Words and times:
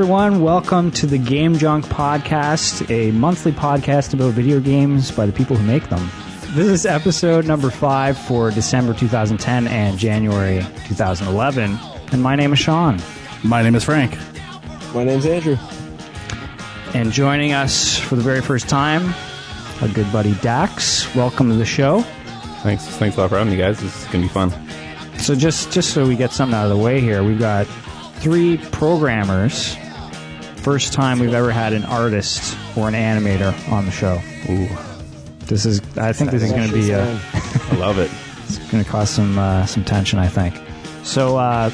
Hello, 0.00 0.16
everyone. 0.16 0.42
Welcome 0.42 0.90
to 0.92 1.06
the 1.06 1.18
Game 1.18 1.58
Junk 1.58 1.84
Podcast, 1.84 2.90
a 2.90 3.10
monthly 3.10 3.52
podcast 3.52 4.14
about 4.14 4.32
video 4.32 4.58
games 4.58 5.10
by 5.10 5.26
the 5.26 5.32
people 5.32 5.56
who 5.56 5.66
make 5.66 5.90
them. 5.90 6.10
This 6.54 6.68
is 6.68 6.86
episode 6.86 7.44
number 7.44 7.68
five 7.68 8.16
for 8.16 8.50
December 8.50 8.94
2010 8.94 9.68
and 9.68 9.98
January 9.98 10.64
2011. 10.86 11.78
And 12.12 12.22
my 12.22 12.34
name 12.34 12.54
is 12.54 12.58
Sean. 12.58 12.98
My 13.44 13.62
name 13.62 13.74
is 13.74 13.84
Frank. 13.84 14.16
My 14.94 15.04
name's 15.04 15.26
Andrew. 15.26 15.58
And 16.94 17.12
joining 17.12 17.52
us 17.52 17.98
for 17.98 18.16
the 18.16 18.22
very 18.22 18.40
first 18.40 18.70
time, 18.70 19.12
our 19.82 19.88
good 19.88 20.10
buddy 20.10 20.32
Dax. 20.36 21.14
Welcome 21.14 21.50
to 21.50 21.56
the 21.56 21.66
show. 21.66 22.00
Thanks, 22.62 22.86
thanks 22.86 23.18
a 23.18 23.20
lot 23.20 23.28
for 23.28 23.36
having 23.36 23.52
me, 23.52 23.58
guys. 23.58 23.78
This 23.78 23.94
is 23.94 24.06
gonna 24.06 24.24
be 24.24 24.28
fun. 24.28 24.50
So 25.18 25.34
just 25.34 25.70
just 25.70 25.92
so 25.92 26.08
we 26.08 26.16
get 26.16 26.32
something 26.32 26.56
out 26.56 26.70
of 26.70 26.70
the 26.70 26.82
way 26.82 27.02
here, 27.02 27.22
we've 27.22 27.38
got 27.38 27.66
three 28.20 28.56
programmers. 28.56 29.76
First 30.62 30.92
time 30.92 31.18
we've 31.18 31.32
ever 31.34 31.50
had 31.50 31.72
an 31.72 31.84
artist 31.84 32.56
or 32.76 32.86
an 32.86 32.94
animator 32.94 33.54
on 33.72 33.86
the 33.86 33.90
show. 33.90 34.20
Ooh, 34.50 34.68
This 35.46 35.64
is 35.64 35.80
I 35.96 36.12
think 36.12 36.30
this 36.30 36.42
is 36.42 36.52
going 36.52 36.68
to 36.68 36.74
be 36.74 36.92
uh, 36.92 37.18
I 37.70 37.76
love 37.76 37.98
it. 37.98 38.10
it's 38.44 38.58
going 38.70 38.84
to 38.84 38.88
cause 38.90 39.08
some 39.08 39.38
uh, 39.38 39.64
some 39.66 39.84
tension. 39.84 40.18
I 40.18 40.28
think. 40.28 40.54
So 41.02 41.38
uh, 41.38 41.70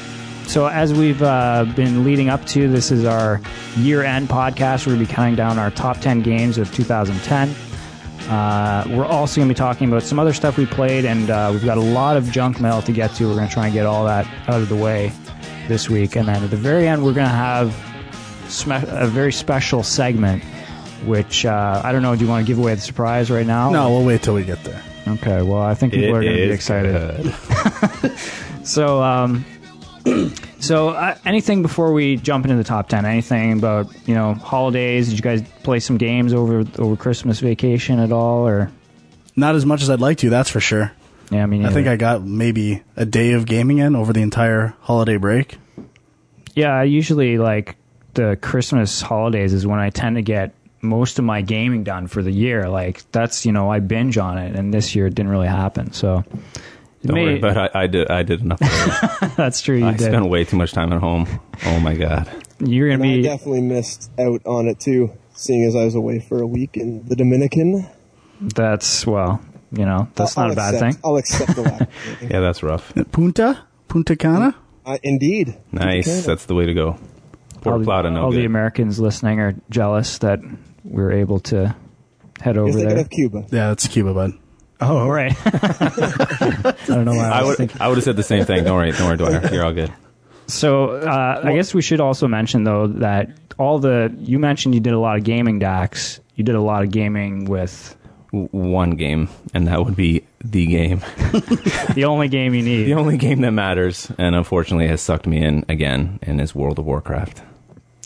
so 0.47 0.67
as 0.67 0.93
we've 0.93 1.21
uh, 1.21 1.65
been 1.75 2.05
leading 2.05 2.29
up 2.29 2.45
to, 2.47 2.69
this 2.69 2.89
is 2.91 3.03
our 3.03 3.41
year 3.75 4.03
end 4.03 4.29
podcast. 4.29 4.87
We're 4.87 4.93
going 4.93 5.05
to 5.05 5.09
be 5.09 5.13
counting 5.13 5.35
down 5.35 5.59
our 5.59 5.69
top 5.69 5.99
ten 5.99 6.21
games 6.21 6.57
of 6.57 6.73
2010. 6.73 7.53
Uh, 8.29 8.85
we're 8.89 9.05
also 9.05 9.35
going 9.41 9.49
to 9.49 9.53
be 9.53 9.57
talking 9.57 9.89
about 9.89 10.03
some 10.03 10.17
other 10.17 10.33
stuff 10.33 10.57
we 10.57 10.65
played, 10.65 11.03
and 11.05 11.29
uh, 11.29 11.49
we've 11.51 11.65
got 11.65 11.77
a 11.77 11.81
lot 11.81 12.15
of 12.17 12.31
junk 12.31 12.59
mail 12.61 12.81
to 12.81 12.91
get 12.93 13.13
to. 13.15 13.27
We're 13.27 13.35
going 13.35 13.47
to 13.49 13.53
try 13.53 13.65
and 13.65 13.73
get 13.73 13.85
all 13.85 14.05
that 14.05 14.25
out 14.47 14.61
of 14.61 14.69
the 14.69 14.75
way 14.77 15.11
this 15.67 15.89
week, 15.89 16.15
and 16.15 16.27
then 16.29 16.41
at 16.43 16.49
the 16.49 16.57
very 16.57 16.87
end, 16.87 17.03
we're 17.03 17.13
going 17.13 17.27
to 17.27 17.33
have 17.35 17.73
a 18.67 19.07
very 19.07 19.31
special 19.33 19.83
segment. 19.83 20.43
Which 21.05 21.45
uh, 21.45 21.81
I 21.83 21.91
don't 21.91 22.01
know. 22.01 22.15
Do 22.15 22.23
you 22.25 22.29
want 22.29 22.45
to 22.45 22.47
give 22.51 22.57
away 22.57 22.73
the 22.73 22.81
surprise 22.81 23.29
right 23.29 23.45
now? 23.45 23.69
No, 23.69 23.91
we'll 23.91 24.03
wait 24.05 24.23
till 24.23 24.33
we 24.33 24.43
get 24.43 24.63
there. 24.63 24.81
Okay. 25.07 25.41
Well, 25.43 25.61
I 25.61 25.75
think 25.75 25.93
people 25.93 26.09
It 26.09 26.17
are 26.17 26.23
going 26.23 26.35
to 26.37 26.47
be 26.47 26.51
excited. 26.51 27.33
So, 28.67 29.01
um, 29.01 29.45
so 30.59 30.89
uh, 30.89 31.17
anything 31.23 31.61
before 31.61 31.93
we 31.93 32.17
jump 32.17 32.43
into 32.43 32.57
the 32.57 32.65
top 32.65 32.89
ten? 32.89 33.05
Anything 33.05 33.53
about 33.53 33.87
you 34.05 34.13
know 34.13 34.33
holidays? 34.33 35.07
Did 35.07 35.15
you 35.17 35.21
guys 35.21 35.41
play 35.63 35.79
some 35.79 35.97
games 35.97 36.33
over 36.33 36.65
over 36.77 36.97
Christmas 36.97 37.39
vacation 37.39 37.99
at 37.99 38.11
all? 38.11 38.45
Or 38.45 38.69
Not 39.37 39.55
as 39.55 39.65
much 39.65 39.81
as 39.83 39.89
I'd 39.89 40.01
like 40.01 40.17
to, 40.17 40.29
that's 40.29 40.49
for 40.49 40.59
sure. 40.59 40.91
yeah, 41.31 41.43
I 41.43 41.45
mean, 41.45 41.65
I 41.65 41.69
think 41.71 41.87
I 41.87 41.95
got 41.95 42.23
maybe 42.23 42.83
a 42.97 43.05
day 43.05 43.31
of 43.31 43.45
gaming 43.45 43.77
in 43.77 43.95
over 43.95 44.11
the 44.11 44.21
entire 44.21 44.73
holiday 44.81 45.15
break. 45.15 45.57
yeah, 46.55 46.73
I 46.73 46.83
usually 46.83 47.37
like 47.37 47.77
the 48.17 48.37
Christmas 48.41 48.99
holidays 49.01 49.53
is 49.53 49.65
when 49.65 49.79
I 49.79 49.89
tend 49.89 50.17
to 50.17 50.21
get 50.21 50.53
most 50.81 51.17
of 51.19 51.25
my 51.25 51.41
gaming 51.41 51.83
done 51.85 52.07
for 52.07 52.21
the 52.21 52.31
year. 52.31 52.67
Like 52.67 53.09
that's 53.13 53.45
you 53.45 53.53
know 53.53 53.71
I 53.71 53.79
binge 53.79 54.17
on 54.17 54.37
it, 54.37 54.55
and 54.57 54.73
this 54.73 54.93
year 54.95 55.07
it 55.07 55.15
didn't 55.15 55.31
really 55.31 55.47
happen. 55.47 55.93
So. 55.93 56.25
Don't 57.05 57.13
may- 57.15 57.23
worry 57.25 57.37
about 57.37 57.57
it. 57.57 57.71
I, 57.75 57.83
I 57.83 57.87
did. 57.87 58.09
I 58.11 58.23
did 58.23 58.41
enough. 58.41 58.59
that's 59.37 59.61
true. 59.61 59.77
You 59.77 59.85
I 59.85 59.91
did. 59.91 60.07
spent 60.07 60.25
way 60.25 60.43
too 60.43 60.57
much 60.57 60.73
time 60.73 60.91
at 60.91 60.99
home. 60.99 61.27
Oh 61.65 61.79
my 61.79 61.93
god. 61.95 62.27
You're 62.59 62.89
gonna 62.89 63.03
And 63.03 63.13
I 63.13 63.15
be 63.17 63.21
definitely 63.21 63.61
missed 63.61 64.09
out 64.19 64.41
on 64.45 64.67
it 64.67 64.79
too, 64.79 65.11
seeing 65.35 65.63
as 65.63 65.75
I 65.75 65.85
was 65.85 65.93
away 65.95 66.19
for 66.19 66.41
a 66.41 66.47
week 66.47 66.75
in 66.75 67.05
the 67.07 67.15
Dominican. 67.15 67.87
that's 68.41 69.05
well, 69.05 69.39
you 69.71 69.85
know, 69.85 70.09
that's 70.15 70.37
I'll- 70.37 70.47
not 70.47 70.57
a 70.57 70.61
I'll 70.61 70.71
bad 70.71 70.73
accept- 70.73 70.93
thing. 70.95 71.01
I'll 71.05 71.17
accept 71.17 71.55
the 71.55 71.61
latter. 71.61 71.87
Yeah, 72.21 72.39
that's 72.41 72.63
rough. 72.63 72.91
Punta? 73.11 73.59
Punta 73.87 74.15
Cana? 74.15 74.55
uh, 74.85 74.97
indeed. 75.03 75.55
Nice. 75.71 76.25
That's 76.25 76.45
the 76.45 76.55
way 76.55 76.65
to 76.65 76.73
go. 76.73 76.97
All 77.67 77.73
Port 77.73 77.81
the, 77.81 77.85
Plata, 77.85 78.11
no 78.11 78.23
all 78.25 78.31
the. 78.31 78.45
Americans 78.45 78.99
listening 78.99 79.39
are 79.39 79.55
jealous 79.69 80.17
that 80.19 80.39
we're 80.83 81.11
able 81.11 81.39
to 81.41 81.75
head 82.41 82.57
over 82.57 82.71
thinking 82.71 82.89
there. 82.89 82.99
of 82.99 83.09
Cuba. 83.09 83.39
Yeah, 83.51 83.69
that's 83.69 83.87
Cuba, 83.87 84.13
bud. 84.13 84.31
Oh, 84.79 85.07
right. 85.07 85.33
I 85.45 86.75
don't 86.85 87.05
know 87.05 87.13
why 87.13 87.29
I, 87.29 87.39
I 87.39 87.41
was 87.41 87.47
would. 87.49 87.57
thinking. 87.57 87.81
I 87.81 87.87
would 87.87 87.97
have 87.97 88.03
said 88.03 88.15
the 88.15 88.23
same 88.23 88.45
thing. 88.45 88.63
Don't 88.63 88.75
worry. 88.75 88.91
Don't 88.91 89.07
worry, 89.07 89.17
Dwyer. 89.17 89.49
You're 89.53 89.65
all 89.65 89.73
good. 89.73 89.91
So 90.47 90.91
uh, 90.91 91.41
I 91.43 91.53
guess 91.55 91.73
we 91.73 91.81
should 91.81 91.99
also 91.99 92.27
mention 92.27 92.63
though 92.63 92.87
that 92.87 93.29
all 93.59 93.79
the 93.79 94.15
you 94.19 94.39
mentioned 94.39 94.75
you 94.75 94.79
did 94.81 94.93
a 94.93 94.99
lot 94.99 95.17
of 95.17 95.23
gaming, 95.23 95.59
Dax. 95.59 96.19
You 96.35 96.43
did 96.43 96.55
a 96.55 96.61
lot 96.61 96.83
of 96.83 96.91
gaming 96.91 97.45
with 97.45 97.97
One 98.31 98.91
game, 98.91 99.27
and 99.53 99.67
that 99.67 99.83
would 99.83 99.95
be 99.95 100.23
the 100.45 100.67
game, 100.67 100.99
the 101.95 102.05
only 102.05 102.27
game 102.29 102.53
you 102.53 102.61
need. 102.61 102.83
the 102.83 102.93
only 102.93 103.17
game 103.17 103.41
that 103.41 103.51
matters, 103.51 104.09
and 104.19 104.35
unfortunately 104.35 104.87
has 104.87 105.01
sucked 105.01 105.25
me 105.27 105.43
in 105.43 105.65
again, 105.67 106.19
and 106.21 106.39
is 106.39 106.53
World 106.55 106.77
of 106.79 106.85
Warcraft. 106.85 107.41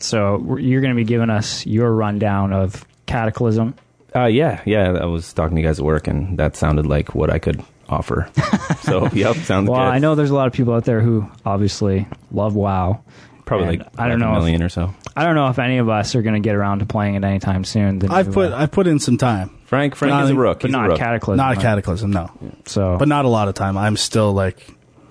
So 0.02 0.58
you're 0.58 0.82
going 0.82 0.94
to 0.94 0.96
be 0.96 1.04
giving 1.04 1.30
us 1.30 1.66
your 1.66 1.92
rundown 1.94 2.54
of 2.54 2.86
Cataclysm. 3.06 3.76
Uh, 4.16 4.26
yeah, 4.26 4.62
yeah. 4.66 4.92
I 4.94 5.06
was 5.06 5.32
talking 5.34 5.56
to 5.56 5.62
you 5.62 5.68
guys 5.68 5.80
at 5.80 5.86
work, 5.86 6.08
and 6.08 6.38
that 6.38 6.56
sounded 6.56 6.86
like 6.86 7.16
what 7.16 7.30
I 7.30 7.40
could 7.40 7.64
offer. 7.88 8.30
so, 8.82 9.08
yep, 9.14 9.36
sounds 9.38 9.68
good. 9.68 9.72
Well, 9.72 9.80
good. 9.80 9.94
I 9.94 10.00
know 10.00 10.16
there's 10.16 10.32
a 10.32 10.36
lot 10.36 10.48
of 10.48 10.54
people 10.54 10.74
out 10.74 10.86
there 10.86 11.02
who 11.02 11.30
obviously 11.46 12.08
love 12.32 12.56
WoW. 12.56 13.04
Probably 13.46 13.78
like 13.78 13.88
I 14.00 14.08
don't 14.08 14.20
know 14.20 14.30
a 14.32 14.38
if- 14.38 14.40
million 14.40 14.64
or 14.64 14.70
so. 14.70 14.94
I 15.14 15.26
don't 15.26 15.36
know 15.36 15.50
if 15.50 15.60
any 15.60 15.78
of 15.80 15.90
us 15.90 16.16
are 16.16 16.22
going 16.22 16.36
to 16.36 16.40
get 16.40 16.56
around 16.56 16.80
to 16.80 16.86
playing 16.86 17.16
it 17.16 17.24
anytime 17.26 17.66
soon. 17.66 18.00
The 18.00 18.10
I've 18.12 18.32
put 18.32 18.54
I've 18.54 18.72
put 18.72 18.88
in 18.88 18.98
some 19.00 19.18
time. 19.18 19.50
Frank, 19.66 19.96
Frank 19.96 20.12
Not- 20.12 20.24
is 20.26 20.30
a 20.30 20.36
rook. 20.36 20.62
but 20.62 20.68
He's 20.70 20.76
a 20.76 20.78
not 20.78 20.88
rook. 20.90 20.98
Cataclysm. 20.98 21.38
Not 21.38 21.58
a 21.58 21.62
cataclysm, 21.62 22.12
no. 22.12 22.32
So, 22.66 22.96
But 22.98 23.10
not 23.10 23.26
a 23.26 23.28
lot 23.28 23.50
of 23.50 23.54
time. 23.56 23.78
I'm 23.78 23.98
still 23.98 24.32
like 24.32 24.66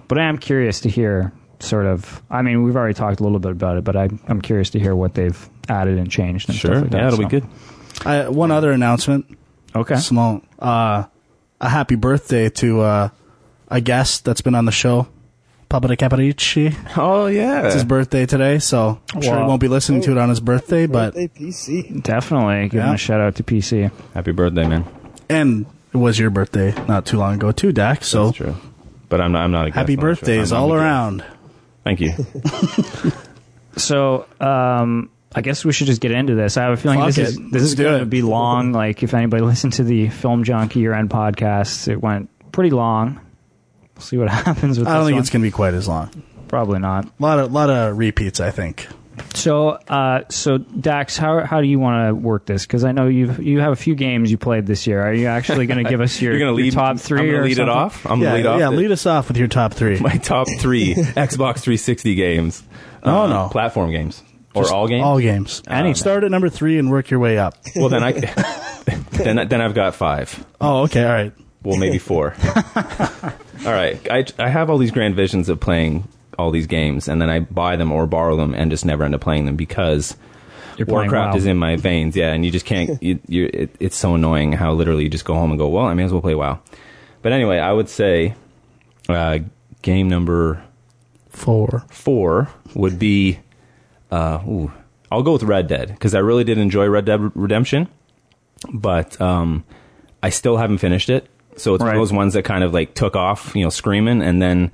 But 0.08 0.18
I 0.18 0.24
am 0.28 0.38
curious 0.38 0.80
to 0.80 0.88
hear 0.88 1.32
sort 1.62 1.86
of. 1.86 2.22
I 2.30 2.42
mean, 2.42 2.62
we've 2.62 2.76
already 2.76 2.94
talked 2.94 3.20
a 3.20 3.22
little 3.22 3.38
bit 3.38 3.52
about 3.52 3.76
it, 3.78 3.84
but 3.84 3.96
I, 3.96 4.08
I'm 4.28 4.40
curious 4.40 4.70
to 4.70 4.78
hear 4.78 4.94
what 4.94 5.14
they've 5.14 5.48
added 5.68 5.98
and 5.98 6.10
changed. 6.10 6.48
And 6.48 6.56
Sure, 6.58 6.72
stuff 6.72 6.82
like 6.82 6.90
that, 6.92 6.98
yeah, 6.98 7.06
it'll 7.08 7.16
so. 7.18 7.22
be 7.24 7.28
good. 7.28 7.46
I, 8.04 8.28
one 8.28 8.50
other 8.50 8.72
announcement. 8.72 9.26
Okay. 9.74 9.96
Small. 9.96 10.42
Uh, 10.58 11.04
a 11.60 11.68
happy 11.68 11.94
birthday 11.94 12.48
to 12.48 12.80
uh, 12.80 13.08
a 13.68 13.80
guest 13.80 14.24
that's 14.24 14.40
been 14.40 14.54
on 14.54 14.64
the 14.64 14.72
show, 14.72 15.06
Papa 15.68 15.88
de 15.88 15.96
Caparici. 15.96 16.74
Oh 16.96 17.26
yeah, 17.26 17.66
It's 17.66 17.74
his 17.74 17.84
birthday 17.84 18.26
today, 18.26 18.58
so 18.58 19.00
I'm 19.14 19.20
sure 19.22 19.36
he 19.38 19.42
won't 19.44 19.60
be 19.60 19.68
listening 19.68 20.00
to 20.02 20.12
it 20.12 20.18
on 20.18 20.28
his 20.28 20.40
birthday, 20.40 20.86
but 20.86 21.14
Birthday 21.14 21.28
PC. 21.28 22.02
Definitely 22.02 22.68
giving 22.70 22.86
Yeah. 22.86 22.94
a 22.94 22.98
shout 22.98 23.20
out 23.20 23.36
to 23.36 23.44
PC. 23.44 23.90
Happy 24.14 24.32
birthday, 24.32 24.66
man. 24.66 24.84
and 25.28 25.66
it 25.92 25.96
was 25.98 26.18
your 26.18 26.30
birthday 26.30 26.72
not 26.88 27.04
too 27.06 27.18
long 27.18 27.34
ago 27.34 27.52
too, 27.52 27.72
Dak. 27.72 28.02
So 28.04 28.26
That's 28.26 28.36
true. 28.38 28.56
But 29.08 29.20
I'm 29.20 29.32
not. 29.32 29.42
I'm 29.42 29.50
not 29.52 29.66
a 29.66 29.70
guest 29.70 29.76
happy 29.76 29.92
on 29.92 29.96
the 29.96 30.00
show. 30.14 30.20
birthdays 30.20 30.52
I'm- 30.52 30.62
I'm 30.62 30.70
all 30.70 30.72
a 30.76 30.78
guest. 30.78 30.84
around. 30.84 31.24
Thank 31.90 32.00
you. 32.00 32.12
So, 33.76 34.26
um, 34.40 35.10
I 35.34 35.40
guess 35.42 35.64
we 35.64 35.72
should 35.72 35.86
just 35.86 36.00
get 36.00 36.10
into 36.10 36.34
this. 36.34 36.56
I 36.56 36.64
have 36.64 36.72
a 36.72 36.76
feeling 36.76 36.98
Fuck 36.98 37.14
this 37.14 37.18
it. 37.18 37.22
is 37.22 37.36
this 37.36 37.52
Let's 37.52 37.64
is 37.66 37.74
do 37.76 37.84
going 37.84 38.00
to 38.00 38.04
be 38.06 38.20
long. 38.20 38.72
Like 38.72 39.02
if 39.02 39.14
anybody 39.14 39.42
listened 39.42 39.74
to 39.74 39.84
the 39.84 40.08
Film 40.08 40.42
Junkie 40.44 40.80
year 40.80 40.92
end 40.92 41.08
podcast, 41.08 41.88
it 41.88 41.96
went 42.02 42.28
pretty 42.52 42.70
long. 42.70 43.20
We'll 43.94 44.02
see 44.02 44.16
what 44.18 44.28
happens 44.30 44.78
with 44.78 44.86
this. 44.86 44.92
I 44.92 44.94
don't 44.96 45.04
this 45.04 45.06
think 45.08 45.14
one. 45.14 45.20
it's 45.20 45.30
going 45.30 45.42
to 45.42 45.46
be 45.46 45.52
quite 45.52 45.74
as 45.74 45.86
long. 45.88 46.10
Probably 46.48 46.80
not. 46.80 47.06
A 47.06 47.10
lot 47.20 47.38
of 47.38 47.52
lot 47.52 47.70
of 47.70 47.96
repeats, 47.96 48.40
I 48.40 48.50
think. 48.50 48.88
So, 49.34 49.70
uh, 49.70 50.24
so 50.28 50.58
Dax, 50.58 51.16
how 51.16 51.40
how 51.44 51.60
do 51.60 51.66
you 51.66 51.78
want 51.78 52.08
to 52.08 52.14
work 52.14 52.46
this? 52.46 52.66
Because 52.66 52.84
I 52.84 52.92
know 52.92 53.06
you 53.08 53.32
you 53.40 53.60
have 53.60 53.72
a 53.72 53.76
few 53.76 53.94
games 53.94 54.30
you 54.30 54.38
played 54.38 54.66
this 54.66 54.86
year. 54.86 55.00
Are 55.02 55.12
you 55.14 55.26
actually 55.26 55.66
going 55.66 55.82
to 55.82 55.88
give 55.90 56.00
us 56.00 56.20
your, 56.22 56.32
gonna 56.34 56.44
your 56.46 56.52
lead 56.52 56.72
top 56.72 56.98
3 56.98 57.20
I'm 57.20 57.26
gonna 57.26 57.42
lead 57.42 57.56
something? 57.56 57.68
it 57.68 57.76
off. 57.76 58.06
I'm 58.06 58.20
yeah, 58.20 58.24
gonna 58.26 58.36
lead 58.36 58.46
off. 58.46 58.60
yeah. 58.60 58.70
the- 58.70 58.76
Lead 58.76 58.90
us 58.92 59.06
off 59.06 59.28
with 59.28 59.36
your 59.36 59.48
top 59.48 59.72
three. 59.74 59.98
my 60.00 60.16
top 60.16 60.46
three 60.58 60.94
Xbox 60.94 61.60
360 61.60 62.14
games. 62.14 62.62
Oh, 63.02 63.22
Uh, 63.22 63.26
no. 63.28 63.48
platform 63.50 63.90
games 63.90 64.22
or 64.54 64.62
Just 64.64 64.74
all 64.74 64.88
games. 64.88 65.04
All 65.04 65.18
games. 65.20 65.62
Any- 65.68 65.94
Start 65.94 66.24
at 66.24 66.30
number 66.30 66.48
three 66.48 66.78
and 66.78 66.90
work 66.90 67.10
your 67.10 67.20
way 67.20 67.38
up. 67.38 67.54
Well, 67.76 67.88
then 67.88 68.02
I 68.02 68.12
then 69.12 69.48
then 69.48 69.60
I've 69.60 69.74
got 69.74 69.94
five. 69.94 70.44
Oh, 70.60 70.82
okay, 70.82 71.04
all 71.04 71.12
right. 71.12 71.32
Well, 71.62 71.78
maybe 71.78 71.98
four. 71.98 72.34
all 72.74 73.72
right. 73.72 74.00
I, 74.10 74.24
I 74.38 74.48
have 74.48 74.70
all 74.70 74.78
these 74.78 74.90
grand 74.90 75.14
visions 75.14 75.48
of 75.50 75.60
playing 75.60 76.08
all 76.40 76.50
these 76.50 76.66
games, 76.66 77.08
and 77.08 77.20
then 77.20 77.30
I 77.30 77.40
buy 77.40 77.76
them 77.76 77.92
or 77.92 78.06
borrow 78.06 78.36
them 78.36 78.54
and 78.54 78.70
just 78.70 78.84
never 78.84 79.04
end 79.04 79.14
up 79.14 79.20
playing 79.20 79.46
them 79.46 79.56
because 79.56 80.16
Warcraft 80.78 81.34
WoW. 81.34 81.36
is 81.36 81.46
in 81.46 81.56
my 81.56 81.76
veins. 81.76 82.16
Yeah, 82.16 82.32
and 82.32 82.44
you 82.44 82.50
just 82.50 82.66
can't. 82.66 83.02
You, 83.02 83.18
you, 83.28 83.50
it, 83.52 83.76
it's 83.80 83.96
so 83.96 84.14
annoying 84.14 84.52
how 84.52 84.72
literally 84.72 85.04
you 85.04 85.08
just 85.10 85.24
go 85.24 85.34
home 85.34 85.50
and 85.50 85.58
go, 85.58 85.68
well, 85.68 85.86
I 85.86 85.94
may 85.94 86.04
as 86.04 86.12
well 86.12 86.22
play 86.22 86.34
WoW. 86.34 86.60
But 87.22 87.32
anyway, 87.32 87.58
I 87.58 87.72
would 87.72 87.88
say 87.88 88.34
uh, 89.08 89.38
game 89.82 90.08
number 90.08 90.62
Four. 91.28 91.84
four 91.90 92.48
would 92.74 92.98
be. 92.98 93.38
Uh, 94.10 94.40
ooh, 94.46 94.72
I'll 95.10 95.22
go 95.22 95.32
with 95.32 95.44
Red 95.44 95.68
Dead 95.68 95.88
because 95.88 96.14
I 96.14 96.18
really 96.18 96.44
did 96.44 96.58
enjoy 96.58 96.88
Red 96.88 97.04
Dead 97.04 97.20
Redemption, 97.36 97.88
but 98.72 99.20
um, 99.20 99.64
I 100.22 100.30
still 100.30 100.56
haven't 100.56 100.78
finished 100.78 101.10
it. 101.10 101.28
So 101.56 101.74
it's 101.74 101.82
one 101.82 101.94
of 101.94 102.00
those 102.00 102.12
ones 102.12 102.34
that 102.34 102.44
kind 102.44 102.64
of 102.64 102.72
like 102.72 102.94
took 102.94 103.16
off, 103.16 103.54
you 103.54 103.62
know, 103.62 103.70
screaming, 103.70 104.22
and 104.22 104.40
then 104.40 104.72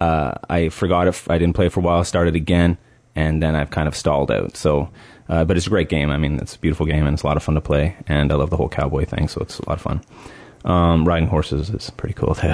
uh, 0.00 0.34
I 0.48 0.68
forgot 0.68 1.08
it. 1.08 1.22
I 1.28 1.38
didn't 1.38 1.54
play 1.54 1.66
it 1.66 1.72
for 1.72 1.80
a 1.80 1.82
while. 1.82 2.04
Started 2.04 2.36
again, 2.36 2.78
and 3.14 3.42
then 3.42 3.56
I've 3.56 3.70
kind 3.70 3.88
of 3.88 3.96
stalled 3.96 4.30
out. 4.30 4.56
So, 4.56 4.90
uh, 5.28 5.44
but 5.44 5.56
it's 5.56 5.66
a 5.66 5.70
great 5.70 5.88
game. 5.88 6.10
I 6.10 6.18
mean, 6.18 6.36
it's 6.38 6.56
a 6.56 6.58
beautiful 6.58 6.86
game, 6.86 7.06
and 7.06 7.14
it's 7.14 7.22
a 7.22 7.26
lot 7.26 7.36
of 7.36 7.42
fun 7.42 7.54
to 7.54 7.60
play. 7.60 7.96
And 8.06 8.32
I 8.32 8.36
love 8.36 8.50
the 8.50 8.56
whole 8.56 8.68
cowboy 8.68 9.04
thing, 9.04 9.28
so 9.28 9.40
it's 9.40 9.58
a 9.58 9.68
lot 9.68 9.76
of 9.78 9.82
fun. 9.82 10.00
Um, 10.64 11.06
riding 11.06 11.28
horses 11.28 11.70
is 11.70 11.90
pretty 11.90 12.14
cool 12.14 12.34
too. 12.34 12.52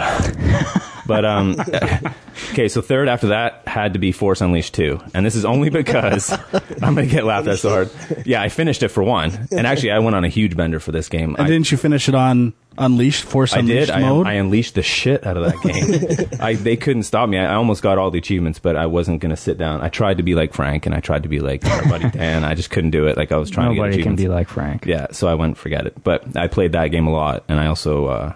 but 1.06 1.24
um, 1.24 1.56
Okay, 2.50 2.68
so 2.68 2.82
third 2.82 3.08
after 3.08 3.28
that 3.28 3.66
had 3.66 3.94
to 3.94 3.98
be 3.98 4.12
Force 4.12 4.40
Unleashed 4.40 4.74
2. 4.74 5.00
And 5.14 5.24
this 5.24 5.34
is 5.34 5.44
only 5.44 5.70
because 5.70 6.30
I'm 6.82 6.94
going 6.94 7.08
to 7.08 7.12
get 7.12 7.24
laughed 7.24 7.48
at 7.48 7.58
so 7.58 7.70
hard. 7.70 7.90
Yeah, 8.26 8.42
I 8.42 8.48
finished 8.48 8.82
it 8.82 8.88
for 8.88 9.02
one. 9.02 9.48
And 9.50 9.66
actually, 9.66 9.92
I 9.92 9.98
went 10.00 10.16
on 10.16 10.24
a 10.24 10.28
huge 10.28 10.56
bender 10.56 10.80
for 10.80 10.92
this 10.92 11.08
game. 11.08 11.34
And 11.36 11.46
I, 11.46 11.48
didn't 11.48 11.70
you 11.70 11.76
finish 11.76 12.08
it 12.08 12.14
on 12.14 12.52
Unleashed, 12.76 13.24
Force 13.24 13.54
I 13.54 13.60
Unleashed 13.60 13.86
did. 13.86 13.90
I, 13.90 14.00
mode? 14.00 14.26
I 14.26 14.32
unleashed 14.34 14.74
the 14.74 14.82
shit 14.82 15.26
out 15.26 15.36
of 15.36 15.44
that 15.44 15.60
game. 15.62 16.38
I, 16.40 16.54
they 16.54 16.76
couldn't 16.76 17.04
stop 17.04 17.28
me. 17.28 17.38
I, 17.38 17.52
I 17.52 17.54
almost 17.54 17.82
got 17.82 17.98
all 17.98 18.10
the 18.10 18.18
achievements, 18.18 18.58
but 18.58 18.76
I 18.76 18.86
wasn't 18.86 19.20
going 19.20 19.30
to 19.30 19.36
sit 19.36 19.58
down. 19.58 19.80
I 19.80 19.88
tried 19.88 20.16
to 20.16 20.22
be 20.22 20.34
like 20.34 20.52
Frank 20.54 20.86
and 20.86 20.94
I 20.94 21.00
tried 21.00 21.22
to 21.22 21.28
be 21.28 21.40
like 21.40 21.64
our 21.64 21.88
buddy 21.88 22.10
Dan. 22.18 22.44
I 22.44 22.54
just 22.54 22.70
couldn't 22.70 22.90
do 22.90 23.06
it. 23.06 23.16
Like 23.16 23.32
I 23.32 23.36
was 23.36 23.50
trying 23.50 23.70
to 23.70 23.74
get 23.74 23.82
Nobody 23.82 24.02
can 24.02 24.16
be 24.16 24.28
like 24.28 24.48
Frank. 24.48 24.86
Yeah, 24.86 25.08
so 25.12 25.28
I 25.28 25.34
went 25.34 25.50
and 25.50 25.58
forget 25.58 25.86
it. 25.86 26.02
But 26.02 26.36
I 26.36 26.48
played 26.48 26.72
that 26.72 26.88
game 26.88 27.06
a 27.06 27.12
lot, 27.12 27.44
and 27.48 27.60
I 27.60 27.66
also 27.66 28.06
uh, 28.06 28.32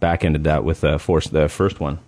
back 0.00 0.24
ended 0.24 0.44
that 0.44 0.64
with 0.64 0.82
uh, 0.82 0.98
Force, 0.98 1.28
the 1.28 1.48
first 1.48 1.80
one, 1.80 1.98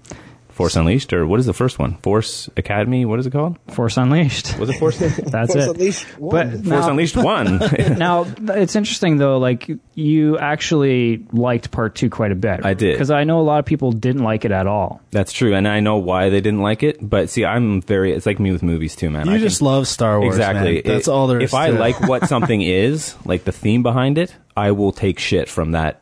Force 0.53 0.77
Unleashed, 0.77 1.13
or 1.13 1.27
what 1.27 1.41
is 1.41 1.47
the 1.47 1.53
first 1.55 1.79
one? 1.79 1.97
Force 2.03 2.49
Academy. 2.57 3.05
What 3.05 3.19
is 3.19 3.27
it 3.27 3.31
called? 3.33 3.57
Force 3.73 3.97
Unleashed. 3.97 4.59
Was 4.59 4.69
it 4.69 4.79
Force? 4.79 4.99
That's 4.99 5.53
Force 5.53 5.65
it. 5.67 5.71
Unleashed 5.71 6.07
But 6.15 6.21
one. 6.21 6.63
Force 6.63 6.87
Unleashed 6.87 7.17
one. 7.17 7.59
now 7.99 8.27
it's 8.51 8.77
interesting 8.77 9.17
though. 9.17 9.39
Like 9.39 9.71
you 9.95 10.39
actually 10.39 11.25
liked 11.33 11.71
part 11.71 11.95
two 11.95 12.11
quite 12.11 12.33
a 12.33 12.35
bit. 12.35 12.65
I 12.65 12.75
did. 12.75 12.93
because 12.93 13.11
I 13.11 13.25
know 13.25 13.41
a 13.41 13.43
lot 13.43 13.61
of 13.61 13.65
people 13.65 13.93
didn't 13.93 14.23
like 14.25 14.45
it 14.45 14.53
at 14.53 14.67
all. 14.67 15.01
That's 15.11 15.33
true, 15.33 15.55
and 15.55 15.67
I 15.67 15.81
know 15.81 15.97
why 15.97 16.29
they 16.29 16.41
didn't 16.43 16.61
like 16.61 16.83
it. 16.83 16.99
But 17.01 17.31
see, 17.31 17.45
I'm 17.47 17.81
very. 17.81 18.13
It's 18.13 18.27
like 18.27 18.39
me 18.39 18.53
with 18.53 18.63
movies 18.63 18.95
too, 18.95 19.09
man. 19.11 19.27
you 19.29 19.33
I 19.35 19.39
just 19.39 19.59
can- 19.59 19.67
love 19.69 19.89
Star 19.89 20.21
Wars. 20.21 20.35
exactly. 20.37 20.75
man. 20.75 20.83
That's 20.85 21.09
It- 21.09 21.11
all 21.11 21.27
there 21.29 21.41
is. 21.41 21.51
If 21.51 21.55
I 21.55 21.69
it. 21.69 21.73
like 21.81 21.99
what 22.03 22.29
something 22.29 22.61
is, 22.61 23.15
like 23.25 23.45
the 23.45 23.53
theme 23.53 23.83
behind 23.83 24.19
it, 24.19 24.35
I 24.55 24.73
will 24.73 24.93
take 24.93 25.19
shit 25.19 25.49
from 25.49 25.73
that. 25.73 26.02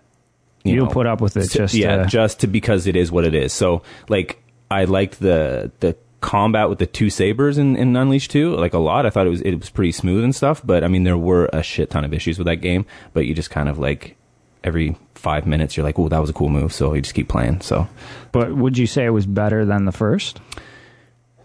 You 0.64 0.74
You'll 0.74 0.86
know, 0.86 0.92
put 0.92 1.06
up 1.06 1.20
with 1.20 1.36
it 1.36 1.48
just 1.50 1.74
yeah, 1.74 2.02
to- 2.02 2.06
just 2.06 2.40
to 2.40 2.46
because 2.46 2.86
it 2.86 2.94
is 2.96 3.10
what 3.10 3.24
it 3.24 3.34
is. 3.34 3.52
So 3.52 3.82
like, 4.08 4.42
I 4.70 4.84
liked 4.84 5.18
the 5.20 5.72
the 5.80 5.96
combat 6.20 6.68
with 6.68 6.78
the 6.78 6.86
two 6.86 7.08
sabers 7.08 7.56
in, 7.56 7.76
in 7.76 7.96
Unleashed 7.96 8.30
2 8.30 8.54
like 8.56 8.74
a 8.74 8.78
lot. 8.78 9.06
I 9.06 9.10
thought 9.10 9.26
it 9.26 9.30
was 9.30 9.40
it 9.40 9.54
was 9.54 9.70
pretty 9.70 9.92
smooth 9.92 10.22
and 10.22 10.36
stuff. 10.36 10.60
But 10.64 10.84
I 10.84 10.88
mean, 10.88 11.04
there 11.04 11.16
were 11.16 11.48
a 11.52 11.62
shit 11.62 11.88
ton 11.90 12.04
of 12.04 12.12
issues 12.12 12.36
with 12.38 12.46
that 12.46 12.56
game. 12.56 12.84
But 13.14 13.24
you 13.26 13.34
just 13.34 13.48
kind 13.50 13.68
of 13.70 13.78
like 13.78 14.16
every 14.62 14.96
five 15.14 15.46
minutes, 15.46 15.76
you're 15.78 15.84
like, 15.84 15.98
oh, 15.98 16.10
that 16.10 16.18
was 16.20 16.28
a 16.28 16.34
cool 16.34 16.50
move. 16.50 16.74
So 16.74 16.92
you 16.92 17.00
just 17.00 17.14
keep 17.14 17.28
playing. 17.28 17.62
So 17.62 17.88
But 18.32 18.54
would 18.54 18.76
you 18.76 18.86
say 18.86 19.06
it 19.06 19.10
was 19.10 19.24
better 19.26 19.64
than 19.64 19.86
the 19.86 19.92
first? 19.92 20.40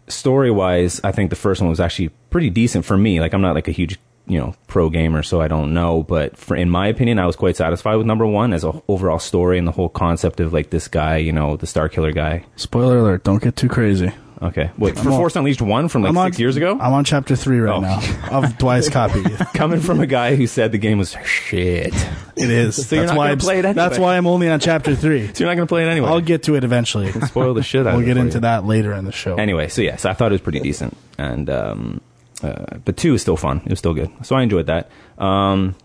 story 0.08 0.52
wise, 0.52 1.02
I 1.04 1.12
think 1.12 1.30
the 1.32 1.36
first 1.36 1.62
one 1.62 1.70
was 1.70 1.80
actually 1.80 2.10
pretty 2.30 2.50
decent 2.52 2.86
for 2.86 2.96
me. 2.98 3.20
Like 3.20 3.34
I'm 3.34 3.42
not 3.42 3.56
like 3.56 3.68
a 3.68 3.72
huge 3.72 3.98
you 4.28 4.40
know 4.40 4.56
pro 4.68 4.90
gamer, 4.90 5.24
so 5.24 5.42
I 5.42 5.48
don't 5.48 5.74
know. 5.74 6.04
But 6.04 6.38
for, 6.38 6.56
in 6.56 6.70
my 6.70 6.88
opinion, 6.88 7.20
I 7.20 7.26
was 7.26 7.36
quite 7.36 7.56
satisfied 7.56 7.96
with 7.96 8.06
number 8.06 8.26
one 8.26 8.54
as 8.54 8.64
a 8.64 8.82
overall 8.88 9.20
story 9.20 9.58
and 9.58 9.68
the 9.68 9.72
whole 9.72 9.90
concept 9.90 10.40
of 10.40 10.54
like 10.54 10.70
this 10.70 10.88
guy, 10.88 11.18
you 11.18 11.32
know, 11.32 11.56
the 11.58 11.68
Starkiller 11.68 12.14
guy. 12.14 12.44
Spoiler 12.56 12.98
alert! 13.00 13.24
Don't 13.24 13.42
get 13.42 13.56
too 13.56 13.70
crazy. 13.70 14.12
Okay, 14.42 14.70
wait 14.78 15.00
for 15.00 15.10
on- 15.10 15.16
Force 15.18 15.36
Unleashed 15.38 15.62
one 15.62 15.88
from 15.88 16.02
like 16.04 16.10
I'm 16.10 16.18
on- 16.18 16.28
six 16.28 16.40
years 16.40 16.58
ago. 16.58 16.74
I'm 16.74 16.92
on 16.92 17.06
chapter 17.06 17.38
three 17.38 17.60
right 17.60 17.74
Oh. 17.78 17.80
now 17.80 18.02
of 18.32 18.58
Dwight's 18.58 18.90
copy. 18.90 19.24
Coming 19.54 19.80
from 19.80 20.02
a 20.02 20.06
guy 20.06 20.36
who 20.36 20.46
said 20.46 20.74
the 20.74 20.78
game 20.78 20.98
was 20.98 21.16
shit, 21.24 21.94
It 22.36 22.50
is. 22.50 22.78
you're 22.92 23.02
that's 23.04 23.12
not 23.14 23.18
why 23.18 23.30
I'm, 23.32 23.38
play 23.40 23.60
it 23.60 23.66
anyway. 23.66 23.74
That's 23.76 23.98
why 23.98 24.18
I'm 24.18 24.28
only 24.28 24.50
on 24.50 24.60
chapter 24.60 24.94
three. 24.94 25.28
so 25.34 25.34
you're 25.46 25.50
not 25.50 25.56
going 25.56 25.66
to 25.68 25.72
play 25.72 25.86
it 25.86 25.88
anyway. 25.88 26.10
I'll 26.10 26.20
get 26.20 26.44
to 26.44 26.56
it 26.56 26.66
eventually. 26.66 27.14
spoil 27.14 27.54
the 27.54 27.64
shit 27.64 27.88
out. 27.88 27.92
We'll 27.94 27.96
of 27.96 28.02
it 28.04 28.06
get 28.08 28.18
into 28.18 28.36
you. 28.36 28.42
that 28.42 28.66
later 28.66 28.92
in 28.94 29.06
the 29.06 29.14
show. 29.14 29.36
Anyway, 29.38 29.70
so 29.70 29.82
yes, 29.82 30.04
I 30.04 30.12
thought 30.14 30.32
it 30.32 30.36
was 30.36 30.42
pretty 30.42 30.60
decent, 30.60 30.98
and 31.18 31.50
um, 31.50 32.02
uh, 32.44 32.78
but 32.84 32.98
two 32.98 33.14
is 33.14 33.22
still 33.22 33.38
fun. 33.38 33.62
It 33.66 33.70
was 33.70 33.80
still 33.80 33.94
good, 33.94 34.12
so 34.24 34.36
I 34.36 34.44
enjoyed 34.44 34.68
that. 34.68 34.90
Um, 35.18 35.76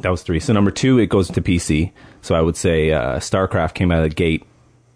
that 0.00 0.10
was 0.10 0.22
three. 0.22 0.40
So 0.40 0.52
number 0.52 0.70
two, 0.70 0.98
it 0.98 1.06
goes 1.06 1.28
to 1.30 1.42
PC. 1.42 1.92
So 2.22 2.34
I 2.34 2.40
would 2.40 2.56
say 2.56 2.92
uh, 2.92 3.18
StarCraft 3.18 3.74
came 3.74 3.92
out 3.92 4.02
of 4.02 4.10
the 4.10 4.14
gate. 4.14 4.44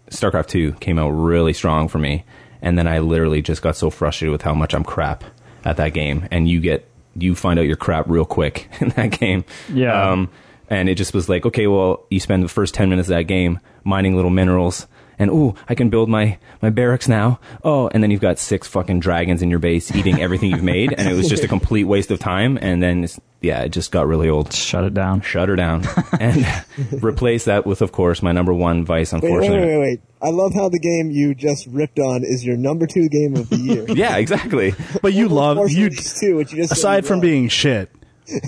StarCraft 0.09 0.47
two 0.47 0.71
came 0.73 0.97
out 0.97 1.09
really 1.09 1.53
strong 1.53 1.87
for 1.87 1.99
me, 1.99 2.25
and 2.61 2.77
then 2.77 2.87
I 2.87 2.99
literally 2.99 3.41
just 3.41 3.61
got 3.61 3.75
so 3.75 3.89
frustrated 3.89 4.31
with 4.31 4.41
how 4.41 4.53
much 4.53 4.73
I'm 4.73 4.83
crap 4.83 5.23
at 5.65 5.77
that 5.77 5.93
game, 5.93 6.27
and 6.31 6.49
you 6.49 6.59
get 6.59 6.89
you 7.15 7.35
find 7.35 7.59
out 7.59 7.63
you're 7.63 7.75
crap 7.75 8.07
real 8.07 8.25
quick 8.25 8.69
in 8.79 8.89
that 8.89 9.11
game. 9.11 9.43
Yeah. 9.73 10.11
Um, 10.11 10.29
and 10.69 10.89
it 10.89 10.95
just 10.95 11.13
was 11.13 11.29
like, 11.29 11.45
okay, 11.45 11.67
well, 11.67 12.05
you 12.09 12.19
spend 12.19 12.43
the 12.43 12.49
first 12.49 12.73
10 12.73 12.89
minutes 12.89 13.07
of 13.07 13.15
that 13.15 13.23
game 13.23 13.59
mining 13.83 14.15
little 14.15 14.31
minerals. 14.31 14.85
And 15.19 15.31
ooh, 15.31 15.55
I 15.67 15.73
can 15.75 15.89
build 15.89 16.09
my, 16.09 16.37
my 16.61 16.69
barracks 16.69 17.07
now. 17.07 17.39
Oh, 17.63 17.87
and 17.87 18.03
then 18.03 18.11
you've 18.11 18.21
got 18.21 18.37
six 18.37 18.67
fucking 18.67 18.99
dragons 18.99 19.41
in 19.41 19.49
your 19.49 19.57
base 19.59 19.93
eating 19.95 20.21
everything 20.21 20.51
you've 20.51 20.61
made. 20.63 20.93
And 20.93 21.07
it 21.07 21.13
was 21.13 21.27
just 21.27 21.43
a 21.43 21.47
complete 21.47 21.85
waste 21.85 22.11
of 22.11 22.19
time. 22.19 22.57
And 22.61 22.83
then, 22.83 23.03
it's, 23.03 23.19
yeah, 23.41 23.61
it 23.63 23.69
just 23.69 23.91
got 23.91 24.05
really 24.07 24.29
old. 24.29 24.53
Shut 24.53 24.83
it 24.83 24.93
down. 24.93 25.21
Shut 25.21 25.49
her 25.49 25.55
down. 25.55 25.83
and 26.19 26.45
replace 27.03 27.45
that 27.45 27.65
with, 27.65 27.81
of 27.81 27.91
course, 27.91 28.21
my 28.21 28.31
number 28.31 28.53
one 28.53 28.85
vice, 28.85 29.11
Wait, 29.11 29.23
wait, 29.23 29.29
unfortunately. 29.31 29.67
wait, 29.67 29.77
wait, 29.77 29.81
wait. 29.89 30.01
I 30.21 30.29
love 30.29 30.53
how 30.53 30.69
the 30.69 30.79
game 30.79 31.09
you 31.11 31.33
just 31.35 31.65
ripped 31.67 31.99
on 31.99 32.23
is 32.23 32.45
your 32.45 32.57
number 32.57 32.85
two 32.87 33.09
game 33.09 33.35
of 33.35 33.49
the 33.49 33.57
year. 33.57 33.85
Yeah, 33.97 34.17
exactly. 34.17 34.73
but 35.01 35.13
you 35.13 35.29
love 35.29 35.57
you. 35.71 35.85
Unleashed 35.87 36.17
2, 36.17 36.35
which 36.35 36.51
you 36.51 36.57
just 36.57 36.69
said 36.69 36.77
Aside 36.77 37.05
from 37.07 37.17
love. 37.17 37.21
being 37.23 37.47
shit, 37.49 37.91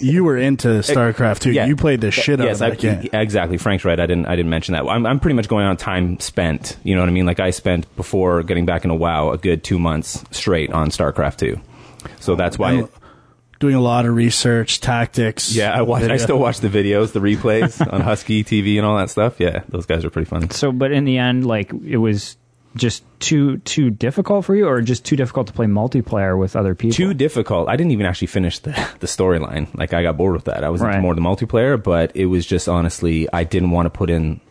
you 0.02 0.24
were 0.24 0.38
into 0.38 0.68
StarCraft 0.68 1.40
too. 1.40 1.52
Yeah. 1.52 1.66
You 1.66 1.76
played 1.76 2.02
the 2.02 2.12
shit 2.12 2.40
out 2.40 2.48
yes, 2.48 2.58
of 2.58 2.64
I, 2.64 2.70
that 2.72 2.80
game. 2.80 3.10
exactly. 3.14 3.58
Frank's 3.58 3.86
right. 3.86 4.00
I 4.00 4.06
didn't. 4.06 4.26
I 4.26 4.36
didn't 4.36 4.50
mention 4.50 4.74
that. 4.74 4.86
I'm, 4.86 5.06
I'm 5.06 5.20
pretty 5.20 5.36
much 5.36 5.48
going 5.48 5.66
on 5.66 5.78
time 5.78 6.20
spent. 6.20 6.78
You 6.84 6.96
know 6.96 7.02
what 7.02 7.10
I 7.10 7.14
mean? 7.14 7.26
Like 7.26 7.40
I 7.40 7.52
spent 7.52 7.94
before 7.96 8.44
getting 8.44 8.66
back 8.66 8.84
into 8.84 8.96
WoW 8.96 9.32
a 9.32 9.38
good 9.38 9.64
two 9.64 9.80
months 9.80 10.24
straight 10.32 10.72
on 10.72 10.90
StarCraft 10.90 11.38
two. 11.38 11.60
So 12.20 12.36
that's 12.36 12.58
why. 12.58 12.74
And 12.74 12.90
Doing 13.60 13.76
a 13.76 13.82
lot 13.82 14.06
of 14.06 14.16
research, 14.16 14.80
tactics. 14.80 15.54
yeah, 15.54 15.74
I 15.74 15.82
watch. 15.82 16.04
I 16.04 16.16
still 16.16 16.40
watch 16.40 16.62
the 16.62 16.70
videos, 16.70 17.12
the 17.12 17.20
replays 17.20 17.86
on 17.94 18.00
Husky 18.00 18.46
TV 18.46 18.78
and 18.78 18.86
all 18.86 18.96
that 18.98 19.10
stuff. 19.10 19.38
Yeah, 19.38 19.64
those 19.68 19.86
guys 19.86 20.06
are 20.06 20.10
pretty 20.10 20.30
fun. 20.30 20.50
So, 20.52 20.72
but 20.72 20.94
in 20.94 21.04
the 21.04 21.18
end, 21.18 21.46
like 21.46 21.74
it 21.74 21.98
was 21.98 22.38
just 22.80 23.04
too 23.20 23.58
too 23.60 23.90
difficult 23.92 24.46
for 24.46 24.56
you, 24.56 24.66
or 24.68 24.82
just 24.82 25.06
too 25.06 25.16
difficult 25.16 25.48
to 25.48 25.54
play 25.54 25.68
multiplayer 25.68 26.38
with 26.40 26.56
other 26.56 26.74
people. 26.74 26.96
Too 26.96 27.14
difficult. 27.14 27.70
I 27.70 27.76
didn't 27.76 27.92
even 27.92 28.06
actually 28.08 28.28
finish 28.28 28.60
the 28.60 28.72
the 29.00 29.08
storyline. 29.08 29.68
Like 29.78 29.94
I 29.94 30.02
got 30.02 30.18
bored 30.18 30.34
with 30.34 30.46
that. 30.46 30.64
I 30.64 30.70
was 30.70 30.82
into 30.82 31.00
more 31.02 31.14
the 31.14 31.22
multiplayer, 31.22 31.82
but 31.82 32.12
it 32.16 32.26
was 32.26 32.46
just 32.46 32.68
honestly 32.68 33.28
I 33.32 33.44
didn't 33.44 33.72
want 33.72 33.86
to 33.86 33.90
put 33.92 34.10
in. 34.10 34.42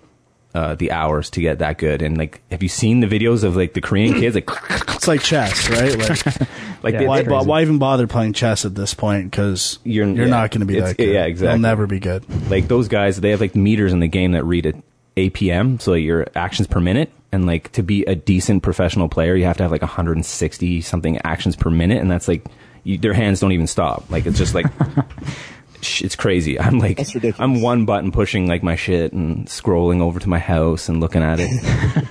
Uh, 0.54 0.74
the 0.76 0.90
hours 0.90 1.28
to 1.28 1.42
get 1.42 1.58
that 1.58 1.76
good 1.76 2.00
and 2.00 2.16
like 2.16 2.40
have 2.50 2.62
you 2.62 2.70
seen 2.70 3.00
the 3.00 3.06
videos 3.06 3.44
of 3.44 3.54
like 3.54 3.74
the 3.74 3.82
korean 3.82 4.14
kids 4.14 4.34
like 4.34 4.48
It's 4.94 5.06
like 5.06 5.20
chess, 5.20 5.68
right? 5.68 5.94
Like, 5.96 6.26
like 6.82 6.94
Yeah. 6.94 7.00
they- 7.00 7.06
why, 7.06 7.20
they- 7.22 7.28
bo- 7.28 7.42
why 7.44 7.60
even 7.60 7.76
bother 7.76 8.06
playing 8.06 8.32
chess 8.32 8.64
at 8.64 8.74
this 8.74 8.94
point? 8.94 9.30
Because 9.30 9.78
You're- 9.84 10.10
you're, 10.10 10.24
yeah. 10.24 10.30
not 10.30 10.50
going 10.50 10.60
to 10.60 10.66
be 10.66 10.80
that 10.80 10.96
good. 10.96 11.10
yeah, 11.12 11.26
exactly. 11.26 11.52
You'll 11.52 11.60
never 11.60 11.86
be 11.86 12.00
good. 12.00 12.24
like 12.50 12.66
those 12.66 12.88
guys 12.88 13.20
they 13.20 13.30
have 13.30 13.42
like 13.42 13.54
meters 13.54 13.92
in 13.92 14.00
the 14.00 14.08
game 14.08 14.32
that 14.32 14.42
read 14.44 14.64
at 14.66 14.74
apm 15.18 15.80
so 15.82 15.92
your 15.92 16.26
actions 16.34 16.66
per 16.66 16.80
minute 16.80 17.12
and 17.32 17.46
like 17.46 17.70
to 17.72 17.82
be 17.82 18.04
a 18.04 18.14
decent 18.14 18.62
professional 18.62 19.08
player 19.08 19.34
you 19.36 19.44
have 19.44 19.56
to 19.56 19.62
have 19.62 19.72
like 19.72 19.82
160 19.82 20.80
something 20.80 21.18
actions 21.24 21.56
per 21.56 21.70
minute 21.70 21.98
and 22.00 22.10
that's 22.10 22.28
like 22.28 22.44
you, 22.84 22.98
their 22.98 23.12
hands 23.12 23.40
don't 23.40 23.52
even 23.52 23.66
stop 23.66 24.08
like 24.10 24.26
it's 24.26 24.38
just 24.38 24.54
like 24.54 24.66
it's 26.00 26.16
crazy 26.16 26.58
i'm 26.58 26.78
like 26.80 26.98
i'm 27.38 27.60
one 27.62 27.84
button 27.84 28.10
pushing 28.10 28.48
like 28.48 28.64
my 28.64 28.74
shit 28.74 29.12
and 29.12 29.46
scrolling 29.46 30.00
over 30.00 30.18
to 30.18 30.28
my 30.28 30.38
house 30.38 30.88
and 30.88 30.98
looking 30.98 31.22
at 31.22 31.38
it 31.38 31.50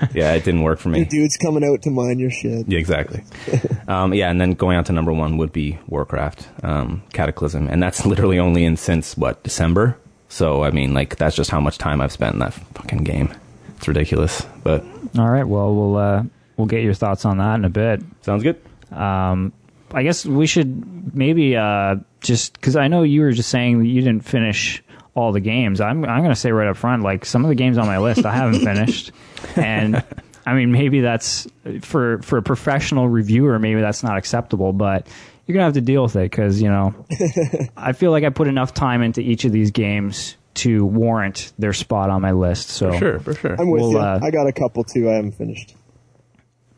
yeah 0.15 0.33
it 0.33 0.45
didn't 0.45 0.61
work 0.63 0.79
for 0.79 0.87
me 0.89 0.99
Your 0.99 1.07
dude's 1.07 1.35
coming 1.35 1.65
out 1.65 1.81
to 1.81 1.89
mine 1.89 2.17
your 2.19 2.31
shit. 2.31 2.65
yeah, 2.69 2.79
exactly. 2.79 3.23
um, 3.89 4.13
yeah, 4.13 4.29
and 4.29 4.39
then 4.39 4.51
going 4.51 4.77
on 4.77 4.83
to 4.85 4.93
number 4.93 5.11
one 5.11 5.37
would 5.37 5.51
be 5.51 5.77
Warcraft, 5.87 6.47
um, 6.63 7.03
Cataclysm, 7.13 7.67
and 7.67 7.81
that's 7.83 8.05
literally 8.05 8.39
only 8.39 8.63
in 8.63 8.77
since 8.77 9.17
what 9.17 9.43
December. 9.43 9.97
So 10.29 10.63
I 10.63 10.71
mean, 10.71 10.93
like 10.93 11.17
that's 11.17 11.35
just 11.35 11.49
how 11.51 11.59
much 11.59 11.77
time 11.77 11.99
I've 12.01 12.11
spent 12.11 12.33
in 12.33 12.39
that 12.39 12.53
fucking 12.53 13.03
game. 13.03 13.33
It's 13.77 13.87
ridiculous, 13.87 14.45
but 14.63 14.83
All 15.17 15.29
right. 15.29 15.47
Well, 15.47 15.73
we'll 15.73 15.97
uh, 15.97 16.23
we'll 16.57 16.67
get 16.67 16.83
your 16.83 16.93
thoughts 16.93 17.25
on 17.25 17.37
that 17.37 17.55
in 17.55 17.65
a 17.65 17.69
bit. 17.69 18.01
sounds 18.21 18.43
good. 18.43 18.59
Um, 18.91 19.53
I 19.93 20.03
guess 20.03 20.25
we 20.25 20.47
should 20.47 21.15
maybe 21.15 21.55
uh, 21.55 21.97
just 22.21 22.53
because 22.53 22.75
I 22.75 22.87
know 22.87 23.03
you 23.03 23.21
were 23.21 23.31
just 23.31 23.49
saying 23.49 23.79
that 23.79 23.87
you 23.87 24.01
didn't 24.01 24.25
finish 24.25 24.83
all 25.15 25.31
the 25.31 25.39
games. 25.39 25.81
I'm 25.81 26.03
I'm 26.05 26.19
going 26.19 26.33
to 26.33 26.39
say 26.39 26.51
right 26.51 26.67
up 26.67 26.77
front, 26.77 27.03
like 27.03 27.25
some 27.25 27.43
of 27.45 27.49
the 27.49 27.55
games 27.55 27.77
on 27.77 27.87
my 27.87 27.97
list 27.99 28.25
I 28.25 28.33
haven't 28.35 28.61
finished, 28.61 29.11
and 29.55 30.03
I 30.45 30.53
mean 30.53 30.71
maybe 30.71 31.01
that's 31.01 31.47
for 31.81 32.21
for 32.21 32.37
a 32.37 32.41
professional 32.41 33.07
reviewer, 33.07 33.57
maybe 33.59 33.81
that's 33.81 34.03
not 34.03 34.17
acceptable, 34.17 34.73
but 34.73 35.07
you're 35.45 35.53
gonna 35.53 35.65
have 35.65 35.73
to 35.75 35.81
deal 35.81 36.03
with 36.03 36.15
it 36.15 36.29
because 36.29 36.61
you 36.61 36.69
know 36.69 36.93
I 37.77 37.93
feel 37.93 38.11
like 38.11 38.23
I 38.23 38.29
put 38.29 38.47
enough 38.47 38.73
time 38.73 39.01
into 39.01 39.21
each 39.21 39.45
of 39.45 39.51
these 39.51 39.71
games 39.71 40.35
to 40.57 40.85
warrant 40.85 41.51
their 41.57 41.73
spot 41.73 42.09
on 42.09 42.21
my 42.21 42.31
list. 42.31 42.69
So 42.69 42.91
For 42.91 42.97
sure, 42.97 43.19
for 43.19 43.33
sure. 43.33 43.55
I'm 43.59 43.69
with 43.71 43.81
We'll, 43.81 43.91
you. 43.93 43.99
uh, 43.99 44.19
I 44.21 44.31
got 44.31 44.47
a 44.47 44.51
couple 44.53 44.83
too. 44.83 45.09
I 45.09 45.13
haven't 45.13 45.33
finished. 45.33 45.75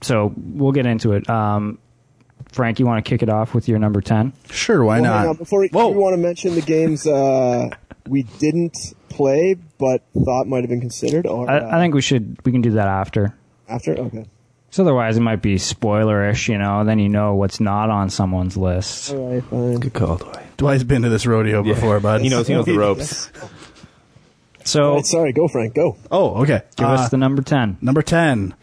so 0.01 0.33
we'll 0.38 0.71
get 0.71 0.86
into 0.86 1.13
it. 1.13 1.29
Um, 1.29 1.79
Frank, 2.51 2.79
you 2.79 2.86
want 2.86 3.03
to 3.03 3.09
kick 3.09 3.21
it 3.21 3.29
off 3.29 3.53
with 3.53 3.67
your 3.67 3.79
number 3.79 4.01
ten? 4.01 4.33
Sure, 4.50 4.83
why 4.83 5.01
Well, 5.01 5.13
not? 5.13 5.27
on, 5.27 5.36
before 5.36 5.59
we, 5.59 5.67
Whoa. 5.67 5.89
we 5.89 5.98
want 5.98 6.13
to 6.13 6.17
mention 6.21 6.55
the 6.55 6.62
games 6.62 7.05
uh, 7.05 7.69
we 8.07 8.24
didn't 8.24 8.77
play 9.09 9.55
but 9.77 10.01
thought 10.25 10.48
might 10.48 10.62
have 10.62 10.69
been 10.69 10.79
considered, 10.81 11.27
or 11.27 11.50
uh, 11.50 11.53
I, 11.53 11.77
I 11.77 11.79
think 11.81 11.93
we 11.93 12.01
should 12.01 12.38
we 12.45 12.51
can 12.51 12.62
do 12.62 12.71
that 12.71 12.88
after. 12.88 13.36
after. 13.67 13.95
Okay. 13.98 14.25
So 14.71 14.83
otherwise, 14.83 15.17
it 15.17 15.21
might 15.21 15.41
be 15.41 15.55
spoilerish, 15.55 16.48
you 16.48 16.57
know. 16.59 16.83
Then 16.83 17.00
you 17.00 17.09
know 17.09 17.33
what's 17.36 17.59
not 17.59 17.89
on 17.89 18.09
someone's 18.09 18.55
list. 18.55 19.12
All 19.13 19.33
right. 19.33 19.43
Fine. 19.43 19.75
Good 19.79 19.93
call, 19.93 20.17
Dwight. 20.17 20.57
Dwight's 20.57 20.83
been 20.83 21.01
to 21.03 21.09
this 21.09 21.25
rodeo 21.25 21.63
before, 21.63 22.00
bud. 22.00 22.21
He 22.21 22.29
knows, 22.29 22.48
he 22.48 22.53
knows 22.53 22.65
the 22.65 22.77
ropes. 22.77 23.31
So 24.66 24.84
All 24.89 24.96
right, 24.98 25.06
sorry. 25.06 25.32
Go, 25.34 25.48
Frank. 25.48 25.74
Go. 25.74 25.98
Oh, 26.12 26.42
okay. 26.44 26.62
give 26.75 26.88
Uh, 26.88 26.92
us 26.94 27.10
the 27.10 27.18
number 27.18 27.42
ten. 27.42 27.78
number 27.82 28.01
ten, 28.01 28.54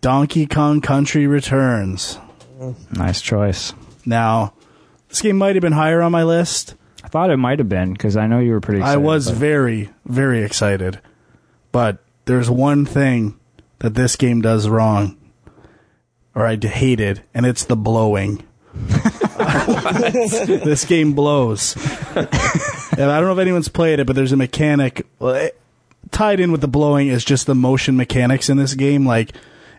Donkey 0.00 0.46
Kong 0.46 0.80
Country 0.80 1.26
Returns. 1.26 2.18
Nice 2.92 3.20
choice. 3.20 3.72
Now, 4.06 4.54
this 5.08 5.20
game 5.20 5.36
might 5.36 5.54
have 5.56 5.60
been 5.62 5.72
higher 5.72 6.00
on 6.00 6.12
my 6.12 6.22
list. 6.22 6.74
I 7.02 7.08
thought 7.08 7.30
it 7.30 7.36
might 7.36 7.58
have 7.58 7.68
been 7.68 7.92
because 7.92 8.16
I 8.16 8.26
know 8.26 8.38
you 8.38 8.52
were 8.52 8.60
pretty. 8.60 8.80
I 8.80 8.96
was 8.96 9.26
but- 9.28 9.36
very, 9.36 9.90
very 10.06 10.42
excited. 10.44 11.00
But 11.72 11.98
there's 12.24 12.48
one 12.48 12.86
thing 12.86 13.38
that 13.80 13.94
this 13.94 14.16
game 14.16 14.40
does 14.40 14.68
wrong, 14.68 15.16
or 16.34 16.46
I 16.46 16.56
d- 16.56 16.68
hated, 16.68 17.22
and 17.34 17.44
it's 17.44 17.64
the 17.64 17.76
blowing. 17.76 18.42
this 19.36 20.84
game 20.84 21.12
blows. 21.12 21.74
I 22.92 22.96
don't 22.96 23.24
know 23.24 23.32
if 23.32 23.38
anyone's 23.38 23.68
played 23.68 24.00
it, 24.00 24.06
but 24.06 24.16
there's 24.16 24.32
a 24.32 24.36
mechanic 24.36 25.06
tied 26.10 26.40
in 26.40 26.52
with 26.52 26.60
the 26.60 26.68
blowing 26.68 27.08
is 27.08 27.24
just 27.24 27.46
the 27.46 27.54
motion 27.54 27.96
mechanics 27.96 28.48
in 28.48 28.56
this 28.56 28.74
game. 28.74 29.06
Like 29.06 29.32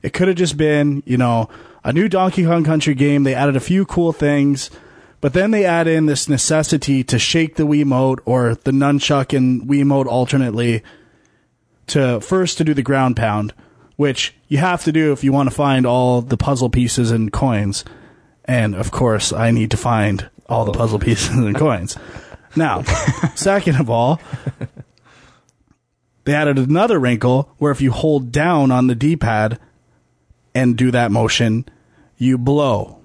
it 0.04 0.14
could 0.14 0.28
have 0.28 0.38
just 0.38 0.58
been, 0.58 1.02
you 1.06 1.18
know, 1.18 1.50
a 1.84 1.94
new 1.94 2.10
Donkey 2.10 2.46
Kong 2.46 2.64
Country 2.64 2.94
game. 2.94 3.24
They 3.24 3.36
added 3.36 3.56
a 3.56 3.62
few 3.62 3.86
cool 3.86 4.12
things. 4.12 4.70
But 5.22 5.34
then 5.34 5.52
they 5.52 5.66
add 5.66 5.88
in 5.88 6.06
this 6.06 6.30
necessity 6.30 7.04
to 7.06 7.18
shake 7.18 7.56
the 7.56 7.66
Wiimote 7.66 8.20
or 8.26 8.56
the 8.56 8.72
nunchuck 8.72 9.36
and 9.36 9.64
Wiimote 9.64 10.06
alternately 10.06 10.84
to 11.88 12.20
first 12.22 12.58
to 12.58 12.64
do 12.64 12.74
the 12.74 12.84
ground 12.84 13.16
pound, 13.16 13.54
which 13.96 14.36
you 14.48 14.58
have 14.60 14.84
to 14.84 14.92
do 14.92 15.12
if 15.14 15.24
you 15.24 15.32
want 15.32 15.50
to 15.50 15.56
find 15.56 15.86
all 15.86 16.22
the 16.22 16.38
puzzle 16.38 16.70
pieces 16.70 17.12
and 17.12 17.32
coins. 17.32 17.84
And 18.44 18.76
of 18.76 18.92
course, 18.92 19.34
I 19.34 19.50
need 19.50 19.72
to 19.72 19.78
find 19.78 20.30
all 20.48 20.66
the 20.66 20.74
puzzle 20.74 21.00
pieces 21.00 21.30
and 21.30 21.56
coins. 21.56 21.98
Now, 22.56 22.84
second 23.36 23.76
of 23.78 23.90
all, 23.90 24.20
they 26.24 26.34
added 26.34 26.58
another 26.58 27.00
wrinkle 27.00 27.50
where 27.58 27.72
if 27.72 27.82
you 27.82 27.92
hold 27.92 28.32
down 28.32 28.72
on 28.72 28.88
the 28.88 28.96
D-pad 28.96 29.60
and 30.54 30.78
do 30.78 30.90
that 30.92 31.12
motion, 31.12 31.66
you 32.18 32.38
blow. 32.38 33.00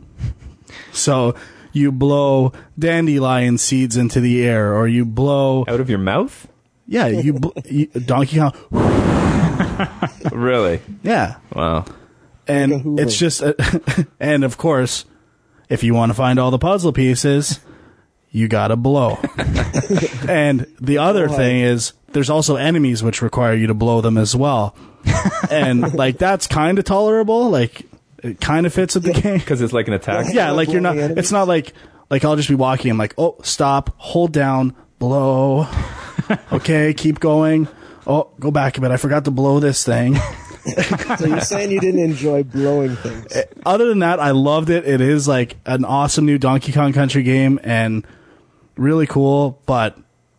So 0.92 1.34
you 1.72 1.92
blow 1.92 2.52
dandelion 2.78 3.58
seeds 3.58 3.96
into 3.96 4.20
the 4.20 4.42
air, 4.44 4.74
or 4.74 4.88
you 4.88 5.04
blow, 5.04 5.64
Out 5.68 5.80
of 5.80 5.90
your 5.90 5.98
mouth? 5.98 6.48
yeah, 6.86 7.06
you, 7.08 7.34
bl- 7.34 7.48
you 7.70 7.86
Donkey 7.86 8.38
Kong, 8.38 8.52
Really? 10.32 10.80
yeah, 11.02 11.36
Wow. 11.54 11.84
and 12.48 12.72
Like 12.72 12.80
a 12.80 12.82
Hoover. 12.84 13.02
it's 13.02 13.16
just, 13.18 13.42
and 14.20 14.44
of 14.44 14.56
course, 14.58 15.04
if 15.68 15.82
you 15.84 15.94
want 15.94 16.10
to 16.10 16.14
find 16.14 16.38
all 16.38 16.50
the 16.50 16.58
puzzle 16.58 16.92
pieces, 16.92 17.60
you 18.30 18.48
gotta 18.48 18.76
blow. 18.76 19.18
and 20.28 20.66
the 20.80 20.98
other 20.98 21.28
Boy. 21.28 21.36
thing 21.36 21.60
is, 21.60 21.92
there's 22.12 22.30
also 22.30 22.56
enemies 22.56 23.02
which 23.02 23.22
require 23.22 23.54
you 23.54 23.66
to 23.68 23.74
blow 23.74 24.00
them 24.00 24.16
as 24.16 24.34
well, 24.34 24.74
and 25.50 25.94
like 25.94 26.18
that's 26.18 26.46
kind 26.46 26.78
of 26.78 26.84
tolerable. 26.84 27.50
Like 27.50 27.86
it 28.22 28.40
kind 28.40 28.66
of 28.66 28.72
fits 28.72 28.94
with 28.94 29.04
the 29.04 29.12
game. 29.12 29.38
Because 29.38 29.60
it's 29.60 29.72
like 29.72 29.88
an 29.88 29.94
attack. 29.94 30.32
yeah, 30.32 30.50
like 30.50 30.70
you're 30.70 30.80
not. 30.80 30.96
It's 30.96 31.32
not 31.32 31.48
like 31.48 31.72
like 32.10 32.24
I'll 32.24 32.36
just 32.36 32.48
be 32.48 32.54
walking. 32.54 32.90
I'm 32.90 32.98
like, 32.98 33.14
oh, 33.18 33.36
stop, 33.42 33.94
hold 33.96 34.32
down, 34.32 34.74
blow. 34.98 35.66
okay, 36.52 36.94
keep 36.94 37.20
going. 37.20 37.68
Oh, 38.06 38.30
go 38.40 38.50
back 38.50 38.78
a 38.78 38.80
bit. 38.80 38.90
I 38.90 38.96
forgot 38.96 39.24
to 39.26 39.30
blow 39.30 39.60
this 39.60 39.84
thing. 39.84 40.16
So 41.18 41.26
you're 41.26 41.40
saying 41.40 41.70
you 41.70 41.80
didn't 41.80 42.00
enjoy 42.00 42.42
blowing 42.42 42.94
things? 42.96 43.34
Eh, 43.34 43.44
other 43.64 43.88
than 43.88 44.00
that, 44.00 44.20
I 44.20 44.32
loved 44.32 44.68
it. 44.68 44.86
It 44.86 45.00
is 45.00 45.26
like 45.26 45.56
an 45.64 45.84
awesome 45.84 46.26
new 46.26 46.38
Donkey 46.38 46.72
Kong 46.72 46.92
Country 46.92 47.22
game 47.22 47.58
and 47.62 48.06
really 48.80 49.06
cool. 49.06 49.60
But 49.66 49.96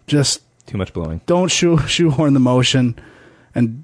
just 0.07 0.41
Too 0.65 0.77
much 0.77 0.91
blowing. 0.93 1.21
don't 1.25 1.49
shoe 1.49 1.77
shoehorn 1.87 2.33
the 2.33 2.39
motion, 2.39 2.99
and 3.55 3.83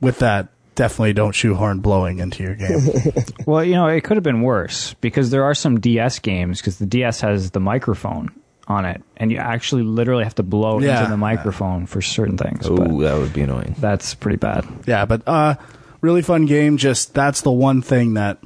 with 0.00 0.18
that, 0.18 0.48
definitely 0.74 1.12
don't 1.14 1.32
shoehorn 1.32 1.80
blowing 1.80 2.18
into 2.18 2.42
your 2.42 2.54
game. 2.54 2.80
Well, 3.46 3.64
you 3.64 3.74
know, 3.74 3.86
it 3.86 4.02
could 4.02 4.16
have 4.16 4.24
been 4.24 4.42
worse 4.42 4.94
because 4.94 5.30
there 5.30 5.44
are 5.44 5.54
some 5.54 5.78
DS 5.80 6.18
games 6.18 6.60
because 6.60 6.78
the 6.78 6.86
DS 6.86 7.20
has 7.20 7.52
the 7.52 7.60
microphone 7.60 8.28
on 8.68 8.84
it, 8.84 9.00
and 9.16 9.30
you 9.30 9.38
actually 9.38 9.82
literally 9.84 10.24
have 10.24 10.34
to 10.34 10.42
blow 10.42 10.80
Yeah. 10.80 10.98
into 10.98 11.10
the 11.10 11.16
microphone 11.16 11.86
for 11.86 12.02
certain 12.02 12.36
things. 12.36 12.66
Oh, 12.68 12.76
that 13.02 13.16
would 13.16 13.32
be 13.32 13.42
annoying. 13.42 13.76
that's 13.78 14.14
pretty 14.14 14.36
bad. 14.38 14.66
yeah, 14.86 15.04
but 15.04 15.22
uh, 15.28 15.54
really 16.00 16.22
fun 16.22 16.46
game. 16.46 16.76
Just 16.76 17.14
that's 17.14 17.42
the 17.42 17.52
one 17.52 17.80
thing 17.82 18.14
that 18.14 18.38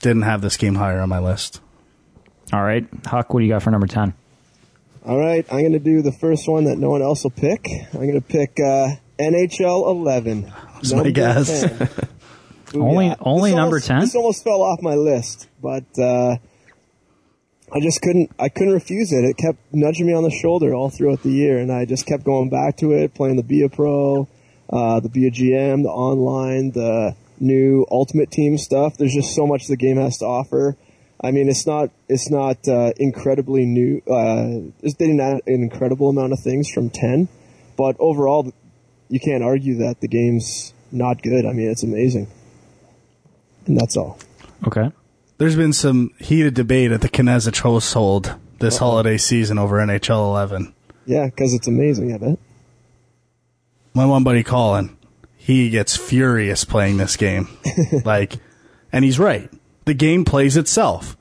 didn't 0.00 0.22
have 0.22 0.40
this 0.42 0.56
game 0.56 0.76
higher 0.76 1.00
on 1.00 1.08
my 1.08 1.18
list. 1.18 1.60
All 2.52 2.62
right, 2.62 2.86
Huck, 3.06 3.34
what 3.34 3.40
do 3.40 3.46
you 3.46 3.52
got 3.52 3.62
for 3.64 3.70
number 3.72 3.88
ten? 3.88 4.14
All 5.06 5.18
right, 5.18 5.46
I'm 5.50 5.60
going 5.60 5.72
to 5.72 5.78
do 5.78 6.02
the 6.02 6.12
first 6.12 6.46
one 6.46 6.64
that 6.64 6.76
no 6.76 6.90
one 6.90 7.00
else 7.02 7.24
will 7.24 7.30
pick. 7.30 7.66
I'm 7.92 8.00
going 8.00 8.20
to 8.20 8.20
pick 8.20 8.58
uh, 8.60 8.88
NHL 9.18 9.90
11. 9.90 10.52
That's 10.74 10.92
my 10.92 11.10
guess. 11.10 11.62
10. 11.62 11.88
Only- 12.74 13.14
only 13.20 13.50
This 13.50 13.56
number 13.56 13.80
10? 13.80 14.00
This 14.00 14.14
almost 14.14 14.44
fell 14.44 14.62
off 14.62 14.80
my 14.80 14.94
list, 14.94 15.48
but 15.60 15.84
uh, 15.98 16.36
I 17.72 17.80
just 17.80 18.00
couldn't. 18.00 18.30
I 18.38 18.48
couldn't 18.48 18.74
refuse 18.74 19.10
it. 19.12 19.24
It 19.24 19.36
kept 19.36 19.58
nudging 19.72 20.06
me 20.06 20.12
on 20.14 20.22
the 20.22 20.30
shoulder 20.30 20.72
all 20.72 20.88
throughout 20.88 21.22
the 21.24 21.30
year, 21.30 21.58
and 21.58 21.72
I 21.72 21.84
just 21.84 22.06
kept 22.06 22.22
going 22.22 22.48
back 22.48 22.76
to 22.76 22.92
it, 22.92 23.12
playing 23.14 23.36
the 23.36 23.42
Be 23.42 23.62
a 23.64 23.68
Pro, 23.68 24.28
uh, 24.72 25.00
the 25.00 25.08
Be 25.08 25.26
a 25.26 25.30
GM, 25.32 25.82
the 25.82 25.88
online, 25.88 26.70
the 26.70 27.16
new 27.40 27.86
Ultimate 27.90 28.30
Team 28.30 28.56
stuff. 28.56 28.96
There's 28.96 29.14
just 29.14 29.34
so 29.34 29.46
much 29.48 29.66
the 29.66 29.76
game 29.76 29.96
has 29.96 30.18
to 30.18 30.26
offer. 30.26 30.76
I 31.22 31.30
mean, 31.32 31.48
it's 31.48 31.66
not 31.66 31.90
it's 32.08 32.30
not 32.30 32.66
uh, 32.66 32.92
incredibly 32.96 33.66
new. 33.66 34.02
Uh, 34.06 34.70
they 34.82 34.90
didn't 34.98 35.20
add 35.20 35.42
an 35.46 35.62
incredible 35.62 36.08
amount 36.08 36.32
of 36.32 36.40
things 36.40 36.70
from 36.70 36.90
ten, 36.90 37.28
but 37.76 37.96
overall, 37.98 38.52
you 39.08 39.20
can't 39.20 39.44
argue 39.44 39.76
that 39.78 40.00
the 40.00 40.08
game's 40.08 40.72
not 40.90 41.22
good. 41.22 41.44
I 41.44 41.52
mean, 41.52 41.70
it's 41.70 41.82
amazing, 41.82 42.28
and 43.66 43.78
that's 43.78 43.96
all. 43.96 44.18
Okay. 44.66 44.92
There's 45.38 45.56
been 45.56 45.72
some 45.72 46.12
heated 46.18 46.52
debate 46.52 46.92
at 46.92 47.00
the 47.00 47.08
Kinezich 47.08 47.62
household 47.62 48.34
this 48.58 48.76
holiday 48.76 49.16
season 49.16 49.58
over 49.58 49.76
NHL 49.76 50.28
11. 50.28 50.74
Yeah, 51.06 51.26
because 51.26 51.54
it's 51.54 51.66
amazing. 51.66 52.12
I 52.12 52.18
bet. 52.18 52.38
my 53.94 54.04
one 54.04 54.22
buddy 54.22 54.42
Colin, 54.42 54.98
he 55.36 55.70
gets 55.70 55.96
furious 55.96 56.64
playing 56.64 56.98
this 56.98 57.16
game. 57.16 57.48
like, 58.04 58.34
and 58.92 59.02
he's 59.02 59.18
right. 59.18 59.50
The 59.90 59.94
game 59.94 60.24
plays 60.24 60.56
itself. 60.56 61.16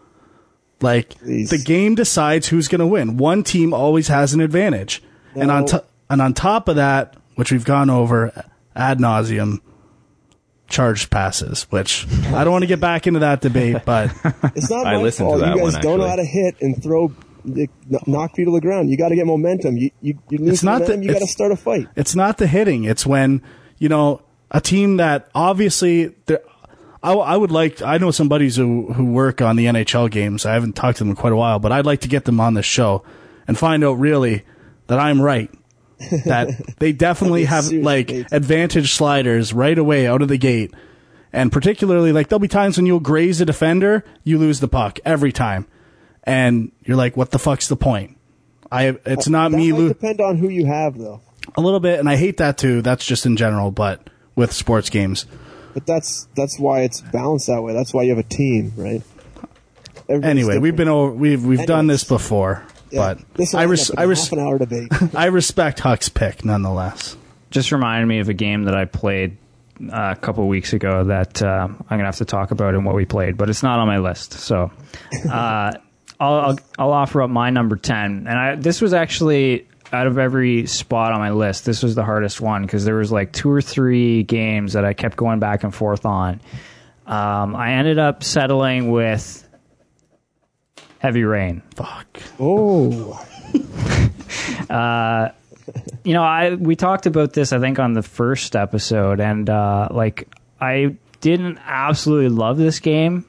Like, 0.79 1.17
Please. 1.17 1.49
the 1.49 1.57
game 1.57 1.95
decides 1.95 2.47
who's 2.49 2.67
going 2.67 2.81
to 2.81 2.85
win. 2.85 3.17
One 3.17 3.41
team 3.43 3.73
always 3.73 4.09
has 4.09 4.35
an 4.35 4.41
advantage. 4.41 5.01
And 5.33 5.49
on 5.49 5.61
No. 5.61 5.67
to- 5.69 5.83
and 6.07 6.21
on 6.21 6.35
top 6.35 6.67
of 6.67 6.75
that, 6.75 7.15
which 7.33 7.51
we've 7.51 7.65
gone 7.65 7.89
over 7.89 8.31
ad 8.75 8.99
nauseum, 8.99 9.57
charged 10.67 11.09
passes, 11.09 11.63
which 11.71 12.05
I 12.27 12.43
don't 12.43 12.51
want 12.51 12.61
to 12.61 12.67
get 12.67 12.79
back 12.79 13.07
into 13.07 13.21
that 13.21 13.41
debate, 13.41 13.77
but 13.85 14.11
It's 14.55 14.69
not 14.69 14.85
I 14.85 14.97
my 14.97 15.01
listened 15.01 15.29
to 15.29 15.31
fault. 15.31 15.39
that 15.41 15.55
you 15.55 15.63
guys 15.63 15.73
one, 15.73 15.81
don't 15.81 15.97
know 15.99 16.07
how 16.07 16.15
to 16.17 16.23
hit 16.23 16.61
and 16.61 16.81
throw, 16.83 17.11
knock 18.05 18.35
people 18.35 18.53
to 18.53 18.57
the 18.57 18.61
ground. 18.61 18.91
You 18.91 18.97
got 18.97 19.09
to 19.09 19.15
get 19.15 19.25
momentum. 19.25 19.77
You 19.77 19.89
you, 19.99 20.19
you 20.29 20.37
lose 20.37 20.49
It's 20.53 20.63
not 20.63 20.81
momentum. 20.81 20.99
that- 21.01 21.05
you 21.07 21.13
got 21.13 21.21
to 21.21 21.27
start 21.27 21.51
a 21.51 21.55
fight. 21.55 21.87
It's 21.95 22.15
not 22.15 22.37
the 22.37 22.45
hitting. 22.45 22.83
It's 22.83 23.03
when 23.03 23.41
you 23.79 23.89
know 23.89 24.21
a 24.51 24.61
team 24.61 24.97
that 24.97 25.27
obviously. 25.33 26.13
I, 27.01 27.13
I 27.13 27.37
would 27.37 27.51
like. 27.51 27.81
I 27.81 27.97
know 27.97 28.11
some 28.11 28.27
buddies 28.29 28.55
who 28.57 28.91
who 28.93 29.05
work 29.05 29.41
on 29.41 29.55
the 29.55 29.65
NHL 29.65 30.09
games. 30.11 30.45
I 30.45 30.53
haven't 30.53 30.73
talked 30.75 30.97
to 30.97 31.03
them 31.03 31.11
in 31.11 31.15
quite 31.15 31.33
a 31.33 31.37
while, 31.37 31.59
but 31.59 31.71
I'd 31.71 31.85
like 31.85 32.01
to 32.01 32.07
get 32.09 32.25
them 32.25 32.39
on 32.39 32.53
this 32.55 32.65
show 32.65 33.03
and 33.47 33.57
find 33.57 33.83
out 33.83 33.93
really 33.93 34.43
that 34.87 34.99
I'm 34.99 35.21
right. 35.21 35.49
That 36.25 36.49
they 36.79 36.91
definitely 36.91 37.45
have 37.45 37.71
like 37.71 38.09
advantage 38.31 38.93
sliders 38.93 39.53
right 39.53 39.77
away 39.77 40.07
out 40.07 40.21
of 40.21 40.27
the 40.27 40.37
gate, 40.37 40.73
and 41.31 41.51
particularly 41.51 42.11
like 42.11 42.27
there'll 42.27 42.39
be 42.39 42.47
times 42.47 42.77
when 42.77 42.85
you'll 42.85 42.99
graze 42.99 43.39
a 43.41 43.45
defender, 43.45 44.03
you 44.23 44.37
lose 44.37 44.59
the 44.59 44.67
puck 44.67 44.99
every 45.05 45.31
time, 45.31 45.67
and 46.25 46.71
you're 46.83 46.97
like, 46.97 47.15
what 47.15 47.31
the 47.31 47.39
fuck's 47.39 47.67
the 47.69 47.75
point? 47.77 48.17
I 48.71 48.97
it's 49.05 49.27
uh, 49.27 49.31
not 49.31 49.51
that 49.51 49.57
me. 49.57 49.71
might 49.71 49.79
Lo- 49.79 49.87
depend 49.89 50.21
on 50.21 50.37
who 50.37 50.49
you 50.49 50.65
have, 50.65 50.97
though. 50.97 51.21
a 51.55 51.61
little 51.61 51.79
bit, 51.79 51.99
and 51.99 52.09
I 52.09 52.17
hate 52.17 52.37
that 52.37 52.57
too. 52.57 52.81
That's 52.81 53.05
just 53.05 53.25
in 53.25 53.35
general, 53.37 53.71
but 53.71 54.09
with 54.35 54.51
sports 54.53 54.89
games, 54.89 55.25
But 55.73 55.85
that's 55.85 56.27
that's 56.35 56.57
why 56.59 56.81
it's 56.81 57.01
balanced 57.01 57.47
that 57.47 57.61
way. 57.61 57.73
That's 57.73 57.93
why 57.93 58.03
you 58.03 58.09
have 58.09 58.17
a 58.19 58.23
team, 58.23 58.73
right? 58.75 59.01
Everybody's 60.07 60.25
anyway, 60.47 60.57
we've 60.57 60.75
been 60.75 60.87
over, 60.87 61.11
we've 61.13 61.45
we've 61.45 61.65
done 61.67 61.85
this 61.87 62.03
before, 62.03 62.63
Yeah, 62.89 63.13
but 63.15 63.33
this 63.35 63.53
I 63.53 63.63
res- 63.63 63.91
up 63.91 63.95
in 63.95 63.99
I 63.99 64.03
a 64.03 64.07
res- 64.07 64.23
half 64.23 64.31
an 64.33 64.39
hour 64.39 64.57
debate. 64.57 64.87
I 65.15 65.25
respect 65.27 65.79
Huck's 65.79 66.09
pick 66.09 66.43
nonetheless. 66.43 67.15
Just 67.51 67.71
reminded 67.71 68.07
me 68.07 68.19
of 68.19 68.29
a 68.29 68.33
game 68.33 68.63
that 68.63 68.75
I 68.75 68.85
played 68.85 69.37
uh, 69.81 70.15
a 70.17 70.19
couple 70.19 70.47
weeks 70.47 70.73
ago 70.73 71.03
that 71.05 71.41
uh, 71.43 71.67
I'm 71.69 71.85
gonna 71.89 72.05
have 72.05 72.17
to 72.17 72.25
talk 72.25 72.49
about 72.51 72.73
and 72.73 72.85
what 72.85 72.95
we 72.95 73.05
played, 73.05 73.37
but 73.37 73.49
it's 73.51 73.61
not 73.63 73.77
on 73.79 73.87
my 73.87 73.99
list. 73.99 74.33
So 74.33 74.71
uh, 75.29 75.73
I'll, 76.19 76.33
I'll 76.33 76.59
I'll 76.79 76.91
offer 76.93 77.21
up 77.21 77.29
my 77.29 77.51
number 77.51 77.75
ten, 77.75 78.25
and 78.27 78.29
I 78.29 78.55
this 78.55 78.81
was 78.81 78.93
actually 78.95 79.67
out 79.91 80.07
of 80.07 80.17
every 80.17 80.65
spot 80.67 81.13
on 81.13 81.19
my 81.19 81.31
list, 81.31 81.65
this 81.65 81.81
was 81.81 81.95
the 81.95 82.03
hardest 82.03 82.41
one 82.41 82.61
because 82.61 82.85
there 82.85 82.95
was 82.95 83.11
like 83.11 83.31
two 83.31 83.49
or 83.49 83.61
three 83.61 84.23
games 84.23 84.73
that 84.73 84.85
I 84.85 84.93
kept 84.93 85.17
going 85.17 85.39
back 85.39 85.63
and 85.63 85.73
forth 85.73 86.05
on. 86.05 86.41
Um, 87.07 87.55
I 87.55 87.73
ended 87.73 87.97
up 87.97 88.23
settling 88.23 88.91
with 88.91 89.47
Heavy 90.99 91.23
Rain. 91.23 91.63
Fuck. 91.75 92.21
oh, 92.39 93.25
you 96.03 96.13
know, 96.13 96.23
I 96.23 96.53
we 96.53 96.75
talked 96.75 97.05
about 97.07 97.33
this 97.33 97.51
I 97.51 97.59
think 97.59 97.79
on 97.79 97.93
the 97.93 98.03
first 98.03 98.55
episode, 98.55 99.19
and 99.19 99.49
uh, 99.49 99.87
like 99.91 100.27
I 100.61 100.97
didn't 101.21 101.59
absolutely 101.65 102.29
love 102.29 102.57
this 102.57 102.79
game. 102.79 103.25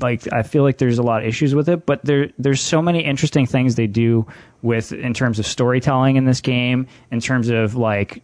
Like 0.00 0.32
I 0.32 0.42
feel 0.42 0.62
like 0.62 0.78
there's 0.78 0.98
a 0.98 1.02
lot 1.02 1.22
of 1.22 1.28
issues 1.28 1.54
with 1.54 1.68
it, 1.68 1.86
but 1.86 2.04
there 2.04 2.30
there's 2.38 2.60
so 2.60 2.80
many 2.80 3.02
interesting 3.04 3.46
things 3.46 3.74
they 3.74 3.86
do 3.86 4.26
with 4.66 4.92
in 4.92 5.14
terms 5.14 5.38
of 5.38 5.46
storytelling 5.46 6.16
in 6.16 6.24
this 6.24 6.40
game, 6.40 6.86
in 7.10 7.20
terms 7.20 7.48
of 7.48 7.74
like 7.74 8.22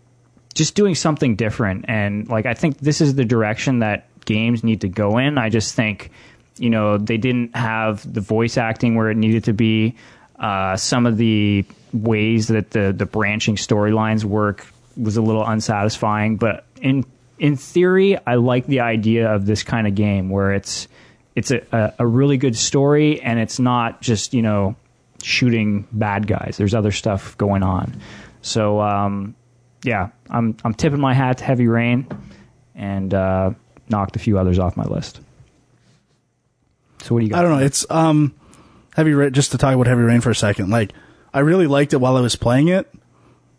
just 0.54 0.74
doing 0.74 0.94
something 0.94 1.36
different. 1.36 1.86
And 1.88 2.28
like 2.28 2.46
I 2.46 2.54
think 2.54 2.78
this 2.78 3.00
is 3.00 3.14
the 3.14 3.24
direction 3.24 3.78
that 3.78 4.06
games 4.24 4.62
need 4.62 4.82
to 4.82 4.88
go 4.88 5.18
in. 5.18 5.38
I 5.38 5.48
just 5.48 5.74
think 5.74 6.10
you 6.58 6.70
know 6.70 6.98
they 6.98 7.16
didn't 7.16 7.56
have 7.56 8.12
the 8.12 8.20
voice 8.20 8.58
acting 8.58 8.94
where 8.94 9.10
it 9.10 9.16
needed 9.16 9.44
to 9.44 9.52
be. 9.52 9.96
Uh, 10.38 10.76
some 10.76 11.06
of 11.06 11.16
the 11.16 11.64
ways 11.92 12.48
that 12.48 12.70
the 12.70 12.92
the 12.92 13.06
branching 13.06 13.56
storylines 13.56 14.24
work 14.24 14.66
was 14.96 15.16
a 15.16 15.22
little 15.22 15.46
unsatisfying, 15.46 16.36
but 16.36 16.64
in 16.80 17.04
in 17.38 17.56
theory, 17.56 18.18
I 18.26 18.36
like 18.36 18.66
the 18.66 18.80
idea 18.80 19.32
of 19.32 19.46
this 19.46 19.62
kind 19.62 19.86
of 19.86 19.94
game 19.94 20.28
where 20.28 20.52
it's 20.52 20.88
it's 21.34 21.50
a, 21.50 21.62
a, 21.72 21.94
a 22.00 22.06
really 22.06 22.36
good 22.36 22.56
story 22.56 23.20
and 23.22 23.38
it's 23.38 23.58
not 23.58 24.02
just 24.02 24.34
you 24.34 24.42
know 24.42 24.76
shooting 25.22 25.86
bad 25.92 26.26
guys. 26.26 26.56
There's 26.58 26.74
other 26.74 26.92
stuff 26.92 27.36
going 27.38 27.62
on. 27.62 28.00
So 28.42 28.80
um, 28.80 29.34
yeah, 29.84 30.10
I'm 30.30 30.56
I'm 30.64 30.74
tipping 30.74 31.00
my 31.00 31.14
hat 31.14 31.38
to 31.38 31.44
Heavy 31.44 31.68
Rain 31.68 32.06
and 32.74 33.12
uh, 33.12 33.50
knocked 33.88 34.16
a 34.16 34.18
few 34.18 34.38
others 34.38 34.58
off 34.58 34.76
my 34.76 34.84
list. 34.84 35.20
So 37.02 37.14
what 37.14 37.20
do 37.20 37.26
you 37.26 37.32
got? 37.32 37.40
I 37.40 37.42
don't 37.42 37.58
know. 37.58 37.64
It's 37.64 37.84
um, 37.90 38.34
heavy 38.94 39.12
rain. 39.12 39.32
Just 39.32 39.52
to 39.52 39.58
talk 39.58 39.74
about 39.74 39.86
heavy 39.86 40.02
rain 40.02 40.20
for 40.20 40.30
a 40.30 40.34
second, 40.34 40.70
like 40.70 40.92
I 41.34 41.40
really 41.40 41.66
liked 41.66 41.92
it 41.92 41.98
while 41.98 42.16
I 42.16 42.20
was 42.20 42.36
playing 42.36 42.68
it, 42.68 42.92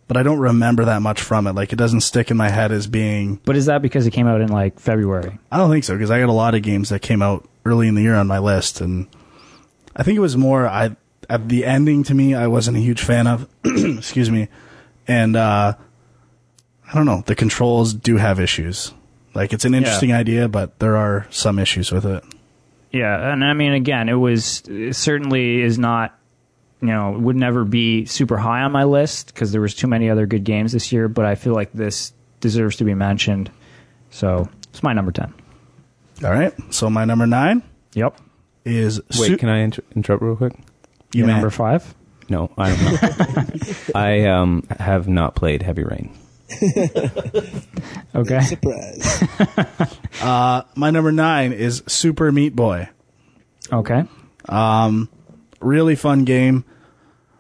but 0.08 0.18
I 0.18 0.24
don't 0.24 0.40
remember 0.40 0.86
that 0.86 1.02
much 1.02 1.22
from 1.22 1.48
it. 1.48 1.54
Like 1.54 1.74
it 1.74 1.76
doesn't 1.76 2.02
stick 2.02 2.32
in 2.32 2.38
my 2.38 2.50
head 2.50 2.72
as 2.72 2.88
being. 2.88 3.40
But 3.44 3.58
is 3.58 3.66
that 3.66 3.82
because 3.82 4.08
it 4.08 4.12
came 4.12 4.28
out 4.28 4.42
in 4.42 4.50
like 4.50 4.80
February? 4.80 5.38
I 5.52 5.58
don't 5.58 5.70
think 5.70 5.84
so 5.84 5.94
because 5.94 6.12
I 6.12 6.20
got 6.20 6.30
a 6.30 6.34
lot 6.34 6.56
of 6.56 6.62
games 6.62 6.90
that 6.90 7.02
came 7.02 7.22
out 7.22 7.48
early 7.66 7.88
in 7.88 7.96
the 7.96 8.02
year 8.02 8.16
on 8.16 8.28
my 8.28 8.40
list, 8.40 8.80
and 8.80 9.08
I 9.96 10.04
think 10.04 10.18
it 10.18 10.22
was 10.22 10.38
more 10.38 10.68
I 10.68 10.96
at 11.30 11.50
the 11.50 11.66
ending 11.66 12.04
to 12.04 12.14
me 12.14 12.36
I 12.36 12.48
wasn't 12.48 12.78
a 12.78 12.80
huge 12.80 13.02
fan 13.02 13.28
of. 13.28 13.48
excuse 13.66 14.30
me, 14.32 14.48
and 15.08 15.36
uh, 15.36 15.74
I 16.88 16.94
don't 16.94 17.06
know. 17.06 17.24
The 17.26 17.36
controls 17.36 17.94
do 17.94 18.18
have 18.18 18.40
issues. 18.40 18.94
Like 19.34 19.52
it's 19.54 19.66
an 19.66 19.74
interesting 19.74 20.14
idea, 20.14 20.48
but 20.48 20.78
there 20.80 20.96
are 20.96 21.26
some 21.32 21.58
issues 21.58 21.92
with 21.92 22.06
it. 22.06 22.24
Yeah, 22.92 23.34
and 23.34 23.44
I 23.44 23.54
mean, 23.54 23.74
again, 23.74 24.08
it 24.08 24.14
was 24.14 24.62
it 24.68 24.96
certainly 24.96 25.62
is 25.62 25.80
not, 25.80 26.16
you 26.82 26.90
know, 26.90 27.18
would 27.18 27.36
never 27.36 27.64
be 27.64 28.06
super 28.06 28.38
high 28.38 28.62
on 28.62 28.72
my 28.72 28.84
list 28.84 29.34
because 29.34 29.52
there 29.52 29.62
was 29.62 29.74
too 29.74 29.88
many 29.88 30.10
other 30.12 30.28
good 30.28 30.44
games 30.44 30.74
this 30.74 30.92
year. 30.92 31.08
But 31.08 31.26
I 31.26 31.34
feel 31.34 31.54
like 31.56 31.74
this 31.74 32.14
deserves 32.42 32.76
to 32.76 32.84
be 32.84 32.94
mentioned, 32.94 33.50
so 34.12 34.48
it's 34.70 34.84
my 34.84 34.94
number 34.94 35.12
ten. 35.12 35.34
All 36.24 36.30
right. 36.32 36.54
So 36.72 36.90
my 36.92 37.06
number 37.06 37.26
nine 37.26 37.64
Yep, 37.96 38.16
is 38.66 39.02
Wait, 39.18 39.28
Su- 39.28 39.38
can 39.38 39.50
I 39.50 39.60
inter- 39.60 39.84
interrupt 39.96 40.22
real 40.22 40.36
quick? 40.36 40.54
You 41.14 41.20
your 41.20 41.28
may. 41.28 41.34
number 41.34 41.50
five. 41.50 41.94
No, 42.30 42.52
I 42.58 42.70
don't 42.70 42.82
know. 42.84 43.74
I 43.96 44.26
um, 44.26 44.64
have 44.80 45.08
not 45.08 45.36
played 45.36 45.62
Heavy 45.62 45.84
Rain. 45.84 46.18
Okay, 48.16 48.42
Surprise. 48.42 49.24
My 50.76 50.92
number 50.92 51.12
nine 51.12 51.52
is 51.52 51.82
Super 51.88 52.32
Meat 52.32 52.56
Boy. 52.56 52.90
okay, 53.72 54.04
Really 55.60 55.96
fun 55.96 56.24
game. 56.26 56.64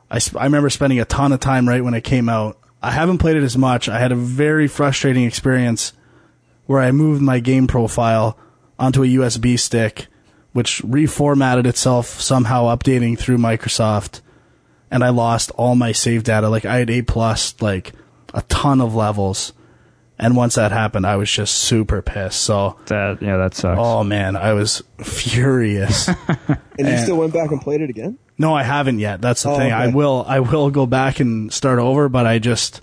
I, 0.09 0.17
sp- 0.17 0.37
I 0.39 0.45
remember 0.45 0.69
spending 0.71 0.99
a 0.99 1.05
ton 1.05 1.31
of 1.31 1.39
time 1.39 1.67
right 1.69 1.83
when 1.83 1.93
it 1.93 2.03
came 2.03 2.27
out. 2.27 2.57
I 2.81 2.91
haven't 2.91 3.19
played 3.19 3.37
it 3.37 3.43
as 3.43 3.57
much. 3.57 3.87
I 3.87 3.99
had 3.99 4.11
a 4.11 4.15
very 4.15 4.67
frustrating 4.67 5.25
experience 5.25 5.93
where 6.65 6.81
I 6.81 6.91
moved 6.91 7.21
my 7.21 7.39
game 7.39 7.67
profile 7.67 8.37
onto 8.79 9.03
a 9.03 9.07
USB 9.07 9.59
stick, 9.59 10.07
which 10.53 10.81
reformatted 10.83 11.65
itself 11.67 12.07
somehow 12.21 12.65
updating 12.75 13.17
through 13.17 13.37
Microsoft, 13.37 14.21
and 14.89 15.03
I 15.03 15.09
lost 15.09 15.51
all 15.51 15.75
my 15.75 15.91
save 15.91 16.23
data. 16.23 16.47
Like 16.49 16.65
I 16.65 16.77
had 16.77 16.89
A 16.89 17.01
plus, 17.01 17.59
like 17.61 17.91
a 18.33 18.41
ton 18.43 18.79
of 18.81 18.95
levels, 18.95 19.53
and 20.17 20.35
once 20.35 20.55
that 20.55 20.71
happened, 20.71 21.05
I 21.05 21.15
was 21.17 21.29
just 21.31 21.55
super 21.55 22.01
pissed. 22.01 22.41
So, 22.41 22.77
that 22.85 23.21
yeah, 23.21 23.37
that 23.37 23.55
sucks. 23.55 23.79
oh 23.81 24.03
man, 24.03 24.35
I 24.35 24.53
was 24.53 24.81
furious. 25.01 26.09
And 26.79 26.87
you 26.87 26.97
still 26.97 27.17
went 27.17 27.31
back 27.33 27.51
and 27.51 27.61
played 27.61 27.81
it 27.81 27.91
again? 27.91 28.17
No, 28.35 28.55
I 28.55 28.63
haven't 28.63 28.97
yet. 28.97 29.21
That's 29.21 29.43
the 29.43 29.51
Oh, 29.51 29.57
thing. 29.57 29.71
I 29.71 29.89
will. 29.89 30.25
I 30.27 30.39
will 30.39 30.71
go 30.71 30.87
back 30.87 31.19
and 31.19 31.53
start 31.53 31.77
over, 31.77 32.09
but 32.09 32.25
I 32.25 32.39
just 32.39 32.81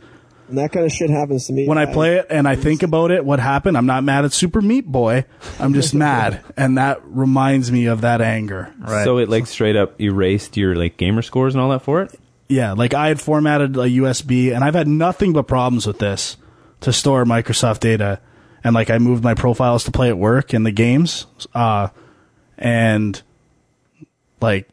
And 0.51 0.59
that 0.59 0.73
kind 0.73 0.85
of 0.85 0.93
shit 0.93 1.11
happens 1.11 1.47
to 1.47 1.53
me. 1.53 1.67
when 1.67 1.79
I 1.79 1.87
play 1.87 2.17
it 2.17 2.27
and 2.29 2.47
I 2.47 2.57
think 2.57 2.83
about 2.83 3.11
it, 3.11 3.25
what 3.25 3.41
happened? 3.41 3.77
I'm 3.77 3.87
not 3.87 4.05
mad 4.05 4.25
at 4.25 4.33
Super 4.33 4.61
Meat 4.61 4.87
Boy. 4.87 5.25
I'm 5.59 5.73
just 5.75 5.95
mad, 6.07 6.43
and 6.57 6.77
that 6.79 7.01
reminds 7.05 7.71
me 7.73 7.87
of 7.87 8.03
that 8.03 8.21
anger. 8.21 8.73
Right. 8.79 9.05
So 9.05 9.19
it 9.19 9.29
like 9.29 9.47
straight 9.47 9.77
up 9.77 10.01
erased 10.01 10.57
your 10.57 10.75
like 10.77 10.97
gamer 10.97 11.23
scores 11.23 11.55
and 11.55 11.63
all 11.63 11.71
that 11.71 11.83
for 11.83 12.03
it. 12.03 12.19
yeah, 12.49 12.73
like 12.73 12.95
I 12.95 13.09
had 13.09 13.21
formatted 13.21 13.77
a 13.77 13.89
USB, 13.89 14.55
and 14.55 14.63
I've 14.65 14.75
had 14.75 14.89
nothing 14.89 15.33
but 15.33 15.45
problems 15.45 15.87
with 15.87 15.99
this 15.99 16.37
to 16.81 16.93
store 16.93 17.25
Microsoft 17.25 17.81
data, 17.81 18.21
and 18.65 18.75
like 18.75 18.91
I 18.91 18.99
moved 18.99 19.23
my 19.23 19.35
profiles 19.35 19.85
to 19.85 19.91
play 19.91 20.09
at 20.09 20.19
work 20.19 20.53
in 20.53 20.65
the 20.65 20.73
games, 20.73 21.27
uh, 21.55 21.89
and 22.59 23.21
like 24.41 24.69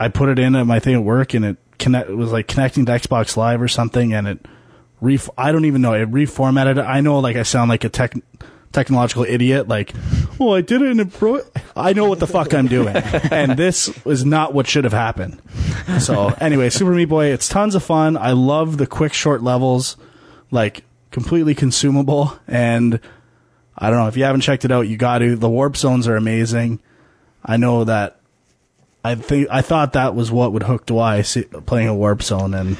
I 0.00 0.08
put 0.08 0.28
it 0.28 0.38
in 0.38 0.56
at 0.56 0.66
my 0.66 0.80
thing 0.80 0.94
at 0.94 1.04
work, 1.04 1.32
and 1.34 1.44
it 1.44 1.56
connect 1.78 2.08
it 2.10 2.14
was 2.14 2.32
like 2.32 2.48
connecting 2.48 2.86
to 2.86 2.92
Xbox 2.92 3.36
Live 3.36 3.62
or 3.62 3.68
something, 3.68 4.12
and 4.12 4.26
it 4.26 4.46
ref- 5.06 5.30
I 5.38 5.52
don't 5.52 5.64
even 5.64 5.82
know 5.82 5.94
it 5.94 6.10
reformatted 6.10 6.78
it. 6.78 6.82
I 6.82 7.00
know 7.00 7.18
like 7.20 7.36
I 7.36 7.42
sound 7.42 7.68
like 7.68 7.84
a 7.84 7.88
tech 7.88 8.14
technological 8.72 9.24
idiot, 9.24 9.68
like 9.68 9.94
"Well, 10.38 10.54
I 10.54 10.60
did 10.60 10.82
it 10.82 10.90
in 10.90 11.00
a 11.00 11.06
pro. 11.06 11.40
I 11.74 11.92
know 11.92 12.08
what 12.08 12.18
the 12.20 12.26
fuck 12.26 12.52
I'm 12.52 12.66
doing, 12.68 12.94
and 13.30 13.56
this 13.56 13.88
is 14.04 14.24
not 14.24 14.52
what 14.54 14.66
should 14.66 14.84
have 14.84 14.92
happened. 14.92 15.40
So 16.00 16.28
anyway, 16.40 16.68
Super 16.70 16.90
Meat 16.92 17.06
Boy, 17.06 17.26
it's 17.26 17.48
tons 17.48 17.74
of 17.74 17.82
fun. 17.82 18.16
I 18.16 18.32
love 18.32 18.76
the 18.76 18.86
quick 18.86 19.14
short 19.14 19.42
levels, 19.42 19.96
like 20.50 20.84
completely 21.10 21.54
consumable, 21.54 22.38
and 22.46 23.00
I 23.78 23.88
don't 23.90 23.98
know 23.98 24.08
if 24.08 24.16
you 24.16 24.24
haven't 24.24 24.42
checked 24.42 24.64
it 24.64 24.72
out, 24.72 24.88
you 24.88 24.96
got 24.96 25.18
to. 25.18 25.36
The 25.36 25.48
warp 25.48 25.76
zones 25.76 26.06
are 26.08 26.16
amazing. 26.16 26.80
I 27.44 27.56
know 27.56 27.84
that. 27.84 28.20
I 29.04 29.14
think 29.14 29.46
I 29.50 29.62
thought 29.62 29.92
that 29.92 30.16
was 30.16 30.32
what 30.32 30.52
would 30.52 30.64
hook 30.64 30.84
Dwight 30.86 31.26
see, 31.26 31.44
playing 31.44 31.86
a 31.86 31.94
warp 31.94 32.22
zone, 32.22 32.54
and 32.54 32.76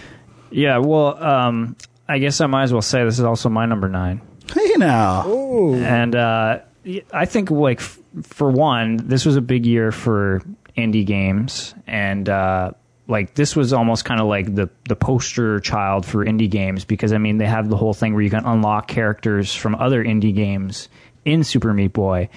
Yeah, 0.51 0.79
well, 0.79 1.23
um, 1.23 1.77
I 2.09 2.19
guess 2.19 2.41
I 2.41 2.47
might 2.47 2.65
as 2.65 2.73
well 2.73 2.83
say 2.83 3.05
this 3.05 3.19
is 3.19 3.25
also 3.25 3.49
my 3.49 3.67
number 3.67 3.89
nine. 3.89 4.21
hey 4.55 4.75
now, 4.79 5.27
Ooh. 5.29 5.75
And 5.75 6.15
uh, 6.15 6.61
y- 6.85 7.03
I 7.13 7.25
think, 7.25 7.51
like, 7.51 7.81
f- 7.81 7.99
for 8.23 8.51
one, 8.51 8.97
this 8.99 9.27
was 9.27 9.37
a 9.37 9.41
big 9.41 9.67
year 9.67 9.91
for 9.93 10.43
indie 10.77 11.05
games, 11.07 11.75
and 11.87 12.29
uh, 12.29 12.71
like 13.09 13.35
this 13.35 13.57
was 13.57 13.73
almost 13.73 14.05
kind 14.05 14.21
of 14.21 14.27
like 14.27 14.55
the 14.55 14.69
the 14.89 14.97
poster 14.97 15.59
child 15.61 16.05
for 16.07 16.25
indie 16.25 16.51
games 16.51 16.85
because 16.85 17.13
I 17.13 17.19
mean 17.19 17.39
they 17.39 17.47
have 17.47 17.69
the 17.69 17.77
whole 17.77 17.95
thing 17.95 18.15
where 18.15 18.23
you 18.23 18.31
can 18.31 18.45
unlock 18.45 18.89
characters 18.89 19.55
from 19.55 19.75
other 19.77 20.05
indie 20.05 20.35
games 20.35 20.89
in 21.25 21.43
Super 21.45 21.73
Meat 21.73 21.93
Boy. 21.93 22.29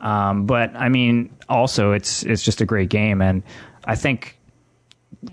Um, 0.00 0.46
but 0.46 0.74
I 0.74 0.88
mean, 0.88 1.30
also 1.48 1.92
it's 1.92 2.22
it's 2.24 2.42
just 2.42 2.60
a 2.60 2.64
great 2.66 2.88
game, 2.88 3.20
and 3.22 3.42
I 3.84 3.94
think 3.94 4.38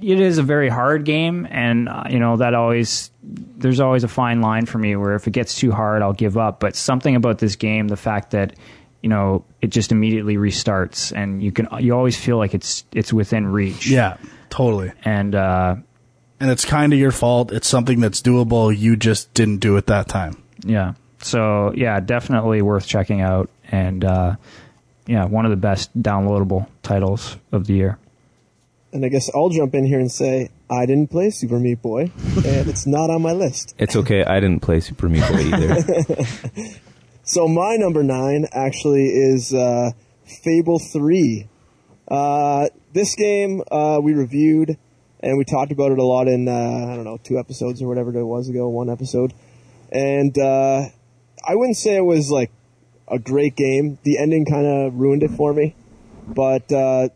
it 0.02 0.20
is 0.20 0.38
a 0.38 0.44
very 0.44 0.70
hard 0.70 1.06
game, 1.06 1.48
and 1.50 1.88
uh, 1.90 2.04
you 2.10 2.20
know 2.20 2.38
that 2.38 2.54
always 2.54 3.10
there's 3.32 3.80
always 3.80 4.04
a 4.04 4.08
fine 4.08 4.42
line 4.42 4.66
for 4.66 4.78
me 4.78 4.96
where 4.96 5.16
if 5.16 5.28
it 5.28 5.32
gets 5.32 5.56
too 5.56 5.72
hard, 5.72 6.02
I'll 6.02 6.14
give 6.14 6.38
up. 6.38 6.60
But 6.60 6.76
something 6.76 7.16
about 7.16 7.38
this 7.40 7.56
game, 7.56 7.88
the 7.88 7.98
fact 7.98 8.32
that 8.32 8.56
you 9.02 9.10
know 9.10 9.46
it 9.62 9.68
just 9.68 9.92
immediately 9.92 10.36
restarts, 10.38 11.16
and 11.16 11.42
you 11.44 11.52
can 11.52 11.68
you 11.80 11.96
always 11.96 12.18
feel 12.18 12.38
like 12.38 12.54
it's 12.54 12.84
it's 12.92 13.14
within 13.14 13.48
reach. 13.48 13.88
yeah, 13.88 14.18
totally. 14.50 14.92
and 15.06 15.36
uh, 15.36 15.76
And 16.40 16.50
it's 16.52 16.66
kind 16.66 16.92
of 16.94 17.00
your 17.00 17.12
fault. 17.12 17.52
It's 17.52 17.68
something 17.68 18.00
that's 18.00 18.22
doable. 18.22 18.76
You 18.76 18.96
just 18.96 19.34
didn't 19.34 19.58
do 19.60 19.78
it 19.78 19.86
that 19.88 20.08
time. 20.08 20.42
yeah, 20.66 20.94
so 21.22 21.72
yeah, 21.76 22.00
definitely 22.00 22.62
worth 22.64 22.88
checking 22.88 23.22
out, 23.22 23.50
and 23.72 24.04
uh, 24.04 24.36
yeah, 25.06 25.26
one 25.26 25.46
of 25.46 25.52
the 25.52 25.58
best 25.58 25.96
downloadable 26.02 26.68
titles 26.82 27.38
of 27.52 27.68
the 27.68 27.74
year. 27.74 27.99
And 28.92 29.06
I 29.06 29.10
guess 29.10 29.30
I'll 29.36 29.50
jump 29.50 29.76
in 29.76 29.86
here 29.86 30.00
and 30.00 30.12
say 30.12 30.50
I 30.70 30.86
didn't 30.86 31.12
play 31.12 31.30
Super 31.30 31.60
Meat 31.60 31.82
Boy, 31.82 32.12
and 32.46 32.68
it's 32.68 32.88
not 32.88 33.10
on 33.10 33.22
my 33.22 33.34
list. 33.34 33.76
It's 33.78 33.96
okay. 33.96 34.24
I 34.24 34.40
didn't 34.40 34.62
play 34.62 34.80
Super 34.80 35.08
Meat 35.08 35.22
Boy 35.30 35.42
either. 35.54 35.84
So 37.30 37.48
my 37.48 37.76
number 37.76 38.02
nine 38.02 38.48
actually 38.52 39.06
is 39.10 39.54
uh, 39.54 39.92
Fable 40.44 40.80
Three. 40.80 41.48
Uh, 42.08 42.70
this 42.92 43.14
game 43.14 43.62
uh, 43.72 44.00
we 44.02 44.14
reviewed 44.14 44.80
and 45.20 45.38
we 45.38 45.44
talked 45.44 45.72
about 45.72 45.92
it 45.92 46.00
a 46.00 46.04
lot 46.04 46.28
in 46.28 46.48
uh, 46.48 46.52
I 46.52 46.96
don't 46.96 47.04
know 47.04 47.20
two 47.24 47.38
episodes 47.38 47.84
or 47.84 47.88
whatever 47.88 48.18
it 48.18 48.26
was 48.26 48.50
ago, 48.50 48.68
one 48.70 48.90
episode, 48.90 49.36
and 49.92 50.36
uh, 50.40 50.90
I 51.48 51.54
wouldn't 51.54 51.78
say 51.78 51.98
it 51.98 52.04
was 52.04 52.32
like 52.32 52.50
a 53.08 53.20
great 53.20 53.56
game. 53.56 54.00
The 54.02 54.18
ending 54.18 54.46
kind 54.46 54.66
of 54.66 54.96
ruined 54.96 55.22
it 55.22 55.30
for 55.30 55.54
me, 55.54 55.76
but 56.28 56.72
uh, 56.72 57.10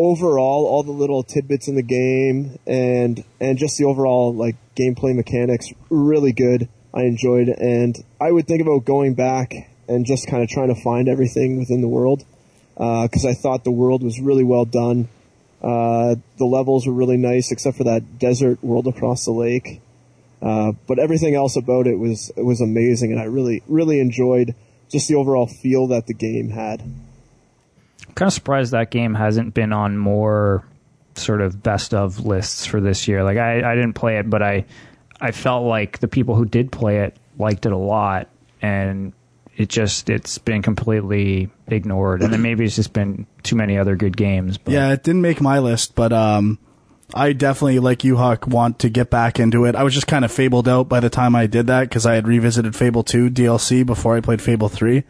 overall, 0.00 0.64
all 0.64 0.82
the 0.82 0.90
little 0.90 1.22
tidbits 1.22 1.68
in 1.68 1.74
the 1.74 1.82
game 1.82 2.58
and 2.66 3.22
and 3.38 3.58
just 3.58 3.76
the 3.76 3.84
overall 3.84 4.34
like 4.34 4.56
gameplay 4.74 5.14
mechanics 5.14 5.66
really 5.90 6.32
good. 6.32 6.68
I 6.92 7.02
enjoyed 7.02 7.48
it, 7.48 7.58
and 7.58 7.94
I 8.20 8.32
would 8.32 8.48
think 8.48 8.62
about 8.62 8.84
going 8.84 9.14
back 9.14 9.52
and 9.88 10.06
just 10.06 10.26
kind 10.26 10.42
of 10.42 10.48
trying 10.48 10.74
to 10.74 10.80
find 10.82 11.08
everything 11.08 11.58
within 11.58 11.82
the 11.82 11.88
world 11.88 12.24
because 12.74 13.26
I 13.26 13.34
thought 13.34 13.62
the 13.62 13.70
world 13.70 14.02
was 14.02 14.18
really 14.18 14.42
well 14.42 14.64
done. 14.64 15.08
Uh, 15.62 16.16
the 16.38 16.46
levels 16.46 16.86
were 16.86 16.94
really 16.94 17.18
nice, 17.18 17.52
except 17.52 17.76
for 17.76 17.84
that 17.84 18.18
desert 18.18 18.64
world 18.64 18.86
across 18.86 19.26
the 19.26 19.32
lake. 19.32 19.82
Uh, 20.40 20.72
but 20.88 20.98
everything 20.98 21.34
else 21.34 21.56
about 21.56 21.86
it 21.86 21.98
was 21.98 22.32
it 22.36 22.44
was 22.44 22.62
amazing, 22.62 23.12
and 23.12 23.20
I 23.20 23.24
really 23.24 23.62
really 23.68 24.00
enjoyed 24.00 24.54
just 24.88 25.08
the 25.08 25.16
overall 25.16 25.46
feel 25.46 25.88
that 25.88 26.06
the 26.06 26.14
game 26.14 26.48
had. 26.48 26.82
I'm 28.06 28.14
kind 28.14 28.28
of 28.28 28.32
surprised 28.32 28.72
that 28.72 28.90
game 28.90 29.14
hasn't 29.14 29.54
been 29.54 29.72
on 29.72 29.98
more 29.98 30.64
sort 31.14 31.40
of 31.40 31.62
best 31.62 31.94
of 31.94 32.24
lists 32.24 32.66
for 32.66 32.80
this 32.80 33.08
year. 33.08 33.24
Like 33.24 33.38
I, 33.38 33.58
I 33.58 33.74
didn't 33.74 33.94
play 33.94 34.18
it, 34.18 34.28
but 34.28 34.42
I 34.42 34.64
I 35.20 35.32
felt 35.32 35.64
like 35.64 35.98
the 35.98 36.08
people 36.08 36.34
who 36.34 36.44
did 36.44 36.72
play 36.72 36.98
it 36.98 37.16
liked 37.38 37.66
it 37.66 37.72
a 37.72 37.76
lot, 37.76 38.28
and 38.62 39.12
it 39.56 39.68
just 39.68 40.08
it's 40.08 40.38
been 40.38 40.62
completely 40.62 41.50
ignored. 41.66 42.22
And 42.22 42.32
then 42.32 42.42
maybe 42.42 42.64
it's 42.64 42.76
just 42.76 42.92
been 42.92 43.26
too 43.42 43.56
many 43.56 43.78
other 43.78 43.96
good 43.96 44.16
games. 44.16 44.58
But. 44.58 44.72
Yeah, 44.72 44.92
it 44.92 45.02
didn't 45.02 45.22
make 45.22 45.40
my 45.40 45.58
list, 45.58 45.94
but 45.94 46.12
um, 46.12 46.58
I 47.14 47.32
definitely, 47.32 47.78
like 47.78 48.04
you, 48.04 48.16
Huck, 48.16 48.46
want 48.46 48.78
to 48.80 48.88
get 48.88 49.10
back 49.10 49.38
into 49.38 49.64
it. 49.64 49.74
I 49.74 49.82
was 49.82 49.94
just 49.94 50.06
kind 50.06 50.24
of 50.24 50.32
fabled 50.32 50.68
out 50.68 50.88
by 50.88 51.00
the 51.00 51.10
time 51.10 51.34
I 51.34 51.46
did 51.46 51.66
that 51.66 51.82
because 51.82 52.06
I 52.06 52.14
had 52.14 52.26
revisited 52.26 52.76
Fable 52.76 53.02
2 53.02 53.30
DLC 53.30 53.84
before 53.84 54.16
I 54.16 54.20
played 54.20 54.40
Fable 54.40 54.68
3. 54.68 55.04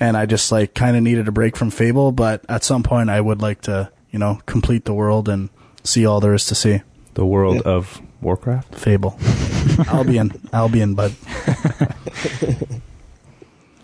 And 0.00 0.16
I 0.16 0.24
just 0.26 0.50
like 0.50 0.72
kind 0.74 0.96
of 0.96 1.02
needed 1.02 1.28
a 1.28 1.32
break 1.32 1.56
from 1.56 1.70
Fable, 1.70 2.10
but 2.10 2.42
at 2.48 2.64
some 2.64 2.82
point 2.82 3.10
I 3.10 3.20
would 3.20 3.42
like 3.42 3.60
to, 3.62 3.90
you 4.10 4.18
know, 4.18 4.40
complete 4.46 4.86
the 4.86 4.94
world 4.94 5.28
and 5.28 5.50
see 5.84 6.06
all 6.06 6.20
there 6.20 6.32
is 6.34 6.46
to 6.46 6.54
see. 6.54 6.80
The 7.14 7.26
world 7.26 7.56
Yeah. 7.64 7.72
of 7.72 8.00
Warcraft. 8.22 8.74
Fable. 8.74 9.18
Albion. 9.88 10.48
Albion, 10.52 10.94
bud. 10.94 11.12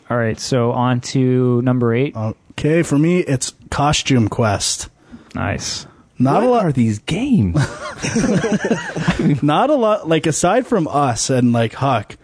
All 0.09 0.17
right, 0.17 0.39
so 0.39 0.71
on 0.73 1.01
to 1.01 1.61
number 1.63 1.93
eight. 1.93 2.15
Okay, 2.53 2.83
for 2.85 2.97
me, 2.97 3.19
it's 3.21 3.53
Costume 3.71 4.29
Quest. 4.29 4.89
Nice. 5.35 5.87
Not 6.19 6.45
a 6.45 6.49
lot. 6.49 6.65
are 6.65 6.73
these 6.73 7.01
games? 7.01 7.57
not 9.43 9.69
a 9.69 9.75
lot 9.75 10.09
like 10.09 10.27
aside 10.27 10.67
from 10.67 10.87
us 10.89 11.29
and 11.29 11.53
like 11.53 11.75
Huck, 11.75 12.17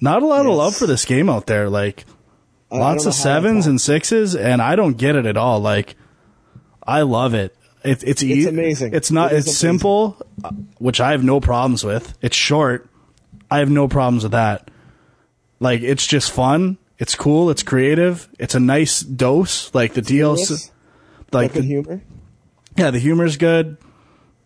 not 0.00 0.22
a 0.22 0.26
lot 0.26 0.46
of 0.46 0.54
love 0.54 0.74
for 0.74 0.86
this 0.86 1.04
game 1.04 1.28
out 1.28 1.46
there. 1.46 1.68
Like 1.68 2.04
I- 2.06 2.10
I 2.10 2.15
lots 2.70 3.06
of 3.06 3.14
sevens 3.14 3.66
and 3.66 3.80
sixes, 3.80 4.34
and 4.36 4.60
I 4.62 4.76
don't 4.76 4.96
get 4.96 5.16
it 5.16 5.26
at 5.26 5.36
all. 5.36 5.60
Like 5.60 5.96
I 6.82 7.02
love 7.02 7.34
it. 7.34 7.56
It 7.84 8.02
it's 8.04 8.22
e- 8.22 8.32
It's 8.40 8.46
amazing. 8.48 8.94
It's 8.94 9.10
not. 9.10 9.32
It 9.32 9.36
is 9.36 9.46
it's 9.46 9.62
amazing. 9.62 9.78
simple, 9.78 10.16
which 10.78 11.00
I 11.00 11.12
have 11.12 11.22
no 11.24 11.40
problems 11.40 11.84
with. 11.84 12.16
It's 12.20 12.36
short. 12.36 12.88
I 13.50 13.58
have 13.60 13.70
no 13.70 13.86
problems 13.88 14.22
with 14.24 14.32
that. 14.32 14.70
Like 15.60 15.80
it's 15.82 16.06
just 16.06 16.32
fun. 16.32 16.78
It's 16.98 17.14
cool. 17.14 17.50
It's 17.50 17.62
creative. 17.62 18.28
It's 18.38 18.54
a 18.54 18.60
nice 18.60 19.00
dose. 19.00 19.72
Like 19.74 19.94
the 19.94 20.02
DLC. 20.02 20.10
Humorous, 20.46 20.70
Like 21.32 21.52
good 21.52 21.62
the, 21.62 21.66
humor. 21.66 22.02
yeah, 22.76 22.90
the 22.90 22.98
humor's 22.98 23.36
good. 23.36 23.76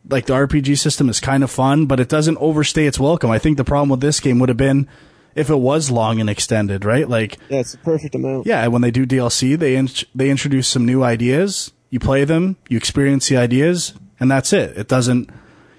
Like 0.08 0.26
the 0.26 0.32
RPG 0.34 0.78
system 0.78 1.08
is 1.08 1.20
kind 1.20 1.44
of 1.44 1.50
fun, 1.50 1.86
but 1.86 2.00
it 2.00 2.08
doesn't 2.08 2.38
overstay 2.38 2.86
its 2.86 2.98
welcome. 2.98 3.30
I 3.30 3.38
think 3.38 3.56
the 3.56 3.64
problem 3.64 3.88
with 3.90 4.00
this 4.00 4.18
game 4.18 4.38
would 4.40 4.48
have 4.48 4.56
been 4.58 4.88
if 5.34 5.48
it 5.50 5.56
was 5.58 5.90
long 5.90 6.20
and 6.20 6.28
extended, 6.30 6.84
right? 6.84 7.08
Like, 7.08 7.38
Yeah, 7.48 7.60
it's 7.60 7.72
the 7.72 7.78
perfect 7.78 8.14
amount. 8.14 8.46
yeah, 8.46 8.66
when 8.68 8.82
they 8.82 8.90
do 8.90 9.06
DLC, 9.06 9.56
they 9.58 9.76
in- 9.76 9.88
they 10.14 10.30
introduce 10.30 10.68
some 10.68 10.84
new 10.86 11.02
ideas. 11.02 11.72
You 11.90 11.98
play 12.00 12.24
them, 12.24 12.56
you 12.68 12.76
experience 12.76 13.28
the 13.28 13.36
ideas, 13.36 13.94
and 14.20 14.30
that's 14.30 14.52
it. 14.52 14.76
It 14.78 14.86
doesn't, 14.88 15.30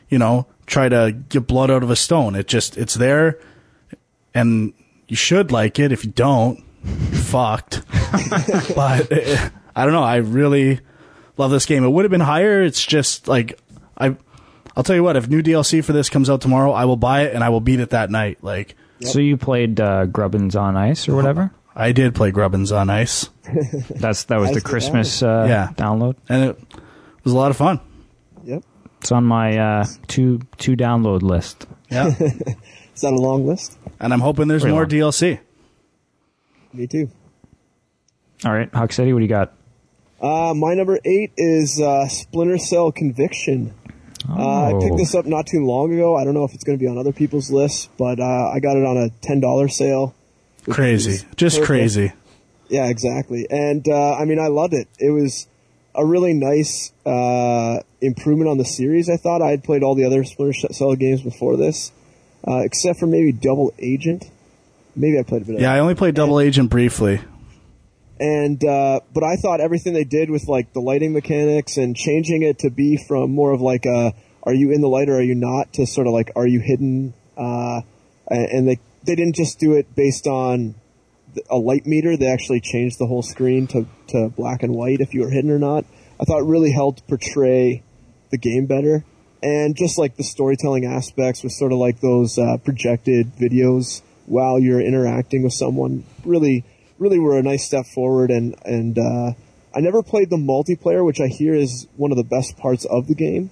you 0.10 0.18
know, 0.20 0.48
try 0.66 0.90
to 0.90 1.16
get 1.30 1.48
blood 1.48 1.72
out 1.72 1.84
of 1.84 1.90
a 1.90 1.96
stone. 1.96 2.36
It 2.36 2.48
just 2.48 2.78
it's 2.78 2.96
there, 2.96 3.38
and 4.34 4.74
you 5.08 5.16
should 5.16 5.52
like 5.52 5.80
it. 5.80 5.92
If 5.92 6.06
you 6.06 6.12
don't, 6.12 6.64
you're 6.84 7.22
fucked. 7.22 7.82
but 8.76 9.12
uh, 9.12 9.50
I 9.76 9.84
don't 9.86 9.94
know. 9.94 10.04
I 10.04 10.18
really 10.18 10.80
love 11.38 11.52
this 11.52 11.66
game. 11.66 11.84
It 11.84 11.90
would 11.90 12.04
have 12.06 12.12
been 12.12 12.20
higher. 12.22 12.62
It's 12.64 12.84
just 12.86 13.28
like 13.28 13.60
I. 13.98 14.16
I'll 14.76 14.84
tell 14.84 14.96
you 14.96 15.04
what. 15.04 15.16
If 15.18 15.28
new 15.30 15.42
DLC 15.44 15.84
for 15.84 15.92
this 15.94 16.10
comes 16.10 16.30
out 16.30 16.40
tomorrow, 16.42 16.72
I 16.72 16.86
will 16.86 16.96
buy 16.96 17.24
it 17.24 17.34
and 17.36 17.44
I 17.44 17.50
will 17.50 17.60
beat 17.60 17.80
it 17.82 17.90
that 17.90 18.10
night. 18.10 18.38
Like 18.42 18.76
So 19.02 19.20
you 19.20 19.38
played 19.38 19.80
uh, 19.80 20.06
Grubbins 20.06 20.56
on 20.56 20.78
Ice 20.78 21.08
or 21.10 21.16
whatever? 21.16 21.52
I 21.76 21.92
did 21.92 22.14
play 22.16 22.32
Grubbins 22.32 22.72
on 22.72 22.90
Ice, 22.90 23.30
That's 23.90 24.26
that 24.26 24.40
was 24.40 24.50
Ice 24.50 24.56
the 24.56 24.62
Christmas 24.62 25.24
uh, 25.24 25.46
Yeah. 25.48 25.70
download. 25.76 26.16
and 26.30 26.44
it 26.52 26.60
was 27.24 27.34
a 27.34 27.38
lot 27.38 27.50
of 27.52 27.58
fun. 27.58 27.80
Yep. 28.44 28.64
It's 29.00 29.12
on 29.12 29.24
my 29.24 29.58
uh, 29.58 29.86
two 30.08 30.42
two 30.58 30.76
download 30.76 31.22
list. 31.22 31.66
Yeah, 31.90 32.08
Is 32.20 33.02
that 33.02 33.14
a 33.14 33.16
long 33.16 33.48
list? 33.48 33.78
and 34.00 34.14
I'm 34.14 34.20
hoping 34.20 34.48
there's 34.48 34.62
Pretty 34.64 34.74
more 34.76 34.84
long. 34.84 34.90
DLC. 34.90 35.40
Me 36.74 36.88
too. 36.88 37.10
All 38.46 38.52
right, 38.54 38.70
Huck 38.74 38.92
City, 38.94 39.14
what 39.14 39.20
do 39.20 39.24
you 39.26 39.30
got? 39.30 39.54
Uh, 40.22 40.54
my 40.54 40.74
number 40.76 41.00
eight 41.06 41.32
is 41.38 41.80
uh, 41.82 42.08
Splinter 42.08 42.58
Cell 42.60 42.92
Conviction. 42.92 43.74
Uh, 44.30 44.34
I 44.34 44.72
Oh. 44.74 44.80
picked 44.82 44.98
this 44.98 45.16
up 45.16 45.26
not 45.26 45.48
too 45.48 45.66
long 45.66 45.94
ago. 45.94 46.16
I 46.16 46.24
don't 46.24 46.34
know 46.34 46.44
if 46.44 46.54
it's 46.54 46.64
going 46.64 46.78
to 46.78 46.82
be 46.82 46.88
on 46.88 46.98
other 46.98 47.12
people's 47.12 47.52
lists, 47.52 47.90
but 47.98 48.20
uh, 48.20 48.50
I 48.54 48.60
got 48.60 48.78
it 48.78 48.86
on 48.86 48.98
a 48.98 49.10
ten 49.22 49.40
dollar 49.40 49.68
sale. 49.68 50.14
Crazy, 50.70 51.26
just 51.38 51.58
perfect. 51.58 51.66
crazy. 51.68 52.14
Yeah, 52.70 52.88
exactly. 52.88 53.48
And 53.50 53.88
uh, 53.88 54.14
I 54.16 54.26
mean, 54.26 54.40
I 54.40 54.48
loved 54.48 54.74
it. 54.74 54.88
It 55.00 55.10
was 55.10 55.48
a 55.96 56.06
really 56.06 56.34
nice 56.34 56.92
uh, 57.06 57.80
improvement 58.00 58.50
on 58.50 58.58
the 58.58 58.64
series. 58.66 59.10
I 59.10 59.18
thought 59.18 59.42
I 59.42 59.50
had 59.50 59.64
played 59.64 59.84
all 59.84 59.96
the 59.96 60.06
other 60.06 60.24
Splinter 60.24 60.72
Cell 60.72 60.96
games 60.96 61.22
before 61.22 61.58
this, 61.58 61.92
uh, 62.48 62.60
except 62.60 63.00
for 63.00 63.08
maybe 63.08 63.32
Double 63.32 63.74
Agent. 63.80 64.30
Maybe 64.96 65.18
I 65.20 65.24
played 65.24 65.42
a 65.42 65.46
bit. 65.46 65.56
of 65.56 65.62
Yeah. 65.62 65.74
I 65.74 65.80
only 65.80 65.96
played 65.96 66.16
Double 66.16 66.40
Agent 66.40 66.70
briefly. 66.70 67.20
And 68.22 68.64
uh, 68.64 69.00
but 69.12 69.24
I 69.24 69.36
thought 69.36 69.62
everything 69.62 69.94
they 69.94 70.04
did 70.04 70.30
with 70.30 70.48
like 70.48 70.74
the 70.74 70.80
lighting 70.80 71.12
mechanics 71.12 71.78
and 71.78 71.96
changing 71.96 72.44
it 72.44 72.60
to 72.60 72.70
be 72.70 72.96
from 73.08 73.32
more 73.32 73.52
of 73.52 73.62
like 73.62 73.86
a 73.88 74.14
are 74.44 74.54
you 74.54 74.72
in 74.72 74.82
the 74.82 74.88
light 74.88 75.10
or 75.10 75.16
are 75.16 75.24
you 75.24 75.34
not? 75.34 75.74
to 75.74 75.88
sort 75.88 76.06
of 76.06 76.14
like 76.14 76.32
are 76.36 76.46
you 76.46 76.60
hidden? 76.60 77.16
Uh, 77.36 77.82
and 78.28 78.68
they 78.68 78.80
they 79.04 79.16
didn't 79.16 79.36
just 79.36 79.58
do 79.58 79.74
it 79.74 79.96
based 79.96 80.28
on 80.28 80.76
a 81.50 81.58
light 81.58 81.88
meter. 81.88 82.16
They 82.16 82.32
actually 82.32 82.62
changed 82.62 83.00
the 83.00 83.08
whole 83.08 83.24
screen 83.24 83.66
to, 83.68 83.88
to 84.10 84.30
black 84.30 84.62
and 84.62 84.76
white 84.76 85.02
if 85.02 85.16
you 85.16 85.22
were 85.22 85.32
hidden 85.32 85.50
or 85.50 85.58
not. 85.58 85.86
I 86.20 86.26
thought 86.26 86.46
really 86.46 86.72
helped 86.72 87.08
portray 87.08 87.82
the 88.30 88.38
game 88.38 88.68
better. 88.68 89.04
And 89.42 89.76
just 89.76 89.98
like 89.98 90.18
the 90.18 90.24
storytelling 90.24 90.86
aspects 90.86 91.42
with 91.42 91.54
sort 91.54 91.72
of 91.72 91.80
like 91.80 92.02
those 92.02 92.38
uh, 92.38 92.58
projected 92.64 93.36
videos 93.38 94.04
while 94.28 94.60
you're 94.60 94.80
interacting 94.80 95.42
with 95.42 95.54
someone 95.54 96.04
really 96.24 96.64
really 97.02 97.18
were 97.20 97.36
a 97.38 97.42
nice 97.42 97.66
step 97.66 97.86
forward 97.88 98.30
and 98.30 98.56
and 98.64 98.98
uh, 99.00 99.32
I 99.76 99.80
never 99.82 100.04
played 100.04 100.30
the 100.30 100.38
multiplayer 100.38 101.04
which 101.04 101.20
I 101.20 101.28
hear 101.28 101.56
is 101.56 101.88
one 101.98 102.12
of 102.12 102.18
the 102.18 102.24
best 102.24 102.58
parts 102.58 102.86
of 102.86 103.08
the 103.08 103.16
game 103.16 103.50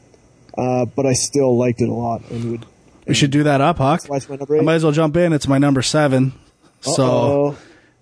uh, 0.58 0.86
but 0.86 1.06
I 1.06 1.14
still 1.14 1.58
liked 1.58 1.82
it 1.82 1.90
a 1.90 1.94
lot 1.94 2.22
and 2.30 2.52
would 2.52 2.66
We 3.08 3.16
should 3.16 3.32
do 3.32 3.44
that 3.44 3.60
up, 3.60 3.80
Huck. 3.80 4.04
why 4.08 4.18
it's 4.18 4.30
my 4.30 4.36
number 4.36 4.58
I 4.58 4.62
might 4.62 4.76
as 4.76 4.84
well 4.84 4.92
jump 4.94 5.18
in. 5.18 5.34
It's 5.34 5.48
my 5.48 5.58
number 5.58 5.82
seven. 5.82 6.34
So, 6.82 7.04
Uh-oh. 7.04 7.58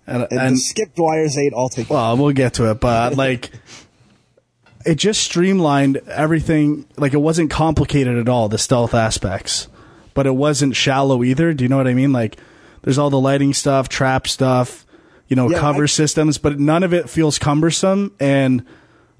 and, 0.06 0.22
and, 0.30 0.40
and 0.40 0.58
skip 0.58 0.94
Dwyer's 0.94 1.38
eight 1.38 1.52
I'll 1.56 1.68
take 1.70 1.86
it. 1.90 1.92
well, 1.92 2.16
we'll 2.16 2.32
get 2.32 2.54
to 2.54 2.70
it, 2.70 2.78
but 2.80 3.16
like, 3.16 3.50
it 4.84 4.96
just 4.96 5.22
streamlined 5.22 5.96
everything. 6.08 6.86
Like, 6.96 7.14
it 7.14 7.18
wasn't 7.18 7.50
complicated 7.50 8.16
at 8.18 8.28
all, 8.28 8.48
the 8.48 8.58
stealth 8.58 8.94
aspects, 8.94 9.68
but 10.14 10.26
it 10.26 10.34
wasn't 10.34 10.76
shallow 10.76 11.22
either. 11.24 11.52
Do 11.54 11.64
you 11.64 11.68
know 11.68 11.76
what 11.76 11.88
I 11.88 11.94
mean? 11.94 12.12
Like, 12.12 12.36
there's 12.82 12.98
all 12.98 13.10
the 13.10 13.20
lighting 13.20 13.52
stuff, 13.54 13.88
trap 13.88 14.26
stuff, 14.28 14.86
you 15.28 15.36
know, 15.36 15.50
Yeah, 15.50 15.58
cover 15.60 15.84
I- 15.84 15.86
systems, 15.86 16.38
but 16.38 16.58
none 16.58 16.82
of 16.82 16.92
it 16.92 17.08
feels 17.10 17.38
cumbersome. 17.38 18.12
And 18.18 18.64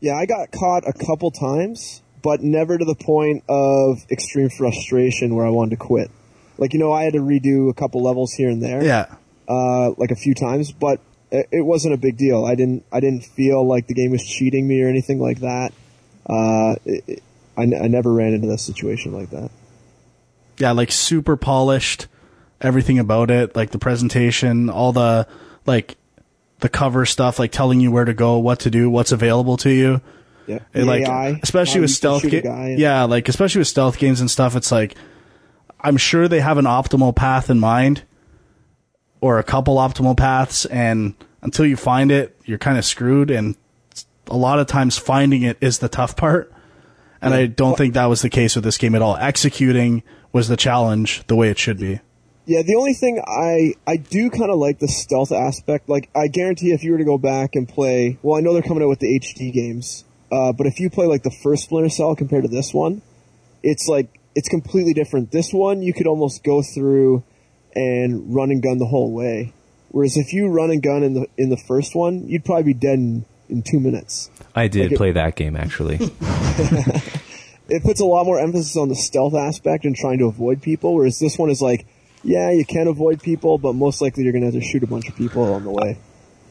Yeah, 0.00 0.14
I 0.16 0.26
got 0.26 0.50
caught 0.52 0.84
a 0.88 0.92
couple 0.92 1.30
times, 1.30 2.02
but 2.22 2.42
never 2.42 2.76
to 2.78 2.84
the 2.84 2.94
point 2.94 3.44
of 3.48 3.98
extreme 4.10 4.48
frustration 4.50 5.34
where 5.34 5.46
I 5.46 5.50
wanted 5.50 5.70
to 5.70 5.76
quit. 5.76 6.10
Like, 6.56 6.72
you 6.72 6.78
know, 6.80 6.92
I 6.92 7.04
had 7.04 7.12
to 7.12 7.20
redo 7.20 7.70
a 7.70 7.74
couple 7.74 8.02
levels 8.02 8.32
here 8.32 8.48
and 8.48 8.62
there. 8.62 8.82
yeah, 8.82 9.06
Uh, 9.48 9.90
like 9.96 10.10
a 10.10 10.16
few 10.16 10.34
times, 10.34 10.72
but 10.72 11.00
it, 11.30 11.46
it 11.52 11.60
wasn't 11.62 11.94
a 11.94 11.96
big 11.96 12.16
deal. 12.16 12.44
I 12.44 12.54
didn't, 12.54 12.84
I 12.92 13.00
didn't 13.00 13.24
feel 13.24 13.66
like 13.66 13.86
the 13.86 13.94
game 13.94 14.10
was 14.10 14.22
cheating 14.24 14.66
me 14.66 14.82
or 14.82 14.88
anything 14.88 15.20
like 15.20 15.40
that. 15.40 15.72
Uh, 16.28 16.74
it, 16.84 17.04
it, 17.06 17.22
I, 17.56 17.62
n- 17.62 17.80
I 17.80 17.86
never 17.88 18.12
ran 18.12 18.32
into 18.34 18.48
that 18.48 18.58
situation 18.58 19.12
like 19.12 19.30
that. 19.30 19.50
yeah, 20.58 20.72
like 20.72 20.90
super 20.92 21.36
polished, 21.36 22.06
everything 22.60 22.98
about 22.98 23.30
it, 23.30 23.54
like 23.54 23.70
the 23.70 23.78
presentation, 23.78 24.68
all 24.68 24.92
the 24.92 25.26
like 25.68 25.96
the 26.60 26.68
cover 26.68 27.06
stuff, 27.06 27.38
like 27.38 27.52
telling 27.52 27.80
you 27.80 27.92
where 27.92 28.04
to 28.04 28.14
go, 28.14 28.38
what 28.38 28.58
to 28.60 28.70
do, 28.70 28.90
what's 28.90 29.12
available 29.12 29.56
to 29.58 29.70
you. 29.70 30.00
Yeah. 30.48 30.60
Like 30.74 31.02
AI, 31.06 31.38
especially 31.42 31.82
with 31.82 31.90
stealth 31.90 32.22
games. 32.22 32.44
and- 32.46 32.78
Yeah, 32.78 33.04
like 33.04 33.28
especially 33.28 33.60
with 33.60 33.68
stealth 33.68 33.98
games 33.98 34.20
and 34.20 34.30
stuff, 34.30 34.56
it's 34.56 34.72
like 34.72 34.96
I'm 35.80 35.96
sure 35.96 36.26
they 36.26 36.40
have 36.40 36.58
an 36.58 36.64
optimal 36.64 37.14
path 37.14 37.50
in 37.50 37.60
mind 37.60 38.02
or 39.20 39.38
a 39.38 39.44
couple 39.44 39.76
optimal 39.76 40.16
paths 40.16 40.64
and 40.66 41.14
until 41.42 41.66
you 41.66 41.76
find 41.76 42.10
it, 42.10 42.36
you're 42.44 42.58
kind 42.58 42.78
of 42.78 42.84
screwed 42.84 43.30
and 43.30 43.56
a 44.26 44.36
lot 44.36 44.58
of 44.58 44.66
times 44.66 44.98
finding 44.98 45.42
it 45.42 45.56
is 45.60 45.78
the 45.78 45.88
tough 45.88 46.16
part. 46.16 46.52
And 47.20 47.34
I 47.34 47.46
don't 47.46 47.76
think 47.76 47.94
that 47.94 48.06
was 48.06 48.22
the 48.22 48.30
case 48.30 48.54
with 48.54 48.64
this 48.64 48.78
game 48.78 48.94
at 48.94 49.02
all. 49.02 49.16
Executing 49.16 50.02
was 50.32 50.48
the 50.48 50.56
challenge 50.56 51.22
the 51.26 51.34
way 51.36 51.50
it 51.50 51.58
should 51.58 51.78
be. 51.78 52.00
Yeah, 52.48 52.62
the 52.62 52.76
only 52.76 52.94
thing 52.94 53.20
I 53.26 53.74
I 53.86 53.96
do 53.98 54.30
kind 54.30 54.50
of 54.50 54.58
like 54.58 54.78
the 54.78 54.88
stealth 54.88 55.32
aspect. 55.32 55.86
Like, 55.90 56.08
I 56.16 56.28
guarantee 56.28 56.72
if 56.72 56.82
you 56.82 56.92
were 56.92 56.98
to 56.98 57.04
go 57.04 57.18
back 57.18 57.54
and 57.54 57.68
play, 57.68 58.16
well, 58.22 58.38
I 58.38 58.40
know 58.40 58.54
they're 58.54 58.62
coming 58.62 58.82
out 58.82 58.88
with 58.88 59.00
the 59.00 59.20
HD 59.20 59.52
games, 59.52 60.04
uh, 60.32 60.52
but 60.52 60.66
if 60.66 60.80
you 60.80 60.88
play 60.88 61.04
like 61.04 61.22
the 61.22 61.30
first 61.30 61.64
Splinter 61.64 61.90
Cell 61.90 62.16
compared 62.16 62.44
to 62.44 62.48
this 62.48 62.72
one, 62.72 63.02
it's 63.62 63.86
like 63.86 64.08
it's 64.34 64.48
completely 64.48 64.94
different. 64.94 65.30
This 65.30 65.52
one 65.52 65.82
you 65.82 65.92
could 65.92 66.06
almost 66.06 66.42
go 66.42 66.62
through 66.62 67.22
and 67.74 68.34
run 68.34 68.50
and 68.50 68.62
gun 68.62 68.78
the 68.78 68.86
whole 68.86 69.12
way, 69.12 69.52
whereas 69.90 70.16
if 70.16 70.32
you 70.32 70.48
run 70.48 70.70
and 70.70 70.82
gun 70.82 71.02
in 71.02 71.12
the 71.12 71.26
in 71.36 71.50
the 71.50 71.58
first 71.58 71.94
one, 71.94 72.28
you'd 72.28 72.46
probably 72.46 72.72
be 72.72 72.74
dead 72.74 72.98
in, 72.98 73.26
in 73.50 73.62
two 73.62 73.78
minutes. 73.78 74.30
I 74.54 74.68
did 74.68 74.84
Like 74.84 74.92
it- 74.92 74.96
play 74.96 75.12
that 75.12 75.36
game 75.36 75.54
actually. 75.54 75.98
it 77.68 77.82
puts 77.82 78.00
a 78.00 78.04
lot 78.06 78.24
more 78.24 78.40
emphasis 78.40 78.76
on 78.76 78.88
the 78.88 78.96
stealth 78.96 79.34
aspect 79.34 79.84
and 79.84 79.94
trying 79.94 80.18
to 80.20 80.24
avoid 80.26 80.62
people, 80.62 80.94
whereas 80.94 81.18
this 81.18 81.38
one 81.38 81.50
is 81.50 81.60
like, 81.60 81.86
yeah, 82.22 82.50
you 82.50 82.64
can 82.64 82.86
avoid 82.88 83.22
people, 83.22 83.58
but 83.58 83.74
most 83.74 84.00
likely 84.00 84.24
you're 84.24 84.32
going 84.32 84.42
to 84.42 84.52
have 84.52 84.60
to 84.60 84.66
shoot 84.66 84.82
a 84.82 84.86
bunch 84.86 85.08
of 85.08 85.16
people 85.16 85.44
along 85.48 85.64
the 85.64 85.70
way. 85.70 85.98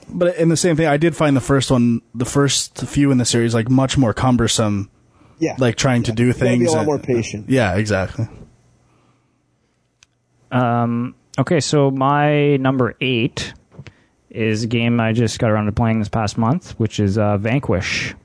But 0.09 0.37
in 0.37 0.49
the 0.49 0.55
same 0.57 0.75
thing, 0.77 0.87
I 0.87 0.97
did 0.97 1.15
find 1.15 1.35
the 1.35 1.41
first 1.41 1.69
one, 1.69 2.01
the 2.15 2.25
first 2.25 2.77
few 2.87 3.11
in 3.11 3.17
the 3.17 3.25
series, 3.25 3.53
like 3.53 3.69
much 3.69 3.97
more 3.97 4.13
cumbersome. 4.13 4.89
Yeah, 5.39 5.55
Like 5.59 5.75
trying 5.75 6.01
to 6.03 6.11
do 6.11 6.27
You 6.27 6.33
things. 6.33 6.59
Be 6.59 6.65
a 6.65 6.69
lot 6.71 6.77
and- 6.79 6.85
more 6.87 6.97
patient. 6.99 7.47
Yeah, 7.49 7.75
exactly. 7.75 8.27
Um, 10.51 11.15
okay, 11.37 11.59
so 11.59 11.91
my 11.91 12.57
number 12.57 12.95
eight 13.01 13.53
is 14.29 14.63
a 14.63 14.67
game 14.67 14.99
I 14.99 15.13
just 15.13 15.39
got 15.39 15.51
around 15.51 15.65
to 15.65 15.71
playing 15.71 15.99
this 15.99 16.09
past 16.09 16.37
month, 16.37 16.71
which 16.79 16.99
is 16.99 17.17
uh, 17.17 17.37
Vanquish. 17.37 18.15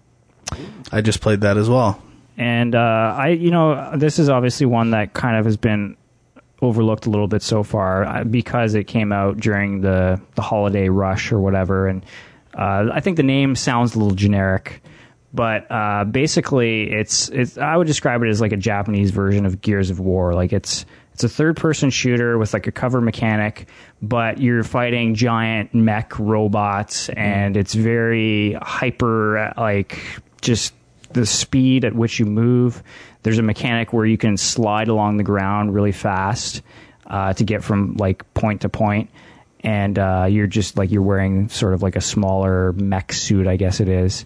I 0.90 1.00
just 1.00 1.20
played 1.20 1.40
that 1.42 1.56
as 1.56 1.68
well. 1.68 2.02
And 2.36 2.74
uh, 2.74 2.78
I, 3.18 3.28
you 3.28 3.50
know, 3.50 3.96
this 3.96 4.18
is 4.18 4.28
obviously 4.28 4.66
one 4.66 4.90
that 4.90 5.12
kind 5.12 5.36
of 5.36 5.44
has 5.44 5.56
been 5.56 5.96
overlooked 6.62 7.06
a 7.06 7.10
little 7.10 7.26
bit 7.26 7.42
so 7.42 7.62
far 7.62 8.04
uh, 8.04 8.24
because 8.24 8.74
it 8.74 8.84
came 8.84 9.12
out 9.12 9.36
during 9.36 9.80
the 9.80 10.20
the 10.36 10.42
holiday 10.42 10.88
rush 10.88 11.32
or 11.32 11.40
whatever. 11.40 11.88
And 11.88 12.04
uh, 12.54 12.86
I 12.92 13.00
think 13.00 13.16
the 13.16 13.22
name 13.22 13.56
sounds 13.56 13.94
a 13.94 13.98
little 13.98 14.14
generic, 14.14 14.82
but 15.34 15.70
uh, 15.70 16.04
basically, 16.04 16.90
it's 16.90 17.28
it's. 17.30 17.58
I 17.58 17.76
would 17.76 17.86
describe 17.86 18.22
it 18.22 18.28
as 18.28 18.40
like 18.40 18.52
a 18.52 18.56
Japanese 18.56 19.10
version 19.10 19.44
of 19.44 19.60
Gears 19.60 19.90
of 19.90 20.00
War. 20.00 20.34
Like 20.34 20.52
it's 20.52 20.86
it's 21.12 21.24
a 21.24 21.28
third 21.28 21.56
person 21.56 21.90
shooter 21.90 22.38
with 22.38 22.54
like 22.54 22.66
a 22.66 22.72
cover 22.72 23.00
mechanic, 23.00 23.68
but 24.00 24.38
you're 24.38 24.64
fighting 24.64 25.14
giant 25.14 25.74
mech 25.74 26.18
robots, 26.18 27.08
and 27.10 27.56
it's 27.56 27.74
very 27.74 28.54
hyper 28.62 29.38
uh, 29.38 29.52
like 29.56 29.98
just 30.40 30.74
the 31.12 31.26
speed 31.26 31.84
at 31.84 31.94
which 31.94 32.18
you 32.18 32.26
move. 32.26 32.82
There's 33.22 33.38
a 33.38 33.42
mechanic 33.42 33.92
where 33.92 34.06
you 34.06 34.18
can 34.18 34.36
slide 34.36 34.88
along 34.88 35.16
the 35.16 35.22
ground 35.22 35.74
really 35.74 35.92
fast 35.92 36.62
uh, 37.06 37.32
to 37.34 37.44
get 37.44 37.62
from 37.62 37.96
like 37.96 38.32
point 38.34 38.62
to 38.62 38.68
point, 38.68 39.10
and 39.60 39.98
uh, 39.98 40.26
you're 40.28 40.46
just 40.46 40.76
like 40.76 40.90
you're 40.90 41.02
wearing 41.02 41.48
sort 41.48 41.74
of 41.74 41.82
like 41.82 41.96
a 41.96 42.00
smaller 42.00 42.72
mech 42.72 43.12
suit, 43.12 43.46
I 43.46 43.56
guess 43.56 43.80
it 43.80 43.88
is. 43.88 44.24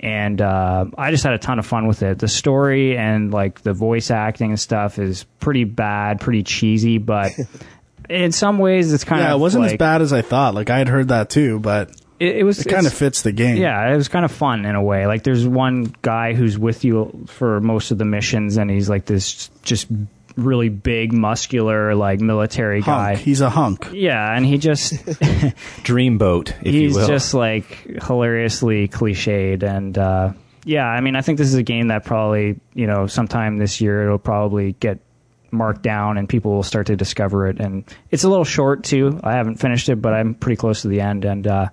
And 0.00 0.42
uh, 0.42 0.86
I 0.98 1.10
just 1.10 1.24
had 1.24 1.32
a 1.32 1.38
ton 1.38 1.58
of 1.58 1.64
fun 1.64 1.86
with 1.86 2.02
it. 2.02 2.18
The 2.18 2.28
story 2.28 2.98
and 2.98 3.32
like 3.32 3.62
the 3.62 3.72
voice 3.72 4.10
acting 4.10 4.50
and 4.50 4.60
stuff 4.60 4.98
is 4.98 5.24
pretty 5.40 5.64
bad, 5.64 6.20
pretty 6.20 6.42
cheesy, 6.42 6.98
but 6.98 7.32
in 8.10 8.32
some 8.32 8.58
ways 8.58 8.92
it's 8.92 9.04
kind 9.04 9.22
of 9.22 9.28
Yeah, 9.28 9.32
of 9.32 9.38
it 9.38 9.42
wasn't 9.42 9.64
like, 9.64 9.72
as 9.72 9.78
bad 9.78 10.02
as 10.02 10.12
I 10.12 10.20
thought. 10.20 10.54
Like 10.54 10.68
I 10.68 10.76
had 10.76 10.88
heard 10.88 11.08
that 11.08 11.30
too, 11.30 11.58
but 11.58 11.90
It, 12.20 12.36
it 12.36 12.44
was 12.44 12.64
it 12.64 12.68
kind 12.68 12.86
of 12.86 12.94
fits 12.94 13.22
the 13.22 13.32
game. 13.32 13.56
yeah, 13.56 13.92
it 13.92 13.96
was 13.96 14.08
kind 14.08 14.24
of 14.24 14.30
fun 14.32 14.64
in 14.64 14.74
a 14.74 14.82
way. 14.82 15.06
Like 15.06 15.24
there's 15.24 15.46
one 15.46 15.94
guy 16.02 16.32
who's 16.34 16.58
with 16.58 16.84
you 16.84 17.24
for 17.26 17.60
most 17.60 17.90
of 17.90 17.98
the 17.98 18.04
missions, 18.04 18.56
and 18.56 18.70
he's 18.70 18.88
like 18.88 19.04
this 19.06 19.50
just 19.62 19.88
really 20.36 20.68
big, 20.68 21.12
muscular, 21.12 21.94
like 21.94 22.20
military 22.20 22.80
hunk. 22.80 22.86
guy. 22.86 23.16
He's 23.16 23.40
a 23.40 23.50
hunk. 23.50 23.88
Yeah, 23.92 24.34
and 24.36 24.44
he 24.44 24.58
just 24.58 24.92
Dreamboat, 25.84 26.50
if 26.62 26.72
he's 26.72 26.92
you 26.94 27.00
will. 27.00 27.06
just 27.06 27.34
like 27.34 27.86
hilariously 28.02 28.88
cliched 28.88 29.62
and 29.62 29.96
uh 29.98 30.32
yeah, 30.64 30.86
I 30.86 31.00
mean 31.00 31.16
I 31.16 31.20
think 31.20 31.38
this 31.38 31.48
is 31.48 31.54
a 31.54 31.62
game 31.62 31.88
that 31.88 32.04
probably, 32.04 32.58
you 32.74 32.86
know, 32.86 33.06
sometime 33.06 33.58
this 33.58 33.80
year 33.80 34.04
it'll 34.04 34.18
probably 34.18 34.72
get 34.72 35.00
marked 35.50 35.82
down 35.82 36.18
and 36.18 36.28
people 36.28 36.52
will 36.52 36.62
start 36.64 36.88
to 36.88 36.96
discover 36.96 37.46
it 37.46 37.60
and 37.60 37.84
it's 38.10 38.24
a 38.24 38.28
little 38.28 38.44
short 38.44 38.82
too. 38.82 39.20
I 39.22 39.32
haven't 39.34 39.56
finished 39.56 39.88
it, 39.88 39.96
but 40.02 40.14
I'm 40.14 40.34
pretty 40.34 40.56
close 40.56 40.82
to 40.82 40.88
the 40.88 41.00
end 41.00 41.24
and 41.24 41.46
uh 41.46 41.68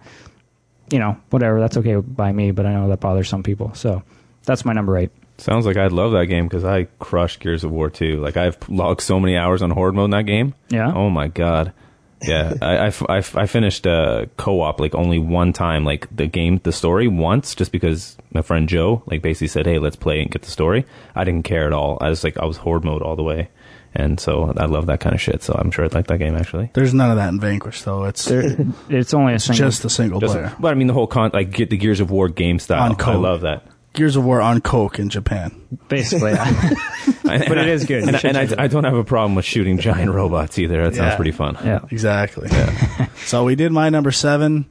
you 0.92 1.00
know, 1.00 1.18
whatever, 1.30 1.60
that's 1.60 1.78
okay 1.78 1.96
by 1.96 2.32
me, 2.32 2.52
but 2.52 2.66
I 2.66 2.74
know 2.74 2.88
that 2.90 3.00
bothers 3.00 3.30
some 3.30 3.44
people. 3.44 3.74
So 3.74 4.04
that's 4.44 4.66
my 4.66 4.74
number 4.74 4.98
8. 4.98 5.10
Sounds 5.38 5.66
like 5.66 5.78
I'd 5.78 5.92
love 5.92 6.12
that 6.12 6.28
game 6.28 6.48
because 6.48 6.64
I 6.64 6.84
crushed 7.00 7.40
Gears 7.40 7.64
of 7.64 7.72
War 7.72 7.90
2. 7.90 8.22
Like 8.22 8.38
I've 8.38 8.58
logged 8.70 9.02
so 9.02 9.20
many 9.20 9.36
hours 9.36 9.62
on 9.62 9.72
Horde 9.72 9.96
mode 9.96 10.06
in 10.06 10.12
that 10.12 10.26
game. 10.26 10.54
Yeah? 10.70 10.94
Oh 10.94 11.10
my 11.10 11.30
god. 11.30 11.74
Yeah, 12.22 12.54
I 12.62 12.94
I 13.10 13.18
I 13.18 13.48
finished 13.48 13.88
uh, 13.88 14.28
co-op 14.38 14.80
like 14.80 14.94
only 14.94 15.18
one 15.18 15.54
time, 15.54 15.84
like 15.84 16.08
the 16.16 16.28
game, 16.28 16.60
the 16.64 16.72
story 16.72 17.08
once, 17.08 17.56
just 17.56 17.72
because 17.72 18.16
my 18.32 18.44
friend 18.44 18.70
Joe 18.70 19.02
like 19.08 19.24
basically 19.24 19.48
said, 19.48 19.66
"Hey, 19.66 19.80
let's 19.80 19.96
play 19.96 20.22
and 20.22 20.30
get 20.30 20.44
the 20.44 20.52
story." 20.52 20.86
I 21.16 21.24
didn't 21.24 21.46
care 21.46 21.66
at 21.66 21.74
all. 21.74 21.98
I 22.00 22.10
was 22.10 22.24
like, 22.24 22.38
I 22.38 22.46
was 22.46 22.58
horde 22.58 22.86
mode 22.86 23.02
all 23.02 23.16
the 23.16 23.24
way, 23.24 23.50
and 23.94 24.20
so 24.20 24.54
I 24.58 24.66
love 24.66 24.86
that 24.88 25.00
kind 25.00 25.14
of 25.16 25.22
shit. 25.22 25.44
So 25.44 25.54
I'm 25.58 25.72
sure 25.72 25.86
I'd 25.86 25.94
like 25.94 26.08
that 26.08 26.18
game 26.18 26.36
actually. 26.36 26.72
There's 26.74 26.94
none 26.94 27.10
of 27.12 27.18
that 27.18 27.30
in 27.30 27.40
Vanquish 27.40 27.82
though. 27.84 28.06
It's 28.06 28.30
It's 28.30 29.14
only 29.14 29.34
a 29.34 29.40
single 29.40 29.68
just 29.68 29.84
the 29.84 29.90
single 29.90 30.20
Just, 30.20 30.34
player. 30.34 30.54
but 30.60 30.72
I 30.72 30.76
mean 30.76 30.88
the 30.88 30.94
whole 30.94 31.08
con, 31.08 31.32
like 31.34 31.52
get 31.52 31.70
the 31.70 31.78
Gears 31.78 32.00
of 32.00 32.10
War 32.12 32.30
game 32.30 32.60
style. 32.60 32.92
On 32.92 33.02
I 33.02 33.16
love 33.16 33.42
that. 33.42 33.66
Gears 33.94 34.16
of 34.16 34.24
War 34.24 34.40
on 34.42 34.62
Coke 34.62 35.00
in 35.00 35.10
Japan. 35.10 35.52
basically. 35.90 36.32
but 37.24 37.58
it 37.58 37.68
is 37.68 37.86
good. 37.86 38.04
And, 38.08 38.24
and 38.24 38.38
I, 38.38 38.64
I 38.64 38.68
don't 38.68 38.86
have 38.86 38.96
a 38.96 39.04
problem 39.04 39.36
with 39.36 39.44
shooting 39.46 39.78
giant 39.80 40.12
robots 40.14 40.58
either. 40.58 40.84
That 40.84 40.96
sounds 40.96 41.12
Yeah. 41.12 41.16
pretty 41.18 41.32
fun. 41.32 41.58
yeah. 41.64 41.80
Exactly. 41.92 42.48
Yeah. 42.52 43.08
so 43.26 43.44
we 43.44 43.56
did 43.56 43.72
my 43.74 43.90
number 43.90 44.12
seven. 44.12 44.70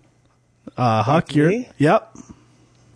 Uh, 0.76 1.02
Huck, 1.02 1.35
you're 1.35 1.52
yep. 1.78 2.16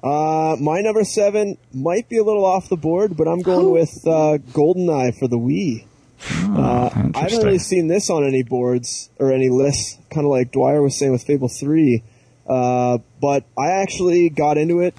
Uh, 0.02 0.56
my 0.60 0.80
number 0.80 1.02
seven 1.04 1.56
might 1.72 2.08
be 2.08 2.18
a 2.18 2.22
little 2.24 2.44
off 2.44 2.68
the 2.68 2.76
board, 2.76 3.16
but 3.16 3.26
I'm 3.26 3.40
going 3.40 3.70
with 3.70 3.90
uh, 4.06 4.38
GoldenEye 4.52 5.18
for 5.18 5.28
the 5.28 5.38
Wii. 5.38 5.86
Uh, 6.30 6.90
I 7.14 7.20
haven't 7.20 7.44
really 7.44 7.58
seen 7.58 7.88
this 7.88 8.10
on 8.10 8.24
any 8.24 8.42
boards 8.42 9.10
or 9.18 9.32
any 9.32 9.50
lists, 9.50 9.98
kind 10.10 10.24
of 10.24 10.30
like 10.30 10.52
Dwyer 10.52 10.82
was 10.82 10.96
saying 10.96 11.12
with 11.12 11.24
Fable 11.24 11.48
3. 11.48 12.02
Uh, 12.48 12.98
but 13.20 13.44
I 13.58 13.82
actually 13.82 14.28
got 14.28 14.58
into 14.58 14.80
it. 14.80 14.94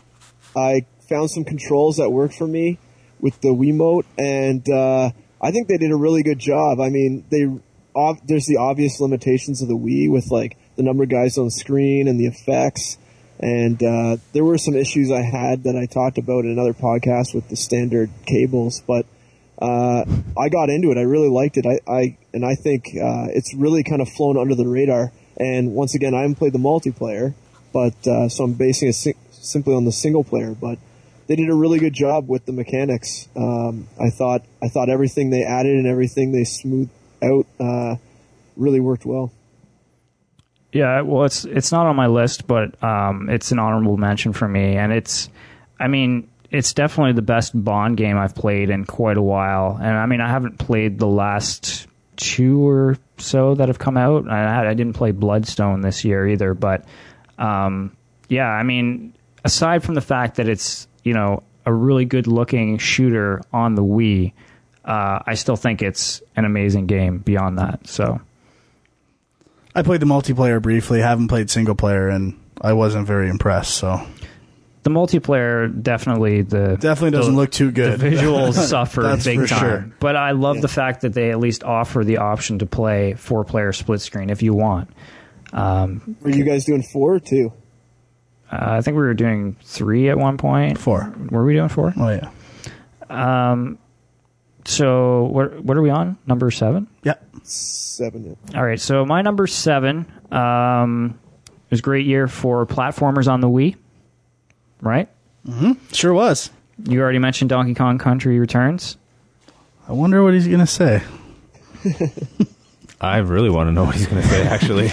I 0.56 0.86
found 1.08 1.30
some 1.32 1.44
controls 1.44 1.98
that 1.98 2.10
worked 2.10 2.36
for 2.36 2.48
me 2.48 2.80
with 3.20 3.40
the 3.42 3.50
Wiimote, 3.50 4.06
and 4.18 4.68
uh, 4.70 5.12
I 5.42 5.52
think 5.52 5.68
they 5.68 5.78
did 5.78 5.92
a 5.92 5.96
really 5.96 6.24
good 6.24 6.40
job. 6.40 6.80
I 6.80 6.90
mean, 6.90 7.26
they 7.30 7.48
ob- 7.96 8.26
there's 8.26 8.46
the 8.46 8.58
obvious 8.58 9.00
limitations 9.00 9.62
of 9.62 9.68
the 9.68 9.78
Wii 9.78 10.12
with 10.12 10.32
like 10.32 10.58
the 10.76 10.84
number 10.84 11.04
of 11.04 11.10
guys 11.10 11.38
on 11.38 11.46
the 11.46 11.52
screen 11.52 12.08
and 12.08 12.20
the 12.20 12.28
effects, 12.28 12.98
and 13.40 13.82
uh, 13.82 14.18
there 14.34 14.44
were 14.44 14.58
some 14.58 14.76
issues 14.76 15.12
I 15.12 15.22
had 15.22 15.64
that 15.64 15.76
I 15.76 15.86
talked 15.86 16.18
about 16.18 16.46
in 16.46 16.52
another 16.52 16.74
podcast 16.74 17.34
with 17.34 17.50
the 17.50 17.56
standard 17.56 18.10
cables, 18.26 18.82
but 18.88 19.06
uh, 19.62 20.06
I 20.38 20.50
got 20.50 20.70
into 20.70 20.92
it. 20.92 20.98
I 20.98 21.04
really 21.04 21.30
liked 21.30 21.58
it. 21.58 21.66
I, 21.66 21.80
I 21.92 22.18
and 22.34 22.46
I 22.46 22.56
think 22.56 22.88
uh, 22.88 23.28
it's 23.30 23.54
really 23.56 23.84
kind 23.84 24.02
of 24.02 24.10
flown 24.10 24.38
under 24.38 24.56
the 24.56 24.68
radar. 24.68 25.12
And 25.38 25.74
once 25.74 25.96
again, 25.96 26.14
I 26.14 26.22
haven't 26.22 26.36
played 26.36 26.54
the 26.54 26.60
multiplayer, 26.60 27.34
but 27.74 28.08
uh, 28.08 28.30
so 28.30 28.46
I'm 28.46 28.54
basing 28.54 28.90
it 28.90 28.94
si- 28.94 29.16
simply 29.32 29.74
on 29.74 29.86
the 29.86 29.92
single 29.92 30.24
player. 30.24 30.54
But 30.54 30.80
they 31.28 31.36
did 31.36 31.50
a 31.50 31.56
really 31.56 31.80
good 31.80 31.94
job 31.94 32.30
with 32.30 32.46
the 32.46 32.52
mechanics. 32.52 33.28
Um, 33.36 33.88
I 34.00 34.10
thought 34.10 34.44
I 34.62 34.68
thought 34.70 34.90
everything 34.90 35.30
they 35.30 35.44
added 35.44 35.76
and 35.76 35.88
everything 35.88 36.32
they 36.32 36.44
smoothed 36.44 36.92
out 37.24 37.46
uh, 37.60 37.96
really 38.56 38.80
worked 38.80 39.06
well. 39.06 39.32
Yeah, 40.72 41.02
well, 41.02 41.24
it's 41.24 41.46
it's 41.46 41.72
not 41.72 41.86
on 41.86 41.96
my 41.96 42.08
list, 42.08 42.48
but 42.48 42.84
um, 42.84 43.30
it's 43.30 43.52
an 43.52 43.60
honorable 43.60 43.96
mention 43.96 44.34
for 44.34 44.48
me, 44.48 44.76
and 44.76 44.92
it's, 44.92 45.30
I 45.80 45.88
mean, 45.88 46.30
it's 46.52 46.74
definitely 46.74 47.14
the 47.14 47.22
best 47.22 47.52
Bond 47.62 47.98
game 47.98 48.18
I've 48.18 48.36
played 48.36 48.70
in 48.70 48.86
quite 48.86 49.18
a 49.18 49.22
while, 49.22 49.78
and 49.82 49.98
I 49.98 50.06
mean, 50.06 50.22
I 50.22 50.30
haven't 50.30 50.58
played 50.60 51.00
the 51.00 51.08
last 51.08 51.88
two 52.16 52.68
or 52.68 52.98
so 53.18 53.56
that 53.56 53.68
have 53.68 53.80
come 53.80 53.98
out. 53.98 54.30
I, 54.30 54.70
I 54.70 54.74
didn't 54.74 54.94
play 54.94 55.12
Bloodstone 55.12 55.82
this 55.82 56.06
year 56.06 56.28
either, 56.28 56.54
but 56.54 56.86
um, 57.38 57.96
yeah, 58.30 58.48
I 58.48 58.64
mean, 58.64 59.14
aside 59.44 59.84
from 59.84 59.96
the 59.96 60.02
fact 60.02 60.38
that 60.38 60.48
it's 60.48 60.88
you 61.04 61.14
know 61.14 61.44
a 61.66 61.74
really 61.74 62.06
good 62.06 62.28
looking 62.28 62.78
shooter 62.78 63.42
on 63.52 63.76
the 63.76 63.84
Wii, 63.84 64.34
uh, 64.84 65.20
I 65.26 65.36
still 65.36 65.56
think 65.56 65.82
it's 65.82 66.22
an 66.36 66.46
amazing 66.46 66.88
game. 66.88 67.20
Beyond 67.20 67.60
that, 67.60 67.88
so. 67.88 68.22
I 69.78 69.82
played 69.82 70.00
the 70.00 70.06
multiplayer 70.06 70.62
briefly. 70.62 71.02
Haven't 71.02 71.28
played 71.28 71.50
single 71.50 71.76
player, 71.76 72.08
and 72.08 72.40
I 72.62 72.72
wasn't 72.72 73.08
very 73.08 73.30
impressed. 73.30 73.74
So 73.74 74.08
the 74.86 74.92
multiplayer 74.92 75.82
definitely 75.82 76.44
the 76.44 76.78
definitely 76.80 77.10
doesn't 77.18 77.34
the- 77.34 77.42
look 77.42 77.50
too 77.52 77.72
good. 77.72 78.00
The 78.00 78.06
visuals 78.12 78.54
suffer 78.70 79.02
That's 79.02 79.26
big 79.26 79.48
time, 79.48 79.60
sure. 79.60 79.92
but 80.00 80.16
I 80.16 80.32
love 80.32 80.62
the 80.62 80.68
fact 80.68 81.02
that 81.02 81.14
they 81.14 81.32
at 81.32 81.40
least 81.40 81.64
offer 81.64 82.04
the 82.04 82.18
option 82.18 82.60
to 82.60 82.68
play 82.68 83.16
four 83.16 83.44
player 83.44 83.74
split 83.74 84.00
screen 84.02 84.30
if 84.30 84.44
you 84.44 84.54
want. 84.54 84.92
Um, 85.54 86.16
Were 86.22 86.30
you 86.30 86.44
guys 86.44 86.66
doing 86.66 86.84
four 86.84 87.16
or 87.16 87.20
two? 87.20 87.52
uh, 88.52 88.58
I 88.62 88.82
think 88.82 88.96
we 88.96 89.02
were 89.02 89.16
doing 89.16 89.56
three 89.64 90.08
at 90.10 90.18
one 90.20 90.38
point. 90.38 90.78
Four. 90.78 91.14
Were 91.32 91.44
we 91.44 91.56
doing 91.56 91.70
four? 91.70 91.92
Oh 91.98 92.10
yeah. 92.10 92.30
Um. 93.10 93.80
so 94.66 95.24
what 95.24 95.64
what 95.64 95.78
are 95.78 95.82
we 95.82 95.90
on? 95.90 96.18
Number 96.28 96.52
seven. 96.52 96.88
Yeah. 97.04 97.16
Seven. 97.42 98.38
Yeah. 98.52 98.58
All 98.60 98.66
right. 98.66 98.80
So 98.80 99.04
my 99.04 99.24
number 99.24 99.48
seven 99.48 100.06
um, 100.32 101.18
it 101.46 101.72
was 101.72 101.80
a 101.80 101.84
great 101.84 102.06
year 102.06 102.28
for 102.28 102.66
platformers 102.68 103.28
on 103.32 103.40
the 103.42 103.50
Wii. 103.50 103.76
Right. 104.82 105.10
Mm-hmm. 105.48 105.74
Sure 105.94 106.14
was. 106.14 106.50
You 106.84 107.02
already 107.02 107.20
mentioned 107.20 107.50
Donkey 107.50 107.74
Kong 107.74 107.98
Country 107.98 108.40
Returns. 108.40 108.98
I 109.88 109.94
wonder 109.94 110.24
what 110.24 110.34
he's 110.34 110.48
gonna 110.48 110.68
say. 110.68 111.04
I 113.02 113.18
really 113.18 113.50
want 113.50 113.68
to 113.68 113.72
know 113.72 113.84
what 113.84 113.96
he's 113.96 114.08
going 114.08 114.22
to 114.22 114.28
say. 114.28 114.48
Actually, 114.48 114.92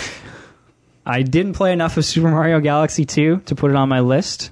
I 1.06 1.22
didn't 1.22 1.54
play 1.54 1.72
enough 1.72 1.96
of 1.96 2.04
Super 2.04 2.28
Mario 2.28 2.60
Galaxy 2.60 3.04
2 3.04 3.42
to 3.46 3.54
put 3.54 3.70
it 3.70 3.76
on 3.76 3.88
my 3.88 4.00
list. 4.00 4.50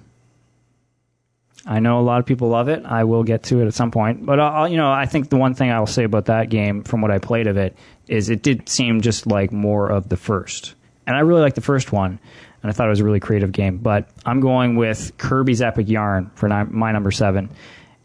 I 1.66 1.80
know 1.80 2.00
a 2.00 2.02
lot 2.02 2.20
of 2.20 2.26
people 2.26 2.48
love 2.48 2.68
it. 2.68 2.84
I 2.86 3.04
will 3.04 3.22
get 3.22 3.44
to 3.44 3.60
it 3.60 3.66
at 3.66 3.74
some 3.74 3.90
point. 3.90 4.24
But 4.24 4.40
uh, 4.40 4.44
I'll, 4.44 4.68
you 4.68 4.78
know, 4.78 4.90
I 4.90 5.06
think 5.06 5.28
the 5.28 5.36
one 5.36 5.54
thing 5.54 5.70
I 5.70 5.78
will 5.78 5.86
say 5.86 6.04
about 6.04 6.26
that 6.26 6.48
game 6.48 6.82
from 6.82 7.02
what 7.02 7.10
I 7.10 7.18
played 7.18 7.46
of 7.46 7.56
it 7.56 7.76
is 8.08 8.30
it 8.30 8.42
did 8.42 8.68
seem 8.68 9.02
just 9.02 9.26
like 9.26 9.52
more 9.52 9.88
of 9.88 10.08
the 10.08 10.16
first. 10.16 10.74
And 11.06 11.16
I 11.16 11.20
really 11.20 11.42
like 11.42 11.54
the 11.54 11.60
first 11.60 11.92
one, 11.92 12.18
and 12.62 12.70
I 12.70 12.72
thought 12.72 12.86
it 12.86 12.90
was 12.90 13.00
a 13.00 13.04
really 13.04 13.20
creative 13.20 13.52
game. 13.52 13.78
But 13.78 14.08
I'm 14.24 14.40
going 14.40 14.76
with 14.76 15.16
Kirby's 15.18 15.62
Epic 15.62 15.88
Yarn 15.88 16.30
for 16.34 16.48
my 16.48 16.92
number 16.92 17.10
7. 17.10 17.50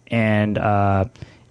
And 0.07 0.57
uh, 0.57 1.05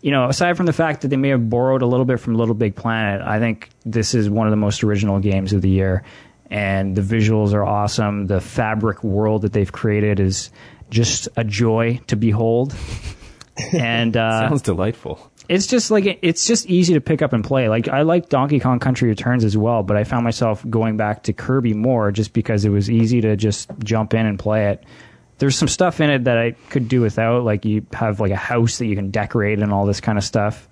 you 0.05 0.11
know, 0.11 0.29
aside 0.29 0.59
from 0.59 0.67
the 0.67 0.73
fact 0.75 1.01
that 1.01 1.09
they 1.09 1.17
may 1.17 1.31
have 1.31 1.49
borrowed 1.49 1.81
a 1.81 1.87
little 1.87 2.05
bit 2.05 2.21
from 2.21 2.35
Little 2.35 2.55
Big 2.55 2.77
Planet, 2.77 3.23
I 3.23 3.39
think 3.39 3.71
this 3.87 4.15
is 4.15 4.29
one 4.29 4.47
of 4.47 4.51
the 4.51 4.59
most 4.59 4.85
original 4.85 5.19
games 5.19 5.55
of 5.55 5.63
the 5.63 5.71
year. 5.71 6.05
And 6.51 6.95
the 6.95 7.01
visuals 7.01 7.55
are 7.55 7.65
awesome. 7.65 8.27
The 8.27 8.41
fabric 8.41 9.03
world 9.03 9.43
that 9.43 9.55
they've 9.55 9.73
created 9.73 10.21
is 10.21 10.51
just 10.91 11.29
a 11.37 11.43
joy 11.43 12.01
to 12.09 12.17
behold. 12.17 12.75
and 13.73 14.15
uh, 14.15 14.49
sounds 14.49 14.61
delightful. 14.61 15.33
It's 15.49 15.67
just 15.67 15.91
like 15.91 16.19
it's 16.23 16.47
just 16.47 16.67
easy 16.67 16.95
to 16.95 17.01
pick 17.01 17.23
up 17.23 17.33
and 17.33 17.45
play. 17.45 17.69
Like 17.69 17.89
I 17.89 18.03
like 18.03 18.29
Donkey 18.29 18.61
Kong 18.61 18.79
Country 18.79 19.09
Returns 19.09 19.45
as 19.45 19.57
well, 19.57 19.83
but 19.83 19.97
I 19.97 20.05
found 20.05 20.25
myself 20.25 20.65
going 20.69 20.97
back 20.97 21.25
to 21.25 21.33
Kirby 21.33 21.75
more 21.75 22.11
just 22.11 22.33
because 22.33 22.65
it 22.65 22.71
was 22.71 22.91
easy 22.91 23.21
to 23.21 23.37
just 23.37 23.71
jump 23.81 24.15
in 24.15 24.27
and 24.27 24.39
play 24.39 24.69
it. 24.69 24.85
There's 25.39 25.57
some 25.57 25.69
stuff 25.69 26.01
in 26.01 26.11
it 26.11 26.25
that 26.25 26.39
I 26.39 26.53
could 26.71 26.89
do 26.89 27.01
without, 27.01 27.45
like 27.45 27.65
you 27.65 27.85
have 27.93 28.21
like 28.21 28.31
a 28.31 28.37
house 28.37 28.79
that 28.79 28.87
you 28.87 28.95
can 28.95 29.11
decorate 29.11 29.59
and 29.59 29.73
all 29.73 29.85
this 29.85 30.01
kind 30.01 30.17
of 30.17 30.25
stuff. 30.25 30.69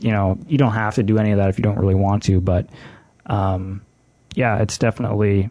You 0.00 0.12
know, 0.12 0.38
you 0.46 0.58
don't 0.58 0.72
have 0.72 0.96
to 0.96 1.02
do 1.02 1.18
any 1.18 1.32
of 1.32 1.38
that 1.38 1.48
if 1.48 1.58
you 1.58 1.62
don't 1.62 1.78
really 1.78 1.94
want 1.94 2.24
to, 2.24 2.40
but 2.40 2.68
um, 3.26 3.82
yeah, 4.34 4.58
it's 4.58 4.78
definitely 4.78 5.50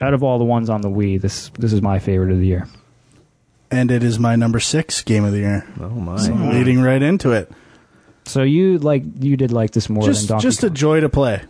out 0.00 0.14
of 0.14 0.22
all 0.22 0.38
the 0.38 0.44
ones 0.44 0.70
on 0.70 0.82
the 0.82 0.90
Wii, 0.90 1.20
this 1.20 1.50
this 1.58 1.72
is 1.72 1.82
my 1.82 1.98
favorite 1.98 2.30
of 2.30 2.38
the 2.38 2.46
year. 2.46 2.68
And 3.70 3.90
it 3.90 4.04
is 4.04 4.18
my 4.18 4.36
number 4.36 4.60
six 4.60 5.02
game 5.02 5.24
of 5.24 5.32
the 5.32 5.38
year. 5.38 5.66
Oh 5.80 5.88
my! 5.88 6.18
So 6.18 6.34
leading 6.34 6.82
right 6.82 7.02
into 7.02 7.32
it. 7.32 7.50
So 8.26 8.42
you 8.42 8.78
like 8.78 9.02
you 9.20 9.36
did 9.36 9.52
like 9.52 9.70
this 9.70 9.88
more 9.88 10.02
Just 10.04 10.22
than 10.22 10.34
Donkey 10.34 10.42
just 10.42 10.64
a 10.64 10.70
joy 10.70 11.00
to 11.00 11.08
play. 11.08 11.42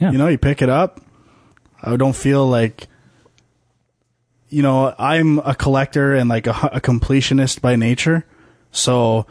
Yeah. 0.00 0.10
You 0.10 0.18
know, 0.18 0.28
you 0.28 0.38
pick 0.38 0.62
it 0.62 0.68
up. 0.68 1.00
I 1.80 1.96
don't 1.96 2.16
feel 2.16 2.46
like 2.46 2.88
you 4.48 4.62
know, 4.62 4.94
I'm 4.98 5.38
a 5.40 5.54
collector 5.54 6.14
and 6.14 6.28
like 6.28 6.46
a, 6.46 6.70
a 6.72 6.80
completionist 6.80 7.60
by 7.60 7.76
nature. 7.76 8.24
So 8.72 9.26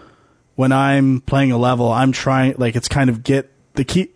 when 0.55 0.71
I'm 0.71 1.21
playing 1.21 1.51
a 1.51 1.57
level, 1.57 1.91
I'm 1.91 2.11
trying 2.11 2.55
like 2.57 2.75
it's 2.75 2.87
kind 2.87 3.09
of 3.09 3.23
get 3.23 3.51
the 3.73 3.83
key 3.83 4.11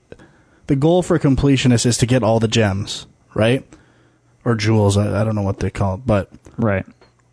the 0.67 0.75
goal 0.75 1.03
for 1.03 1.19
completionist 1.19 1.85
is 1.85 1.97
to 1.97 2.05
get 2.05 2.23
all 2.23 2.39
the 2.39 2.47
gems, 2.47 3.05
right? 3.33 3.67
Or 4.45 4.55
jewels, 4.55 4.95
I, 4.95 5.21
I 5.21 5.23
don't 5.23 5.35
know 5.35 5.41
what 5.41 5.59
they 5.59 5.69
call 5.69 5.95
it, 5.95 6.05
but 6.05 6.31
right. 6.57 6.85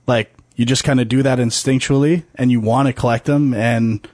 like 0.06 0.34
you 0.56 0.66
just 0.66 0.82
kind 0.82 0.98
of 0.98 1.08
do 1.08 1.22
that 1.22 1.38
instinctually 1.38 2.24
and 2.34 2.50
you 2.50 2.60
want 2.60 2.88
to 2.88 2.92
collect 2.92 3.26
them 3.26 3.54
and 3.54 4.06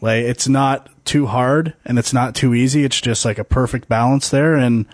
like 0.00 0.24
it's 0.24 0.48
not 0.48 0.88
too 1.04 1.26
hard 1.26 1.74
and 1.84 1.98
it's 1.98 2.12
not 2.12 2.34
too 2.34 2.54
easy. 2.54 2.84
It's 2.84 3.00
just 3.00 3.24
like 3.24 3.38
a 3.38 3.44
perfect 3.44 3.88
balance 3.88 4.28
there. 4.30 4.54
And 4.54 4.86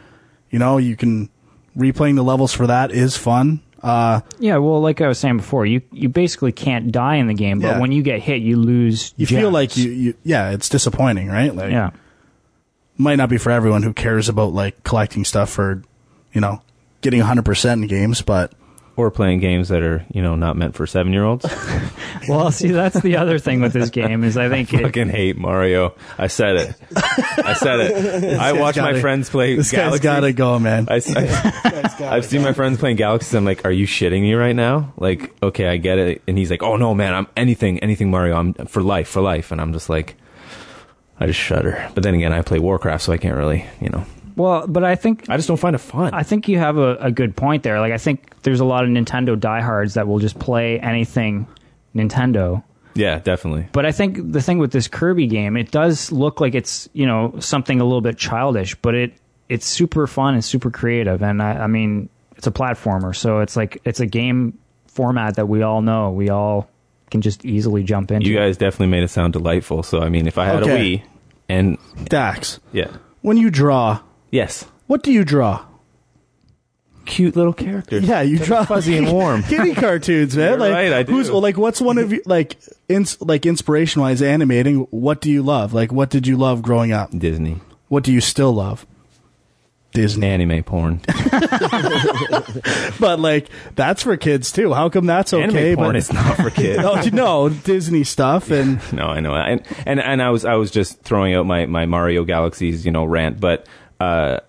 you 0.51 0.59
know 0.59 0.79
you 0.79 0.97
can 0.97 1.29
replaying 1.77 2.15
the 2.17 2.23
levels 2.25 2.53
for 2.53 2.67
that 2.69 2.91
is 2.93 3.17
fun. 3.17 3.61
Uh 3.83 4.21
Yeah, 4.39 4.57
well, 4.59 4.81
like 4.81 5.01
I 5.01 5.09
was 5.09 5.19
saying 5.19 5.37
before, 5.39 5.67
you 5.67 5.83
you 5.93 6.09
basically 6.09 6.53
can't 6.53 6.91
die 6.93 7.17
in 7.17 7.27
the 7.27 7.35
game, 7.35 7.61
but 7.61 7.69
Yeah. 7.69 7.81
when 7.81 7.93
you 7.93 8.03
get 8.03 8.21
hit, 8.23 8.41
you 8.43 8.57
lose. 8.57 9.13
you 9.17 9.27
feel 9.27 9.51
like 9.51 9.77
you, 9.77 9.91
you 9.91 10.15
yeah 10.25 10.51
it's 10.53 10.69
disappointing 10.69 11.29
right? 11.29 11.55
Like 11.55 11.71
yeah, 11.73 11.91
might 12.97 13.17
not 13.17 13.29
be 13.29 13.37
for 13.39 13.51
everyone 13.51 13.83
who 13.83 13.93
cares 13.93 14.29
about 14.29 14.53
like 14.55 14.83
collecting 14.85 15.25
stuff 15.25 15.51
for 15.51 15.83
you 16.33 16.41
know 16.41 16.63
getting 17.03 17.21
100% 17.21 17.73
in 17.75 17.87
games 17.87 18.23
but 18.23 18.53
Or 18.97 19.11
playing 19.11 19.41
games 19.41 19.71
that 19.71 19.83
are 19.83 20.05
you 20.13 20.23
know 20.23 20.37
not 20.37 20.57
meant 20.57 20.75
for 20.77 20.87
seven 20.87 21.13
year 21.13 21.25
olds. 21.25 21.45
Well, 22.27 22.51
see, 22.53 22.69
that's 22.69 22.99
the 23.01 23.19
other 23.19 23.39
thing 23.39 23.61
with 23.61 23.75
this 23.75 23.91
game 23.91 24.25
is 24.25 24.39
I 24.39 24.49
think 24.49 24.73
it, 24.73 24.81
Fucking 24.81 25.11
hate 25.11 25.37
Mario. 25.37 25.95
I 26.17 26.29
said 26.29 26.57
it. 26.57 26.75
I 26.97 27.53
said 27.53 27.81
it. 27.81 28.39
I 28.39 28.53
watch 28.53 28.77
my 28.77 28.93
gotta- 28.93 29.01
friends 29.03 29.29
play 29.29 29.57
this 29.57 29.71
guy's 29.71 30.01
Galaxy. 30.01 30.03
gotta 30.03 30.33
go 30.33 30.59
man 30.59 30.87
I, 30.89 31.03
I, 31.15 31.21
have 32.15 32.25
seen 32.25 32.41
my 32.41 32.55
friends 32.55 32.79
playing 32.79 32.97
Galaxy. 32.97 33.37
I'm 33.37 33.45
like, 33.45 33.67
are 33.67 33.71
you 33.71 33.87
shitting 33.87 34.23
me 34.23 34.33
right 34.33 34.57
now? 34.57 34.95
Like, 34.97 35.35
okay, 35.43 35.69
I 35.69 35.77
get 35.77 35.99
it. 35.99 36.23
And 36.27 36.39
he's 36.39 36.51
like, 36.51 36.63
oh 36.63 36.77
no, 36.77 36.95
man, 36.95 37.13
I'm 37.13 37.27
anything, 37.37 37.79
anything 37.81 38.11
Mario. 38.11 38.37
I'm 38.37 38.55
for 38.55 38.83
life, 38.83 39.09
for 39.09 39.21
life. 39.21 39.53
And 39.53 39.61
I'm 39.61 39.75
just 39.75 39.91
like, 39.91 40.17
I 41.21 41.27
just 41.27 41.39
shudder. 41.41 41.91
But 41.95 42.05
then 42.05 42.15
again, 42.15 42.33
I 42.33 42.41
play 42.41 42.59
Warcraft, 42.59 43.05
so 43.05 43.13
I 43.13 43.19
can't 43.19 43.37
really, 43.37 43.67
you 43.83 43.91
know, 43.91 44.07
well, 44.37 44.67
but 44.67 44.85
I 44.85 44.95
think 44.97 45.29
I 45.31 45.37
just 45.37 45.49
don't 45.49 45.57
find 45.59 45.75
it 45.75 45.81
fun. 45.81 46.13
I 46.15 46.23
think 46.23 46.49
you 46.49 46.59
have 46.59 46.77
a, 46.77 46.97
a 46.97 47.11
good 47.11 47.37
point 47.37 47.63
there. 47.63 47.81
Like 47.81 47.93
I 47.93 47.99
think 47.99 48.43
there's 48.43 48.61
a 48.61 48.65
lot 48.65 48.85
of 48.85 48.91
Nintendo 48.91 49.39
diehards 49.39 49.95
that 49.95 50.07
will 50.09 50.19
just 50.19 50.39
play 50.39 50.79
anything 50.81 51.47
Nintendo. 51.95 52.63
yeah, 52.95 53.19
definitely. 53.19 53.69
But 53.73 53.87
I 53.87 53.93
think 53.93 54.33
the 54.33 54.43
thing 54.43 54.59
with 54.59 54.73
this 54.73 54.89
Kirby 54.89 55.27
game, 55.27 55.57
it 55.57 55.71
does 55.71 56.11
look 56.13 56.41
like 56.41 56.55
it's 56.55 56.89
you 56.93 57.07
know 57.07 57.35
something 57.39 57.81
a 57.81 57.85
little 57.85 58.01
bit 58.01 58.19
childish, 58.19 58.75
but 58.77 58.95
it 58.95 59.15
it's 59.49 59.67
super 59.67 60.07
fun 60.07 60.35
and 60.35 60.45
super 60.45 60.71
creative. 60.71 61.23
And 61.23 61.43
I, 61.43 61.65
I 61.65 61.67
mean, 61.67 62.09
it's 62.37 62.47
a 62.47 62.51
platformer, 62.53 63.15
so 63.15 63.41
it's 63.41 63.57
like 63.57 63.81
it's 63.85 64.01
a 64.01 64.07
game 64.07 64.59
format 64.89 65.37
that 65.37 65.47
we 65.49 65.63
all 65.63 65.83
know. 65.83 66.11
We 66.11 66.31
all 66.31 66.69
can 67.11 67.21
just 67.21 67.45
easily 67.45 67.83
jump 67.85 68.11
into. 68.11 68.29
You 68.29 68.37
guys 68.37 68.57
definitely 68.57 68.89
made 68.89 69.03
it 69.05 69.09
sound 69.09 69.33
delightful. 69.35 69.83
So 69.83 70.01
I 70.01 70.09
mean, 70.09 70.27
if 70.27 70.39
I 70.39 70.47
had 70.47 70.63
Okay. 70.63 70.73
a 70.73 70.99
Wii, 70.99 71.03
and 71.49 71.79
Dax 72.05 72.59
yeah, 72.73 72.91
when 73.21 73.37
you 73.37 73.51
draw 73.51 74.01
yes, 74.35 74.67
what 74.87 75.03
do 75.03 75.13
you 75.13 75.25
draw 75.25 75.65
cute 77.05 77.37
little 77.37 77.53
characters. 77.53 78.05
Yeah, 78.05 78.23
you 78.23 78.39
draw 78.39 78.65
fuzzy 78.65 78.97
and 78.97 79.13
warm. 79.13 79.43
kitty 79.43 79.75
cartoons, 79.75 80.37
man. 80.37 80.51
You're 80.51 80.59
like, 80.59 80.73
right, 80.73 80.93
I 80.93 81.03
do. 81.03 81.13
Who's 81.13 81.31
like? 81.31 81.57
What's 81.57 81.81
one 81.81 81.99
of 81.99 82.13
you 82.13 82.23
like? 82.27 82.57
Ins, 82.89 83.21
like 83.21 83.47
inspiration 83.47 84.03
wise, 84.03 84.23
animating. 84.23 84.81
What 84.91 85.21
do 85.21 85.31
you 85.31 85.43
love? 85.43 85.73
Like, 85.73 85.93
what 85.93 86.11
did 86.11 86.27
you 86.27 86.37
love 86.37 86.63
growing 86.63 86.93
up? 86.93 87.11
Disney 87.11 87.61
What 87.89 88.05
do 88.05 88.13
you 88.13 88.21
still 88.21 88.53
love? 88.53 88.87
Disney, 89.93 90.27
anime 90.27 90.65
porn. 90.65 91.01
but 92.99 93.21
like 93.21 93.49
that's 93.77 94.03
for 94.03 94.17
kids 94.17 94.51
too. 94.51 94.75
How 94.75 94.89
come 94.89 95.07
that's 95.07 95.33
okay? 95.33 95.45
anime 95.45 95.77
porn 95.77 95.89
but 95.91 95.97
is 95.97 96.13
not 96.13 96.37
for 96.37 96.51
kids. 96.51 96.83
no, 96.83 96.95
oh, 96.97 97.11
no, 97.13 97.49
Disney 97.49 98.03
stuff 98.03 98.51
and 98.51 98.81
no, 98.93 99.05
I 99.05 99.21
know, 99.21 99.35
and 99.35 99.65
and 99.87 100.01
and 100.01 100.21
I 100.21 100.31
was 100.31 100.45
I 100.45 100.55
was 100.55 100.73
just 100.73 101.01
throwing 101.03 101.35
out 101.35 101.47
my 101.47 101.67
my 101.67 101.87
Mario 101.87 102.25
Galaxies, 102.25 102.85
you 102.85 102.91
know, 102.91 103.05
rant. 103.05 103.39
But 103.39 103.69
uh, 104.01 104.41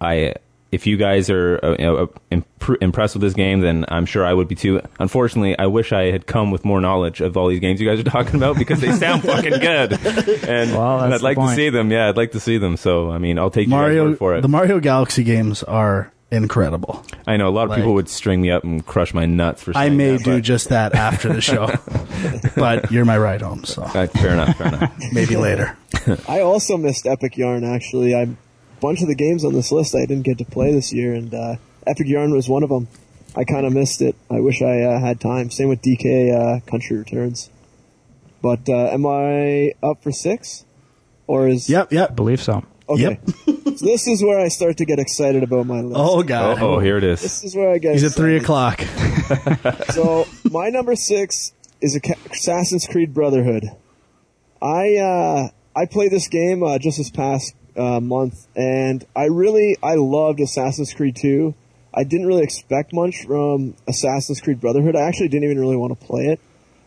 I, 0.00 0.34
if 0.72 0.86
you 0.86 0.96
guys 0.96 1.28
are 1.30 1.58
uh, 1.62 1.70
you 1.72 1.84
know, 1.84 2.12
imp- 2.30 2.46
impressed 2.80 3.14
with 3.14 3.22
this 3.22 3.34
game, 3.34 3.60
then 3.60 3.84
I'm 3.88 4.06
sure 4.06 4.24
I 4.24 4.32
would 4.32 4.46
be 4.48 4.54
too. 4.54 4.80
Unfortunately, 4.98 5.58
I 5.58 5.66
wish 5.66 5.92
I 5.92 6.10
had 6.12 6.26
come 6.26 6.50
with 6.50 6.64
more 6.64 6.80
knowledge 6.80 7.20
of 7.20 7.36
all 7.36 7.48
these 7.48 7.60
games 7.60 7.80
you 7.80 7.88
guys 7.88 7.98
are 7.98 8.02
talking 8.10 8.36
about 8.36 8.56
because 8.56 8.80
they 8.80 8.92
sound 8.92 9.22
fucking 9.24 9.58
good, 9.58 9.92
and, 10.48 10.72
Well, 10.72 11.00
and 11.00 11.12
I'd 11.12 11.22
like 11.22 11.36
the 11.36 11.46
to 11.48 11.54
see 11.54 11.70
them. 11.70 11.90
Yeah, 11.90 12.08
I'd 12.08 12.16
like 12.16 12.32
to 12.32 12.40
see 12.40 12.58
them. 12.58 12.76
So 12.76 13.10
I 13.10 13.18
mean, 13.18 13.38
I'll 13.38 13.50
take 13.50 13.68
your 13.68 13.78
Mario. 13.78 14.08
word 14.10 14.18
for 14.18 14.36
it. 14.36 14.42
The 14.42 14.48
Mario 14.48 14.78
Galaxy 14.80 15.24
games 15.24 15.62
are 15.64 16.12
incredible. 16.30 17.04
I 17.26 17.36
know 17.36 17.48
a 17.48 17.50
lot 17.50 17.68
of 17.68 17.74
people 17.76 17.94
would 17.94 18.08
string 18.08 18.40
me 18.40 18.52
up 18.52 18.62
and 18.62 18.86
crush 18.86 19.12
my 19.12 19.26
nuts 19.26 19.64
for. 19.64 19.72
I 19.76 19.88
may 19.88 20.12
that, 20.12 20.24
do 20.24 20.36
but- 20.36 20.44
just 20.44 20.68
that 20.68 20.94
after 20.94 21.32
the 21.32 21.40
show, 21.40 21.66
but 22.54 22.92
you're 22.92 23.04
my 23.04 23.18
ride 23.18 23.42
home, 23.42 23.64
so 23.64 23.82
Uh, 23.82 24.06
fair 24.06 24.30
enough. 24.34 24.56
Fair 24.56 24.68
enough. 24.68 24.92
maybe 25.12 25.36
later. 25.36 25.76
I 26.28 26.40
also 26.42 26.76
missed 26.76 27.06
Epic 27.06 27.36
Yarn. 27.36 27.64
Actually, 27.64 28.14
I 28.14 28.22
a 28.22 28.36
bunch 28.80 29.02
of 29.02 29.08
the 29.08 29.14
games 29.14 29.44
on 29.44 29.52
this 29.52 29.70
list 29.70 29.94
I 29.94 30.06
didn't 30.06 30.24
get 30.24 30.38
to 30.38 30.44
play 30.44 30.72
this 30.72 30.92
year, 30.92 31.14
and 31.14 31.32
uh, 31.32 31.56
Epic 31.86 32.06
Yarn 32.06 32.32
was 32.32 32.48
one 32.48 32.62
of 32.62 32.68
them. 32.68 32.88
I 33.36 33.44
kind 33.44 33.64
of 33.64 33.72
missed 33.72 34.02
it. 34.02 34.16
I 34.30 34.40
wish 34.40 34.60
I 34.60 34.82
uh, 34.82 35.00
had 35.00 35.20
time. 35.20 35.50
Same 35.50 35.68
with 35.68 35.82
DK 35.82 36.34
uh, 36.34 36.60
Country 36.68 36.96
Returns. 36.98 37.48
But 38.42 38.68
uh, 38.68 38.90
am 38.92 39.06
I 39.06 39.74
up 39.82 40.02
for 40.02 40.10
six, 40.10 40.64
or 41.26 41.46
is 41.46 41.68
Yep, 41.68 41.92
I 41.92 41.94
yep. 41.94 42.16
believe 42.16 42.40
so. 42.40 42.64
Okay, 42.88 43.20
so 43.46 43.86
this 43.86 44.08
is 44.08 44.20
where 44.22 44.40
I 44.40 44.48
start 44.48 44.78
to 44.78 44.84
get 44.84 44.98
excited 44.98 45.44
about 45.44 45.64
my 45.66 45.80
list. 45.80 45.96
Oh 45.96 46.22
god, 46.24 46.58
oh, 46.60 46.80
here 46.80 46.96
it 46.96 47.04
is. 47.04 47.20
This 47.20 47.38
is. 47.38 47.50
is 47.50 47.56
where 47.56 47.70
I 47.70 47.78
get. 47.78 47.92
he's 47.92 48.02
at 48.02 48.12
three 48.12 48.36
o'clock. 48.36 48.80
so 49.90 50.26
my 50.50 50.70
number 50.70 50.96
six 50.96 51.52
is 51.80 51.98
Assassin's 52.32 52.86
Creed 52.86 53.14
Brotherhood. 53.14 53.64
I 54.60 54.96
uh, 54.96 55.48
I 55.76 55.86
played 55.86 56.10
this 56.10 56.26
game 56.26 56.64
uh, 56.64 56.78
just 56.78 56.98
this 56.98 57.10
past 57.10 57.54
uh, 57.76 58.00
month, 58.00 58.46
and 58.56 59.04
I 59.14 59.26
really 59.26 59.76
I 59.82 59.94
loved 59.94 60.40
Assassin's 60.40 60.94
Creed 60.94 61.16
2. 61.16 61.54
I 61.92 62.04
didn't 62.04 62.26
really 62.26 62.44
expect 62.44 62.92
much 62.92 63.24
from 63.24 63.74
Assassin's 63.88 64.40
Creed 64.40 64.60
Brotherhood. 64.60 64.94
I 64.94 65.02
actually 65.02 65.28
didn't 65.28 65.44
even 65.44 65.58
really 65.58 65.76
want 65.76 65.98
to 65.98 66.06
play 66.06 66.26
it 66.26 66.40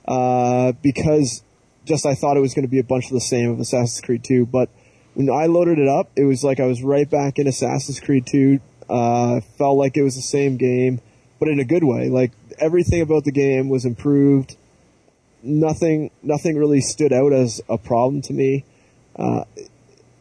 uh, 0.08 0.72
because 0.82 1.44
just 1.86 2.06
I 2.06 2.16
thought 2.16 2.38
it 2.38 2.42
was 2.42 2.54
going 2.54 2.66
to 2.66 2.72
be 2.72 2.80
a 2.80 2.84
bunch 2.84 3.06
of 3.06 3.12
the 3.12 3.22
same 3.22 3.50
of 3.50 3.60
Assassin's 3.60 4.02
Creed 4.02 4.24
2. 4.24 4.46
But 4.46 4.70
when 5.14 5.30
I 5.30 5.48
loaded 5.48 5.80
it 5.80 5.88
up, 5.88 6.10
it 6.16 6.24
was 6.24 6.44
like 6.44 6.60
I 6.60 6.66
was 6.66 6.82
right 6.82 7.10
back 7.10 7.40
in 7.40 7.48
Assassin's 7.48 8.00
Creed 8.00 8.26
2. 8.26 8.60
Uh, 8.90 9.42
felt 9.58 9.78
like 9.78 9.98
it 9.98 10.04
was 10.04 10.16
the 10.16 10.22
same 10.22 10.58
game, 10.58 11.02
but 11.40 11.48
in 11.48 11.60
a 11.60 11.66
good 11.66 11.84
way. 11.84 12.10
Like 12.10 12.32
everything 12.60 13.02
about 13.02 13.24
the 13.24 13.32
game 13.32 13.70
was 13.70 13.86
improved. 13.86 14.58
Nothing, 15.42 16.12
nothing 16.22 16.58
really 16.58 16.80
stood 16.80 17.12
out 17.12 17.34
as 17.34 17.62
a 17.68 17.78
problem 17.78 18.22
to 18.24 18.34
me. 18.34 18.64
Uh, 19.16 19.44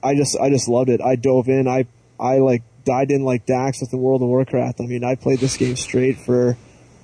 I 0.03 0.14
just, 0.14 0.38
I 0.38 0.50
just 0.50 0.68
loved 0.68 0.88
it. 0.90 1.00
I 1.00 1.16
dove 1.16 1.48
in. 1.48 1.68
I, 1.68 1.86
I 2.18 2.38
like 2.38 2.62
died 2.84 3.11
in 3.11 3.22
like 3.24 3.46
Dax 3.46 3.80
with 3.80 3.90
the 3.90 3.96
World 3.96 4.22
of 4.22 4.28
Warcraft. 4.28 4.80
I 4.80 4.84
mean, 4.86 5.05
I 5.05 5.14
played 5.14 5.38
this 5.38 5.57
game 5.57 5.76
straight 5.76 6.18
for 6.18 6.50
a 6.50 6.57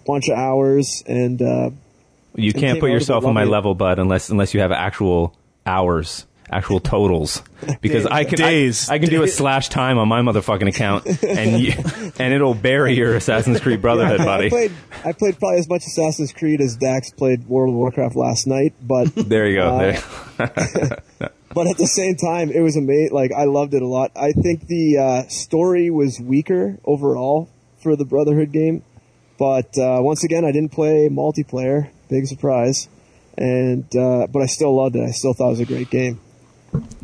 bunch 0.07 0.29
of 0.29 0.37
hours, 0.37 1.03
and 1.07 1.41
uh, 1.41 1.71
You 2.35 2.51
And 2.53 2.61
can't 2.61 2.81
put 2.81 2.91
yourself 2.91 3.25
on 3.25 3.35
my 3.35 3.43
it. 3.43 3.47
level, 3.49 3.75
bud, 3.75 3.99
unless 3.99 4.29
unless 4.31 4.55
you 4.55 4.61
have 4.61 4.73
actual 4.73 5.35
hours, 5.67 6.27
actual 6.51 6.81
totals. 6.81 7.43
Because 7.81 8.07
I 8.07 8.23
can 8.25 8.37
Days. 8.37 8.89
I, 8.89 8.99
can 9.01 9.09
do 9.09 9.23
a 9.25 9.29
slash 9.29 9.69
time 9.69 9.99
on 9.99 10.07
my 10.09 10.21
motherfucking 10.21 10.69
account, 10.69 11.07
and 11.25 11.61
you, 11.61 11.73
and 12.19 12.33
it'll 12.33 12.55
bury 12.55 12.95
your 12.95 13.15
Assassin's 13.17 13.61
Creed 13.61 13.83
Brotherhood, 13.83 14.21
I 14.21 14.25
buddy. 14.25 14.49
played, 14.51 14.73
I 15.05 15.13
played 15.13 15.39
probably 15.39 15.59
as 15.59 15.69
much 15.69 15.85
Assassin's 15.87 16.33
Creed 16.33 16.61
as 16.61 16.77
Dax 16.77 17.11
played 17.11 17.47
World 17.49 17.71
of 17.71 17.77
Warcraft 17.77 18.15
last 18.17 18.47
night, 18.47 18.75
but 18.81 19.13
There 19.15 19.47
you 19.49 19.57
go. 19.57 19.69
Uh, 19.69 20.47
There- 21.19 21.31
but 21.59 21.67
at 21.67 21.77
the 21.77 21.89
same 21.89 22.15
time, 22.15 22.53
it 22.53 22.61
was 22.61 22.77
amazing. 22.77 23.13
Like 23.13 23.33
I 23.33 23.47
loved 23.47 23.75
it 23.75 23.83
a 23.83 23.87
lot. 23.87 24.13
I 24.15 24.31
think 24.31 24.69
the 24.69 24.99
uh, 24.99 25.23
story 25.29 25.91
was 25.91 26.21
weaker 26.21 26.79
overall 26.85 27.51
for 27.83 27.97
the 27.97 28.05
Brotherhood 28.05 28.53
game, 28.53 28.85
but 29.41 29.77
uh, 29.77 29.99
once 30.01 30.23
again, 30.23 30.45
I 30.45 30.53
didn't 30.53 30.71
play 30.71 31.09
multiplayer. 31.09 31.91
Big 32.09 32.29
surprise, 32.29 32.89
and 33.37 33.85
uh, 33.97 34.29
but 34.29 34.41
I 34.41 34.47
still 34.47 34.77
loved 34.77 34.95
it. 34.95 35.03
I 35.03 35.11
still 35.11 35.35
thought 35.35 35.49
it 35.49 35.59
was 35.59 35.61
a 35.61 35.65
great 35.65 35.91
game. 35.91 36.21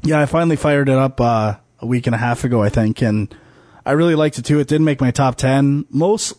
Yeah, 0.05 0.21
I 0.21 0.27
finally 0.27 0.55
fired 0.55 0.89
it 0.89 0.99
up 0.99 1.21
uh, 1.21 1.57
a 1.81 1.87
week 1.87 2.07
and 2.07 2.15
a 2.15 2.19
half 2.19 2.45
ago, 2.45 2.63
I 2.63 2.69
think, 2.69 3.03
and 3.03 3.35
I 3.85 3.91
really 3.91 4.15
liked 4.15 4.39
it 4.39 4.45
too. 4.45 4.61
It 4.61 4.69
didn't 4.69 4.85
make 4.85 5.01
my 5.01 5.11
top 5.11 5.35
ten. 5.35 5.85
Most 5.91 6.33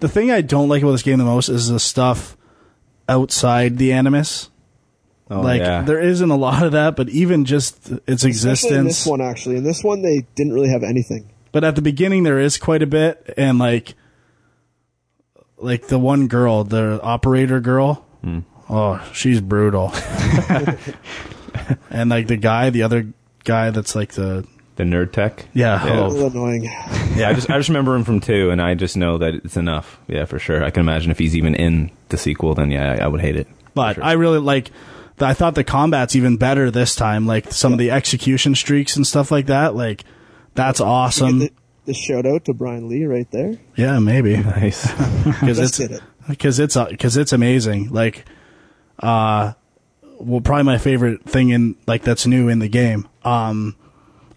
the 0.00 0.08
thing 0.10 0.30
I 0.30 0.42
don't 0.42 0.68
like 0.68 0.82
about 0.82 0.92
this 0.92 1.02
game 1.02 1.16
the 1.16 1.24
most 1.24 1.48
is 1.48 1.70
the 1.70 1.80
stuff 1.80 2.36
outside 3.08 3.78
the 3.78 3.94
Animus. 3.94 4.50
Oh, 5.30 5.40
like 5.40 5.60
yeah. 5.60 5.82
there 5.82 6.00
isn't 6.00 6.30
a 6.30 6.36
lot 6.36 6.62
of 6.62 6.72
that, 6.72 6.96
but 6.96 7.08
even 7.08 7.44
just 7.44 7.90
its 8.06 8.24
Especially 8.24 8.28
in 8.28 8.30
existence. 8.30 8.86
this 8.86 9.06
one, 9.06 9.20
actually, 9.20 9.56
in 9.56 9.64
this 9.64 9.82
one, 9.82 10.02
they 10.02 10.26
didn't 10.34 10.52
really 10.52 10.68
have 10.68 10.82
anything. 10.82 11.30
But 11.52 11.64
at 11.64 11.76
the 11.76 11.82
beginning, 11.82 12.24
there 12.24 12.38
is 12.38 12.58
quite 12.58 12.82
a 12.82 12.86
bit, 12.86 13.34
and 13.36 13.58
like, 13.58 13.94
like 15.56 15.86
the 15.86 15.98
one 15.98 16.26
girl, 16.26 16.64
the 16.64 17.00
operator 17.02 17.60
girl. 17.60 18.04
Hmm. 18.22 18.40
Oh, 18.68 19.06
she's 19.12 19.40
brutal. 19.40 19.92
and 21.90 22.10
like 22.10 22.26
the 22.26 22.36
guy, 22.36 22.70
the 22.70 22.82
other 22.82 23.12
guy 23.44 23.70
that's 23.70 23.94
like 23.94 24.12
the 24.12 24.46
the 24.76 24.84
nerd 24.84 25.12
tech. 25.12 25.46
yeah, 25.52 25.84
Yeah. 25.84 25.92
A 25.92 26.04
oh, 26.04 26.08
little 26.08 26.26
annoying. 26.28 26.64
Yeah, 26.64 27.28
I 27.28 27.34
just 27.34 27.48
I 27.48 27.56
just 27.58 27.68
remember 27.68 27.94
him 27.94 28.04
from 28.04 28.20
two, 28.20 28.50
and 28.50 28.60
I 28.60 28.74
just 28.74 28.96
know 28.96 29.18
that 29.18 29.34
it's 29.34 29.56
enough. 29.56 30.00
Yeah, 30.08 30.24
for 30.24 30.38
sure. 30.38 30.64
I 30.64 30.70
can 30.70 30.80
imagine 30.80 31.10
if 31.10 31.18
he's 31.18 31.36
even 31.36 31.54
in 31.54 31.90
the 32.08 32.16
sequel, 32.16 32.54
then 32.54 32.70
yeah, 32.70 32.96
I, 32.98 33.04
I 33.04 33.06
would 33.06 33.20
hate 33.20 33.36
it. 33.36 33.46
But 33.74 33.94
Sure. 33.94 34.04
I 34.04 34.12
really 34.12 34.38
like. 34.38 34.70
I 35.18 35.34
thought 35.34 35.54
the 35.54 35.64
combat's 35.64 36.16
even 36.16 36.36
better 36.36 36.70
this 36.70 36.94
time. 36.96 37.26
Like 37.26 37.52
some 37.52 37.72
of 37.72 37.78
the 37.78 37.90
execution 37.90 38.54
streaks 38.54 38.96
and 38.96 39.06
stuff 39.06 39.30
like 39.30 39.46
that. 39.46 39.74
Like 39.74 40.04
that's 40.54 40.80
awesome. 40.80 41.38
the, 41.40 41.52
the 41.86 41.94
shout 41.94 42.26
out 42.26 42.44
to 42.46 42.54
Brian 42.54 42.88
Lee 42.88 43.04
right 43.04 43.30
there. 43.30 43.56
Yeah, 43.76 43.98
maybe 43.98 44.36
Nice. 44.42 44.90
because 45.24 45.58
Just 45.58 45.60
it's 45.60 45.76
did 45.78 45.90
it. 45.92 46.02
because 46.28 46.58
it's 46.58 46.76
because 46.76 47.16
it's 47.16 47.32
amazing. 47.32 47.90
Like, 47.90 48.24
uh, 49.00 49.52
well, 50.18 50.40
probably 50.40 50.64
my 50.64 50.78
favorite 50.78 51.24
thing 51.24 51.50
in 51.50 51.76
like 51.86 52.02
that's 52.02 52.26
new 52.26 52.48
in 52.48 52.58
the 52.60 52.68
game. 52.68 53.08
Um, 53.24 53.76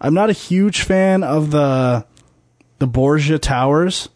I'm 0.00 0.14
not 0.14 0.30
a 0.30 0.34
huge 0.34 0.82
fan 0.82 1.22
of 1.24 1.50
the 1.50 2.06
the 2.78 2.86
Borgia 2.86 3.38
towers, 3.38 4.08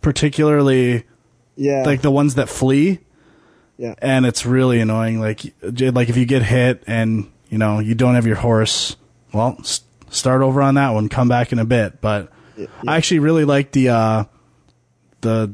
particularly 0.00 1.04
Yeah, 1.56 1.82
like 1.84 2.00
the 2.02 2.10
ones 2.10 2.34
that 2.36 2.48
flee. 2.48 3.00
Yeah. 3.78 3.94
and 3.98 4.26
it's 4.26 4.44
really 4.44 4.80
annoying. 4.80 5.18
Like, 5.20 5.54
like 5.62 6.08
if 6.10 6.16
you 6.18 6.26
get 6.26 6.42
hit 6.42 6.82
and 6.86 7.30
you 7.48 7.56
know 7.56 7.78
you 7.78 7.94
don't 7.94 8.14
have 8.16 8.26
your 8.26 8.36
horse, 8.36 8.96
well, 9.32 9.56
s- 9.60 9.80
start 10.10 10.42
over 10.42 10.60
on 10.60 10.74
that 10.74 10.90
one. 10.90 11.08
Come 11.08 11.28
back 11.28 11.52
in 11.52 11.58
a 11.58 11.64
bit. 11.64 12.00
But 12.02 12.30
I 12.86 12.96
actually 12.98 13.20
really 13.20 13.44
like 13.46 13.72
the 13.72 13.88
uh, 13.90 14.24
the 15.22 15.52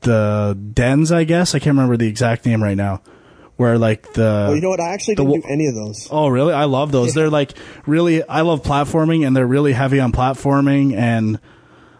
the 0.00 0.58
dens. 0.74 1.12
I 1.12 1.24
guess 1.24 1.54
I 1.54 1.58
can't 1.58 1.76
remember 1.76 1.96
the 1.96 2.08
exact 2.08 2.44
name 2.46 2.62
right 2.62 2.76
now. 2.76 3.00
Where 3.56 3.78
like 3.78 4.12
the 4.14 4.46
Oh, 4.50 4.54
you 4.54 4.60
know 4.60 4.70
what? 4.70 4.80
I 4.80 4.88
actually 4.92 5.14
the 5.14 5.24
didn't 5.24 5.42
do 5.42 5.48
any 5.48 5.66
of 5.66 5.74
those. 5.74 6.08
oh 6.10 6.28
really? 6.28 6.52
I 6.52 6.64
love 6.64 6.90
those. 6.90 7.14
They're 7.14 7.30
like 7.30 7.52
really. 7.86 8.22
I 8.26 8.40
love 8.40 8.62
platforming, 8.62 9.26
and 9.26 9.36
they're 9.36 9.46
really 9.46 9.72
heavy 9.72 10.00
on 10.00 10.12
platforming 10.12 10.94
and. 10.94 11.38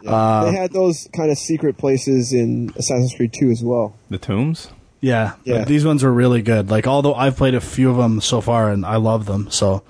Uh, 0.07 0.45
they 0.51 0.57
had 0.57 0.73
those 0.73 1.09
kind 1.13 1.31
of 1.31 1.39
secret 1.39 1.77
places 1.79 2.33
in 2.33 2.73
Assassin's 2.77 3.15
Creed 3.15 3.33
2 3.33 3.51
as 3.51 3.63
well. 3.63 3.95
the 4.11 4.19
tombs. 4.19 4.69
Yeah, 5.01 5.33
Yeah. 5.45 5.59
but 5.59 5.69
these 5.69 5.85
ones 5.85 6.03
were 6.05 6.13
really 6.13 6.43
good. 6.43 6.71
Like, 6.71 6.87
although 6.87 7.15
I've 7.15 7.37
played 7.37 7.55
a 7.55 7.61
few 7.61 7.91
of 7.91 7.97
them 7.97 8.21
so 8.21 8.41
far, 8.41 8.71
and 8.71 8.87
I 8.87 8.97
love 8.97 9.27
them. 9.27 9.49
So, 9.51 9.83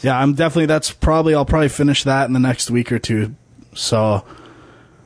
yeah, 0.00 0.18
I'm 0.18 0.34
definitely. 0.34 0.66
That's 0.66 0.92
probably 0.92 1.34
I'll 1.34 1.44
probably 1.44 1.68
finish 1.68 2.04
that 2.04 2.26
in 2.26 2.32
the 2.32 2.38
next 2.40 2.70
week 2.70 2.92
or 2.92 2.98
two. 3.00 3.34
So, 3.74 4.24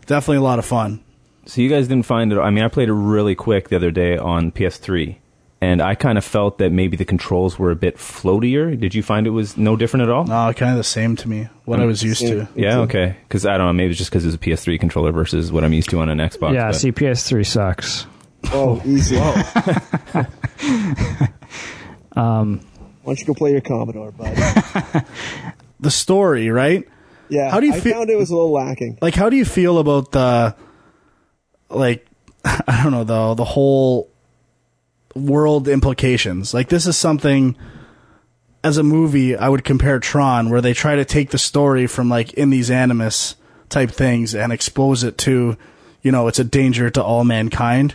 definitely 0.07 0.37
a 0.39 0.43
lot 0.43 0.59
of 0.59 0.67
fun. 0.67 1.01
So 1.47 1.61
you 1.63 1.69
guys 1.71 1.89
didn't 1.89 2.07
find 2.07 2.33
it? 2.33 2.39
I 2.39 2.51
mean, 2.51 2.65
I 2.65 2.69
played 2.69 2.89
it 2.89 2.93
really 2.95 3.35
quick 3.35 3.69
the 3.69 3.77
other 3.77 3.91
day 3.91 4.19
on 4.19 4.51
PS3, 4.53 5.17
and 5.61 5.81
I 5.81 5.95
kind 5.95 6.19
of 6.19 6.25
felt 6.25 6.59
that 6.59 6.71
maybe 6.71 6.97
the 6.97 7.05
controls 7.05 7.59
were 7.59 7.71
a 7.71 7.77
bit 7.77 7.97
floatier. 7.97 8.79
Did 8.79 8.95
you 8.95 9.03
find 9.03 9.27
it 9.27 9.31
was 9.31 9.57
no 9.57 9.75
different 9.77 10.03
at 10.05 10.11
all? 10.11 10.25
No, 10.25 10.53
kind 10.53 10.73
of 10.73 10.77
the 10.77 10.85
same 10.85 11.17
to 11.17 11.29
me. 11.29 11.49
What 11.65 11.81
I 11.81 11.87
was 11.87 12.03
used 12.03 12.21
to. 12.21 12.47
Yeah, 12.55 12.81
okay. 12.81 13.17
Because 13.27 13.47
I 13.47 13.57
don't 13.57 13.67
know, 13.67 13.73
maybe 13.73 13.91
it's 13.91 13.99
just 13.99 14.11
because 14.11 14.25
it 14.25 14.29
was 14.29 14.35
a 14.35 14.39
PS3 14.39 14.79
controller 14.79 15.13
versus 15.13 15.51
what 15.51 15.65
I'm 15.65 15.73
used 15.73 15.91
to 15.91 15.99
on 16.01 16.09
an 16.09 16.19
Xbox. 16.19 16.55
yeah, 16.55 16.67
but- 16.71 16.75
CPS3 16.77 17.47
sucks. 17.47 18.07
Oh, 18.53 18.81
easy. 18.85 19.17
Um, 22.13 22.61
Why 23.03 23.11
don't 23.13 23.21
you 23.21 23.27
go 23.27 23.35
play 23.35 23.53
your 23.53 23.61
Commodore, 23.61 24.11
bud? 24.13 25.05
The 25.81 25.91
story, 25.91 26.49
right? 26.49 26.89
Yeah. 27.29 27.51
How 27.51 27.61
do 27.61 27.67
you 27.67 27.75
I 27.75 27.81
feel- 27.81 27.93
found 27.93 28.09
it 28.09 28.17
was 28.17 28.31
a 28.31 28.35
little 28.35 28.51
lacking. 28.53 28.97
Like, 29.03 29.15
how 29.15 29.29
do 29.29 29.37
you 29.37 29.45
feel 29.45 29.79
about 29.79 30.11
the, 30.13 30.57
like, 31.69 32.07
I 32.45 32.81
don't 32.83 32.93
know, 32.93 33.05
the 33.05 33.35
the 33.35 33.45
whole 33.45 34.11
world 35.17 35.69
implications? 35.69 36.55
Like, 36.55 36.69
this 36.69 36.87
is 36.87 36.97
something. 36.97 37.57
As 38.65 38.79
a 38.79 38.83
movie, 38.83 39.37
I 39.37 39.49
would 39.49 39.63
compare 39.63 40.01
Tron, 40.01 40.51
where 40.51 40.61
they 40.61 40.73
try 40.73 40.97
to 40.97 41.05
take 41.05 41.31
the 41.31 41.39
story 41.39 41.87
from 41.87 42.09
like 42.09 42.33
in 42.33 42.51
these 42.51 42.69
animus 42.69 43.37
type 43.69 43.93
things 43.93 44.35
and 44.35 44.53
expose 44.53 45.05
it 45.05 45.19
to, 45.19 45.57
you 46.03 46.11
know, 46.11 46.27
it's 46.27 46.41
a 46.41 46.45
danger 46.45 46.91
to 46.91 47.03
all 47.03 47.23
mankind. 47.23 47.95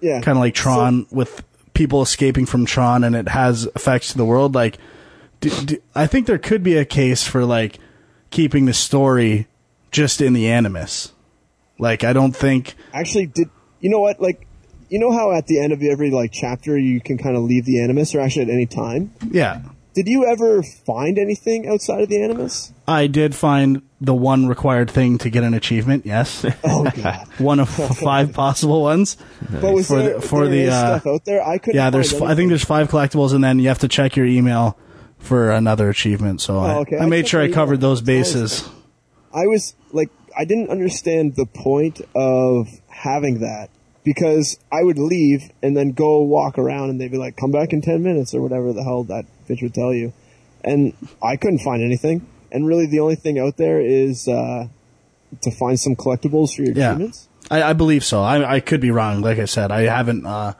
Yeah. 0.00 0.20
Kind 0.22 0.38
of 0.38 0.40
like 0.40 0.54
Tron 0.54 1.06
with 1.10 1.44
people 1.74 2.02
escaping 2.02 2.46
from 2.46 2.66
Tron, 2.66 3.04
and 3.04 3.14
it 3.14 3.28
has 3.28 3.66
effects 3.76 4.12
to 4.12 4.18
the 4.18 4.24
world. 4.24 4.54
Like, 4.54 4.78
do, 5.40 5.50
do, 5.50 5.78
I 5.94 6.06
think 6.06 6.26
there 6.26 6.38
could 6.38 6.62
be 6.62 6.76
a 6.76 6.84
case 6.84 7.26
for 7.26 7.44
like 7.44 7.78
keeping 8.30 8.64
the 8.64 8.74
story 8.74 9.46
just 9.90 10.20
in 10.20 10.32
the 10.32 10.48
animus. 10.48 11.12
Like, 11.78 12.02
I 12.02 12.12
don't 12.12 12.34
think. 12.34 12.74
Actually, 12.92 13.26
did 13.26 13.48
you 13.80 13.90
know 13.90 14.00
what? 14.00 14.20
Like, 14.20 14.47
you 14.88 14.98
know 14.98 15.12
how 15.12 15.32
at 15.32 15.46
the 15.46 15.60
end 15.60 15.72
of 15.72 15.82
every 15.82 16.10
like 16.10 16.32
chapter 16.32 16.78
you 16.78 17.00
can 17.00 17.18
kind 17.18 17.36
of 17.36 17.42
leave 17.42 17.64
the 17.64 17.82
Animus, 17.82 18.14
or 18.14 18.20
actually 18.20 18.42
at 18.44 18.50
any 18.50 18.66
time. 18.66 19.12
Yeah, 19.30 19.60
Did 19.94 20.08
you 20.08 20.24
ever 20.26 20.62
find 20.62 21.18
anything 21.18 21.68
outside 21.68 22.02
of 22.02 22.08
the 22.08 22.22
Animus? 22.22 22.72
I 22.86 23.06
did 23.06 23.34
find 23.34 23.82
the 24.00 24.14
one 24.14 24.46
required 24.46 24.90
thing 24.90 25.18
to 25.18 25.28
get 25.30 25.42
an 25.44 25.54
achievement. 25.54 26.06
Yes, 26.06 26.44
Oh 26.64 26.84
god! 26.84 27.26
one 27.38 27.58
of 27.60 27.68
five 27.68 28.32
possible 28.32 28.82
ones. 28.82 29.16
But 29.50 29.72
was 29.74 29.88
For 29.88 30.02
there, 30.02 30.14
the- 30.14 30.20
for 30.22 30.46
there 30.48 30.66
the, 30.66 30.72
uh, 30.72 30.98
stuff 31.00 31.06
out 31.06 31.24
there? 31.24 31.42
I 31.46 31.58
couldn't. 31.58 31.76
Yeah, 31.76 31.90
there's. 31.90 32.12
F- 32.14 32.22
I 32.22 32.34
think 32.34 32.48
there's 32.48 32.64
five 32.64 32.88
collectibles, 32.88 33.34
and 33.34 33.42
then 33.42 33.58
you 33.58 33.68
have 33.68 33.80
to 33.80 33.88
check 33.88 34.16
your 34.16 34.26
email 34.26 34.78
for 35.18 35.50
another 35.50 35.88
achievement. 35.90 36.40
So 36.40 36.58
I, 36.60 36.74
Oh, 36.74 36.78
okay. 36.80 36.96
I 36.98 37.02
I 37.02 37.06
made 37.06 37.26
sure 37.28 37.40
I 37.42 37.50
covered 37.50 37.80
those 37.80 37.98
always 38.00 38.06
bases. 38.06 38.68
I 39.34 39.46
was 39.46 39.74
like, 39.92 40.10
I 40.38 40.44
didn't 40.44 40.70
understand 40.70 41.34
the 41.34 41.44
point 41.44 42.00
of 42.14 42.68
having 42.88 43.40
that 43.40 43.68
because 44.14 44.58
I 44.72 44.82
would 44.82 44.98
leave 44.98 45.50
and 45.62 45.76
then 45.76 45.92
go 45.92 46.22
walk 46.22 46.56
around 46.56 46.88
and 46.88 46.98
they'd 46.98 47.10
be 47.10 47.18
like, 47.18 47.36
come 47.36 47.50
back 47.50 47.74
in 47.74 47.82
10 47.82 48.02
minutes 48.02 48.34
or 48.34 48.40
whatever 48.40 48.72
the 48.72 48.82
hell 48.82 49.04
that 49.04 49.26
bitch 49.46 49.60
would 49.62 49.74
tell 49.74 49.92
you. 49.92 50.14
And 50.64 50.94
I 51.22 51.36
couldn't 51.36 51.58
find 51.58 51.82
anything. 51.82 52.26
And 52.50 52.66
really 52.66 52.86
the 52.86 53.00
only 53.00 53.16
thing 53.16 53.38
out 53.38 53.58
there 53.58 53.80
is, 53.80 54.26
uh, 54.26 54.68
to 55.42 55.50
find 55.50 55.78
some 55.78 55.94
collectibles 55.94 56.54
for 56.56 56.62
your 56.62 56.72
Yeah. 56.74 56.92
achievements. 56.92 57.28
I, 57.50 57.62
I 57.62 57.72
believe 57.74 58.02
so. 58.02 58.22
I, 58.22 58.54
I 58.54 58.60
could 58.60 58.80
be 58.80 58.90
wrong. 58.90 59.20
Like 59.20 59.38
I 59.38 59.44
said, 59.44 59.70
I 59.70 59.82
haven't. 59.82 60.24
Uh, 60.26 60.54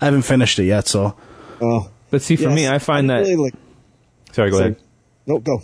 I 0.00 0.04
haven't 0.04 0.22
finished 0.22 0.58
it 0.58 0.64
yet. 0.64 0.88
So 0.88 1.16
Oh, 1.60 1.88
But 2.10 2.22
see, 2.22 2.34
for 2.36 2.44
yes. 2.50 2.54
me, 2.56 2.68
I 2.68 2.78
find 2.80 3.10
that. 3.10 3.20
Really 3.20 3.36
like, 3.36 3.54
sorry, 4.32 4.50
go 4.50 4.56
so- 4.58 4.62
ahead. 4.64 4.76
no, 5.26 5.38
go. 5.38 5.62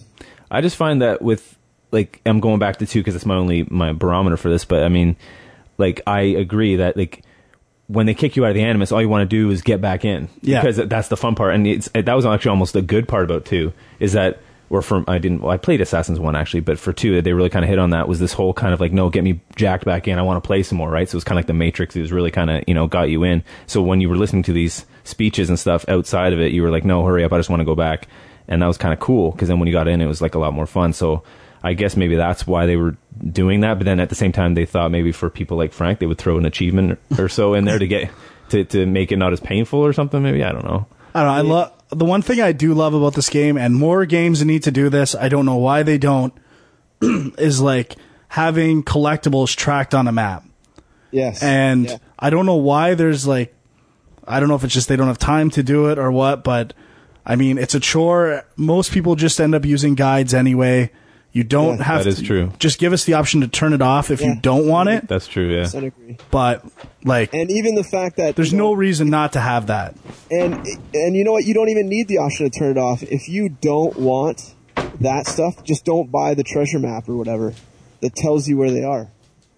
I 0.51 0.61
just 0.61 0.77
find 0.77 1.03
that 1.03 1.21
with 1.21 1.59
like 1.91 2.21
I'm 2.27 2.39
going 2.41 2.59
back 2.61 2.77
to 2.79 2.87
two 2.87 3.01
because 3.01 3.15
it's 3.17 3.27
my 3.27 3.35
only 3.37 3.67
my 3.71 3.93
barometer 3.93 4.37
for 4.37 4.49
this. 4.51 4.65
But 4.65 4.85
I 4.85 4.89
mean, 4.89 5.17
like 5.79 6.01
I 6.07 6.21
agree 6.21 6.77
that 6.77 6.97
like 6.97 7.25
when 7.87 8.07
they 8.07 8.15
kick 8.15 8.37
you 8.37 8.45
out 8.45 8.51
of 8.51 8.55
the 8.55 8.63
animus, 8.63 8.93
all 8.93 9.03
you 9.03 9.09
want 9.09 9.29
to 9.29 9.37
do 9.37 9.51
is 9.51 9.63
get 9.63 9.81
back 9.81 10.05
in. 10.05 10.29
Yeah. 10.41 10.61
because 10.61 10.77
that's 10.89 11.09
the 11.09 11.17
fun 11.17 11.35
part, 11.35 11.55
and 11.55 11.67
it's, 11.67 11.89
that 11.89 12.15
was 12.15 12.25
actually 12.25 12.51
almost 12.51 12.73
the 12.73 12.83
good 12.83 13.09
part 13.09 13.25
about 13.25 13.45
two 13.45 13.73
is 13.99 14.13
that. 14.13 14.41
Or 14.71 14.81
from 14.81 15.05
I 15.07 15.19
didn't 15.19 15.43
well, 15.43 15.53
I 15.53 15.59
played 15.59 15.83
Assassins 15.83 16.19
one 16.19 16.35
actually, 16.35 16.61
but 16.61 16.79
for 16.81 16.93
two 16.93 17.21
they 17.21 17.35
really 17.35 17.51
kind 17.51 17.65
of 17.65 17.69
hit 17.69 17.79
on 17.79 17.91
that 17.91 18.09
was 18.09 18.19
this 18.19 18.33
whole 18.33 18.53
kind 18.55 18.73
of 18.73 18.81
like 18.81 18.93
no 18.93 19.09
get 19.09 19.23
me 19.23 19.41
jacked 19.55 19.85
back 19.85 20.09
in 20.09 20.19
I 20.19 20.23
want 20.23 20.43
to 20.43 20.47
play 20.47 20.63
some 20.65 20.79
more 20.79 20.91
right 20.91 21.09
so 21.09 21.15
it 21.15 21.19
was 21.19 21.23
kind 21.23 21.37
of 21.39 21.41
like 21.43 21.47
the 21.47 21.53
Matrix 21.53 21.95
it 21.95 22.01
was 22.01 22.11
really 22.11 22.33
kind 22.33 22.51
of 22.51 22.65
you 22.67 22.73
know 22.75 22.89
got 22.89 23.11
you 23.11 23.23
in 23.23 23.45
so 23.67 23.83
when 23.83 24.01
you 24.01 24.09
were 24.09 24.17
listening 24.17 24.43
to 24.45 24.53
these 24.53 24.85
speeches 25.05 25.49
and 25.51 25.61
stuff 25.61 25.85
outside 25.87 26.33
of 26.33 26.41
it 26.41 26.51
you 26.51 26.63
were 26.63 26.71
like 26.71 26.85
no 26.85 27.05
hurry 27.05 27.23
up 27.23 27.33
I 27.33 27.39
just 27.39 27.51
want 27.51 27.61
to 27.61 27.65
go 27.65 27.77
back 27.77 28.09
and 28.49 28.63
that 28.63 28.67
was 28.67 28.79
kind 28.79 28.93
of 28.93 28.99
cool 28.99 29.31
because 29.33 29.49
then 29.49 29.61
when 29.61 29.69
you 29.69 29.73
got 29.73 29.87
in 29.87 30.01
it 30.01 30.07
was 30.07 30.23
like 30.23 30.35
a 30.35 30.41
lot 30.41 30.55
more 30.55 30.67
fun 30.67 30.93
so 30.93 31.23
I 31.65 31.73
guess 31.75 31.97
maybe 31.97 32.15
that's 32.15 32.47
why 32.47 32.67
they 32.67 32.77
were 32.77 32.97
doing 33.33 33.61
that 33.61 33.79
but 33.79 33.85
then 33.85 33.99
at 34.01 34.09
the 34.11 34.15
same 34.15 34.33
time 34.33 34.55
they 34.55 34.67
thought 34.67 34.91
maybe 34.91 35.11
for 35.11 35.31
people 35.31 35.57
like 35.57 35.73
Frank 35.73 35.99
they 35.99 36.07
would 36.07 36.19
throw 36.19 36.37
an 36.39 36.45
achievement 36.45 36.99
or 37.19 37.29
so 37.29 37.55
in 37.55 37.65
there 37.65 37.79
to 37.79 37.87
get 37.87 38.11
to 38.51 38.65
to 38.65 38.87
make 38.87 39.11
it 39.11 39.17
not 39.17 39.33
as 39.33 39.41
painful 39.41 39.81
or 39.81 39.93
something 39.93 40.23
maybe 40.23 40.45
I 40.45 40.53
don't 40.53 40.65
know 40.65 40.87
I 41.15 41.23
don't 41.23 41.29
know. 41.29 41.33
I 41.33 41.41
love 41.41 41.73
the 41.91 42.05
one 42.05 42.23
thing 42.23 42.41
I 42.41 42.53
do 42.53 42.75
love 42.75 42.93
about 42.93 43.15
this 43.15 43.31
game, 43.31 43.57
and 43.57 43.77
more 43.77 44.05
games 44.05 44.45
need 44.45 44.65
to 44.65 44.73
do 44.73 44.89
this. 44.89 45.15
I 45.15 45.29
don't 45.29 45.47
know 45.47 45.57
why 45.59 45.85
they 45.85 45.97
don't. 45.97 46.35
is 47.01 47.61
like 47.61 47.95
having 48.29 48.83
collectibles 48.83 49.55
tracked 49.55 49.95
on 49.95 50.09
a 50.09 50.13
map, 50.13 50.45
Yes. 51.13 51.41
and 51.41 51.85
Yeah. 51.87 51.97
I 52.19 52.31
don't 52.31 52.47
know 52.47 52.57
why 52.57 52.95
there's 52.95 53.29
like, 53.29 53.55
I 54.27 54.41
don't 54.41 54.49
know 54.49 54.57
if 54.57 54.65
it's 54.65 54.75
just 54.75 54.89
they 54.89 54.97
don't 54.97 55.07
have 55.07 55.19
time 55.19 55.51
to 55.51 55.63
do 55.63 55.87
it 55.91 55.99
or 56.01 56.11
what, 56.11 56.43
but 56.43 56.73
I 57.25 57.37
mean 57.37 57.59
it's 57.59 57.77
a 57.77 57.81
chore. 57.81 58.45
Most 58.57 58.91
people 58.91 59.15
just 59.15 59.41
end 59.41 59.55
up 59.55 59.65
using 59.65 59.95
guides 59.95 60.35
anyway. 60.35 60.91
You 61.35 61.43
don't 61.45 61.77
Yeah. 61.79 61.85
have 61.85 62.05
That 62.05 62.11
is 62.11 62.19
to, 62.21 62.25
true. 62.25 62.53
Just 62.59 62.79
give 62.79 62.93
us 62.95 63.05
the 63.05 63.15
option 63.15 63.41
to 63.43 63.49
turn 63.49 63.73
it 63.75 63.83
off 63.83 64.11
if 64.11 64.21
Yeah. 64.23 64.29
you 64.29 64.35
don't 64.41 64.67
want 64.69 64.89
it. 64.89 65.09
that's 65.09 65.27
true 65.27 65.53
yeah 65.53 65.65
100% 65.65 65.89
agree. 65.89 66.17
But 66.31 66.65
like, 67.05 67.35
And 67.35 67.51
even 67.51 67.75
the 67.75 67.83
fact 67.85 68.17
that 68.17 68.37
there's 68.37 68.53
you 68.53 68.59
know, 68.59 68.69
no 68.71 68.73
reason 68.75 69.11
not 69.11 69.33
to 69.35 69.41
have 69.41 69.67
that. 69.67 69.95
and 70.31 70.65
and 70.95 71.15
you 71.17 71.25
know 71.25 71.33
what? 71.33 71.45
You 71.45 71.53
don't 71.53 71.69
even 71.69 71.89
need 71.89 72.09
the 72.09 72.19
option 72.19 72.49
to 72.51 72.57
turn 72.59 72.71
it 72.71 72.79
off. 72.79 73.03
If 73.03 73.29
you 73.29 73.49
don't 73.51 73.99
want 73.99 74.55
that 75.01 75.27
stuff, 75.27 75.63
just 75.65 75.85
don't 75.85 76.11
buy 76.11 76.35
the 76.35 76.45
treasure 76.45 76.79
map 76.79 77.09
or 77.09 77.17
whatever 77.17 77.53
that 78.01 78.15
tells 78.15 78.47
you 78.49 78.57
where 78.57 78.71
they 78.71 78.85
are. 78.85 79.09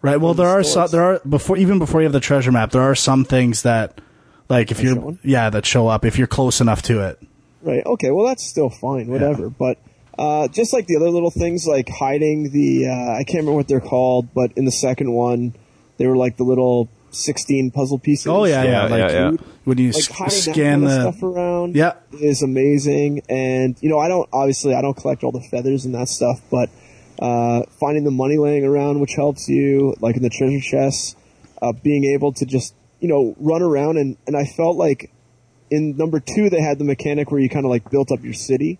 Right. 0.00 0.18
Well, 0.20 0.32
the 0.34 0.44
there 0.44 0.52
are 0.52 0.62
some, 0.62 0.88
stores. 0.88 0.90
there 0.92 1.02
are 1.02 1.20
before 1.28 1.56
even 1.58 1.78
before 1.78 2.00
you 2.00 2.06
have 2.06 2.12
the 2.14 2.20
treasure 2.20 2.52
map, 2.52 2.70
there 2.70 2.82
are 2.82 2.94
some 2.94 3.24
things 3.26 3.62
that 3.62 4.00
like 4.48 4.70
if 4.70 4.78
Are 4.78 4.82
you're 4.82 4.94
shown? 4.94 5.18
yeah 5.22 5.50
that 5.50 5.66
show 5.66 5.88
up 5.88 6.06
if 6.06 6.16
you're 6.16 6.26
close 6.26 6.60
enough 6.62 6.80
to 6.82 7.02
it. 7.02 7.18
Right. 7.62 7.84
Okay. 7.84 8.10
Well, 8.12 8.24
that's 8.24 8.46
still 8.46 8.70
fine. 8.70 9.08
Whatever. 9.08 9.50
But 9.50 9.76
uh, 10.18 10.48
just 10.48 10.72
like 10.72 10.86
the 10.86 10.96
other 10.96 11.10
little 11.10 11.30
things, 11.30 11.66
like 11.66 11.88
hiding 11.88 12.50
the 12.50 12.88
uh, 12.88 13.12
I 13.18 13.24
can't 13.24 13.38
remember 13.40 13.52
what 13.52 13.68
they're 13.68 13.80
called, 13.80 14.32
but 14.34 14.52
in 14.56 14.64
the 14.64 14.72
second 14.72 15.12
one, 15.12 15.54
they 15.98 16.06
were 16.06 16.16
like 16.16 16.36
the 16.36 16.44
little 16.44 16.88
sixteen 17.10 17.70
puzzle 17.70 17.98
pieces. 17.98 18.26
Oh 18.26 18.44
yeah, 18.44 18.62
yeah. 18.62 18.70
Yeah, 18.70 18.82
like 18.84 19.10
yeah, 19.12 19.30
yeah. 19.30 19.36
when 19.64 19.78
you 19.78 19.90
Like 19.92 20.20
s- 20.20 20.42
scan 20.44 20.54
that 20.54 20.56
kind 20.56 20.86
the 20.86 21.00
stuff 21.12 21.22
around. 21.22 21.74
Yeah. 21.76 21.92
is 22.12 22.42
amazing. 22.42 23.22
And 23.28 23.76
you 23.80 23.88
know, 23.90 23.98
I 23.98 24.08
don't 24.08 24.28
obviously 24.32 24.74
I 24.74 24.82
don't 24.82 24.96
collect 24.96 25.22
all 25.24 25.32
the 25.32 25.40
feathers 25.50 25.84
and 25.84 25.94
that 25.94 26.08
stuff, 26.08 26.40
but 26.50 26.70
uh, 27.18 27.62
finding 27.80 28.04
the 28.04 28.10
money 28.10 28.36
laying 28.36 28.64
around, 28.64 29.00
which 29.00 29.14
helps 29.16 29.48
you, 29.48 29.94
like 30.00 30.16
in 30.16 30.22
the 30.22 30.28
treasure 30.30 30.60
chests, 30.60 31.16
uh, 31.62 31.72
being 31.72 32.04
able 32.04 32.32
to 32.34 32.44
just 32.46 32.74
you 33.00 33.08
know 33.08 33.34
run 33.38 33.62
around 33.62 33.96
and 33.98 34.16
and 34.26 34.36
I 34.36 34.44
felt 34.44 34.76
like 34.76 35.10
in 35.70 35.96
number 35.96 36.20
two 36.20 36.48
they 36.50 36.60
had 36.60 36.78
the 36.78 36.84
mechanic 36.84 37.30
where 37.30 37.40
you 37.40 37.48
kind 37.48 37.64
of 37.66 37.70
like 37.70 37.90
built 37.90 38.10
up 38.12 38.22
your 38.22 38.34
city. 38.34 38.78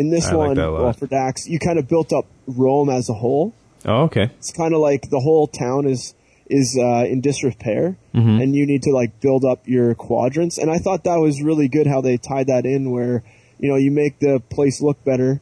In 0.00 0.10
this 0.10 0.26
I 0.28 0.34
one, 0.34 0.56
lot. 0.56 0.72
well, 0.72 0.92
for 0.92 1.06
Dax, 1.06 1.46
you 1.48 1.58
kind 1.58 1.78
of 1.78 1.88
built 1.88 2.12
up 2.12 2.26
Rome 2.46 2.88
as 2.98 3.08
a 3.08 3.14
whole. 3.22 3.52
oh 3.84 4.02
okay 4.08 4.26
It's 4.38 4.52
kind 4.52 4.72
of 4.74 4.80
like 4.80 5.02
the 5.10 5.20
whole 5.20 5.46
town 5.46 5.86
is 5.86 6.14
is 6.60 6.78
uh, 6.80 7.04
in 7.12 7.20
disrepair, 7.20 7.96
Mm-hmm. 8.14 8.40
and 8.40 8.48
you 8.56 8.64
need 8.66 8.82
to 8.88 8.92
like 9.00 9.20
build 9.20 9.44
up 9.44 9.60
your 9.76 9.94
quadrants. 9.94 10.56
And 10.58 10.70
I 10.70 10.78
thought 10.78 11.04
that 11.04 11.16
was 11.26 11.42
really 11.42 11.68
good 11.68 11.86
how 11.86 12.00
they 12.00 12.16
tied 12.16 12.46
that 12.48 12.64
in, 12.64 12.90
where 12.90 13.22
you 13.58 13.68
know 13.70 13.76
you 13.76 13.90
make 13.90 14.18
the 14.18 14.40
place 14.56 14.80
look 14.80 14.98
better, 15.04 15.40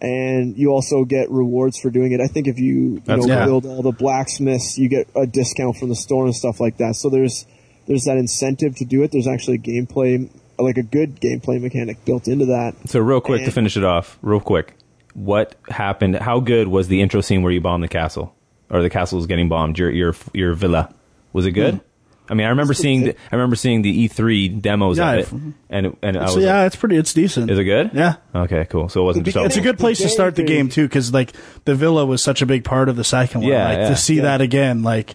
and 0.00 0.56
you 0.56 0.70
also 0.70 1.04
get 1.04 1.30
rewards 1.30 1.78
for 1.78 1.90
doing 1.90 2.12
it. 2.12 2.20
I 2.20 2.26
think 2.28 2.46
if 2.46 2.58
you 2.58 3.02
you 3.04 3.16
know 3.16 3.26
cool. 3.26 3.44
build 3.46 3.66
all 3.66 3.82
the 3.82 3.92
blacksmiths, 3.92 4.78
you 4.78 4.88
get 4.88 5.08
a 5.16 5.26
discount 5.26 5.76
from 5.76 5.88
the 5.88 5.96
store 5.96 6.24
and 6.26 6.34
stuff 6.34 6.60
like 6.60 6.76
that. 6.78 6.94
So 6.96 7.10
there's 7.10 7.46
there's 7.86 8.04
that 8.04 8.16
incentive 8.16 8.76
to 8.76 8.84
do 8.84 9.02
it. 9.02 9.10
There's 9.12 9.26
actually 9.28 9.58
gameplay, 9.58 10.30
like 10.58 10.76
a 10.78 10.82
good 10.82 11.20
gameplay 11.20 11.60
mechanic 11.60 12.04
built 12.04 12.28
into 12.28 12.46
that. 12.46 12.74
So 12.86 13.00
real 13.00 13.20
quick 13.20 13.44
to 13.44 13.50
finish 13.50 13.76
it 13.76 13.84
off, 13.84 14.18
real 14.22 14.40
quick, 14.40 14.74
what 15.14 15.56
happened? 15.68 16.16
How 16.16 16.40
good 16.40 16.68
was 16.68 16.88
the 16.88 17.00
intro 17.00 17.20
scene 17.20 17.42
where 17.42 17.52
you 17.52 17.60
bombed 17.60 17.82
the 17.82 17.88
castle, 17.88 18.34
or 18.70 18.82
the 18.82 18.90
castle 18.90 19.16
was 19.16 19.26
getting 19.26 19.48
bombed? 19.48 19.78
Your 19.78 19.90
your 19.90 20.14
your 20.32 20.54
villa 20.54 20.94
was 21.32 21.46
it 21.46 21.50
hmm. 21.50 21.54
good? 21.54 21.80
I 22.26 22.32
mean, 22.32 22.46
I 22.46 22.50
remember 22.50 22.72
It's 22.72 22.80
pretty 22.80 22.96
seeing 22.96 23.04
the. 23.04 23.16
I 23.30 23.36
remember 23.36 23.54
seeing 23.54 23.82
the 23.82 24.08
E3 24.08 24.62
demos 24.62 24.96
Yeah, 24.96 25.12
of 25.12 25.18
it, 25.18 25.32
and 25.68 25.86
it- 25.86 25.98
and 26.00 26.16
I 26.16 26.22
was 26.22 26.32
So 26.32 26.38
like, 26.38 26.46
yeah, 26.46 26.64
it's 26.64 26.76
pretty. 26.76 26.96
It's 26.96 27.12
decent. 27.12 27.50
is 27.50 27.58
it 27.58 27.64
good? 27.64 27.90
Yeah. 27.92 28.14
Okay, 28.34 28.66
cool. 28.70 28.88
So 28.88 29.02
it 29.02 29.04
wasn't 29.04 29.26
The 29.26 29.32
just 29.32 29.46
It's 29.46 29.56
a 29.58 29.60
good 29.60 29.78
place 29.78 29.98
to 29.98 30.08
start 30.08 30.34
the 30.34 30.42
game 30.42 30.70
too, 30.70 30.84
because 30.88 31.12
like 31.12 31.34
the 31.66 31.74
villa 31.74 32.06
was 32.06 32.22
such 32.22 32.40
a 32.40 32.46
big 32.46 32.64
part 32.64 32.88
of 32.88 32.96
the 32.96 33.04
second 33.04 33.42
one. 33.42 33.50
Yeah, 33.50 33.68
like 33.68 33.78
yeah. 33.78 33.88
to 33.90 33.96
see 33.96 34.16
Yeah. 34.16 34.22
that 34.22 34.40
again, 34.40 34.82
like 34.82 35.14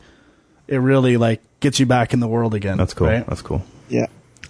it 0.67 0.77
really 0.77 1.17
like 1.17 1.41
gets 1.61 1.79
you 1.79 1.87
back 1.87 2.13
in 2.13 2.19
the 2.19 2.27
world 2.27 2.53
again. 2.53 2.77
That's 2.77 2.93
cool. 2.93 3.07
right? 3.07 3.25
That's 3.25 3.41
cool. 3.41 3.63
Yeah. 3.89 4.05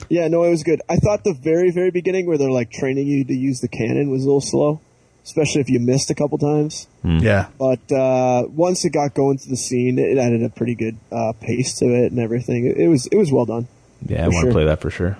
Yeah, 0.08 0.28
no, 0.28 0.44
it 0.44 0.50
was 0.50 0.64
good. 0.64 0.82
I 0.90 0.96
thought 0.98 1.24
the 1.24 1.34
very, 1.34 1.72
very 1.72 1.92
beginning 1.92 2.26
where 2.26 2.38
they're 2.38 2.52
like 2.52 2.72
training 2.72 3.08
you 3.08 3.24
to 3.26 3.34
use 3.34 3.60
the 3.62 3.68
cannon 3.68 4.10
was 4.10 4.24
a 4.24 4.26
little 4.26 4.42
slow, 4.42 4.80
especially 5.26 5.62
if 5.62 5.70
you 5.70 5.80
missed 5.80 6.10
a 6.10 6.16
couple 6.16 6.38
times. 6.38 6.88
Yeah. 7.04 7.48
But 7.60 7.92
uh, 7.92 8.44
once 8.48 8.86
it 8.86 8.92
got 8.92 9.14
going 9.14 9.38
to 9.40 9.50
the 9.50 9.58
scene, 9.58 10.00
it 10.00 10.18
added 10.18 10.44
a 10.44 10.50
pretty 10.50 10.76
good 10.76 10.98
uh, 11.12 11.34
pace 11.42 11.78
to 11.80 11.86
it 11.86 12.12
and 12.12 12.20
everything. 12.20 12.66
It, 12.66 12.78
it 12.78 12.88
was 12.88 13.08
it 13.08 13.18
was 13.18 13.32
well 13.32 13.46
done. 13.46 13.68
Yeah, 14.06 14.24
I 14.24 14.28
want 14.30 14.36
to 14.36 14.42
sure. 14.44 14.52
play 14.52 14.66
that 14.66 14.80
for 14.82 14.90
sure. 14.90 15.18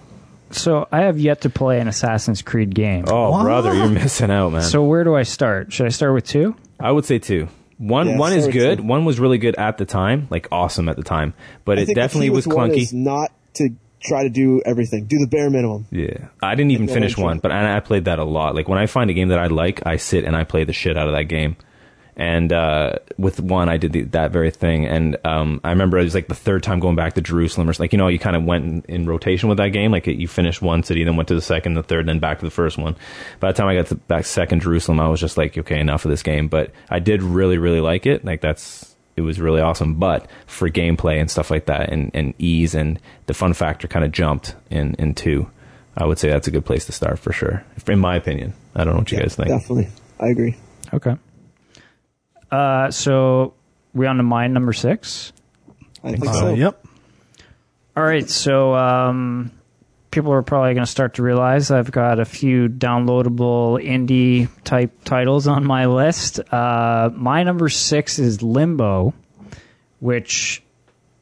So 0.52 0.88
I 0.92 1.02
have 1.02 1.20
yet 1.20 1.42
to 1.42 1.50
play 1.50 1.80
an 1.80 1.88
Assassin's 1.88 2.42
Creed 2.42 2.74
game. 2.74 3.06
Oh, 3.08 3.30
What? 3.32 3.44
brother, 3.44 3.74
you're 3.74 3.88
missing 3.90 4.32
out, 4.32 4.52
man. 4.52 4.64
So 4.64 4.84
where 4.84 5.04
do 5.04 5.14
I 5.16 5.22
start? 5.24 5.72
Should 5.72 5.86
I 5.86 5.90
start 5.90 6.14
with 6.14 6.26
two? 6.26 6.56
I 6.80 6.92
would 6.92 7.06
say 7.06 7.20
two. 7.20 7.50
One 7.78 8.08
Yeah, 8.08 8.18
one 8.18 8.34
is 8.34 8.48
good. 8.48 8.80
two. 8.80 8.84
One 8.84 9.06
was 9.06 9.20
really 9.20 9.38
good 9.38 9.56
at 9.58 9.78
the 9.78 9.86
time, 9.86 10.28
like 10.32 10.48
awesome 10.52 10.90
at 10.90 10.96
the 10.96 11.04
time. 11.04 11.34
But 11.66 11.78
I 11.78 11.82
it 11.82 11.86
think 11.86 11.96
the 11.98 12.02
definitely 12.02 12.28
key 12.28 12.36
was 12.36 12.48
with 12.48 12.56
one 12.56 12.72
clunky. 12.72 12.78
Is 12.82 12.94
not 12.94 13.32
to 13.56 13.70
try 14.02 14.24
to 14.24 14.30
do 14.30 14.62
everything. 14.66 15.06
Do 15.06 15.20
the 15.20 15.28
bare 15.28 15.50
minimum. 15.50 15.88
Yeah, 15.92 16.28
I 16.42 16.56
didn't 16.56 16.72
even 16.72 16.88
finish 16.88 17.18
one, 17.18 17.40
but 17.40 17.52
I, 17.52 17.78
I 17.78 17.80
played 17.80 18.06
that 18.06 18.20
a 18.20 18.24
lot. 18.24 18.56
Like 18.56 18.68
when 18.68 18.80
I 18.80 18.86
find 18.86 19.10
a 19.10 19.14
game 19.14 19.30
that 19.30 19.40
I 19.40 19.48
like, 19.48 19.86
I 19.86 19.98
sit 19.98 20.26
and 20.26 20.36
I 20.36 20.44
play 20.44 20.64
the 20.64 20.74
shit 20.74 20.98
out 20.98 21.08
of 21.08 21.14
that 21.14 21.24
game. 21.24 21.58
And 22.20 22.52
uh, 22.52 22.96
with 23.18 23.40
one, 23.40 23.70
I 23.70 23.78
did 23.78 23.94
the, 23.94 24.02
that 24.02 24.32
very 24.32 24.52
thing. 24.52 24.86
And 24.86 25.16
um, 25.24 25.62
I 25.64 25.70
remember 25.70 25.98
it 25.98 26.04
was 26.04 26.14
like 26.14 26.28
the 26.28 26.36
third 26.36 26.64
time 26.64 26.82
going 26.82 26.98
back 26.98 27.14
to 27.14 27.22
Jerusalem, 27.22 27.70
or 27.70 27.74
like 27.80 27.94
you 27.94 27.98
know, 27.98 28.10
you 28.10 28.20
kind 28.20 28.36
of 28.36 28.44
went 28.44 28.66
in, 28.66 28.82
in 28.90 29.06
rotation 29.08 29.48
with 29.48 29.58
that 29.60 29.70
game. 29.70 29.92
Like 29.92 30.06
you 30.06 30.28
finished 30.28 30.62
one 30.62 30.84
city, 30.84 31.06
then 31.06 31.16
went 31.16 31.30
to 31.30 31.36
the 31.36 31.42
second, 31.42 31.76
the 31.76 31.84
third, 31.84 32.10
then 32.10 32.20
back 32.20 32.40
to 32.40 32.46
the 32.46 32.52
first 32.52 32.78
one. 32.78 32.98
By 33.40 33.54
the 33.54 33.58
time 33.58 33.68
I 33.68 33.76
got 33.76 33.88
to 33.88 33.96
back 33.96 34.26
second 34.26 34.62
Jerusalem, 34.62 35.00
I 35.00 35.08
was 35.08 35.22
just 35.22 35.38
like, 35.38 35.58
okay, 35.58 35.80
enough 35.80 36.04
of 36.04 36.12
this 36.12 36.22
game. 36.22 36.50
But 36.50 36.72
I 36.90 37.00
did 37.00 37.24
really, 37.24 37.58
really 37.58 37.80
like 37.80 38.06
it. 38.06 38.26
Like 38.26 38.42
that's 38.42 38.89
it 39.20 39.24
was 39.26 39.40
really 39.40 39.60
awesome. 39.62 39.96
But 39.96 40.28
for 40.48 40.70
gameplay 40.70 41.20
and 41.20 41.30
stuff 41.30 41.52
like 41.52 41.66
that, 41.66 41.92
and, 41.92 42.10
and 42.14 42.34
ease 42.40 42.74
and 42.74 43.00
the 43.26 43.34
fun 43.34 43.54
factor 43.54 43.88
kind 43.88 44.06
of 44.06 44.12
jumped 44.12 44.56
in 44.72 44.96
in 44.96 45.14
two. 45.14 45.50
I 45.98 46.06
would 46.06 46.18
say 46.18 46.30
that's 46.30 46.48
a 46.48 46.52
good 46.52 46.64
place 46.64 46.86
to 46.86 46.94
start 46.94 47.20
for 47.20 47.34
sure, 47.34 47.66
in 47.88 48.00
my 48.00 48.16
opinion. 48.16 48.54
I 48.74 48.86
don't 48.86 48.94
know 48.94 49.00
what 49.00 49.12
you 49.12 49.20
guys 49.20 49.36
think. 49.36 49.50
Definitely, 49.50 49.90
I 50.20 50.28
agree. 50.28 50.56
Okay. 50.94 51.16
Uh, 52.50 52.90
so 52.92 53.54
we 53.94 54.08
on 54.08 54.18
to 54.18 54.24
mine 54.24 54.54
number 54.54 54.72
six. 54.72 55.34
I 56.04 56.12
think 56.14 56.28
Uh, 56.28 56.34
so. 56.34 56.54
Yep. 56.54 56.86
All 57.98 58.04
right, 58.04 58.30
so 58.30 58.74
um, 58.76 59.52
people 60.12 60.32
are 60.34 60.42
probably 60.42 60.74
going 60.74 60.86
to 60.86 60.92
start 60.92 61.16
to 61.16 61.24
realize 61.24 61.72
I've 61.72 61.92
got 61.92 62.20
a 62.20 62.26
few 62.26 62.68
downloadable 62.68 63.84
indie 63.84 64.50
type 64.64 65.04
titles 65.04 65.48
on 65.48 65.66
my 65.66 65.86
list. 65.86 66.40
Uh, 66.52 67.12
my 67.14 67.44
number 67.44 67.70
six 67.70 68.20
is 68.20 68.42
Limbo, 68.42 69.14
which 70.00 70.64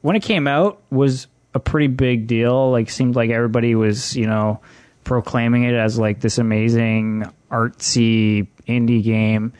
when 0.02 0.16
it 0.16 0.24
came 0.24 0.48
out 0.48 0.82
was 0.90 1.28
a 1.54 1.60
pretty 1.60 1.88
big 1.88 2.28
deal. 2.28 2.72
Like, 2.72 2.90
seemed 2.90 3.16
like 3.16 3.30
everybody 3.30 3.76
was, 3.76 4.16
you 4.16 4.28
know, 4.28 4.62
proclaiming 5.04 5.64
it 5.64 5.74
as 5.74 5.98
like 5.98 6.20
this 6.22 6.38
amazing 6.38 7.26
artsy 7.52 8.48
indie 8.68 9.04
game. 9.04 9.54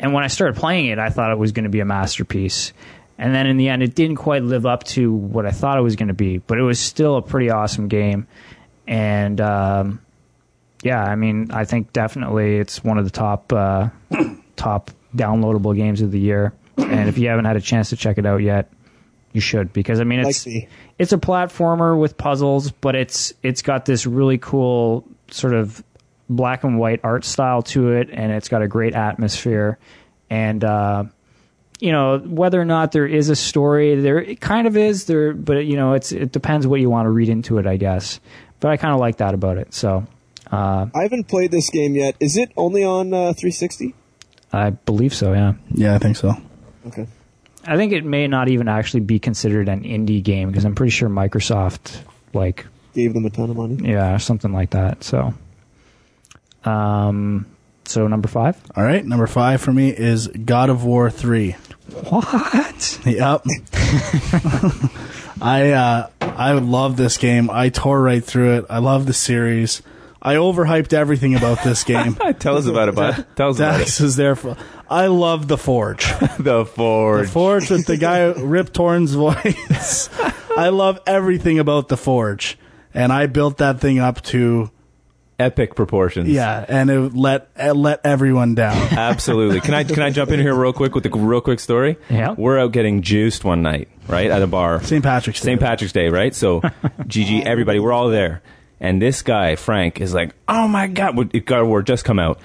And 0.00 0.12
when 0.12 0.24
I 0.24 0.28
started 0.28 0.58
playing 0.58 0.86
it, 0.86 0.98
I 0.98 1.10
thought 1.10 1.30
it 1.30 1.38
was 1.38 1.52
going 1.52 1.64
to 1.64 1.70
be 1.70 1.80
a 1.80 1.84
masterpiece. 1.84 2.72
And 3.18 3.34
then 3.34 3.46
in 3.46 3.56
the 3.56 3.68
end, 3.68 3.82
it 3.82 3.94
didn't 3.94 4.16
quite 4.16 4.42
live 4.42 4.66
up 4.66 4.84
to 4.84 5.12
what 5.12 5.46
I 5.46 5.50
thought 5.50 5.78
it 5.78 5.82
was 5.82 5.96
going 5.96 6.08
to 6.08 6.14
be, 6.14 6.38
but 6.38 6.58
it 6.58 6.62
was 6.62 6.80
still 6.80 7.16
a 7.16 7.22
pretty 7.22 7.50
awesome 7.50 7.88
game. 7.88 8.26
And 8.86 9.40
um, 9.40 10.00
yeah, 10.82 11.02
I 11.02 11.14
mean, 11.14 11.50
I 11.52 11.64
think 11.64 11.92
definitely 11.92 12.56
it's 12.58 12.82
one 12.82 12.98
of 12.98 13.04
the 13.04 13.10
top 13.10 13.52
uh, 13.52 13.88
top 14.56 14.90
downloadable 15.14 15.76
games 15.76 16.00
of 16.00 16.10
the 16.10 16.20
year. 16.20 16.52
And 16.76 17.08
if 17.08 17.18
you 17.18 17.28
haven't 17.28 17.44
had 17.44 17.56
a 17.56 17.60
chance 17.60 17.90
to 17.90 17.96
check 17.96 18.18
it 18.18 18.26
out 18.26 18.42
yet, 18.42 18.70
you 19.32 19.40
should 19.40 19.72
because 19.72 20.00
I 20.00 20.04
mean 20.04 20.20
it's 20.20 20.46
me. 20.46 20.68
it's 20.98 21.12
a 21.12 21.18
platformer 21.18 21.98
with 21.98 22.18
puzzles, 22.18 22.70
but 22.70 22.94
it's 22.94 23.32
it's 23.42 23.62
got 23.62 23.86
this 23.86 24.06
really 24.06 24.38
cool 24.38 25.06
sort 25.30 25.54
of 25.54 25.82
black 26.28 26.64
and 26.64 26.78
white 26.78 27.00
art 27.02 27.24
style 27.24 27.62
to 27.62 27.92
it, 27.92 28.10
and 28.12 28.32
it's 28.32 28.48
got 28.48 28.62
a 28.62 28.68
great 28.68 28.94
atmosphere. 28.94 29.78
And 30.28 30.62
uh, 30.64 31.04
you 31.82 31.90
know 31.90 32.18
whether 32.18 32.60
or 32.60 32.64
not 32.64 32.92
there 32.92 33.06
is 33.06 33.28
a 33.28 33.34
story 33.34 33.96
there 33.96 34.18
it 34.20 34.40
kind 34.40 34.68
of 34.68 34.76
is 34.76 35.06
there 35.06 35.32
but 35.32 35.66
you 35.66 35.74
know 35.74 35.94
it's 35.94 36.12
it 36.12 36.30
depends 36.30 36.64
what 36.64 36.80
you 36.80 36.88
want 36.88 37.06
to 37.06 37.10
read 37.10 37.28
into 37.28 37.58
it 37.58 37.66
i 37.66 37.76
guess 37.76 38.20
but 38.62 38.70
i 38.70 38.78
kind 38.78 38.94
of 38.94 39.00
like 39.00 39.18
that 39.18 39.34
about 39.34 39.58
it 39.58 39.74
so 39.74 40.06
uh, 40.50 40.84
I 40.94 41.02
haven't 41.04 41.28
played 41.28 41.50
this 41.50 41.70
game 41.70 41.94
yet. 41.94 42.14
Is 42.20 42.36
it 42.36 42.52
only 42.58 42.84
on 42.84 43.12
uh, 43.14 43.32
360? 43.32 43.94
i 44.52 44.70
believe 44.70 45.12
so 45.14 45.32
yeah 45.34 45.54
Yeah, 45.70 45.94
I 45.94 45.98
think 45.98 46.16
so. 46.16 46.34
Okay. 46.86 47.06
i 47.66 47.76
think 47.76 47.92
it 47.92 48.04
may 48.04 48.26
not 48.28 48.48
even 48.48 48.68
actually 48.68 49.00
be 49.00 49.18
considered 49.18 49.68
an 49.68 49.82
indie 49.84 50.22
game 50.22 50.48
because 50.48 50.64
i'm 50.64 50.74
pretty 50.74 50.90
sure 50.90 51.08
microsoft 51.08 52.00
like 52.34 52.66
Gave 52.94 53.14
them 53.14 53.24
a 53.24 53.30
ton 53.30 53.48
of 53.50 53.56
money. 53.56 53.78
yeah 53.92 54.16
something 54.18 54.52
like 54.52 54.70
that 54.70 55.02
so 55.04 55.32
um 56.64 57.46
so 57.84 58.06
number 58.06 58.28
five 58.28 58.56
All 58.76 58.84
right, 58.84 59.04
number 59.04 59.26
five 59.26 59.60
for 59.60 59.72
me 59.72 59.88
is 59.90 60.28
God 60.28 60.70
of 60.70 60.84
War 60.84 61.10
three. 61.10 61.56
what 62.08 63.00
Yep. 63.04 63.42
I 65.42 65.70
uh, 65.72 66.08
I 66.20 66.52
love 66.52 66.96
this 66.96 67.18
game. 67.18 67.50
I 67.50 67.68
tore 67.68 68.00
right 68.00 68.24
through 68.24 68.58
it. 68.58 68.66
I 68.70 68.78
love 68.78 69.06
the 69.06 69.12
series. 69.12 69.82
I 70.22 70.36
overhyped 70.36 70.92
everything 70.92 71.34
about 71.34 71.64
this 71.64 71.82
game. 71.92 72.14
Tell 72.38 72.56
us 72.56 72.66
about 72.66 72.88
it, 72.88 72.94
bud. 72.94 73.26
Tell 73.34 73.50
us 73.50 73.56
about 73.58 73.78
Dax 73.78 74.00
is 74.00 74.14
there 74.14 74.36
for. 74.36 74.56
I 74.88 75.08
love 75.08 75.48
the 75.48 75.58
Forge. 75.58 76.04
The 76.38 76.64
Forge. 76.64 77.26
The 77.26 77.32
Forge 77.32 77.70
with 77.70 77.86
the 77.86 77.96
guy 77.96 78.26
Rip 78.36 78.72
Torn's 78.72 79.14
voice. 79.14 80.08
I 80.56 80.68
love 80.68 81.00
everything 81.06 81.58
about 81.58 81.88
the 81.88 81.96
Forge, 81.96 82.56
and 82.94 83.12
I 83.12 83.26
built 83.26 83.58
that 83.58 83.80
thing 83.80 83.98
up 83.98 84.22
to 84.24 84.70
Epic 85.42 85.74
proportions. 85.74 86.28
yeah, 86.28 86.64
and 86.68 86.90
it 86.90 87.14
let 87.14 87.48
it 87.56 87.74
let 87.74 88.00
everyone 88.04 88.54
down. 88.54 88.76
Absolutely. 88.92 89.60
Can 89.60 89.74
I 89.74 89.84
can 89.84 90.00
I 90.02 90.10
jump 90.10 90.30
in 90.30 90.40
here 90.40 90.54
real 90.54 90.72
quick 90.72 90.94
with 90.94 91.04
a 91.06 91.10
real 91.10 91.40
quick 91.40 91.60
story? 91.60 91.96
Yeah. 92.08 92.34
We're 92.36 92.58
out 92.58 92.72
getting 92.72 93.02
juiced 93.02 93.44
one 93.44 93.62
night, 93.62 93.88
right, 94.08 94.30
at 94.30 94.42
a 94.42 94.46
bar. 94.46 94.82
St. 94.82 95.02
Patrick's 95.02 95.40
Day. 95.40 95.46
St. 95.46 95.60
Patrick's 95.60 95.92
Day, 95.92 96.08
right? 96.08 96.34
So, 96.34 96.60
GG, 97.00 97.44
everybody, 97.44 97.78
we're 97.80 97.92
all 97.92 98.08
there. 98.08 98.42
And 98.80 99.00
this 99.00 99.22
guy, 99.22 99.54
Frank, 99.56 100.00
is 100.00 100.12
like, 100.14 100.34
oh 100.48 100.66
my 100.66 100.86
God, 100.88 101.16
what- 101.16 101.32
God 101.44 101.60
of 101.60 101.68
War 101.68 101.82
just 101.82 102.04
come 102.04 102.18
out. 102.18 102.40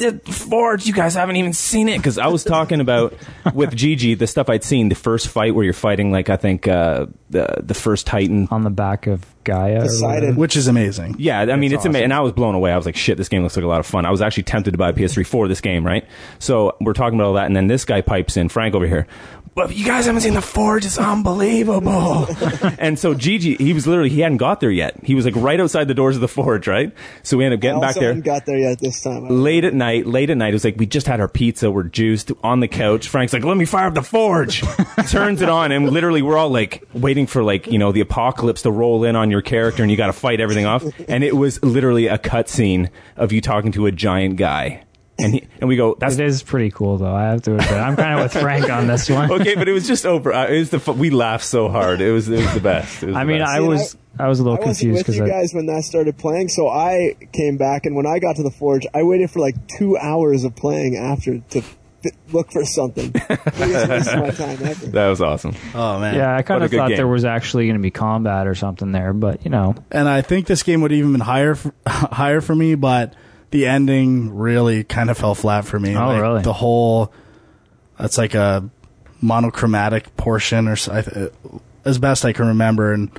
The 0.00 0.18
Forge, 0.32 0.86
you 0.86 0.92
guys 0.92 1.14
haven't 1.14 1.36
even 1.36 1.52
seen 1.52 1.88
it. 1.88 1.98
Because 1.98 2.18
I 2.18 2.26
was 2.26 2.42
talking 2.42 2.80
about, 2.80 3.14
with 3.54 3.74
Gigi, 3.76 4.14
the 4.14 4.26
stuff 4.26 4.48
I'd 4.48 4.64
seen, 4.64 4.88
the 4.88 4.94
first 4.94 5.28
fight 5.28 5.54
where 5.54 5.64
you're 5.64 5.72
fighting, 5.72 6.10
like, 6.10 6.28
I 6.30 6.36
think, 6.36 6.66
uh, 6.66 7.06
the, 7.30 7.56
the 7.62 7.74
first 7.74 8.06
Titan. 8.06 8.48
on 8.50 8.64
the 8.64 8.70
back 8.70 9.06
of 9.06 9.24
gaia 9.44 9.78
or 9.78 9.80
Poseidon. 9.82 10.14
whatever. 10.14 10.38
which 10.38 10.56
is 10.56 10.66
amazing. 10.66 11.14
Yeah, 11.18 11.40
I 11.40 11.56
mean, 11.56 11.72
it's 11.72 11.80
awesome. 11.80 11.90
amazing. 11.92 12.04
And 12.04 12.14
I 12.14 12.20
was 12.20 12.32
blown 12.32 12.54
away. 12.54 12.72
I 12.72 12.76
was 12.76 12.86
like, 12.86 12.96
shit, 12.96 13.16
this 13.16 13.28
game 13.28 13.42
looks 13.42 13.56
like 13.56 13.64
a 13.64 13.68
lot 13.68 13.80
of 13.80 13.86
fun. 13.86 14.04
I 14.04 14.10
was 14.10 14.20
actually 14.20 14.42
tempted 14.42 14.72
to 14.72 14.78
buy 14.78 14.88
a 14.90 14.92
PS3 14.92 15.26
for 15.26 15.46
this 15.46 15.60
game, 15.60 15.86
right? 15.86 16.04
So 16.40 16.76
we're 16.80 16.92
talking 16.92 17.18
about 17.18 17.28
all 17.28 17.34
that. 17.34 17.46
And 17.46 17.54
then 17.54 17.68
this 17.68 17.84
guy 17.84 18.00
pipes 18.00 18.36
in, 18.36 18.48
Frank 18.48 18.74
over 18.74 18.86
here. 18.86 19.06
But 19.54 19.74
you 19.76 19.84
guys 19.84 20.06
haven't 20.06 20.20
seen 20.20 20.34
The 20.34 20.42
Forge. 20.42 20.86
It's 20.86 20.96
unbelievable. 20.96 22.28
and 22.78 22.98
so 22.98 23.14
Gigi, 23.14 23.56
he 23.56 23.72
was 23.72 23.86
literally, 23.86 24.08
he 24.08 24.20
hadn't 24.20 24.38
got 24.38 24.60
there 24.60 24.70
yet. 24.70 24.98
He 25.02 25.14
was 25.14 25.24
like 25.24 25.34
right 25.36 25.58
outside 25.60 25.88
the 25.88 25.94
doors 25.94 26.14
of 26.14 26.20
The 26.20 26.28
Forge, 26.28 26.68
right? 26.68 26.92
So 27.22 27.36
we 27.36 27.44
ended 27.44 27.58
up 27.58 27.60
I 27.60 27.62
getting 27.62 27.76
also 27.76 27.86
back 27.86 27.94
there 27.96 28.08
haven't 28.08 28.24
got 28.24 28.46
there 28.46 28.58
yet 28.58 28.78
this 28.78 29.02
time. 29.02 29.28
late 29.28 29.64
at 29.64 29.74
night, 29.74 30.06
late 30.06 30.30
at 30.30 30.36
night, 30.36 30.50
it 30.50 30.52
was 30.54 30.64
like 30.64 30.76
we 30.76 30.86
just 30.86 31.06
had 31.06 31.20
our 31.20 31.28
pizza, 31.28 31.70
we're 31.70 31.82
juiced 31.82 32.30
on 32.42 32.60
the 32.60 32.68
couch. 32.68 33.08
Frank's 33.08 33.32
like, 33.32 33.44
"Let 33.44 33.56
me 33.56 33.64
fire 33.64 33.88
up 33.88 33.94
the 33.94 34.02
forge." 34.02 34.62
Turns 35.08 35.42
it 35.42 35.48
on, 35.48 35.72
and 35.72 35.90
literally 35.90 36.22
we're 36.22 36.36
all 36.36 36.50
like 36.50 36.84
waiting 36.94 37.26
for 37.26 37.42
like 37.42 37.66
you 37.66 37.78
know 37.78 37.92
the 37.92 38.00
apocalypse 38.00 38.62
to 38.62 38.70
roll 38.70 39.04
in 39.04 39.16
on 39.16 39.30
your 39.30 39.42
character, 39.42 39.82
and 39.82 39.90
you 39.90 39.96
got 39.96 40.06
to 40.06 40.12
fight 40.12 40.40
everything 40.40 40.66
off. 40.66 40.84
And 41.08 41.24
it 41.24 41.36
was 41.36 41.62
literally 41.62 42.06
a 42.06 42.18
cutscene 42.18 42.88
of 43.16 43.32
you 43.32 43.40
talking 43.40 43.72
to 43.72 43.86
a 43.86 43.92
giant 43.92 44.36
guy, 44.36 44.84
and 45.22 45.34
he, 45.34 45.48
and 45.60 45.68
we 45.68 45.76
go, 45.76 45.96
"That's 45.98 46.18
It 46.18 46.26
is 46.26 46.42
pretty 46.42 46.70
cool, 46.70 46.98
though. 46.98 47.14
I 47.14 47.24
have 47.24 47.42
to 47.42 47.52
admit, 47.52 47.70
I'm 47.72 47.96
kind 47.96 48.18
of 48.18 48.24
with 48.24 48.40
Frank 48.42 48.70
on 48.70 48.86
this 48.86 49.08
one. 49.08 49.30
okay," 49.40 49.54
but 49.54 49.68
it 49.68 49.72
was 49.72 49.86
just 49.86 50.06
over. 50.06 50.32
Uh, 50.32 50.48
it 50.48 50.58
was 50.58 50.70
the 50.70 50.92
we 50.92 51.10
laughed 51.10 51.44
so 51.44 51.68
hard. 51.68 52.00
It 52.00 52.12
was 52.12 52.28
it 52.28 52.38
was 52.38 52.54
the 52.54 52.60
best. 52.60 53.02
Was 53.02 53.14
I 53.14 53.20
the 53.20 53.26
mean, 53.26 53.38
best. 53.40 53.50
I 53.50 53.60
was 53.60 53.96
I 54.18 54.28
was 54.28 54.40
a 54.40 54.42
little 54.42 54.58
I 54.58 54.64
confused 54.64 54.98
with 54.98 55.06
because 55.06 55.16
you 55.16 55.24
I, 55.24 55.28
guys 55.28 55.54
when 55.54 55.66
that 55.66 55.82
started 55.82 56.18
playing, 56.18 56.48
so 56.48 56.68
I 56.68 57.16
came 57.32 57.56
back, 57.56 57.86
and 57.86 57.94
when 57.94 58.06
I 58.06 58.18
got 58.18 58.36
to 58.36 58.42
the 58.42 58.50
forge, 58.50 58.86
I 58.94 59.02
waited 59.02 59.30
for 59.30 59.40
like 59.40 59.54
two 59.78 59.96
hours 59.96 60.44
of 60.44 60.56
playing 60.56 60.96
after 60.96 61.38
to 61.38 61.62
look 62.32 62.50
for 62.50 62.64
something. 62.64 63.10
Biggest 63.58 63.88
waste 63.88 64.08
of 64.08 64.20
my 64.20 64.30
time 64.30 64.56
that 64.92 65.08
was 65.08 65.20
awesome. 65.20 65.54
Oh 65.74 65.98
man. 65.98 66.14
yeah, 66.14 66.34
I 66.34 66.42
kind 66.42 66.62
of 66.62 66.70
thought 66.70 66.88
game. 66.88 66.96
there 66.96 67.08
was 67.08 67.24
actually 67.24 67.66
going 67.66 67.76
to 67.76 67.82
be 67.82 67.90
combat 67.90 68.46
or 68.46 68.54
something 68.54 68.92
there, 68.92 69.12
but 69.12 69.44
you 69.44 69.50
know, 69.50 69.74
and 69.90 70.08
I 70.08 70.22
think 70.22 70.46
this 70.46 70.62
game 70.62 70.80
would 70.82 70.92
even 70.92 71.12
been 71.12 71.20
higher 71.20 71.54
for, 71.54 71.74
higher 71.86 72.40
for 72.40 72.54
me, 72.54 72.74
but 72.74 73.14
the 73.50 73.66
ending 73.66 74.34
really 74.36 74.84
kind 74.84 75.10
of 75.10 75.18
fell 75.18 75.34
flat 75.34 75.64
for 75.64 75.78
me. 75.78 75.96
Oh, 75.96 76.06
Like, 76.06 76.22
really? 76.22 76.42
The 76.42 76.52
whole 76.52 77.12
that's 77.98 78.16
like 78.18 78.34
a 78.34 78.68
monochromatic 79.20 80.16
portion, 80.16 80.68
or 80.68 80.72
s- 80.72 80.88
I 80.88 81.02
th- 81.02 81.32
as 81.84 81.98
best 81.98 82.24
I 82.24 82.32
can 82.32 82.46
remember, 82.46 82.92
and 82.92 83.10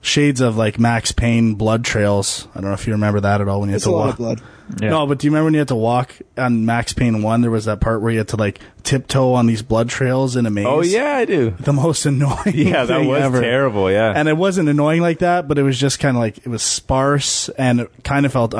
shades 0.00 0.40
of 0.40 0.56
like 0.56 0.78
Max 0.78 1.12
Payne 1.12 1.54
blood 1.54 1.84
trails. 1.84 2.46
I 2.54 2.60
don't 2.60 2.70
know 2.70 2.74
if 2.74 2.86
you 2.86 2.92
remember 2.92 3.20
that 3.20 3.40
at 3.40 3.48
all 3.48 3.60
when 3.60 3.68
you 3.70 3.74
had 3.74 3.82
to 3.82 3.90
a 3.90 3.92
lot 3.92 3.98
walk. 4.06 4.12
of 4.12 4.18
blood. 4.18 4.42
yeah. 4.80 4.90
No, 4.90 5.06
but 5.06 5.18
do 5.18 5.26
you 5.26 5.30
remember 5.30 5.44
when 5.46 5.54
you 5.54 5.60
had 5.60 5.68
to 5.68 5.76
walk 5.76 6.14
on 6.38 6.64
Max 6.66 6.92
Payne 6.92 7.22
One? 7.22 7.40
There 7.42 7.50
was 7.50 7.66
that 7.66 7.80
part 7.80 8.00
where 8.02 8.10
you 8.12 8.18
had 8.18 8.28
to 8.28 8.36
like 8.36 8.60
tiptoe 8.82 9.32
on 9.34 9.46
these 9.46 9.62
blood 9.62 9.88
trails 9.90 10.36
in 10.36 10.46
a 10.46 10.50
maze. 10.50 10.66
Oh 10.66 10.82
yeah, 10.82 11.16
I 11.16 11.24
do. 11.24 11.50
the 11.60 11.72
most 11.72 12.04
annoying. 12.06 12.38
Yeah, 12.54 12.84
that 12.84 13.04
was 13.04 13.22
ever. 13.22 13.40
terrible. 13.40 13.90
Yeah, 13.90 14.12
And 14.14 14.28
it 14.28 14.36
wasn't 14.36 14.68
annoying 14.68 15.00
like 15.02 15.18
that, 15.20 15.48
but 15.48 15.58
it 15.58 15.62
was 15.62 15.78
just 15.78 15.98
kind 16.00 16.16
of 16.16 16.20
like 16.20 16.38
it 16.38 16.48
was 16.48 16.62
sparse 16.62 17.48
and 17.50 17.80
it 17.80 17.90
kind 18.04 18.24
of 18.26 18.32
felt 18.32 18.54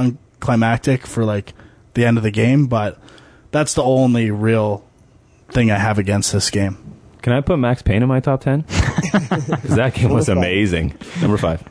unclimactic 0.44 1.06
for 1.06 1.24
like 1.24 1.54
the 1.94 2.04
end 2.04 2.16
of 2.16 2.22
the 2.22 2.30
game. 2.30 2.66
But 2.66 2.98
that's 3.50 3.74
the 3.74 3.82
only 3.82 4.30
real 4.30 4.84
thing 5.50 5.70
I 5.70 5.78
have 5.78 5.98
against 5.98 6.32
this 6.32 6.50
game. 6.50 6.78
Can 7.22 7.32
I 7.32 7.40
put 7.40 7.58
Max 7.58 7.80
Payne 7.82 8.02
in 8.02 8.08
my 8.08 8.20
top 8.20 8.42
10? 8.42 8.62
'Cause 8.64 9.46
that 9.76 9.94
game 9.94 10.10
was 10.10 10.28
amazing. 10.28 10.94
Number 11.22 11.38
five. 11.38 11.62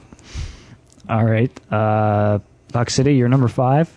All 1.09 1.23
right, 1.25 1.51
uh, 1.71 2.39
Doc 2.69 2.89
City, 2.89 3.15
you're 3.15 3.27
number 3.27 3.49
five. 3.49 3.89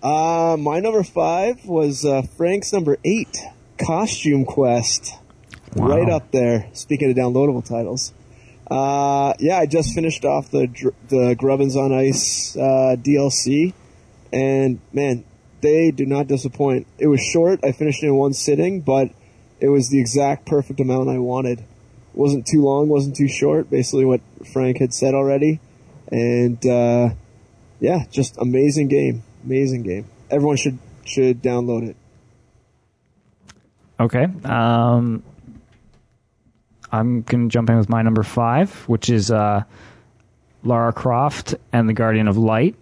Uh, 0.00 0.56
my 0.58 0.78
number 0.80 1.02
five 1.02 1.64
was 1.66 2.04
uh, 2.04 2.22
Frank's 2.36 2.72
number 2.72 2.98
eight, 3.04 3.36
Costume 3.78 4.44
Quest. 4.44 5.12
Wow. 5.74 5.88
Right 5.88 6.08
up 6.08 6.30
there. 6.30 6.68
Speaking 6.72 7.10
of 7.10 7.16
downloadable 7.16 7.64
titles. 7.66 8.12
Uh, 8.70 9.34
yeah, 9.40 9.58
I 9.58 9.66
just 9.66 9.92
finished 9.94 10.24
off 10.24 10.50
the 10.50 10.68
the 11.08 11.34
Grubbins 11.34 11.76
on 11.76 11.92
Ice 11.92 12.56
uh, 12.56 12.96
DLC, 12.98 13.72
and 14.32 14.80
man, 14.92 15.24
they 15.60 15.90
do 15.90 16.06
not 16.06 16.26
disappoint. 16.26 16.86
It 16.98 17.06
was 17.06 17.20
short. 17.20 17.60
I 17.64 17.72
finished 17.72 18.02
it 18.02 18.06
in 18.06 18.16
one 18.16 18.32
sitting, 18.32 18.80
but 18.80 19.10
it 19.60 19.68
was 19.68 19.88
the 19.88 20.00
exact 20.00 20.46
perfect 20.46 20.80
amount 20.80 21.08
I 21.08 21.18
wanted. 21.18 21.64
wasn't 22.14 22.46
too 22.46 22.62
long, 22.62 22.88
wasn't 22.88 23.16
too 23.16 23.28
short. 23.28 23.70
Basically, 23.70 24.04
what 24.04 24.20
Frank 24.52 24.78
had 24.78 24.92
said 24.92 25.14
already, 25.14 25.60
and 26.10 26.64
uh, 26.66 27.10
yeah, 27.80 28.04
just 28.10 28.36
amazing 28.38 28.88
game, 28.88 29.22
amazing 29.44 29.82
game. 29.82 30.06
Everyone 30.30 30.56
should 30.56 30.78
should 31.04 31.42
download 31.42 31.88
it. 31.88 31.96
Okay. 34.00 34.26
Um, 34.44 35.22
I'm 36.90 37.22
going 37.22 37.48
to 37.48 37.52
jump 37.52 37.70
in 37.70 37.78
with 37.78 37.88
my 37.88 38.02
number 38.02 38.22
five, 38.22 38.72
which 38.88 39.08
is 39.08 39.30
uh, 39.30 39.62
Lara 40.64 40.92
Croft 40.92 41.54
and 41.72 41.88
the 41.88 41.92
Guardian 41.92 42.28
of 42.28 42.36
Light. 42.36 42.74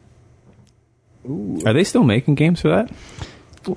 Are 1.67 1.73
they 1.73 1.85
still 1.85 2.03
making 2.05 2.35
games 2.37 2.61
for 2.61 2.69
that? 2.69 2.91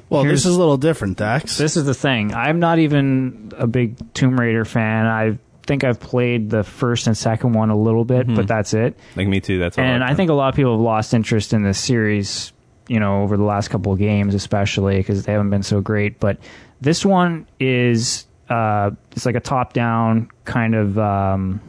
Well, 0.10 0.24
Here's- 0.24 0.40
this 0.40 0.46
is 0.46 0.56
a 0.56 0.60
little 0.60 0.78
different, 0.78 1.18
Dax. 1.18 1.58
This 1.58 1.76
is 1.76 1.86
the 1.86 1.94
thing. 1.94 2.34
I'm 2.34 2.60
not 2.60 2.80
even 2.80 3.52
a 3.58 3.68
big 3.68 3.96
Tomb 4.14 4.40
Raider 4.40 4.64
fan. 4.66 5.06
I 5.06 5.38
think 5.66 5.84
I've 5.84 6.00
played 6.00 6.50
the 6.50 6.64
first 6.64 7.08
and 7.08 7.18
second 7.18 7.54
one 7.54 7.70
a 7.70 7.76
little 7.78 8.06
bit, 8.06 8.34
but 8.34 8.48
that's 8.48 8.74
it. 8.74 8.98
Like 9.16 9.28
me 9.28 9.40
too. 9.42 9.60
That's 9.60 9.78
all. 9.78 9.84
And 9.84 10.04
I've 10.04 10.12
I 10.12 10.14
think 10.16 10.30
a 10.30 10.34
lot 10.34 10.50
of 10.50 10.56
people 10.56 10.72
have 10.74 10.82
lost 10.82 11.14
interest 11.14 11.54
in 11.54 11.64
this 11.64 11.80
series, 11.80 12.54
you 12.88 13.00
know, 13.00 13.24
over 13.24 13.36
the 13.38 13.44
last 13.44 13.70
couple 13.70 13.92
of 13.94 14.00
games, 14.00 14.36
especially 14.36 14.98
because 14.98 15.24
they 15.26 15.32
haven't 15.34 15.50
been 15.50 15.64
so 15.64 15.82
great. 15.82 16.20
But 16.20 16.38
this 16.82 17.06
one 17.06 17.46
is 17.60 18.26
uh, 18.50 18.92
it's 19.14 19.26
like 19.26 19.36
a 19.36 19.40
top-down 19.42 20.30
kind 20.46 20.76
of. 20.76 20.98
Um, 20.98 21.60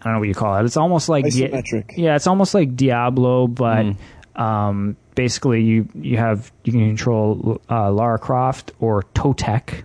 I 0.00 0.04
don't 0.06 0.14
know 0.14 0.18
what 0.18 0.28
you 0.28 0.34
call 0.34 0.56
it. 0.58 0.64
It's 0.64 0.76
almost 0.76 1.08
like 1.08 1.24
Di- 1.24 1.84
yeah, 1.96 2.16
it's 2.16 2.26
almost 2.26 2.54
like 2.54 2.74
Diablo, 2.74 3.46
but 3.46 3.86
um, 4.36 4.96
basically 5.14 5.62
you 5.62 5.88
you 5.94 6.16
have 6.16 6.52
you 6.64 6.72
can 6.72 6.86
control 6.88 7.60
uh, 7.70 7.90
Lara 7.90 8.18
Croft 8.18 8.72
or 8.80 9.02
Totec, 9.14 9.84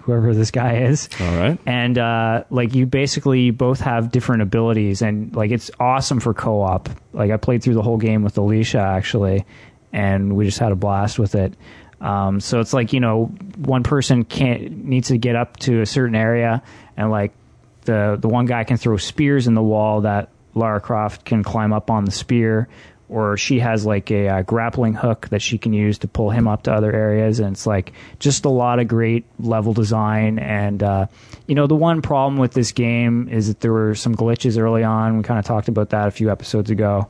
whoever 0.00 0.34
this 0.34 0.50
guy 0.50 0.78
is. 0.78 1.08
All 1.20 1.36
right. 1.36 1.58
and 1.66 1.98
uh, 1.98 2.44
like 2.50 2.74
you 2.74 2.86
basically 2.86 3.50
both 3.50 3.80
have 3.80 4.10
different 4.10 4.42
abilities 4.42 5.02
and 5.02 5.34
like 5.34 5.50
it's 5.50 5.70
awesome 5.78 6.20
for 6.20 6.34
co-op. 6.34 6.88
Like 7.12 7.30
i 7.30 7.36
played 7.36 7.62
through 7.62 7.74
the 7.74 7.82
whole 7.82 7.98
game 7.98 8.22
with 8.22 8.38
alicia 8.38 8.80
actually 8.80 9.44
and 9.92 10.36
we 10.36 10.44
just 10.44 10.58
had 10.58 10.72
a 10.72 10.76
blast 10.76 11.18
with 11.18 11.34
it. 11.34 11.54
Um, 12.00 12.40
so 12.40 12.60
it's 12.60 12.72
like 12.72 12.92
you 12.92 13.00
know 13.00 13.26
one 13.58 13.82
person 13.82 14.24
can't 14.24 14.84
needs 14.84 15.08
to 15.08 15.18
get 15.18 15.36
up 15.36 15.58
to 15.58 15.82
a 15.82 15.86
certain 15.86 16.14
area 16.14 16.62
and 16.96 17.10
like 17.10 17.32
the 17.82 18.16
the 18.18 18.28
one 18.28 18.46
guy 18.46 18.64
can 18.64 18.78
throw 18.78 18.96
spears 18.96 19.46
in 19.46 19.54
the 19.54 19.62
wall 19.62 20.02
that 20.02 20.30
lara 20.54 20.80
croft 20.80 21.24
can 21.24 21.42
climb 21.42 21.72
up 21.72 21.90
on 21.90 22.04
the 22.04 22.10
spear 22.10 22.68
or 23.10 23.36
she 23.36 23.58
has 23.58 23.84
like 23.84 24.10
a 24.10 24.28
uh, 24.28 24.42
grappling 24.42 24.94
hook 24.94 25.28
that 25.30 25.42
she 25.42 25.58
can 25.58 25.72
use 25.72 25.98
to 25.98 26.08
pull 26.08 26.30
him 26.30 26.46
up 26.46 26.62
to 26.62 26.72
other 26.72 26.92
areas, 26.92 27.40
and 27.40 27.52
it's 27.52 27.66
like 27.66 27.92
just 28.18 28.44
a 28.44 28.48
lot 28.48 28.78
of 28.78 28.88
great 28.88 29.24
level 29.38 29.74
design. 29.74 30.38
And 30.38 30.82
uh, 30.82 31.06
you 31.46 31.54
know, 31.54 31.66
the 31.66 31.76
one 31.76 32.02
problem 32.02 32.38
with 32.38 32.52
this 32.52 32.72
game 32.72 33.28
is 33.28 33.48
that 33.48 33.60
there 33.60 33.72
were 33.72 33.94
some 33.94 34.14
glitches 34.14 34.58
early 34.58 34.84
on. 34.84 35.16
We 35.16 35.22
kind 35.24 35.38
of 35.38 35.44
talked 35.44 35.68
about 35.68 35.90
that 35.90 36.08
a 36.08 36.10
few 36.10 36.30
episodes 36.30 36.70
ago, 36.70 37.08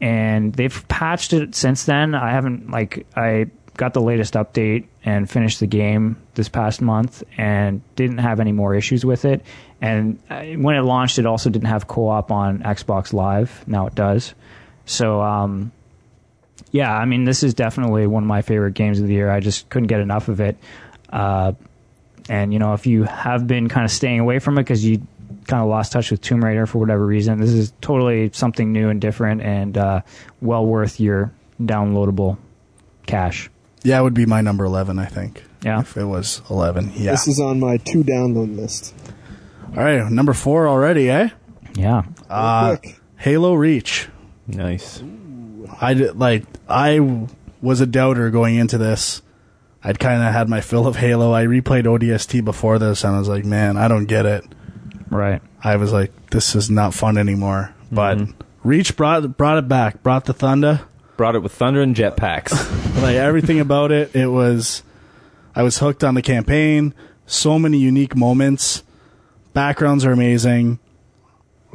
and 0.00 0.54
they've 0.54 0.88
patched 0.88 1.32
it 1.32 1.54
since 1.54 1.84
then. 1.84 2.14
I 2.14 2.30
haven't 2.30 2.70
like 2.70 3.06
I 3.16 3.46
got 3.76 3.94
the 3.94 4.02
latest 4.02 4.34
update 4.34 4.86
and 5.04 5.28
finished 5.28 5.60
the 5.60 5.66
game 5.66 6.16
this 6.34 6.48
past 6.48 6.80
month 6.80 7.22
and 7.36 7.82
didn't 7.96 8.18
have 8.18 8.38
any 8.38 8.52
more 8.52 8.74
issues 8.74 9.04
with 9.04 9.24
it. 9.24 9.44
And 9.80 10.20
uh, 10.30 10.42
when 10.42 10.76
it 10.76 10.82
launched, 10.82 11.18
it 11.18 11.26
also 11.26 11.50
didn't 11.50 11.68
have 11.68 11.88
co-op 11.88 12.30
on 12.30 12.60
Xbox 12.60 13.12
Live. 13.12 13.66
Now 13.66 13.86
it 13.86 13.94
does. 13.94 14.34
So, 14.86 15.20
um, 15.20 15.72
yeah, 16.70 16.92
I 16.92 17.04
mean, 17.04 17.24
this 17.24 17.42
is 17.42 17.54
definitely 17.54 18.06
one 18.06 18.22
of 18.22 18.28
my 18.28 18.42
favorite 18.42 18.74
games 18.74 19.00
of 19.00 19.06
the 19.06 19.12
year. 19.12 19.30
I 19.30 19.40
just 19.40 19.68
couldn't 19.68 19.88
get 19.88 20.00
enough 20.00 20.28
of 20.28 20.40
it. 20.40 20.56
Uh, 21.10 21.52
and 22.28 22.52
you 22.52 22.58
know, 22.58 22.72
if 22.74 22.86
you 22.86 23.04
have 23.04 23.46
been 23.46 23.68
kind 23.68 23.84
of 23.84 23.90
staying 23.90 24.20
away 24.20 24.38
from 24.38 24.58
it 24.58 24.62
because 24.62 24.84
you 24.84 25.06
kind 25.46 25.62
of 25.62 25.68
lost 25.68 25.92
touch 25.92 26.10
with 26.10 26.20
Tomb 26.20 26.44
Raider 26.44 26.66
for 26.66 26.78
whatever 26.78 27.04
reason, 27.04 27.40
this 27.40 27.50
is 27.50 27.72
totally 27.80 28.30
something 28.32 28.72
new 28.72 28.88
and 28.88 29.00
different, 29.00 29.42
and 29.42 29.76
uh, 29.76 30.00
well 30.40 30.64
worth 30.64 31.00
your 31.00 31.32
downloadable 31.60 32.38
cash. 33.06 33.50
Yeah, 33.82 33.98
it 33.98 34.02
would 34.02 34.14
be 34.14 34.26
my 34.26 34.40
number 34.40 34.64
11, 34.64 34.98
I 34.98 35.06
think. 35.06 35.42
Yeah. 35.64 35.80
If 35.80 35.96
it 35.96 36.04
was 36.04 36.40
11. 36.48 36.92
Yeah. 36.94 37.10
This 37.10 37.26
is 37.26 37.40
on 37.40 37.58
my 37.58 37.78
two 37.78 38.04
download 38.04 38.56
list. 38.56 38.94
All 39.76 39.82
right, 39.82 40.08
number 40.10 40.32
four 40.32 40.68
already, 40.68 41.10
eh? 41.10 41.30
Yeah. 41.74 42.02
Uh. 42.28 42.76
Halo 43.16 43.54
Reach. 43.54 44.08
Nice. 44.46 45.02
I 45.80 45.94
did, 45.94 46.18
like 46.18 46.44
I 46.68 47.26
was 47.60 47.80
a 47.80 47.86
doubter 47.86 48.30
going 48.30 48.56
into 48.56 48.78
this. 48.78 49.22
I'd 49.84 49.98
kind 49.98 50.22
of 50.22 50.32
had 50.32 50.48
my 50.48 50.60
fill 50.60 50.86
of 50.86 50.96
Halo. 50.96 51.32
I 51.32 51.44
replayed 51.44 51.84
ODST 51.84 52.44
before 52.44 52.78
this, 52.78 53.02
and 53.02 53.16
I 53.16 53.18
was 53.18 53.28
like, 53.28 53.44
man, 53.44 53.76
I 53.76 53.88
don't 53.88 54.06
get 54.06 54.26
it. 54.26 54.44
Right. 55.10 55.42
I 55.62 55.76
was 55.76 55.92
like, 55.92 56.30
this 56.30 56.54
is 56.54 56.70
not 56.70 56.94
fun 56.94 57.18
anymore. 57.18 57.74
But 57.90 58.18
mm-hmm. 58.18 58.40
Reach 58.62 58.96
brought 58.96 59.36
brought 59.36 59.58
it 59.58 59.68
back, 59.68 60.02
brought 60.02 60.24
the 60.26 60.32
thunder, 60.32 60.82
Brought 61.16 61.34
it 61.36 61.40
with 61.40 61.52
thunder 61.52 61.82
and 61.82 61.94
jetpacks. 61.94 62.52
like 63.02 63.16
everything 63.16 63.60
about 63.60 63.92
it. 63.92 64.14
It 64.16 64.26
was, 64.26 64.82
I 65.54 65.62
was 65.62 65.78
hooked 65.78 66.02
on 66.02 66.14
the 66.14 66.22
campaign. 66.22 66.94
So 67.26 67.58
many 67.58 67.78
unique 67.78 68.16
moments. 68.16 68.82
Backgrounds 69.52 70.04
are 70.04 70.12
amazing. 70.12 70.78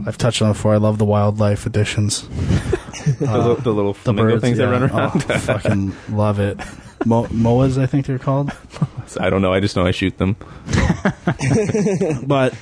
I've 0.05 0.17
touched 0.17 0.41
on 0.41 0.49
it 0.51 0.53
before. 0.53 0.73
I 0.73 0.77
love 0.77 0.97
the 0.99 1.05
wildlife 1.05 1.65
additions. 1.65 2.27
the, 2.27 3.17
li- 3.57 3.61
the 3.63 3.73
little 3.73 3.93
The 3.93 4.13
birds, 4.13 4.41
things 4.41 4.59
yeah. 4.59 4.67
that 4.67 4.71
run 4.71 4.83
around. 4.91 5.25
Oh, 5.29 5.37
fucking 5.39 5.93
love 6.15 6.39
it. 6.39 6.59
Mo- 7.05 7.27
Moas, 7.27 7.77
I 7.81 7.85
think 7.87 8.05
they're 8.05 8.19
called. 8.19 8.51
I 9.19 9.29
don't 9.29 9.41
know. 9.41 9.53
I 9.53 9.59
just 9.59 9.75
know 9.75 9.85
I 9.85 9.91
shoot 9.91 10.17
them. 10.17 10.35
but 12.25 12.53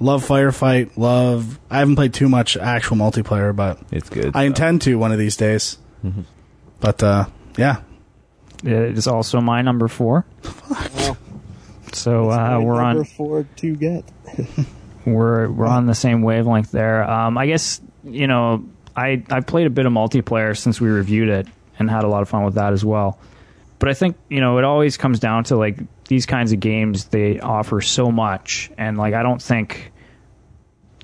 love 0.00 0.26
firefight. 0.26 0.96
Love. 0.96 1.58
I 1.70 1.78
haven't 1.78 1.96
played 1.96 2.14
too 2.14 2.28
much 2.28 2.56
actual 2.56 2.96
multiplayer, 2.96 3.54
but 3.54 3.78
It's 3.90 4.08
good. 4.08 4.34
I 4.34 4.44
intend 4.44 4.82
to 4.82 4.96
one 4.96 5.12
of 5.12 5.18
these 5.18 5.36
days. 5.36 5.78
But 6.80 7.02
uh, 7.02 7.26
yeah, 7.56 7.80
It 8.62 8.72
is 8.98 9.06
also 9.06 9.40
my 9.40 9.62
number 9.62 9.88
four. 9.88 10.26
Well, 10.70 11.16
So 11.92 12.28
that's 12.30 12.38
uh, 12.56 12.60
we're 12.62 12.74
on 12.74 12.96
number 12.96 12.98
on 13.00 13.04
four 13.04 13.46
to 13.56 13.76
get. 13.76 14.04
We're 15.04 15.50
we're 15.50 15.66
on 15.66 15.86
the 15.86 15.94
same 15.94 16.22
wavelength 16.22 16.70
there. 16.70 17.08
Um, 17.08 17.38
I 17.38 17.46
guess 17.46 17.80
you 18.04 18.26
know 18.26 18.64
I 18.96 19.22
I 19.30 19.40
played 19.40 19.66
a 19.66 19.70
bit 19.70 19.86
of 19.86 19.92
multiplayer 19.92 20.56
since 20.56 20.80
we 20.80 20.88
reviewed 20.88 21.28
it 21.28 21.46
and 21.78 21.90
had 21.90 22.04
a 22.04 22.08
lot 22.08 22.22
of 22.22 22.28
fun 22.28 22.44
with 22.44 22.54
that 22.54 22.72
as 22.72 22.84
well. 22.84 23.18
But 23.78 23.88
I 23.88 23.94
think 23.94 24.16
you 24.28 24.40
know 24.40 24.58
it 24.58 24.64
always 24.64 24.96
comes 24.96 25.20
down 25.20 25.44
to 25.44 25.56
like 25.56 25.78
these 26.08 26.26
kinds 26.26 26.52
of 26.52 26.60
games 26.60 27.06
they 27.06 27.40
offer 27.40 27.80
so 27.80 28.10
much, 28.10 28.70
and 28.78 28.96
like 28.96 29.14
I 29.14 29.22
don't 29.22 29.42
think 29.42 29.92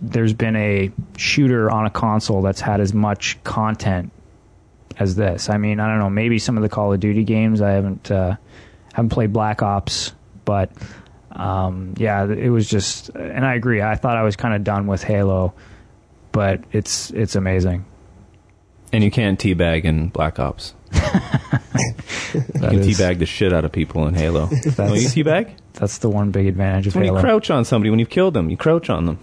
there's 0.00 0.32
been 0.32 0.56
a 0.56 0.90
shooter 1.16 1.70
on 1.70 1.86
a 1.86 1.90
console 1.90 2.42
that's 2.42 2.60
had 2.60 2.80
as 2.80 2.94
much 2.94 3.42
content 3.44 4.12
as 4.98 5.14
this. 5.14 5.50
I 5.50 5.58
mean, 5.58 5.80
I 5.80 5.88
don't 5.88 5.98
know, 5.98 6.10
maybe 6.10 6.38
some 6.38 6.56
of 6.56 6.62
the 6.62 6.68
Call 6.68 6.92
of 6.92 7.00
Duty 7.00 7.24
games 7.24 7.60
I 7.60 7.72
haven't 7.72 8.10
uh, 8.10 8.36
haven't 8.92 9.10
played 9.10 9.32
Black 9.32 9.62
Ops, 9.62 10.12
but 10.44 10.70
um, 11.32 11.94
yeah, 11.96 12.24
it 12.30 12.50
was 12.50 12.68
just, 12.68 13.08
and 13.10 13.44
I 13.44 13.54
agree. 13.54 13.82
I 13.82 13.94
thought 13.96 14.16
I 14.16 14.22
was 14.22 14.36
kind 14.36 14.54
of 14.54 14.64
done 14.64 14.86
with 14.86 15.02
Halo, 15.02 15.52
but 16.32 16.62
it's 16.72 17.10
it's 17.10 17.34
amazing. 17.36 17.84
and 18.92 19.04
you 19.04 19.10
can't 19.10 19.38
teabag 19.38 19.84
in 19.84 20.08
Black 20.08 20.38
Ops. 20.38 20.74
You 22.32 22.42
can 22.60 22.78
is- 22.80 22.98
teabag 22.98 23.18
the 23.18 23.26
shit 23.26 23.52
out 23.52 23.64
of 23.64 23.72
people 23.72 24.06
in 24.06 24.14
Halo. 24.14 24.46
Don't 24.76 24.94
you 24.94 25.08
teabag? 25.08 25.50
That's 25.74 25.98
the 25.98 26.08
one 26.08 26.30
big 26.30 26.46
advantage 26.46 26.86
of 26.88 26.94
When 26.94 27.04
you 27.04 27.10
Halo. 27.10 27.20
crouch 27.22 27.50
on 27.50 27.64
somebody, 27.64 27.90
when 27.90 27.98
you've 27.98 28.10
killed 28.10 28.34
them, 28.34 28.50
you 28.50 28.56
crouch 28.56 28.88
on 28.90 29.06
them. 29.06 29.18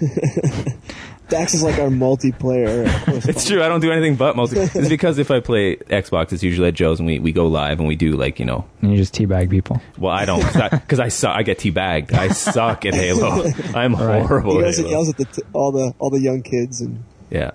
Dax 1.30 1.54
is 1.54 1.62
like 1.62 1.78
our 1.78 1.88
multiplayer. 1.88 2.86
It's 3.28 3.46
true. 3.46 3.62
I 3.62 3.68
don't 3.68 3.80
do 3.80 3.90
anything 3.92 4.16
but 4.16 4.36
multi. 4.36 4.56
It's 4.60 4.88
because 4.88 5.18
if 5.18 5.30
I 5.30 5.40
play 5.40 5.76
Xbox, 5.76 6.32
it's 6.32 6.42
usually 6.42 6.68
at 6.68 6.74
Joe's 6.74 6.98
and 6.98 7.06
we, 7.06 7.18
we 7.20 7.32
go 7.32 7.46
live 7.46 7.78
and 7.78 7.86
we 7.88 7.96
do 7.96 8.12
like 8.12 8.38
you 8.40 8.44
know. 8.44 8.64
and 8.82 8.90
you 8.90 8.96
just 8.96 9.14
teabag 9.14 9.48
people. 9.50 9.80
Well, 9.98 10.12
I 10.12 10.24
don't 10.24 10.42
because 10.70 11.00
I, 11.00 11.08
suck. 11.08 11.36
I 11.36 11.42
get 11.42 11.58
teabagged. 11.58 12.12
I 12.12 12.28
suck 12.28 12.84
at 12.86 12.94
Halo. 12.94 13.44
I'm 13.74 13.94
Right. 13.94 14.26
horrible. 14.26 14.52
He 14.54 14.58
at 14.58 14.64
goes 14.64 14.78
and 14.80 14.88
yells 14.90 15.08
at 15.08 15.16
the 15.16 15.24
t- 15.26 15.42
all 15.52 15.72
the 15.72 15.94
all 15.98 16.10
the 16.10 16.20
young 16.20 16.42
kids 16.42 16.80
and 16.80 17.02
Yeah, 17.30 17.52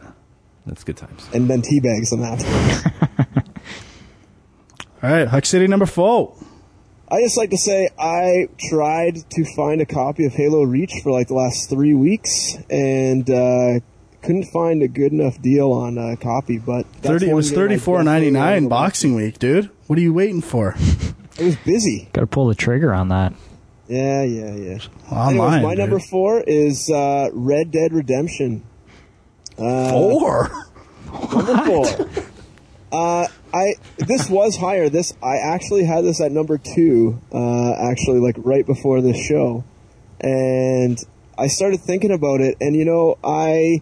that's 0.66 0.84
good 0.84 0.98
times. 0.98 1.28
and 1.34 1.50
then 1.50 1.62
teabags 1.62 2.10
them 2.12 2.24
after. 2.24 3.36
all 5.04 5.10
right, 5.12 5.28
Huck 5.28 5.46
City 5.46 5.68
number 5.68 5.86
four. 5.86 6.36
I 7.16 7.22
just 7.22 7.38
like 7.38 7.52
to 7.52 7.58
say 7.58 7.88
I 7.98 8.50
tried 8.70 9.30
to 9.30 9.46
find 9.56 9.80
a 9.80 9.86
copy 9.86 10.26
of 10.26 10.34
Halo 10.34 10.64
Reach 10.64 10.92
for 11.02 11.14
like 11.14 11.30
the 11.30 11.34
last 11.34 11.70
three 11.70 11.94
weeks 11.94 12.58
and 12.70 13.30
uh, 13.30 13.80
couldn't 14.22 14.52
find 14.52 14.84
a 14.84 14.90
good 14.90 15.14
enough 15.14 15.42
deal 15.42 15.72
on 15.72 15.98
a 15.98 16.18
copy. 16.18 16.58
But 16.58 16.86
that's 16.96 17.08
Thirty. 17.08 17.30
It 17.30 17.34
was 17.34 17.52
game 17.52 17.58
I 17.60 17.62
thirty 17.62 17.78
four 17.78 18.04
ninety 18.04 18.28
definitely 18.28 18.40
nine 18.40 18.52
wanted 18.52 18.62
to 18.64 18.70
Boxing 18.70 19.16
Week, 19.16 19.40
dude. 19.40 19.70
What 19.88 19.98
are 19.98 20.02
you 20.02 20.14
waiting 20.14 20.42
for? 20.42 20.76
watch. 20.78 21.14
It 21.40 21.46
was 21.46 21.56
busy. 21.58 22.10
Got 22.12 22.22
to 22.22 22.28
pull 22.28 22.48
the 22.48 22.56
trigger 22.56 22.94
on 22.94 23.08
that. 23.10 23.34
Yeah, 23.88 24.24
yeah, 24.24 24.54
yeah. 24.56 24.78
Online, 25.10 25.30
Anyways, 25.30 25.64
my 25.64 25.70
dude. 25.70 25.78
number 25.80 26.00
four 26.00 26.42
is 26.42 26.90
uh, 26.90 27.30
Red 27.32 27.72
Dead 27.72 27.94
Redemption. 27.94 28.66
Uh, 29.58 29.92
four. 29.92 30.52
Number 31.32 31.64
four. 31.66 32.26
Uh, 32.92 33.28
I 33.54 33.74
this 33.98 34.30
was 34.30 34.58
higher. 34.58 34.90
This 34.90 35.14
I 35.22 35.38
actually 35.38 35.86
had 35.86 36.04
this 36.04 36.22
at 36.22 36.32
number 36.32 36.58
two. 36.58 37.20
Uh, 37.32 37.74
actually, 37.74 38.20
like 38.20 38.36
right 38.38 38.66
before 38.66 39.02
this 39.02 39.18
show, 39.18 39.64
and 40.20 40.98
I 41.38 41.48
started 41.48 41.82
thinking 41.82 42.12
about 42.12 42.42
it. 42.42 42.58
And 42.62 42.76
you 42.76 42.86
know, 42.86 43.18
I 43.24 43.82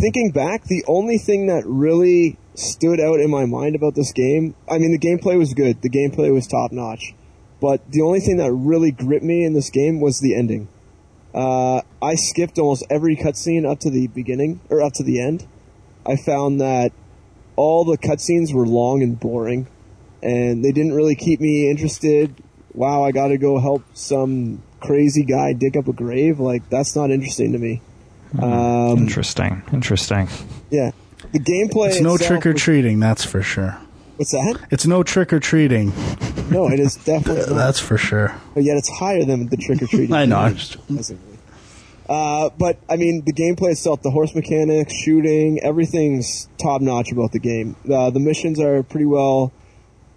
thinking 0.00 0.30
back, 0.30 0.64
the 0.64 0.84
only 0.86 1.18
thing 1.18 1.46
that 1.46 1.64
really 1.66 2.38
stood 2.54 3.00
out 3.00 3.20
in 3.20 3.30
my 3.30 3.46
mind 3.46 3.74
about 3.74 3.94
this 3.94 4.12
game. 4.12 4.54
I 4.68 4.78
mean, 4.78 4.92
the 4.92 4.98
gameplay 4.98 5.38
was 5.38 5.54
good. 5.54 5.82
The 5.82 5.90
gameplay 5.90 6.32
was 6.32 6.46
top 6.46 6.72
notch. 6.72 7.14
But 7.60 7.90
the 7.90 8.02
only 8.02 8.20
thing 8.20 8.38
that 8.38 8.52
really 8.52 8.90
gripped 8.90 9.24
me 9.24 9.44
in 9.44 9.52
this 9.52 9.70
game 9.70 10.00
was 10.00 10.20
the 10.20 10.34
ending. 10.34 10.68
Uh, 11.34 11.82
I 12.02 12.14
skipped 12.14 12.58
almost 12.58 12.84
every 12.90 13.16
cutscene 13.16 13.70
up 13.70 13.80
to 13.80 13.90
the 13.90 14.08
beginning 14.08 14.60
or 14.68 14.82
up 14.82 14.94
to 14.94 15.02
the 15.02 15.20
end. 15.20 15.46
I 16.06 16.16
found 16.16 16.60
that 16.60 16.92
all 17.60 17.84
the 17.84 17.98
cutscenes 17.98 18.54
were 18.54 18.66
long 18.66 19.02
and 19.02 19.20
boring, 19.20 19.66
and 20.22 20.64
they 20.64 20.72
didn't 20.72 20.94
really 20.94 21.14
keep 21.14 21.40
me 21.40 21.68
interested. 21.70 22.34
Wow, 22.72 23.04
I 23.04 23.12
got 23.12 23.28
to 23.28 23.36
go 23.36 23.58
help 23.58 23.82
some 23.92 24.62
crazy 24.80 25.24
guy 25.24 25.52
dig 25.52 25.76
up 25.76 25.86
a 25.86 25.92
grave. 25.92 26.40
Like 26.40 26.70
that's 26.70 26.96
not 26.96 27.10
interesting 27.10 27.52
to 27.52 27.58
me. 27.58 27.82
Um, 28.40 28.96
Interesting. 28.98 29.62
Interesting. 29.74 30.28
yeah, 30.70 30.92
the 31.32 31.40
gameplay. 31.40 31.88
It's 31.88 32.00
no 32.00 32.16
trick 32.16 32.46
or 32.46 32.54
treating. 32.54 32.98
that's 32.98 33.24
for 33.24 33.42
sure. 33.42 33.76
What's 34.16 34.30
that? 34.32 34.66
It's 34.70 34.86
no 34.86 35.02
trick 35.02 35.32
or 35.32 35.40
treating, 35.40 35.92
No, 36.50 36.68
it 36.68 36.78
is 36.78 36.96
definitely 36.96 37.54
that's 37.54 37.80
for 37.80 37.98
sure. 37.98 38.34
But 38.54 38.64
yet 38.64 38.76
it's 38.76 38.88
higher 38.88 39.24
than 39.24 39.48
the 39.48 39.56
trick 39.56 39.82
or 39.82 39.86
treating. 39.94 40.14
I 40.14 40.24
know. 40.26 40.54
I'm 42.10 42.16
just- 42.50 42.52
Uh, 42.52 42.56
but 42.58 42.78
I 42.88 42.96
mean, 42.96 43.22
the 43.24 43.32
gameplay 43.32 43.70
itself, 43.72 44.02
the 44.02 44.10
horse 44.10 44.34
mechanics, 44.34 44.92
shooting, 44.94 45.60
everything's 45.62 46.48
top 46.60 46.80
notch 46.80 47.12
about 47.12 47.32
the 47.32 47.38
game. 47.38 47.76
Uh, 47.90 48.10
the 48.10 48.20
missions 48.20 48.58
are 48.60 48.82
pretty 48.82 49.06
well, 49.06 49.52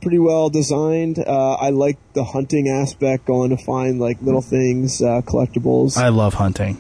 pretty 0.02 0.20
well 0.20 0.50
designed. 0.50 1.20
Uh, 1.20 1.54
I 1.54 1.70
like 1.70 1.98
the 2.14 2.24
hunting 2.24 2.68
aspect, 2.68 3.26
going 3.26 3.52
to 3.56 3.58
find 3.64 4.00
like 4.00 4.22
little 4.22 4.42
things, 4.42 5.02
uh, 5.02 5.22
collectibles. 5.22 5.98
I 5.98 6.10
love 6.10 6.34
hunting. 6.34 6.78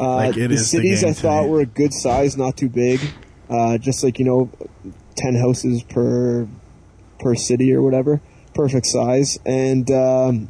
Uh, 0.00 0.16
like, 0.16 0.36
it 0.36 0.48
the 0.48 0.54
is 0.54 0.70
the 0.70 0.78
cities 0.78 1.00
game 1.02 1.10
I 1.10 1.12
thought 1.12 1.48
were 1.48 1.60
a 1.60 1.66
good 1.66 1.94
size, 1.94 2.36
not 2.36 2.56
too 2.56 2.68
big. 2.68 3.00
Uh, 3.48 3.78
just 3.78 4.02
like 4.02 4.18
you 4.18 4.24
know, 4.24 4.50
ten 5.16 5.34
houses 5.36 5.82
per 5.84 6.48
per 7.20 7.34
city 7.36 7.72
or 7.72 7.82
whatever, 7.82 8.20
perfect 8.54 8.86
size. 8.86 9.38
And 9.46 9.88
um, 9.92 10.48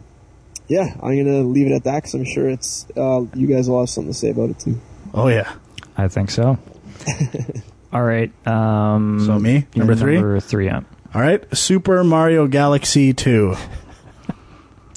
yeah, 0.72 0.94
I'm 1.02 1.16
gonna 1.22 1.42
leave 1.42 1.66
it 1.66 1.72
at 1.74 1.84
that 1.84 1.96
because 1.96 2.14
I'm 2.14 2.24
sure 2.24 2.48
it's 2.48 2.86
uh, 2.96 3.24
you 3.34 3.46
guys 3.46 3.68
will 3.68 3.80
have 3.80 3.90
something 3.90 4.12
to 4.12 4.18
say 4.18 4.30
about 4.30 4.50
it 4.50 4.58
too. 4.58 4.80
Oh 5.14 5.28
yeah. 5.28 5.52
I 5.96 6.08
think 6.08 6.30
so. 6.30 6.58
All 7.92 8.02
right. 8.02 8.32
Um, 8.46 9.20
So 9.26 9.38
me, 9.38 9.66
number 9.76 9.94
three? 9.94 10.14
Number 10.14 10.40
three. 10.40 10.66
Yeah. 10.66 10.80
All 11.14 11.20
right, 11.20 11.44
Super 11.54 12.02
Mario 12.02 12.46
Galaxy 12.46 13.12
2. 13.12 13.54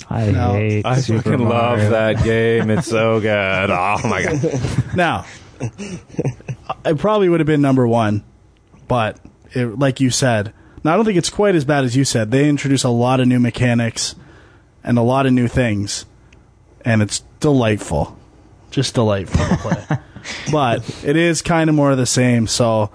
I 0.09 0.31
No, 0.31 0.53
hate. 0.53 0.85
I 0.85 1.01
Super 1.01 1.21
fucking 1.31 1.49
love 1.49 1.79
that 1.89 2.23
game. 2.23 2.69
It's 2.69 2.87
so 2.87 3.19
good. 3.29 3.69
Oh 3.69 3.99
my 4.07 4.23
god. 4.23 4.95
Now, 4.95 5.25
it 6.85 6.97
probably 6.97 7.27
would 7.27 7.41
have 7.41 7.47
been 7.47 7.61
number 7.61 7.85
one, 7.85 8.23
but 8.87 9.19
it, 9.51 9.77
like 9.77 9.99
you 9.99 10.09
said, 10.09 10.53
now 10.85 10.93
I 10.93 10.95
don't 10.95 11.03
think 11.05 11.17
it's 11.17 11.29
quite 11.29 11.55
as 11.55 11.65
bad 11.65 11.83
as 11.83 11.97
you 11.97 12.05
said. 12.05 12.31
They 12.31 12.47
introduce 12.47 12.85
a 12.85 12.89
lot 12.89 13.19
of 13.19 13.27
new 13.27 13.39
mechanics 13.41 14.15
and 14.85 14.97
a 14.97 15.01
lot 15.01 15.25
of 15.25 15.33
new 15.33 15.49
things, 15.49 16.05
and 16.85 17.01
it's 17.01 17.21
delightful, 17.41 18.17
just 18.71 18.95
delightful 18.95 19.45
to 19.45 19.57
play. 19.57 19.97
but 20.51 21.03
it 21.03 21.17
is 21.17 21.41
kind 21.41 21.69
of 21.69 21.75
more 21.75 21.91
of 21.91 21.97
the 21.97 22.05
same. 22.05 22.47
So, 22.47 22.91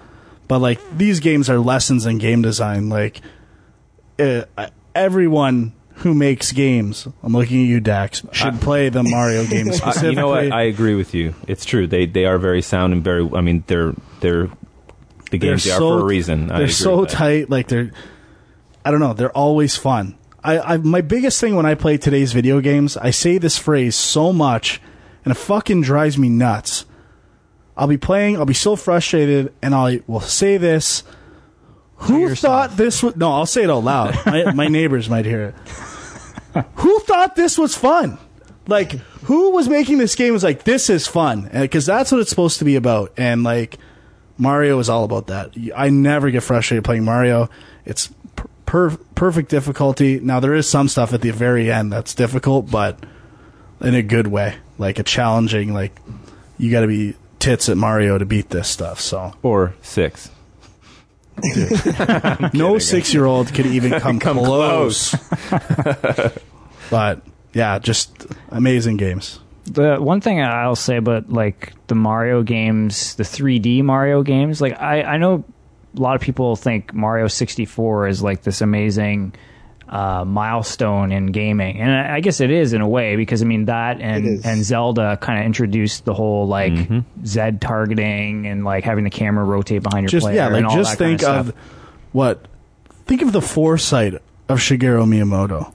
but 0.48 0.60
like 0.60 0.80
these 0.96 1.20
games 1.20 1.50
are 1.50 1.58
lessons 1.58 2.06
in 2.06 2.18
game 2.18 2.40
design. 2.40 2.88
Like 2.88 3.20
uh, 4.18 4.44
everyone 4.94 5.74
who 5.96 6.14
makes 6.14 6.52
games, 6.52 7.06
I'm 7.22 7.32
looking 7.34 7.62
at 7.62 7.68
you, 7.68 7.80
Dax, 7.80 8.22
should 8.32 8.60
play 8.60 8.88
the 8.88 9.02
Mario 9.02 9.44
games. 9.50 9.76
Specifically, 9.76 10.10
you 10.10 10.16
know 10.16 10.28
what? 10.28 10.52
I 10.52 10.62
agree 10.62 10.94
with 10.94 11.12
you. 11.12 11.34
It's 11.46 11.64
true. 11.64 11.86
They 11.86 12.06
they 12.06 12.24
are 12.24 12.38
very 12.38 12.62
sound 12.62 12.92
and 12.92 13.04
very. 13.04 13.28
I 13.34 13.40
mean, 13.40 13.64
they're 13.66 13.92
they're 14.20 14.48
the 15.30 15.38
games 15.38 15.64
they 15.64 15.72
are 15.72 15.78
for 15.78 16.00
a 16.00 16.04
reason. 16.04 16.44
I 16.44 16.46
They're 16.46 16.56
agree 16.64 16.72
so 16.72 17.04
tight. 17.04 17.50
Like 17.50 17.68
they're, 17.68 17.90
I 18.84 18.90
don't 18.90 19.00
know. 19.00 19.12
They're 19.12 19.36
always 19.36 19.76
fun. 19.76 20.16
I, 20.42 20.58
I 20.58 20.76
my 20.78 21.00
biggest 21.00 21.40
thing 21.40 21.56
when 21.56 21.66
I 21.66 21.74
play 21.74 21.98
today's 21.98 22.32
video 22.32 22.60
games, 22.60 22.96
I 22.96 23.10
say 23.10 23.38
this 23.38 23.58
phrase 23.58 23.96
so 23.96 24.32
much, 24.32 24.80
and 25.24 25.32
it 25.32 25.36
fucking 25.36 25.82
drives 25.82 26.18
me 26.18 26.28
nuts. 26.28 26.86
I'll 27.76 27.86
be 27.86 27.98
playing. 27.98 28.36
I'll 28.36 28.46
be 28.46 28.54
so 28.54 28.76
frustrated, 28.76 29.52
and 29.62 29.74
I 29.74 30.00
will 30.06 30.20
say 30.20 30.56
this. 30.56 31.02
Who 31.96 32.34
thought 32.34 32.76
this 32.76 33.02
was? 33.02 33.16
No, 33.16 33.32
I'll 33.32 33.46
say 33.46 33.64
it 33.64 33.70
out 33.70 33.84
loud. 33.84 34.16
my, 34.26 34.52
my 34.52 34.68
neighbors 34.68 35.10
might 35.10 35.26
hear 35.26 35.54
it. 36.54 36.64
who 36.76 36.98
thought 37.00 37.36
this 37.36 37.58
was 37.58 37.74
fun? 37.76 38.18
Like, 38.66 38.92
who 39.24 39.50
was 39.50 39.68
making 39.68 39.98
this 39.98 40.14
game 40.14 40.32
was 40.32 40.44
like, 40.44 40.64
this 40.64 40.90
is 40.90 41.06
fun, 41.06 41.48
eh, 41.52 41.62
because 41.62 41.86
that's 41.86 42.12
what 42.12 42.20
it's 42.20 42.30
supposed 42.30 42.58
to 42.60 42.64
be 42.64 42.76
about. 42.76 43.12
And 43.16 43.42
like, 43.42 43.78
Mario 44.38 44.78
is 44.78 44.88
all 44.88 45.04
about 45.04 45.26
that. 45.26 45.54
I 45.76 45.90
never 45.90 46.30
get 46.30 46.42
frustrated 46.42 46.84
playing 46.84 47.04
Mario. 47.04 47.50
It's 47.84 48.10
per- 48.70 48.96
perfect 49.16 49.48
difficulty. 49.48 50.20
Now 50.20 50.38
there 50.38 50.54
is 50.54 50.68
some 50.68 50.86
stuff 50.86 51.12
at 51.12 51.22
the 51.22 51.30
very 51.32 51.72
end 51.72 51.92
that's 51.92 52.14
difficult, 52.14 52.70
but 52.70 53.00
in 53.80 53.96
a 53.96 54.02
good 54.02 54.28
way, 54.28 54.58
like 54.78 55.00
a 55.00 55.02
challenging. 55.02 55.74
Like 55.74 55.98
you 56.56 56.70
got 56.70 56.82
to 56.82 56.86
be 56.86 57.16
tits 57.40 57.68
at 57.68 57.76
Mario 57.76 58.16
to 58.16 58.24
beat 58.24 58.50
this 58.50 58.68
stuff. 58.68 59.00
So 59.00 59.34
Or 59.42 59.74
six. 59.82 60.30
no 62.54 62.78
six 62.78 63.12
year 63.12 63.24
old 63.24 63.52
could 63.52 63.66
even 63.66 63.98
come, 63.98 64.20
Come 64.20 64.36
close. 64.38 65.16
but 66.90 67.22
yeah, 67.52 67.80
just 67.80 68.26
amazing 68.50 68.98
games. 68.98 69.40
The 69.64 69.96
one 69.96 70.20
thing 70.20 70.40
I'll 70.40 70.76
say 70.76 70.96
about 70.96 71.28
like 71.28 71.72
the 71.88 71.96
Mario 71.96 72.44
games, 72.44 73.16
the 73.16 73.24
3D 73.24 73.82
Mario 73.82 74.22
games, 74.22 74.60
like 74.60 74.80
I, 74.80 75.02
I 75.02 75.16
know 75.16 75.44
a 75.96 76.00
lot 76.00 76.14
of 76.16 76.22
people 76.22 76.56
think 76.56 76.94
Mario 76.94 77.26
64 77.28 78.08
is 78.08 78.22
like 78.22 78.42
this 78.42 78.60
amazing 78.60 79.34
uh, 79.88 80.24
milestone 80.24 81.10
in 81.10 81.26
gaming, 81.32 81.80
and 81.80 81.90
I, 81.90 82.16
I 82.16 82.20
guess 82.20 82.40
it 82.40 82.50
is 82.52 82.72
in 82.74 82.80
a 82.80 82.88
way 82.88 83.16
because 83.16 83.42
I 83.42 83.44
mean 83.44 83.64
that 83.64 84.00
and 84.00 84.44
and 84.46 84.62
Zelda 84.64 85.16
kind 85.16 85.40
of 85.40 85.46
introduced 85.46 86.04
the 86.04 86.14
whole 86.14 86.46
like 86.46 86.72
Mm-hmm. 86.72 87.24
Z 87.26 87.58
targeting 87.60 88.46
and 88.46 88.64
like 88.64 88.84
having 88.84 89.02
the 89.02 89.10
camera 89.10 89.44
rotate 89.44 89.82
behind 89.82 90.04
your 90.04 90.10
Just 90.10 90.24
player. 90.24 90.36
yeah, 90.36 90.46
and 90.46 90.54
like 90.54 90.64
all 90.66 90.76
just 90.76 90.96
that 90.98 91.04
kind 91.04 91.18
think 91.20 91.28
of 91.48 91.54
what 92.12 92.46
think 93.06 93.22
of 93.22 93.32
the 93.32 93.40
foresight 93.42 94.14
of 94.48 94.58
Shigeru 94.58 95.04
Miyamoto 95.08 95.72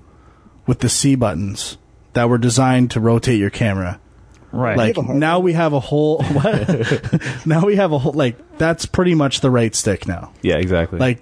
with 0.66 0.80
the 0.80 0.88
C 0.89 1.16
buttons 1.16 1.78
that 2.13 2.30
were 2.30 2.38
designed 2.38 2.91
to 2.91 3.01
rotate 3.01 3.38
your 3.39 3.49
camera. 3.49 3.99
Right. 4.56 4.78
Like 4.78 4.95
have 4.97 5.10
now 5.16 5.39
we 5.39 5.53
have 5.53 5.74
a 5.74 5.80
whole 5.80 6.22
what? 6.24 7.45
now 7.45 7.66
we 7.66 7.76
have 7.76 7.91
a 7.91 7.99
whole 7.99 8.14
like 8.14 8.58
that's 8.58 8.86
pretty 8.86 9.16
much 9.16 9.41
the 9.41 9.49
right 9.51 9.74
stick 9.76 10.08
now. 10.08 10.32
Yeah, 10.41 10.56
exactly. 10.58 10.99
Like 10.99 11.22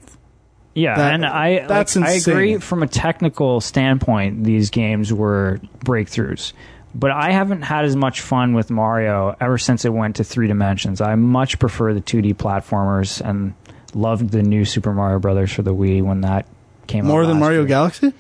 Yeah, 0.76 0.96
That- 0.96 1.14
and 1.14 1.26
I 1.26 1.66
that's 1.68 1.96
like, 1.96 2.06
I 2.06 2.12
agree 2.14 2.58
from 2.58 2.84
a 2.84 2.88
technical 2.88 3.62
standpoint. 3.62 4.44
These 4.44 4.70
games 4.70 5.12
were 5.14 5.60
breakthroughs, 5.86 6.54
but 6.96 7.12
I 7.12 7.32
haven't 7.32 7.62
had 7.64 7.86
as 7.86 7.96
much 7.96 8.22
fun 8.22 8.54
with 8.54 8.70
Mario 8.72 9.36
ever 9.42 9.58
since 9.58 9.86
it 9.86 9.90
went 9.94 10.16
to 10.18 10.24
three 10.24 10.48
dimensions. 10.48 11.02
I 11.02 11.16
much 11.16 11.60
prefer 11.60 11.94
the 11.94 12.02
2D 12.02 12.36
platformers 12.36 13.22
and 13.22 13.54
loved 13.94 14.30
the 14.32 14.42
new 14.42 14.66
Super 14.66 14.94
Mario 14.94 15.20
Brothers 15.20 15.52
for 15.54 15.62
the 15.62 15.74
Wii 15.74 16.02
when 16.02 16.22
that 16.22 16.48
came 16.88 17.06
out. 17.06 17.10
more 17.10 17.26
than 17.28 17.40
Mario 17.40 17.60
year. 17.60 17.68
Galaxy? 17.68 18.14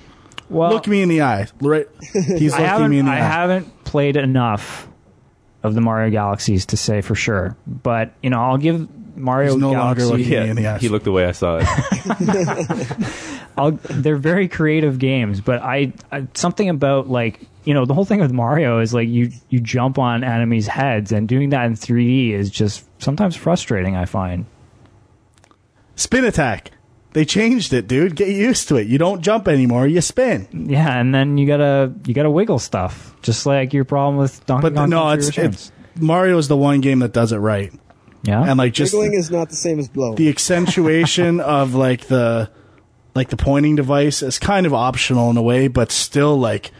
Well, 0.49 0.69
Look 0.71 0.87
me 0.87 1.01
in 1.01 1.09
the 1.09 1.23
eye. 1.23 1.47
Right 1.61 1.87
He's 2.13 2.53
I 2.53 2.73
looking 2.75 2.89
me 2.91 2.99
in 2.99 3.05
the 3.05 3.11
I 3.11 3.15
eye. 3.15 3.19
haven't 3.21 3.83
played 3.85 4.15
enough 4.17 4.87
of 5.63 5.73
the 5.73 5.81
Mario 5.81 6.11
Galaxies 6.11 6.65
to 6.67 6.77
say 6.77 7.01
for 7.01 7.15
sure, 7.15 7.55
but 7.65 8.13
you 8.21 8.29
know 8.29 8.41
I'll 8.41 8.57
give 8.57 8.87
Mario 9.15 9.53
He's 9.53 9.61
no 9.61 9.71
longer 9.71 10.01
Galaxy. 10.01 10.17
looking 10.17 10.33
yeah, 10.33 10.43
me 10.43 10.49
in 10.49 10.55
the 10.55 10.67
eyes. 10.67 10.81
he 10.81 10.89
looked 10.89 11.05
the 11.05 11.11
way 11.11 11.25
I 11.25 11.31
saw 11.31 11.59
it. 11.61 13.09
I'll, 13.57 13.71
they're 13.71 14.15
very 14.15 14.47
creative 14.47 14.97
games, 14.97 15.39
but 15.41 15.61
I, 15.61 15.93
I 16.11 16.27
something 16.33 16.69
about 16.69 17.09
like 17.09 17.41
you 17.63 17.73
know 17.73 17.85
the 17.85 17.93
whole 17.93 18.05
thing 18.05 18.19
with 18.19 18.31
Mario 18.31 18.79
is 18.79 18.93
like 18.93 19.07
you 19.07 19.31
you 19.49 19.59
jump 19.59 19.99
on 19.99 20.23
enemies' 20.23 20.67
heads, 20.67 21.11
and 21.11 21.27
doing 21.27 21.49
that 21.49 21.65
in 21.65 21.73
3D 21.73 22.31
is 22.31 22.49
just 22.49 22.85
sometimes 23.01 23.35
frustrating. 23.35 23.95
I 23.95 24.05
find. 24.05 24.45
Spin 25.95 26.25
attack. 26.25 26.71
They 27.13 27.25
changed 27.25 27.73
it, 27.73 27.87
dude. 27.87 28.15
Get 28.15 28.29
used 28.29 28.67
to 28.69 28.75
it. 28.77 28.87
You 28.87 28.97
don't 28.97 29.21
jump 29.21 29.47
anymore, 29.47 29.85
you 29.87 30.01
spin. 30.01 30.47
Yeah, 30.69 30.99
and 30.99 31.13
then 31.13 31.37
you 31.37 31.45
gotta 31.47 31.93
you 32.05 32.13
gotta 32.13 32.31
wiggle 32.31 32.59
stuff, 32.59 33.15
just 33.21 33.45
like 33.45 33.71
your 33.73 33.85
problem 33.85 34.17
with 34.17 34.45
Donkey 34.45 34.63
But 34.69 34.75
Kong. 34.75 34.89
no, 34.89 35.03
Country 35.03 35.19
it's, 35.27 35.37
Returns. 35.37 35.71
it's 35.95 36.01
Mario 36.01 36.37
is 36.39 36.47
the 36.47 36.57
one 36.57 36.81
game 36.81 36.99
that 36.99 37.13
does 37.13 37.31
it 37.31 37.37
right. 37.37 37.71
yeah, 38.23 38.43
And 38.43 38.57
like 38.57 38.73
just 38.73 38.93
Wiggling 38.93 39.13
is 39.13 39.29
not 39.29 39.49
the 39.49 39.55
same 39.55 39.77
as 39.79 39.87
blow. 39.89 40.15
the 40.15 40.27
accentuation 40.29 41.39
of 41.59 41.75
like 41.75 42.07
the 42.07 42.49
like 43.15 43.29
the 43.29 43.37
pointing 43.37 43.75
device 43.75 44.23
is 44.23 44.39
kind 44.39 44.65
of 44.65 44.73
optional 44.73 45.29
in 45.29 45.37
a 45.37 45.41
way, 45.43 45.67
but 45.67 45.91
still 45.91 46.35
like 46.37 46.71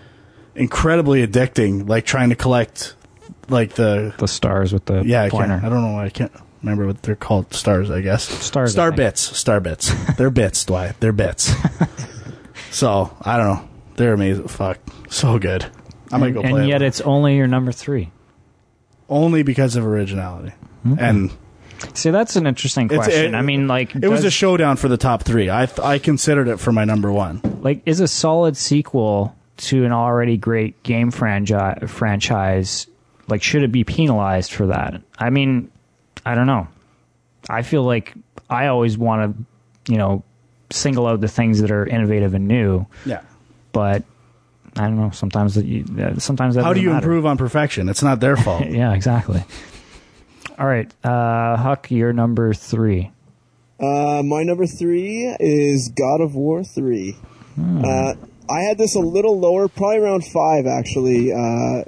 incredibly 0.55 1.25
addicting. 1.25 1.87
Like 1.87 2.05
trying 2.05 2.29
to 2.29 2.35
collect 2.35 2.95
like 3.49 3.73
the 3.73 4.13
the 4.17 4.27
stars 4.27 4.73
with 4.73 4.85
the 4.85 5.03
yeah. 5.05 5.23
I, 5.23 5.29
can't, 5.29 5.51
I 5.51 5.69
don't 5.69 5.81
know 5.83 5.91
why 5.93 6.05
I 6.05 6.09
can't 6.09 6.31
remember 6.63 6.87
what 6.87 7.01
they're 7.03 7.15
called. 7.15 7.53
Stars, 7.53 7.91
I 7.91 8.01
guess. 8.01 8.23
Stars, 8.23 8.71
I 8.71 8.73
Star 8.73 8.89
think. 8.89 8.97
bits. 8.97 9.21
Star 9.21 9.59
bits. 9.59 9.91
they're 10.15 10.29
bits, 10.31 10.63
Dwight. 10.65 10.99
They're 10.99 11.11
bits. 11.11 11.51
so 12.71 13.15
I 13.21 13.37
don't 13.37 13.47
know. 13.47 13.69
They're 13.95 14.13
amazing. 14.13 14.47
Fuck, 14.47 14.79
so 15.09 15.37
good. 15.37 15.65
I 16.11 16.17
might 16.17 16.33
go 16.33 16.41
play. 16.41 16.49
and 16.49 16.57
play 16.59 16.67
yet 16.69 16.81
it 16.81 16.85
it's 16.85 17.01
only 17.01 17.35
your 17.37 17.47
number 17.47 17.71
three. 17.71 18.11
only 19.09 19.43
because 19.43 19.75
of 19.75 19.85
originality. 19.85 20.53
Hmm. 20.83 20.95
And 20.99 21.31
See, 21.93 22.11
that's 22.11 22.35
an 22.37 22.47
interesting 22.47 22.85
It's- 22.85 23.03
question. 23.05 23.35
it- 23.35 23.37
I 23.37 23.41
mean, 23.41 23.67
like, 23.67 23.93
it 23.93 24.07
was 24.07 24.21
a 24.21 24.23
does- 24.23 24.33
showdown 24.33 24.77
for 24.77 24.87
the 24.87 24.95
top 24.97 25.23
three. 25.23 25.49
I 25.49 25.67
I 25.83 25.99
considered 25.99 26.47
it 26.47 26.57
for 26.59 26.71
my 26.71 26.85
number 26.85 27.11
one. 27.11 27.41
like 27.61 27.81
is 27.85 27.99
a 27.99 28.07
solid 28.07 28.55
sequel 28.57 29.35
to 29.57 29.83
an 29.85 29.91
already 29.91 30.37
great 30.37 30.81
game 30.83 31.11
franchise 31.11 31.79
franchise 31.87 32.87
like 33.27 33.41
should 33.43 33.63
it 33.63 33.71
be 33.71 33.83
penalized 33.83 34.51
for 34.51 34.65
that 34.67 34.99
i 35.19 35.29
mean 35.29 35.69
i 36.25 36.35
don't 36.35 36.47
know 36.47 36.67
i 37.49 37.61
feel 37.61 37.83
like 37.83 38.13
i 38.49 38.67
always 38.67 38.97
want 38.97 39.35
to 39.85 39.91
you 39.91 39.97
know 39.97 40.23
single 40.71 41.05
out 41.07 41.21
the 41.21 41.27
things 41.27 41.61
that 41.61 41.71
are 41.71 41.85
innovative 41.85 42.33
and 42.33 42.47
new 42.47 42.85
Yeah. 43.05 43.21
but 43.71 44.03
i 44.77 44.81
don't 44.81 44.97
know 44.97 45.11
sometimes 45.11 45.55
that 45.55 45.65
you, 45.65 45.85
uh, 46.01 46.17
sometimes 46.19 46.55
that 46.55 46.63
How 46.63 46.73
do 46.73 46.81
you 46.81 46.89
matter. 46.89 47.05
improve 47.05 47.25
on 47.25 47.37
perfection? 47.37 47.89
It's 47.89 48.01
not 48.03 48.19
their 48.19 48.35
fault. 48.37 48.65
yeah 48.69 48.93
exactly 48.93 49.43
all 50.57 50.65
right 50.67 50.91
uh 51.03 51.57
huck 51.57 51.91
you're 51.91 52.13
number 52.13 52.53
three 52.53 53.11
Uh, 53.79 54.21
my 54.23 54.43
number 54.43 54.65
three 54.65 55.35
is 55.39 55.89
God 55.89 56.21
of 56.21 56.35
War 56.35 56.63
3. 56.63 57.17
Uh, 57.59 58.13
I 58.49 58.59
had 58.69 58.77
this 58.77 58.95
a 58.95 58.99
little 58.99 59.37
lower, 59.39 59.67
probably 59.67 59.97
around 59.97 60.23
five 60.25 60.65
actually. 60.65 61.33
Uh, 61.33 61.83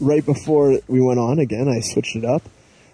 right 0.00 0.24
before 0.26 0.80
we 0.88 1.00
went 1.00 1.20
on 1.20 1.38
again, 1.38 1.68
I 1.68 1.80
switched 1.80 2.16
it 2.16 2.24
up, 2.24 2.42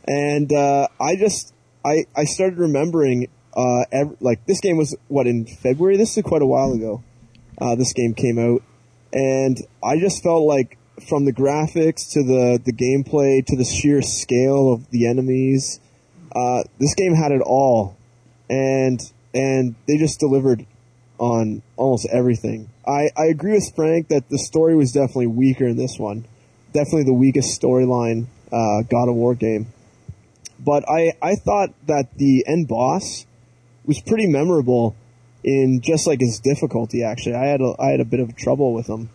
and 0.06 0.52
uh, 0.52 0.88
I 1.00 1.16
just 1.16 1.52
I 1.84 2.04
I 2.16 2.24
started 2.24 2.58
remembering 2.58 3.28
uh, 3.56 3.84
like 4.20 4.44
this 4.46 4.60
game 4.60 4.76
was 4.76 4.96
what 5.08 5.26
in 5.26 5.46
February. 5.46 5.96
This 5.96 6.16
is 6.16 6.22
quite 6.22 6.42
a 6.42 6.46
while 6.46 6.72
ago. 6.72 7.02
Uh, 7.60 7.74
this 7.74 7.92
game 7.92 8.14
came 8.14 8.38
out, 8.38 8.62
and 9.12 9.58
I 9.82 9.98
just 9.98 10.22
felt 10.22 10.42
like 10.42 10.78
from 11.08 11.24
the 11.24 11.32
graphics 11.32 12.12
to 12.12 12.22
the 12.22 12.60
the 12.64 12.72
gameplay 12.72 13.44
to 13.46 13.56
the 13.56 13.64
sheer 13.64 14.02
scale 14.02 14.72
of 14.72 14.90
the 14.90 15.08
enemies, 15.08 15.80
uh, 16.34 16.62
this 16.78 16.94
game 16.94 17.14
had 17.14 17.32
it 17.32 17.42
all, 17.44 17.96
and 18.48 19.00
and 19.34 19.74
they 19.86 19.96
just 19.98 20.20
delivered 20.20 20.66
on 21.18 21.62
almost 21.76 22.08
everything. 22.10 22.70
I, 22.86 23.10
I 23.16 23.26
agree 23.26 23.52
with 23.52 23.72
Frank 23.76 24.08
that 24.08 24.28
the 24.30 24.38
story 24.38 24.74
was 24.74 24.90
definitely 24.90 25.28
weaker 25.28 25.66
in 25.66 25.76
this 25.76 25.98
one. 25.98 26.26
Definitely 26.72 27.04
the 27.04 27.12
weakest 27.12 27.60
storyline 27.60 28.26
uh, 28.50 28.82
God 28.88 29.08
of 29.08 29.14
War 29.14 29.34
game. 29.34 29.66
But 30.64 30.88
I 30.88 31.12
I 31.22 31.34
thought 31.36 31.70
that 31.86 32.16
the 32.16 32.44
end 32.46 32.68
boss 32.68 33.26
was 33.84 34.00
pretty 34.00 34.26
memorable 34.26 34.94
in 35.42 35.80
just 35.80 36.06
like 36.06 36.20
his 36.20 36.38
difficulty. 36.40 37.02
Actually, 37.02 37.34
I 37.36 37.46
had 37.46 37.60
a, 37.60 37.74
I 37.78 37.90
had 37.90 38.00
a 38.00 38.04
bit 38.04 38.20
of 38.20 38.36
trouble 38.36 38.72
with 38.74 38.86
him, 38.88 39.08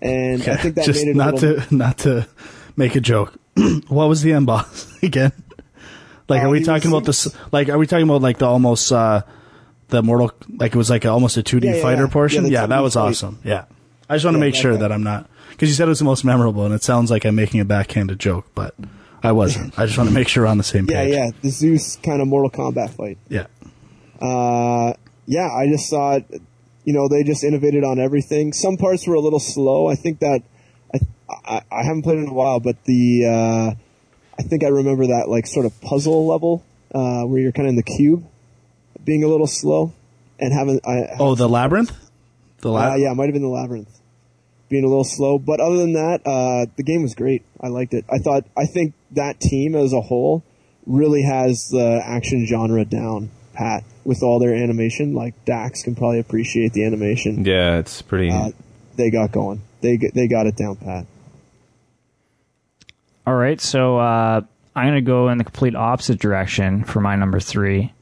and 0.00 0.40
I 0.48 0.56
think 0.56 0.76
that 0.76 0.84
just 0.90 1.04
made 1.04 1.10
it 1.10 1.16
not 1.16 1.34
little, 1.34 1.60
to 1.60 1.74
not 1.74 1.98
to 1.98 2.28
make 2.76 2.94
a 2.96 3.00
joke. 3.00 3.34
what 3.88 4.08
was 4.08 4.22
the 4.22 4.32
end 4.32 4.46
boss 4.46 4.86
again? 5.02 5.32
Like, 6.28 6.42
Uh, 6.42 6.46
are 6.46 6.50
we 6.50 6.62
talking 6.62 6.90
was- 6.90 6.98
about 7.00 7.06
this? 7.06 7.36
Like, 7.52 7.68
are 7.68 7.78
we 7.78 7.86
talking 7.86 8.04
about 8.08 8.22
like 8.22 8.38
the 8.38 8.46
almost 8.46 8.90
uh 8.92 9.22
the 9.88 10.02
mortal? 10.02 10.32
Like, 10.56 10.72
it 10.74 10.78
was 10.78 10.88
like 10.88 11.04
a, 11.04 11.08
almost 11.08 11.36
a 11.36 11.42
two 11.42 11.60
D 11.60 11.68
Yeah, 11.68 11.82
fighter 11.82 12.04
yeah. 12.04 12.08
portion. 12.10 12.44
Yeah, 12.46 12.60
Yeah, 12.62 12.66
that 12.66 12.80
was 12.80 12.94
fight. 12.94 13.10
awesome. 13.10 13.40
Yeah, 13.44 13.64
I 14.08 14.14
just 14.14 14.24
want 14.24 14.36
to 14.36 14.40
make 14.40 14.54
that 14.54 14.60
sure 14.60 14.72
guy. 14.74 14.78
that 14.78 14.92
I'm 14.92 15.02
not 15.02 15.28
because 15.50 15.68
you 15.68 15.74
said 15.74 15.86
it 15.86 15.90
was 15.90 15.98
the 15.98 16.04
most 16.06 16.24
memorable, 16.24 16.64
and 16.64 16.72
it 16.72 16.82
sounds 16.82 17.10
like 17.10 17.24
I'm 17.26 17.34
making 17.34 17.60
a 17.60 17.64
backhanded 17.64 18.18
joke, 18.20 18.46
but 18.54 18.74
I 19.22 19.32
wasn't. 19.32 19.78
I 19.78 19.86
just 19.86 19.96
want 19.98 20.08
to 20.10 20.14
make 20.14 20.28
sure 20.28 20.44
we're 20.44 20.48
on 20.50 20.58
the 20.58 20.64
same 20.64 20.86
page. 20.86 21.12
yeah 21.12 21.24
yeah. 21.26 21.30
the 21.42 21.50
Zeus 21.50 21.96
kind 21.96 22.20
of 22.20 22.28
Mortal 22.28 22.50
Kombat 22.50 22.90
fight. 22.90 23.18
yeah. 23.28 23.46
Uh, 24.20 24.94
yeah, 25.26 25.48
I 25.48 25.66
just 25.68 25.88
thought, 25.90 26.22
you 26.84 26.92
know, 26.92 27.08
they 27.08 27.22
just 27.24 27.44
innovated 27.44 27.84
on 27.84 27.98
everything. 27.98 28.52
Some 28.52 28.76
parts 28.76 29.06
were 29.06 29.14
a 29.14 29.20
little 29.20 29.40
slow. 29.40 29.88
I 29.88 29.94
think 29.94 30.20
that 30.20 30.42
I 30.94 30.98
I, 31.30 31.62
I 31.70 31.82
haven't 31.84 32.02
played 32.02 32.18
it 32.18 32.22
in 32.22 32.28
a 32.28 32.32
while, 32.34 32.60
but 32.60 32.76
the 32.84 33.26
uh, 33.26 33.74
I 34.38 34.42
think 34.42 34.64
I 34.64 34.68
remember 34.68 35.06
that 35.08 35.28
like 35.28 35.46
sort 35.46 35.66
of 35.66 35.80
puzzle 35.80 36.26
level 36.26 36.64
uh, 36.94 37.22
where 37.24 37.40
you're 37.40 37.52
kind 37.52 37.66
of 37.68 37.70
in 37.70 37.76
the 37.76 37.82
cube, 37.82 38.24
being 39.04 39.24
a 39.24 39.28
little 39.28 39.46
slow, 39.46 39.92
and 40.38 40.52
having 40.52 40.80
I 40.84 41.16
Oh, 41.18 41.34
the 41.34 41.48
labyrinth. 41.48 41.92
The 42.60 42.68
uh, 42.70 42.72
labyrinth. 42.72 43.02
yeah, 43.02 43.12
it 43.12 43.14
might 43.14 43.24
have 43.26 43.32
been 43.32 43.42
the 43.42 43.48
labyrinth, 43.48 44.00
being 44.72 44.82
a 44.84 44.88
little 44.88 45.04
slow. 45.04 45.38
But 45.38 45.60
other 45.60 45.76
than 45.76 45.92
that, 45.92 46.22
uh, 46.26 46.66
the 46.76 46.82
game 46.82 47.02
was 47.02 47.14
great. 47.14 47.44
I 47.60 47.68
liked 47.68 47.94
it. 47.94 48.04
I 48.10 48.18
thought 48.18 48.44
I 48.56 48.66
think 48.66 48.94
that 49.12 49.38
team 49.38 49.76
as 49.76 49.92
a 49.92 50.00
whole 50.00 50.42
really 50.86 51.22
has 51.22 51.68
the 51.70 52.02
action 52.04 52.44
genre 52.46 52.84
down 52.84 53.30
pat 53.54 53.84
with 54.04 54.22
all 54.24 54.40
their 54.40 54.52
animation. 54.54 55.14
Like 55.14 55.44
Dax 55.44 55.84
can 55.84 55.94
probably 55.94 56.18
appreciate 56.18 56.72
the 56.72 56.84
animation 56.84 57.44
Yeah, 57.44 57.78
it's 57.78 58.02
pretty. 58.02 58.30
uh, 58.30 58.50
they 58.96 59.10
got 59.10 59.30
going. 59.30 59.60
They 59.80 59.96
they 59.96 60.26
got 60.26 60.46
it 60.46 60.56
down 60.56 60.76
pat. 60.76 61.06
All 63.24 63.34
right, 63.34 63.60
so 63.60 63.98
uh, 63.98 64.40
I'm 64.74 64.84
going 64.84 64.94
to 64.96 65.00
go 65.00 65.28
in 65.28 65.38
the 65.38 65.44
complete 65.44 65.76
opposite 65.76 66.18
direction 66.18 66.82
for 66.82 67.00
my 67.00 67.14
number 67.14 67.38
three. 67.38 67.92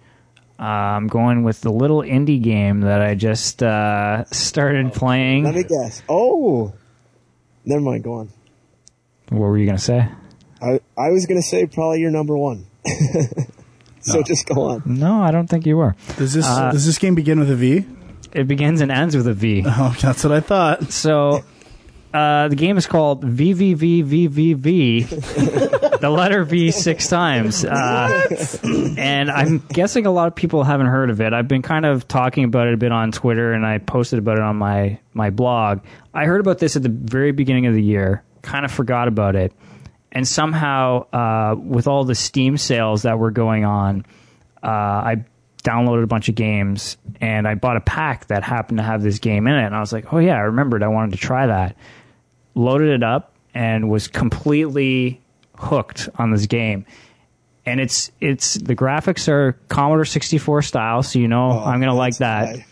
Uh, 0.60 0.64
I'm 0.64 1.06
going 1.06 1.42
with 1.42 1.62
the 1.62 1.70
little 1.72 2.02
indie 2.02 2.42
game 2.42 2.82
that 2.82 3.00
I 3.00 3.14
just 3.14 3.62
uh, 3.62 4.24
started 4.26 4.92
playing. 4.92 5.44
Let 5.44 5.54
me 5.54 5.62
guess. 5.64 6.02
Oh, 6.06 6.74
never 7.64 7.80
mind. 7.80 8.04
Go 8.04 8.12
on. 8.14 8.28
What 9.30 9.40
were 9.40 9.56
you 9.56 9.64
going 9.64 9.78
to 9.78 9.82
say? 9.82 10.06
I 10.62 10.80
I 10.98 11.08
was 11.10 11.24
gonna 11.26 11.40
say 11.40 11.64
probably 11.66 12.00
your 12.00 12.10
number 12.10 12.36
one. 12.36 12.66
so 14.00 14.22
just 14.22 14.46
go 14.46 14.62
on. 14.62 14.82
No, 14.84 15.22
I 15.22 15.30
don't 15.30 15.46
think 15.48 15.64
you 15.66 15.76
were. 15.78 15.96
Does 16.18 16.34
this 16.34 16.46
Uh, 16.46 16.70
does 16.70 16.84
this 16.84 16.98
game 16.98 17.14
begin 17.14 17.38
with 17.40 17.50
a 17.50 17.56
V? 17.56 17.86
It 18.32 18.46
begins 18.46 18.80
and 18.82 18.92
ends 18.92 19.16
with 19.16 19.26
a 19.26 19.32
V. 19.32 19.64
Oh, 19.66 19.96
that's 20.00 20.22
what 20.22 20.32
I 20.32 20.40
thought. 20.40 20.92
So 20.92 21.42
uh, 22.12 22.48
the 22.48 22.56
game 22.56 22.76
is 22.76 22.86
called 22.86 23.24
VVVVVV. 23.24 25.06
the 26.00 26.10
letter 26.10 26.44
V 26.44 26.70
six 26.70 27.08
times. 27.08 27.64
Uh, 27.64 28.26
and 28.96 29.30
I'm 29.30 29.58
guessing 29.58 30.06
a 30.06 30.10
lot 30.10 30.28
of 30.28 30.34
people 30.34 30.64
haven't 30.64 30.86
heard 30.86 31.10
of 31.10 31.20
it. 31.20 31.32
I've 31.32 31.48
been 31.48 31.62
kind 31.62 31.86
of 31.86 32.08
talking 32.08 32.44
about 32.44 32.68
it 32.68 32.74
a 32.74 32.76
bit 32.76 32.92
on 32.92 33.12
Twitter 33.12 33.52
and 33.52 33.64
I 33.64 33.78
posted 33.78 34.18
about 34.18 34.38
it 34.38 34.42
on 34.42 34.56
my, 34.56 34.98
my 35.14 35.30
blog. 35.30 35.80
I 36.12 36.24
heard 36.24 36.40
about 36.40 36.58
this 36.58 36.76
at 36.76 36.82
the 36.82 36.88
very 36.88 37.32
beginning 37.32 37.66
of 37.66 37.74
the 37.74 37.82
year, 37.82 38.22
kind 38.42 38.64
of 38.64 38.72
forgot 38.72 39.08
about 39.08 39.36
it. 39.36 39.52
And 40.12 40.26
somehow, 40.26 41.06
uh, 41.12 41.54
with 41.56 41.86
all 41.86 42.04
the 42.04 42.16
Steam 42.16 42.56
sales 42.56 43.02
that 43.02 43.18
were 43.18 43.30
going 43.30 43.64
on, 43.64 44.04
uh, 44.62 44.66
I 44.66 45.24
downloaded 45.62 46.02
a 46.02 46.06
bunch 46.06 46.28
of 46.28 46.34
games 46.34 46.96
and 47.20 47.46
I 47.46 47.54
bought 47.54 47.76
a 47.76 47.80
pack 47.80 48.26
that 48.26 48.42
happened 48.42 48.78
to 48.78 48.84
have 48.84 49.02
this 49.02 49.18
game 49.18 49.46
in 49.46 49.54
it. 49.54 49.64
And 49.64 49.74
I 49.74 49.80
was 49.80 49.92
like, 49.92 50.12
oh, 50.12 50.18
yeah, 50.18 50.34
I 50.34 50.40
remembered. 50.40 50.82
I 50.82 50.88
wanted 50.88 51.12
to 51.12 51.18
try 51.18 51.46
that. 51.46 51.76
Loaded 52.54 52.88
it 52.88 53.02
up 53.02 53.34
and 53.54 53.88
was 53.88 54.08
completely 54.08 55.19
hooked 55.60 56.08
on 56.16 56.30
this 56.30 56.46
game. 56.46 56.84
And 57.66 57.78
it's 57.80 58.10
it's 58.20 58.54
the 58.54 58.74
graphics 58.74 59.28
are 59.28 59.52
Commodore 59.68 60.04
64 60.04 60.62
style, 60.62 61.02
so 61.02 61.18
you 61.18 61.28
know 61.28 61.50
Oh, 61.52 61.64
I'm 61.64 61.78
gonna 61.80 61.94
like 61.94 62.16
that. 62.18 62.56
why. 62.56 62.64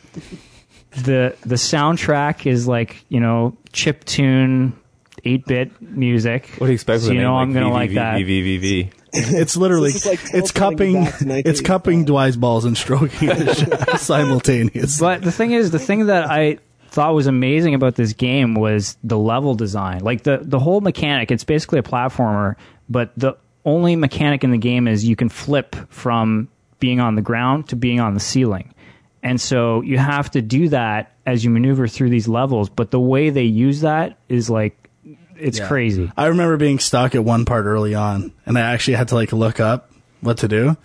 The 1.03 1.37
the 1.43 1.55
soundtrack 1.57 2.47
is 2.51 2.67
like 2.67 3.05
you 3.09 3.21
know 3.21 3.57
chip 3.73 4.05
tune, 4.05 4.73
eight 5.25 5.45
bit 5.45 5.81
music. 5.83 6.47
what 6.59 6.67
do 6.67 6.73
you 6.73 6.75
expect? 6.75 7.03
So 7.03 7.09
with 7.09 7.17
you 7.17 7.21
know 7.23 7.33
name 7.39 7.49
I'm 7.49 7.53
gonna 7.53 7.71
like 7.73 7.93
that. 7.95 8.17
V, 8.17 8.23
V, 8.25 8.43
V, 8.43 8.59
V. 8.59 8.91
It's 9.13 9.57
literally 9.57 9.93
This 9.93 10.07
like 10.07 10.21
it's 10.33 10.51
cupping 10.51 10.97
it's 10.97 11.61
cupping 11.61 12.05
1985. 12.05 12.07
Dwight's 12.07 12.37
balls 12.37 12.65
and 12.65 12.77
stroking 12.77 13.29
it 13.31 13.99
simultaneously. 14.01 15.05
But 15.05 15.23
the 15.23 15.33
thing 15.33 15.53
is, 15.53 15.71
the 15.71 15.79
thing 15.79 16.07
that 16.07 16.31
I 16.31 16.59
thought 16.89 17.15
was 17.15 17.27
amazing 17.27 17.75
about 17.75 17.95
this 17.95 18.13
game 18.15 18.55
was 18.55 18.97
the 19.05 19.19
level 19.19 19.55
design. 19.55 20.01
Like 20.01 20.23
the 20.25 20.39
the 20.43 20.59
whole 20.59 20.81
mechanic. 20.81 21.31
It's 21.31 21.45
basically 21.45 21.79
a 21.79 21.83
platformer, 21.83 22.57
but 22.89 23.13
the 23.17 23.37
only 23.65 23.97
mechanic 23.97 24.45
in 24.45 24.51
the 24.51 24.59
game 24.59 24.89
is 24.89 25.05
you 25.05 25.17
can 25.17 25.29
flip 25.29 25.77
from 25.89 26.49
being 26.81 27.01
on 27.01 27.15
the 27.17 27.23
ground 27.23 27.69
to 27.69 27.77
being 27.77 28.01
on 28.01 28.15
the 28.15 28.21
ceiling. 28.21 28.75
And 29.23 29.41
so 29.41 29.83
you 29.83 29.99
have 29.99 30.31
to 30.33 30.43
do 30.43 30.69
that 30.69 31.13
as 31.27 31.45
you 31.45 31.51
maneuver 31.51 31.89
through 31.89 32.11
these 32.11 32.29
levels. 32.29 32.69
But 32.69 32.91
the 32.91 33.01
way 33.01 33.31
they 33.31 33.43
use 33.43 33.81
that 33.81 34.17
is 34.29 34.49
like, 34.49 34.89
it's 35.37 35.61
crazy. 35.61 36.11
I 36.17 36.27
remember 36.27 36.57
being 36.57 36.79
stuck 36.79 37.15
at 37.15 37.25
one 37.25 37.45
part 37.45 37.67
early 37.67 37.95
on, 37.95 38.33
and 38.47 38.59
I 38.59 38.63
actually 38.73 38.95
had 38.95 39.09
to 39.09 39.15
like 39.15 39.33
look 39.33 39.61
up 39.61 39.91
what 40.21 40.39
to 40.39 40.49
do, 40.49 40.77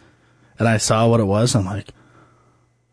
and 0.59 0.67
I 0.67 0.77
saw 0.77 1.07
what 1.07 1.19
it 1.19 1.23
was. 1.25 1.55
I'm 1.55 1.65
like, 1.65 1.89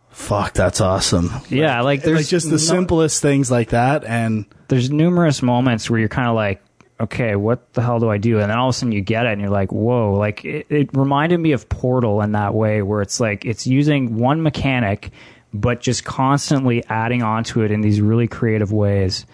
"Fuck, 0.08 0.54
that's 0.54 0.80
awesome!" 0.80 1.30
Yeah, 1.50 1.82
like 1.82 2.02
there's 2.02 2.20
like 2.20 2.26
just 2.28 2.46
the 2.46 2.52
no- 2.52 2.56
simplest 2.56 3.20
things 3.20 3.50
like 3.50 3.70
that, 3.70 4.04
and 4.04 4.46
there's 4.68 4.90
numerous 4.90 5.42
moments 5.42 5.90
where 5.90 6.00
you're 6.00 6.08
kind 6.08 6.28
of 6.28 6.34
like, 6.34 6.62
okay, 7.00 7.34
what 7.34 7.72
the 7.72 7.82
hell 7.82 7.98
do 7.98 8.08
I 8.10 8.18
do? 8.18 8.38
And 8.38 8.50
then 8.50 8.58
all 8.58 8.68
of 8.68 8.74
a 8.74 8.78
sudden 8.78 8.92
you 8.92 9.00
get 9.00 9.26
it 9.26 9.32
and 9.32 9.40
you're 9.40 9.50
like, 9.50 9.72
whoa. 9.72 10.14
Like 10.14 10.44
it, 10.44 10.66
it 10.70 10.90
reminded 10.94 11.40
me 11.40 11.52
of 11.52 11.68
Portal 11.68 12.20
in 12.20 12.32
that 12.32 12.54
way, 12.54 12.82
where 12.82 13.00
it's 13.02 13.18
like 13.20 13.44
it's 13.46 13.66
using 13.66 14.16
one 14.16 14.42
mechanic, 14.42 15.10
but 15.54 15.80
just 15.80 16.04
constantly 16.04 16.84
adding 16.88 17.22
onto 17.22 17.62
it 17.62 17.70
in 17.70 17.80
these 17.80 18.00
really 18.00 18.28
creative 18.28 18.72
ways. 18.72 19.24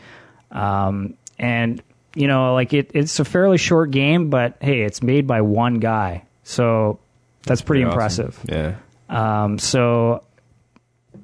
Um, 0.52 1.14
and 1.38 1.82
you 2.14 2.28
know, 2.28 2.54
like 2.54 2.72
it, 2.72 2.92
it's 2.94 3.18
a 3.20 3.24
fairly 3.24 3.58
short 3.58 3.90
game, 3.90 4.30
but 4.30 4.56
hey, 4.60 4.82
it's 4.82 5.02
made 5.02 5.26
by 5.26 5.42
one 5.42 5.74
guy, 5.80 6.24
so 6.44 6.98
that's 7.42 7.60
pretty 7.60 7.82
Pretty 7.82 7.92
impressive. 7.92 8.38
awesome. 8.48 8.76
Yeah. 9.10 9.42
Um, 9.44 9.58
so 9.58 10.24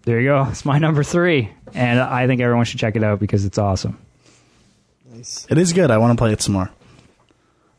there 0.03 0.21
you 0.21 0.29
go. 0.29 0.47
It's 0.51 0.65
my 0.67 0.79
number 0.79 1.03
three, 1.03 1.49
and 1.73 1.99
I 1.99 2.27
think 2.27 2.41
everyone 2.43 2.65
should 2.67 2.79
check 2.81 2.97
it 2.97 3.03
out 3.03 3.21
because 3.21 3.45
it's 3.47 3.57
awesome. 3.57 3.97
Nice. 5.13 5.47
it 5.51 5.59
is 5.59 5.73
good. 5.73 5.91
I 5.91 5.99
want 5.99 6.17
to 6.17 6.21
play 6.23 6.33
it 6.33 6.41
some 6.43 6.55
more. 6.55 6.71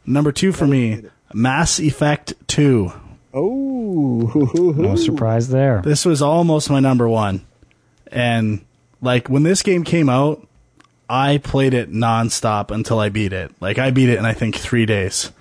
Number 0.05 0.31
two 0.31 0.51
for 0.51 0.67
me, 0.67 1.03
Mass 1.33 1.79
Effect 1.79 2.33
Two. 2.47 2.91
Oh, 3.33 4.51
No 4.77 4.95
surprise 4.95 5.47
there. 5.49 5.81
This 5.81 6.05
was 6.05 6.21
almost 6.21 6.69
my 6.69 6.79
number 6.79 7.07
one, 7.09 7.45
and 8.11 8.63
like 9.01 9.29
when 9.29 9.43
this 9.43 9.61
game 9.63 9.83
came 9.83 10.09
out, 10.09 10.45
I 11.09 11.37
played 11.37 11.73
it 11.73 11.91
nonstop 11.91 12.71
until 12.71 12.99
I 12.99 13.09
beat 13.09 13.33
it. 13.33 13.51
Like 13.59 13.79
I 13.79 13.91
beat 13.91 14.09
it 14.09 14.19
in 14.19 14.25
I 14.25 14.33
think 14.33 14.55
three 14.55 14.85
days, 14.85 15.31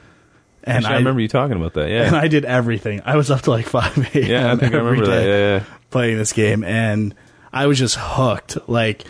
and 0.65 0.79
Actually, 0.79 0.95
I, 0.95 0.99
remember 0.99 1.21
you 1.21 1.29
talking 1.29 1.57
about 1.57 1.75
that. 1.75 1.91
Yeah, 1.91 2.03
and 2.07 2.17
I 2.17 2.29
did 2.29 2.45
everything. 2.45 3.03
I 3.05 3.17
was 3.17 3.31
up 3.31 3.43
to 3.43 3.51
like 3.51 3.67
five 3.69 3.97
a.m. 4.15 4.25
Yeah, 4.25 4.53
I 4.53 4.57
think 4.57 4.75
I 4.75 4.79
remember 4.79 5.07
that. 5.07 5.27
Yeah, 5.27 5.37
yeah. 5.57 5.65
playing 5.91 6.19
this 6.19 6.33
game, 6.33 6.63
and 6.65 7.15
I 7.53 7.67
was 7.67 7.79
just 7.79 7.97
hooked. 7.99 8.69
Like, 8.69 9.05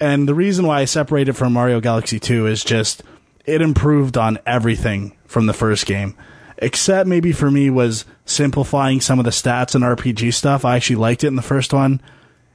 and 0.00 0.28
the 0.28 0.34
reason 0.34 0.66
why 0.66 0.80
I 0.80 0.84
separated 0.84 1.34
from 1.34 1.52
Mario 1.52 1.80
Galaxy 1.80 2.18
Two 2.18 2.46
is 2.46 2.64
just 2.64 3.02
it 3.44 3.60
improved 3.60 4.16
on 4.16 4.38
everything 4.46 5.16
from 5.26 5.46
the 5.46 5.52
first 5.52 5.86
game, 5.86 6.16
except 6.58 7.08
maybe 7.08 7.32
for 7.32 7.50
me 7.50 7.70
was 7.70 8.04
simplifying 8.24 9.00
some 9.00 9.18
of 9.18 9.24
the 9.24 9.30
stats 9.30 9.74
and 9.74 9.84
RPG 9.84 10.32
stuff. 10.34 10.64
I 10.64 10.76
actually 10.76 10.96
liked 10.96 11.24
it 11.24 11.28
in 11.28 11.36
the 11.36 11.42
first 11.42 11.72
one. 11.72 12.00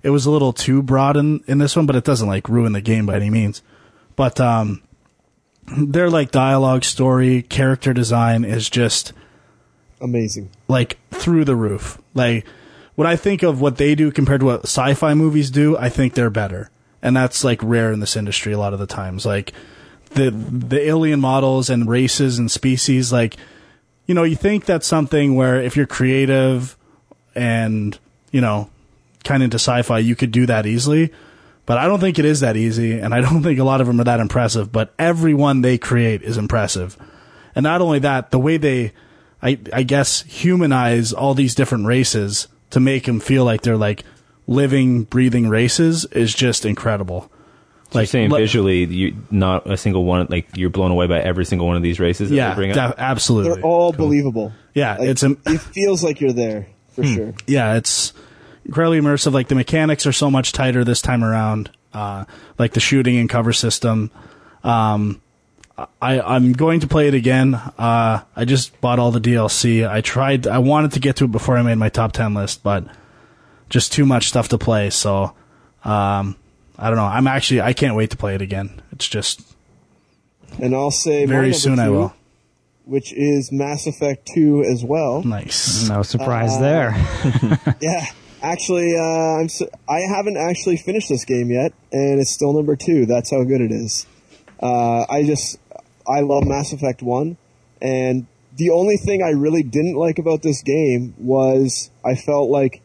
It 0.01 0.09
was 0.11 0.25
a 0.25 0.31
little 0.31 0.53
too 0.53 0.81
broad 0.81 1.17
in, 1.17 1.43
in 1.47 1.57
this 1.57 1.75
one, 1.75 1.85
but 1.85 1.95
it 1.95 2.05
doesn't 2.05 2.27
like 2.27 2.47
ruin 2.47 2.71
the 2.71 2.81
game 2.81 3.05
by 3.05 3.15
any 3.15 3.29
means. 3.29 3.61
But 4.15 4.39
um, 4.39 4.81
their 5.77 6.09
like 6.09 6.31
dialogue, 6.31 6.83
story, 6.83 7.41
character 7.43 7.93
design 7.93 8.45
is 8.45 8.69
just 8.69 9.13
amazing. 10.01 10.49
like 10.67 10.97
through 11.11 11.45
the 11.45 11.55
roof. 11.55 11.99
Like 12.13 12.45
when 12.95 13.07
I 13.07 13.15
think 13.15 13.43
of 13.43 13.61
what 13.61 13.77
they 13.77 13.95
do 13.95 14.11
compared 14.11 14.39
to 14.39 14.45
what 14.45 14.63
sci-fi 14.63 15.13
movies 15.13 15.51
do, 15.51 15.77
I 15.77 15.89
think 15.89 16.13
they're 16.13 16.29
better. 16.29 16.69
And 17.01 17.15
that's 17.15 17.43
like 17.43 17.59
rare 17.63 17.91
in 17.91 17.99
this 17.99 18.15
industry 18.15 18.53
a 18.53 18.59
lot 18.59 18.73
of 18.73 18.79
the 18.79 18.87
times. 18.87 19.25
Like 19.25 19.53
the 20.11 20.31
the 20.31 20.81
alien 20.87 21.19
models 21.19 21.69
and 21.69 21.87
races 21.87 22.39
and 22.39 22.51
species 22.51 23.13
like 23.13 23.37
you 24.09 24.15
know, 24.15 24.23
you 24.23 24.35
think 24.35 24.65
that's 24.65 24.87
something 24.87 25.35
where 25.35 25.61
if 25.61 25.77
you're 25.77 25.85
creative 25.85 26.75
and, 27.35 27.95
you 28.31 28.41
know, 28.41 28.67
kind 29.23 29.43
of 29.43 29.45
into 29.45 29.59
sci-fi, 29.59 29.99
you 29.99 30.15
could 30.15 30.31
do 30.31 30.47
that 30.47 30.65
easily. 30.65 31.13
But 31.67 31.77
I 31.77 31.85
don't 31.85 31.99
think 31.99 32.17
it 32.17 32.25
is 32.25 32.39
that 32.39 32.57
easy, 32.57 32.97
and 32.97 33.13
I 33.13 33.21
don't 33.21 33.43
think 33.43 33.59
a 33.59 33.63
lot 33.63 33.81
of 33.81 33.85
them 33.85 34.01
are 34.01 34.05
that 34.05 34.19
impressive. 34.19 34.71
But 34.71 34.95
everyone 34.97 35.61
they 35.61 35.77
create 35.77 36.23
is 36.23 36.37
impressive, 36.37 36.97
and 37.53 37.61
not 37.61 37.81
only 37.81 37.99
that, 37.99 38.31
the 38.31 38.39
way 38.39 38.57
they 38.57 38.93
I 39.43 39.59
I 39.71 39.83
guess 39.83 40.23
humanize 40.23 41.13
all 41.13 41.35
these 41.35 41.53
different 41.53 41.85
races 41.85 42.47
to 42.71 42.79
make 42.79 43.05
them 43.05 43.19
feel 43.19 43.45
like 43.45 43.61
they're 43.61 43.77
like 43.77 44.03
living, 44.49 45.03
breathing 45.03 45.47
races 45.47 46.05
is 46.05 46.33
just 46.33 46.65
incredible. 46.65 47.31
Like 47.93 48.07
saying 48.07 48.29
le- 48.29 48.37
visually, 48.39 48.85
you 48.85 49.15
not 49.31 49.69
a 49.69 49.77
single 49.77 50.03
one. 50.05 50.27
Like 50.29 50.55
you're 50.57 50.69
blown 50.69 50.91
away 50.91 51.07
by 51.07 51.19
every 51.19 51.45
single 51.45 51.67
one 51.67 51.75
of 51.75 51.81
these 51.83 51.99
races. 51.99 52.29
That 52.29 52.35
yeah, 52.35 52.49
they 52.49 52.55
bring 52.55 52.73
de- 52.73 52.81
up. 52.81 52.95
absolutely. 52.97 53.53
They're 53.55 53.63
all 53.63 53.91
believable. 53.93 54.51
Yeah, 54.73 54.97
Like, 54.97 55.09
it's 55.09 55.23
a 55.23 55.35
it 55.47 55.59
feels 55.59 56.03
like 56.03 56.21
you're 56.21 56.33
there 56.33 56.67
for 56.89 57.03
sure. 57.03 57.33
yeah, 57.47 57.75
it's 57.75 58.13
incredibly 58.65 58.99
immersive. 59.01 59.31
Like 59.33 59.47
the 59.47 59.55
mechanics 59.55 60.05
are 60.05 60.11
so 60.11 60.29
much 60.29 60.51
tighter 60.51 60.83
this 60.83 61.01
time 61.01 61.23
around. 61.23 61.71
Uh, 61.91 62.25
like 62.59 62.73
the 62.73 62.79
shooting 62.79 63.17
and 63.17 63.27
cover 63.27 63.51
system. 63.53 64.11
Um, 64.63 65.19
I 65.99 66.19
I'm 66.21 66.53
going 66.53 66.81
to 66.81 66.87
play 66.87 67.07
it 67.07 67.15
again. 67.15 67.55
Uh, 67.55 68.21
I 68.35 68.45
just 68.45 68.79
bought 68.81 68.99
all 68.99 69.09
the 69.11 69.19
DLC. 69.21 69.89
I 69.89 70.01
tried. 70.01 70.45
I 70.45 70.59
wanted 70.59 70.91
to 70.91 70.99
get 70.99 71.15
to 71.17 71.25
it 71.25 71.31
before 71.31 71.57
I 71.57 71.63
made 71.63 71.75
my 71.79 71.89
top 71.89 72.11
ten 72.11 72.35
list, 72.35 72.61
but 72.61 72.85
just 73.69 73.93
too 73.93 74.05
much 74.05 74.27
stuff 74.27 74.47
to 74.49 74.57
play. 74.57 74.89
So, 74.89 75.33
um, 75.83 76.35
I 76.77 76.87
don't 76.89 76.95
know. 76.95 77.05
I'm 77.05 77.27
actually 77.27 77.61
I 77.61 77.73
can't 77.73 77.95
wait 77.95 78.09
to 78.11 78.17
play 78.17 78.35
it 78.35 78.41
again. 78.41 78.81
It's 78.91 79.07
just 79.07 79.41
And 80.61 80.73
I'll 80.75 80.91
say 80.91 81.25
my 81.25 81.29
very 81.29 81.41
number 81.47 81.57
soon 81.57 81.79
I 81.79 81.89
will. 81.89 82.13
which 82.85 83.13
is 83.13 83.51
Mass 83.51 83.85
Effect 83.87 84.27
2 84.33 84.63
as 84.63 84.83
well. 84.83 85.21
Nice. 85.23 85.87
No 85.87 86.01
surprise 86.03 86.53
Uh, 86.55 86.59
there. 86.61 86.91
Yeah, 87.81 88.05
actually, 88.41 88.95
uh, 88.97 89.39
I'm 89.41 89.49
so, 89.49 89.67
I 89.87 89.99
haven't 89.99 90.37
actually 90.37 90.77
finished 90.77 91.07
this 91.09 91.23
game 91.25 91.49
yet, 91.51 91.71
and 91.91 92.19
it's 92.19 92.31
still 92.31 92.53
number 92.53 92.75
two. 92.75 93.05
That's 93.05 93.29
how 93.31 93.43
good 93.43 93.61
it 93.61 93.71
is. 93.71 94.05
Uh, 94.61 95.05
I 95.09 95.23
just 95.23 95.57
I 96.07 96.21
love 96.21 96.43
Mass 96.45 96.73
Effect 96.73 97.01
One, 97.01 97.37
and 97.81 98.25
the 98.57 98.71
only 98.71 98.97
thing 98.97 99.21
I 99.23 99.29
really 99.29 99.63
didn't 99.63 99.95
like 99.95 100.19
about 100.19 100.41
this 100.41 100.61
game 100.63 101.13
was 101.17 101.89
I 102.03 102.15
felt 102.15 102.49
like 102.49 102.81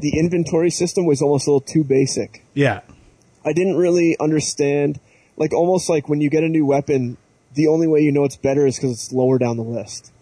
the 0.00 0.18
inventory 0.18 0.70
system 0.70 1.06
was 1.06 1.22
almost 1.22 1.46
a 1.46 1.50
little 1.50 1.60
too 1.60 1.84
basic. 1.84 2.44
Yeah. 2.54 2.80
I 3.44 3.52
didn't 3.52 3.76
really 3.76 4.16
understand, 4.18 5.00
like 5.36 5.52
almost 5.52 5.88
like 5.88 6.08
when 6.08 6.20
you 6.20 6.30
get 6.30 6.42
a 6.42 6.48
new 6.48 6.66
weapon, 6.66 7.16
the 7.54 7.68
only 7.68 7.86
way 7.86 8.00
you 8.00 8.12
know 8.12 8.24
it's 8.24 8.36
better 8.36 8.66
is 8.66 8.76
because 8.76 8.92
it's 8.92 9.12
lower 9.12 9.38
down 9.38 9.56
the 9.56 9.62
list. 9.62 10.12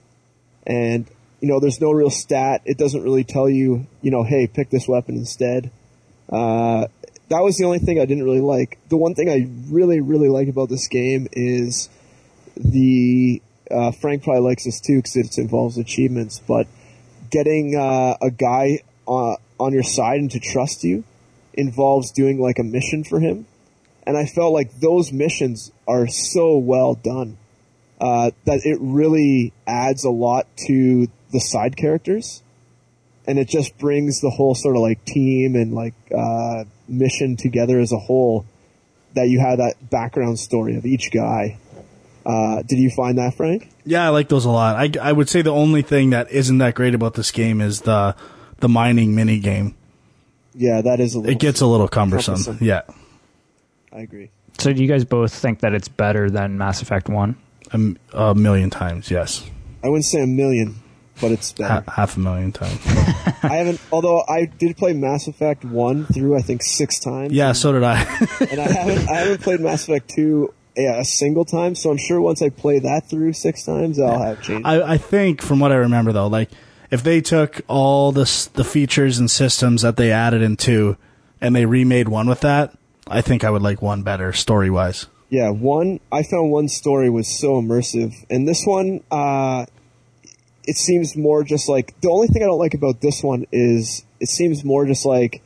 And, 0.66 1.06
you 1.40 1.48
know, 1.48 1.60
there's 1.60 1.80
no 1.80 1.90
real 1.90 2.10
stat. 2.10 2.62
It 2.64 2.78
doesn't 2.78 3.02
really 3.02 3.24
tell 3.24 3.48
you, 3.48 3.86
you 4.02 4.10
know, 4.10 4.22
hey, 4.22 4.46
pick 4.46 4.70
this 4.70 4.86
weapon 4.86 5.16
instead. 5.16 5.70
Uh, 6.30 6.86
that 7.28 7.40
was 7.40 7.56
the 7.56 7.64
only 7.64 7.80
thing 7.80 8.00
I 8.00 8.06
didn't 8.06 8.24
really 8.24 8.40
like. 8.40 8.78
The 8.88 8.96
one 8.96 9.14
thing 9.14 9.28
I 9.28 9.48
really, 9.72 10.00
really 10.00 10.28
like 10.28 10.48
about 10.48 10.68
this 10.68 10.88
game 10.88 11.26
is 11.32 11.88
the, 12.56 13.42
uh, 13.70 13.92
Frank 13.92 14.22
probably 14.22 14.42
likes 14.42 14.64
this 14.64 14.80
too 14.80 14.98
because 14.98 15.16
it 15.16 15.38
involves 15.38 15.78
achievements, 15.78 16.40
but 16.46 16.66
getting, 17.30 17.74
uh, 17.76 18.16
a 18.22 18.30
guy, 18.30 18.80
uh, 19.08 19.36
on 19.58 19.72
your 19.72 19.82
side 19.82 20.20
and 20.20 20.30
to 20.30 20.40
trust 20.40 20.84
you 20.84 21.04
involves 21.52 22.10
doing 22.10 22.40
like 22.40 22.58
a 22.58 22.64
mission 22.64 23.04
for 23.04 23.20
him. 23.20 23.46
And 24.06 24.16
I 24.16 24.26
felt 24.26 24.52
like 24.52 24.80
those 24.80 25.12
missions 25.12 25.72
are 25.88 26.06
so 26.06 26.58
well 26.58 26.94
done 26.94 27.38
uh, 28.00 28.32
that 28.44 28.60
it 28.64 28.78
really 28.80 29.52
adds 29.66 30.04
a 30.04 30.10
lot 30.10 30.46
to 30.66 31.08
the 31.32 31.40
side 31.40 31.76
characters. 31.76 32.42
And 33.26 33.38
it 33.38 33.48
just 33.48 33.78
brings 33.78 34.20
the 34.20 34.30
whole 34.30 34.54
sort 34.54 34.76
of 34.76 34.82
like 34.82 35.02
team 35.06 35.54
and 35.56 35.72
like 35.72 35.94
uh, 36.14 36.64
mission 36.86 37.36
together 37.36 37.78
as 37.78 37.92
a 37.92 37.98
whole. 37.98 38.44
That 39.14 39.28
you 39.28 39.38
have 39.40 39.58
that 39.58 39.90
background 39.90 40.40
story 40.40 40.76
of 40.76 40.84
each 40.84 41.12
guy. 41.12 41.58
Uh, 42.26 42.62
did 42.62 42.78
you 42.78 42.90
find 42.90 43.18
that, 43.18 43.34
Frank? 43.36 43.70
Yeah, 43.84 44.04
I 44.04 44.08
like 44.08 44.28
those 44.28 44.44
a 44.44 44.50
lot. 44.50 44.76
I, 44.76 44.90
I 45.00 45.12
would 45.12 45.28
say 45.28 45.40
the 45.40 45.52
only 45.52 45.82
thing 45.82 46.10
that 46.10 46.32
isn't 46.32 46.58
that 46.58 46.74
great 46.74 46.94
about 46.94 47.14
this 47.14 47.30
game 47.30 47.60
is 47.60 47.82
the 47.82 48.16
the 48.64 48.68
mining 48.70 49.14
mini 49.14 49.38
game. 49.40 49.74
Yeah, 50.54 50.80
that 50.80 50.98
is 50.98 51.14
a 51.14 51.18
little. 51.18 51.32
It 51.32 51.38
gets 51.38 51.60
a 51.60 51.66
little 51.66 51.86
cumbersome. 51.86 52.36
Cumbersome. 52.36 52.66
Yeah, 52.66 52.80
I 53.92 54.00
agree. 54.00 54.30
so 54.58 54.72
do 54.72 54.80
you 54.80 54.88
guys 54.88 55.04
both 55.04 55.34
think 55.34 55.60
that 55.60 55.74
it's 55.74 55.88
better 55.88 56.30
than 56.30 56.56
Mass 56.56 56.80
Effect 56.80 57.10
One? 57.10 57.36
A 58.14 58.34
million 58.34 58.70
times. 58.70 59.10
Yes, 59.10 59.44
I 59.82 59.88
wouldn't 59.88 60.06
say 60.06 60.22
a 60.22 60.26
million, 60.26 60.76
but 61.20 61.30
it's 61.32 61.52
better. 61.52 61.84
ha- 61.86 61.92
half 61.92 62.16
a 62.16 62.20
million 62.20 62.52
times. 62.52 62.80
I 63.42 63.56
haven't, 63.56 63.82
although 63.92 64.24
I 64.26 64.46
did 64.46 64.78
play 64.78 64.94
Mass 64.94 65.26
Effect 65.26 65.62
one 65.62 66.06
through 66.06 66.36
I 66.36 66.40
think 66.40 66.62
six 66.62 66.98
times. 66.98 67.34
yeah, 67.34 67.52
so 67.52 67.72
did 67.72 67.82
I. 67.82 68.00
and 68.50 68.60
I 68.60 68.72
haven't 68.72 69.10
I 69.10 69.16
haven't 69.16 69.42
played 69.42 69.60
Mass 69.60 69.84
Effect 69.84 70.08
two 70.08 70.54
yeah, 70.74 71.00
a 71.00 71.04
single 71.04 71.44
time. 71.44 71.74
So 71.74 71.90
I'm 71.90 71.98
sure 71.98 72.18
once 72.18 72.40
I 72.40 72.48
play 72.48 72.78
that 72.78 73.10
through 73.10 73.34
six 73.34 73.62
times, 73.64 74.00
I'll 74.00 74.22
have 74.22 74.40
changed. 74.40 74.66
I, 74.66 74.94
I 74.94 74.96
think 74.96 75.42
from 75.42 75.60
what 75.60 75.70
I 75.70 75.76
remember 75.76 76.12
though, 76.12 76.28
like 76.28 76.50
if 76.94 77.02
they 77.02 77.20
took 77.20 77.60
all 77.66 78.12
the 78.12 78.48
the 78.54 78.62
features 78.62 79.18
and 79.18 79.28
systems 79.28 79.82
that 79.82 79.96
they 79.96 80.12
added 80.12 80.42
in 80.42 80.56
two 80.56 80.96
and 81.40 81.54
they 81.54 81.66
remade 81.66 82.08
one 82.08 82.28
with 82.28 82.40
that, 82.42 82.72
I 83.08 83.20
think 83.20 83.42
I 83.42 83.50
would 83.50 83.62
like 83.62 83.82
one 83.82 84.04
better 84.04 84.32
story 84.32 84.70
wise. 84.70 85.06
yeah, 85.28 85.50
one 85.50 85.98
I 86.12 86.22
found 86.22 86.52
one 86.52 86.68
story 86.68 87.10
was 87.10 87.26
so 87.26 87.60
immersive, 87.60 88.14
and 88.30 88.46
this 88.46 88.62
one, 88.64 89.02
uh, 89.10 89.66
it 90.62 90.76
seems 90.76 91.16
more 91.16 91.42
just 91.42 91.68
like 91.68 92.00
the 92.00 92.10
only 92.10 92.28
thing 92.28 92.44
I 92.44 92.46
don't 92.46 92.60
like 92.60 92.74
about 92.74 93.00
this 93.00 93.24
one 93.24 93.44
is 93.50 94.04
it 94.20 94.28
seems 94.28 94.64
more 94.64 94.86
just 94.86 95.04
like 95.04 95.42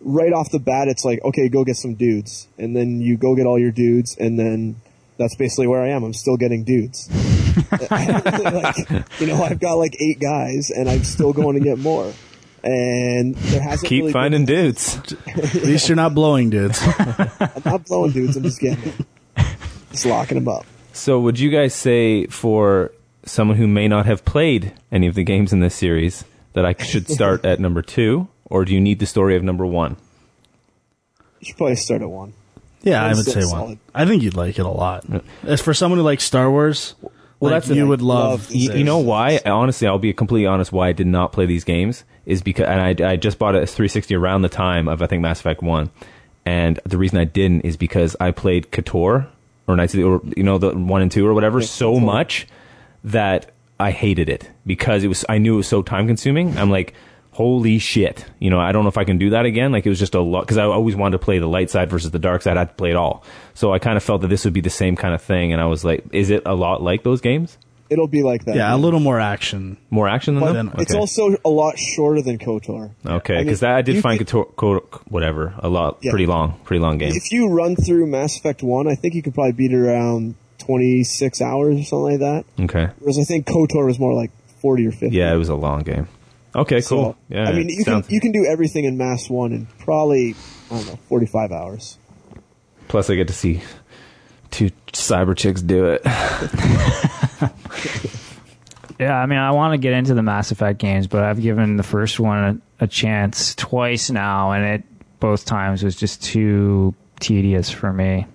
right 0.00 0.32
off 0.32 0.50
the 0.50 0.58
bat, 0.58 0.88
it's 0.88 1.04
like 1.04 1.22
okay, 1.24 1.50
go 1.50 1.62
get 1.64 1.76
some 1.76 1.94
dudes, 1.94 2.48
and 2.56 2.74
then 2.74 3.02
you 3.02 3.18
go 3.18 3.36
get 3.36 3.44
all 3.44 3.58
your 3.58 3.70
dudes, 3.70 4.16
and 4.16 4.38
then 4.38 4.80
that's 5.18 5.36
basically 5.36 5.66
where 5.66 5.82
I 5.82 5.88
am. 5.90 6.04
I'm 6.04 6.14
still 6.14 6.38
getting 6.38 6.64
dudes. 6.64 7.10
I 7.90 8.06
don't 8.06 8.24
really 8.24 8.62
like, 8.62 9.20
you 9.20 9.26
know, 9.26 9.42
I've 9.42 9.60
got 9.60 9.74
like 9.74 9.96
eight 10.00 10.20
guys, 10.20 10.70
and 10.70 10.88
I'm 10.88 11.04
still 11.04 11.32
going 11.32 11.54
to 11.54 11.60
get 11.60 11.78
more. 11.78 12.12
And 12.62 13.34
there 13.34 13.60
hasn't 13.60 13.88
Keep 13.88 14.02
really 14.02 14.12
finding 14.12 14.46
been, 14.46 14.64
dudes. 14.64 14.96
At 15.26 15.54
least 15.64 15.88
you're 15.88 15.96
not 15.96 16.14
blowing 16.14 16.48
dudes. 16.48 16.80
I'm 16.98 17.62
not 17.64 17.84
blowing 17.84 18.12
dudes. 18.12 18.36
I'm 18.36 18.42
just 18.42 18.58
getting 18.58 18.82
them, 18.82 19.06
just 19.90 20.06
locking 20.06 20.36
them 20.38 20.48
up. 20.48 20.64
So, 20.92 21.20
would 21.20 21.38
you 21.38 21.50
guys 21.50 21.74
say 21.74 22.26
for 22.26 22.92
someone 23.24 23.58
who 23.58 23.66
may 23.66 23.86
not 23.88 24.06
have 24.06 24.24
played 24.24 24.72
any 24.90 25.06
of 25.06 25.14
the 25.14 25.24
games 25.24 25.52
in 25.52 25.60
this 25.60 25.74
series 25.74 26.24
that 26.54 26.64
I 26.64 26.74
should 26.82 27.08
start 27.08 27.44
at 27.44 27.60
number 27.60 27.82
two, 27.82 28.28
or 28.46 28.64
do 28.64 28.72
you 28.72 28.80
need 28.80 28.98
the 28.98 29.06
story 29.06 29.36
of 29.36 29.42
number 29.42 29.66
one? 29.66 29.96
You 31.40 31.46
should 31.48 31.56
probably 31.56 31.76
start 31.76 32.00
at 32.00 32.08
one. 32.08 32.32
Yeah, 32.82 33.02
I 33.02 33.08
would 33.08 33.24
say 33.24 33.40
still 33.40 33.50
one. 33.50 33.80
I 33.94 34.06
think 34.06 34.22
you'd 34.22 34.36
like 34.36 34.58
it 34.58 34.64
a 34.64 34.70
lot. 34.70 35.04
As 35.42 35.60
for 35.60 35.74
someone 35.74 35.98
who 35.98 36.04
likes 36.04 36.24
Star 36.24 36.50
Wars, 36.50 36.94
Well, 37.44 37.52
like, 37.52 37.62
that's 37.62 37.68
you 37.68 37.82
thing. 37.82 37.88
would 37.88 38.02
love. 38.02 38.50
Love 38.50 38.52
You, 38.52 38.72
you 38.74 38.84
know 38.84 38.98
why? 38.98 39.40
Honestly, 39.44 39.86
I'll 39.86 39.98
be 39.98 40.12
completely 40.12 40.46
honest. 40.46 40.72
Why 40.72 40.88
I 40.88 40.92
did 40.92 41.06
not 41.06 41.32
play 41.32 41.46
these 41.46 41.64
games 41.64 42.04
is 42.26 42.42
because, 42.42 42.66
and 42.66 42.80
I, 42.80 43.12
I 43.12 43.16
just 43.16 43.38
bought 43.38 43.54
a 43.54 43.66
360 43.66 44.14
around 44.14 44.42
the 44.42 44.48
time 44.48 44.88
of 44.88 45.02
I 45.02 45.06
think 45.06 45.22
Mass 45.22 45.40
Effect 45.40 45.62
One, 45.62 45.90
and 46.44 46.80
the 46.84 46.98
reason 46.98 47.18
I 47.18 47.24
didn't 47.24 47.62
is 47.62 47.76
because 47.76 48.16
I 48.20 48.30
played 48.30 48.70
KOTOR 48.70 49.26
or 49.66 49.76
Knights 49.76 49.94
of 49.94 49.98
the, 49.98 50.04
or 50.04 50.20
you 50.36 50.42
know 50.42 50.58
the 50.58 50.72
one 50.72 51.02
and 51.02 51.10
two 51.10 51.26
or 51.26 51.34
whatever 51.34 51.60
so 51.62 51.98
much 52.00 52.46
that 53.04 53.50
I 53.78 53.90
hated 53.90 54.28
it 54.28 54.50
because 54.66 55.04
it 55.04 55.08
was 55.08 55.24
I 55.28 55.38
knew 55.38 55.54
it 55.54 55.58
was 55.58 55.68
so 55.68 55.82
time 55.82 56.06
consuming. 56.06 56.56
I'm 56.58 56.70
like, 56.70 56.94
holy 57.34 57.78
shit, 57.78 58.24
you 58.38 58.48
know 58.50 58.58
I 58.60 58.72
don't 58.72 58.82
know 58.84 58.88
if 58.88 58.98
I 58.98 59.04
can 59.04 59.18
do 59.18 59.30
that 59.30 59.44
again. 59.44 59.72
Like 59.72 59.84
it 59.86 59.88
was 59.90 59.98
just 59.98 60.14
a 60.14 60.20
lot 60.20 60.40
because 60.42 60.56
I 60.58 60.64
always 60.64 60.96
wanted 60.96 61.18
to 61.18 61.24
play 61.24 61.38
the 61.38 61.46
light 61.48 61.70
side 61.70 61.90
versus 61.90 62.10
the 62.10 62.18
dark 62.18 62.42
side. 62.42 62.56
I 62.56 62.60
had 62.60 62.68
to 62.70 62.74
play 62.74 62.90
it 62.90 62.96
all, 62.96 63.24
so 63.54 63.72
I 63.72 63.78
kind 63.78 63.96
of 63.96 64.02
felt 64.02 64.22
that 64.22 64.28
this 64.28 64.44
would 64.44 64.54
be 64.54 64.60
the 64.60 64.70
same 64.70 64.96
kind 64.96 65.14
of 65.14 65.20
thing. 65.22 65.52
And 65.52 65.60
I 65.60 65.66
was 65.66 65.84
like, 65.84 66.04
is 66.12 66.30
it 66.30 66.42
a 66.46 66.54
lot 66.54 66.82
like 66.82 67.02
those 67.02 67.20
games? 67.20 67.58
It'll 67.90 68.08
be 68.08 68.22
like 68.22 68.46
that. 68.46 68.56
yeah, 68.56 68.74
a 68.74 68.78
little 68.78 68.98
more 68.98 69.20
action. 69.20 69.76
More 69.90 70.08
action 70.08 70.34
than 70.36 70.42
But 70.44 70.52
them? 70.54 70.72
it's 70.78 70.90
Okay. 70.92 70.98
also 70.98 71.36
a 71.44 71.50
lot 71.50 71.78
shorter 71.78 72.22
than 72.22 72.38
KOTOR. 72.38 72.90
Okay, 73.06 73.34
I 73.34 73.36
mean, 73.38 73.46
because 73.46 73.62
I 73.62 73.82
did 73.82 74.00
find 74.02 74.18
could- 74.18 74.26
Kotor, 74.26 74.54
Kotor, 74.54 74.82
whatever 75.10 75.52
a 75.58 75.68
lot 75.68 75.98
Yeah. 76.00 76.10
pretty 76.10 76.24
long, 76.26 76.54
pretty 76.64 76.80
long 76.80 76.96
game. 76.96 77.12
If 77.14 77.30
you 77.30 77.48
run 77.48 77.76
through 77.76 78.06
Mass 78.06 78.38
Effect 78.38 78.62
1, 78.62 78.88
I 78.88 78.94
think 78.94 79.14
you 79.14 79.20
could 79.22 79.34
probably 79.34 79.52
beat 79.52 79.70
it 79.72 79.76
around 79.76 80.34
26 80.58 81.42
hours 81.42 81.78
or 81.78 81.84
something 81.84 82.18
like 82.18 82.20
that. 82.20 82.44
Okay, 82.64 82.88
Whereas 83.00 83.18
I 83.18 83.24
think 83.24 83.46
KOTOR 83.46 83.84
was 83.86 83.98
more 83.98 84.14
like 84.14 84.30
40 84.62 84.86
or 84.86 84.90
50. 84.92 85.14
yeah, 85.14 85.32
it 85.32 85.36
was 85.36 85.50
a 85.50 85.54
long 85.54 85.82
game. 85.82 86.08
Okay, 86.56 86.80
So, 86.80 86.96
cool. 86.96 87.16
Yeah, 87.28 87.48
I 87.48 87.52
mean, 87.52 87.68
you 87.68 87.82
sounds- 87.82 88.06
can 88.06 88.14
you 88.14 88.20
can 88.20 88.32
do 88.32 88.46
everything 88.46 88.84
in 88.84 88.96
Mass 88.96 89.28
1 89.28 89.52
in 89.52 89.66
probably, 89.80 90.34
I 90.70 90.76
don't 90.76 90.86
know, 90.86 90.98
45 91.08 91.50
hours. 91.52 91.98
Plus, 92.88 93.10
I 93.10 93.16
get 93.16 93.28
to 93.28 93.34
see 93.34 93.62
two 94.50 94.70
cyber 94.92 95.36
chicks 95.36 95.62
do 95.62 95.86
it. 95.86 96.02
Yeah, 98.98 99.16
I 99.18 99.26
mean, 99.26 99.38
I 99.40 99.50
want 99.50 99.72
to 99.72 99.78
get 99.78 99.92
into 99.92 100.14
the 100.14 100.22
Mass 100.22 100.52
Effect 100.52 100.78
games, 100.78 101.08
but 101.08 101.24
I've 101.24 101.42
given 101.42 101.76
the 101.76 101.82
first 101.82 102.20
one 102.20 102.62
a, 102.78 102.84
a 102.84 102.86
chance 102.86 103.54
twice 103.56 104.08
now, 104.08 104.52
and 104.52 104.64
it 104.64 104.84
both 105.18 105.44
times 105.44 105.82
was 105.82 105.96
just 105.96 106.22
too 106.22 106.94
tedious 107.18 107.70
for 107.70 107.92
me. 107.92 108.26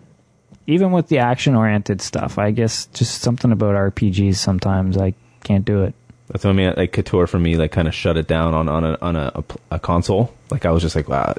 Even 0.68 0.92
with 0.92 1.08
the 1.08 1.20
action-oriented 1.20 2.02
stuff, 2.02 2.38
I 2.38 2.52
guess 2.52 2.88
just 2.88 3.22
something 3.22 3.54
about 3.54 3.76
RPGs 3.76 4.36
sometimes 4.36 4.98
I 4.98 5.14
can't 5.46 5.64
do 5.64 5.84
it. 5.84 5.94
That's 6.30 6.44
what 6.44 6.52
I 6.52 6.54
mean. 6.54 6.74
Like 6.78 6.94
KOTOR 6.94 7.28
for 7.28 7.40
me, 7.40 7.58
like 7.58 7.72
kind 7.72 7.88
of 7.88 7.94
shut 7.94 8.16
it 8.16 8.28
down 8.28 8.54
on 8.54 8.70
on 8.70 8.84
a 8.84 8.98
on 9.02 9.16
a, 9.16 9.32
a, 9.36 9.44
a 9.72 9.80
console. 9.80 10.34
Like 10.52 10.66
I 10.66 10.72
was 10.72 10.84
just 10.84 10.96
like, 10.96 11.10
wow, 11.10 11.34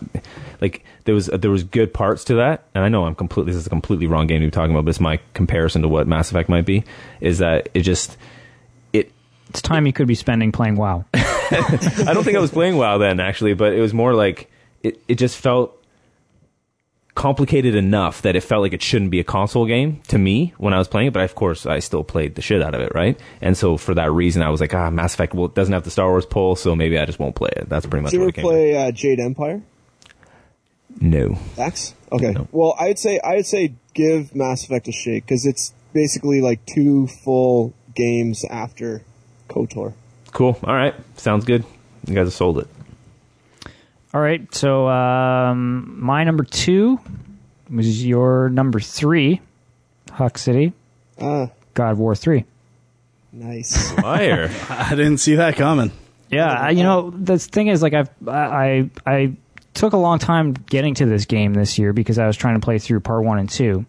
like 0.60 0.84
there 1.04 1.14
was 1.14 1.26
there 1.26 1.50
was 1.50 1.62
good 1.62 1.94
parts 1.94 2.24
to 2.24 2.34
that, 2.34 2.64
and 2.74 2.82
I 2.82 2.88
know 2.88 3.04
I'm 3.04 3.14
completely 3.14 3.52
this 3.52 3.60
is 3.60 3.66
a 3.66 3.70
completely 3.70 4.08
wrong 4.08 4.26
game 4.26 4.40
to 4.40 4.46
be 4.46 4.50
talking 4.50 4.72
about, 4.72 4.84
but 4.84 4.90
it's 4.90 5.00
my 5.00 5.20
comparison 5.32 5.82
to 5.82 5.88
what 5.88 6.08
Mass 6.08 6.30
Effect 6.30 6.48
might 6.48 6.66
be. 6.66 6.84
Is 7.20 7.38
that 7.38 7.68
it 7.72 7.82
just 7.82 8.16
it 8.92 9.12
It's 9.48 9.62
time 9.62 9.86
you 9.86 9.92
could 9.92 10.08
be 10.08 10.16
spending 10.16 10.50
playing 10.50 10.74
WoW. 10.74 11.04
I 11.14 12.10
don't 12.12 12.24
think 12.24 12.36
I 12.36 12.40
was 12.40 12.50
playing 12.50 12.76
WoW 12.76 12.98
then, 12.98 13.20
actually, 13.20 13.54
but 13.54 13.72
it 13.72 13.80
was 13.80 13.94
more 13.94 14.12
like 14.12 14.50
it, 14.82 15.00
it 15.06 15.14
just 15.16 15.36
felt 15.36 15.79
complicated 17.20 17.74
enough 17.74 18.22
that 18.22 18.34
it 18.34 18.40
felt 18.40 18.62
like 18.62 18.72
it 18.72 18.80
shouldn't 18.80 19.10
be 19.10 19.20
a 19.20 19.24
console 19.24 19.66
game 19.66 20.00
to 20.08 20.16
me 20.16 20.54
when 20.56 20.72
I 20.72 20.78
was 20.78 20.88
playing 20.88 21.08
it. 21.08 21.12
But 21.12 21.24
of 21.24 21.34
course, 21.34 21.66
I 21.66 21.80
still 21.80 22.02
played 22.02 22.34
the 22.34 22.40
shit 22.40 22.62
out 22.62 22.74
of 22.74 22.80
it, 22.80 22.92
right? 22.94 23.20
And 23.42 23.54
so 23.54 23.76
for 23.76 23.92
that 23.92 24.10
reason, 24.10 24.40
I 24.40 24.48
was 24.48 24.58
like, 24.58 24.72
ah, 24.72 24.88
Mass 24.88 25.12
Effect 25.12 25.34
well, 25.34 25.44
it 25.44 25.54
doesn't 25.54 25.74
have 25.74 25.84
the 25.84 25.90
Star 25.90 26.08
Wars 26.08 26.24
pull, 26.24 26.56
so 26.56 26.74
maybe 26.74 26.98
I 26.98 27.04
just 27.04 27.18
won't 27.18 27.36
play 27.36 27.50
it. 27.54 27.68
That's 27.68 27.84
pretty 27.84 28.04
much 28.04 28.12
Did 28.12 28.16
you 28.16 28.24
what 28.24 28.24
ever 28.24 28.30
it 28.30 28.34
came. 28.36 28.44
to. 28.44 28.48
play 28.48 28.88
uh, 28.88 28.90
Jade 28.90 29.20
Empire? 29.20 29.62
No. 30.98 31.38
X? 31.58 31.94
Okay. 32.10 32.32
No. 32.32 32.48
Well, 32.52 32.74
I'd 32.80 32.98
say 32.98 33.20
I'd 33.22 33.44
say 33.44 33.74
give 33.92 34.34
Mass 34.34 34.64
Effect 34.64 34.88
a 34.88 34.92
shake 34.92 35.26
because 35.26 35.44
it's 35.44 35.74
basically 35.92 36.40
like 36.40 36.64
two 36.64 37.06
full 37.06 37.74
games 37.94 38.46
after 38.46 39.02
KOTOR. 39.50 39.92
Cool. 40.32 40.58
All 40.64 40.74
right. 40.74 40.94
Sounds 41.18 41.44
good. 41.44 41.64
You 42.06 42.14
guys 42.14 42.28
have 42.28 42.32
sold 42.32 42.60
it. 42.60 42.68
All 44.12 44.20
right, 44.20 44.52
so 44.54 44.88
um, 44.88 46.02
my 46.02 46.24
number 46.24 46.42
two 46.44 46.98
was 47.70 48.04
your 48.04 48.48
number 48.48 48.80
three, 48.80 49.40
Huck 50.10 50.36
City, 50.36 50.72
Ah, 51.20 51.50
God 51.74 51.92
of 51.92 51.98
War 52.00 52.16
3. 52.16 52.44
nice. 53.32 53.96
Liar. 53.98 54.50
I 54.68 54.90
didn't 54.96 55.18
see 55.18 55.36
that 55.36 55.54
coming. 55.56 55.92
Yeah, 56.28 56.48
I- 56.50 56.70
you 56.70 56.82
know 56.82 57.10
the 57.10 57.38
thing 57.38 57.68
is, 57.68 57.82
like 57.82 57.94
I've 57.94 58.10
I 58.26 58.90
I 59.06 59.12
I 59.12 59.32
took 59.74 59.92
a 59.92 59.96
long 59.96 60.18
time 60.18 60.52
getting 60.54 60.94
to 60.94 61.06
this 61.06 61.24
game 61.26 61.54
this 61.54 61.78
year 61.78 61.92
because 61.92 62.18
I 62.18 62.26
was 62.26 62.36
trying 62.36 62.54
to 62.54 62.64
play 62.64 62.78
through 62.80 63.00
part 63.00 63.22
one 63.24 63.38
and 63.38 63.48
two, 63.48 63.84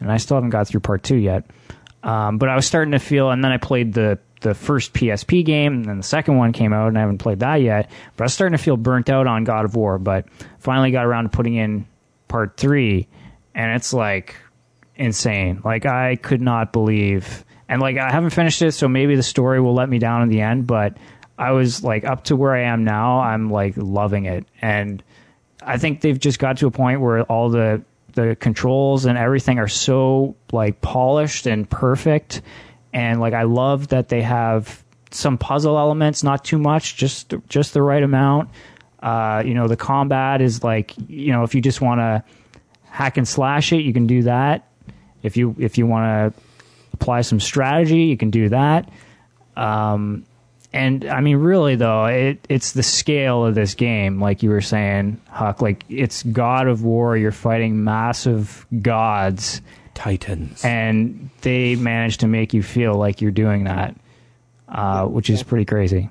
and 0.00 0.10
I 0.10 0.16
still 0.16 0.36
haven't 0.36 0.50
got 0.50 0.66
through 0.66 0.80
part 0.80 1.04
two 1.04 1.16
yet. 1.16 1.44
Um, 2.02 2.38
but 2.38 2.48
I 2.48 2.56
was 2.56 2.66
starting 2.66 2.92
to 2.92 2.98
feel, 2.98 3.30
and 3.30 3.44
then 3.44 3.52
I 3.52 3.58
played 3.58 3.92
the 3.92 4.18
the 4.40 4.54
first 4.54 4.92
PSP 4.92 5.44
game, 5.44 5.74
and 5.74 5.84
then 5.84 5.96
the 5.98 6.02
second 6.02 6.36
one 6.36 6.52
came 6.52 6.72
out, 6.72 6.88
and 6.88 6.98
I 6.98 7.02
haven't 7.02 7.18
played 7.18 7.40
that 7.40 7.56
yet. 7.56 7.90
But 8.16 8.24
I 8.24 8.26
was 8.26 8.34
starting 8.34 8.56
to 8.56 8.62
feel 8.62 8.76
burnt 8.76 9.08
out 9.08 9.26
on 9.26 9.44
God 9.44 9.64
of 9.64 9.74
War, 9.74 9.98
but 9.98 10.26
finally 10.58 10.90
got 10.90 11.06
around 11.06 11.24
to 11.24 11.30
putting 11.30 11.54
in 11.54 11.86
part 12.28 12.56
three, 12.56 13.08
and 13.54 13.74
it's 13.74 13.92
like 13.92 14.36
insane. 14.96 15.60
Like 15.64 15.86
I 15.86 16.16
could 16.16 16.40
not 16.40 16.72
believe, 16.72 17.44
and 17.68 17.80
like 17.80 17.98
I 17.98 18.10
haven't 18.10 18.30
finished 18.30 18.62
it, 18.62 18.72
so 18.72 18.88
maybe 18.88 19.16
the 19.16 19.22
story 19.22 19.60
will 19.60 19.74
let 19.74 19.88
me 19.88 19.98
down 19.98 20.22
in 20.22 20.28
the 20.28 20.40
end. 20.40 20.66
But 20.66 20.96
I 21.38 21.52
was 21.52 21.82
like 21.84 22.04
up 22.04 22.24
to 22.24 22.36
where 22.36 22.54
I 22.54 22.62
am 22.64 22.84
now. 22.84 23.20
I'm 23.20 23.50
like 23.50 23.74
loving 23.76 24.26
it, 24.26 24.46
and 24.62 25.02
I 25.62 25.78
think 25.78 26.00
they've 26.00 26.18
just 26.18 26.38
got 26.38 26.58
to 26.58 26.66
a 26.66 26.70
point 26.70 27.00
where 27.00 27.22
all 27.24 27.50
the 27.50 27.82
the 28.14 28.36
controls 28.36 29.04
and 29.04 29.16
everything 29.16 29.58
are 29.58 29.68
so 29.68 30.34
like 30.52 30.80
polished 30.80 31.46
and 31.46 31.68
perfect, 31.68 32.42
and 32.92 33.20
like 33.20 33.34
I 33.34 33.44
love 33.44 33.88
that 33.88 34.08
they 34.08 34.22
have 34.22 34.82
some 35.10 35.38
puzzle 35.38 35.78
elements, 35.78 36.22
not 36.22 36.44
too 36.44 36.58
much, 36.58 36.96
just 36.96 37.34
just 37.48 37.74
the 37.74 37.82
right 37.82 38.02
amount. 38.02 38.50
Uh, 39.02 39.42
you 39.44 39.54
know, 39.54 39.66
the 39.68 39.76
combat 39.76 40.40
is 40.40 40.62
like 40.62 40.94
you 41.08 41.32
know 41.32 41.44
if 41.44 41.54
you 41.54 41.60
just 41.60 41.80
want 41.80 42.00
to 42.00 42.24
hack 42.84 43.16
and 43.16 43.26
slash 43.26 43.72
it, 43.72 43.82
you 43.82 43.92
can 43.92 44.06
do 44.06 44.22
that. 44.22 44.68
If 45.22 45.36
you 45.36 45.54
if 45.58 45.78
you 45.78 45.86
want 45.86 46.34
to 46.34 46.42
apply 46.92 47.22
some 47.22 47.40
strategy, 47.40 48.04
you 48.04 48.16
can 48.16 48.30
do 48.30 48.48
that. 48.50 48.88
Um, 49.56 50.24
and 50.72 51.04
I 51.06 51.20
mean, 51.20 51.38
really 51.38 51.76
though, 51.76 52.06
it 52.06 52.46
it's 52.48 52.72
the 52.72 52.82
scale 52.82 53.44
of 53.44 53.54
this 53.54 53.74
game, 53.74 54.20
like 54.20 54.42
you 54.42 54.50
were 54.50 54.60
saying, 54.60 55.20
Huck. 55.28 55.60
Like 55.60 55.84
it's 55.88 56.22
God 56.22 56.68
of 56.68 56.84
War. 56.84 57.16
You're 57.16 57.32
fighting 57.32 57.82
massive 57.82 58.66
gods, 58.80 59.60
Titans. 59.94 60.64
and 60.64 61.30
they 61.42 61.76
manage 61.76 62.18
to 62.18 62.26
make 62.26 62.54
you 62.54 62.62
feel 62.62 62.94
like 62.94 63.20
you're 63.20 63.30
doing 63.30 63.64
that, 63.64 63.94
uh, 64.68 65.06
which 65.06 65.30
is 65.30 65.42
pretty 65.42 65.64
crazy. 65.64 66.10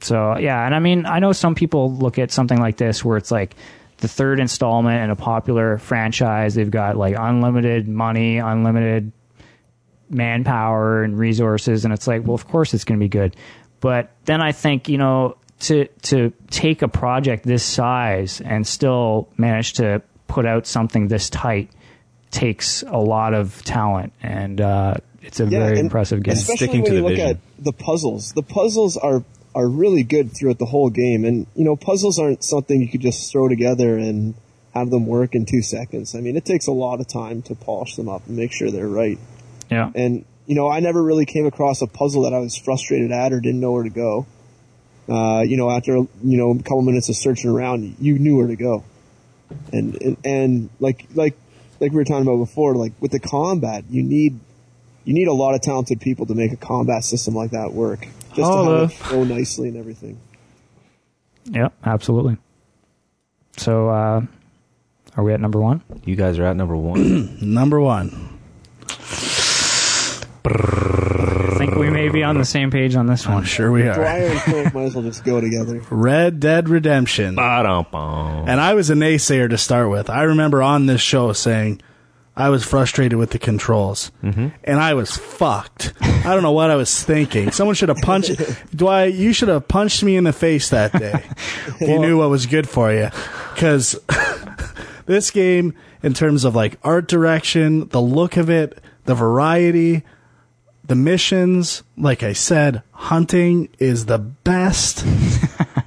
So 0.00 0.38
yeah, 0.38 0.64
and 0.64 0.74
I 0.74 0.78
mean, 0.78 1.06
I 1.06 1.18
know 1.18 1.32
some 1.32 1.54
people 1.54 1.92
look 1.92 2.18
at 2.18 2.30
something 2.30 2.60
like 2.60 2.76
this 2.76 3.04
where 3.04 3.16
it's 3.16 3.30
like 3.30 3.56
the 3.98 4.08
third 4.08 4.38
installment 4.38 5.02
in 5.02 5.10
a 5.10 5.16
popular 5.16 5.78
franchise. 5.78 6.54
They've 6.54 6.70
got 6.70 6.96
like 6.96 7.16
unlimited 7.18 7.88
money, 7.88 8.38
unlimited 8.38 9.12
manpower 10.08 11.02
and 11.02 11.18
resources, 11.18 11.84
and 11.84 11.92
it's 11.92 12.06
like, 12.06 12.24
well, 12.24 12.34
of 12.34 12.46
course 12.46 12.74
it's 12.74 12.84
going 12.84 12.98
to 12.98 13.04
be 13.04 13.08
good. 13.08 13.34
But 13.80 14.10
then 14.24 14.40
I 14.40 14.52
think 14.52 14.88
you 14.88 14.98
know 14.98 15.36
to 15.60 15.86
to 16.02 16.32
take 16.50 16.82
a 16.82 16.88
project 16.88 17.44
this 17.44 17.64
size 17.64 18.40
and 18.40 18.66
still 18.66 19.28
manage 19.36 19.74
to 19.74 20.02
put 20.28 20.46
out 20.46 20.66
something 20.66 21.08
this 21.08 21.28
tight 21.30 21.70
takes 22.30 22.82
a 22.82 22.98
lot 22.98 23.34
of 23.34 23.62
talent, 23.64 24.12
and 24.22 24.60
uh, 24.60 24.94
it's 25.22 25.40
a 25.40 25.46
very 25.46 25.78
impressive 25.78 26.22
game. 26.22 26.34
Especially 26.34 26.56
Sticking 26.56 26.82
when 26.82 26.90
to 26.90 26.96
you 26.96 27.02
the 27.02 27.08
look 27.08 27.16
vision. 27.16 27.30
at 27.30 27.64
the 27.64 27.72
puzzles. 27.72 28.32
The 28.32 28.42
puzzles 28.42 28.96
are 28.96 29.22
are 29.54 29.68
really 29.68 30.04
good 30.04 30.32
throughout 30.36 30.58
the 30.58 30.66
whole 30.66 30.90
game, 30.90 31.24
and 31.24 31.46
you 31.54 31.64
know 31.64 31.76
puzzles 31.76 32.18
aren't 32.18 32.44
something 32.44 32.80
you 32.80 32.88
could 32.88 33.00
just 33.00 33.32
throw 33.32 33.48
together 33.48 33.96
and 33.96 34.34
have 34.74 34.90
them 34.90 35.06
work 35.06 35.34
in 35.34 35.46
two 35.46 35.62
seconds. 35.62 36.14
I 36.14 36.20
mean, 36.20 36.36
it 36.36 36.44
takes 36.44 36.66
a 36.66 36.72
lot 36.72 37.00
of 37.00 37.08
time 37.08 37.42
to 37.42 37.54
polish 37.54 37.96
them 37.96 38.08
up 38.08 38.26
and 38.26 38.36
make 38.36 38.52
sure 38.52 38.70
they're 38.70 38.86
right. 38.86 39.18
Yeah. 39.70 39.90
And 39.94 40.24
you 40.46 40.54
know, 40.54 40.68
I 40.68 40.80
never 40.80 41.02
really 41.02 41.26
came 41.26 41.46
across 41.46 41.82
a 41.82 41.86
puzzle 41.86 42.22
that 42.22 42.32
I 42.32 42.38
was 42.38 42.56
frustrated 42.56 43.12
at 43.12 43.32
or 43.32 43.40
didn't 43.40 43.60
know 43.60 43.72
where 43.72 43.82
to 43.84 43.90
go. 43.90 44.26
Uh, 45.08 45.42
you 45.42 45.56
know, 45.56 45.70
after 45.70 45.92
you 45.92 46.08
know 46.22 46.50
a 46.52 46.62
couple 46.62 46.82
minutes 46.82 47.08
of 47.08 47.16
searching 47.16 47.50
around, 47.50 47.96
you 47.98 48.18
knew 48.18 48.36
where 48.36 48.46
to 48.46 48.56
go. 48.56 48.84
And 49.72 50.00
and, 50.02 50.16
and 50.24 50.70
like 50.80 51.06
like 51.14 51.36
like 51.80 51.92
we 51.92 51.96
were 51.96 52.04
talking 52.04 52.22
about 52.22 52.38
before, 52.38 52.74
like 52.74 52.92
with 53.00 53.12
the 53.12 53.20
combat, 53.20 53.84
you 53.88 54.02
need 54.02 54.38
you 55.04 55.14
need 55.14 55.28
a 55.28 55.32
lot 55.32 55.54
of 55.54 55.62
talented 55.62 56.00
people 56.00 56.26
to 56.26 56.34
make 56.34 56.52
a 56.52 56.56
combat 56.56 57.04
system 57.04 57.34
like 57.34 57.52
that 57.52 57.72
work, 57.72 58.06
just 58.34 58.40
Holla. 58.40 58.64
to 58.64 58.80
have 58.80 58.90
it 58.90 58.94
flow 58.94 59.24
nicely 59.24 59.68
and 59.68 59.76
everything. 59.76 60.20
Yeah, 61.44 61.68
absolutely. 61.84 62.36
So, 63.56 63.88
uh, 63.88 64.20
are 65.16 65.24
we 65.24 65.32
at 65.32 65.40
number 65.40 65.60
one? 65.60 65.82
You 66.04 66.14
guys 66.14 66.38
are 66.38 66.44
at 66.44 66.56
number 66.56 66.76
one. 66.76 67.38
Number 67.54 67.80
one. 67.80 68.38
I 71.88 71.90
think 71.90 72.02
we 72.02 72.08
may 72.08 72.12
be 72.12 72.22
on 72.24 72.36
the 72.38 72.44
same 72.44 72.70
page 72.70 72.94
on 72.96 73.06
this 73.06 73.26
I'm 73.26 73.34
one. 73.34 73.44
sure 73.44 73.72
we 73.72 73.82
are. 73.82 73.94
Dwyer 73.94 74.26
and 74.26 74.38
Crank 74.40 74.74
might 74.74 74.82
as 74.84 74.94
well 74.94 75.04
just 75.04 75.24
go 75.24 75.40
together. 75.40 75.80
Red 75.90 76.40
Dead 76.40 76.68
Redemption. 76.68 77.34
Ba-dum-bum. 77.34 78.48
And 78.48 78.60
I 78.60 78.74
was 78.74 78.90
a 78.90 78.94
naysayer 78.94 79.48
to 79.50 79.58
start 79.58 79.90
with. 79.90 80.10
I 80.10 80.22
remember 80.24 80.62
on 80.62 80.86
this 80.86 81.00
show 81.00 81.32
saying 81.32 81.80
I 82.36 82.50
was 82.50 82.64
frustrated 82.64 83.18
with 83.18 83.30
the 83.30 83.38
controls. 83.38 84.12
Mm-hmm. 84.22 84.48
And 84.64 84.78
I 84.80 84.94
was 84.94 85.16
fucked. 85.16 85.92
I 86.00 86.34
don't 86.34 86.42
know 86.42 86.52
what 86.52 86.70
I 86.70 86.76
was 86.76 87.02
thinking. 87.02 87.50
Someone 87.52 87.74
should 87.74 87.88
have 87.88 87.98
punched 87.98 88.32
Dwight, 88.76 89.14
you 89.14 89.32
should 89.32 89.48
have 89.48 89.66
punched 89.66 90.02
me 90.02 90.16
in 90.16 90.24
the 90.24 90.32
face 90.32 90.70
that 90.70 90.92
day. 90.92 91.24
if 91.24 91.80
you 91.88 91.98
knew 91.98 92.18
what 92.18 92.28
was 92.30 92.46
good 92.46 92.68
for 92.68 92.92
you. 92.92 93.08
Cuz 93.56 93.98
this 95.06 95.30
game 95.30 95.74
in 96.02 96.12
terms 96.12 96.44
of 96.44 96.54
like 96.54 96.78
art 96.84 97.08
direction, 97.08 97.88
the 97.88 98.00
look 98.00 98.36
of 98.36 98.50
it, 98.50 98.78
the 99.06 99.14
variety, 99.14 100.04
the 100.88 100.94
missions, 100.94 101.82
like 101.96 102.22
I 102.22 102.32
said, 102.32 102.82
hunting 102.92 103.68
is 103.78 104.06
the 104.06 104.18
best. 104.18 105.04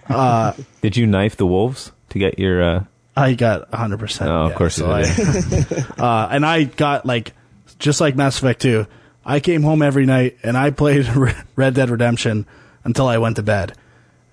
Did 0.82 0.98
you 0.98 1.08
knife 1.08 1.36
the 1.36 1.46
wolves 1.46 1.92
to 2.10 2.20
get 2.20 2.40
your? 2.40 2.64
Uh, 2.64 2.84
I 3.16 3.34
got 3.34 3.70
100%. 3.72 4.28
Oh, 4.28 4.48
of 4.48 4.56
course 4.56 4.78
you 4.78 4.86
did. 4.86 5.74
I- 5.74 5.86
uh, 5.98 6.30
and 6.32 6.46
I 6.46 6.64
got 6.64 7.06
like, 7.06 7.34
just 7.80 8.00
like 8.00 8.16
Mass 8.16 8.38
Effect 8.38 8.62
2, 8.62 8.86
I 9.26 9.40
came 9.40 9.64
home 9.64 9.82
every 9.82 10.06
night 10.06 10.38
and 10.44 10.58
I 10.58 10.72
played 10.72 11.08
Red 11.56 11.74
Dead 11.74 11.90
Redemption 11.90 12.46
until 12.84 13.08
I 13.08 13.18
went 13.18 13.36
to 13.36 13.44
bed. 13.44 13.74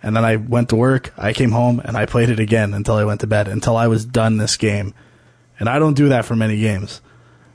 And 0.03 0.15
then 0.15 0.25
I 0.25 0.37
went 0.37 0.69
to 0.69 0.77
work, 0.77 1.13
I 1.19 1.33
came 1.33 1.51
home 1.51 1.81
and 1.85 1.97
I 1.97 2.07
played 2.07 2.29
it 2.29 2.39
again 2.39 2.73
until 2.73 2.95
I 2.95 3.05
went 3.05 3.21
to 3.23 3.27
bed, 3.27 3.49
until 3.49 3.77
I 3.77 3.89
was 3.89 4.05
done 4.05 4.37
this 4.37 4.57
game. 4.57 4.95
And 5.59 5.69
I 5.69 5.81
don't 5.81 5.95
do 5.95 6.11
that 6.11 6.25
for 6.25 6.37
many 6.37 6.61
games. 6.61 7.01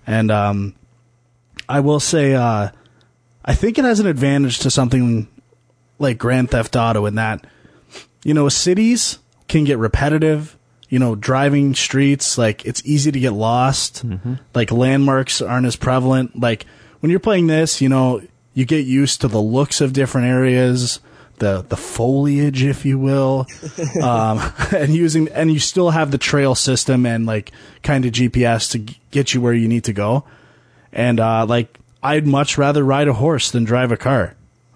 And, 0.06 0.30
um, 0.30 0.76
I 1.69 1.80
will 1.80 2.02
say, 2.02 2.34
uh, 2.35 2.69
I 3.45 3.56
think 3.56 3.78
it 3.78 3.86
has 3.86 3.99
an 3.99 4.07
advantage 4.07 4.60
to 4.60 4.72
something 4.72 5.28
like 5.99 6.18
Grand 6.18 6.52
Theft 6.52 6.76
Auto 6.76 7.06
in 7.06 7.15
that, 7.15 7.45
you 8.24 8.34
know, 8.34 8.49
cities 8.49 9.20
can 9.48 9.64
get 9.64 9.78
repetitive. 9.78 10.57
You 10.90 10.99
know, 10.99 11.15
driving 11.15 11.74
streets, 11.74 12.38
like 12.38 12.65
it's 12.65 12.86
easy 12.86 13.11
to 13.11 13.20
get 13.20 13.34
lost. 13.34 14.06
Like 14.53 14.72
landmarks 14.72 15.41
aren't 15.41 15.65
as 15.65 15.76
prevalent. 15.76 16.40
Like 16.40 16.68
when 16.99 17.10
you're 17.10 17.20
playing 17.20 17.48
this, 17.48 17.82
you 17.82 17.90
know, 17.90 18.22
you 18.53 18.65
get 18.65 18.86
used 18.86 19.22
to 19.22 19.28
the 19.28 19.41
looks 19.41 19.82
of 19.82 19.91
different 19.94 20.28
areas, 20.28 20.99
the 21.40 21.65
the 21.68 21.78
foliage, 21.78 22.64
if 22.64 22.86
you 22.86 22.99
will, 22.99 23.48
um, 24.03 24.40
and 24.72 24.94
using 24.94 25.30
and 25.30 25.52
you 25.52 25.57
still 25.57 25.90
have 25.90 26.11
the 26.11 26.20
trail 26.20 26.53
system 26.53 27.07
and 27.07 27.26
like 27.26 27.52
kind 27.82 28.06
of 28.06 28.11
GPS 28.11 28.70
to 28.74 28.80
g- 28.80 28.99
get 29.10 29.34
you 29.34 29.41
where 29.41 29.53
you 29.53 29.68
need 29.68 29.86
to 29.86 29.94
go. 29.94 30.26
And 30.91 31.20
uh, 31.20 31.48
like 31.48 31.80
I'd 32.04 32.28
much 32.28 32.58
rather 32.58 32.84
ride 32.84 33.08
a 33.08 33.14
horse 33.14 33.50
than 33.52 33.64
drive 33.64 33.92
a 33.92 33.98
car. 33.98 34.36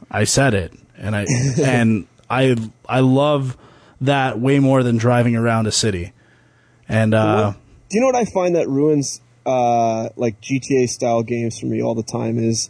I 0.09 0.23
said 0.23 0.53
it, 0.53 0.73
and 0.97 1.15
I 1.15 1.25
and 1.61 2.07
I 2.29 2.55
I 2.87 3.01
love 3.01 3.57
that 4.01 4.39
way 4.39 4.59
more 4.59 4.81
than 4.83 4.97
driving 4.97 5.35
around 5.35 5.67
a 5.67 5.71
city. 5.71 6.13
And 6.87 7.13
uh, 7.13 7.51
Do 7.89 7.95
you 7.97 8.01
know 8.01 8.07
what 8.07 8.15
I 8.15 8.25
find 8.25 8.55
that 8.55 8.69
ruins 8.69 9.19
uh, 9.45 10.09
like 10.15 10.39
GTA 10.41 10.87
style 10.89 11.23
games 11.23 11.59
for 11.59 11.65
me 11.65 11.81
all 11.81 11.95
the 11.95 12.03
time 12.03 12.37
is 12.39 12.69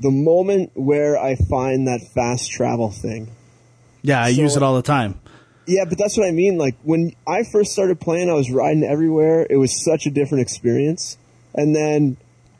the 0.00 0.10
moment 0.10 0.70
where 0.74 1.16
I 1.18 1.36
find 1.36 1.86
that 1.86 2.00
fast 2.14 2.50
travel 2.50 2.90
thing. 2.90 3.30
Yeah, 4.02 4.22
I 4.22 4.32
So- 4.32 4.42
use 4.42 4.56
it 4.56 4.62
all 4.62 4.74
the 4.76 4.82
time. 4.82 5.20
Yeah, 5.66 5.84
but 5.86 5.98
that's 5.98 6.16
what 6.16 6.26
I 6.26 6.30
mean. 6.30 6.56
Like 6.56 6.76
when 6.82 7.12
I 7.26 7.42
first 7.42 7.72
started 7.72 8.00
playing, 8.00 8.30
I 8.30 8.32
was 8.32 8.50
riding 8.50 8.84
everywhere. 8.84 9.46
It 9.50 9.56
was 9.58 9.84
such 9.84 10.06
a 10.06 10.10
different 10.10 10.40
experience. 10.42 11.18
And 11.54 11.76
then 11.76 12.16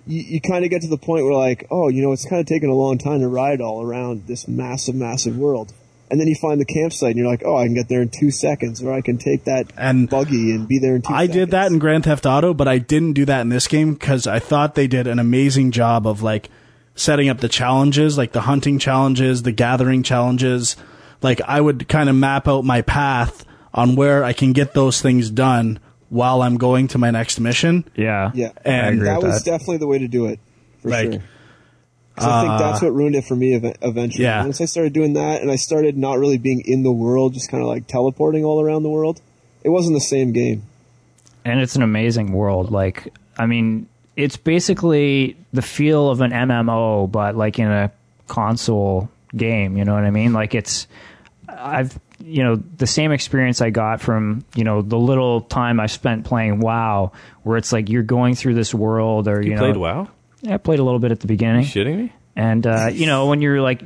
you, 0.09 0.23
you 0.23 0.41
kind 0.41 0.65
of 0.65 0.71
get 0.71 0.83
to 0.83 0.89
the 0.89 0.99
point 0.99 1.25
where 1.25 1.35
like, 1.35 1.67
oh, 1.71 1.89
you 1.89 2.03
know, 2.03 2.13
it's 2.13 2.25
kind 2.25 2.41
of 2.41 2.47
taken 2.47 2.71
a 2.71 2.75
long 2.75 2.99
time 2.99 3.21
to 3.21 3.29
ride 3.29 3.61
all 3.61 3.83
around 3.83 4.27
this 4.27 4.49
massive, 4.49 4.95
massive 4.95 5.37
world. 5.37 5.73
And 6.11 6.19
then 6.19 6.27
you 6.27 6.35
find 6.35 6.59
the 6.59 6.65
campsite 6.65 7.11
and 7.11 7.19
you're 7.19 7.29
like, 7.29 7.43
oh, 7.45 7.55
I 7.55 7.67
can 7.67 7.75
get 7.75 7.91
there 7.91 8.01
in 8.01 8.09
two 8.09 8.31
seconds, 8.31 8.83
or 8.83 8.91
I 8.95 9.03
can 9.03 9.19
take 9.19 9.45
that 9.45 9.71
And 9.77 10.09
buggy 10.09 10.53
and 10.55 10.67
be 10.67 10.79
there 10.79 10.97
in 10.97 11.03
two 11.03 11.13
I 11.13 11.27
did 11.27 11.51
that 11.51 11.71
in. 11.71 11.79
Grand 11.79 12.05
Theft 12.05 12.25
Auto, 12.25 12.55
but 12.55 12.67
I 12.67 12.79
didn't 12.79 13.13
do 13.13 13.27
that 13.27 13.43
in 13.43 13.51
this 13.51 13.69
game 13.69 13.93
because 13.93 14.27
I 14.27 14.39
thought 14.39 14.75
they 14.75 14.87
did 14.87 15.07
an 15.07 15.19
amazing 15.19 15.71
job 15.71 16.07
of 16.07 16.23
like 16.23 16.49
setting 16.95 17.29
up 17.29 17.41
the 17.41 17.49
challenges, 17.49 18.17
like 18.17 18.33
the 18.33 18.41
hunting 18.41 18.79
challenges, 18.79 19.43
the 19.43 19.53
gathering 19.53 20.03
challenges. 20.03 20.77
Like 21.21 21.43
I 21.43 21.61
would 21.61 21.87
kind 21.89 22.09
of 22.09 22.17
map 22.17 22.49
out 22.49 22.65
my 22.65 22.81
path 22.81 23.45
on 23.75 23.95
where 23.95 24.25
I 24.25 24.33
can 24.33 24.55
get 24.55 24.73
those 24.73 25.03
things 25.03 25.29
done 25.29 25.79
while 26.11 26.43
I'm 26.43 26.57
going 26.57 26.89
to 26.89 26.99
my 26.99 27.11
next 27.11 27.39
mission. 27.41 27.85
Yeah. 27.97 28.31
Yeah, 28.35 28.51
And- 28.65 28.87
I 28.87 28.89
agree 28.91 29.05
that 29.05 29.17
with 29.19 29.27
was 29.33 29.45
that. 29.45 29.51
definitely 29.51 29.77
the 29.79 29.87
way 29.87 29.99
to 29.99 30.09
do 30.09 30.27
it 30.27 30.39
for 30.83 30.89
Like, 30.91 31.13
sure. 31.13 31.23
'Cause 32.17 32.27
I 32.27 32.41
think 32.43 32.59
that's 32.59 32.83
uh, 32.83 32.87
what 32.87 32.95
ruined 32.95 33.15
it 33.15 33.25
for 33.25 33.37
me 33.37 33.55
ev- 33.55 33.77
eventually. 33.81 34.25
Yeah. 34.25 34.43
Once 34.43 34.61
I 34.61 34.65
started 34.65 34.93
doing 34.93 35.13
that, 35.13 35.41
and 35.41 35.51
I 35.53 35.57
started 35.57 35.97
not 35.97 36.19
really 36.19 36.37
being 36.39 36.63
in 36.67 36.83
the 36.83 36.91
world, 36.91 37.35
just 37.35 37.49
kind 37.49 37.63
of 37.63 37.69
like 37.69 37.87
teleporting 37.87 38.45
all 38.45 38.61
around 38.61 38.83
the 38.83 38.89
world, 38.89 39.21
it 39.63 39.69
wasn't 39.69 39.95
the 39.95 40.01
same 40.01 40.33
game. 40.33 40.63
and 41.45 41.61
it's 41.61 41.77
an 41.77 41.83
amazing 41.83 42.33
world. 42.33 42.71
Like, 42.71 43.13
I 43.39 43.47
mean, 43.47 43.87
it's 44.17 44.37
basically 44.37 45.37
the 45.53 45.63
feel 45.63 46.11
of 46.11 46.21
an 46.21 46.31
MMO, 46.33 47.07
but 47.11 47.37
like 47.37 47.59
in 47.59 47.69
a 47.69 47.91
console 48.27 49.09
game. 49.37 49.77
You 49.79 49.85
know 49.85 49.95
what 49.95 50.05
I 50.05 50.11
mean? 50.11 50.33
Like, 50.35 50.55
it's 50.55 50.87
I've 51.49 51.99
you 52.25 52.43
know 52.43 52.57
the 52.57 52.87
same 52.87 53.13
experience 53.13 53.61
I 53.61 53.71
got 53.71 54.01
from 54.01 54.45
you 54.55 54.65
know 54.65 54.83
the 54.83 54.99
little 54.99 55.41
time 55.41 55.81
I 55.81 55.87
spent 55.87 56.25
playing 56.25 56.61
WoW, 56.61 57.13
where 57.43 57.57
it's 57.57 57.73
like 57.73 57.89
you're 57.89 58.03
going 58.03 58.35
through 58.35 58.55
this 58.55 58.75
world, 58.75 59.29
or 59.29 59.43
you, 59.43 59.51
You 59.51 59.55
know, 59.57 59.63
played 59.63 59.77
WoW? 59.77 60.09
Yeah, 60.43 60.55
I 60.55 60.57
played 60.59 60.79
a 60.79 60.85
little 60.85 61.01
bit 61.01 61.13
at 61.13 61.21
the 61.21 61.27
beginning. 61.27 61.63
You 61.63 61.69
shitting 61.69 61.97
me? 61.97 62.13
And 62.37 62.67
uh, 62.67 62.89
you 62.93 63.07
know, 63.07 63.27
when 63.27 63.43
you're 63.43 63.61
like 63.61 63.83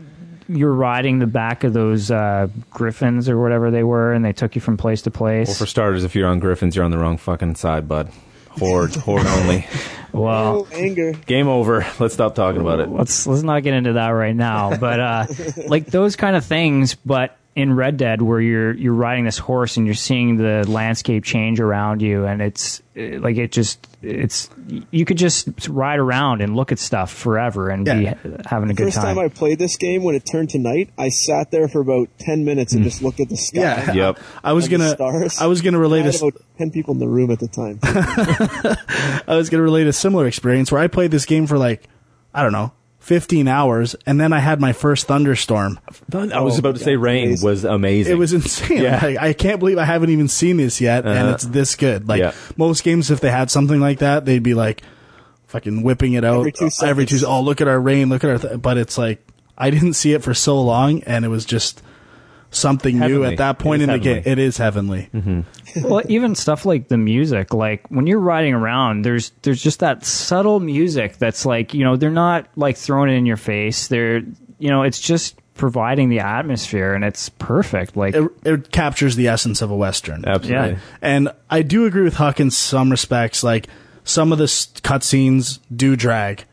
you're 0.49 0.73
riding 0.73 1.19
the 1.19 1.27
back 1.27 1.65
of 1.65 1.73
those 1.73 2.11
uh, 2.11 2.49
griffins 2.71 3.29
or 3.29 3.41
whatever 3.41 3.71
they 3.71 3.85
were, 3.85 4.13
and 4.13 4.25
they 4.25 4.33
took 4.33 4.55
you 4.55 4.61
from 4.61 4.77
place 4.77 5.03
to 5.03 5.11
place. 5.11 5.49
Well, 5.49 5.57
for 5.57 5.67
starters, 5.67 6.05
if 6.05 6.15
you're 6.15 6.29
on 6.29 6.41
Griffins, 6.41 6.77
you're 6.77 6.85
on 6.85 6.91
the 6.91 6.99
wrong 6.99 7.17
fucking 7.17 7.55
side, 7.57 7.89
bud. 7.89 8.11
Horde, 8.51 8.95
horde 8.97 9.27
only. 9.27 9.67
well, 10.13 10.67
oh, 10.71 10.75
anger. 10.75 11.13
Game 11.27 11.49
over. 11.49 11.87
Let's 11.99 12.15
stop 12.15 12.35
talking 12.35 12.61
about 12.61 12.81
it. 12.81 12.91
let's 12.91 13.27
let's 13.27 13.43
not 13.43 13.63
get 13.63 13.75
into 13.75 13.95
that 13.95 14.09
right 14.09 14.37
now. 14.37 14.77
But 14.77 15.01
uh, 15.01 15.27
like 15.67 15.87
those 15.87 16.17
kind 16.17 16.37
of 16.37 16.45
things, 16.45 16.95
but 16.95 17.37
in 17.55 17.75
Red 17.75 17.99
Dead, 17.99 18.23
where 18.23 18.41
you're 18.41 18.73
you're 18.73 18.95
riding 18.95 19.25
this 19.27 19.37
horse 19.39 19.77
and 19.77 19.85
you're 19.87 19.95
seeing 19.95 20.37
the 20.37 20.65
landscape 20.69 21.23
change 21.25 21.61
around 21.61 22.01
you, 22.01 22.25
and 22.25 22.41
it's 22.41 22.81
uh, 22.97 23.19
like 23.21 23.37
it 23.37 23.53
just 23.53 23.87
it's 24.01 24.49
you 24.91 25.05
could 25.05 25.19
just 25.19 25.69
ride 25.69 25.99
around 25.99 26.41
and 26.41 26.57
look 26.57 26.73
at 26.73 26.79
stuff 26.79 27.13
forever 27.13 27.69
and 27.69 27.87
Yeah. 27.87 28.15
be 28.15 28.31
having 28.47 28.71
a 28.71 28.75
good 28.75 28.85
time. 28.85 28.93
First 28.93 28.97
time 28.97 29.19
I 29.19 29.29
played 29.29 29.59
this 29.59 29.77
game, 29.77 30.03
when 30.03 30.15
it 30.15 30.25
turned 30.25 30.51
to 30.51 30.59
night, 30.59 30.91
I 30.97 31.11
sat 31.11 31.51
there 31.51 31.69
for 31.69 31.81
about 31.81 32.09
ten 32.19 32.45
minutes 32.47 32.73
and 32.73 32.83
just 32.85 33.03
looked 33.03 33.21
at 33.21 33.29
the 33.29 33.37
sky. 33.37 33.61
Yeah. 33.61 33.93
Yep. 34.03 34.19
I 34.43 34.55
was 34.55 34.69
gonna. 34.69 34.97
I 35.39 35.47
was 35.47 35.61
gonna 35.61 35.79
relate 35.79 36.07
had 36.07 36.15
a, 36.15 36.19
about 36.19 36.41
ten 36.57 36.71
people 36.71 36.95
in 36.95 37.01
the 37.01 37.09
room 37.09 37.31
at 37.31 37.39
the 37.41 37.49
time. 37.49 37.79
I 39.29 39.37
was 39.37 39.51
gonna 39.51 39.63
relate 39.63 39.87
a 39.87 39.93
similar 39.93 40.27
experience 40.27 40.73
where 40.73 40.81
I 40.81 40.87
played 40.89 41.11
this 41.11 41.27
game 41.27 41.47
for 41.47 41.59
like 41.59 41.89
I 42.35 42.43
don't 42.43 42.53
know 42.53 42.73
15 43.03 43.49
hours 43.49 43.97
and 44.07 44.21
then 44.21 44.33
I 44.33 44.39
had 44.39 44.61
my 44.61 44.73
first 44.73 45.07
thunderstorm. 45.09 45.79
I 46.13 46.41
was 46.41 46.55
Oh, 46.57 46.59
about 46.61 46.77
to 46.77 46.81
say 46.83 46.95
rain 46.97 47.27
amazing. 47.29 47.47
was 47.49 47.65
amazing. 47.65 48.13
It 48.13 48.17
was 48.17 48.33
insane. 48.33 48.83
Yeah. 48.83 49.01
Like, 49.03 49.19
I 49.19 49.33
can't 49.33 49.59
believe 49.59 49.77
I 49.77 49.85
haven't 49.85 50.11
even 50.11 50.29
seen 50.29 50.57
this 50.57 50.81
yet, 50.81 51.05
and 51.05 51.19
Uh-huh. 51.19 51.31
it's 51.35 51.45
this 51.45 51.75
good. 51.75 52.07
Like 52.09 52.21
Yeah. 52.21 52.33
most 52.57 52.85
games, 52.85 53.11
if 53.11 53.21
they 53.21 53.31
had 53.31 53.51
something 53.51 53.81
like 53.81 53.99
that, 53.99 54.25
they'd 54.25 54.43
be 54.43 54.55
like 54.55 54.83
fucking 55.49 55.83
whipping 55.83 56.13
it 56.15 56.25
out 56.25 56.39
Every 56.39 56.53
two 56.53 56.71
every 56.83 57.05
two. 57.05 57.19
seconds. 57.19 57.25
Oh, 57.25 57.41
look 57.43 57.61
at 57.61 57.67
our 57.69 57.81
rain! 57.81 58.09
Look 58.09 58.23
at 58.25 58.31
our. 58.31 58.39
Th-. 58.39 58.63
But 58.63 58.79
it's 58.79 58.97
like 58.97 59.27
I 59.59 59.71
didn't 59.71 59.95
see 59.95 60.13
it 60.15 60.23
for 60.23 60.33
so 60.33 60.61
long, 60.63 61.03
and 61.03 61.25
it 61.25 61.29
was 61.29 61.45
just 61.45 61.83
something 62.51 62.99
new 63.01 63.25
at 63.25 63.39
that 63.39 63.59
point 63.59 63.83
is 63.83 63.89
in 63.89 63.93
the 63.95 63.99
game. 63.99 64.15
heavenly. 64.23 64.33
It 64.33 64.39
is 64.39 64.57
heavenly. 64.59 65.09
Well, 65.77 66.03
even 66.09 66.35
stuff 66.35 66.65
like 66.67 66.89
the 66.89 66.99
music, 66.99 67.55
like 67.55 67.87
when 67.89 68.07
you're 68.07 68.19
riding 68.19 68.55
around, 68.55 69.05
there's 69.05 69.31
there's 69.43 69.63
just 69.63 69.81
that 69.81 70.05
subtle 70.05 70.61
music 70.61 71.19
that's 71.19 71.47
like 71.47 71.75
you 71.75 71.85
know 71.85 71.97
they're 71.97 72.11
not 72.11 72.49
like 72.57 72.77
throwing 72.77 73.11
it 73.11 73.15
in 73.15 73.27
your 73.27 73.37
face. 73.37 73.89
They're 73.89 74.19
you 74.59 74.71
know 74.71 74.83
it's 74.83 75.01
just 75.01 75.39
providing 75.55 76.09
the 76.09 76.21
atmosphere 76.21 76.95
and 76.95 77.05
it's 77.05 77.29
perfect. 77.29 77.97
Like 77.97 78.15
It, 78.15 78.31
it 78.45 78.71
captures 78.73 79.17
the 79.17 79.29
essence 79.29 79.63
of 79.63 79.71
a 79.71 79.77
western. 79.77 80.25
Absolutely. 80.27 80.73
Yeah. 80.73 80.79
And 81.03 81.29
I 81.51 81.63
do 81.63 81.87
agree 81.87 82.03
with 82.03 82.15
Huck 82.15 82.41
in 82.41 82.51
some 82.51 82.91
respects. 82.91 83.45
Like 83.45 83.69
some 84.05 84.33
of 84.33 84.39
the 84.39 84.47
cutscenes 84.47 85.59
do 85.75 85.95
drag, 85.97 86.45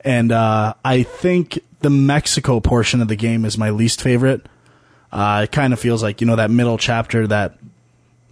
and 0.00 0.32
uh, 0.32 0.74
I 0.84 1.02
think 1.02 1.60
the 1.80 1.90
Mexico 1.90 2.60
portion 2.60 3.00
of 3.00 3.08
the 3.08 3.16
game 3.16 3.44
is 3.44 3.56
my 3.58 3.70
least 3.70 4.00
favorite. 4.02 4.46
Uh, 5.12 5.42
it 5.44 5.52
kind 5.52 5.72
of 5.72 5.78
feels 5.80 6.02
like 6.02 6.20
you 6.20 6.26
know 6.26 6.36
that 6.36 6.50
middle 6.50 6.78
chapter 6.78 7.26
that 7.28 7.58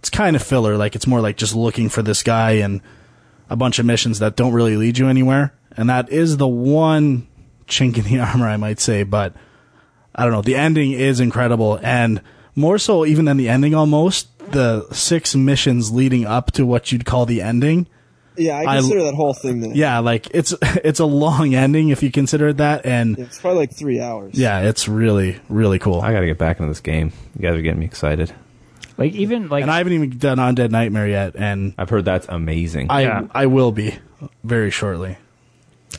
it's 0.05 0.11
kind 0.11 0.35
of 0.35 0.43
filler. 0.43 0.77
Like 0.77 0.95
it's 0.95 1.07
more 1.07 1.19
like 1.19 1.35
just 1.35 1.55
looking 1.55 1.89
for 1.89 2.03
this 2.03 2.21
guy 2.21 2.51
and 2.51 2.79
a 3.49 3.55
bunch 3.55 3.79
of 3.79 3.87
missions 3.87 4.19
that 4.19 4.35
don't 4.35 4.53
really 4.53 4.77
lead 4.77 4.99
you 4.99 5.07
anywhere. 5.07 5.51
And 5.75 5.89
that 5.89 6.09
is 6.09 6.37
the 6.37 6.47
one 6.47 7.27
chink 7.67 7.97
in 7.97 8.03
the 8.03 8.19
armor, 8.27 8.47
I 8.47 8.57
might 8.57 8.79
say. 8.79 9.01
But 9.01 9.33
I 10.13 10.21
don't 10.23 10.31
know. 10.31 10.43
The 10.43 10.53
ending 10.55 10.91
is 10.91 11.19
incredible, 11.19 11.79
and 11.81 12.21
more 12.53 12.77
so 12.77 13.03
even 13.03 13.25
than 13.25 13.37
the 13.37 13.49
ending. 13.49 13.73
Almost 13.73 14.27
the 14.51 14.87
six 14.93 15.35
missions 15.35 15.91
leading 15.91 16.23
up 16.25 16.51
to 16.51 16.67
what 16.67 16.91
you'd 16.91 17.03
call 17.05 17.25
the 17.25 17.41
ending. 17.41 17.87
yeah, 18.37 18.57
I 18.59 18.75
I- 18.75 18.77
consider 18.77 19.03
that 19.05 19.15
whole 19.15 19.33
thing. 19.33 19.61
Then. 19.61 19.73
Yeah, 19.73 19.99
like 19.99 20.27
it's 20.35 20.53
it's 20.61 20.99
a 20.99 21.05
long 21.05 21.55
ending 21.55 21.89
if 21.89 22.03
you 22.03 22.11
consider 22.11 22.49
it 22.49 22.57
that, 22.57 22.85
and 22.85 23.17
it's 23.17 23.39
probably 23.39 23.61
like 23.61 23.73
three 23.75 23.99
hours. 23.99 24.37
yeah, 24.37 24.61
it's 24.61 24.87
really 24.87 25.39
really 25.49 25.79
cool. 25.79 25.99
I 25.99 26.13
got 26.13 26.19
to 26.19 26.27
get 26.27 26.37
back 26.37 26.59
into 26.59 26.69
this 26.69 26.79
game. 26.79 27.11
You 27.35 27.41
guys 27.41 27.57
are 27.57 27.61
getting 27.63 27.79
me 27.79 27.87
excited. 27.87 28.31
Like 28.97 29.13
even 29.13 29.49
like 29.49 29.63
and 29.63 29.71
I 29.71 29.77
haven't 29.77 29.93
even 29.93 30.17
done 30.17 30.37
Undead 30.37 30.71
Nightmare 30.71 31.07
yet, 31.07 31.35
and 31.35 31.73
I've 31.77 31.89
heard 31.89 32.05
that's 32.05 32.27
amazing. 32.27 32.87
I 32.89 33.01
Yeah. 33.01 33.27
I 33.31 33.45
will 33.47 33.71
be 33.71 33.95
very 34.43 34.71
shortly. 34.71 35.17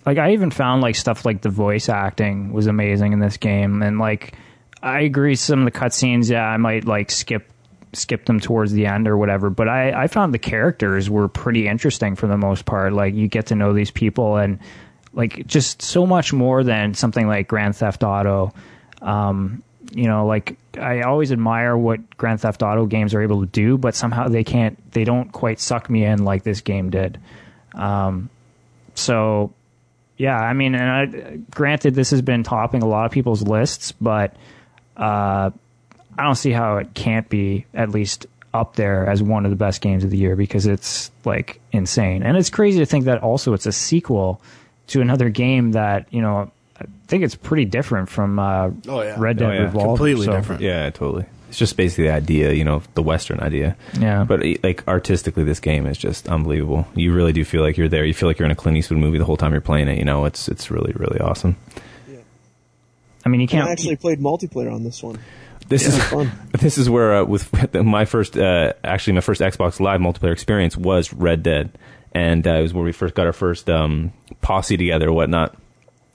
like 0.05 0.19
I 0.19 0.33
even 0.33 0.51
found 0.51 0.83
like 0.83 0.97
stuff 0.97 1.25
like 1.25 1.43
the 1.43 1.51
voice 1.51 1.89
acting 1.89 2.53
was 2.53 2.67
amazing 2.67 3.13
in 3.13 3.19
this 3.19 3.37
game, 3.37 3.83
and 3.83 3.99
like 3.99 4.35
I 4.83 5.01
agree 5.01 5.35
some 5.35 5.67
of 5.67 5.73
the 5.73 5.79
cutscenes, 5.79 6.31
yeah, 6.31 6.45
I 6.45 6.57
might 6.57 6.85
like 6.85 7.11
skip 7.11 7.51
skip 7.93 8.27
them 8.27 8.41
towards 8.41 8.73
the 8.73 8.87
end 8.87 9.09
or 9.09 9.17
whatever, 9.17 9.51
but 9.51 9.69
I 9.69 10.05
I 10.05 10.07
found 10.07 10.33
the 10.33 10.39
characters 10.39 11.09
were 11.11 11.29
pretty 11.29 11.67
interesting 11.69 12.15
for 12.15 12.27
the 12.27 12.37
most 12.37 12.65
part. 12.65 12.93
Like 12.93 13.15
you 13.15 13.29
get 13.29 13.47
to 13.47 13.55
know 13.55 13.73
these 13.73 13.91
people 13.91 14.37
and 14.37 14.59
like 15.13 15.47
just 15.47 15.83
so 15.83 16.07
much 16.07 16.33
more 16.33 16.63
than 16.63 16.95
something 16.95 17.27
like 17.27 17.49
Grand 17.49 17.75
Theft 17.75 18.03
Auto. 18.03 18.53
Um, 19.03 19.63
you 19.97 20.09
know, 20.09 20.27
like 20.27 20.59
I 20.79 21.01
always 21.01 21.33
admire 21.33 21.77
what 21.77 22.17
Grand 22.19 22.41
Theft 22.41 22.63
Auto 22.63 22.85
games 22.85 23.15
are 23.15 23.23
able 23.23 23.41
to 23.41 23.47
do, 23.47 23.79
but 23.79 23.95
somehow 23.95 24.29
they 24.29 24.45
can't, 24.45 24.79
they 24.93 25.05
don't 25.05 25.33
quite 25.33 25.59
suck 25.59 25.89
me 25.89 26.05
in 26.05 26.25
like 26.25 26.43
this 26.43 26.61
game 26.61 26.91
did. 26.91 27.19
Um, 27.75 28.29
so 28.95 29.55
yeah, 30.19 30.39
I 30.39 30.53
mean, 30.53 30.75
and 30.75 30.91
I, 30.91 31.37
granted, 31.51 31.95
this 31.95 32.11
has 32.11 32.21
been 32.21 32.43
topping 32.43 32.83
a 32.83 32.87
lot 32.87 33.07
of 33.07 33.13
people's 33.13 33.43
lists, 33.43 33.93
but 33.93 34.37
uh, 34.99 35.51
I 36.19 36.23
don't 36.23 36.35
see 36.35 36.53
how 36.53 36.77
it 36.77 36.93
can't 36.93 37.29
be 37.29 37.65
at 37.73 37.89
least 37.89 38.27
up 38.53 38.77
there 38.77 39.09
as 39.09 39.23
one 39.23 39.45
of 39.45 39.51
the 39.51 39.57
best 39.57 39.81
games 39.81 40.05
of 40.05 40.11
the 40.11 40.17
year 40.19 40.37
because 40.37 40.67
it's 40.67 41.11
like 41.25 41.61
insane, 41.73 42.23
and 42.23 42.37
it's 42.37 42.51
crazy 42.51 42.81
to 42.81 42.87
think 42.87 43.07
that 43.07 43.23
also 43.23 43.55
it's 43.55 43.67
a 43.67 43.73
sequel 43.73 44.41
to 44.89 45.01
another 45.01 45.29
game 45.31 45.73
that 45.73 46.07
you 46.11 46.23
know 46.23 46.51
I 46.81 46.85
think 47.07 47.23
it's 47.25 47.35
pretty 47.35 47.65
different 47.65 48.09
from 48.09 48.39
uh, 48.39 48.71
Oh, 48.89 49.03
yeah. 49.03 49.15
Red 49.19 49.39
Dead 49.39 49.49
Oh, 49.51 49.53
yeah. 49.53 49.63
Revolver. 49.63 49.87
Completely 49.89 50.27
so- 50.27 50.33
different. 50.33 50.61
yeah, 50.63 50.91
totally. 50.91 51.25
It's 51.49 51.59
just 51.59 51.77
basically 51.77 52.05
the 52.09 52.11
idea, 52.13 52.53
you 52.53 52.65
know, 52.65 52.83
the 52.95 53.03
Western 53.03 53.39
idea. 53.39 53.77
Yeah, 53.99 54.25
But 54.25 54.41
like 54.65 54.87
artistically, 54.89 55.45
this 55.45 55.61
game 55.61 55.87
is 55.87 55.97
just 55.97 56.29
unbelievable. 56.29 56.89
You 56.97 57.13
really 57.15 57.33
do 57.33 57.45
feel 57.45 57.63
like 57.63 57.77
you're 57.77 57.89
there. 57.89 58.05
You 58.05 58.15
feel 58.15 58.29
like 58.29 58.39
you're 58.41 58.47
in 58.47 58.53
a 58.53 58.57
Clint 58.57 58.77
Eastwood 58.77 58.99
movie 58.99 59.19
the 59.19 59.25
whole 59.25 59.37
time 59.37 59.53
you're 59.53 59.61
playing 59.61 59.87
it. 59.87 59.97
You 59.97 60.05
know, 60.05 60.25
it's 60.25 60.49
it's 60.49 60.73
really 60.73 60.93
really 60.97 61.21
awesome. 61.21 61.57
Yeah. 62.11 62.17
I 63.25 63.29
mean, 63.29 63.41
you 63.41 63.47
can't 63.47 63.69
I 63.69 63.73
actually 63.73 63.95
played 63.95 64.19
multiplayer 64.19 64.73
on 64.75 64.83
this 64.83 65.05
one. 65.05 65.21
This 65.69 65.85
It 65.85 65.89
is 65.91 65.95
was 65.95 66.05
fun. 66.09 66.33
this 66.61 66.79
is 66.79 66.91
where 66.91 67.15
uh, 67.19 67.25
with 67.25 67.75
my 67.85 68.05
first 68.07 68.37
uh, 68.37 68.73
actually 68.83 69.13
my 69.13 69.21
first 69.21 69.41
Xbox 69.41 69.79
Live 69.79 70.01
multiplayer 70.01 70.33
experience 70.33 70.77
was 70.77 71.13
Red 71.13 71.45
Dead, 71.45 71.71
and 72.13 72.45
uh, 72.45 72.55
it 72.55 72.63
was 72.63 72.75
where 72.75 72.85
we 72.85 72.91
first 72.93 73.15
got 73.15 73.25
our 73.27 73.33
first 73.33 73.71
um, 73.71 74.13
posse 74.43 74.77
together, 74.77 75.13
whatnot. 75.13 75.57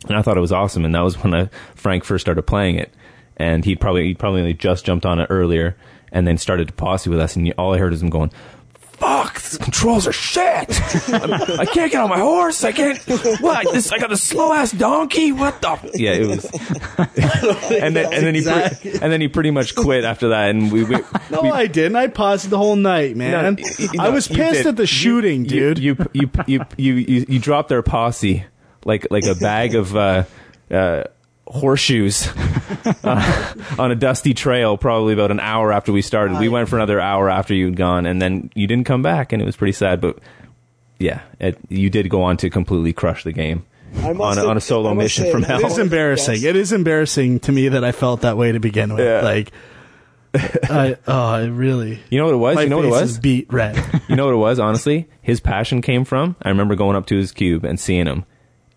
And 0.07 0.17
I 0.17 0.21
thought 0.21 0.37
it 0.37 0.41
was 0.41 0.51
awesome, 0.51 0.85
and 0.85 0.95
that 0.95 1.01
was 1.01 1.17
when 1.23 1.33
uh, 1.33 1.47
Frank 1.75 2.03
first 2.03 2.23
started 2.23 2.41
playing 2.43 2.75
it, 2.75 2.93
and 3.37 3.63
he'd 3.65 3.79
probably 3.79 4.07
he 4.07 4.13
probably 4.13 4.53
just 4.53 4.85
jumped 4.85 5.05
on 5.05 5.19
it 5.19 5.27
earlier, 5.29 5.75
and 6.11 6.27
then 6.27 6.37
started 6.37 6.67
to 6.67 6.73
posse 6.73 7.09
with 7.09 7.19
us, 7.19 7.35
and 7.35 7.51
all 7.57 7.73
I 7.73 7.77
heard 7.77 7.93
is 7.93 8.01
him 8.01 8.09
going, 8.09 8.31
"Fuck, 8.79 9.41
the 9.41 9.57
controls 9.57 10.07
are 10.07 10.11
shit. 10.11 10.43
I 11.09 11.65
can't 11.65 11.91
get 11.91 11.95
on 12.01 12.09
my 12.09 12.19
horse. 12.19 12.63
I 12.63 12.71
can't. 12.71 12.99
What? 13.41 13.71
This 13.73 13.91
I 13.91 13.97
got 13.97 14.11
a 14.11 14.17
slow 14.17 14.53
ass 14.53 14.71
donkey. 14.71 15.31
What 15.31 15.61
the? 15.61 15.91
Yeah, 15.95 16.13
it 16.13 16.27
was. 16.27 16.45
and 17.71 17.95
then 17.95 18.13
and 18.13 18.25
then 18.25 18.35
he 18.35 18.43
pre- 18.43 18.91
and 19.01 19.11
then 19.11 19.21
he 19.21 19.27
pretty 19.27 19.51
much 19.51 19.75
quit 19.75 20.03
after 20.03 20.29
that. 20.29 20.49
And 20.49 20.71
we, 20.71 20.83
we 20.83 20.97
No, 21.29 21.41
we, 21.41 21.49
I 21.51 21.67
didn't. 21.67 21.95
I 21.95 22.07
paused 22.07 22.49
the 22.49 22.57
whole 22.57 22.75
night, 22.75 23.15
man. 23.15 23.55
No, 23.55 23.63
I 23.99 24.09
was 24.09 24.27
pissed 24.27 24.63
did. 24.63 24.67
at 24.67 24.75
the 24.77 24.87
shooting, 24.87 25.45
you, 25.45 25.73
dude. 25.73 25.79
You 25.79 25.97
you, 26.13 26.29
you 26.47 26.61
you 26.77 26.93
you 26.93 27.25
you 27.27 27.39
dropped 27.39 27.69
their 27.69 27.83
posse 27.83 28.45
like 28.85 29.07
like 29.11 29.25
a 29.25 29.35
bag 29.35 29.75
of 29.75 29.95
uh, 29.95 30.23
uh, 30.69 31.03
horseshoes 31.47 32.27
uh, 33.03 33.53
on 33.77 33.91
a 33.91 33.95
dusty 33.95 34.33
trail. 34.33 34.77
Probably 34.77 35.13
about 35.13 35.31
an 35.31 35.39
hour 35.39 35.71
after 35.71 35.91
we 35.91 36.01
started. 36.01 36.39
We 36.39 36.49
went 36.49 36.69
for 36.69 36.77
another 36.77 36.99
hour 36.99 37.29
after 37.29 37.53
you'd 37.53 37.75
gone, 37.75 38.05
and 38.05 38.21
then 38.21 38.51
you 38.55 38.67
didn't 38.67 38.85
come 38.85 39.01
back, 39.01 39.33
and 39.33 39.41
it 39.41 39.45
was 39.45 39.55
pretty 39.55 39.73
sad. 39.73 40.01
But 40.01 40.19
yeah, 40.99 41.21
it, 41.39 41.57
you 41.69 41.89
did 41.89 42.09
go 42.09 42.23
on 42.23 42.37
to 42.37 42.49
completely 42.49 42.93
crush 42.93 43.23
the 43.23 43.31
game 43.31 43.65
I 43.97 44.11
on 44.11 44.37
a, 44.37 44.45
on 44.45 44.57
a 44.57 44.61
solo 44.61 44.91
I 44.91 44.93
must 44.93 45.03
mission 45.03 45.25
say, 45.25 45.31
from 45.31 45.43
hell. 45.43 45.59
it 45.59 45.65
is 45.65 45.77
embarrassing. 45.77 46.35
Yes. 46.35 46.43
It 46.43 46.55
is 46.55 46.71
embarrassing 46.71 47.41
to 47.41 47.51
me 47.51 47.69
that 47.69 47.83
I 47.83 47.91
felt 47.91 48.21
that 48.21 48.37
way 48.37 48.51
to 48.51 48.59
begin 48.59 48.93
with. 48.93 49.05
Yeah. 49.05 49.21
Like, 49.21 49.51
I, 50.33 50.97
oh, 51.07 51.27
I 51.27 51.45
really. 51.45 51.99
You 52.09 52.19
know 52.19 52.25
what 52.25 52.33
it 52.33 52.37
was? 52.37 52.55
My 52.55 52.63
you 52.63 52.69
know 52.69 52.77
what 52.77 52.85
it 52.85 52.91
was? 52.91 53.11
is 53.11 53.19
beat 53.19 53.51
red. 53.51 53.75
You 54.07 54.15
know 54.15 54.25
what 54.25 54.33
it 54.33 54.37
was, 54.37 54.59
honestly? 54.59 55.09
His 55.21 55.39
passion 55.41 55.81
came 55.81 56.05
from, 56.05 56.35
I 56.41 56.49
remember 56.49 56.75
going 56.75 56.95
up 56.95 57.05
to 57.07 57.17
his 57.17 57.31
cube 57.31 57.65
and 57.65 57.79
seeing 57.79 58.07
him. 58.07 58.25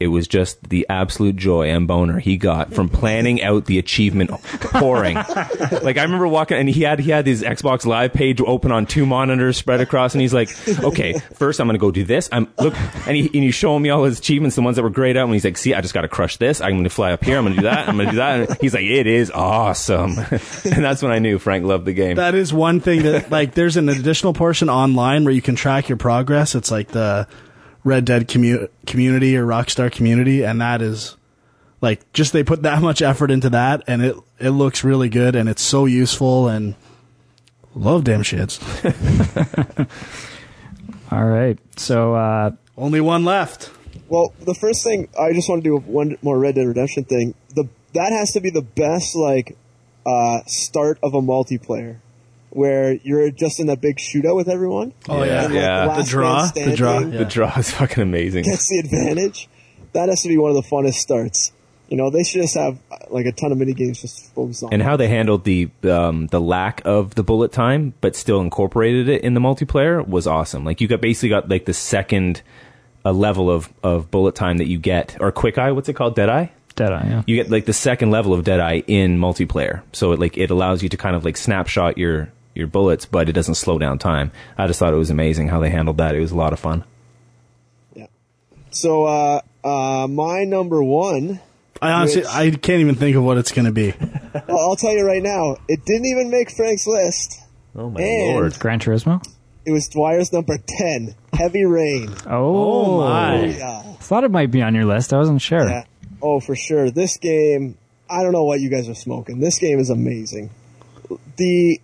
It 0.04 0.08
was 0.08 0.28
just 0.28 0.68
the 0.68 0.84
absolute 0.90 1.34
joy 1.34 1.70
and 1.70 1.88
boner 1.88 2.18
he 2.18 2.36
got 2.36 2.74
from 2.74 2.90
planning 2.90 3.42
out 3.42 3.64
the 3.64 3.78
achievement 3.78 4.30
pouring. 4.60 5.14
like 5.82 5.96
I 5.96 6.02
remember 6.02 6.28
walking 6.28 6.58
and 6.58 6.68
he 6.68 6.82
had 6.82 7.00
he 7.00 7.10
had 7.10 7.26
his 7.26 7.42
Xbox 7.42 7.86
Live 7.86 8.12
page 8.12 8.38
open 8.42 8.70
on 8.70 8.84
two 8.84 9.06
monitors 9.06 9.56
spread 9.56 9.80
across 9.80 10.14
and 10.14 10.20
he's 10.20 10.34
like, 10.34 10.50
"Okay, 10.68 11.14
first 11.36 11.58
I'm 11.58 11.66
going 11.66 11.74
to 11.76 11.80
go 11.80 11.90
do 11.90 12.04
this. 12.04 12.28
I'm 12.30 12.52
look 12.58 12.74
and 13.06 13.16
he 13.16 13.22
and 13.22 13.44
he's 13.44 13.54
showing 13.54 13.82
me 13.82 13.88
all 13.88 14.04
his 14.04 14.18
achievements, 14.18 14.56
the 14.56 14.62
ones 14.62 14.76
that 14.76 14.82
were 14.82 14.90
grayed 14.90 15.16
out 15.16 15.24
and 15.24 15.32
he's 15.32 15.46
like, 15.46 15.56
"See, 15.56 15.72
I 15.72 15.80
just 15.80 15.94
got 15.94 16.02
to 16.02 16.08
crush 16.08 16.36
this. 16.36 16.60
I'm 16.60 16.72
going 16.72 16.84
to 16.84 16.90
fly 16.90 17.12
up 17.12 17.24
here. 17.24 17.38
I'm 17.38 17.44
going 17.44 17.56
to 17.56 17.62
do 17.62 17.66
that. 17.66 17.88
I'm 17.88 17.96
going 17.96 18.08
to 18.08 18.12
do 18.12 18.18
that." 18.18 18.50
And 18.50 18.58
he's 18.60 18.74
like, 18.74 18.84
"It 18.84 19.06
is 19.06 19.30
awesome." 19.30 20.18
and 20.28 20.84
that's 20.84 21.02
when 21.02 21.12
I 21.12 21.18
knew 21.18 21.38
Frank 21.38 21.64
loved 21.64 21.86
the 21.86 21.94
game. 21.94 22.16
that 22.16 22.34
is 22.34 22.52
one 22.52 22.80
thing 22.80 23.04
that, 23.04 23.30
like, 23.30 23.54
there's 23.54 23.78
an 23.78 23.88
additional 23.88 24.34
portion 24.34 24.68
online 24.68 25.24
where 25.24 25.32
you 25.32 25.40
can 25.40 25.56
track 25.56 25.88
your 25.88 25.96
progress. 25.96 26.54
It's 26.54 26.70
like 26.70 26.88
the 26.88 27.26
Red 27.84 28.04
Dead 28.06 28.26
commu- 28.26 28.68
community 28.86 29.36
or 29.36 29.46
Rockstar 29.46 29.92
community, 29.92 30.42
and 30.44 30.60
that 30.60 30.82
is 30.82 31.16
like 31.80 32.10
just 32.12 32.32
they 32.32 32.42
put 32.42 32.62
that 32.62 32.82
much 32.88 33.02
effort 33.02 33.30
into 33.30 33.50
that, 33.50 33.84
and 33.86 34.02
it 34.02 34.16
it 34.40 34.50
looks 34.50 34.82
really 34.82 35.08
good, 35.08 35.36
and 35.36 35.48
it's 35.48 35.62
so 35.62 35.84
useful, 35.86 36.48
and 36.48 36.74
love 37.74 38.04
damn 38.04 38.22
shits. 38.22 38.58
All 41.12 41.24
right. 41.24 41.58
So 41.76 42.14
uh, 42.14 42.52
Only 42.76 43.00
one 43.00 43.24
left. 43.24 43.70
Well, 44.08 44.32
the 44.40 44.54
first 44.54 44.82
thing 44.84 45.08
I 45.18 45.32
just 45.32 45.48
want 45.48 45.62
to 45.64 45.70
do 45.70 45.76
one 45.76 46.16
more 46.22 46.38
Red 46.38 46.56
Dead 46.56 46.66
Redemption 46.66 47.04
thing. 47.04 47.34
The 47.54 47.68
that 47.94 48.12
has 48.12 48.32
to 48.32 48.40
be 48.40 48.50
the 48.50 48.62
best 48.62 49.14
like 49.14 49.56
uh, 50.06 50.40
start 50.46 50.98
of 51.02 51.14
a 51.14 51.20
multiplayer, 51.20 51.98
where 52.54 52.94
you're 52.94 53.30
just 53.30 53.60
in 53.60 53.66
that 53.66 53.80
big 53.80 53.98
shootout 53.98 54.36
with 54.36 54.48
everyone. 54.48 54.92
Oh, 55.08 55.22
yeah. 55.22 55.44
And, 55.44 55.54
Yeah. 55.54 55.84
last 55.86 56.04
The 56.06 56.10
draw, 56.10 56.42
the 56.42 56.48
standing 56.48 56.76
draw, 56.76 57.00
the 57.00 57.24
draw 57.24 57.58
is 57.58 57.70
fucking 57.72 58.02
amazing. 58.02 58.44
Gets 58.44 58.68
the 58.68 58.78
advantage. 58.78 59.48
That 59.92 60.08
has 60.08 60.22
to 60.22 60.28
be 60.28 60.38
one 60.38 60.50
of 60.50 60.56
the 60.56 60.62
funnest 60.62 60.94
starts. 60.94 61.52
You 61.88 61.98
know, 61.98 62.08
they 62.10 62.24
should 62.24 62.40
just 62.40 62.54
have 62.56 62.78
like 63.10 63.26
a 63.26 63.32
ton 63.32 63.52
of 63.52 63.58
mini 63.58 63.74
games 63.74 64.00
just 64.00 64.32
focused 64.34 64.62
on. 64.64 64.72
and 64.72 64.82
how 64.82 64.96
they 64.96 65.06
handled 65.08 65.44
the 65.44 65.68
um, 65.84 66.28
the 66.28 66.40
lack 66.40 66.80
of 66.86 67.14
the 67.14 67.22
bullet 67.22 67.52
time, 67.52 67.92
but 68.00 68.16
still 68.16 68.40
incorporated 68.40 69.08
it 69.08 69.22
in 69.22 69.34
the 69.34 69.40
multiplayer 69.40 70.04
was 70.06 70.26
awesome. 70.26 70.64
Like 70.64 70.80
you 70.80 70.88
got 70.88 71.00
basically 71.02 71.28
got 71.28 71.48
like 71.50 71.66
the 71.66 71.74
second 71.74 72.40
a 73.04 73.12
level 73.12 73.50
of, 73.50 73.70
of 73.82 74.10
bullet 74.10 74.34
time 74.34 74.56
that 74.58 74.66
you 74.66 74.78
get, 74.78 75.16
or 75.20 75.30
quick 75.30 75.58
eye. 75.58 75.72
What's 75.72 75.88
it 75.90 75.92
called? 75.92 76.16
Dead 76.16 76.30
eye. 76.30 76.50
Deadeye. 76.74 77.06
Yeah. 77.06 77.22
You 77.26 77.36
get 77.36 77.50
like 77.50 77.66
the 77.66 77.72
second 77.74 78.10
level 78.10 78.32
of 78.32 78.42
dead 78.44 78.58
eye 78.60 78.82
in 78.88 79.18
multiplayer. 79.18 79.82
So 79.92 80.10
it 80.12 80.18
like 80.18 80.36
it 80.38 80.50
allows 80.50 80.82
you 80.82 80.88
to 80.88 80.96
kind 80.96 81.14
of 81.14 81.24
like 81.24 81.36
snapshot 81.36 81.98
your 81.98 82.30
your 82.54 82.66
bullets, 82.66 83.04
but 83.06 83.28
it 83.28 83.32
doesn't 83.32 83.56
slow 83.56 83.78
down 83.78 83.98
time. 83.98 84.30
I 84.56 84.66
just 84.66 84.78
thought 84.78 84.92
it 84.92 84.96
was 84.96 85.10
amazing 85.10 85.48
how 85.48 85.60
they 85.60 85.70
handled 85.70 85.98
that. 85.98 86.14
It 86.14 86.20
was 86.20 86.30
a 86.32 86.36
lot 86.36 86.52
of 86.52 86.60
fun. 86.60 86.84
yeah. 87.94 88.06
So 88.70 89.04
uh, 89.04 89.40
uh, 89.64 90.06
my 90.08 90.44
number 90.44 90.82
one. 90.82 91.40
I 91.82 91.90
honestly, 91.90 92.22
Which- 92.22 92.30
I 92.30 92.50
can't 92.50 92.80
even 92.80 92.94
think 92.94 93.16
of 93.16 93.24
what 93.24 93.36
it's 93.36 93.52
going 93.52 93.66
to 93.66 93.72
be. 93.72 93.94
Well, 94.48 94.58
I'll 94.58 94.74
tell 94.76 94.90
you 94.92 95.06
right 95.06 95.22
now, 95.22 95.56
it 95.68 95.84
didn't 95.84 96.06
even 96.06 96.28
make 96.28 96.50
Frank's 96.50 96.88
list. 96.88 97.40
Oh 97.76 97.88
my 97.88 98.00
And- 98.00 98.34
lord! 98.34 98.58
Gran 98.58 98.80
Turismo. 98.80 99.24
It 99.64 99.70
was 99.70 99.88
Dwyer's 99.88 100.32
number 100.32 100.58
ten, 100.66 101.14
Heavy 101.32 101.64
Rain. 101.64 102.12
Oh, 102.26 102.98
my. 103.00 103.44
Yeah. 103.46 103.82
Thought 103.94 104.24
it 104.24 104.30
might 104.32 104.50
be 104.50 104.60
on 104.60 104.74
your 104.74 104.84
list. 104.86 105.12
I 105.14 105.18
wasn't 105.18 105.40
sure. 105.40 105.66
Yeah. 105.68 105.84
Oh, 106.20 106.40
for 106.40 106.54
sure. 106.56 106.90
This 106.90 107.16
game, 107.16 107.78
I 108.10 108.22
don't 108.24 108.32
know 108.32 108.42
what 108.44 108.60
you 108.60 108.68
guys 108.70 108.88
are 108.88 108.94
smoking. 108.94 109.38
This 109.40 109.58
game 109.58 109.78
is 109.78 109.88
amazing. 109.88 110.50
The 111.36 111.80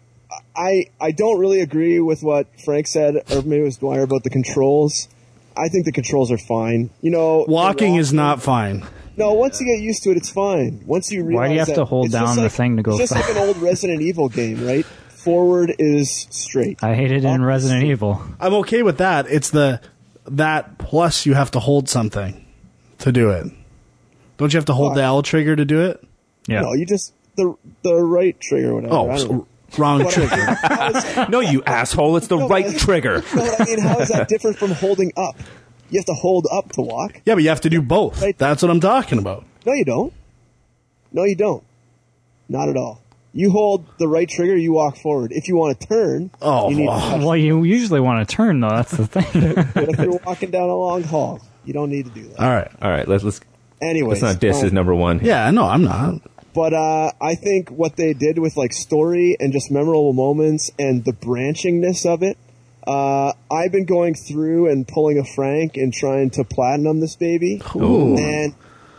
I 0.57 0.87
I 1.01 1.13
don't 1.13 1.39
really 1.39 1.61
agree 1.61 2.01
with 2.01 2.23
what 2.23 2.47
Frank 2.65 2.87
said, 2.87 3.17
or 3.33 3.43
maybe 3.43 3.61
it 3.61 3.65
was 3.65 3.77
Dwyer 3.79 4.03
about 4.03 4.25
the 4.25 4.31
controls. 4.31 5.09
I 5.57 5.69
think 5.69 5.85
the 5.85 5.93
controls 5.93 6.31
are 6.33 6.39
fine. 6.39 6.91
You 7.03 7.11
know, 7.11 7.45
Walking 7.49 7.97
is 7.97 8.13
not 8.13 8.43
fine. 8.43 8.85
No, 9.17 9.35
once 9.35 9.61
you 9.61 9.67
get 9.67 9.83
used 9.83 10.03
to 10.05 10.11
it, 10.11 10.17
it's 10.17 10.31
fine. 10.31 10.83
Once 10.87 11.11
you 11.13 11.23
realize 11.25 11.35
Why 11.43 11.49
do 11.49 11.53
you 11.55 11.59
have 11.61 11.75
to 11.75 11.85
hold 11.85 12.07
it's 12.07 12.15
just 12.15 12.25
down 12.25 12.37
the 12.37 12.43
like- 12.45 12.53
thing 12.53 12.77
to 12.77 12.83
go 12.83 12.93
It's 12.93 13.01
just 13.01 13.13
fast? 13.13 13.29
like 13.29 13.37
an 13.37 13.43
old 13.49 13.57
Resident 13.59 14.01
Evil 14.03 14.29
game, 14.29 14.65
right? 14.65 14.87
Forward 14.87 15.75
is 15.79 16.27
straight. 16.31 16.83
I 16.83 16.95
hated 16.95 17.19
it 17.19 17.25
in 17.25 17.31
Up 17.31 17.41
is 17.41 17.41
Resident 17.43 17.81
straight. 17.81 17.91
Evil. 17.91 18.23
I'm 18.41 18.55
okay 18.55 18.83
with 18.83 18.99
that. 18.99 19.27
It's 19.29 19.51
the 19.51 19.81
that 20.27 20.79
plus 20.79 21.27
you 21.27 21.35
have 21.35 21.51
to 21.51 21.61
hold 21.61 21.89
something 21.89 22.47
to 23.01 23.13
do 23.13 23.31
it. 23.31 23.47
Don't 24.39 24.53
you 24.53 24.57
have 24.57 24.65
to 24.67 24.73
hold 24.75 24.95
the 24.97 25.03
L 25.03 25.23
trigger 25.23 25.55
to 25.57 25.65
do 25.67 25.83
it? 25.83 26.03
Yeah. 26.47 26.63
No, 26.63 26.73
you 26.73 26.87
just 26.87 27.13
the 27.37 27.55
the 27.83 27.95
right 27.97 28.39
trigger, 28.41 28.75
whatever. 28.75 28.95
Oh, 28.95 29.17
so- 29.17 29.27
know. 29.29 29.47
Wrong 29.79 30.03
But- 30.05 30.13
trigger. 30.13 30.37
How 30.63 30.91
is- 30.91 31.29
No, 31.29 31.41
you 31.41 31.63
asshole! 31.65 32.17
It's 32.17 32.27
the 32.29 32.37
No, 32.39 32.49
right 32.49 32.67
but- 32.67 32.79
trigger. 32.79 33.23
No, 33.35 33.43
but 33.47 33.61
I 33.61 33.65
mean, 33.65 33.79
how 33.81 33.99
is 33.99 34.09
that 34.09 34.29
different 34.29 34.59
from 34.59 34.73
holding 34.73 35.13
up? 35.17 35.37
You 35.91 35.99
have 35.99 36.07
to 36.07 36.15
hold 36.15 36.47
up 36.53 36.71
to 36.73 36.83
walk. 36.83 37.21
Yeah, 37.25 37.35
but 37.35 37.43
you 37.43 37.49
have 37.49 37.63
to 37.63 37.71
do 37.71 37.83
both. 37.83 38.23
Right. 38.23 38.37
That's 38.39 38.63
what 38.63 38.71
I'm 38.71 38.79
talking 38.81 39.19
about. 39.19 39.45
No, 39.67 39.73
you 39.73 39.85
don't. 39.85 40.13
No, 41.13 41.25
you 41.25 41.35
don't. 41.35 41.65
Not 42.49 42.69
at 42.69 42.77
all. 42.77 43.01
You 43.33 43.51
hold 43.51 43.87
the 43.99 44.09
right 44.09 44.29
trigger, 44.29 44.57
you 44.57 44.73
walk 44.73 44.97
forward. 44.97 45.31
If 45.33 45.47
you 45.49 45.57
want 45.57 45.79
to 45.81 45.87
turn, 45.87 46.31
Oh, 46.43 46.69
you 46.71 46.77
need 46.77 46.87
to 46.87 47.25
Well, 47.27 47.37
you 47.37 47.63
usually 47.65 48.01
want 48.01 48.29
to 48.29 48.35
turn 48.37 48.61
though. 48.61 48.71
That's 48.71 48.91
the 48.93 49.07
thing. 49.07 49.55
But 49.75 49.89
if 49.89 49.99
you're 49.99 50.19
walking 50.25 50.51
down 50.51 50.69
a 50.69 50.75
long 50.77 51.03
hall, 51.05 51.41
you 51.65 51.73
don't 51.73 51.91
need 51.91 52.07
to 52.07 52.11
do 52.13 52.23
that. 52.29 52.41
All 52.41 52.51
right. 52.51 52.71
All 52.83 52.91
right, 52.91 53.07
let's 53.07 53.23
let's 53.25 53.41
Anyways, 53.83 54.21
let's 54.23 54.35
not 54.35 54.41
diss 54.41 54.57
um, 54.59 54.63
his 54.65 54.73
number 54.73 54.95
one. 54.95 55.21
Yeah, 55.25 55.51
no, 55.53 55.65
I'm 55.65 55.83
not. 55.85 56.21
But 56.55 56.75
uh, 56.75 57.13
I 57.21 57.35
think 57.35 57.71
what 57.71 57.97
they 57.97 58.13
did 58.13 58.39
with 58.39 58.57
like 58.57 58.73
story 58.73 59.37
and 59.39 59.53
just 59.53 59.71
memorable 59.71 60.13
moments 60.13 60.71
and 60.79 61.05
the 61.05 61.13
branchingness 61.13 62.07
of 62.07 62.23
it. 62.23 62.37
Uh, 62.87 63.33
I've 63.51 63.73
been 63.73 63.85
going 63.85 64.15
through 64.15 64.69
and 64.71 64.89
pulling 64.89 65.19
a 65.19 65.25
Frank 65.25 65.77
and 65.77 65.93
trying 65.93 66.31
to 66.31 66.45
platinum 66.45 67.01
this 67.01 67.15
baby, 67.15 67.61
Ooh. 67.77 68.17
and 68.17 68.55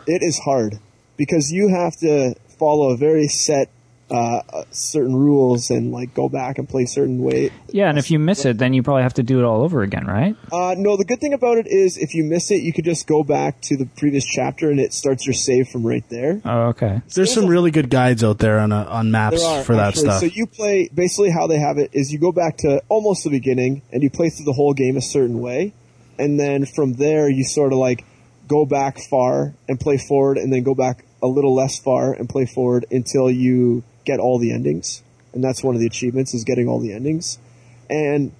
it 0.06 0.22
is 0.22 0.38
hard 0.38 0.78
because 1.16 1.50
you 1.50 1.68
have 1.68 1.96
to 1.98 2.34
follow 2.58 2.90
a 2.90 2.96
very 2.96 3.26
set 3.28 3.68
uh, 4.12 4.42
uh, 4.52 4.64
certain 4.70 5.16
rules 5.16 5.70
and 5.70 5.90
like 5.90 6.12
go 6.12 6.28
back 6.28 6.58
and 6.58 6.68
play 6.68 6.84
certain 6.84 7.22
way. 7.22 7.50
yeah, 7.68 7.88
and 7.88 7.98
if 7.98 8.10
you 8.10 8.18
miss 8.18 8.44
it, 8.44 8.58
then 8.58 8.74
you 8.74 8.82
probably 8.82 9.02
have 9.02 9.14
to 9.14 9.22
do 9.22 9.38
it 9.38 9.44
all 9.44 9.62
over 9.62 9.82
again, 9.82 10.06
right? 10.06 10.36
Uh, 10.52 10.74
no, 10.76 10.98
the 10.98 11.04
good 11.04 11.18
thing 11.18 11.32
about 11.32 11.56
it 11.56 11.66
is 11.66 11.96
if 11.96 12.14
you 12.14 12.22
miss 12.22 12.50
it, 12.50 12.62
you 12.62 12.72
could 12.72 12.84
just 12.84 13.06
go 13.06 13.22
back 13.24 13.60
to 13.62 13.76
the 13.76 13.86
previous 13.96 14.24
chapter 14.24 14.70
and 14.70 14.78
it 14.78 14.92
starts 14.92 15.26
your 15.26 15.32
save 15.32 15.68
from 15.68 15.86
right 15.86 16.04
there. 16.10 16.42
Oh, 16.44 16.68
okay. 16.68 17.00
There's 17.14 17.32
some 17.32 17.46
really 17.46 17.70
good 17.70 17.88
guides 17.88 18.22
out 18.22 18.38
there 18.38 18.58
on 18.58 18.70
uh, 18.70 18.84
on 18.84 19.10
maps 19.10 19.42
are, 19.42 19.64
for 19.64 19.76
that 19.76 19.88
actually. 19.88 20.02
stuff. 20.02 20.20
So 20.20 20.26
you 20.26 20.46
play 20.46 20.90
basically 20.94 21.30
how 21.30 21.46
they 21.46 21.58
have 21.58 21.78
it 21.78 21.90
is 21.94 22.12
you 22.12 22.18
go 22.18 22.32
back 22.32 22.58
to 22.58 22.82
almost 22.90 23.24
the 23.24 23.30
beginning 23.30 23.80
and 23.92 24.02
you 24.02 24.10
play 24.10 24.28
through 24.28 24.44
the 24.44 24.52
whole 24.52 24.74
game 24.74 24.98
a 24.98 25.02
certain 25.02 25.40
way, 25.40 25.72
and 26.18 26.38
then 26.38 26.66
from 26.66 26.94
there 26.94 27.30
you 27.30 27.44
sort 27.44 27.72
of 27.72 27.78
like 27.78 28.04
go 28.46 28.66
back 28.66 28.98
far 28.98 29.54
and 29.68 29.80
play 29.80 29.96
forward, 29.96 30.36
and 30.36 30.52
then 30.52 30.62
go 30.62 30.74
back 30.74 31.06
a 31.22 31.26
little 31.26 31.54
less 31.54 31.78
far 31.78 32.12
and 32.12 32.28
play 32.28 32.44
forward 32.44 32.84
until 32.90 33.30
you 33.30 33.82
get 34.04 34.20
all 34.20 34.38
the 34.38 34.52
endings, 34.52 35.02
and 35.32 35.42
that's 35.42 35.62
one 35.62 35.74
of 35.74 35.80
the 35.80 35.86
achievements 35.86 36.34
is 36.34 36.44
getting 36.44 36.68
all 36.68 36.80
the 36.80 36.92
endings, 36.92 37.38
and 37.88 38.32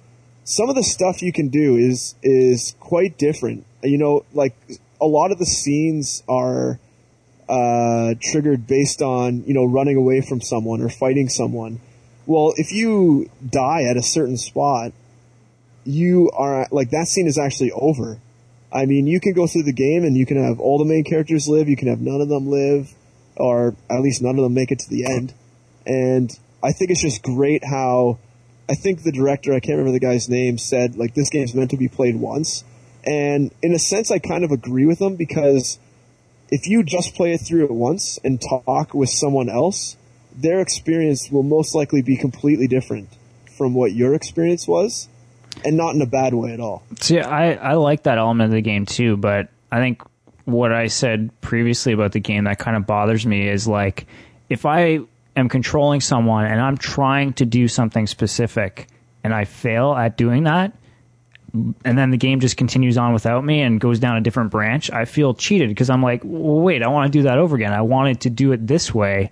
some 0.43 0.69
of 0.69 0.75
the 0.75 0.83
stuff 0.83 1.21
you 1.21 1.31
can 1.31 1.49
do 1.49 1.77
is 1.77 2.15
is 2.21 2.75
quite 2.79 3.17
different. 3.17 3.65
You 3.81 3.97
know, 3.97 4.25
like 4.33 4.55
a 5.01 5.05
lot 5.05 5.31
of 5.31 5.39
the 5.39 5.45
scenes 5.45 6.23
are 6.27 6.79
uh, 7.49 8.15
triggered 8.21 8.67
based 8.67 9.01
on 9.01 9.43
you 9.45 9.53
know 9.53 9.65
running 9.65 9.97
away 9.97 10.21
from 10.21 10.41
someone 10.41 10.81
or 10.81 10.89
fighting 10.89 11.29
someone. 11.29 11.79
Well, 12.25 12.53
if 12.55 12.71
you 12.71 13.29
die 13.47 13.83
at 13.83 13.97
a 13.97 14.03
certain 14.03 14.37
spot, 14.37 14.93
you 15.83 16.31
are 16.31 16.67
like 16.71 16.91
that 16.91 17.07
scene 17.07 17.27
is 17.27 17.37
actually 17.37 17.71
over. 17.71 18.19
I 18.71 18.85
mean, 18.85 19.05
you 19.05 19.19
can 19.19 19.33
go 19.33 19.45
through 19.45 19.63
the 19.63 19.73
game 19.73 20.03
and 20.03 20.17
you 20.17 20.25
can 20.25 20.43
have 20.43 20.59
all 20.59 20.79
the 20.79 20.85
main 20.85 21.03
characters 21.03 21.47
live, 21.47 21.69
you 21.69 21.75
can 21.75 21.89
have 21.89 22.01
none 22.01 22.21
of 22.21 22.29
them 22.29 22.47
live, 22.49 22.91
or 23.35 23.75
at 23.89 24.01
least 24.01 24.21
none 24.21 24.37
of 24.37 24.43
them 24.43 24.53
make 24.53 24.71
it 24.71 24.79
to 24.79 24.89
the 24.89 25.05
end. 25.05 25.33
And 25.85 26.31
I 26.61 26.71
think 26.71 26.91
it's 26.91 27.01
just 27.01 27.23
great 27.23 27.63
how 27.63 28.19
I 28.69 28.75
think 28.75 29.03
the 29.03 29.11
director, 29.11 29.53
I 29.53 29.59
can't 29.59 29.77
remember 29.77 29.91
the 29.91 29.99
guy's 29.99 30.29
name, 30.29 30.57
said 30.57 30.95
like 30.95 31.13
this 31.13 31.29
game's 31.29 31.53
meant 31.53 31.71
to 31.71 31.77
be 31.77 31.87
played 31.87 32.15
once. 32.15 32.63
And 33.05 33.51
in 33.61 33.73
a 33.73 33.79
sense, 33.79 34.11
I 34.11 34.19
kind 34.19 34.43
of 34.43 34.51
agree 34.51 34.85
with 34.85 35.01
him 35.01 35.15
because 35.15 35.77
if 36.49 36.67
you 36.67 36.83
just 36.83 37.15
play 37.15 37.33
it 37.33 37.39
through 37.39 37.65
at 37.65 37.71
once 37.71 38.19
and 38.23 38.41
talk 38.41 38.93
with 38.93 39.09
someone 39.09 39.49
else, 39.49 39.97
their 40.35 40.61
experience 40.61 41.29
will 41.29 41.43
most 41.43 41.75
likely 41.75 42.01
be 42.01 42.15
completely 42.15 42.67
different 42.67 43.09
from 43.57 43.73
what 43.73 43.93
your 43.93 44.15
experience 44.15 44.67
was, 44.67 45.07
and 45.63 45.77
not 45.77 45.93
in 45.93 46.01
a 46.01 46.05
bad 46.05 46.33
way 46.33 46.53
at 46.53 46.59
all. 46.59 46.83
See, 46.99 47.19
I, 47.19 47.53
I 47.53 47.73
like 47.73 48.03
that 48.03 48.17
element 48.17 48.47
of 48.47 48.53
the 48.53 48.61
game 48.61 48.85
too, 48.85 49.17
but 49.17 49.49
I 49.71 49.79
think 49.79 50.01
what 50.45 50.71
I 50.71 50.87
said 50.87 51.29
previously 51.41 51.93
about 51.93 52.13
the 52.13 52.19
game 52.19 52.45
that 52.45 52.59
kind 52.59 52.75
of 52.75 52.87
bothers 52.87 53.25
me 53.25 53.47
is 53.47 53.67
like 53.67 54.07
if 54.49 54.65
I 54.65 54.99
am 55.35 55.49
controlling 55.49 56.01
someone 56.01 56.45
and 56.45 56.59
I'm 56.59 56.77
trying 56.77 57.33
to 57.33 57.45
do 57.45 57.67
something 57.67 58.07
specific 58.07 58.87
and 59.23 59.33
I 59.33 59.45
fail 59.45 59.93
at 59.93 60.17
doing 60.17 60.43
that, 60.43 60.73
and 61.53 61.97
then 61.97 62.09
the 62.09 62.17
game 62.17 62.39
just 62.39 62.57
continues 62.57 62.97
on 62.97 63.13
without 63.13 63.45
me 63.45 63.61
and 63.61 63.79
goes 63.79 63.99
down 63.99 64.17
a 64.17 64.21
different 64.21 64.51
branch, 64.51 64.91
I 64.91 65.05
feel 65.05 65.33
cheated 65.33 65.69
because 65.69 65.89
I'm 65.89 66.01
like, 66.01 66.21
well, 66.23 66.59
wait, 66.59 66.81
I 66.81 66.87
want 66.87 67.11
to 67.11 67.17
do 67.17 67.23
that 67.23 67.37
over 67.37 67.55
again. 67.55 67.73
I 67.73 67.81
wanted 67.81 68.21
to 68.21 68.29
do 68.29 68.51
it 68.51 68.65
this 68.65 68.93
way, 68.93 69.31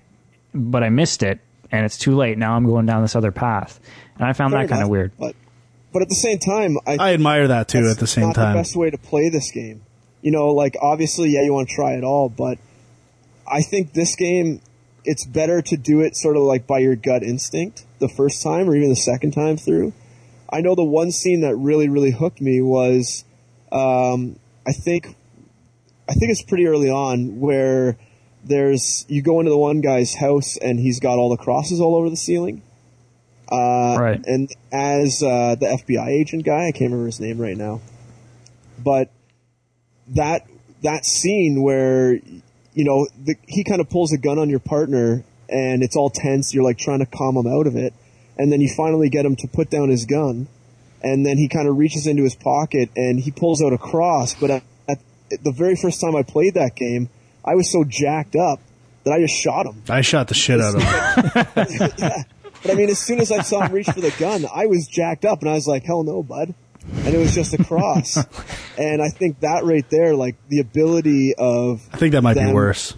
but 0.53 0.83
I 0.83 0.89
missed 0.89 1.23
it 1.23 1.39
and 1.71 1.83
it's 1.85 1.97
too 1.97 2.15
late. 2.15 2.37
Now 2.37 2.53
I'm 2.53 2.65
going 2.65 2.85
down 2.85 3.01
this 3.01 3.15
other 3.15 3.31
path. 3.31 3.79
And 4.15 4.25
I 4.25 4.33
found 4.33 4.53
Fair 4.53 4.61
that 4.61 4.69
kind 4.69 4.83
of 4.83 4.89
weird. 4.89 5.11
But 5.17 5.35
but 5.91 6.01
at 6.01 6.09
the 6.09 6.15
same 6.15 6.37
time, 6.39 6.77
I, 6.85 6.97
I 6.97 7.13
admire 7.13 7.47
that 7.47 7.67
too. 7.67 7.87
At 7.89 7.97
the 7.97 8.07
same 8.07 8.27
not 8.27 8.35
time, 8.35 8.53
the 8.53 8.59
best 8.59 8.75
way 8.75 8.89
to 8.89 8.97
play 8.97 9.29
this 9.29 9.51
game. 9.51 9.81
You 10.21 10.31
know, 10.31 10.49
like 10.49 10.77
obviously, 10.79 11.31
yeah, 11.31 11.41
you 11.41 11.53
want 11.53 11.69
to 11.69 11.75
try 11.75 11.93
it 11.93 12.03
all, 12.03 12.29
but 12.29 12.59
I 13.47 13.61
think 13.61 13.93
this 13.93 14.15
game, 14.15 14.61
it's 15.03 15.25
better 15.25 15.61
to 15.61 15.77
do 15.77 16.01
it 16.01 16.15
sort 16.15 16.37
of 16.37 16.43
like 16.43 16.67
by 16.67 16.79
your 16.79 16.95
gut 16.95 17.23
instinct 17.23 17.85
the 17.99 18.09
first 18.09 18.43
time 18.43 18.69
or 18.69 18.75
even 18.75 18.89
the 18.89 18.95
second 18.95 19.31
time 19.31 19.57
through. 19.57 19.93
I 20.49 20.61
know 20.61 20.75
the 20.75 20.83
one 20.83 21.11
scene 21.11 21.41
that 21.41 21.55
really, 21.55 21.87
really 21.87 22.11
hooked 22.11 22.41
me 22.41 22.61
was, 22.61 23.23
um, 23.71 24.37
I 24.67 24.73
think, 24.73 25.15
I 26.09 26.13
think 26.13 26.31
it's 26.31 26.43
pretty 26.43 26.67
early 26.67 26.89
on 26.89 27.39
where 27.39 27.97
there's 28.43 29.05
you 29.07 29.21
go 29.21 29.39
into 29.39 29.51
the 29.51 29.57
one 29.57 29.81
guy's 29.81 30.15
house 30.15 30.57
and 30.57 30.79
he's 30.79 30.99
got 30.99 31.17
all 31.17 31.29
the 31.29 31.37
crosses 31.37 31.79
all 31.79 31.95
over 31.95 32.09
the 32.09 32.17
ceiling. 32.17 32.61
Uh, 33.51 33.97
Right. 33.99 34.21
And 34.25 34.49
as 34.71 35.21
uh, 35.21 35.55
the 35.55 35.67
FBI 35.67 36.07
agent 36.07 36.45
guy, 36.45 36.67
I 36.67 36.71
can't 36.71 36.91
remember 36.91 37.05
his 37.05 37.19
name 37.19 37.39
right 37.39 37.57
now, 37.57 37.81
but 38.79 39.09
that 40.09 40.47
that 40.83 41.05
scene 41.05 41.61
where 41.61 42.19
you 42.73 42.83
know 42.83 43.07
the, 43.23 43.35
he 43.47 43.63
kind 43.63 43.81
of 43.81 43.89
pulls 43.89 44.13
a 44.13 44.17
gun 44.17 44.39
on 44.39 44.49
your 44.49 44.59
partner 44.59 45.23
and 45.49 45.83
it's 45.83 45.95
all 45.95 46.09
tense. 46.09 46.53
You're 46.53 46.63
like 46.63 46.77
trying 46.77 46.99
to 46.99 47.05
calm 47.05 47.35
him 47.35 47.47
out 47.47 47.67
of 47.67 47.75
it, 47.75 47.93
and 48.37 48.51
then 48.51 48.61
you 48.61 48.69
finally 48.75 49.09
get 49.09 49.25
him 49.25 49.35
to 49.37 49.47
put 49.47 49.69
down 49.69 49.89
his 49.89 50.05
gun, 50.05 50.47
and 51.03 51.25
then 51.25 51.37
he 51.37 51.47
kind 51.47 51.67
of 51.67 51.77
reaches 51.77 52.07
into 52.07 52.23
his 52.23 52.35
pocket 52.35 52.89
and 52.95 53.19
he 53.19 53.31
pulls 53.31 53.61
out 53.61 53.73
a 53.73 53.77
cross. 53.77 54.33
But 54.35 54.51
at, 54.51 54.63
at 54.89 54.99
the 55.43 55.51
very 55.51 55.75
first 55.75 56.01
time 56.01 56.15
I 56.15 56.23
played 56.23 56.53
that 56.55 56.75
game, 56.75 57.09
I 57.43 57.55
was 57.55 57.71
so 57.71 57.83
jacked 57.83 58.35
up 58.35 58.59
that 59.03 59.13
I 59.13 59.19
just 59.19 59.33
shot 59.33 59.65
him. 59.65 59.83
I 59.89 60.01
shot 60.01 60.27
the 60.27 60.33
shit 60.33 60.61
out 60.61 60.75
of 60.75 60.81
him. 60.81 61.93
yeah. 61.97 62.23
But 62.61 62.71
I 62.71 62.73
mean, 62.75 62.89
as 62.89 62.99
soon 62.99 63.19
as 63.19 63.31
I 63.31 63.41
saw 63.41 63.61
him 63.61 63.71
reach 63.71 63.87
for 63.87 64.01
the 64.01 64.13
gun, 64.19 64.45
I 64.53 64.67
was 64.67 64.87
jacked 64.87 65.25
up 65.25 65.41
and 65.41 65.49
I 65.49 65.53
was 65.53 65.67
like, 65.67 65.83
hell 65.83 66.03
no, 66.03 66.21
bud. 66.21 66.53
And 66.93 67.15
it 67.15 67.17
was 67.17 67.33
just 67.33 67.53
a 67.53 67.63
cross. 67.63 68.17
and 68.77 69.01
I 69.01 69.09
think 69.09 69.39
that 69.39 69.63
right 69.63 69.87
there, 69.89 70.15
like 70.15 70.35
the 70.49 70.59
ability 70.59 71.35
of. 71.35 71.87
I 71.93 71.97
think 71.97 72.13
that 72.13 72.21
might 72.21 72.35
be 72.35 72.51
worse. 72.51 72.95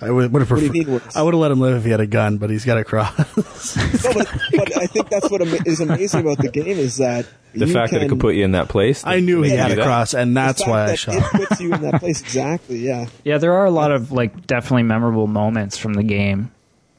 I 0.00 0.10
would, 0.10 0.32
would 0.32 0.42
have 0.42 0.48
do 0.48 0.54
you 0.56 0.70
preferred. 0.70 0.72
mean 0.72 0.92
worse? 0.92 1.16
I 1.16 1.22
would 1.22 1.34
have 1.34 1.40
let 1.40 1.50
him 1.50 1.60
live 1.60 1.76
if 1.76 1.84
he 1.84 1.90
had 1.90 2.00
a 2.00 2.06
gun, 2.06 2.36
but 2.36 2.50
he's 2.50 2.64
got 2.64 2.78
a 2.78 2.84
cross. 2.84 3.14
No, 4.04 4.12
but, 4.12 4.38
but 4.52 4.76
I 4.76 4.86
think 4.86 5.08
that's 5.08 5.30
what 5.30 5.40
is 5.66 5.80
amazing 5.80 6.20
about 6.20 6.38
the 6.38 6.50
game 6.50 6.78
is 6.78 6.98
that. 6.98 7.26
The 7.54 7.66
you 7.66 7.72
fact 7.72 7.92
that 7.92 8.02
it 8.02 8.08
could 8.08 8.20
put 8.20 8.34
you 8.34 8.44
in 8.44 8.52
that 8.52 8.68
place. 8.68 9.02
I 9.06 9.20
knew 9.20 9.40
he 9.42 9.50
had 9.50 9.70
a 9.70 9.76
that. 9.76 9.84
cross, 9.84 10.12
and 10.12 10.36
that's 10.36 10.60
fact 10.60 10.70
why 10.70 10.82
I 10.82 10.86
that 10.88 10.98
shot. 10.98 11.14
It 11.14 11.48
puts 11.48 11.60
you 11.60 11.72
in 11.72 11.80
that 11.82 12.00
place 12.00 12.20
exactly, 12.22 12.78
yeah. 12.78 13.06
Yeah, 13.24 13.38
there 13.38 13.54
are 13.54 13.64
a 13.64 13.70
lot 13.70 13.92
of 13.92 14.12
like 14.12 14.46
definitely 14.46 14.82
memorable 14.82 15.26
moments 15.26 15.78
from 15.78 15.94
the 15.94 16.02
game. 16.02 16.50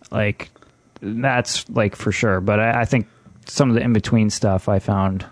Like 0.09 0.49
that's 1.01 1.69
like 1.69 1.95
for 1.95 2.11
sure. 2.11 2.41
But 2.41 2.59
I, 2.59 2.81
I 2.81 2.85
think 2.85 3.07
some 3.45 3.69
of 3.69 3.75
the 3.75 3.81
in 3.81 3.93
between 3.93 4.29
stuff 4.29 4.67
I 4.67 4.79
found. 4.79 5.25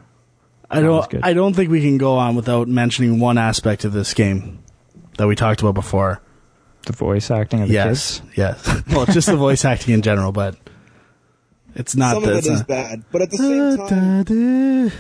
I 0.74 0.82
don't. 0.82 1.10
good. 1.10 1.22
I 1.24 1.34
don't 1.34 1.54
think 1.54 1.70
we 1.70 1.82
can 1.82 1.98
go 1.98 2.16
on 2.16 2.36
without 2.36 2.68
mentioning 2.68 3.20
one 3.20 3.38
aspect 3.38 3.86
of 3.86 3.94
this 3.94 4.14
game 4.14 4.64
that 5.18 5.28
we 5.28 5.36
talked 5.36 5.62
about 5.62 5.74
before. 5.76 6.22
The 6.86 6.94
voice 6.94 7.32
acting 7.32 7.62
of 7.62 7.70
the 7.70 7.74
yes, 7.76 8.20
kids. 8.20 8.38
yes. 8.38 8.82
Well, 8.90 9.06
just 9.06 9.28
the 9.28 9.38
voice 9.38 9.64
acting 9.64 9.94
in 9.94 10.02
general, 10.02 10.34
but 10.34 10.58
it's 11.76 11.96
not. 11.96 12.16
Some 12.16 12.24
the, 12.24 12.32
of 12.32 12.38
it's 12.40 12.48
is 12.48 12.60
not- 12.60 12.68
bad, 12.68 13.04
but 13.12 13.22
at 13.22 13.32
the 13.32 13.38
same 13.38 13.78
time, 13.88 14.92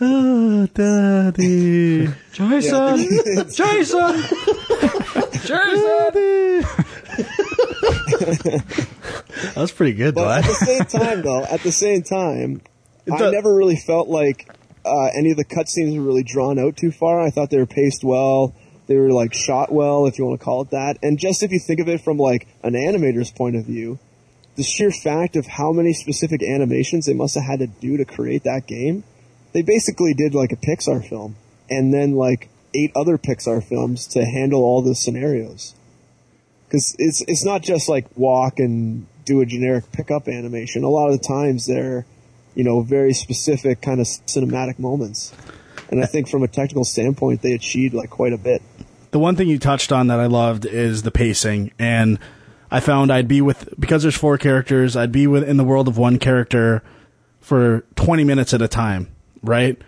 oh, 0.00 0.66
daddy. 0.74 2.08
Jason, 2.32 2.98
Jason, 2.98 3.50
Jason. 3.50 4.22
That 8.22 9.56
was 9.56 9.72
pretty 9.72 9.94
good, 9.94 10.14
though. 10.14 10.24
But 10.24 10.44
at 10.44 10.44
eh? 10.44 10.48
the 10.48 10.54
same 10.54 10.84
time, 10.84 11.22
though, 11.22 11.44
at 11.44 11.60
the 11.62 11.72
same 11.72 12.02
time, 12.02 12.62
I 13.10 13.30
never 13.30 13.54
really 13.54 13.76
felt 13.76 14.08
like 14.08 14.48
uh, 14.84 15.08
any 15.16 15.30
of 15.30 15.36
the 15.36 15.44
cutscenes 15.44 15.96
were 15.96 16.04
really 16.04 16.22
drawn 16.22 16.58
out 16.58 16.76
too 16.76 16.90
far. 16.90 17.20
I 17.20 17.30
thought 17.30 17.50
they 17.50 17.58
were 17.58 17.66
paced 17.66 18.04
well. 18.04 18.54
They 18.86 18.96
were 18.96 19.12
like 19.12 19.32
shot 19.32 19.72
well, 19.72 20.06
if 20.06 20.18
you 20.18 20.26
want 20.26 20.40
to 20.40 20.44
call 20.44 20.62
it 20.62 20.70
that. 20.70 20.98
And 21.02 21.18
just 21.18 21.42
if 21.42 21.50
you 21.50 21.58
think 21.58 21.80
of 21.80 21.88
it 21.88 22.00
from 22.00 22.18
like 22.18 22.46
an 22.62 22.74
animator's 22.74 23.30
point 23.30 23.56
of 23.56 23.64
view, 23.64 23.98
the 24.56 24.62
sheer 24.62 24.90
fact 24.90 25.36
of 25.36 25.46
how 25.46 25.72
many 25.72 25.92
specific 25.92 26.42
animations 26.42 27.06
they 27.06 27.14
must 27.14 27.34
have 27.34 27.44
had 27.44 27.60
to 27.60 27.66
do 27.66 27.96
to 27.96 28.04
create 28.04 28.44
that 28.44 28.66
game, 28.66 29.04
they 29.52 29.62
basically 29.62 30.14
did 30.14 30.34
like 30.34 30.52
a 30.52 30.56
Pixar 30.56 31.08
film, 31.08 31.36
and 31.70 31.92
then 31.92 32.14
like 32.14 32.50
eight 32.74 32.92
other 32.94 33.18
Pixar 33.18 33.62
films 33.64 34.06
to 34.08 34.24
handle 34.24 34.62
all 34.62 34.82
the 34.82 34.94
scenarios 34.94 35.74
because 36.72 36.96
it's 36.98 37.22
it's 37.28 37.44
not 37.44 37.60
just 37.60 37.86
like 37.86 38.06
walk 38.16 38.58
and 38.58 39.06
do 39.26 39.42
a 39.42 39.46
generic 39.46 39.92
pickup 39.92 40.26
animation. 40.26 40.82
A 40.82 40.88
lot 40.88 41.10
of 41.10 41.20
the 41.20 41.26
times 41.26 41.66
they're, 41.66 42.06
you 42.54 42.64
know, 42.64 42.82
very 42.82 43.12
specific 43.12 43.80
kind 43.80 44.00
of 44.00 44.06
cinematic 44.06 44.78
moments. 44.78 45.32
And 45.90 46.02
I 46.02 46.06
think 46.06 46.28
from 46.28 46.42
a 46.42 46.48
technical 46.48 46.84
standpoint, 46.84 47.42
they 47.42 47.52
achieved 47.52 47.94
like 47.94 48.10
quite 48.10 48.32
a 48.32 48.38
bit. 48.38 48.62
the 49.10 49.18
one 49.18 49.36
thing 49.36 49.48
you 49.48 49.58
touched 49.58 49.92
on 49.92 50.06
that 50.06 50.18
I 50.18 50.26
loved 50.26 50.64
is 50.64 51.02
the 51.02 51.10
pacing, 51.10 51.72
and 51.78 52.18
I 52.70 52.80
found 52.80 53.12
I'd 53.12 53.28
be 53.28 53.42
with 53.42 53.68
because 53.78 54.02
there's 54.02 54.16
four 54.16 54.38
characters. 54.38 54.96
I'd 54.96 55.12
be 55.12 55.26
with 55.26 55.46
in 55.46 55.58
the 55.58 55.64
world 55.64 55.88
of 55.88 55.98
one 55.98 56.18
character 56.18 56.82
for 57.40 57.84
20 57.96 58.24
minutes 58.24 58.54
at 58.54 58.62
a 58.62 58.68
time, 58.68 59.14
right? 59.42 59.80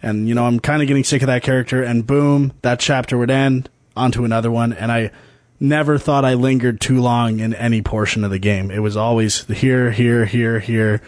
And 0.00 0.28
you 0.28 0.34
know, 0.34 0.46
I'm 0.46 0.60
kind 0.60 0.80
of 0.80 0.86
getting 0.86 1.04
sick 1.04 1.22
of 1.22 1.26
that 1.26 1.42
character, 1.42 1.82
and 1.82 2.06
boom, 2.06 2.52
that 2.62 2.78
chapter 2.78 3.18
would 3.18 3.30
end 3.30 3.68
onto 3.96 4.24
another 4.24 4.50
one, 4.50 4.72
and 4.72 4.92
I 4.92 5.10
never 5.58 5.98
thought 5.98 6.24
I 6.24 6.34
lingered 6.34 6.80
too 6.80 7.00
long 7.00 7.40
in 7.40 7.52
any 7.54 7.82
portion 7.82 8.22
of 8.22 8.30
the 8.30 8.38
game. 8.38 8.70
It 8.70 8.78
was 8.78 8.96
always 8.96 9.44
here, 9.46 9.90
here, 9.90 10.24
here, 10.24 10.60
here, 10.60 11.02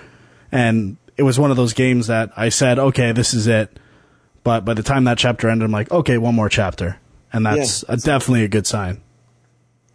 and 0.52 0.96
it 1.16 1.22
was 1.22 1.38
one 1.38 1.50
of 1.50 1.56
those 1.56 1.72
games 1.74 2.06
that 2.06 2.30
I 2.36 2.48
said, 2.48 2.78
okay, 2.78 3.12
this 3.12 3.34
is 3.34 3.46
it. 3.46 3.78
But 4.42 4.64
by 4.64 4.74
the 4.74 4.82
time 4.82 5.04
that 5.04 5.18
chapter 5.18 5.48
ended, 5.50 5.66
I'm 5.66 5.70
like, 5.72 5.90
okay, 5.90 6.16
one 6.18 6.34
more 6.34 6.48
chapter, 6.48 6.98
and 7.32 7.44
that's 7.44 7.84
Yeah. 7.88 7.94
a, 7.94 7.96
definitely 7.98 8.44
a 8.44 8.48
good 8.48 8.66
sign. 8.66 9.00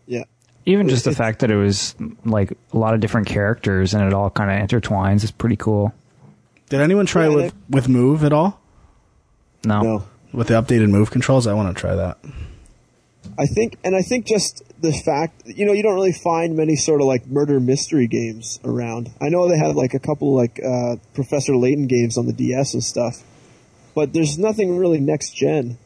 Yeah. 0.06 0.24
Even 0.68 0.88
just 0.90 1.04
the 1.06 1.14
fact 1.16 1.40
that 1.40 1.50
it 1.52 1.56
was 1.56 1.96
like 2.26 2.52
a 2.74 2.78
lot 2.78 2.94
of 2.94 3.00
different 3.00 3.28
characters 3.28 3.94
and 3.94 4.04
it 4.06 4.14
all 4.14 4.30
kind 4.30 4.52
of 4.52 4.68
intertwines 4.70 5.24
is 5.24 5.32
pretty 5.32 5.56
cool. 5.56 5.94
Did 6.70 6.82
anyone 6.82 7.06
try 7.06 7.28
Yeah, 7.28 7.36
with 7.36 7.54
with 7.70 7.88
Move 7.90 8.24
at 8.24 8.34
all? 8.34 8.60
No, 9.64 9.82
No. 9.82 10.04
With 10.32 10.48
the 10.48 10.56
updated 10.56 10.90
Move 10.90 11.12
controls, 11.12 11.48
I 11.48 11.54
want 11.54 11.76
to 11.76 11.80
try 11.80 11.96
that. 11.96 12.18
I 13.38 13.46
think, 13.46 13.78
and 13.84 13.96
I 13.96 14.02
think 14.02 14.26
just 14.28 14.64
the 14.80 14.92
fact, 14.94 15.44
you 15.46 15.66
know, 15.66 15.74
you 15.74 15.84
don't 15.84 15.96
really 15.96 16.12
find 16.14 16.56
many 16.56 16.76
sort 16.76 17.02
of 17.02 17.08
like 17.08 17.28
murder 17.28 17.60
mystery 17.60 18.08
games 18.08 18.60
around. 18.64 19.12
I 19.22 19.30
know 19.30 19.48
they 19.48 19.58
have 19.58 19.76
like 19.76 19.94
a 19.94 20.00
couple 20.00 20.34
like 20.36 20.60
uh, 20.64 20.98
Professor 21.14 21.56
Layton 21.56 21.88
games 21.88 22.18
on 22.18 22.26
the 22.26 22.34
DS 22.34 22.74
and 22.74 22.84
stuff, 22.84 23.24
but 23.94 24.14
there's 24.14 24.38
nothing 24.38 24.78
really 24.78 25.00
next 25.00 25.36
gen 25.36 25.78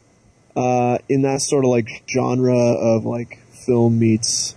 uh, 0.56 0.98
in 1.08 1.22
that 1.22 1.40
sort 1.42 1.64
of 1.64 1.70
like 1.70 1.88
genre 2.08 2.56
of 2.56 3.04
like 3.04 3.38
film 3.66 3.98
meets 3.98 4.54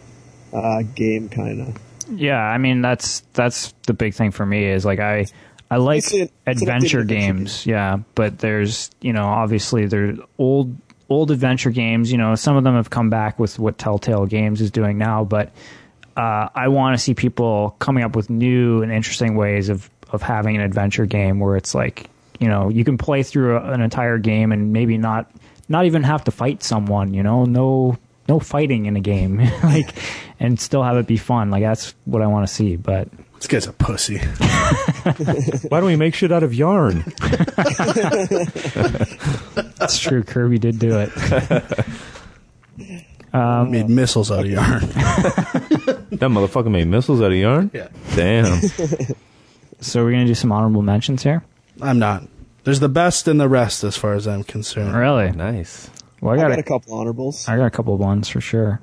uh, 0.51 0.81
game 0.95 1.29
kind 1.29 1.61
of. 1.61 1.77
Yeah, 2.09 2.39
I 2.41 2.57
mean 2.57 2.81
that's 2.81 3.21
that's 3.33 3.73
the 3.87 3.93
big 3.93 4.13
thing 4.13 4.31
for 4.31 4.45
me 4.45 4.65
is 4.65 4.83
like 4.83 4.99
I 4.99 5.25
I 5.71 5.77
like 5.77 5.99
It's 5.99 6.13
an- 6.13 6.29
it's 6.45 6.61
adventure 6.61 6.99
updated 6.99 7.01
adventure 7.01 7.03
games, 7.03 7.65
yeah, 7.65 7.97
but 8.15 8.39
there's 8.39 8.91
you 9.01 9.13
know 9.13 9.25
obviously 9.25 9.85
there's 9.85 10.19
old 10.37 10.75
old 11.13 11.31
adventure 11.31 11.71
games. 11.71 12.11
You 12.11 12.17
know 12.17 12.35
some 12.35 12.55
of 12.55 12.63
them 12.63 12.75
have 12.75 12.89
come 12.89 13.09
back 13.09 13.39
with 13.39 13.59
what 13.59 13.77
Telltale 13.77 14.25
Games 14.25 14.61
is 14.61 14.71
doing 14.71 14.97
now, 14.97 15.23
but 15.23 15.51
uh, 16.15 16.49
I 16.53 16.67
want 16.67 16.97
to 16.97 17.03
see 17.03 17.13
people 17.13 17.75
coming 17.79 18.03
up 18.03 18.15
with 18.15 18.29
new 18.29 18.81
and 18.81 18.91
interesting 18.91 19.35
ways 19.35 19.69
of 19.69 19.89
of 20.11 20.21
having 20.21 20.55
an 20.55 20.61
adventure 20.61 21.05
game 21.05 21.39
where 21.39 21.55
it's 21.55 21.73
like 21.73 22.09
you 22.39 22.47
know 22.47 22.69
you 22.69 22.83
can 22.83 22.97
play 22.97 23.23
through 23.23 23.57
a, 23.57 23.71
an 23.71 23.81
entire 23.81 24.17
game 24.17 24.51
and 24.51 24.73
maybe 24.73 24.97
not 24.97 25.31
not 25.69 25.85
even 25.85 26.03
have 26.03 26.23
to 26.25 26.31
fight 26.31 26.63
someone. 26.63 27.13
You 27.13 27.23
know, 27.23 27.45
no 27.45 27.97
no 28.27 28.39
fighting 28.39 28.85
in 28.85 28.95
a 28.95 29.01
game, 29.01 29.37
like 29.63 29.95
and 30.39 30.59
still 30.59 30.83
have 30.83 30.97
it 30.97 31.07
be 31.07 31.17
fun. 31.17 31.49
Like 31.49 31.63
that's 31.63 31.95
what 32.05 32.21
I 32.21 32.27
want 32.27 32.47
to 32.47 32.53
see. 32.53 32.75
But 32.75 33.07
This 33.43 33.47
guy's 33.49 33.67
a 33.67 33.73
pussy. 33.73 34.19
Why 35.67 35.81
don't 35.81 35.87
we 35.87 35.97
make 35.97 36.15
shit 36.15 36.31
out 36.31 36.43
of 36.43 36.53
yarn? 36.53 37.03
That's 39.75 39.99
true. 39.99 40.23
Kirby 40.23 40.59
did 40.59 40.79
do 40.79 40.97
it. 40.97 41.11
Um, 43.33 43.71
Made 43.71 43.89
missiles 43.89 44.29
out 44.31 44.45
of 44.45 44.51
yarn. 44.51 44.81
that 44.81 46.29
motherfucker 46.29 46.69
made 46.69 46.87
missiles 46.87 47.19
out 47.19 47.31
of 47.31 47.37
yarn? 47.37 47.71
Yeah. 47.73 47.87
Damn. 48.15 48.61
So 49.81 50.03
we're 50.03 50.11
gonna 50.11 50.27
do 50.27 50.35
some 50.35 50.51
honorable 50.51 50.83
mentions 50.83 51.23
here. 51.23 51.43
I'm 51.81 51.97
not. 51.97 52.27
There's 52.63 52.79
the 52.79 52.89
best 52.89 53.27
and 53.27 53.39
the 53.39 53.49
rest 53.49 53.83
as 53.83 53.97
far 53.97 54.13
as 54.13 54.27
I'm 54.27 54.43
concerned. 54.43 54.93
Really? 54.93 55.31
nice. 55.31 55.89
Well, 56.21 56.33
I 56.33 56.37
I 56.37 56.41
got, 56.41 56.49
got 56.49 56.57
a 56.59 56.61
a, 56.61 56.63
couple 56.63 56.93
honorables. 56.93 57.49
I 57.49 57.57
got 57.57 57.65
a 57.65 57.71
couple 57.71 57.95
of 57.95 57.99
ones 57.99 58.29
for 58.29 58.39
sure. 58.39 58.81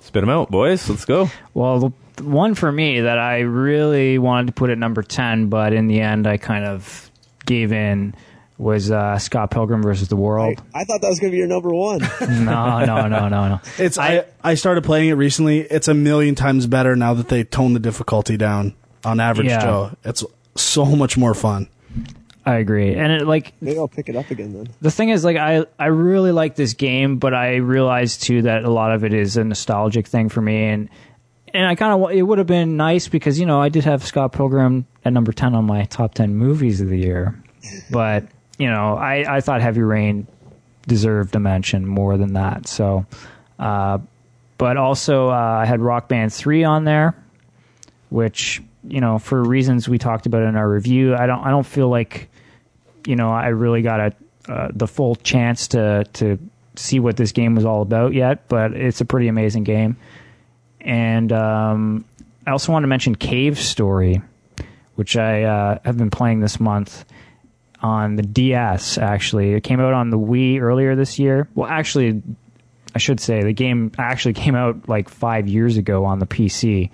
Spit 0.00 0.20
them 0.20 0.28
out, 0.28 0.50
boys. 0.50 0.90
Let's 0.90 1.06
go. 1.06 1.30
Well, 1.54 1.80
the 1.80 1.92
one 2.20 2.54
for 2.54 2.70
me 2.70 3.00
that 3.00 3.18
I 3.18 3.40
really 3.40 4.18
wanted 4.18 4.48
to 4.48 4.52
put 4.52 4.70
at 4.70 4.78
number 4.78 5.02
ten, 5.02 5.48
but 5.48 5.72
in 5.72 5.86
the 5.86 6.00
end 6.00 6.26
I 6.26 6.36
kind 6.36 6.64
of 6.64 7.10
gave 7.44 7.72
in 7.72 8.14
was 8.58 8.90
uh, 8.90 9.18
Scott 9.18 9.50
Pilgrim 9.50 9.82
versus 9.82 10.08
the 10.08 10.16
World. 10.16 10.62
I 10.74 10.84
thought 10.84 11.02
that 11.02 11.08
was 11.08 11.20
going 11.20 11.30
to 11.30 11.34
be 11.34 11.38
your 11.38 11.46
number 11.46 11.68
one. 11.74 11.98
no, 12.20 12.84
no, 12.86 13.06
no, 13.06 13.28
no, 13.28 13.48
no. 13.48 13.60
It's 13.78 13.98
I, 13.98 14.24
I 14.42 14.54
started 14.54 14.82
playing 14.82 15.10
it 15.10 15.14
recently. 15.14 15.60
It's 15.60 15.88
a 15.88 15.94
million 15.94 16.34
times 16.34 16.66
better 16.66 16.96
now 16.96 17.12
that 17.14 17.28
they 17.28 17.44
toned 17.44 17.76
the 17.76 17.80
difficulty 17.80 18.38
down 18.38 18.74
on 19.04 19.20
average 19.20 19.48
Yeah. 19.48 19.60
Joe. 19.62 19.90
It's 20.04 20.24
so 20.54 20.86
much 20.86 21.18
more 21.18 21.34
fun. 21.34 21.68
I 22.46 22.54
agree. 22.54 22.94
And 22.94 23.12
it 23.12 23.26
like 23.26 23.52
Maybe 23.60 23.76
I'll 23.76 23.88
pick 23.88 24.08
it 24.08 24.16
up 24.16 24.30
again 24.30 24.54
then. 24.54 24.68
the 24.80 24.90
thing 24.90 25.08
is 25.10 25.22
like 25.24 25.36
I 25.36 25.66
I 25.78 25.86
really 25.86 26.30
like 26.32 26.54
this 26.54 26.72
game, 26.74 27.18
but 27.18 27.34
I 27.34 27.56
realized 27.56 28.22
too 28.22 28.42
that 28.42 28.64
a 28.64 28.70
lot 28.70 28.92
of 28.92 29.04
it 29.04 29.12
is 29.12 29.36
a 29.36 29.44
nostalgic 29.44 30.06
thing 30.06 30.28
for 30.28 30.40
me 30.40 30.64
and 30.68 30.88
and 31.56 31.66
I 31.66 31.74
kind 31.74 32.04
of 32.04 32.10
it 32.10 32.22
would 32.22 32.38
have 32.38 32.46
been 32.46 32.76
nice 32.76 33.08
because 33.08 33.40
you 33.40 33.46
know 33.46 33.60
I 33.60 33.70
did 33.70 33.84
have 33.84 34.04
Scott 34.04 34.32
Pilgrim 34.32 34.86
at 35.04 35.12
number 35.12 35.32
10 35.32 35.54
on 35.54 35.64
my 35.64 35.84
top 35.84 36.14
10 36.14 36.34
movies 36.34 36.80
of 36.80 36.88
the 36.88 36.98
year. 36.98 37.40
But, 37.90 38.26
you 38.58 38.68
know, 38.68 38.96
I 38.96 39.36
I 39.36 39.40
thought 39.40 39.60
Heavy 39.60 39.82
Rain 39.82 40.26
deserved 40.86 41.34
a 41.34 41.40
mention 41.40 41.86
more 41.86 42.16
than 42.16 42.34
that. 42.34 42.68
So 42.68 43.06
uh 43.58 43.98
but 44.58 44.76
also 44.76 45.28
uh, 45.28 45.60
I 45.62 45.66
had 45.66 45.80
Rock 45.80 46.08
Band 46.08 46.32
3 46.32 46.64
on 46.64 46.84
there, 46.84 47.14
which, 48.08 48.62
you 48.88 49.02
know, 49.02 49.18
for 49.18 49.42
reasons 49.42 49.86
we 49.86 49.98
talked 49.98 50.24
about 50.24 50.42
in 50.42 50.56
our 50.56 50.68
review, 50.68 51.14
I 51.14 51.26
don't 51.26 51.40
I 51.40 51.50
don't 51.50 51.66
feel 51.66 51.88
like 51.88 52.28
you 53.06 53.16
know, 53.16 53.30
I 53.30 53.48
really 53.48 53.82
got 53.82 54.00
a 54.00 54.12
uh, 54.52 54.68
the 54.72 54.86
full 54.86 55.16
chance 55.16 55.68
to 55.68 56.04
to 56.14 56.38
see 56.76 57.00
what 57.00 57.16
this 57.16 57.32
game 57.32 57.54
was 57.54 57.64
all 57.64 57.82
about 57.82 58.12
yet, 58.12 58.48
but 58.48 58.72
it's 58.72 59.00
a 59.00 59.04
pretty 59.04 59.28
amazing 59.28 59.64
game. 59.64 59.96
And 60.86 61.32
um, 61.32 62.04
I 62.46 62.52
also 62.52 62.72
want 62.72 62.84
to 62.84 62.86
mention 62.86 63.16
Cave 63.16 63.58
Story, 63.58 64.22
which 64.94 65.16
I 65.16 65.42
uh, 65.42 65.78
have 65.84 65.98
been 65.98 66.10
playing 66.10 66.40
this 66.40 66.60
month 66.60 67.04
on 67.82 68.14
the 68.14 68.22
DS. 68.22 68.96
Actually, 68.96 69.54
it 69.54 69.64
came 69.64 69.80
out 69.80 69.92
on 69.92 70.10
the 70.10 70.18
Wii 70.18 70.60
earlier 70.60 70.94
this 70.94 71.18
year. 71.18 71.48
Well, 71.56 71.68
actually, 71.68 72.22
I 72.94 72.98
should 72.98 73.20
say 73.20 73.42
the 73.42 73.52
game 73.52 73.90
actually 73.98 74.34
came 74.34 74.54
out 74.54 74.88
like 74.88 75.08
five 75.08 75.48
years 75.48 75.76
ago 75.76 76.04
on 76.04 76.20
the 76.20 76.26
PC. 76.26 76.90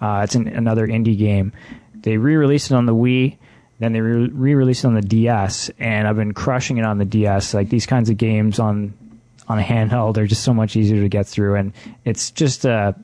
Uh, 0.00 0.22
it's 0.24 0.34
an, 0.34 0.48
another 0.48 0.86
indie 0.86 1.16
game. 1.16 1.52
They 1.94 2.18
re-released 2.18 2.72
it 2.72 2.74
on 2.74 2.86
the 2.86 2.94
Wii, 2.94 3.38
then 3.78 3.92
they 3.92 4.00
re- 4.00 4.28
re-released 4.28 4.84
it 4.84 4.88
on 4.88 4.94
the 4.94 5.00
DS, 5.02 5.70
and 5.78 6.08
I've 6.08 6.16
been 6.16 6.34
crushing 6.34 6.78
it 6.78 6.84
on 6.84 6.98
the 6.98 7.04
DS. 7.04 7.54
Like 7.54 7.68
these 7.68 7.86
kinds 7.86 8.10
of 8.10 8.16
games 8.16 8.58
on 8.58 8.92
on 9.48 9.60
a 9.60 9.62
handheld 9.62 10.16
are 10.16 10.26
just 10.26 10.42
so 10.42 10.52
much 10.52 10.74
easier 10.74 11.00
to 11.00 11.08
get 11.08 11.28
through, 11.28 11.54
and 11.54 11.72
it's 12.04 12.32
just 12.32 12.64
a 12.64 12.96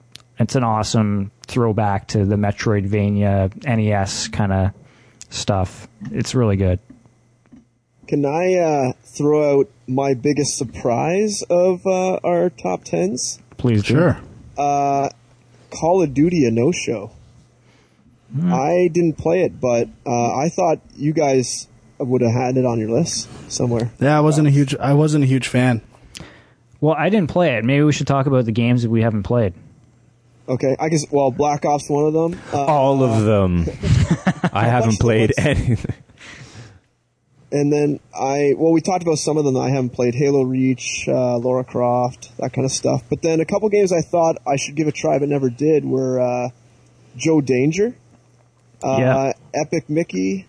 it's 0.42 0.54
an 0.54 0.64
awesome 0.64 1.30
throwback 1.46 2.08
to 2.08 2.24
the 2.24 2.36
Metroidvania 2.36 3.64
NES 3.64 4.28
kind 4.28 4.52
of 4.52 4.70
stuff. 5.30 5.88
It's 6.10 6.34
really 6.34 6.56
good. 6.56 6.78
Can 8.08 8.26
I 8.26 8.54
uh, 8.54 8.92
throw 9.04 9.60
out 9.60 9.70
my 9.86 10.14
biggest 10.14 10.58
surprise 10.58 11.42
of 11.48 11.86
uh, 11.86 12.16
our 12.24 12.50
top 12.50 12.84
tens? 12.84 13.40
Please 13.56 13.82
do. 13.82 13.94
Sure. 13.94 14.20
Call 15.72 16.02
of 16.02 16.12
Duty 16.12 16.44
a 16.46 16.50
no 16.50 16.72
show. 16.72 17.12
I 18.40 18.88
didn't 18.90 19.18
play 19.18 19.42
it, 19.42 19.60
but 19.60 19.88
uh, 20.06 20.36
I 20.36 20.48
thought 20.48 20.80
you 20.96 21.12
guys 21.12 21.68
would 21.98 22.22
have 22.22 22.32
had 22.32 22.56
it 22.56 22.64
on 22.64 22.78
your 22.78 22.90
list 22.90 23.28
somewhere. 23.50 23.90
Yeah, 24.00 24.16
I 24.16 24.20
wasn't 24.20 24.48
a 24.48 24.50
huge 24.50 24.74
I 24.76 24.94
wasn't 24.94 25.24
a 25.24 25.26
huge 25.26 25.48
fan. 25.48 25.82
Well, 26.80 26.94
I 26.98 27.10
didn't 27.10 27.30
play 27.30 27.56
it. 27.56 27.64
Maybe 27.64 27.84
we 27.84 27.92
should 27.92 28.06
talk 28.06 28.26
about 28.26 28.44
the 28.46 28.52
games 28.52 28.82
that 28.82 28.90
we 28.90 29.02
haven't 29.02 29.24
played. 29.24 29.52
Okay, 30.48 30.76
I 30.78 30.88
guess. 30.88 31.04
Well, 31.10 31.30
Black 31.30 31.64
Ops 31.64 31.88
one 31.88 32.04
of 32.06 32.12
them. 32.12 32.40
Uh, 32.52 32.64
All 32.64 33.02
of 33.02 33.24
them. 33.24 33.64
I 34.52 34.64
haven't 34.64 34.98
played 34.98 35.32
anything. 35.38 35.94
And 37.52 37.70
then 37.70 38.00
I, 38.18 38.54
well, 38.56 38.72
we 38.72 38.80
talked 38.80 39.02
about 39.02 39.18
some 39.18 39.36
of 39.36 39.44
them. 39.44 39.58
I 39.58 39.68
haven't 39.68 39.90
played 39.90 40.14
Halo 40.14 40.42
Reach, 40.42 41.04
uh, 41.06 41.36
Lara 41.36 41.64
Croft, 41.64 42.34
that 42.38 42.52
kind 42.54 42.64
of 42.64 42.72
stuff. 42.72 43.02
But 43.10 43.20
then 43.20 43.40
a 43.40 43.44
couple 43.44 43.68
games 43.68 43.92
I 43.92 44.00
thought 44.00 44.36
I 44.46 44.56
should 44.56 44.74
give 44.74 44.88
a 44.88 44.92
try 44.92 45.18
but 45.18 45.28
never 45.28 45.50
did 45.50 45.84
were 45.84 46.18
uh, 46.18 46.48
Joe 47.14 47.42
Danger, 47.42 47.94
uh, 48.82 48.96
Yeah. 48.98 49.32
Epic 49.54 49.90
Mickey, 49.90 50.46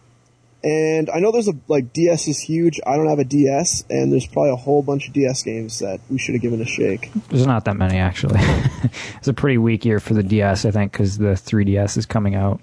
and 0.64 1.10
I 1.10 1.20
know 1.20 1.32
there's 1.32 1.48
a 1.48 1.54
like 1.68 1.94
DS 1.94 2.28
is 2.28 2.40
huge. 2.40 2.80
I 2.86 2.96
don't 2.98 3.10
have 3.10 3.20
a 3.20 3.24
DS, 3.26 3.84
and 3.90 4.12
there's 4.12 4.26
probably 4.26 4.52
a 4.52 4.56
whole 4.56 4.82
bunch 4.82 5.08
of 5.08 5.14
DS 5.14 5.44
games 5.44 5.80
that 5.80 6.00
we 6.10 6.18
should 6.18 6.36
have 6.36 6.42
given 6.42 6.62
a 6.62 6.66
shake. 6.66 7.12
There's 7.30 7.46
not 7.46 7.66
that 7.66 7.76
many 7.78 7.98
actually. 7.98 8.40
it's 9.18 9.28
a 9.28 9.34
pretty 9.34 9.58
weak 9.58 9.86
year 9.86 10.00
for 10.00 10.14
the 10.14 10.24
DS, 10.24 10.66
I 10.66 10.72
think, 10.72 10.92
because 10.92 11.18
the 11.18 11.34
3DS 11.34 11.98
is 11.98 12.06
coming 12.06 12.36
out. 12.36 12.62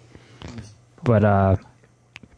But 1.04 1.24
uh, 1.24 1.56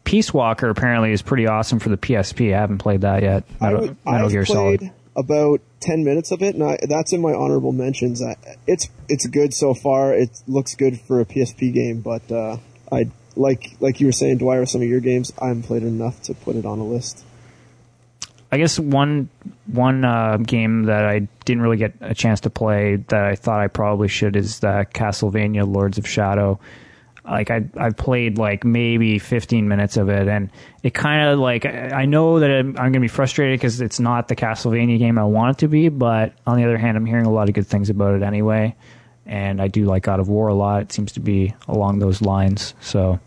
Peace 0.05 0.33
Walker 0.35 0.69
apparently 0.69 1.13
is 1.13 1.23
pretty 1.23 1.47
awesome 1.47 1.79
for 1.79 1.89
the 1.89 1.97
PSP. 1.97 2.55
I 2.55 2.59
haven't 2.61 2.79
played 2.79 3.03
that 3.03 3.23
yet. 3.23 3.45
I 3.61 3.65
Metal, 3.67 3.81
would- 3.81 3.97
Metal 4.05 4.27
I've 4.27 4.31
Gear 4.33 4.45
played 4.45 4.81
Solid. 4.81 4.93
about 5.17 5.61
ten 5.81 6.05
minutes 6.05 6.31
of 6.33 6.43
it, 6.43 6.55
and 6.55 6.65
I, 6.65 6.79
that's 6.89 7.13
in 7.13 7.21
my 7.21 7.33
honorable 7.33 7.73
mentions. 7.73 8.23
I, 8.23 8.37
it's 8.67 8.89
it's 9.09 9.27
good 9.27 9.55
so 9.55 9.75
far. 9.75 10.13
It 10.15 10.31
looks 10.47 10.75
good 10.75 11.01
for 11.01 11.21
a 11.21 11.25
PSP 11.25 11.73
game, 11.73 12.01
but 12.01 12.31
uh, 12.31 12.57
I 12.91 13.11
like 13.37 13.77
like 13.81 14.01
you 14.01 14.07
were 14.07 14.13
saying, 14.13 14.39
Dwyer, 14.39 14.67
some 14.67 14.83
of 14.83 14.89
your 14.89 15.01
games, 15.01 15.33
I 15.41 15.49
haven't 15.49 15.65
played 15.65 15.83
enough 15.83 16.23
to 16.23 16.35
put 16.35 16.57
it 16.57 16.67
on 16.67 16.79
a 16.79 16.85
list. 16.85 17.25
I 18.53 18.59
guess 18.59 18.79
one 18.79 19.31
one 19.67 20.05
uh, 20.05 20.37
game 20.37 20.85
that 20.85 21.07
I 21.07 21.21
didn't 21.47 21.63
really 21.63 21.79
get 21.79 21.95
a 22.03 22.15
chance 22.15 22.41
to 22.41 22.51
play 22.51 22.97
that 23.09 23.25
I 23.25 23.35
thought 23.35 23.61
I 23.61 23.69
probably 23.69 24.09
should 24.09 24.37
is 24.37 24.61
the 24.61 24.87
Castlevania 24.93 25.67
Lords 25.67 25.97
of 25.97 26.07
Shadow. 26.07 26.61
Like 27.25 27.51
I 27.51 27.65
I've 27.79 27.97
played 27.97 28.37
like 28.37 28.63
maybe 28.63 29.19
15 29.19 29.69
minutes 29.69 29.97
of 29.97 30.11
it, 30.11 30.29
and 30.29 30.51
it 30.83 30.93
kind 30.93 31.31
of 31.31 31.39
like 31.39 31.65
I 31.65 32.03
I 32.03 32.05
know 32.05 32.41
that 32.41 32.51
I'm, 32.51 32.77
I'm 32.77 32.93
gonna 32.93 33.01
be 33.01 33.09
frustrated 33.09 33.59
because 33.59 33.81
it's 33.81 33.99
not 33.99 34.29
the 34.29 34.37
Castlevania 34.37 34.99
game 34.99 35.17
I 35.17 35.25
want 35.25 35.57
it 35.57 35.61
to 35.61 35.69
be. 35.69 35.89
But 35.89 36.35
on 36.47 36.59
the 36.59 36.65
other 36.65 36.77
hand, 36.77 36.99
I'm 36.99 37.07
hearing 37.07 37.25
a 37.25 37.33
lot 37.33 37.49
of 37.49 37.55
good 37.55 37.67
things 37.67 37.89
about 37.89 38.15
it 38.17 38.23
anyway, 38.23 38.77
and 39.27 39.61
I 39.61 39.69
do 39.69 39.85
like 39.85 40.03
God 40.03 40.21
of 40.21 40.29
War 40.29 40.49
a 40.49 40.55
lot. 40.55 40.83
It 40.83 40.93
seems 40.93 41.13
to 41.13 41.21
be 41.21 41.55
along 41.69 41.99
those 41.99 42.23
lines. 42.23 42.75
So, 42.81 43.21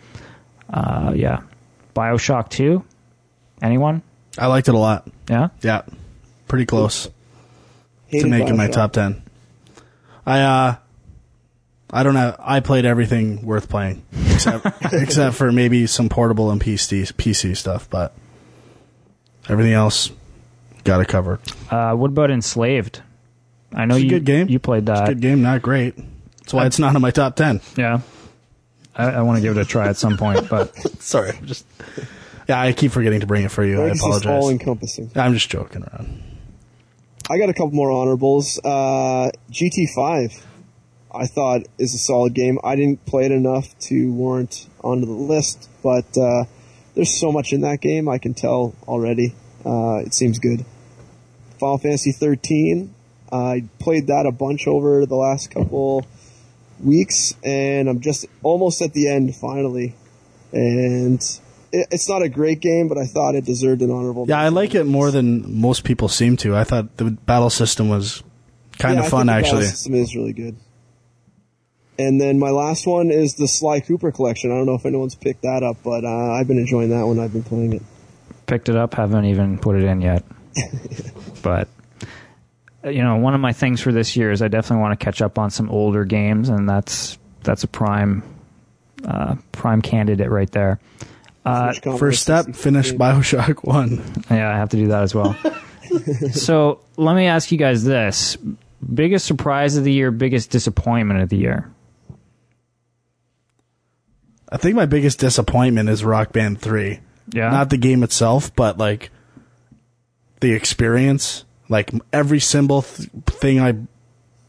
uh, 0.69 1.13
yeah, 1.15 1.41
Bioshock 1.95 2.49
2. 2.49 2.84
Anyone? 3.61 4.01
I 4.38 4.47
liked 4.47 4.67
it 4.67 4.73
a 4.76 4.77
lot. 4.77 5.07
Yeah. 5.30 5.49
Yeah. 5.61 5.84
Pretty 6.47 6.65
close 6.65 7.05
to 7.05 7.11
Hated 8.07 8.30
making 8.30 8.57
my 8.57 8.67
top 8.67 8.93
10. 8.93 9.22
I 10.26 10.41
uh 10.41 10.76
I 11.91 12.03
don't 12.03 12.13
know. 12.13 12.35
I 12.39 12.59
played 12.59 12.85
everything 12.85 13.45
worth 13.45 13.69
playing 13.69 14.03
except 14.31 14.65
except 14.93 15.35
for 15.35 15.51
maybe 15.51 15.88
some 15.88 16.09
portable 16.09 16.51
and 16.51 16.59
PC 16.59 17.13
PC 17.13 17.55
stuff, 17.55 17.89
but 17.89 18.13
everything 19.47 19.73
else 19.73 20.11
got 20.84 20.99
it 20.99 21.07
covered. 21.07 21.39
Uh, 21.72 21.93
what 21.93 22.09
about 22.09 22.31
Enslaved? 22.31 23.01
I 23.73 23.85
know 23.85 23.95
It's 23.95 24.01
a 24.01 24.05
you 24.05 24.09
good 24.11 24.25
game. 24.25 24.49
You 24.49 24.59
played 24.59 24.87
It's 24.89 24.99
a 24.99 25.03
that. 25.03 25.07
good 25.09 25.21
game, 25.21 25.41
not 25.41 25.61
great. 25.61 25.95
That's 26.39 26.53
why 26.53 26.65
it's 26.65 26.79
not 26.79 26.95
in 26.95 27.01
my 27.01 27.11
top 27.11 27.35
10. 27.35 27.61
Yeah. 27.75 28.01
I, 28.95 29.05
I 29.11 29.21
want 29.23 29.37
to 29.37 29.41
give 29.41 29.57
it 29.57 29.61
a 29.61 29.65
try 29.65 29.87
at 29.87 29.97
some 29.97 30.15
point, 30.17 30.47
but 30.49 30.73
Sorry, 31.01 31.31
I'm 31.31 31.45
just 31.45 31.65
Yeah, 32.47 32.59
I 32.61 32.71
keep 32.73 32.91
forgetting 32.91 33.19
to 33.21 33.27
bring 33.27 33.43
it 33.43 33.51
for 33.51 33.65
you. 33.65 33.81
I 33.81 33.87
It's 33.87 33.95
just 34.03 34.25
all 34.25 34.37
apologize. 34.37 34.51
encompassing. 34.51 35.11
I'm 35.15 35.33
just 35.33 35.49
joking 35.49 35.83
around. 35.83 36.21
I 37.29 37.37
got 37.39 37.49
a 37.49 37.53
couple 37.53 37.71
more 37.71 37.91
honorables. 37.91 38.59
Uh, 38.63 39.31
GT5, 39.51 40.41
I 41.13 41.25
thought 41.27 41.63
is 41.79 41.93
a 41.95 41.97
solid 41.97 42.33
game. 42.35 42.59
I 42.63 42.75
didn't 42.75 43.05
play 43.05 43.25
it 43.25 43.31
enough 43.31 43.77
to 43.79 44.11
warrant 44.13 44.67
onto 44.83 45.07
the 45.07 45.11
list, 45.11 45.67
but 45.83 46.05
uh, 46.17 46.45
there's 46.93 47.19
so 47.19 47.31
much 47.31 47.51
in 47.51 47.61
that 47.61 47.81
game. 47.81 48.07
I 48.07 48.19
can 48.19 48.33
tell 48.35 48.75
already. 48.87 49.33
Uh, 49.65 50.03
it 50.05 50.13
seems 50.13 50.37
good. 50.39 50.63
Final 51.59 51.79
Fantasy 51.79 52.11
13. 52.11 52.93
I 53.36 53.64
played 53.80 54.07
that 54.07 54.26
a 54.26 54.32
bunch 54.32 54.68
over 54.68 55.06
the 55.06 55.16
last 55.16 55.52
couple 55.52 56.06
weeks, 56.84 57.36
and 57.44 57.90
I'm 57.90 58.02
just 58.02 58.26
almost 58.44 58.82
at 58.82 58.94
the 58.94 59.10
end 59.10 59.36
finally. 59.36 59.95
And 60.52 61.20
it, 61.72 61.88
it's 61.91 62.07
not 62.10 62.22
a 62.22 62.30
great 62.30 62.60
game, 62.62 62.88
but 62.88 62.98
I 62.98 63.06
thought 63.06 63.36
it 63.36 63.45
deserved 63.45 63.82
an 63.82 63.91
honorable. 63.91 64.26
Yeah, 64.28 64.40
I 64.40 64.49
like 64.49 64.76
it 64.76 64.86
more 64.86 65.12
than 65.12 65.60
most 65.60 65.84
people 65.84 66.07
seem 66.07 66.38
to. 66.38 66.56
I 66.56 66.64
thought 66.64 66.98
the 66.98 67.12
battle 67.12 67.49
system 67.49 67.90
was 67.90 68.24
kind 68.78 68.95
Yeah, 68.95 69.02
of 69.02 69.06
I 69.07 69.10
fun 69.10 69.28
think 69.28 69.38
the 69.38 69.41
battle 69.44 69.57
actually. 69.60 69.66
system 69.70 69.94
is 69.95 70.16
really 70.16 70.34
good. 70.34 70.56
And 71.98 72.20
then 72.20 72.40
my 72.40 72.49
last 72.49 72.86
one 72.86 73.10
is 73.10 73.36
the 73.36 73.48
Sly 73.48 73.80
Cooper 73.80 74.12
collection. 74.12 74.52
I 74.52 74.56
don't 74.56 74.66
know 74.66 74.76
if 74.76 74.86
anyone's 74.86 75.16
picked 75.16 75.44
that 75.44 75.64
up, 75.64 75.78
but 75.82 76.03
uh, 76.03 76.34
I've 76.34 76.48
been 76.48 76.57
enjoying 76.57 76.90
that 76.90 77.06
one. 77.07 77.20
I've 77.20 77.32
been 77.32 77.44
playing 77.44 77.72
it. 77.74 77.82
Picked 78.48 78.68
it 78.68 78.76
up, 78.76 78.94
haven't 78.95 79.26
even 79.26 79.57
put 79.57 79.78
it 79.78 79.84
in 79.84 80.02
yet. 80.02 80.24
but 81.41 81.70
you 82.86 83.03
know, 83.03 83.18
one 83.18 83.34
of 83.34 83.41
my 83.41 83.53
things 83.53 83.82
for 83.82 83.91
this 83.91 84.16
year 84.16 84.32
is 84.32 84.41
I 84.41 84.48
definitely 84.48 84.82
want 84.82 84.99
to 84.99 85.03
catch 85.03 85.22
up 85.22 85.38
on 85.40 85.49
some 85.49 85.70
older 85.70 86.06
games, 86.06 86.49
and 86.49 86.68
that's 86.68 87.18
that's 87.44 87.64
a 87.64 87.68
prime 87.68 88.24
uh, 89.03 89.36
prime 89.52 89.82
candidate 89.82 90.30
right 90.30 90.52
there. 90.52 90.80
Uh, 91.45 91.74
First 91.98 92.24
step, 92.24 92.56
finish. 92.56 92.91
Bioshock 92.91 93.64
1. 93.64 94.26
Yeah, 94.32 94.49
I 94.52 94.57
have 94.57 94.70
to 94.70 94.78
do 94.78 94.88
that 94.88 95.03
as 95.03 95.14
well. 95.14 95.36
so 96.32 96.80
let 96.98 97.16
me 97.16 97.28
ask 97.28 97.52
you 97.52 97.57
guys 97.57 97.84
this: 97.84 98.38
biggest 98.94 99.26
surprise 99.26 99.78
of 99.78 99.84
the 99.84 99.94
year, 99.94 100.12
biggest 100.12 100.49
disappointment 100.49 101.22
of 101.22 101.30
the 101.30 101.38
year. 101.38 101.72
I 104.49 104.57
think 104.57 104.76
my 104.76 104.86
biggest 104.86 105.20
disappointment 105.20 105.90
is 105.90 106.03
Rock 106.06 106.32
Band 106.32 106.62
3. 106.62 106.99
Yeah, 107.34 107.49
Not 107.49 107.72
the 107.72 107.78
game 107.78 108.03
itself, 108.03 108.56
but 108.56 108.78
like 108.78 109.10
the 110.40 110.53
experience. 110.53 111.44
Like 111.69 111.91
every 112.13 112.39
cymbal 112.39 112.83
th- 112.83 113.09
thing 113.27 113.59
I 113.59 113.75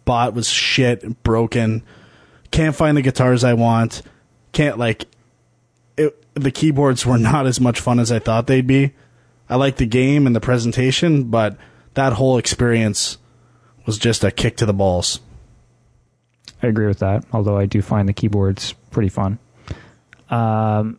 bought 0.05 0.35
was 0.35 0.49
shit, 0.49 1.23
broken. 1.23 1.83
Can't 2.51 2.77
find 2.77 2.97
the 2.97 3.03
guitars 3.03 3.45
I 3.45 3.55
want. 3.55 4.03
Can't 4.53 4.79
like 4.79 5.07
it, 5.97 6.23
the 6.35 6.51
keyboards 6.51 7.05
were 7.07 7.19
not 7.19 7.47
as 7.47 7.61
much 7.61 7.81
fun 7.81 7.99
as 7.99 8.13
I 8.13 8.19
thought 8.19 8.47
they'd 8.47 8.67
be. 8.67 8.93
I 9.49 9.57
like 9.57 9.77
the 9.77 9.87
game 9.87 10.27
and 10.27 10.35
the 10.35 10.41
presentation, 10.41 11.25
but 11.25 11.57
that 11.95 12.15
whole 12.15 12.37
experience 12.37 13.19
was 13.87 13.99
just 13.99 14.25
a 14.25 14.31
kick 14.31 14.57
to 14.57 14.67
the 14.67 14.75
balls. 14.75 15.21
I 16.63 16.67
agree 16.67 16.87
with 16.87 16.99
that. 16.99 17.25
Although 17.33 17.57
I 17.57 17.67
do 17.67 17.81
find 17.83 18.09
the 18.09 18.13
keyboards 18.13 18.73
pretty 18.91 19.09
fun. 19.09 19.39
Um, 20.31 20.99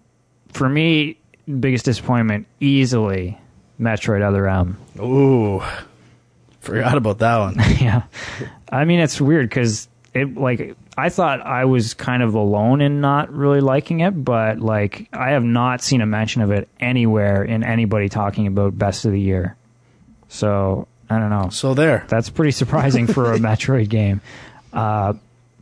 for 0.54 0.70
me, 0.70 1.18
biggest 1.60 1.86
disappointment 1.86 2.48
easily 2.60 3.38
Metroid 3.80 4.22
Other 4.22 4.48
M. 4.48 4.78
Ooh, 5.00 5.62
forgot 6.68 6.98
about 6.98 7.20
that 7.20 7.38
one. 7.38 7.56
yeah, 7.80 8.04
I 8.72 8.86
mean 8.86 9.00
it's 9.00 9.20
weird 9.20 9.50
because 9.50 9.88
it 10.14 10.36
like 10.36 10.76
I 10.98 11.10
thought 11.10 11.42
I 11.42 11.66
was 11.66 11.94
kind 11.94 12.24
of 12.24 12.34
alone 12.34 12.82
in 12.82 13.02
not 13.02 13.32
really 13.34 13.62
liking 13.62 14.02
it, 14.02 14.12
but 14.12 14.60
like 14.60 15.10
I 15.14 15.32
have 15.32 15.44
not 15.44 15.82
seen 15.82 16.02
a 16.02 16.06
mention 16.06 16.42
of 16.42 16.52
it 16.52 16.68
anywhere 16.80 17.44
in 17.44 17.64
anybody 17.64 18.10
talking 18.10 18.48
about 18.48 18.78
best 18.78 19.06
of 19.06 19.12
the 19.12 19.20
year. 19.20 19.56
So 20.28 20.88
I 21.10 21.20
don't 21.20 21.30
know. 21.30 21.50
So 21.50 21.74
there. 21.74 22.06
That's 22.08 22.30
pretty 22.30 22.52
surprising 22.52 23.08
for 23.08 23.34
a 23.34 23.38
Metroid 23.40 23.90
game. 23.90 24.22
Uh, 24.74 25.14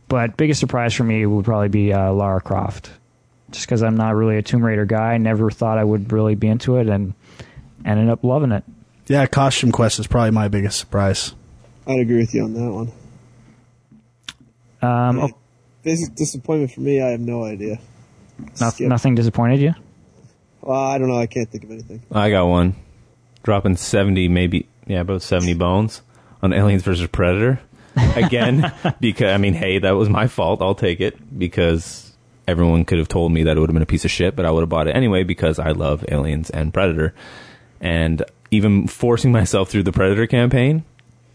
but 0.08 0.36
biggest 0.36 0.60
surprise 0.60 0.94
for 0.94 1.04
me 1.04 1.24
would 1.24 1.44
probably 1.44 1.68
be 1.68 1.92
uh, 1.92 2.12
Lara 2.12 2.40
Croft, 2.40 2.90
just 3.50 3.66
because 3.66 3.82
I'm 3.82 3.96
not 3.96 4.14
really 4.14 4.36
a 4.36 4.42
Tomb 4.42 4.64
Raider 4.64 4.84
guy. 4.84 5.18
Never 5.18 5.50
thought 5.50 5.78
I 5.78 5.84
would 5.84 6.12
really 6.12 6.34
be 6.34 6.48
into 6.48 6.76
it, 6.76 6.88
and 6.88 7.14
ended 7.84 8.08
up 8.08 8.24
loving 8.24 8.52
it. 8.52 8.64
Yeah, 9.08 9.26
Costume 9.26 9.70
Quest 9.72 9.98
is 9.98 10.06
probably 10.06 10.32
my 10.32 10.48
biggest 10.48 10.78
surprise. 10.78 11.34
I'd 11.86 12.00
agree 12.00 12.16
with 12.18 12.34
you 12.34 12.42
on 12.44 12.54
that 12.54 12.72
one. 12.72 12.92
Um, 14.82 15.18
oh, 15.20 15.30
Basic 15.82 16.14
disappointment 16.16 16.72
for 16.72 16.80
me, 16.80 17.00
I 17.00 17.10
have 17.10 17.20
no 17.20 17.44
idea. 17.44 17.78
no- 18.60 18.70
Skip. 18.70 18.88
nothing 18.88 19.14
disappointed 19.14 19.60
you? 19.60 19.74
Well, 20.60 20.80
I 20.80 20.98
don't 20.98 21.08
know. 21.08 21.16
I 21.16 21.26
can't 21.26 21.48
think 21.48 21.62
of 21.62 21.70
anything. 21.70 22.02
I 22.10 22.30
got 22.30 22.46
one. 22.46 22.74
Dropping 23.44 23.76
70, 23.76 24.26
maybe, 24.28 24.66
yeah, 24.86 25.00
about 25.02 25.22
70 25.22 25.54
bones 25.54 26.02
on 26.42 26.52
Aliens 26.52 26.82
versus 26.82 27.06
Predator. 27.08 27.60
Again, 28.16 28.72
because, 29.00 29.32
I 29.32 29.36
mean, 29.36 29.54
hey, 29.54 29.78
that 29.78 29.92
was 29.92 30.08
my 30.08 30.26
fault. 30.26 30.60
I'll 30.60 30.74
take 30.74 31.00
it 31.00 31.38
because 31.38 32.12
everyone 32.48 32.84
could 32.84 32.98
have 32.98 33.06
told 33.08 33.30
me 33.30 33.44
that 33.44 33.56
it 33.56 33.60
would 33.60 33.70
have 33.70 33.74
been 33.74 33.82
a 33.82 33.86
piece 33.86 34.04
of 34.04 34.10
shit, 34.10 34.34
but 34.34 34.44
I 34.44 34.50
would 34.50 34.62
have 34.62 34.68
bought 34.68 34.88
it 34.88 34.96
anyway 34.96 35.22
because 35.22 35.60
I 35.60 35.70
love 35.70 36.04
Aliens 36.08 36.50
and 36.50 36.74
Predator. 36.74 37.14
And 37.80 38.24
even 38.56 38.88
forcing 38.88 39.32
myself 39.32 39.70
through 39.70 39.84
the 39.84 39.92
Predator 39.92 40.26
campaign, 40.26 40.84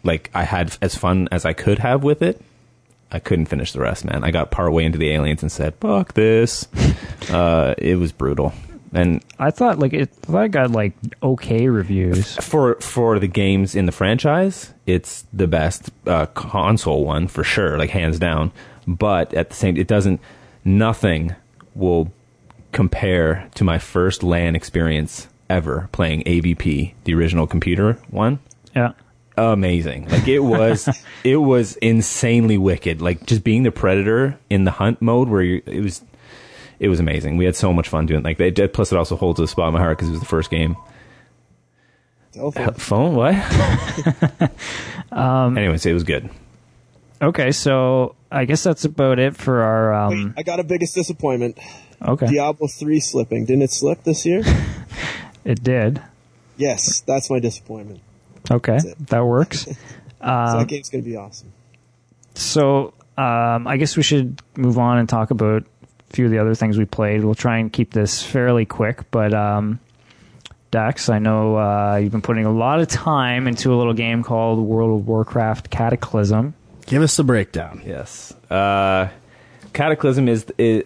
like, 0.03 0.29
I 0.33 0.43
had 0.43 0.75
as 0.81 0.95
fun 0.95 1.29
as 1.31 1.45
I 1.45 1.53
could 1.53 1.79
have 1.79 2.03
with 2.03 2.21
it. 2.21 2.41
I 3.11 3.19
couldn't 3.19 3.45
finish 3.45 3.73
the 3.73 3.81
rest, 3.81 4.05
man. 4.05 4.23
I 4.23 4.31
got 4.31 4.51
partway 4.51 4.85
into 4.85 4.97
the 4.97 5.11
Aliens 5.11 5.41
and 5.41 5.51
said, 5.51 5.75
fuck 5.75 6.13
this. 6.13 6.67
uh, 7.29 7.75
it 7.77 7.97
was 7.97 8.11
brutal. 8.11 8.53
And 8.93 9.23
I 9.39 9.51
thought 9.51 9.79
like 9.79 9.93
it. 9.93 10.09
I 10.23 10.31
thought 10.31 10.45
it 10.45 10.51
got 10.51 10.71
like 10.71 10.93
okay 11.23 11.69
reviews. 11.69 12.35
for 12.35 12.75
for 12.81 13.19
the 13.19 13.27
games 13.27 13.73
in 13.73 13.85
the 13.85 13.93
franchise, 13.93 14.73
it's 14.85 15.23
the 15.31 15.47
best 15.47 15.91
uh, 16.05 16.25
console 16.25 17.05
one 17.05 17.29
for 17.29 17.41
sure, 17.41 17.77
like 17.77 17.89
hands 17.89 18.19
down. 18.19 18.51
But 18.85 19.33
at 19.33 19.49
the 19.49 19.55
same, 19.55 19.77
it 19.77 19.87
doesn't. 19.87 20.19
Nothing 20.65 21.35
will 21.73 22.11
compare 22.73 23.49
to 23.55 23.63
my 23.63 23.79
first 23.79 24.23
LAN 24.23 24.57
experience 24.57 25.27
ever 25.51 25.89
playing 25.91 26.23
AVP, 26.23 26.93
the 27.03 27.13
original 27.13 27.45
computer 27.45 27.93
one. 28.09 28.39
Yeah, 28.75 28.93
Amazing, 29.37 30.07
like 30.09 30.27
it 30.27 30.39
was. 30.55 30.89
it 31.23 31.37
was 31.37 31.75
insanely 31.77 32.57
wicked. 32.57 33.01
Like 33.01 33.25
just 33.25 33.43
being 33.43 33.63
the 33.63 33.71
predator 33.71 34.37
in 34.49 34.63
the 34.63 34.71
hunt 34.71 35.01
mode, 35.01 35.29
where 35.29 35.41
you, 35.41 35.61
it 35.65 35.81
was. 35.81 36.01
It 36.79 36.89
was 36.89 36.99
amazing. 36.99 37.37
We 37.37 37.45
had 37.45 37.55
so 37.55 37.71
much 37.71 37.89
fun 37.89 38.07
doing. 38.07 38.23
Like 38.23 38.37
they, 38.39 38.51
plus, 38.51 38.91
it 38.91 38.97
also 38.97 39.15
holds 39.15 39.39
a 39.39 39.47
spot 39.47 39.67
in 39.67 39.73
my 39.75 39.79
heart 39.79 39.97
because 39.99 40.09
it 40.09 40.13
was 40.13 40.19
the 40.19 40.25
first 40.25 40.49
game 40.49 40.75
Telephone. 42.33 42.73
Phone? 42.73 43.15
What? 43.15 43.35
Um, 45.11 45.57
Anyways, 45.57 45.85
it 45.85 45.93
was 45.93 46.03
good. 46.03 46.29
Okay, 47.21 47.51
so 47.51 48.15
I 48.31 48.45
guess 48.45 48.63
that's 48.63 48.85
about 48.85 49.19
it 49.19 49.35
for 49.35 49.61
our. 49.61 49.93
Um, 49.93 50.09
Wait, 50.29 50.33
I 50.37 50.43
got 50.43 50.59
a 50.59 50.63
biggest 50.63 50.95
disappointment. 50.95 51.59
okay, 52.01 52.27
Diablo 52.27 52.67
3 52.67 52.99
slipping. 52.99 53.45
Didn't 53.45 53.63
it 53.63 53.71
slip 53.71 54.03
this 54.03 54.25
year? 54.25 54.41
It 55.45 55.63
did. 55.63 56.01
yes, 56.57 57.01
that's 57.01 57.29
my 57.29 57.39
disappointment. 57.39 58.01
Okay, 58.49 58.79
that 59.09 59.25
works. 59.25 59.67
So 60.21 60.27
Um, 60.27 60.59
that 60.59 60.67
game's 60.67 60.89
going 60.89 61.03
to 61.03 61.09
be 61.09 61.15
awesome. 61.15 61.51
So 62.35 62.93
um, 63.17 63.65
I 63.67 63.77
guess 63.77 63.97
we 63.97 64.03
should 64.03 64.39
move 64.55 64.77
on 64.77 64.99
and 64.99 65.09
talk 65.09 65.31
about 65.31 65.63
a 65.63 66.13
few 66.13 66.25
of 66.25 66.31
the 66.31 66.37
other 66.37 66.53
things 66.53 66.77
we 66.77 66.85
played. 66.85 67.23
We'll 67.23 67.33
try 67.33 67.57
and 67.57 67.73
keep 67.73 67.91
this 67.91 68.21
fairly 68.23 68.65
quick, 68.67 69.09
but 69.09 69.33
um, 69.33 69.79
Dax, 70.69 71.09
I 71.09 71.17
know 71.17 71.57
uh, 71.57 71.95
you've 71.95 72.11
been 72.11 72.21
putting 72.21 72.45
a 72.45 72.51
lot 72.51 72.79
of 72.79 72.87
time 72.87 73.47
into 73.47 73.73
a 73.73 73.75
little 73.75 73.93
game 73.95 74.21
called 74.21 74.59
World 74.59 74.99
of 75.01 75.07
Warcraft 75.07 75.71
Cataclysm. 75.71 76.53
Give 76.85 77.01
us 77.01 77.17
the 77.17 77.23
breakdown. 77.23 77.81
Yes. 77.83 78.31
Uh, 78.49 79.09
Cataclysm 79.73 80.27
is, 80.29 80.45
is. 80.59 80.83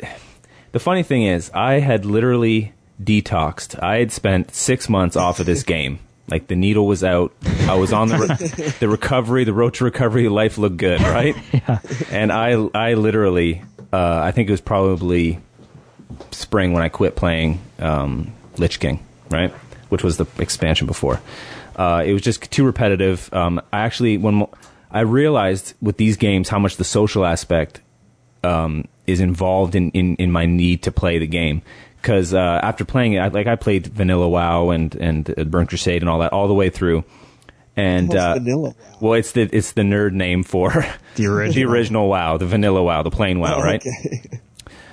The 0.71 0.79
funny 0.79 1.03
thing 1.03 1.23
is, 1.23 1.51
I 1.53 1.79
had 1.79 2.05
literally 2.05 2.71
detoxed. 3.01 3.81
I 3.81 3.97
had 3.97 4.11
spent 4.11 4.53
six 4.53 4.89
months 4.89 5.15
off 5.15 5.39
of 5.39 5.45
this 5.45 5.63
game. 5.75 5.99
Like 6.27 6.47
the 6.47 6.55
needle 6.55 6.87
was 6.87 7.03
out. 7.03 7.33
I 7.61 7.75
was 7.75 7.93
on 7.93 8.07
the 8.07 8.17
re- 8.17 8.69
the 8.79 8.89
recovery, 8.89 9.43
the 9.43 9.53
road 9.53 9.75
to 9.75 9.83
recovery. 9.83 10.27
Life 10.27 10.57
looked 10.57 10.77
good, 10.77 10.99
right? 11.01 11.35
yeah. 11.53 11.79
And 12.09 12.31
I, 12.31 12.53
I 12.73 12.95
literally, 12.95 13.61
uh, 13.93 14.21
I 14.23 14.31
think 14.31 14.49
it 14.49 14.51
was 14.51 14.61
probably 14.61 15.39
spring 16.31 16.73
when 16.73 16.81
I 16.81 16.89
quit 16.89 17.15
playing 17.15 17.61
um, 17.77 18.33
Lich 18.57 18.79
King, 18.79 19.05
right? 19.29 19.51
Which 19.89 20.03
was 20.03 20.17
the 20.17 20.25
expansion 20.39 20.87
before. 20.87 21.21
Uh, 21.75 22.03
it 22.05 22.13
was 22.13 22.23
just 22.23 22.49
too 22.51 22.65
repetitive. 22.65 23.31
Um, 23.31 23.61
I 23.71 23.81
actually, 23.81 24.17
when 24.17 24.47
I 24.89 25.01
realized 25.01 25.73
with 25.81 25.97
these 25.97 26.17
games 26.17 26.49
how 26.49 26.57
much 26.57 26.77
the 26.77 26.83
social 26.83 27.25
aspect 27.25 27.81
um, 28.43 28.87
is 29.07 29.19
involved 29.19 29.75
in, 29.75 29.91
in, 29.91 30.15
in 30.15 30.31
my 30.31 30.45
need 30.45 30.83
to 30.83 30.91
play 30.91 31.19
the 31.19 31.27
game. 31.27 31.61
Because 32.05 32.35
uh, 32.35 32.59
after 32.61 32.85
playing 32.85 33.13
it, 33.13 33.17
I, 33.17 33.29
like 33.29 33.47
I 33.47 33.55
played 33.55 33.87
Vanilla 33.87 34.29
WoW 34.29 34.69
and 34.69 34.93
and 34.93 35.33
uh, 35.35 35.43
Burnt 35.43 35.69
Crusade 35.69 36.03
and 36.03 36.09
all 36.09 36.19
that 36.19 36.31
all 36.33 36.47
the 36.47 36.53
way 36.53 36.69
through. 36.69 37.03
And 37.75 38.09
What's 38.09 38.21
uh, 38.21 38.33
vanilla? 38.35 38.61
WoW? 38.69 38.97
well, 39.01 39.13
it's 39.13 39.31
the 39.31 39.49
it's 39.51 39.71
the 39.71 39.81
nerd 39.81 40.11
name 40.13 40.43
for 40.43 40.85
The 41.15 41.25
original. 41.25 41.53
the 41.55 41.63
original 41.65 42.09
WoW, 42.09 42.37
the 42.37 42.45
Vanilla 42.45 42.83
WoW, 42.83 43.01
the 43.01 43.09
plain 43.09 43.39
WoW, 43.39 43.59
right? 43.59 43.85
Okay. 43.85 44.21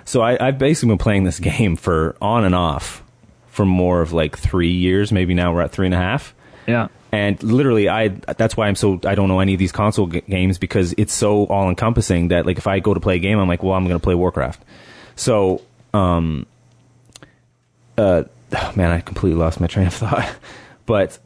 So 0.04 0.20
I, 0.20 0.48
I've 0.48 0.58
basically 0.58 0.88
been 0.88 0.98
playing 0.98 1.22
this 1.24 1.38
game 1.38 1.76
for 1.76 2.16
on 2.20 2.44
and 2.44 2.56
off 2.56 3.04
for 3.50 3.64
more 3.64 4.02
of 4.02 4.12
like 4.12 4.36
three 4.36 4.72
years. 4.72 5.12
Maybe 5.12 5.32
now 5.32 5.54
we're 5.54 5.62
at 5.62 5.70
three 5.70 5.86
and 5.86 5.94
a 5.94 5.98
half. 5.98 6.34
Yeah. 6.66 6.88
And 7.12 7.40
literally, 7.40 7.88
I 7.88 8.08
that's 8.08 8.56
why 8.56 8.66
I'm 8.66 8.74
so 8.74 8.98
I 9.04 9.14
don't 9.14 9.28
know 9.28 9.38
any 9.38 9.52
of 9.52 9.60
these 9.60 9.70
console 9.70 10.08
g- 10.08 10.22
games 10.28 10.58
because 10.58 10.92
it's 10.98 11.12
so 11.12 11.44
all 11.44 11.68
encompassing 11.68 12.28
that 12.28 12.46
like 12.46 12.58
if 12.58 12.66
I 12.66 12.80
go 12.80 12.94
to 12.94 13.00
play 13.00 13.16
a 13.16 13.18
game, 13.20 13.38
I'm 13.38 13.46
like, 13.46 13.62
well, 13.62 13.74
I'm 13.74 13.84
going 13.86 13.98
to 13.98 14.02
play 14.02 14.16
Warcraft. 14.16 14.60
So, 15.14 15.62
um, 15.94 16.46
uh, 17.98 18.24
oh, 18.54 18.72
man, 18.76 18.90
I 18.90 19.00
completely 19.00 19.38
lost 19.38 19.60
my 19.60 19.66
train 19.66 19.86
of 19.86 19.94
thought. 19.94 20.34
but 20.86 21.18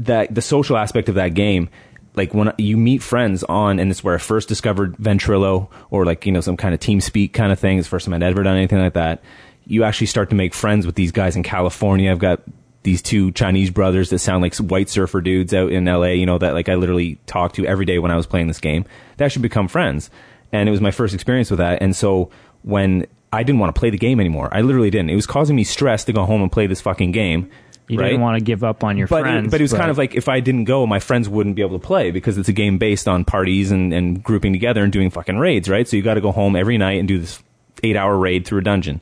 that 0.00 0.34
the 0.34 0.42
social 0.42 0.76
aspect 0.76 1.08
of 1.08 1.14
that 1.16 1.34
game, 1.34 1.68
like 2.14 2.34
when 2.34 2.52
you 2.58 2.76
meet 2.76 3.02
friends 3.02 3.44
on, 3.44 3.78
and 3.78 3.90
it's 3.90 4.04
where 4.04 4.14
I 4.14 4.18
first 4.18 4.48
discovered 4.48 4.96
Ventrilo 4.96 5.68
or 5.90 6.04
like 6.04 6.26
you 6.26 6.32
know 6.32 6.40
some 6.40 6.56
kind 6.56 6.74
of 6.74 6.80
team 6.80 7.00
speak 7.00 7.32
kind 7.32 7.52
of 7.52 7.58
thing. 7.58 7.78
It's 7.78 7.86
the 7.86 7.90
first 7.90 8.06
time 8.06 8.14
I'd 8.14 8.22
ever 8.22 8.42
done 8.42 8.56
anything 8.56 8.78
like 8.78 8.94
that. 8.94 9.22
You 9.66 9.84
actually 9.84 10.06
start 10.06 10.30
to 10.30 10.36
make 10.36 10.54
friends 10.54 10.86
with 10.86 10.94
these 10.94 11.12
guys 11.12 11.36
in 11.36 11.42
California. 11.42 12.10
I've 12.10 12.18
got 12.18 12.40
these 12.86 13.02
two 13.02 13.32
Chinese 13.32 13.70
brothers 13.70 14.10
that 14.10 14.20
sound 14.20 14.42
like 14.42 14.54
white 14.56 14.88
surfer 14.88 15.20
dudes 15.20 15.52
out 15.52 15.72
in 15.72 15.86
LA, 15.86 16.10
you 16.10 16.24
know, 16.24 16.38
that 16.38 16.54
like 16.54 16.68
I 16.68 16.76
literally 16.76 17.18
talked 17.26 17.56
to 17.56 17.66
every 17.66 17.84
day 17.84 17.98
when 17.98 18.12
I 18.12 18.16
was 18.16 18.28
playing 18.28 18.46
this 18.46 18.60
game. 18.60 18.84
They 19.16 19.24
actually 19.24 19.42
become 19.42 19.66
friends. 19.66 20.08
and 20.52 20.68
it 20.68 20.72
was 20.72 20.80
my 20.80 20.92
first 20.92 21.12
experience 21.12 21.50
with 21.50 21.58
that. 21.58 21.82
And 21.82 21.96
so 21.96 22.30
when 22.62 23.08
I 23.36 23.42
didn't 23.42 23.58
want 23.58 23.74
to 23.74 23.78
play 23.78 23.90
the 23.90 23.98
game 23.98 24.18
anymore, 24.18 24.48
I 24.50 24.62
literally 24.62 24.90
didn't. 24.90 25.10
It 25.10 25.14
was 25.14 25.26
causing 25.26 25.56
me 25.56 25.64
stress 25.64 26.04
to 26.04 26.12
go 26.12 26.24
home 26.24 26.42
and 26.42 26.50
play 26.50 26.66
this 26.66 26.80
fucking 26.80 27.12
game. 27.12 27.50
You 27.88 28.00
right? 28.00 28.08
didn't 28.08 28.22
want 28.22 28.38
to 28.38 28.44
give 28.44 28.64
up 28.64 28.82
on 28.82 28.96
your 28.96 29.06
but 29.06 29.22
friends. 29.22 29.46
It, 29.46 29.50
but 29.50 29.60
it 29.60 29.64
was 29.64 29.72
kind 29.72 29.90
of 29.90 29.98
like 29.98 30.16
if 30.16 30.28
I 30.28 30.40
didn't 30.40 30.64
go, 30.64 30.86
my 30.86 30.98
friends 30.98 31.28
wouldn't 31.28 31.54
be 31.54 31.62
able 31.62 31.78
to 31.78 31.86
play 31.86 32.10
because 32.10 32.36
it's 32.36 32.48
a 32.48 32.52
game 32.52 32.78
based 32.78 33.06
on 33.06 33.24
parties 33.24 33.70
and, 33.70 33.92
and 33.92 34.22
grouping 34.22 34.52
together 34.52 34.82
and 34.82 34.92
doing 34.92 35.10
fucking 35.10 35.36
raids, 35.36 35.68
right? 35.68 35.86
So 35.86 35.96
you 35.96 36.02
got 36.02 36.14
to 36.14 36.20
go 36.20 36.32
home 36.32 36.56
every 36.56 36.78
night 36.78 36.98
and 36.98 37.06
do 37.06 37.18
this 37.18 37.40
eight 37.84 37.94
hour 37.94 38.16
raid 38.16 38.46
through 38.46 38.60
a 38.60 38.62
dungeon. 38.62 39.00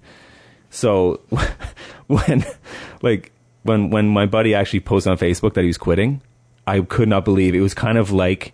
So 0.69 1.21
when 2.09 2.45
like 3.01 3.33
when 3.63 3.91
when 3.91 4.09
my 4.09 4.27
buddy 4.27 4.55
actually 4.55 4.81
posted 4.81 5.13
on 5.13 5.17
Facebook 5.17 5.55
that 5.55 5.63
he 5.63 5.69
was 5.69 5.79
quitting, 5.79 6.21
I 6.67 6.81
could 6.81 7.09
not 7.09 7.25
believe 7.25 7.55
it 7.55 7.61
was 7.61 7.73
kind 7.73 7.97
of 7.97 8.11
like 8.11 8.53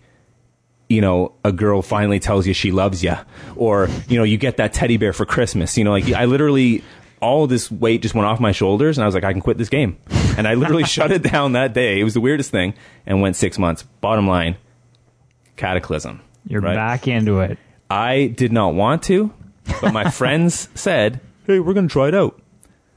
you 0.91 1.01
know 1.01 1.33
a 1.43 1.51
girl 1.51 1.81
finally 1.81 2.19
tells 2.19 2.45
you 2.45 2.53
she 2.53 2.71
loves 2.71 3.03
you 3.03 3.15
or 3.55 3.87
you 4.07 4.17
know 4.17 4.23
you 4.23 4.37
get 4.37 4.57
that 4.57 4.73
teddy 4.73 4.97
bear 4.97 5.13
for 5.13 5.25
Christmas. 5.25 5.77
You 5.77 5.83
know 5.83 5.91
like 5.91 6.11
I 6.11 6.25
literally 6.25 6.83
all 7.21 7.47
this 7.47 7.71
weight 7.71 8.01
just 8.01 8.15
went 8.15 8.25
off 8.25 8.39
my 8.39 8.51
shoulders 8.51 8.97
and 8.97 9.03
I 9.03 9.07
was 9.07 9.15
like 9.15 9.23
I 9.23 9.31
can 9.31 9.41
quit 9.41 9.57
this 9.57 9.69
game. 9.69 9.97
And 10.37 10.47
I 10.47 10.55
literally 10.55 10.83
shut 10.95 11.11
it 11.11 11.23
down 11.23 11.53
that 11.53 11.73
day. 11.73 11.99
It 11.99 12.03
was 12.03 12.13
the 12.13 12.21
weirdest 12.21 12.51
thing 12.51 12.73
and 13.05 13.21
went 13.21 13.35
6 13.35 13.57
months. 13.57 13.83
Bottom 14.01 14.27
line, 14.27 14.57
cataclysm. 15.55 16.21
You're 16.47 16.61
right? 16.61 16.75
back 16.75 17.07
into 17.07 17.39
it. 17.41 17.57
I 17.89 18.27
did 18.27 18.51
not 18.51 18.73
want 18.73 19.03
to, 19.03 19.33
but 19.81 19.93
my 19.93 20.09
friends 20.09 20.69
said, 20.75 21.19
"Hey, 21.45 21.59
we're 21.59 21.73
going 21.73 21.87
to 21.87 21.91
try 21.91 22.07
it 22.07 22.15
out." 22.15 22.41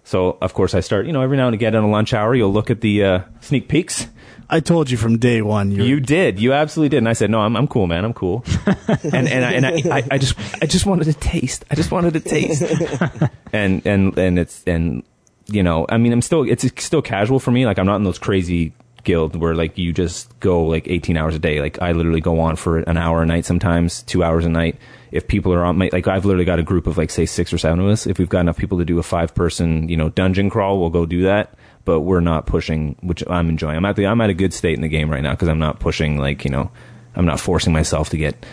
So, 0.04 0.38
of 0.40 0.54
course, 0.54 0.74
I 0.74 0.80
start. 0.80 1.06
You 1.06 1.12
know, 1.12 1.20
every 1.20 1.36
now 1.36 1.46
and 1.46 1.54
again 1.54 1.74
in 1.74 1.82
a 1.82 1.90
lunch 1.90 2.14
hour, 2.14 2.34
you'll 2.34 2.52
look 2.52 2.70
at 2.70 2.80
the 2.80 3.04
uh, 3.04 3.20
sneak 3.40 3.68
peeks. 3.68 4.06
I 4.48 4.60
told 4.60 4.90
you 4.90 4.96
from 4.96 5.18
day 5.18 5.42
one. 5.42 5.70
You're, 5.70 5.86
You 5.86 6.00
did. 6.00 6.38
You 6.38 6.52
absolutely 6.52 6.90
did. 6.90 6.98
And 6.98 7.08
I 7.08 7.12
said, 7.12 7.30
"No, 7.30 7.40
I'm, 7.40 7.56
I'm 7.56 7.66
cool, 7.66 7.86
man. 7.86 8.04
I'm 8.04 8.14
cool." 8.14 8.44
and 8.86 9.28
and 9.28 9.44
I, 9.44 9.52
and 9.52 9.66
I, 9.66 9.98
I, 9.98 10.04
I 10.12 10.18
just 10.18 10.36
I 10.62 10.66
just 10.66 10.86
wanted 10.86 11.04
to 11.04 11.14
taste. 11.14 11.64
I 11.70 11.74
just 11.74 11.90
wanted 11.90 12.14
to 12.14 12.20
taste. 12.20 12.62
and 13.52 13.84
and 13.86 14.16
and 14.18 14.38
it's 14.38 14.62
and 14.66 15.02
you 15.46 15.62
know, 15.62 15.86
I 15.88 15.98
mean, 15.98 16.12
I'm 16.12 16.22
still 16.22 16.42
it's 16.48 16.64
still 16.82 17.02
casual 17.02 17.38
for 17.38 17.50
me. 17.50 17.66
Like 17.66 17.78
I'm 17.78 17.86
not 17.86 17.96
in 17.96 18.04
those 18.04 18.18
crazy 18.18 18.72
guild 19.04 19.36
where 19.36 19.54
like 19.54 19.78
you 19.78 19.92
just 19.92 20.38
go 20.40 20.64
like 20.64 20.88
18 20.88 21.16
hours 21.16 21.34
a 21.34 21.38
day. 21.38 21.60
Like 21.60 21.80
I 21.80 21.92
literally 21.92 22.20
go 22.20 22.40
on 22.40 22.56
for 22.56 22.78
an 22.78 22.96
hour 22.96 23.22
a 23.22 23.26
night, 23.26 23.44
sometimes 23.44 24.02
two 24.02 24.24
hours 24.24 24.44
a 24.44 24.48
night. 24.48 24.78
If 25.12 25.28
people 25.28 25.52
are 25.52 25.64
on 25.64 25.78
my 25.78 25.90
like, 25.92 26.08
I've 26.08 26.24
literally 26.24 26.44
got 26.44 26.58
a 26.58 26.64
group 26.64 26.86
of 26.86 26.98
like 26.98 27.10
say 27.10 27.26
six 27.26 27.52
or 27.52 27.58
seven 27.58 27.80
of 27.80 27.86
us. 27.86 28.06
If 28.06 28.18
we've 28.18 28.28
got 28.28 28.40
enough 28.40 28.56
people 28.56 28.78
to 28.78 28.84
do 28.84 28.98
a 28.98 29.02
five 29.02 29.34
person 29.34 29.88
you 29.88 29.96
know 29.96 30.08
dungeon 30.08 30.50
crawl, 30.50 30.80
we'll 30.80 30.90
go 30.90 31.06
do 31.06 31.22
that. 31.22 31.54
But 31.84 32.00
we're 32.00 32.20
not 32.20 32.46
pushing, 32.46 32.96
which 33.02 33.22
I'm 33.28 33.48
enjoying. 33.48 33.76
I'm 33.76 33.84
at 33.84 33.96
the 33.96 34.06
I'm 34.06 34.20
at 34.20 34.30
a 34.30 34.34
good 34.34 34.54
state 34.54 34.74
in 34.74 34.80
the 34.80 34.88
game 34.88 35.10
right 35.10 35.22
now 35.22 35.32
because 35.32 35.48
I'm 35.48 35.58
not 35.58 35.80
pushing 35.80 36.18
like 36.18 36.44
you 36.44 36.50
know, 36.50 36.70
I'm 37.14 37.26
not 37.26 37.40
forcing 37.40 37.72
myself 37.72 38.10
to 38.10 38.16
get 38.16 38.46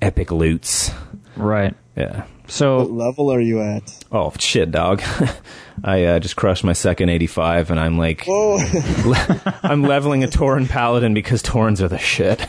epic 0.00 0.30
loots. 0.32 0.90
Right. 1.36 1.74
Yeah. 1.96 2.26
So 2.48 2.78
what 2.78 2.90
level 2.90 3.30
are 3.32 3.40
you 3.40 3.60
at? 3.60 4.04
Oh 4.10 4.32
shit, 4.38 4.70
dog! 4.70 5.02
I 5.84 6.04
uh, 6.04 6.18
just 6.18 6.36
crushed 6.36 6.64
my 6.64 6.72
second 6.74 7.08
85, 7.08 7.70
and 7.70 7.80
I'm 7.80 7.98
like, 7.98 8.24
Oh, 8.28 8.58
I'm 9.62 9.82
leveling 9.82 10.24
a 10.24 10.26
Tauren 10.26 10.68
Paladin 10.68 11.14
because 11.14 11.40
Taurens 11.40 11.80
are 11.80 11.88
the 11.88 11.98
shit. 11.98 12.46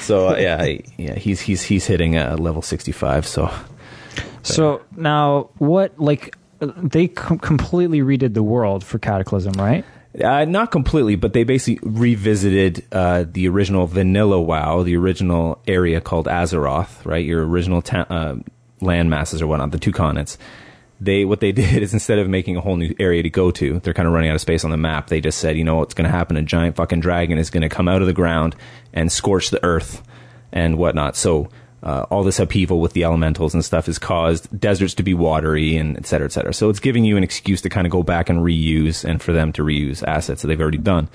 So 0.00 0.28
uh, 0.28 0.36
yeah, 0.36 0.58
I, 0.60 0.80
yeah, 0.96 1.14
he's 1.14 1.40
he's 1.40 1.62
he's 1.62 1.86
hitting 1.86 2.16
uh, 2.16 2.36
level 2.38 2.62
65. 2.62 3.26
So 3.26 3.52
so 4.42 4.82
now 4.96 5.50
what 5.58 5.98
like 5.98 6.36
they 6.58 7.08
com- 7.08 7.38
completely 7.38 8.00
redid 8.00 8.34
the 8.34 8.42
world 8.42 8.84
for 8.84 8.98
Cataclysm, 8.98 9.52
right? 9.54 9.84
uh, 10.22 10.44
not 10.44 10.70
completely, 10.70 11.16
but 11.16 11.32
they 11.32 11.44
basically 11.44 11.78
revisited 11.88 12.84
uh, 12.92 13.24
the 13.30 13.48
original 13.48 13.86
vanilla 13.86 14.40
WoW, 14.40 14.82
the 14.82 14.96
original 14.96 15.60
area 15.66 16.00
called 16.00 16.26
Azeroth, 16.26 17.04
right? 17.04 17.24
Your 17.24 17.46
original 17.46 17.82
ta- 17.82 18.06
uh, 18.08 18.36
land 18.80 19.10
masses 19.10 19.42
or 19.42 19.46
whatnot, 19.46 19.72
the 19.72 19.78
two 19.78 19.92
continents. 19.92 20.38
They 21.00 21.24
what 21.26 21.40
they 21.40 21.52
did 21.52 21.82
is 21.82 21.92
instead 21.92 22.18
of 22.18 22.28
making 22.28 22.56
a 22.56 22.60
whole 22.60 22.76
new 22.76 22.94
area 22.98 23.22
to 23.22 23.30
go 23.30 23.50
to, 23.50 23.80
they're 23.80 23.94
kind 23.94 24.06
of 24.06 24.14
running 24.14 24.30
out 24.30 24.34
of 24.34 24.40
space 24.40 24.64
on 24.64 24.70
the 24.70 24.76
map. 24.76 25.08
They 25.08 25.20
just 25.20 25.38
said, 25.38 25.56
you 25.56 25.64
know 25.64 25.76
what's 25.76 25.94
going 25.94 26.10
to 26.10 26.16
happen? 26.16 26.36
A 26.36 26.42
giant 26.42 26.76
fucking 26.76 27.00
dragon 27.00 27.38
is 27.38 27.50
going 27.50 27.62
to 27.62 27.68
come 27.68 27.88
out 27.88 28.00
of 28.00 28.06
the 28.06 28.14
ground 28.14 28.56
and 28.92 29.12
scorch 29.12 29.50
the 29.50 29.62
earth 29.62 30.02
and 30.52 30.78
whatnot. 30.78 31.16
So 31.16 31.50
uh, 31.82 32.06
all 32.10 32.24
this 32.24 32.38
upheaval 32.40 32.80
with 32.80 32.92
the 32.94 33.04
elementals 33.04 33.54
and 33.54 33.64
stuff 33.64 33.86
has 33.86 33.98
caused 33.98 34.48
deserts 34.58 34.94
to 34.94 35.02
be 35.02 35.14
watery 35.14 35.76
and 35.76 35.96
et 35.96 36.06
cetera, 36.06 36.26
et 36.26 36.32
cetera. 36.32 36.52
So 36.54 36.68
it's 36.70 36.80
giving 36.80 37.04
you 37.04 37.16
an 37.16 37.22
excuse 37.22 37.60
to 37.62 37.68
kind 37.68 37.86
of 37.86 37.90
go 37.92 38.02
back 38.02 38.28
and 38.28 38.40
reuse 38.40 39.04
and 39.04 39.22
for 39.22 39.32
them 39.32 39.52
to 39.52 39.62
reuse 39.62 40.02
assets 40.06 40.42
that 40.42 40.48
they've 40.48 40.60
already 40.60 40.78
done. 40.78 41.08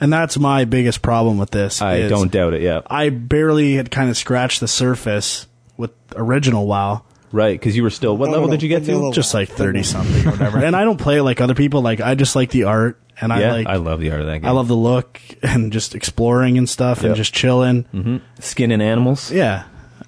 and 0.00 0.12
that's 0.12 0.38
my 0.38 0.64
biggest 0.64 1.02
problem 1.02 1.38
with 1.38 1.50
this. 1.50 1.80
I 1.82 2.08
don't 2.08 2.30
doubt 2.32 2.54
it. 2.54 2.62
Yeah, 2.62 2.80
I 2.86 3.10
barely 3.10 3.74
had 3.74 3.90
kind 3.90 4.08
of 4.10 4.16
scratched 4.16 4.60
the 4.60 4.68
surface 4.68 5.46
with 5.76 5.90
original 6.16 6.66
WoW. 6.66 7.02
right. 7.32 7.58
Because 7.58 7.76
you 7.76 7.82
were 7.82 7.90
still. 7.90 8.16
What 8.16 8.26
No, 8.26 8.32
level 8.32 8.48
no, 8.48 8.52
did 8.54 8.62
you 8.62 8.68
get 8.68 8.84
to? 8.86 9.12
Just 9.12 9.34
like 9.34 9.48
thirty 9.48 9.82
something 9.82 10.26
or 10.26 10.30
whatever. 10.30 10.58
and 10.58 10.74
I 10.76 10.84
don't 10.84 10.98
play 11.00 11.20
like 11.20 11.40
other 11.40 11.54
people. 11.54 11.82
Like 11.82 12.00
I 12.00 12.14
just 12.14 12.34
like 12.36 12.50
the 12.50 12.64
art 12.64 13.00
and 13.20 13.32
I 13.32 13.50
like 13.52 13.66
I 13.66 13.76
love 13.76 14.00
the 14.00 14.10
art 14.12 14.20
of 14.20 14.26
that 14.26 14.38
game. 14.38 14.46
I 14.48 14.52
love 14.52 14.68
the 14.68 14.76
look 14.76 15.20
and 15.42 15.72
just 15.72 15.94
exploring 15.94 16.56
and 16.58 16.68
stuff 16.68 17.02
and 17.04 17.14
just 17.16 17.34
chilling. 17.34 17.82
hmm 17.84 18.16
skin 18.40 18.70
and 18.72 18.82
animals. 18.82 19.30
Yeah. 19.32 19.64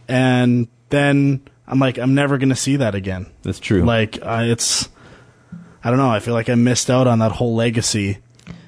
And 0.09 0.69
then 0.91 1.41
I'm 1.67 1.79
like, 1.79 1.99
I'm 1.99 2.15
never 2.15 2.39
going 2.39 2.49
to 2.51 2.57
see 2.57 2.77
that 2.77 2.95
again. 2.95 3.27
That's 3.43 3.59
true. 3.61 3.83
Like, 3.83 4.19
uh, 4.23 4.43
it's, 4.45 4.89
I 5.83 5.91
don't 5.91 5.99
know. 5.99 6.11
I 6.11 6.21
feel 6.21 6.35
like 6.35 6.49
I 6.49 6.55
missed 6.55 6.91
out 6.91 7.07
on 7.07 7.19
that 7.21 7.33
whole 7.33 7.55
legacy. 7.55 8.19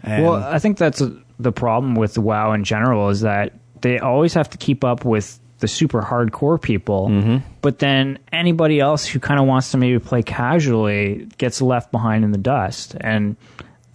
And 0.03 0.25
Well, 0.25 0.35
I 0.35 0.59
think 0.59 0.79
that's 0.79 1.01
uh 1.03 1.11
the 1.41 1.53
problem 1.53 1.95
with 1.95 2.19
WoW 2.19 2.53
in 2.53 2.65
general 2.65 3.11
is 3.11 3.21
that 3.21 3.53
they 3.81 4.01
always 4.01 4.35
have 4.35 4.51
to 4.51 4.59
keep 4.59 4.83
up 4.83 5.05
with 5.05 5.39
the 5.61 5.69
super 5.69 6.03
hardcore 6.03 6.61
people, 6.61 7.09
Mm-hmm. 7.09 7.37
but 7.63 7.79
then 7.79 8.19
anybody 8.33 8.81
else 8.81 9.07
who 9.07 9.21
kind 9.21 9.39
of 9.39 9.47
wants 9.47 9.71
to 9.73 9.77
maybe 9.77 9.99
play 10.01 10.23
casually 10.25 11.29
gets 11.39 11.63
left 11.63 11.93
behind 11.93 12.25
in 12.25 12.33
the 12.33 12.39
dust. 12.39 12.97
And 13.01 13.37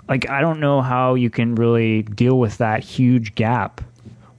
like, 0.07 0.29
I 0.29 0.39
don't 0.41 0.59
know 0.61 0.81
how 0.81 1.15
you 1.15 1.29
can 1.29 1.55
really 1.55 2.03
deal 2.03 2.37
with 2.39 2.57
that 2.59 2.83
huge 2.83 3.35
gap. 3.35 3.81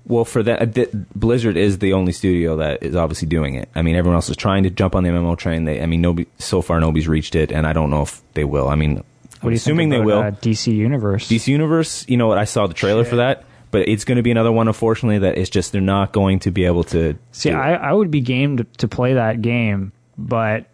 Well, 0.07 0.25
for 0.27 0.43
that, 0.43 0.75
th- 0.75 0.91
Blizzard 1.15 1.57
is 1.57 1.79
the 1.79 1.95
only 1.95 2.13
studio 2.13 2.57
that 2.57 2.83
is 2.83 2.95
obviously 2.95 3.27
doing 3.27 3.55
it. 3.55 3.71
I 3.75 3.81
mean, 3.81 3.97
everyone 3.97 4.17
else 4.17 4.29
is 4.29 4.37
trying 4.37 4.65
to 4.65 4.71
jump 4.71 4.95
on 4.95 5.03
the 5.03 5.11
MMO 5.11 5.37
train. 5.39 5.65
They, 5.65 5.81
I 5.81 5.87
mean, 5.87 6.03
nobody 6.03 6.29
so 6.39 6.61
far 6.61 6.79
nobody's 6.79 7.09
reached 7.09 7.35
it, 7.35 7.51
and 7.51 7.67
I 7.67 7.73
don't 7.73 7.89
know 7.91 8.03
if 8.03 8.21
they 8.35 8.45
will. 8.45 8.69
I 8.69 8.75
mean, 8.75 8.97
What 8.97 9.51
I'm 9.51 9.53
assuming 9.55 9.91
think 9.91 10.03
they 10.03 10.05
will. 10.05 10.19
Uh, 10.21 10.31
DC 10.31 10.75
Universe. 10.75 11.29
DC 11.29 11.49
Universe, 11.49 12.05
you 12.07 12.19
know 12.19 12.27
what? 12.27 12.37
I 12.37 12.45
saw 12.45 12.67
the 12.67 12.75
trailer 12.75 13.05
for 13.05 13.17
that, 13.17 13.45
but 13.71 13.89
it's 13.89 14.05
going 14.05 14.17
to 14.17 14.23
be 14.23 14.31
another 14.31 14.53
one. 14.53 14.69
Unfortunately, 14.69 15.21
that 15.21 15.39
it's 15.39 15.49
just 15.49 15.73
they're 15.73 15.81
not 15.81 16.13
going 16.13 16.39
to 16.41 16.51
be 16.51 16.67
able 16.67 16.85
to. 16.85 17.17
See, 17.33 17.49
do 17.49 17.57
it. 17.57 17.59
I, 17.59 17.75
I 17.75 17.93
would 17.93 18.11
be 18.11 18.21
game 18.21 18.59
to, 18.59 18.65
to 18.65 18.89
play 18.89 19.15
that 19.15 19.41
game, 19.41 19.93
but 20.19 20.67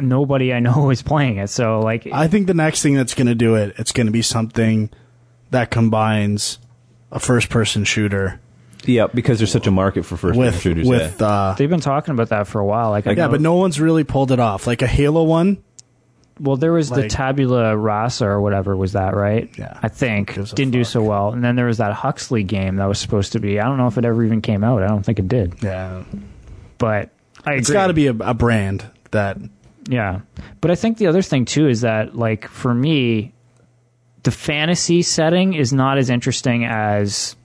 nobody 0.00 0.54
I 0.54 0.60
know 0.60 0.88
is 0.90 1.02
playing 1.02 1.36
it. 1.36 1.48
So, 1.50 1.80
like, 1.80 2.06
I 2.06 2.28
think 2.28 2.46
the 2.46 2.54
next 2.54 2.82
thing 2.82 2.94
that's 2.94 3.14
going 3.14 3.26
to 3.26 3.34
do 3.34 3.56
it, 3.56 3.74
it's 3.76 3.92
going 3.92 4.06
to 4.06 4.12
be 4.12 4.22
something 4.22 4.88
that 5.50 5.70
combines 5.70 6.58
a 7.12 7.20
first 7.20 7.48
person 7.50 7.84
shooter 7.84 8.40
yeah, 8.84 9.06
because 9.14 9.38
there's 9.38 9.52
such 9.52 9.68
a 9.68 9.70
market 9.70 10.04
for 10.04 10.16
first 10.16 10.36
person 10.36 10.38
with, 10.40 10.60
shooters. 10.60 10.88
with, 10.88 11.20
yeah. 11.20 11.26
uh, 11.26 11.54
they've 11.54 11.70
been 11.70 11.78
talking 11.78 12.14
about 12.14 12.30
that 12.30 12.48
for 12.48 12.58
a 12.58 12.64
while. 12.64 12.90
Like, 12.90 13.06
I 13.06 13.10
yeah, 13.10 13.26
know- 13.26 13.30
but 13.30 13.40
no 13.40 13.54
one's 13.54 13.78
really 13.80 14.02
pulled 14.02 14.32
it 14.32 14.40
off. 14.40 14.66
Like 14.66 14.82
a 14.82 14.88
Halo 14.88 15.22
one, 15.22 15.62
Well, 16.40 16.56
there 16.56 16.72
was 16.72 16.88
the 16.90 17.02
Like- 17.02 17.10
Tabula 17.10 17.76
Rasa 17.76 18.26
or 18.26 18.40
whatever 18.40 18.76
was 18.76 18.94
that, 18.94 19.14
right? 19.14 19.48
Yeah. 19.56 19.78
I 19.80 19.86
think 19.88 20.34
Gives 20.34 20.52
a 20.52 20.56
didn't 20.56 20.72
do 20.72 20.82
fuck. 20.82 20.90
so 20.94 21.02
well. 21.02 21.32
And 21.32 21.44
then 21.44 21.54
there 21.54 21.66
was 21.66 21.78
that 21.78 21.92
Huxley 21.92 22.42
game 22.42 22.76
that 22.76 22.86
was 22.88 22.98
supposed 22.98 23.32
to 23.32 23.38
be. 23.38 23.60
I 23.60 23.64
don't 23.66 23.76
know 23.76 23.86
if 23.86 23.98
it 23.98 24.04
ever 24.04 24.24
even 24.24 24.40
came 24.42 24.64
out. 24.64 24.82
I 24.82 24.88
don't 24.88 25.04
think 25.04 25.20
it 25.20 25.28
did. 25.28 25.54
yeah, 25.62 26.02
But 26.78 27.10
I 27.46 27.54
it's 27.54 27.68
agree. 27.68 27.74
got 27.74 27.86
to 27.88 27.92
be 27.92 28.06
a, 28.08 28.14
a 28.20 28.34
brand 28.34 28.84
that 29.12 29.38
Yeah. 29.88 30.20
But 30.60 30.70
I 30.72 30.74
think 30.74 30.98
the 30.98 31.06
other 31.06 31.22
thing 31.22 31.44
too 31.44 31.68
is 31.68 31.82
that 31.82 32.16
like 32.16 32.48
for 32.48 32.72
me 32.74 33.32
the 34.22 34.30
fantasy 34.30 35.02
setting 35.02 35.54
is 35.54 35.72
not 35.72 35.98
as 35.98 36.10
interesting 36.10 36.64
as 36.64 37.36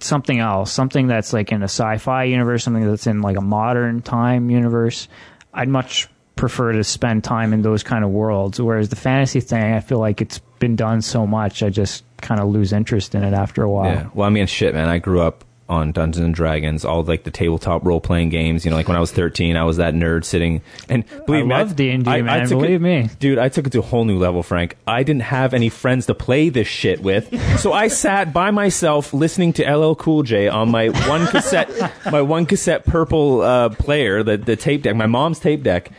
something 0.00 0.38
else, 0.40 0.72
something 0.72 1.06
that's 1.06 1.32
like 1.32 1.52
in 1.52 1.62
a 1.62 1.64
sci-fi 1.64 2.24
universe, 2.24 2.64
something 2.64 2.86
that's 2.86 3.06
in 3.06 3.22
like 3.22 3.36
a 3.36 3.42
modern 3.42 4.02
time 4.02 4.50
universe. 4.50 5.08
I'd 5.54 5.68
much 5.68 6.08
prefer 6.36 6.72
to 6.72 6.84
spend 6.84 7.24
time 7.24 7.54
in 7.54 7.62
those 7.62 7.82
kind 7.82 8.04
of 8.04 8.10
worlds 8.10 8.60
whereas 8.60 8.90
the 8.90 8.96
fantasy 8.96 9.40
thing 9.40 9.72
I 9.72 9.80
feel 9.80 9.98
like 9.98 10.20
it's 10.20 10.38
been 10.58 10.76
done 10.76 11.00
so 11.00 11.26
much 11.26 11.62
I 11.62 11.70
just 11.70 12.04
kind 12.18 12.42
of 12.42 12.48
lose 12.48 12.74
interest 12.74 13.14
in 13.14 13.24
it 13.24 13.32
after 13.32 13.62
a 13.62 13.70
while. 13.70 13.90
Yeah. 13.90 14.08
Well, 14.12 14.26
I 14.26 14.30
mean, 14.30 14.46
shit, 14.46 14.74
man. 14.74 14.90
I 14.90 14.98
grew 14.98 15.22
up 15.22 15.45
on 15.68 15.90
Dungeons 15.92 16.24
and 16.24 16.34
Dragons, 16.34 16.84
all 16.84 17.02
like 17.02 17.24
the 17.24 17.30
tabletop 17.30 17.84
role 17.84 18.00
playing 18.00 18.28
games. 18.28 18.64
You 18.64 18.70
know, 18.70 18.76
like 18.76 18.86
when 18.86 18.96
I 18.96 19.00
was 19.00 19.10
13, 19.10 19.56
I 19.56 19.64
was 19.64 19.78
that 19.78 19.94
nerd 19.94 20.24
sitting 20.24 20.62
and 20.88 21.04
believe 21.26 21.44
I 21.44 21.48
me, 21.48 21.54
love 21.54 21.74
D&D, 21.76 22.08
I- 22.10 22.18
I 22.18 22.22
man. 22.22 22.44
it- 22.44 22.48
Believe 22.50 22.80
me. 22.80 23.10
dude. 23.18 23.38
I 23.38 23.48
took 23.48 23.66
it 23.66 23.70
to 23.70 23.80
a 23.80 23.82
whole 23.82 24.04
new 24.04 24.18
level, 24.18 24.42
Frank. 24.42 24.76
I 24.86 25.02
didn't 25.02 25.22
have 25.22 25.54
any 25.54 25.68
friends 25.68 26.06
to 26.06 26.14
play 26.14 26.48
this 26.50 26.68
shit 26.68 27.02
with, 27.02 27.28
so 27.58 27.72
I 27.72 27.88
sat 27.88 28.32
by 28.32 28.50
myself 28.52 29.12
listening 29.12 29.52
to 29.54 29.64
LL 29.68 29.94
Cool 29.96 30.22
J 30.22 30.48
on 30.48 30.70
my 30.70 30.88
one 31.08 31.26
cassette, 31.26 31.68
my 32.12 32.22
one 32.22 32.46
cassette 32.46 32.86
purple 32.86 33.40
uh, 33.42 33.68
player, 33.70 34.22
the 34.22 34.36
the 34.36 34.54
tape 34.56 34.82
deck, 34.82 34.94
my 34.96 35.06
mom's 35.06 35.38
tape 35.40 35.62
deck. 35.62 35.90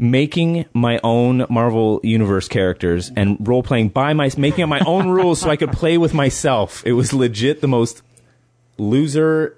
Making 0.00 0.64
my 0.74 1.00
own 1.02 1.44
Marvel 1.50 1.98
Universe 2.04 2.46
characters 2.46 3.10
and 3.16 3.36
role 3.48 3.64
playing 3.64 3.88
by 3.88 4.12
my 4.12 4.30
making 4.38 4.62
up 4.62 4.68
my 4.68 4.78
own 4.86 5.08
rules 5.08 5.40
so 5.40 5.50
I 5.50 5.56
could 5.56 5.72
play 5.72 5.98
with 5.98 6.14
myself. 6.14 6.84
It 6.86 6.92
was 6.92 7.12
legit 7.12 7.60
the 7.62 7.66
most 7.66 8.02
loser 8.78 9.56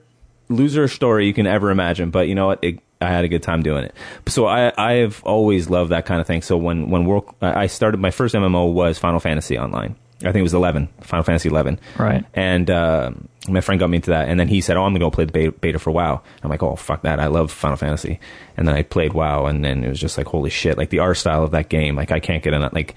loser 0.49 0.89
story 0.89 1.27
you 1.27 1.33
can 1.33 1.47
ever 1.47 1.71
imagine. 1.71 2.11
But 2.11 2.29
you 2.29 2.35
know 2.35 2.47
what? 2.47 2.63
It, 2.63 2.81
I 3.01 3.09
had 3.09 3.25
a 3.25 3.29
good 3.29 3.43
time 3.43 3.63
doing 3.63 3.85
it. 3.85 3.95
So 4.27 4.47
I 4.47 4.73
I 4.77 4.93
have 4.95 5.23
always 5.25 5.71
loved 5.71 5.91
that 5.91 6.07
kind 6.07 6.21
of 6.21 6.27
thing. 6.27 6.43
So 6.43 6.57
when 6.57 6.91
when 6.91 7.05
world 7.05 7.35
I 7.41 7.67
started 7.67 8.01
my 8.01 8.11
first 8.11 8.35
MMO 8.35 8.73
was 8.73 8.99
Final 8.99 9.21
Fantasy 9.21 9.59
Online. 9.59 9.97
I 10.23 10.33
think 10.33 10.41
it 10.41 10.43
was 10.43 10.53
11, 10.53 10.89
Final 11.01 11.23
Fantasy 11.23 11.49
11. 11.49 11.81
Right. 11.97 12.27
And 12.35 12.69
uh, 12.69 13.13
my 13.49 13.63
friend 13.63 13.81
got 13.81 13.89
me 13.89 13.97
into 13.97 14.11
that, 14.11 14.29
and 14.29 14.39
then 14.39 14.49
he 14.49 14.61
said, 14.61 14.77
"Oh, 14.77 14.83
I'm 14.83 14.93
gonna 14.93 14.99
go 14.99 15.11
play 15.11 15.25
the 15.25 15.33
beta, 15.33 15.53
beta 15.53 15.79
for 15.79 15.91
WoW." 15.93 16.21
I'm 16.43 16.51
like, 16.51 16.63
"Oh, 16.63 16.77
fuck 16.77 17.03
that! 17.03 17.19
I 17.19 17.29
love 17.29 17.51
Final 17.51 17.79
Fantasy." 17.79 18.21
And 18.57 18.69
then 18.69 18.75
I 18.75 18.83
played 18.83 19.15
WoW, 19.15 19.47
and 19.47 19.65
then 19.65 19.83
it 19.83 19.89
was 19.89 19.99
just 19.99 20.19
like, 20.19 20.27
"Holy 20.27 20.51
shit!" 20.51 20.77
Like 20.77 20.91
the 20.91 20.99
art 20.99 21.17
style 21.17 21.43
of 21.43 21.53
that 21.53 21.71
game, 21.71 21.97
like 21.97 22.11
I 22.11 22.21
can't 22.21 22.43
get 22.43 22.53
enough. 22.53 22.75
Like 22.75 22.97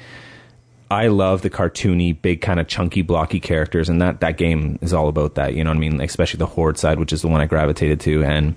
I 0.94 1.08
love 1.08 1.42
the 1.42 1.50
cartoony, 1.50 2.16
big 2.22 2.42
kind 2.42 2.60
of 2.60 2.68
chunky, 2.68 3.02
blocky 3.02 3.40
characters, 3.40 3.90
and 3.90 4.02
that 4.02 4.20
that 4.20 4.38
game 4.38 4.78
is 4.82 4.94
all 4.94 5.08
about 5.08 5.36
that. 5.36 5.54
You 5.56 5.64
know 5.64 5.72
what 5.72 5.78
I 5.78 5.80
mean? 5.80 5.98
Like, 5.98 6.10
especially 6.10 6.38
the 6.38 6.46
Horde 6.46 6.78
side, 6.78 7.00
which 7.00 7.12
is 7.12 7.22
the 7.22 7.28
one 7.28 7.42
I 7.42 7.46
gravitated 7.46 8.00
to, 8.02 8.24
and. 8.24 8.56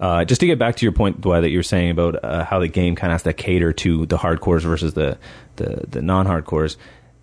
Uh, 0.00 0.24
just 0.24 0.40
to 0.40 0.46
get 0.46 0.58
back 0.58 0.74
to 0.76 0.84
your 0.84 0.92
point, 0.92 1.20
Dwight, 1.20 1.42
that 1.42 1.50
you 1.50 1.58
were 1.58 1.62
saying 1.62 1.90
about 1.90 2.22
uh, 2.22 2.44
how 2.44 2.58
the 2.58 2.66
game 2.68 2.96
kind 2.96 3.10
of 3.12 3.14
has 3.14 3.22
to 3.22 3.32
cater 3.32 3.72
to 3.72 4.04
the 4.06 4.18
hardcores 4.18 4.62
versus 4.62 4.94
the 4.94 5.16
the, 5.56 5.84
the 5.88 6.02
non-hardcores. 6.02 6.76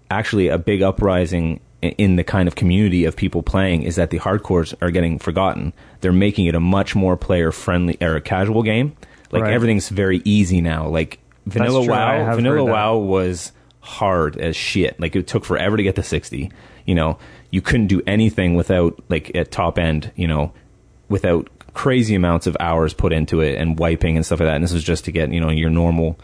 Actually, 0.10 0.48
a 0.48 0.58
big 0.58 0.82
uprising 0.82 1.60
in 1.82 2.16
the 2.16 2.24
kind 2.24 2.48
of 2.48 2.56
community 2.56 3.04
of 3.06 3.16
people 3.16 3.44
playing 3.44 3.84
is 3.84 3.98
that 3.98 4.10
the 4.10 4.20
hardcores 4.20 4.74
are 4.82 4.90
getting 4.90 5.20
forgotten. 5.20 5.74
They're 6.00 6.14
making 6.14 6.46
it 6.46 6.56
a 6.56 6.60
much 6.60 6.96
more 6.96 7.18
player-friendly 7.18 7.98
or 8.02 8.16
a 8.16 8.22
casual 8.22 8.64
game. 8.64 8.96
Like 9.32 9.44
Right. 9.44 9.54
everything's 9.54 9.90
very 9.90 10.22
easy 10.24 10.62
now. 10.62 10.88
Like 10.88 11.20
vanilla 11.46 11.86
WoW, 11.86 12.36
vanilla. 12.36 12.64
WoW 12.64 12.98
was 12.98 13.52
hard 13.82 14.38
as 14.38 14.56
shit. 14.56 15.00
Like 15.00 15.16
it 15.16 15.28
took 15.28 15.44
forever 15.44 15.76
to 15.76 15.84
get 15.84 15.96
to 15.96 16.04
60. 16.04 16.52
You 16.86 16.96
know, 16.96 17.18
you 17.50 17.62
couldn't 17.62 17.88
do 17.88 18.02
anything 18.08 18.56
without 18.56 19.04
like 19.10 19.36
at 19.36 19.52
top 19.52 19.78
end, 19.78 20.12
you 20.16 20.28
know, 20.28 20.54
without 21.10 21.50
crazy 21.74 22.16
amounts 22.16 22.48
of 22.48 22.58
hours 22.60 22.94
put 22.94 23.14
into 23.14 23.42
it 23.42 23.58
and 23.58 23.78
wiping 23.78 24.16
and 24.16 24.26
stuff 24.26 24.40
like 24.40 24.48
that. 24.48 24.56
And 24.56 24.64
this 24.64 24.74
was 24.74 24.84
just 24.84 25.06
to 25.06 25.12
get, 25.12 25.32
you 25.32 25.40
know, 25.40 25.50
your 25.50 25.70
normal 25.70 26.18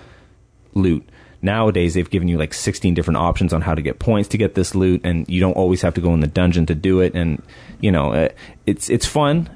loot. 0.74 1.08
Nowadays, 1.42 1.94
they've 1.94 2.10
given 2.10 2.28
you 2.28 2.38
like 2.38 2.54
16 2.54 2.94
different 2.94 3.18
options 3.18 3.54
on 3.54 3.62
how 3.62 3.76
to 3.76 3.82
get 3.82 4.00
points 4.00 4.30
to 4.30 4.38
get 4.38 4.56
this 4.56 4.74
loot, 4.74 5.02
and 5.04 5.30
you 5.30 5.40
don't 5.40 5.54
always 5.54 5.84
have 5.84 5.94
to 5.94 6.02
go 6.02 6.12
in 6.14 6.20
the 6.20 6.28
dungeon 6.28 6.66
to 6.66 6.74
do 6.74 7.00
it. 7.00 7.14
And 7.14 7.44
you 7.80 7.92
know, 7.92 8.12
uh, 8.12 8.30
it's 8.66 8.90
it's 8.90 9.06
fun. 9.06 9.50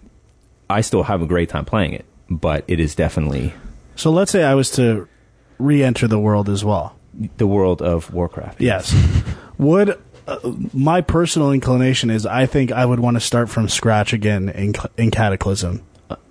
I 0.69 0.81
still 0.81 1.03
have 1.03 1.23
a 1.23 1.25
great 1.25 1.49
time 1.49 1.65
playing 1.65 1.93
it, 1.93 2.05
but 2.29 2.63
it 2.67 2.79
is 2.79 2.93
definitely 2.93 3.53
So 3.95 4.11
let's 4.11 4.31
say 4.31 4.43
I 4.43 4.53
was 4.53 4.69
to 4.71 5.07
re-enter 5.57 6.07
the 6.07 6.19
world 6.19 6.49
as 6.49 6.63
well. 6.63 6.95
The 7.37 7.47
world 7.47 7.81
of 7.81 8.13
Warcraft. 8.13 8.61
Yes. 8.61 8.95
would 9.57 9.97
uh, 10.27 10.37
my 10.73 11.01
personal 11.01 11.51
inclination 11.51 12.09
is 12.09 12.25
I 12.25 12.45
think 12.45 12.71
I 12.71 12.85
would 12.85 12.99
want 12.99 13.15
to 13.17 13.21
start 13.21 13.49
from 13.49 13.67
scratch 13.69 14.13
again 14.13 14.49
in 14.49 14.73
in 14.97 15.11
Cataclysm. 15.11 15.81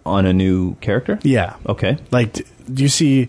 on 0.06 0.26
a 0.26 0.32
new 0.32 0.74
character. 0.76 1.18
Yeah. 1.22 1.56
Okay. 1.66 1.98
Like, 2.10 2.32
do 2.72 2.82
you 2.82 2.88
see? 2.88 3.28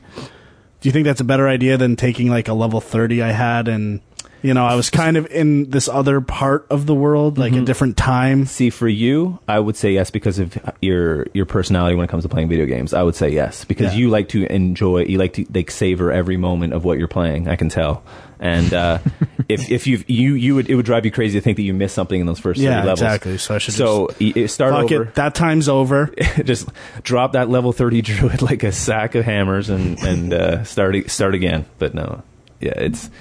Do 0.79 0.89
you 0.89 0.91
think 0.91 1.05
that's 1.05 1.21
a 1.21 1.25
better 1.25 1.47
idea 1.47 1.77
than 1.77 1.95
taking 1.95 2.29
like 2.29 2.47
a 2.47 2.53
level 2.53 2.81
thirty 2.81 3.21
I 3.21 3.31
had 3.31 3.67
and 3.67 4.01
you 4.41 4.53
know 4.53 4.65
I 4.65 4.75
was 4.75 4.89
kind 4.89 5.17
of 5.17 5.25
in 5.27 5.69
this 5.69 5.87
other 5.87 6.21
part 6.21 6.65
of 6.69 6.85
the 6.85 6.95
world, 6.95 7.37
like 7.37 7.53
a 7.53 7.61
different 7.61 7.97
time. 7.97 8.45
See, 8.45 8.69
for 8.69 8.87
you, 8.87 9.39
I 9.47 9.59
would 9.59 9.75
say 9.75 9.91
yes 9.93 10.09
because 10.11 10.39
of 10.39 10.57
your 10.81 11.27
your 11.33 11.45
personality 11.45 11.95
when 11.95 12.05
it 12.05 12.09
comes 12.09 12.23
to 12.23 12.29
playing 12.29 12.49
video 12.49 12.65
games. 12.65 12.93
I 12.93 13.03
would 13.03 13.15
say 13.15 13.29
yes 13.29 13.65
because 13.65 13.93
Yeah. 13.93 13.99
you 13.99 14.09
like 14.09 14.29
to 14.29 14.45
enjoy, 14.51 15.03
you 15.05 15.17
like 15.17 15.33
to 15.33 15.45
like 15.53 15.69
savor 15.71 16.11
every 16.11 16.37
moment 16.37 16.73
of 16.73 16.83
what 16.83 16.97
you're 16.97 17.07
playing. 17.07 17.47
I 17.47 17.55
can 17.55 17.69
tell. 17.69 18.03
And 18.39 18.73
uh, 18.73 18.97
if 19.47 19.69
if 19.69 19.85
you 19.85 20.03
you 20.07 20.33
you 20.33 20.55
would 20.55 20.67
it 20.69 20.73
would 20.75 20.85
drive 20.85 21.05
you 21.05 21.11
crazy 21.11 21.37
to 21.37 21.43
think 21.43 21.57
that 21.57 21.63
you 21.63 21.75
missed 21.75 21.93
something 21.93 22.19
in 22.19 22.25
those 22.25 22.39
first 22.39 22.59
Yeah, 22.59 22.77
30 22.81 22.87
levels. 22.87 23.01
exactly. 23.01 23.37
So 23.37 23.53
I 23.55 23.57
should 23.59 23.73
so 23.75 24.09
y- 24.19 24.47
start 24.47 24.73
Fuck 24.73 24.91
over. 24.91 25.03
it, 25.03 25.15
that 25.15 25.35
time's 25.35 25.69
over. 25.69 26.07
just 26.43 26.67
drop 27.03 27.33
that 27.33 27.49
level 27.49 27.71
30 27.71 28.01
druid 28.01 28.41
like 28.51 28.63
a 28.63 28.71
sack 28.71 29.13
of 29.13 29.23
hammers 29.25 29.69
and 29.69 29.99
and 30.01 30.33
uh, 30.33 30.63
start 30.63 30.95
start 31.11 31.35
again. 31.35 31.65
But 31.77 31.93
no, 31.93 32.23
yeah, 32.59 32.73
it's 32.77 33.11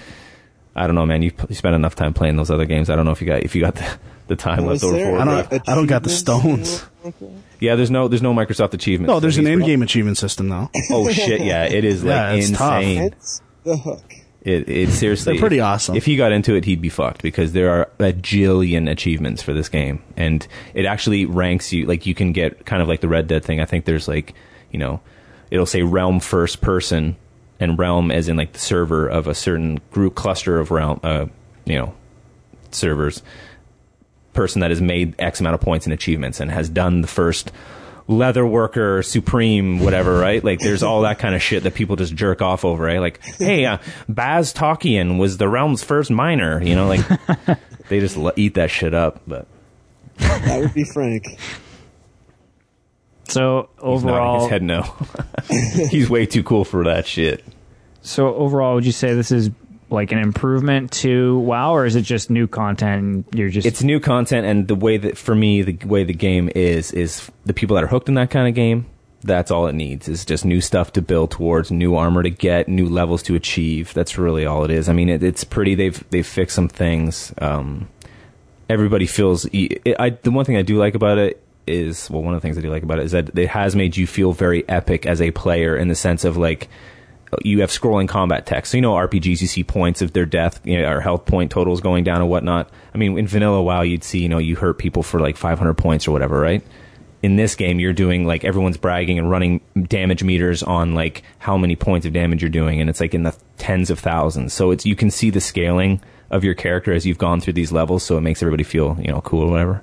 I 0.75 0.87
don't 0.87 0.95
know, 0.95 1.07
man. 1.07 1.23
You, 1.23 1.33
you 1.49 1.55
spent 1.55 1.75
enough 1.75 1.95
time 1.95 2.15
playing 2.15 2.37
those 2.37 2.51
other 2.51 2.65
games. 2.67 2.91
I 2.91 2.97
don't 2.97 3.05
know 3.05 3.11
if 3.11 3.21
you 3.21 3.27
got 3.27 3.43
if 3.43 3.55
you 3.55 3.61
got 3.61 3.75
the, 3.75 3.99
the 4.29 4.37
time 4.37 4.67
left 4.67 4.85
over 4.85 4.97
for 4.97 5.17
it. 5.17 5.21
I 5.21 5.25
don't- 5.25 5.69
I 5.69 5.75
don't 5.75 5.87
got 5.87 6.03
the 6.05 6.11
stones. 6.11 6.85
Yeah, 7.61 7.75
there's 7.75 7.91
no 7.91 8.09
there's 8.09 8.23
no 8.23 8.33
Microsoft 8.33 8.73
achievement. 8.75 9.09
No, 9.09 9.21
there's 9.21 9.37
an 9.39 9.47
in-game 9.47 9.83
achievement 9.83 10.17
system 10.19 10.49
though. 10.49 10.71
Oh 10.91 11.11
shit, 11.11 11.41
yeah, 11.41 11.65
it 11.65 11.85
is 11.85 12.05
like 12.05 12.11
Yeah, 12.15 12.33
it's 12.33 12.51
tough. 12.51 12.83
insane. 12.83 13.03
It's 13.13 13.43
the 13.65 13.77
hook. 13.77 14.03
It, 14.43 14.71
it 14.71 14.89
seriously, 14.91 15.35
They're 15.35 15.41
pretty 15.41 15.59
if- 15.59 15.65
awesome. 15.65 15.97
If 15.97 16.07
he 16.07 16.17
got 16.17 16.33
into 16.33 16.55
it, 16.55 16.65
he'd 16.65 16.81
be 16.81 16.89
fucked 16.89 17.21
because 17.21 17.53
there 17.53 17.71
are 17.71 17.91
a 17.99 18.13
jillion 18.15 18.91
achievements 18.91 19.43
for 19.43 19.53
this 19.53 19.69
game, 19.69 20.03
and 20.17 20.47
it 20.73 20.87
actually 20.87 21.27
ranks 21.27 21.73
you. 21.75 21.85
Like 21.85 22.07
you 22.07 22.15
can 22.15 22.33
get 22.33 22.65
kind 22.65 22.81
of 22.81 22.89
like 22.89 23.01
the 23.03 23.09
Red 23.09 23.27
Dead 23.27 23.45
thing. 23.45 23.61
I 23.61 23.67
think 23.67 23.85
there's 23.85 24.09
like, 24.09 24.33
you 24.71 24.79
know, 24.79 25.01
it'll 25.51 25.67
say 25.67 25.83
realm 25.83 26.21
first 26.21 26.63
person, 26.63 27.17
and 27.61 27.79
realm 27.79 28.11
as 28.11 28.29
in 28.29 28.37
like 28.37 28.53
the 28.53 28.59
server 28.59 29.07
of 29.07 29.29
a 29.29 29.35
certain 29.35 29.81
group 29.93 30.15
cluster 30.15 30.59
of 30.59 30.71
realm, 30.71 30.99
uh, 31.03 31.27
you 31.65 31.79
know, 31.79 31.95
servers. 32.73 33.23
Person 34.33 34.61
that 34.61 34.71
has 34.71 34.81
made 34.81 35.15
X 35.19 35.41
amount 35.41 35.55
of 35.55 35.61
points 35.61 35.87
and 35.87 35.93
achievements 35.93 36.41
and 36.41 36.51
has 36.51 36.69
done 36.69 37.03
the 37.03 37.09
first 37.09 37.53
leather 38.09 38.45
worker 38.45 39.05
supreme 39.05 39.79
whatever 39.79 40.19
right 40.19 40.43
like 40.43 40.59
there's 40.59 40.83
all 40.83 41.03
that 41.03 41.21
kind 41.21 41.37
of 41.37 41.41
shit 41.41 41.63
that 41.63 41.75
people 41.75 41.95
just 41.95 42.13
jerk 42.13 42.43
off 42.43 42.65
over 42.65 42.83
right 42.83 42.99
like 42.99 43.23
hey 43.39 43.65
uh, 43.65 43.79
baz 44.09 44.53
Talkian 44.53 45.17
was 45.17 45.37
the 45.37 45.49
realm's 45.49 45.85
first 45.85 46.11
miner 46.11 46.61
you 46.61 46.75
know 46.75 46.89
like 46.89 47.07
they 47.89 48.01
just 48.01 48.19
eat 48.35 48.55
that 48.55 48.69
shit 48.69 48.95
up 48.95 49.21
but 49.29 49.47
That 50.19 50.61
would 50.61 50.75
be 50.75 50.85
Frank. 50.85 51.39
So 53.31 53.69
he's 53.77 54.05
nodding 54.05 54.09
overall, 54.11 54.41
his 54.41 54.51
head 54.51 54.63
no. 54.63 54.83
He's 55.89 56.11
way 56.11 56.27
too 56.27 56.43
cool 56.43 56.65
for 56.65 56.85
that 56.85 57.07
shit. 57.07 57.45
So 58.03 58.35
overall, 58.35 58.75
would 58.75 58.87
you 58.87 58.93
say 58.93 59.15
this 59.15 59.31
is 59.31 59.51
like 59.89 60.13
an 60.13 60.19
improvement 60.19 60.93
to 60.93 61.39
WoW, 61.39 61.75
or 61.75 61.87
is 61.87 61.97
it 61.97 62.03
just 62.03 62.31
new 62.31 62.47
content? 62.47 63.03
And 63.03 63.25
you're 63.35 63.49
just 63.49 63.67
it's 63.67 63.83
new 63.83 64.01
content 64.01 64.47
and 64.47 64.69
the 64.69 64.75
way 64.75 64.97
that 64.97 65.17
for 65.17 65.35
me 65.35 65.63
the 65.63 65.87
way 65.87 66.05
the 66.05 66.15
game 66.15 66.51
is 66.55 66.93
is 66.93 67.31
the 67.45 67.55
people 67.55 67.77
that 67.77 67.85
are 67.85 67.89
hooked 67.89 68.09
in 68.09 68.15
that 68.15 68.31
kind 68.31 68.49
of 68.49 68.55
game 68.55 68.87
that's 69.23 69.51
all 69.51 69.67
it 69.67 69.75
needs 69.75 70.09
is 70.09 70.25
just 70.25 70.47
new 70.47 70.63
stuff 70.63 70.95
to 70.95 71.03
build 71.03 71.31
towards 71.31 71.71
new 71.71 71.95
armor 71.95 72.23
to 72.23 72.31
get 72.31 72.69
new 72.69 72.89
levels 72.89 73.23
to 73.25 73.35
achieve. 73.35 73.93
That's 73.93 74.17
really 74.17 74.47
all 74.47 74.65
it 74.65 74.71
is. 74.71 74.89
I 74.89 74.93
mean 74.93 75.09
it, 75.09 75.23
it's 75.23 75.45
pretty 75.45 75.75
they've 75.75 76.03
they've 76.11 76.27
fixed 76.27 76.57
some 76.57 76.69
things 76.69 77.33
um 77.39 77.89
everybody 78.69 79.07
feels 79.07 79.47
I, 79.47 80.17
the 80.23 80.31
one 80.31 80.45
thing 80.45 80.57
i 80.57 80.63
do 80.63 80.79
like 80.79 80.95
about 80.95 81.19
it 81.19 81.43
is 81.71 82.11
well 82.11 82.23
one 82.23 82.35
of 82.35 82.41
the 82.41 82.47
things 82.47 82.59
i 82.59 82.61
do 82.61 82.71
like 82.71 82.83
about 82.83 82.99
it 82.99 83.05
is 83.05 83.13
that 83.13 83.37
it 83.39 83.49
has 83.49 83.75
made 83.77 83.97
you 83.97 84.07
feel 84.07 84.33
very 84.33 84.69
epic 84.69 85.07
as 85.07 85.21
a 85.21 85.31
player 85.31 85.77
in 85.77 85.89
the 85.89 85.95
sense 85.95 86.25
of 86.25 86.37
like 86.37 86.69
you 87.45 87.61
have 87.61 87.71
scrolling 87.71 88.09
combat 88.09 88.47
text. 88.47 88.73
So 88.73 88.77
you 88.77 88.83
know 88.83 88.95
RPGs, 88.95 89.41
you 89.41 89.47
see 89.47 89.63
points 89.63 90.03
of 90.03 90.13
their 90.13 90.27
death, 90.27 90.61
you 90.65 90.81
know, 90.81 90.91
or 90.91 91.01
health 91.01 91.27
point 91.27 91.51
totals 91.51 91.81
going 91.81 92.05
down 92.05 92.21
and 92.21 92.29
whatnot. 92.29 92.71
I 92.95 92.99
mean, 92.99 93.19
in 93.19 93.27
vanilla 93.27 93.63
WoW, 93.63 93.83
you'd 93.83 94.05
see, 94.05 94.21
you 94.21 94.29
know, 94.29 94.39
you 94.39 94.57
hurt 94.57 94.79
people 94.79 95.03
for 95.03 95.21
like 95.21 95.37
500 95.37 95.75
points 95.75 96.09
or 96.09 96.13
whatever, 96.13 96.41
right? 96.41 96.63
In 97.23 97.37
this 97.37 97.55
game, 97.55 97.79
you're 97.79 97.93
doing 97.93 98.27
like 98.27 98.45
everyone's 98.45 98.79
bragging 98.79 99.19
and 99.19 99.31
running 99.31 99.61
damage 99.87 100.25
meters 100.25 100.63
on 100.63 100.95
like 100.95 101.23
how 101.39 101.57
many 101.57 101.77
points 101.77 102.07
of 102.07 102.13
damage 102.13 102.43
you're 102.43 102.51
doing, 102.51 102.81
and 102.81 102.89
it's 102.89 103.01
like 103.01 103.15
in 103.15 103.25
the 103.25 103.37
tens 103.59 103.91
of 103.91 103.99
thousands. 103.99 104.53
So 104.53 104.71
it's 104.71 104.87
you 104.87 104.97
can 104.97 105.11
see 105.11 105.31
the 105.31 105.41
scaling 105.41 106.01
of 106.31 106.45
your 106.45 106.55
character 106.55 106.93
as 106.93 107.05
you've 107.05 107.19
gone 107.19 107.41
through 107.41 107.53
these 107.53 107.73
levels, 107.73 108.03
so 108.03 108.17
it 108.17 108.23
makes 108.23 108.43
everybody 108.43 108.65
feel 108.65 108.97
you 109.01 109.13
know 109.13 109.21
cool 109.21 109.43
or 109.43 109.51
whatever. 109.51 109.83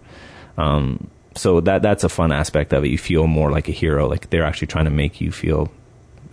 Um, 0.58 1.12
so 1.38 1.62
that 1.62 1.82
that's 1.82 2.04
a 2.04 2.10
fun 2.10 2.32
aspect 2.32 2.74
of 2.74 2.84
it. 2.84 2.90
You 2.90 2.98
feel 2.98 3.28
more 3.28 3.52
like 3.52 3.68
a 3.70 3.72
hero, 3.72 4.08
like 4.08 4.30
they're 4.30 4.44
actually 4.44 4.68
trying 4.68 4.86
to 4.86 4.92
make 4.92 5.22
you 5.22 5.32
feel 5.32 5.72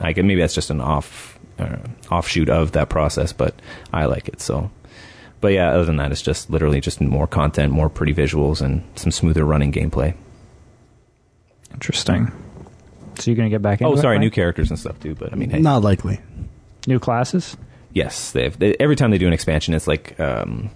like 0.00 0.16
maybe 0.16 0.36
that's 0.36 0.54
just 0.54 0.70
an 0.70 0.80
off 0.80 1.38
uh, 1.58 1.76
offshoot 2.10 2.48
of 2.48 2.72
that 2.72 2.88
process, 2.88 3.32
but 3.32 3.54
I 3.92 4.06
like 4.06 4.26
it. 4.28 4.40
So, 4.40 4.70
but 5.40 5.52
yeah, 5.52 5.70
other 5.70 5.84
than 5.84 5.96
that, 5.98 6.10
it's 6.10 6.22
just 6.22 6.50
literally 6.50 6.80
just 6.80 7.00
more 7.00 7.26
content, 7.28 7.72
more 7.72 7.88
pretty 7.88 8.12
visuals, 8.14 8.60
and 8.60 8.82
some 8.96 9.12
smoother 9.12 9.44
running 9.44 9.70
gameplay. 9.72 10.14
interesting. 11.72 12.30
So 13.18 13.30
you're 13.30 13.36
gonna 13.36 13.50
get 13.50 13.62
back 13.62 13.80
into 13.80 13.92
Oh, 13.92 13.94
it, 13.96 14.00
sorry, 14.00 14.18
new 14.18 14.30
characters 14.30 14.70
and 14.70 14.78
stuff 14.78 14.98
too. 15.00 15.14
But 15.14 15.32
I 15.32 15.36
mean, 15.36 15.50
hey, 15.50 15.60
Not 15.60 15.82
likely. 15.82 16.20
new 16.86 16.98
classes. 16.98 17.56
yes, 17.92 18.32
they 18.32 18.44
have. 18.44 18.58
They, 18.58 18.74
every 18.80 18.96
time 18.96 19.10
they 19.12 19.18
do 19.18 19.26
an 19.26 19.32
expansion, 19.32 19.74
it's 19.74 19.86
like 19.86 20.18
um, 20.18 20.70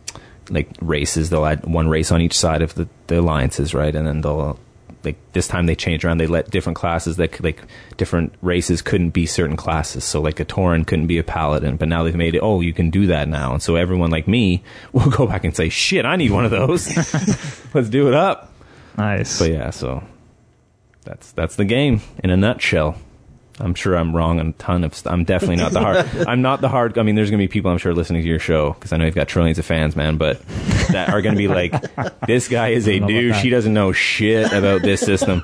like 0.50 0.68
races. 0.80 1.30
They'll 1.30 1.46
add 1.46 1.64
one 1.66 1.88
race 1.88 2.10
on 2.12 2.20
each 2.20 2.36
side 2.36 2.62
of 2.62 2.74
the, 2.74 2.88
the 3.06 3.20
alliances, 3.20 3.74
right? 3.74 3.94
And 3.94 4.06
then 4.06 4.20
they'll 4.20 4.58
like 5.04 5.16
this 5.32 5.46
time 5.48 5.66
they 5.66 5.74
changed 5.74 6.04
around. 6.04 6.18
They 6.18 6.26
let 6.26 6.50
different 6.50 6.76
classes 6.76 7.16
that 7.16 7.42
like 7.42 7.62
different 7.96 8.34
races 8.42 8.82
couldn't 8.82 9.10
be 9.10 9.26
certain 9.26 9.56
classes. 9.56 10.04
So 10.04 10.20
like 10.20 10.40
a 10.40 10.44
Tauren 10.44 10.86
couldn't 10.86 11.06
be 11.06 11.18
a 11.18 11.24
paladin, 11.24 11.76
but 11.76 11.88
now 11.88 12.02
they've 12.02 12.16
made 12.16 12.34
it. 12.34 12.40
Oh, 12.40 12.60
you 12.60 12.72
can 12.72 12.90
do 12.90 13.06
that 13.06 13.28
now. 13.28 13.52
And 13.52 13.62
so 13.62 13.76
everyone 13.76 14.10
like 14.10 14.26
me 14.28 14.62
will 14.92 15.10
go 15.10 15.26
back 15.26 15.44
and 15.44 15.54
say, 15.54 15.68
"Shit, 15.68 16.04
I 16.04 16.16
need 16.16 16.30
one 16.30 16.44
of 16.44 16.50
those. 16.50 16.88
Let's 17.74 17.88
do 17.88 18.08
it 18.08 18.14
up." 18.14 18.52
Nice. 18.96 19.38
But 19.38 19.50
yeah, 19.50 19.70
so 19.70 20.02
that's 21.04 21.32
that's 21.32 21.56
the 21.56 21.64
game 21.64 22.00
in 22.22 22.30
a 22.30 22.36
nutshell. 22.36 22.96
I'm 23.60 23.74
sure 23.74 23.96
I'm 23.96 24.14
wrong 24.14 24.38
on 24.40 24.48
a 24.48 24.52
ton 24.52 24.84
of 24.84 24.94
stuff. 24.94 25.12
I'm 25.12 25.24
definitely 25.24 25.56
not 25.56 25.72
the 25.72 25.80
hard. 25.80 26.06
I'm 26.28 26.42
not 26.42 26.60
the 26.60 26.68
hard. 26.68 26.96
I 26.98 27.02
mean, 27.02 27.14
there's 27.16 27.30
gonna 27.30 27.42
be 27.42 27.48
people 27.48 27.70
I'm 27.70 27.78
sure 27.78 27.92
listening 27.94 28.22
to 28.22 28.28
your 28.28 28.38
show 28.38 28.72
because 28.72 28.92
I 28.92 28.96
know 28.96 29.04
you've 29.04 29.14
got 29.14 29.28
trillions 29.28 29.58
of 29.58 29.66
fans, 29.66 29.96
man. 29.96 30.16
But 30.16 30.40
that 30.92 31.10
are 31.10 31.20
going 31.22 31.34
to 31.34 31.38
be 31.38 31.48
like, 31.48 31.72
this 32.26 32.48
guy 32.48 32.68
is 32.68 32.86
a 32.88 32.92
know 33.00 33.06
about 33.06 33.08
douche. 33.08 33.32
that. 33.34 33.42
He 33.42 33.50
doesn't 33.50 33.74
know 33.74 33.92
shit 33.92 34.52
about 34.52 34.82
this 34.82 35.00
system. 35.00 35.42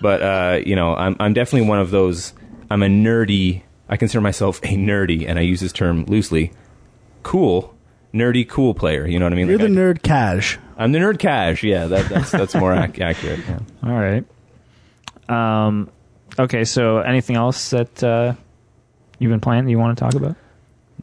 But 0.00 0.22
uh, 0.22 0.60
you 0.64 0.76
know, 0.76 0.94
I'm 0.94 1.16
I'm 1.18 1.32
definitely 1.34 1.68
one 1.68 1.80
of 1.80 1.90
those. 1.90 2.32
I'm 2.70 2.82
a 2.82 2.86
nerdy. 2.88 3.62
I 3.88 3.96
consider 3.96 4.20
myself 4.20 4.58
a 4.62 4.76
nerdy, 4.76 5.28
and 5.28 5.38
I 5.38 5.42
use 5.42 5.60
this 5.60 5.72
term 5.72 6.04
loosely. 6.06 6.52
Cool, 7.22 7.74
nerdy, 8.14 8.48
cool 8.48 8.74
player. 8.74 9.06
You 9.06 9.18
know 9.18 9.24
what 9.26 9.32
I 9.32 9.36
mean? 9.36 9.48
You're 9.48 9.58
Like, 9.58 9.68
the 9.68 9.74
I- 9.80 9.84
nerd 9.84 10.02
cash. 10.02 10.58
I'm 10.78 10.92
the 10.92 10.98
nerd 10.98 11.18
cash. 11.18 11.62
Yeah, 11.62 11.86
that, 11.86 12.08
that's 12.08 12.30
that's 12.30 12.54
more 12.54 12.74
ac- 12.74 13.00
accurate. 13.02 13.40
Yeah. 13.48 13.58
All 13.82 13.90
right. 13.98 14.24
Um, 15.28 15.90
okay, 16.38 16.64
so 16.64 16.98
anything 16.98 17.36
else 17.36 17.70
that 17.70 18.02
uh, 18.02 18.34
you've 19.18 19.30
been 19.30 19.40
playing 19.40 19.64
that 19.64 19.70
you 19.70 19.78
want 19.78 19.96
to 19.96 20.04
talk 20.04 20.14
about? 20.14 20.36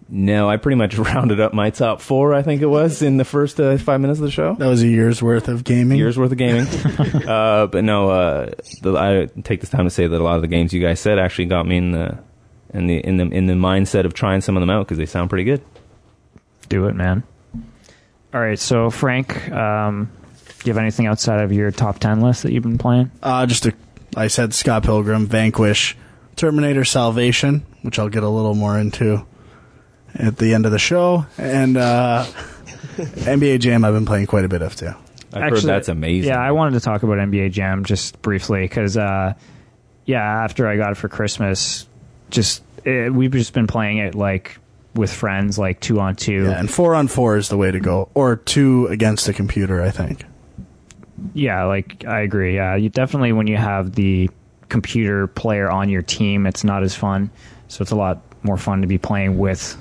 No, 0.09 0.49
I 0.49 0.57
pretty 0.57 0.75
much 0.75 0.97
rounded 0.97 1.39
up 1.39 1.53
my 1.53 1.69
top 1.69 2.01
four. 2.01 2.33
I 2.33 2.41
think 2.41 2.61
it 2.61 2.67
was 2.67 3.01
in 3.01 3.17
the 3.17 3.25
first 3.25 3.59
uh, 3.59 3.77
five 3.77 3.99
minutes 3.99 4.19
of 4.19 4.25
the 4.25 4.31
show. 4.31 4.55
That 4.55 4.67
was 4.67 4.83
a 4.83 4.87
year's 4.87 5.21
worth 5.21 5.47
of 5.47 5.63
gaming. 5.63 5.97
Years 5.97 6.17
worth 6.17 6.31
of 6.31 6.37
gaming. 6.37 6.67
uh, 7.27 7.67
but 7.67 7.83
no, 7.83 8.09
uh, 8.09 8.51
the, 8.81 8.95
I 8.95 9.41
take 9.41 9.61
this 9.61 9.69
time 9.69 9.85
to 9.85 9.89
say 9.89 10.07
that 10.07 10.19
a 10.19 10.23
lot 10.23 10.35
of 10.35 10.41
the 10.41 10.47
games 10.47 10.73
you 10.73 10.81
guys 10.81 10.99
said 10.99 11.19
actually 11.19 11.45
got 11.45 11.65
me 11.65 11.77
in 11.77 11.91
the 11.91 12.19
in 12.73 12.87
the 12.87 12.97
in 12.97 13.17
the 13.17 13.23
in 13.25 13.45
the 13.47 13.53
mindset 13.53 14.05
of 14.05 14.13
trying 14.13 14.41
some 14.41 14.57
of 14.57 14.61
them 14.61 14.69
out 14.69 14.85
because 14.85 14.97
they 14.97 15.05
sound 15.05 15.29
pretty 15.29 15.45
good. 15.45 15.63
Do 16.69 16.87
it, 16.87 16.95
man. 16.95 17.23
All 18.33 18.41
right, 18.41 18.57
so 18.57 18.89
Frank, 18.89 19.51
um, 19.51 20.11
do 20.45 20.53
you 20.65 20.73
have 20.73 20.81
anything 20.81 21.05
outside 21.05 21.43
of 21.43 21.53
your 21.53 21.69
top 21.69 21.99
10 21.99 22.21
list 22.21 22.41
that 22.41 22.51
you've 22.51 22.63
been 22.63 22.79
playing? 22.79 23.11
Uh, 23.21 23.45
just 23.45 23.67
a, 23.67 23.73
I 24.15 24.27
said 24.27 24.53
Scott 24.53 24.83
Pilgrim, 24.83 25.27
Vanquish, 25.27 25.97
Terminator 26.35 26.85
Salvation, 26.85 27.65
which 27.81 27.99
I'll 27.99 28.09
get 28.09 28.23
a 28.23 28.29
little 28.29 28.55
more 28.55 28.77
into 28.77 29.25
at 30.15 30.37
the 30.37 30.53
end 30.53 30.65
of 30.65 30.71
the 30.71 30.79
show, 30.79 31.25
and 31.37 31.77
uh, 31.77 32.25
NBA 32.95 33.59
Jam 33.59 33.83
I've 33.83 33.93
been 33.93 34.05
playing 34.05 34.27
quite 34.27 34.45
a 34.45 34.49
bit 34.49 34.61
of 34.61 34.75
too. 34.75 34.93
I've 35.33 35.49
heard 35.49 35.63
that's 35.63 35.89
amazing. 35.89 36.29
Yeah, 36.29 36.39
I 36.39 36.51
wanted 36.51 36.73
to 36.73 36.79
talk 36.79 37.01
about 37.03 37.17
NBA 37.17 37.51
Jam 37.51 37.83
just 37.85 38.21
briefly 38.21 38.61
because, 38.61 38.97
uh, 38.97 39.33
yeah, 40.05 40.21
after 40.21 40.67
I 40.67 40.77
got 40.77 40.91
it 40.91 40.95
for 40.95 41.09
Christmas, 41.09 41.87
just 42.29 42.63
it, 42.85 43.11
we've 43.11 43.31
just 43.31 43.53
been 43.53 43.67
playing 43.67 43.97
it 43.97 44.13
like 44.13 44.59
with 44.93 45.11
friends, 45.11 45.57
like 45.57 45.79
two 45.79 45.99
on 45.99 46.15
two. 46.15 46.43
Yeah, 46.43 46.59
and 46.59 46.69
four 46.69 46.93
on 46.93 47.07
four 47.07 47.37
is 47.37 47.49
the 47.49 47.57
way 47.57 47.71
to 47.71 47.79
go, 47.79 48.09
or 48.13 48.35
two 48.35 48.87
against 48.87 49.25
the 49.25 49.33
computer, 49.33 49.81
I 49.81 49.89
think. 49.89 50.25
Yeah, 51.33 51.63
like 51.65 52.05
I 52.05 52.21
agree. 52.21 52.55
Yeah, 52.55 52.75
you 52.75 52.89
definitely 52.89 53.31
when 53.33 53.47
you 53.47 53.57
have 53.57 53.93
the 53.93 54.29
computer 54.69 55.27
player 55.27 55.69
on 55.69 55.89
your 55.89 56.01
team, 56.01 56.45
it's 56.45 56.63
not 56.63 56.83
as 56.83 56.95
fun. 56.95 57.29
So 57.67 57.81
it's 57.81 57.91
a 57.91 57.95
lot 57.95 58.21
more 58.43 58.57
fun 58.57 58.81
to 58.81 58.87
be 58.87 58.97
playing 58.97 59.37
with. 59.37 59.77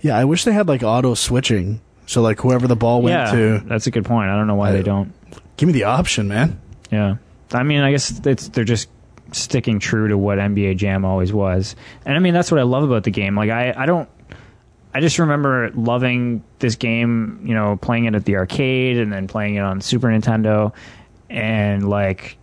Yeah, 0.00 0.16
I 0.16 0.24
wish 0.24 0.44
they 0.44 0.52
had 0.52 0.68
like 0.68 0.82
auto 0.82 1.14
switching, 1.14 1.80
so 2.06 2.22
like 2.22 2.40
whoever 2.40 2.66
the 2.66 2.76
ball 2.76 3.02
went 3.02 3.14
yeah, 3.14 3.32
to, 3.32 3.58
that's 3.66 3.86
a 3.86 3.90
good 3.90 4.04
point. 4.04 4.30
I 4.30 4.36
don't 4.36 4.46
know 4.46 4.54
why 4.54 4.70
I- 4.70 4.72
they 4.72 4.82
don't. 4.82 5.12
give 5.56 5.66
me 5.66 5.72
the 5.72 5.84
option, 5.84 6.28
man. 6.28 6.60
Yeah, 6.90 7.16
I 7.52 7.62
mean, 7.64 7.80
I 7.80 7.90
guess 7.90 8.20
it's 8.24 8.48
they're 8.48 8.64
just 8.64 8.88
sticking 9.32 9.78
true 9.78 10.08
to 10.08 10.16
what 10.16 10.38
NBA 10.38 10.76
Jam 10.78 11.04
always 11.04 11.32
was, 11.32 11.76
and 12.06 12.16
I 12.16 12.18
mean 12.20 12.32
that's 12.32 12.50
what 12.50 12.58
I 12.60 12.62
love 12.64 12.84
about 12.84 13.02
the 13.04 13.10
game. 13.10 13.34
Like 13.36 13.50
I, 13.50 13.74
I 13.76 13.86
don't. 13.86 14.08
I 14.98 15.00
just 15.00 15.20
remember 15.20 15.70
loving 15.76 16.42
this 16.58 16.74
game, 16.74 17.44
you 17.44 17.54
know, 17.54 17.76
playing 17.76 18.06
it 18.06 18.16
at 18.16 18.24
the 18.24 18.34
arcade 18.34 18.98
and 18.98 19.12
then 19.12 19.28
playing 19.28 19.54
it 19.54 19.60
on 19.60 19.80
Super 19.80 20.08
Nintendo, 20.08 20.74
and 21.30 21.88
like 21.88 22.36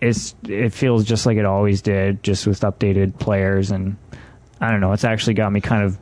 it's 0.00 0.36
it 0.44 0.72
feels 0.72 1.04
just 1.04 1.26
like 1.26 1.36
it 1.36 1.44
always 1.44 1.82
did, 1.82 2.22
just 2.22 2.46
with 2.46 2.60
updated 2.60 3.18
players, 3.18 3.72
and 3.72 3.96
I 4.60 4.70
don't 4.70 4.80
know. 4.80 4.92
It's 4.92 5.02
actually 5.02 5.34
got 5.34 5.50
me 5.50 5.60
kind 5.60 5.82
of 5.82 5.98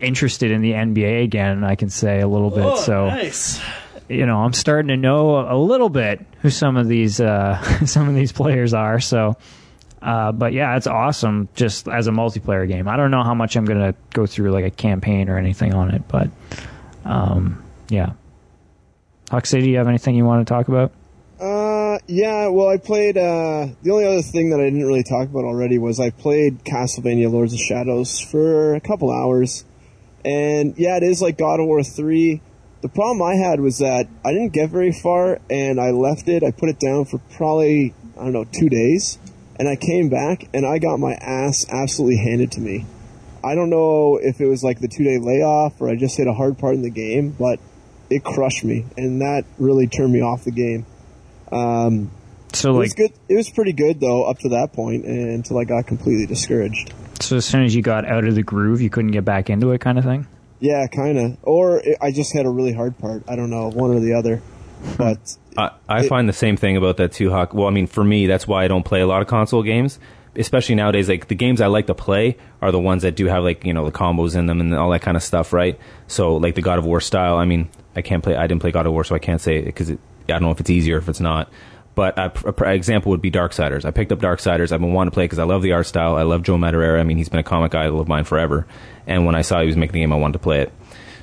interested 0.00 0.50
in 0.50 0.62
the 0.62 0.72
NBA 0.72 1.22
again. 1.22 1.62
I 1.62 1.76
can 1.76 1.90
say 1.90 2.18
a 2.18 2.26
little 2.26 2.50
bit. 2.50 2.78
so 2.78 3.06
nice. 3.06 3.60
you 4.08 4.26
know, 4.26 4.38
I'm 4.38 4.52
starting 4.52 4.88
to 4.88 4.96
know 4.96 5.48
a 5.48 5.56
little 5.56 5.90
bit 5.90 6.26
who 6.40 6.50
some 6.50 6.76
of 6.76 6.88
these 6.88 7.20
uh, 7.20 7.62
some 7.86 8.08
of 8.08 8.16
these 8.16 8.32
players 8.32 8.74
are. 8.74 8.98
So, 8.98 9.36
uh, 10.02 10.32
but 10.32 10.52
yeah, 10.52 10.76
it's 10.76 10.86
awesome 10.86 11.48
just 11.54 11.88
as 11.88 12.06
a 12.06 12.10
multiplayer 12.10 12.66
game. 12.66 12.88
I 12.88 12.96
don't 12.96 13.10
know 13.10 13.22
how 13.22 13.34
much 13.34 13.56
I'm 13.56 13.64
gonna 13.64 13.94
go 14.12 14.26
through 14.26 14.50
like 14.50 14.64
a 14.64 14.70
campaign 14.70 15.28
or 15.28 15.36
anything 15.36 15.74
on 15.74 15.90
it, 15.90 16.08
but 16.08 16.30
um, 17.04 17.62
yeah. 17.88 18.12
City, 19.44 19.66
do 19.66 19.70
you 19.70 19.78
have 19.78 19.86
anything 19.86 20.16
you 20.16 20.24
want 20.24 20.46
to 20.46 20.52
talk 20.52 20.66
about? 20.68 20.92
Uh, 21.40 21.98
yeah. 22.08 22.48
Well, 22.48 22.68
I 22.68 22.78
played. 22.78 23.16
Uh, 23.16 23.68
the 23.82 23.90
only 23.92 24.04
other 24.04 24.22
thing 24.22 24.50
that 24.50 24.60
I 24.60 24.64
didn't 24.64 24.84
really 24.84 25.04
talk 25.04 25.28
about 25.28 25.44
already 25.44 25.78
was 25.78 26.00
I 26.00 26.10
played 26.10 26.64
Castlevania: 26.64 27.30
Lords 27.30 27.52
of 27.52 27.60
Shadows 27.60 28.20
for 28.20 28.74
a 28.74 28.80
couple 28.80 29.10
hours, 29.10 29.64
and 30.24 30.76
yeah, 30.76 30.96
it 30.96 31.02
is 31.02 31.22
like 31.22 31.38
God 31.38 31.60
of 31.60 31.66
War 31.66 31.82
three. 31.82 32.42
The 32.82 32.88
problem 32.88 33.22
I 33.22 33.34
had 33.34 33.60
was 33.60 33.78
that 33.78 34.08
I 34.24 34.32
didn't 34.32 34.52
get 34.52 34.70
very 34.70 34.92
far, 34.92 35.38
and 35.48 35.80
I 35.80 35.90
left 35.90 36.28
it. 36.28 36.42
I 36.42 36.50
put 36.50 36.68
it 36.70 36.80
down 36.80 37.04
for 37.04 37.18
probably 37.36 37.94
I 38.18 38.24
don't 38.24 38.32
know 38.32 38.44
two 38.44 38.68
days, 38.68 39.18
and 39.60 39.68
I 39.68 39.76
came 39.76 40.08
back 40.08 40.48
and 40.54 40.64
I 40.64 40.78
got 40.78 40.98
my 40.98 41.12
ass 41.12 41.66
absolutely 41.68 42.16
handed 42.16 42.52
to 42.52 42.60
me. 42.62 42.86
I 43.44 43.54
don't 43.54 43.68
know 43.68 44.18
if 44.20 44.40
it 44.40 44.46
was 44.46 44.64
like 44.64 44.80
the 44.80 44.88
two 44.88 45.04
day 45.04 45.18
layoff 45.18 45.78
or 45.82 45.90
I 45.90 45.96
just 45.96 46.16
hit 46.16 46.26
a 46.26 46.32
hard 46.32 46.58
part 46.58 46.74
in 46.74 46.82
the 46.82 46.90
game, 46.90 47.36
but 47.38 47.60
it 48.08 48.24
crushed 48.24 48.64
me, 48.64 48.86
and 48.96 49.20
that 49.20 49.44
really 49.58 49.86
turned 49.86 50.12
me 50.12 50.22
off 50.22 50.44
the 50.44 50.50
game. 50.50 50.86
Um, 51.52 52.10
So 52.54 52.70
it 52.70 52.72
like, 52.72 52.80
was 52.80 52.94
good. 52.94 53.12
It 53.28 53.36
was 53.36 53.50
pretty 53.50 53.74
good 53.74 54.00
though 54.00 54.24
up 54.24 54.38
to 54.40 54.48
that 54.48 54.72
point, 54.72 55.04
and 55.04 55.30
until 55.30 55.58
I 55.58 55.64
got 55.64 55.86
completely 55.86 56.24
discouraged. 56.24 56.94
so 57.20 57.36
as 57.36 57.44
soon 57.44 57.62
as 57.62 57.74
you 57.74 57.82
got 57.82 58.06
out 58.06 58.24
of 58.24 58.34
the 58.34 58.42
groove, 58.42 58.80
you 58.80 58.88
couldn't 58.88 59.12
get 59.12 59.26
back 59.26 59.50
into 59.50 59.72
it, 59.72 59.80
kind 59.82 59.98
of 59.98 60.04
thing. 60.04 60.26
Yeah, 60.58 60.86
kind 60.86 61.18
of. 61.18 61.36
Or 61.42 61.80
it, 61.80 61.98
I 62.00 62.12
just 62.12 62.32
had 62.32 62.46
a 62.46 62.50
really 62.50 62.72
hard 62.72 62.98
part. 62.98 63.24
I 63.28 63.36
don't 63.36 63.50
know, 63.50 63.68
one 63.68 63.90
or 63.90 64.00
the 64.00 64.14
other. 64.14 64.40
But 64.96 65.36
I, 65.56 65.70
I 65.88 66.00
It- 66.00 66.08
find 66.08 66.28
the 66.28 66.32
same 66.32 66.56
thing 66.56 66.76
about 66.76 66.96
that 66.98 67.12
too, 67.12 67.30
Huck. 67.30 67.54
Well, 67.54 67.66
I 67.66 67.70
mean, 67.70 67.86
for 67.86 68.04
me, 68.04 68.26
that's 68.26 68.46
why 68.46 68.64
I 68.64 68.68
don't 68.68 68.84
play 68.84 69.00
a 69.00 69.06
lot 69.06 69.22
of 69.22 69.28
console 69.28 69.62
games. 69.62 69.98
Especially 70.36 70.76
nowadays, 70.76 71.08
like 71.08 71.26
the 71.26 71.34
games 71.34 71.60
I 71.60 71.66
like 71.66 71.88
to 71.88 71.94
play 71.94 72.36
are 72.62 72.70
the 72.70 72.78
ones 72.78 73.02
that 73.02 73.16
do 73.16 73.26
have 73.26 73.42
like 73.42 73.64
you 73.64 73.72
know 73.74 73.84
the 73.84 73.90
combos 73.90 74.36
in 74.36 74.46
them 74.46 74.60
and 74.60 74.72
all 74.74 74.90
that 74.90 75.02
kind 75.02 75.16
of 75.16 75.24
stuff, 75.24 75.52
right? 75.52 75.76
So 76.06 76.36
like 76.36 76.54
the 76.54 76.62
God 76.62 76.78
of 76.78 76.86
War 76.86 77.00
style. 77.00 77.36
I 77.36 77.44
mean, 77.46 77.68
I 77.96 78.02
can't 78.02 78.22
play. 78.22 78.36
I 78.36 78.46
didn't 78.46 78.60
play 78.60 78.70
God 78.70 78.86
of 78.86 78.92
War, 78.92 79.02
so 79.02 79.16
I 79.16 79.18
can't 79.18 79.40
say 79.40 79.60
because 79.60 79.90
I 79.90 79.96
don't 80.28 80.42
know 80.42 80.52
if 80.52 80.60
it's 80.60 80.70
easier 80.70 80.96
or 80.96 80.98
if 80.98 81.08
it's 81.08 81.18
not. 81.18 81.50
But 81.96 82.16
a, 82.16 82.32
a, 82.48 82.54
a 82.64 82.72
example 82.74 83.10
would 83.10 83.20
be 83.20 83.32
Darksiders. 83.32 83.84
I 83.84 83.90
picked 83.90 84.12
up 84.12 84.20
Darksiders. 84.20 84.70
I've 84.70 84.80
been 84.80 84.92
wanting 84.92 85.10
to 85.10 85.14
play 85.14 85.24
because 85.24 85.40
I 85.40 85.44
love 85.44 85.62
the 85.62 85.72
art 85.72 85.86
style. 85.86 86.14
I 86.14 86.22
love 86.22 86.44
Joe 86.44 86.56
Madureira. 86.56 87.00
I 87.00 87.02
mean, 87.02 87.16
he's 87.18 87.28
been 87.28 87.40
a 87.40 87.42
comic 87.44 87.74
idol 87.74 88.00
of 88.00 88.06
mine 88.06 88.22
forever. 88.22 88.68
And 89.08 89.26
when 89.26 89.34
I 89.34 89.42
saw 89.42 89.60
he 89.60 89.66
was 89.66 89.76
making 89.76 89.94
the 89.94 89.98
game, 90.00 90.12
I 90.12 90.16
wanted 90.16 90.34
to 90.34 90.38
play 90.38 90.60
it. 90.60 90.72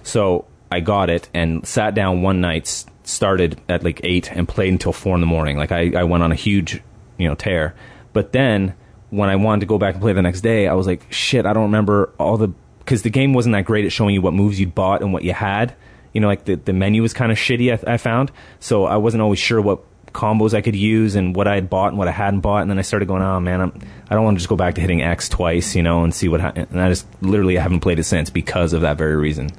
So 0.03 0.45
I 0.69 0.81
got 0.81 1.09
it 1.09 1.29
and 1.33 1.65
sat 1.65 1.95
down 1.95 2.21
one 2.21 2.41
night, 2.41 2.83
started 3.07 3.59
at 3.69 3.83
like 3.83 4.01
eight 4.03 4.31
and 4.31 4.47
played 4.47 4.71
until 4.71 4.91
four 4.91 5.15
in 5.15 5.21
the 5.21 5.27
morning. 5.27 5.57
Like 5.57 5.71
I, 5.71 5.91
I 5.95 6.03
went 6.03 6.23
on 6.23 6.31
a 6.31 6.35
huge, 6.35 6.81
you 7.17 7.27
know, 7.27 7.35
tear. 7.35 7.73
But 8.13 8.33
then 8.33 8.75
when 9.09 9.29
I 9.29 9.35
wanted 9.37 9.61
to 9.61 9.65
go 9.65 9.77
back 9.77 9.95
and 9.95 10.01
play 10.01 10.13
the 10.13 10.21
next 10.21 10.41
day, 10.41 10.67
I 10.67 10.73
was 10.73 10.87
like, 10.87 11.11
shit, 11.11 11.45
I 11.45 11.53
don't 11.53 11.63
remember 11.63 12.13
all 12.19 12.37
the 12.37 12.49
because 12.79 13.01
the 13.01 13.09
game 13.09 13.33
wasn't 13.33 13.53
that 13.53 13.65
great 13.65 13.85
at 13.85 13.91
showing 13.91 14.13
you 14.13 14.21
what 14.21 14.33
moves 14.33 14.59
you'd 14.59 14.75
bought 14.75 15.01
and 15.01 15.11
what 15.11 15.23
you 15.23 15.33
had. 15.33 15.75
You 16.13 16.21
know, 16.21 16.27
like 16.27 16.45
the 16.45 16.55
the 16.55 16.73
menu 16.73 17.01
was 17.01 17.13
kind 17.13 17.31
of 17.31 17.37
shitty. 17.37 17.71
I, 17.71 17.93
I 17.93 17.97
found 17.97 18.31
so 18.59 18.85
I 18.85 18.97
wasn't 18.97 19.21
always 19.21 19.39
sure 19.39 19.61
what 19.61 19.81
combos 20.13 20.53
I 20.53 20.61
could 20.61 20.75
use 20.75 21.15
and 21.15 21.35
what 21.35 21.47
I 21.47 21.55
had 21.55 21.69
bought 21.69 21.89
and 21.89 21.97
what 21.97 22.07
I 22.07 22.11
hadn't 22.11 22.41
bought. 22.41 22.61
And 22.61 22.71
then 22.71 22.79
I 22.79 22.81
started 22.81 23.07
going, 23.07 23.21
oh 23.21 23.39
man, 23.39 23.61
I'm, 23.61 23.81
I 24.09 24.15
don't 24.15 24.23
want 24.23 24.35
to 24.35 24.39
just 24.39 24.49
go 24.49 24.55
back 24.55 24.75
to 24.75 24.81
hitting 24.81 25.01
X 25.01 25.29
twice, 25.29 25.75
you 25.75 25.83
know, 25.83 26.03
and 26.03 26.13
see 26.13 26.27
what. 26.27 26.41
Ha-. 26.41 26.53
And 26.55 26.81
I 26.81 26.89
just 26.89 27.05
literally 27.21 27.57
I 27.57 27.61
haven't 27.61 27.81
played 27.81 27.99
it 27.99 28.03
since 28.03 28.29
because 28.29 28.73
of 28.73 28.81
that 28.81 28.97
very 28.97 29.15
reason. 29.15 29.49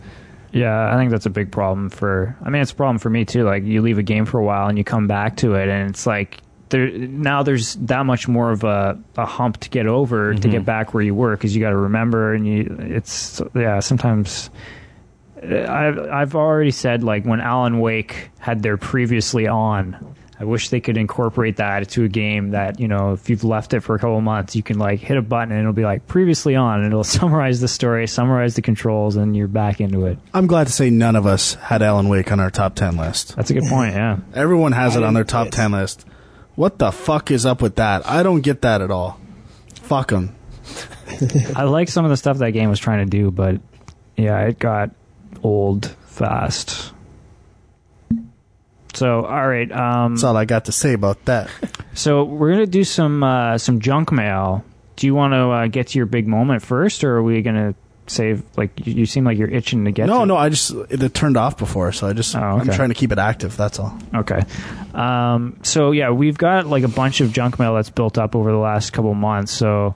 Yeah, 0.53 0.93
I 0.93 0.97
think 0.97 1.11
that's 1.11 1.27
a 1.27 1.31
big 1.31 1.53
problem 1.53 1.91
for. 1.91 2.37
I 2.43 2.51
mean, 2.51 2.63
it's 2.63 2.73
a 2.73 2.75
problem 2.75 2.99
for 2.99 3.11
me 3.11 3.25
too. 3.25 3.45
Like, 3.45 3.65
you 3.65 3.83
leave 3.83 3.99
a 3.99 4.03
game 4.03 4.25
for 4.25 4.39
a 4.39 4.45
while 4.45 4.69
and 4.69 4.79
you 4.79 4.85
come 4.85 5.07
back 5.07 5.37
to 5.39 5.55
it, 5.55 5.69
and 5.69 5.91
it's 5.91 6.07
like 6.07 6.41
there 6.71 6.91
now 6.91 7.43
there's 7.43 7.75
that 7.77 8.05
much 8.07 8.29
more 8.29 8.51
of 8.51 8.65
a, 8.65 8.99
a 9.17 9.27
hump 9.27 9.59
to 9.59 9.71
get 9.71 9.87
over 9.87 10.35
to 10.35 10.41
mm-hmm. 10.41 10.51
get 10.51 10.65
back 10.65 10.95
where 10.95 11.03
you 11.03 11.15
were 11.15 11.37
because 11.37 11.55
you 11.55 11.61
got 11.61 11.71
to 11.71 11.77
remember, 11.77 12.35
and 12.35 12.47
you 12.47 12.77
it's 12.81 13.41
yeah 13.55 13.81
sometimes. 13.81 14.51
I've 15.41 15.99
I've 15.99 16.35
already 16.35 16.73
said 16.73 17.05
like 17.05 17.25
when 17.25 17.41
Alan 17.41 17.79
Wake 17.79 18.31
had 18.39 18.63
their 18.63 18.77
previously 18.77 19.47
on. 19.47 20.17
I 20.41 20.45
wish 20.45 20.69
they 20.69 20.81
could 20.81 20.97
incorporate 20.97 21.57
that 21.57 21.89
to 21.91 22.05
a 22.05 22.09
game 22.09 22.51
that 22.51 22.79
you 22.79 22.87
know 22.87 23.13
if 23.13 23.29
you've 23.29 23.43
left 23.45 23.75
it 23.75 23.81
for 23.81 23.97
a 23.97 23.99
couple 23.99 24.21
months, 24.21 24.55
you 24.55 24.63
can 24.63 24.79
like 24.79 25.01
hit 25.01 25.17
a 25.17 25.23
button 25.23 25.51
and 25.51 25.61
it'll 25.61 25.73
be 25.73 25.85
like 25.85 26.07
previously 26.07 26.55
on, 26.55 26.79
and 26.81 26.87
it'll 26.87 27.05
summarize 27.19 27.61
the 27.61 27.69
story, 27.69 28.07
summarize 28.07 28.55
the 28.55 28.63
controls, 28.63 29.17
and 29.17 29.37
you're 29.37 29.49
back 29.49 29.81
into 29.81 30.07
it. 30.07 30.19
I'm 30.33 30.47
glad 30.47 30.69
to 30.69 30.73
say 30.73 30.91
none 30.91 31.17
of 31.17 31.27
us 31.27 31.55
had 31.55 31.83
Alan 31.83 32.09
Wake 32.09 32.31
on 32.31 32.41
our 32.41 32.51
top 32.51 32.75
10 32.77 32.97
list. 32.97 33.35
That's 33.37 33.51
a 33.51 33.55
good 33.55 33.65
point. 33.65 33.95
Yeah. 33.95 34.19
Everyone 34.35 34.73
has 34.73 34.97
it 34.97 35.03
on 35.03 35.15
their 35.15 35.25
top 35.25 35.51
10 35.51 35.73
list. 35.73 36.07
What 36.55 36.79
the 36.79 36.91
fuck 36.91 37.31
is 37.31 37.47
up 37.47 37.63
with 37.63 37.77
that? 37.77 38.09
I 38.09 38.23
don't 38.23 38.41
get 38.41 38.63
that 38.63 38.81
at 38.81 38.91
all. 38.91 39.21
Fuck 39.75 40.11
them. 40.11 40.35
I 41.57 41.65
like 41.65 41.89
some 41.89 42.05
of 42.05 42.11
the 42.11 42.17
stuff 42.17 42.39
that 42.39 42.51
game 42.51 42.69
was 42.69 42.79
trying 42.79 43.05
to 43.05 43.11
do, 43.11 43.31
but 43.31 43.61
yeah, 44.17 44.41
it 44.41 44.59
got 44.59 44.91
old 45.43 45.87
fast. 46.07 46.93
So, 48.99 49.25
all 49.25 49.49
right. 49.49 49.71
Um, 49.71 50.15
That's 50.15 50.25
all 50.25 50.37
I 50.37 50.45
got 50.45 50.65
to 50.67 50.73
say 50.73 50.93
about 50.93 51.25
that. 51.27 51.49
so 51.95 52.25
we're 52.25 52.51
gonna 52.53 52.67
do 52.67 52.85
some 52.85 53.23
uh, 53.23 53.59
some 53.59 53.81
junk 53.81 54.11
mail. 54.13 54.65
Do 54.97 55.07
you 55.07 55.15
want 55.15 55.33
to 55.35 55.39
uh, 55.51 55.67
get 55.69 55.89
to 55.89 55.99
your 55.99 56.07
big 56.07 56.27
moment 56.27 56.63
first, 56.63 57.05
or 57.05 57.17
are 57.17 57.23
we 57.23 57.41
gonna 57.43 57.75
save? 58.09 58.43
Like 58.57 58.85
you, 58.87 58.95
you 58.95 59.07
seem 59.07 59.25
like 59.25 59.39
you're 59.39 59.49
itching 59.49 59.85
to 59.85 59.93
get. 59.93 60.07
No, 60.07 60.21
to 60.21 60.27
no, 60.27 60.37
I 60.37 60.49
just 60.49 60.73
it 60.91 61.15
turned 61.15 61.37
off 61.37 61.57
before, 61.59 61.93
so 61.93 62.09
I 62.09 62.13
just 62.13 62.35
Oh, 62.35 62.41
I'm 62.41 62.63
okay. 62.63 62.75
trying 62.75 62.89
to 62.89 62.95
keep 62.97 63.13
it 63.13 63.19
active. 63.19 63.57
That's 63.57 63.79
all. 63.79 63.97
Okay. 64.15 64.43
Um, 64.95 65.59
so 65.63 65.93
yeah, 65.93 66.11
we've 66.11 66.37
got 66.37 66.67
like 66.67 66.83
a 66.83 66.89
bunch 66.89 67.21
of 67.21 67.33
junk 67.33 67.59
mail 67.61 67.75
that's 67.77 67.91
built 67.91 68.19
up 68.19 68.35
over 68.35 68.51
the 68.51 68.59
last 68.59 68.93
couple 68.93 69.15
months. 69.15 69.53
So 69.53 69.95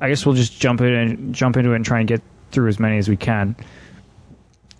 I 0.00 0.08
guess 0.08 0.24
we'll 0.24 0.36
just 0.36 0.60
jump 0.60 0.80
in 0.80 0.92
and 0.92 1.34
jump 1.34 1.56
into 1.56 1.72
it 1.72 1.76
and 1.76 1.84
try 1.84 1.98
and 1.98 2.08
get 2.08 2.22
through 2.52 2.68
as 2.68 2.78
many 2.78 2.98
as 2.98 3.08
we 3.08 3.16
can. 3.16 3.56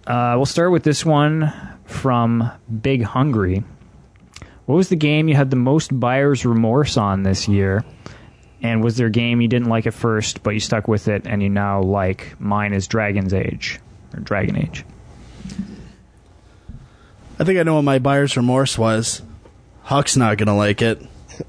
Uh, 0.07 0.35
we'll 0.37 0.47
start 0.47 0.71
with 0.71 0.85
this 0.85 1.05
one 1.05 1.53
from 1.89 2.51
Big 2.83 3.03
Hungry. 3.03 3.65
What 4.67 4.77
was 4.77 4.89
the 4.91 4.97
game 4.97 5.29
you 5.29 5.35
had 5.35 5.51
the 5.51 5.57
most 5.57 5.99
buyer's 5.99 6.45
remorse 6.45 6.97
on 6.97 7.23
this 7.23 7.49
year? 7.49 7.85
And 8.61 8.83
was 8.85 8.97
there 8.97 9.07
a 9.07 9.11
game 9.11 9.41
you 9.41 9.49
didn't 9.49 9.69
like 9.69 9.87
at 9.87 9.95
first, 9.95 10.43
but 10.43 10.51
you 10.51 10.61
stuck 10.61 10.87
with 10.89 11.09
it 11.09 11.27
and 11.27 11.43
you 11.43 11.49
now 11.49 11.81
like? 11.81 12.39
Mine 12.41 12.73
is 12.75 12.87
Dragon's 12.87 13.33
Age 13.33 13.81
or 14.15 14.21
Dragon 14.21 14.57
Age. 14.57 14.85
I 17.39 17.45
think 17.45 17.59
I 17.59 17.63
know 17.63 17.77
what 17.77 17.83
my 17.83 17.99
buyer's 17.99 18.37
remorse 18.37 18.77
was. 18.77 19.23
Huck's 19.83 20.17
not 20.17 20.37
gonna 20.39 20.57
like 20.57 20.83
it. 20.83 21.01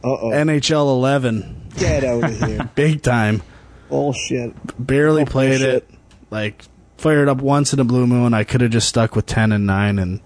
Uh 0.03 0.07
oh. 0.11 0.29
NHL 0.29 0.87
11, 0.91 1.55
Get 1.77 2.03
out 2.03 2.23
of 2.23 2.39
here. 2.47 2.69
big 2.75 3.01
time. 3.01 3.41
Bullshit. 3.89 4.53
Barely 4.85 5.23
Oh, 5.23 5.25
played 5.25 5.59
bullshit. 5.59 5.75
it. 5.89 5.89
Like 6.29 6.63
fired 6.99 7.29
up 7.29 7.41
once 7.41 7.73
in 7.73 7.79
a 7.79 7.83
blue 7.83 8.05
moon. 8.05 8.33
I 8.33 8.43
could 8.43 8.61
have 8.61 8.71
just 8.71 8.89
stuck 8.89 9.15
with 9.15 9.25
10 9.25 9.51
and 9.51 9.65
9 9.65 9.99
and 9.99 10.19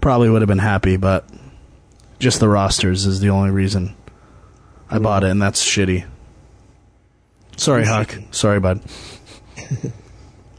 probably 0.00 0.28
would 0.28 0.42
have 0.42 0.48
been 0.48 0.58
happy, 0.58 0.96
but 0.96 1.28
just 2.18 2.40
the 2.40 2.48
rosters 2.48 3.06
is 3.06 3.20
the 3.20 3.30
only 3.30 3.50
reason 3.50 3.94
I 4.90 4.98
bought 4.98 5.24
it, 5.24 5.30
and 5.30 5.40
that's 5.40 5.64
shitty. 5.64 6.04
Sorry, 7.56 7.84
Huck. 7.84 8.14
Sorry, 8.30 8.60
bud. 8.60 8.80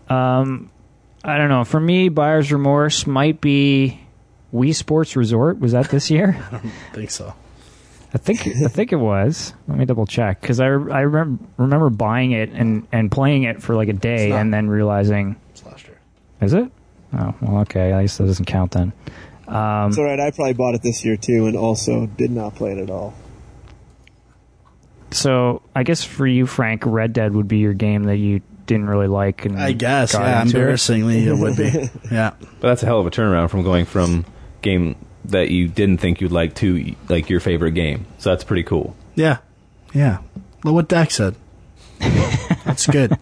Um, 0.09 0.69
I 1.23 1.37
don't 1.37 1.49
know. 1.49 1.63
For 1.63 1.79
me, 1.79 2.09
buyer's 2.09 2.51
remorse 2.51 3.07
might 3.07 3.41
be 3.41 3.99
Wii 4.53 4.75
Sports 4.75 5.15
Resort. 5.15 5.59
Was 5.59 5.71
that 5.73 5.89
this 5.89 6.09
year? 6.09 6.37
I 6.47 6.51
don't 6.51 6.71
think 6.93 7.11
so. 7.11 7.33
I 8.13 8.17
think 8.19 8.45
I 8.47 8.67
think 8.67 8.91
it 8.91 8.97
was. 8.97 9.53
Let 9.67 9.77
me 9.77 9.85
double 9.85 10.05
check 10.05 10.39
because 10.41 10.59
I 10.59 10.65
I 10.67 11.01
remember 11.01 11.43
remember 11.57 11.89
buying 11.89 12.31
it 12.31 12.49
and 12.51 12.87
and 12.91 13.11
playing 13.11 13.43
it 13.43 13.61
for 13.61 13.75
like 13.75 13.87
a 13.89 13.93
day 13.93 14.29
not. 14.29 14.39
and 14.41 14.53
then 14.53 14.69
realizing 14.69 15.35
It's 15.51 15.65
last 15.65 15.87
year. 15.87 15.97
is 16.41 16.53
it? 16.53 16.71
Oh 17.17 17.33
well, 17.41 17.61
okay. 17.61 17.91
I 17.93 18.01
guess 18.03 18.17
that 18.17 18.25
doesn't 18.27 18.45
count 18.45 18.71
then. 18.71 18.93
Um, 19.47 19.89
It's 19.89 19.97
alright, 19.97 20.19
I 20.19 20.31
probably 20.31 20.53
bought 20.53 20.75
it 20.75 20.81
this 20.83 21.03
year 21.03 21.17
too 21.17 21.47
and 21.47 21.55
also 21.57 22.05
did 22.05 22.31
not 22.31 22.55
play 22.55 22.71
it 22.73 22.77
at 22.77 22.89
all. 22.89 23.13
so 25.11 25.61
I 25.75 25.83
guess 25.83 26.03
for 26.03 26.25
you, 26.27 26.45
Frank, 26.45 26.83
Red 26.85 27.13
Dead 27.13 27.33
would 27.33 27.47
be 27.47 27.57
your 27.57 27.73
game 27.73 28.03
that 28.05 28.17
you 28.17 28.41
didn't 28.65 28.87
really 28.87 29.07
like. 29.07 29.45
And 29.45 29.59
I 29.59 29.73
guess, 29.73 30.13
got 30.13 30.21
yeah, 30.23 30.41
into 30.41 30.57
it. 30.57 30.59
embarrassingly, 30.61 31.25
it 31.27 31.37
would 31.37 31.57
be. 31.57 31.89
Yeah. 32.11 32.31
But 32.59 32.67
that's 32.69 32.83
a 32.83 32.85
hell 32.85 32.99
of 32.99 33.05
a 33.07 33.11
turnaround 33.11 33.49
from 33.49 33.63
going 33.63 33.85
from 33.85 34.25
game 34.61 34.95
that 35.25 35.49
you 35.49 35.67
didn't 35.67 35.97
think 35.97 36.21
you'd 36.21 36.31
like 36.31 36.55
to 36.55 36.95
like 37.09 37.29
your 37.29 37.39
favorite 37.39 37.71
game. 37.71 38.05
So 38.17 38.29
that's 38.29 38.43
pretty 38.43 38.63
cool. 38.63 38.95
Yeah. 39.15 39.37
Yeah. 39.93 40.19
Look 40.63 40.73
what 40.73 40.87
Dax 40.87 41.15
said. 41.15 41.35
That's 42.65 42.87
good. 42.87 43.17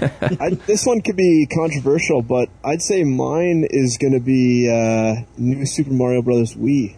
I, 0.00 0.50
this 0.66 0.84
one 0.84 1.00
could 1.00 1.16
be 1.16 1.46
controversial, 1.46 2.22
but 2.22 2.48
I'd 2.64 2.82
say 2.82 3.04
mine 3.04 3.66
is 3.68 3.96
going 3.96 4.12
to 4.12 4.20
be 4.20 4.68
uh, 4.68 5.22
New 5.36 5.66
Super 5.66 5.92
Mario 5.92 6.22
Brothers 6.22 6.54
Wii. 6.54 6.96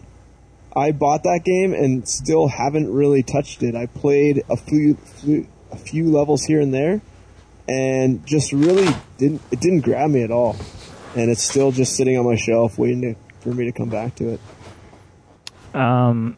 I 0.75 0.91
bought 0.91 1.23
that 1.23 1.41
game 1.45 1.73
and 1.73 2.07
still 2.07 2.47
haven't 2.47 2.91
really 2.91 3.23
touched 3.23 3.63
it. 3.63 3.75
I 3.75 3.85
played 3.85 4.43
a 4.49 4.57
few, 4.57 4.95
few 4.95 5.47
a 5.71 5.77
few 5.77 6.09
levels 6.09 6.43
here 6.43 6.59
and 6.59 6.73
there, 6.73 7.01
and 7.67 8.25
just 8.25 8.51
really 8.51 8.87
didn't 9.17 9.41
it 9.51 9.59
didn't 9.59 9.81
grab 9.81 10.09
me 10.09 10.23
at 10.23 10.31
all. 10.31 10.57
And 11.15 11.31
it's 11.31 11.43
still 11.43 11.71
just 11.71 11.95
sitting 11.95 12.17
on 12.17 12.25
my 12.25 12.35
shelf, 12.35 12.77
waiting 12.77 13.01
to, 13.01 13.15
for 13.45 13.53
me 13.55 13.65
to 13.65 13.71
come 13.71 13.89
back 13.89 14.15
to 14.15 14.29
it. 14.29 15.75
Um, 15.75 16.37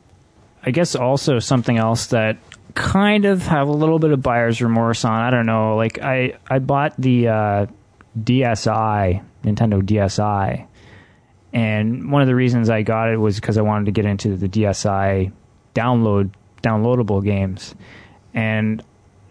I 0.61 0.71
guess 0.71 0.95
also 0.95 1.39
something 1.39 1.77
else 1.77 2.07
that 2.07 2.37
kind 2.75 3.25
of 3.25 3.43
have 3.43 3.69
a 3.69 3.71
little 3.71 3.97
bit 3.97 4.11
of 4.11 4.21
buyer's 4.21 4.61
remorse 4.61 5.05
on. 5.05 5.21
I 5.21 5.31
don't 5.31 5.45
know. 5.45 5.77
Like 5.77 5.99
I, 6.01 6.33
I 6.49 6.59
bought 6.59 6.93
the 6.97 7.29
uh, 7.29 7.65
DSi, 8.21 9.23
Nintendo 9.43 9.81
DSi, 9.81 10.67
and 11.53 12.11
one 12.11 12.21
of 12.21 12.27
the 12.27 12.35
reasons 12.35 12.69
I 12.69 12.81
got 12.81 13.09
it 13.09 13.17
was 13.17 13.39
because 13.39 13.57
I 13.57 13.61
wanted 13.61 13.85
to 13.85 13.91
get 13.91 14.05
into 14.05 14.35
the 14.35 14.49
DSi 14.49 15.31
download 15.73 16.31
downloadable 16.61 17.23
games, 17.23 17.73
and 18.33 18.83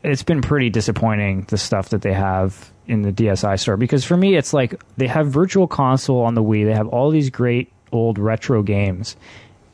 it's 0.02 0.22
been 0.22 0.40
pretty 0.40 0.70
disappointing 0.70 1.42
the 1.48 1.58
stuff 1.58 1.90
that 1.90 2.00
they 2.00 2.14
have 2.14 2.72
in 2.86 3.02
the 3.02 3.12
DSi 3.12 3.58
store. 3.58 3.76
Because 3.76 4.04
for 4.04 4.16
me 4.16 4.36
it's 4.36 4.52
like 4.52 4.82
they 4.96 5.06
have 5.06 5.28
virtual 5.28 5.66
console 5.66 6.22
on 6.22 6.34
the 6.34 6.42
Wii. 6.42 6.64
They 6.64 6.74
have 6.74 6.88
all 6.88 7.10
these 7.10 7.30
great 7.30 7.72
old 7.92 8.18
retro 8.18 8.62
games. 8.62 9.16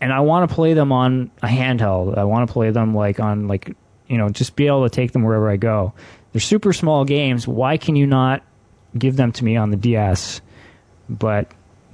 And 0.00 0.12
I 0.12 0.20
want 0.20 0.48
to 0.48 0.54
play 0.54 0.74
them 0.74 0.90
on 0.90 1.30
a 1.42 1.46
handheld. 1.46 2.18
I 2.18 2.24
want 2.24 2.48
to 2.48 2.52
play 2.52 2.70
them 2.70 2.94
like 2.94 3.20
on 3.20 3.48
like 3.48 3.76
you 4.08 4.18
know 4.18 4.28
just 4.28 4.56
be 4.56 4.66
able 4.66 4.82
to 4.88 4.90
take 4.90 5.12
them 5.12 5.22
wherever 5.22 5.48
I 5.48 5.56
go. 5.56 5.92
They're 6.32 6.40
super 6.40 6.72
small 6.72 7.04
games. 7.04 7.46
Why 7.46 7.76
can 7.76 7.94
you 7.94 8.06
not 8.06 8.42
give 8.96 9.16
them 9.16 9.32
to 9.32 9.44
me 9.44 9.56
on 9.56 9.70
the 9.70 9.76
DS 9.76 10.40
but 11.08 11.48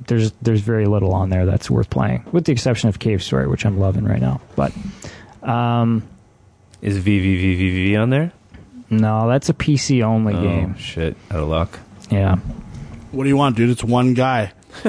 there's 0.07 0.33
there's 0.43 0.61
very 0.61 0.87
little 0.87 1.13
on 1.13 1.29
there 1.29 1.47
that's 1.47 1.71
worth 1.71 1.91
playing 1.91 2.25
with 2.33 2.45
the 2.45 2.53
exception 2.53 2.89
of 2.89 2.99
Cave 2.99 3.23
Story 3.23 3.47
which 3.47 3.67
I'm 3.67 3.79
loving 3.79 4.05
right 4.05 4.21
now. 4.21 4.41
But 4.57 4.73
um 5.43 6.03
Is 6.83 6.99
VVVVV 6.99 8.01
on 8.01 8.11
there? 8.11 8.33
No 8.91 9.29
that's 9.29 9.49
a 9.49 9.55
PC 9.55 10.03
only 10.03 10.35
Oh, 10.35 10.43
game 10.43 10.77
shit. 10.77 11.17
Out 11.31 11.41
of 11.41 11.49
luck. 11.49 11.79
yeah 12.11 12.37
What 13.13 13.25
do 13.25 13.29
you 13.29 13.37
want, 13.37 13.57
dude? 13.57 13.71
It's 13.71 13.85
one 13.85 14.15
guy. 14.15 14.53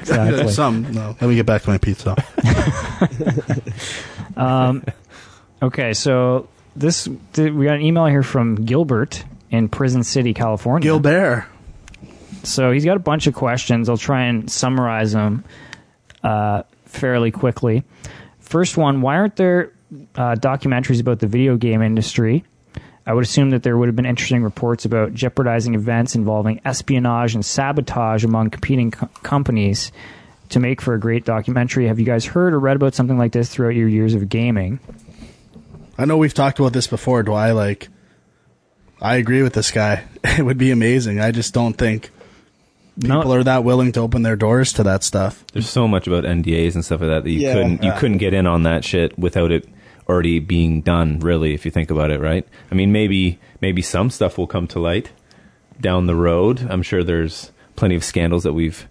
exactly 0.00 0.48
Some. 0.48 0.92
No. 0.92 1.16
Let 1.20 1.28
me 1.28 1.34
get 1.34 1.46
back 1.46 1.62
to 1.62 1.70
my 1.70 1.78
pizza. 1.78 2.16
Um, 4.36 4.84
okay, 5.60 5.92
so 5.92 6.48
this 6.76 7.08
th- 7.32 7.52
we 7.52 7.66
got 7.66 7.74
an 7.74 7.82
email 7.82 8.06
here 8.06 8.22
from 8.22 8.54
Gilbert 8.54 9.24
in 9.50 9.68
Prison 9.68 10.02
City, 10.02 10.32
California. 10.32 10.82
Gilbert. 10.86 11.46
So 12.44 12.70
he's 12.70 12.84
got 12.84 12.96
a 12.96 13.00
bunch 13.00 13.26
of 13.26 13.34
questions. 13.34 13.88
I'll 13.88 13.96
try 13.98 14.24
and 14.24 14.50
summarize 14.50 15.12
them 15.12 15.44
uh, 16.22 16.62
fairly 16.86 17.30
quickly. 17.32 17.82
First 18.38 18.76
one: 18.78 19.02
Why 19.02 19.16
aren't 19.16 19.36
there 19.36 19.72
uh, 20.14 20.34
documentaries 20.36 21.00
about 21.00 21.18
the 21.20 21.26
video 21.26 21.56
game 21.56 21.82
industry? 21.82 22.44
I 23.06 23.14
would 23.14 23.24
assume 23.24 23.50
that 23.50 23.62
there 23.62 23.76
would 23.76 23.88
have 23.88 23.96
been 23.96 24.06
interesting 24.06 24.42
reports 24.42 24.84
about 24.84 25.14
jeopardizing 25.14 25.74
events 25.74 26.14
involving 26.14 26.60
espionage 26.64 27.34
and 27.34 27.44
sabotage 27.44 28.24
among 28.24 28.50
competing 28.50 28.90
co- 28.92 29.08
companies 29.22 29.90
to 30.50 30.60
make 30.60 30.80
for 30.80 30.94
a 30.94 31.00
great 31.00 31.24
documentary. 31.24 31.88
Have 31.88 31.98
you 31.98 32.04
guys 32.06 32.24
heard 32.26 32.52
or 32.52 32.60
read 32.60 32.76
about 32.76 32.94
something 32.94 33.16
like 33.18 33.32
this 33.32 33.48
throughout 33.48 33.74
your 33.74 33.88
years 33.88 34.14
of 34.14 34.28
gaming? 34.28 34.78
I 35.98 36.04
know 36.04 36.16
we've 36.18 36.34
talked 36.34 36.58
about 36.58 36.72
this 36.72 36.86
before, 36.86 37.22
Do 37.22 37.32
I 37.32 37.52
Like, 37.52 37.88
I 39.00 39.16
agree 39.16 39.42
with 39.42 39.54
this 39.54 39.70
guy. 39.70 40.04
It 40.24 40.44
would 40.44 40.58
be 40.58 40.70
amazing. 40.70 41.20
I 41.20 41.30
just 41.30 41.54
don't 41.54 41.72
think 41.74 42.10
No- 42.98 43.16
people 43.20 43.34
are 43.34 43.42
that 43.44 43.64
willing 43.64 43.92
to 43.92 44.00
open 44.00 44.22
their 44.22 44.36
doors 44.36 44.72
to 44.74 44.82
that 44.84 45.02
stuff. 45.02 45.44
There's 45.54 45.68
so 45.68 45.88
much 45.88 46.06
about 46.06 46.24
NDAs 46.24 46.74
and 46.74 46.84
stuff 46.84 47.00
like 47.00 47.08
that 47.08 47.24
that 47.24 47.30
you 47.30 47.40
Yeah. 47.40 47.54
couldn't 47.54 47.82
you 47.82 47.88
Yeah. 47.90 47.98
couldn't 47.98 48.18
get 48.18 48.34
in 48.34 48.46
on 48.46 48.62
that 48.64 48.84
shit 48.84 49.18
without 49.18 49.50
it 49.50 49.66
already 50.10 50.38
being 50.40 50.80
done. 50.82 51.20
Really, 51.20 51.54
if 51.54 51.64
you 51.64 51.70
think 51.70 51.90
about 51.90 52.10
it, 52.10 52.20
right? 52.20 52.46
I 52.70 52.74
mean, 52.74 52.92
maybe 52.92 53.38
maybe 53.60 53.82
some 53.82 54.10
stuff 54.10 54.36
will 54.38 54.46
come 54.48 54.66
to 54.68 54.78
light 54.80 55.10
down 55.80 56.06
the 56.06 56.16
road. 56.16 56.66
I'm 56.68 56.82
sure 56.82 57.02
there's 57.04 57.52
plenty 57.76 57.94
of 57.94 58.04
scandals 58.04 58.42
that 58.42 58.52
we've, 58.52 58.86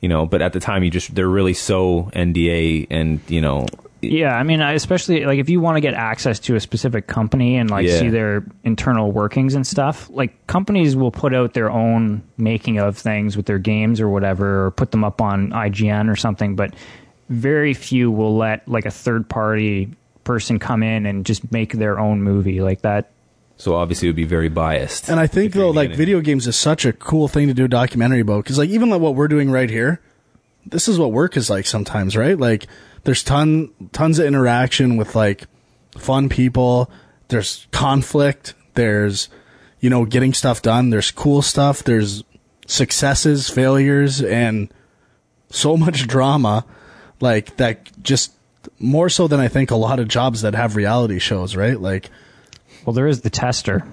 you 0.00 0.08
know, 0.08 0.24
but 0.24 0.40
at 0.40 0.52
the 0.52 0.60
time 0.60 0.82
you 0.84 0.90
just 0.90 1.14
they're 1.14 1.28
really 1.28 1.54
so 1.54 2.10
NDA 2.14 2.86
and 2.90 3.20
you 3.28 3.40
know, 3.42 3.66
Yeah, 4.00 4.34
I 4.36 4.42
mean, 4.42 4.60
I- 4.62 4.72
especially 4.72 5.24
like 5.26 5.38
if 5.38 5.48
you 5.50 5.60
want 5.60 5.76
to 5.76 5.80
get 5.80 5.94
access 5.94 6.38
to 6.40 6.56
a 6.56 6.60
specific 6.60 7.06
company 7.06 7.56
and 7.58 7.70
like 7.70 7.86
Yeah. 7.86 7.98
see 7.98 8.08
their 8.08 8.44
internal 8.64 9.12
workings 9.12 9.54
and 9.54 9.66
stuff, 9.66 10.08
like 10.10 10.46
companies 10.46 10.96
will 10.96 11.10
put 11.12 11.34
out 11.34 11.52
their 11.54 11.70
own 11.70 12.22
making 12.38 12.78
of 12.78 12.96
things 12.96 13.36
with 13.36 13.46
their 13.46 13.58
games 13.60 14.00
or 14.00 14.08
whatever, 14.08 14.66
or 14.66 14.70
put 14.70 14.90
them 14.90 15.04
up 15.04 15.20
on 15.20 15.50
IGN 15.52 16.08
or 16.10 16.16
something. 16.16 16.56
But 16.56 16.74
very 17.28 17.74
few 17.74 18.10
will 18.10 18.36
let 18.36 18.66
like 18.66 18.86
a 18.86 18.90
third 18.90 19.28
party 19.28 19.88
person 20.24 20.58
come 20.58 20.82
in 20.82 21.06
and 21.06 21.24
just 21.26 21.50
make 21.52 21.72
their 21.74 21.98
own 21.98 22.22
movie 22.22 22.60
like 22.60 22.82
that. 22.82 23.10
so 23.56 23.74
obviously 23.74 24.08
it 24.08 24.10
would 24.10 24.16
be 24.16 24.24
very 24.24 24.48
biased. 24.48 25.08
And 25.08 25.18
I 25.20 25.26
think 25.26 25.52
though, 25.52 25.70
like 25.70 25.90
getting- 25.90 25.96
video 25.98 26.20
games 26.20 26.46
is 26.46 26.56
such 26.56 26.84
a 26.84 26.92
cool 26.92 27.28
thing 27.28 27.48
to 27.48 27.54
do 27.54 27.64
a 27.64 27.68
documentary 27.68 28.20
about 28.20 28.44
because 28.44 28.58
like 28.58 28.70
even 28.70 28.90
like 28.90 29.00
what 29.00 29.14
we're 29.14 29.28
doing 29.28 29.50
right 29.50 29.70
here, 29.70 30.00
this 30.66 30.88
is 30.88 30.98
what 30.98 31.12
work 31.12 31.36
is 31.36 31.50
like 31.50 31.66
sometimes, 31.66 32.16
right? 32.16 32.38
Like 32.38 32.66
there's 33.04 33.22
ton 33.24 33.70
tons 33.92 34.18
of 34.18 34.26
interaction 34.26 34.96
with 34.96 35.14
like 35.14 35.44
fun 35.98 36.28
people. 36.28 36.90
There's 37.28 37.66
conflict. 37.72 38.54
There's 38.74 39.28
you 39.80 39.90
know 39.90 40.04
getting 40.04 40.34
stuff 40.34 40.62
done. 40.62 40.90
There's 40.90 41.10
cool 41.10 41.42
stuff. 41.42 41.82
There's 41.82 42.22
successes, 42.66 43.50
failures, 43.50 44.22
and 44.22 44.72
so 45.50 45.76
much 45.84 46.06
drama. 46.06 46.64
Like 47.20 47.56
that, 47.58 47.90
just 48.02 48.32
more 48.78 49.08
so 49.08 49.26
than 49.28 49.40
I 49.40 49.48
think 49.48 49.70
a 49.70 49.76
lot 49.76 49.98
of 49.98 50.08
jobs 50.08 50.42
that 50.42 50.54
have 50.54 50.76
reality 50.76 51.18
shows, 51.18 51.56
right? 51.56 51.80
Like 51.80 52.10
Well, 52.84 52.94
there 52.94 53.06
is 53.06 53.20
the 53.22 53.30
tester. 53.30 53.86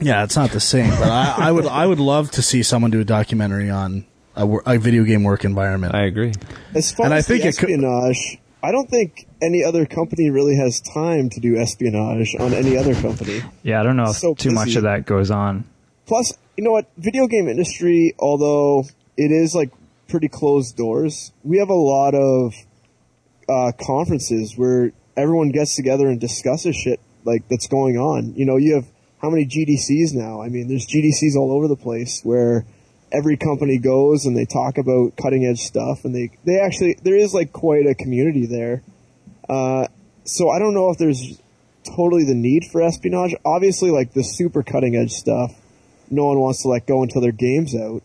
Yeah, 0.00 0.24
it's 0.24 0.36
not 0.36 0.50
the 0.50 0.60
same, 0.60 0.90
but 0.90 1.08
I, 1.08 1.48
I 1.48 1.52
would 1.52 1.66
I 1.66 1.86
would 1.86 2.00
love 2.00 2.30
to 2.32 2.42
see 2.42 2.62
someone 2.62 2.90
do 2.90 3.00
a 3.00 3.04
documentary 3.04 3.70
on 3.70 4.04
a, 4.36 4.46
a 4.66 4.78
video 4.78 5.04
game 5.04 5.22
work 5.22 5.44
environment. 5.44 5.94
I 5.94 6.04
agree. 6.06 6.32
As 6.74 6.90
far 6.92 7.06
And 7.06 7.14
I 7.14 7.18
as 7.18 7.28
think 7.28 7.42
the 7.42 7.48
it 7.48 7.56
could- 7.56 7.70
espionage, 7.70 8.38
I 8.62 8.72
don't 8.72 8.88
think 8.90 9.26
any 9.42 9.62
other 9.62 9.86
company 9.86 10.30
really 10.30 10.56
has 10.56 10.80
time 10.80 11.28
to 11.30 11.40
do 11.40 11.56
espionage 11.58 12.34
on 12.40 12.52
any 12.54 12.76
other 12.76 12.94
company. 12.94 13.42
Yeah, 13.62 13.80
I 13.80 13.82
don't 13.84 13.96
know 13.96 14.10
if 14.10 14.16
So 14.16 14.34
too 14.34 14.50
much 14.50 14.74
of 14.76 14.82
that 14.84 15.06
goes 15.06 15.30
on. 15.30 15.64
Plus, 16.06 16.32
you 16.56 16.64
know 16.64 16.72
what? 16.72 16.86
Video 16.96 17.26
game 17.26 17.48
industry, 17.48 18.14
although 18.18 18.84
it 19.16 19.30
is 19.30 19.54
like 19.54 19.70
pretty 20.08 20.28
closed 20.28 20.76
doors, 20.76 21.30
we 21.44 21.58
have 21.58 21.68
a 21.68 21.74
lot 21.74 22.14
of 22.14 22.54
uh, 23.48 23.72
conferences 23.80 24.54
where 24.56 24.92
everyone 25.16 25.50
gets 25.50 25.76
together 25.76 26.08
and 26.08 26.20
discusses 26.20 26.76
shit 26.76 27.00
like 27.24 27.46
that's 27.48 27.66
going 27.66 27.96
on. 27.96 28.34
You 28.34 28.44
know, 28.44 28.56
you 28.56 28.74
have 28.74 28.86
how 29.20 29.30
many 29.30 29.46
GDCs 29.46 30.14
now? 30.14 30.42
I 30.42 30.48
mean, 30.48 30.68
there's 30.68 30.86
GDCs 30.86 31.36
all 31.36 31.52
over 31.52 31.68
the 31.68 31.76
place 31.76 32.20
where 32.22 32.64
every 33.12 33.36
company 33.36 33.78
goes 33.78 34.26
and 34.26 34.36
they 34.36 34.44
talk 34.44 34.76
about 34.76 35.16
cutting 35.16 35.46
edge 35.46 35.60
stuff, 35.60 36.04
and 36.04 36.14
they 36.14 36.30
they 36.44 36.60
actually 36.60 36.98
there 37.02 37.16
is 37.16 37.32
like 37.32 37.52
quite 37.52 37.86
a 37.86 37.94
community 37.94 38.46
there. 38.46 38.82
Uh, 39.48 39.86
so 40.24 40.50
I 40.50 40.58
don't 40.58 40.74
know 40.74 40.90
if 40.90 40.98
there's 40.98 41.40
totally 41.96 42.24
the 42.24 42.34
need 42.34 42.64
for 42.70 42.82
espionage. 42.82 43.34
Obviously, 43.44 43.90
like 43.90 44.12
the 44.12 44.22
super 44.22 44.62
cutting 44.62 44.96
edge 44.96 45.12
stuff, 45.12 45.54
no 46.10 46.26
one 46.26 46.40
wants 46.40 46.62
to 46.62 46.68
let 46.68 46.86
go 46.86 47.02
until 47.02 47.20
their 47.20 47.32
game's 47.32 47.74
out. 47.74 48.02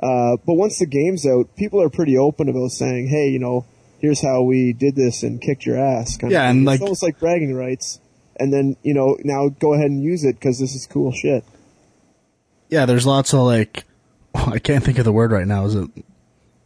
Uh, 0.00 0.36
but 0.46 0.54
once 0.54 0.78
the 0.78 0.86
game's 0.86 1.26
out, 1.26 1.54
people 1.56 1.82
are 1.82 1.90
pretty 1.90 2.16
open 2.16 2.48
about 2.48 2.70
saying, 2.70 3.08
"Hey, 3.08 3.28
you 3.28 3.38
know, 3.38 3.64
here's 3.98 4.20
how 4.20 4.42
we 4.42 4.72
did 4.72 4.94
this 4.96 5.22
and 5.22 5.40
kicked 5.40 5.66
your 5.66 5.76
ass." 5.78 6.16
Kind 6.16 6.32
Yeah, 6.32 6.44
of 6.44 6.50
and, 6.50 6.58
thing. 6.60 6.64
like- 6.64 6.74
it's 6.76 6.82
almost 6.82 7.02
like 7.02 7.18
bragging 7.18 7.54
rights. 7.54 8.00
And 8.40 8.52
then 8.52 8.76
you 8.82 8.94
know, 8.94 9.16
now 9.24 9.48
go 9.48 9.74
ahead 9.74 9.90
and 9.90 10.02
use 10.02 10.22
it 10.24 10.36
because 10.36 10.58
this 10.60 10.74
is 10.74 10.86
cool 10.86 11.10
shit. 11.12 11.44
Yeah, 12.68 12.86
there's 12.86 13.06
lots 13.06 13.32
of 13.34 13.40
like 13.40 13.84
I 14.34 14.58
can't 14.58 14.84
think 14.84 14.98
of 14.98 15.04
the 15.04 15.12
word 15.12 15.32
right 15.32 15.46
now. 15.46 15.64
Is 15.64 15.74
it 15.74 15.90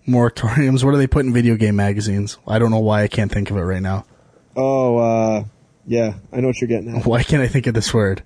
moratoriums? 0.06 0.84
What 0.84 0.90
do 0.92 0.98
they 0.98 1.06
put 1.06 1.24
in 1.24 1.32
video 1.32 1.56
game 1.56 1.76
magazines? 1.76 2.38
I 2.46 2.59
don't 2.59 2.70
know 2.70 2.80
why 2.80 3.02
I 3.04 3.09
can't 3.09 3.30
think 3.32 3.50
of 3.50 3.56
it 3.56 3.60
right 3.62 3.80
now. 3.82 4.04
Oh, 4.56 4.96
uh, 4.98 5.44
yeah, 5.86 6.14
I 6.32 6.40
know 6.40 6.48
what 6.48 6.60
you're 6.60 6.68
getting 6.68 6.94
at. 6.96 7.06
Why 7.06 7.22
can't 7.22 7.42
I 7.42 7.48
think 7.48 7.66
of 7.66 7.72
this 7.74 7.94
word? 7.94 8.22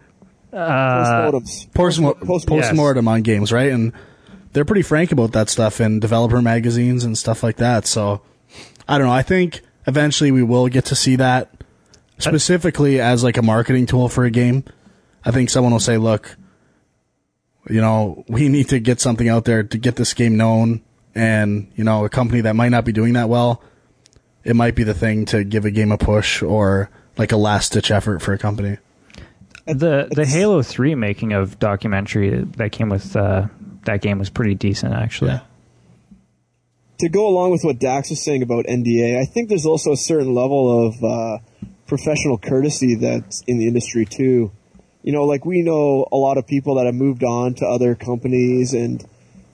Postmortems. 0.53 1.73
Post 1.75 2.01
Post- 2.03 2.47
post 2.49 2.75
mortem 2.75 3.07
on 3.09 3.23
games, 3.23 3.53
right? 3.53 3.71
And 3.71 3.93
they're 4.53 4.65
pretty 4.65 4.83
frank 4.83 5.13
about 5.13 5.33
that 5.33 5.49
stuff 5.49 5.81
in 5.81 6.01
developer 6.01 6.41
magazines 6.43 7.05
and 7.05 7.17
stuff 7.17 7.43
like 7.43 7.57
that. 7.57 7.87
So 7.87 8.23
I 8.89 8.99
don't 8.99 9.07
know. 9.07 9.13
I 9.13 9.23
think 9.23 9.63
eventually 9.87 10.31
we 10.31 10.43
will 10.43 10.69
get 10.69 10.87
to 10.87 10.95
see 10.95 11.17
that 11.17 11.51
specifically 12.19 13.01
as 13.01 13.23
like 13.25 13.37
a 13.37 13.43
marketing 13.43 13.87
tool 13.87 14.09
for 14.09 14.25
a 14.25 14.31
game. 14.31 14.65
I 15.25 15.31
think 15.33 15.51
someone 15.51 15.73
will 15.73 15.81
say, 15.81 15.97
"Look, 15.99 16.37
you 17.69 17.81
know, 17.81 18.25
we 18.29 18.49
need 18.49 18.69
to 18.69 18.79
get 18.79 19.01
something 19.01 19.29
out 19.29 19.45
there 19.45 19.63
to 19.63 19.79
get 19.79 19.97
this 19.97 20.15
game 20.15 20.37
known." 20.37 20.83
And 21.15 21.71
you 21.77 21.85
know, 21.85 22.05
a 22.05 22.09
company 22.09 22.43
that 22.43 22.55
might 22.55 22.69
not 22.69 22.85
be 22.85 22.93
doing 22.93 23.15
that 23.15 23.29
well, 23.29 23.63
it 24.45 24.55
might 24.55 24.75
be 24.75 24.85
the 24.85 24.95
thing 24.95 25.25
to 25.27 25.45
give 25.45 25.65
a 25.65 25.71
game 25.71 25.91
a 25.91 25.99
push 25.99 26.43
or 26.43 26.91
like 27.17 27.33
a 27.33 27.37
last 27.37 27.73
ditch 27.73 27.91
effort 27.91 28.21
for 28.23 28.33
a 28.35 28.39
company. 28.39 28.79
The 29.67 30.07
the 30.11 30.23
It's- 30.23 30.33
Halo 30.33 30.63
Three 30.63 30.95
making 30.95 31.33
of 31.33 31.59
documentary 31.59 32.45
that 32.57 32.71
came 32.71 32.89
with 32.89 33.17
uh, 33.17 33.47
that 33.85 34.01
game 34.01 34.19
was 34.19 34.31
pretty 34.31 34.55
decent 34.55 34.95
actually. 34.95 35.33
Yeah. 35.33 35.41
To 36.99 37.09
go 37.09 37.27
along 37.29 37.51
with 37.51 37.63
what 37.63 37.79
Dax 37.79 38.11
was 38.11 38.25
saying 38.25 38.43
about 38.43 38.65
NDA, 38.67 39.21
I 39.21 39.25
think 39.25 39.49
there's 39.49 39.67
also 39.67 39.93
a 39.93 39.97
certain 39.97 40.35
level 40.35 40.87
of 40.87 41.05
uh, 41.05 41.39
professional 41.87 42.39
courtesy 42.39 42.95
that's 42.95 43.43
in 43.47 43.59
the 43.59 43.67
industry 43.67 44.07
too. 44.07 44.51
You 45.03 45.13
know, 45.13 45.25
like 45.25 45.45
we 45.45 45.63
know 45.63 46.07
a 46.11 46.17
lot 46.17 46.39
of 46.39 46.47
people 46.47 46.77
that 46.77 46.87
have 46.87 46.95
moved 46.95 47.23
on 47.23 47.55
to 47.55 47.67
other 47.67 47.95
companies, 47.95 48.73
and 48.73 49.05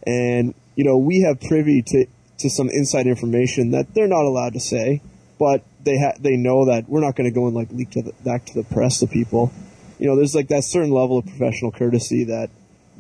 and 0.07 0.55
you 0.77 0.85
know 0.85 0.97
we 0.97 1.23
have 1.23 1.41
privy 1.41 1.83
to 1.83 2.07
to 2.39 2.51
some 2.51 2.71
inside 2.71 3.07
information 3.07 3.73
that 3.73 3.93
they're 3.95 4.09
not 4.09 4.25
allowed 4.25 4.55
to 4.55 4.61
say, 4.61 5.03
but 5.39 5.63
they 5.85 5.99
ha- 5.99 6.17
they 6.19 6.37
know 6.37 6.67
that 6.67 6.89
we're 6.89 7.01
not 7.01 7.17
going 7.17 7.29
to 7.29 7.35
go 7.35 7.47
and 7.47 7.55
like 7.55 7.71
leak 7.71 7.91
to 7.91 8.03
the, 8.03 8.13
back 8.25 8.47
to 8.47 8.55
the 8.55 8.65
press 8.65 9.01
to 9.01 9.07
people. 9.07 9.53
You 9.99 10.09
know, 10.09 10.17
there's 10.17 10.35
like 10.35 10.49
that 10.49 10.65
certain 10.65 10.91
level 10.91 11.19
of 11.19 11.27
professional 11.27 11.71
courtesy 11.71 12.25
that 12.25 12.51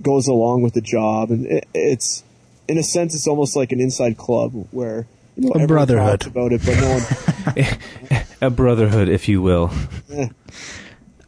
goes 0.02 0.28
along 0.28 0.62
with 0.62 0.74
the 0.74 0.81
job, 0.81 1.31
and 1.31 1.47
it, 1.47 1.69
it's 1.73 2.23
in 2.73 2.78
a 2.78 2.82
sense, 2.82 3.15
it's 3.15 3.27
almost 3.28 3.55
like 3.55 3.70
an 3.73 3.81
inside 3.81 4.16
club 4.16 4.53
where 4.73 5.07
you 5.36 5.44
know 5.44 5.51
A 5.51 5.62
everyone 5.62 5.66
brotherhood. 5.69 6.20
talks 6.20 6.27
about 6.27 6.53
it, 6.53 6.61
but 6.65 6.77
no 6.81 7.65
one. 7.69 8.23
A 8.40 8.51
brotherhood, 8.51 9.09
if 9.09 9.28
you 9.28 9.40
will. 9.40 9.70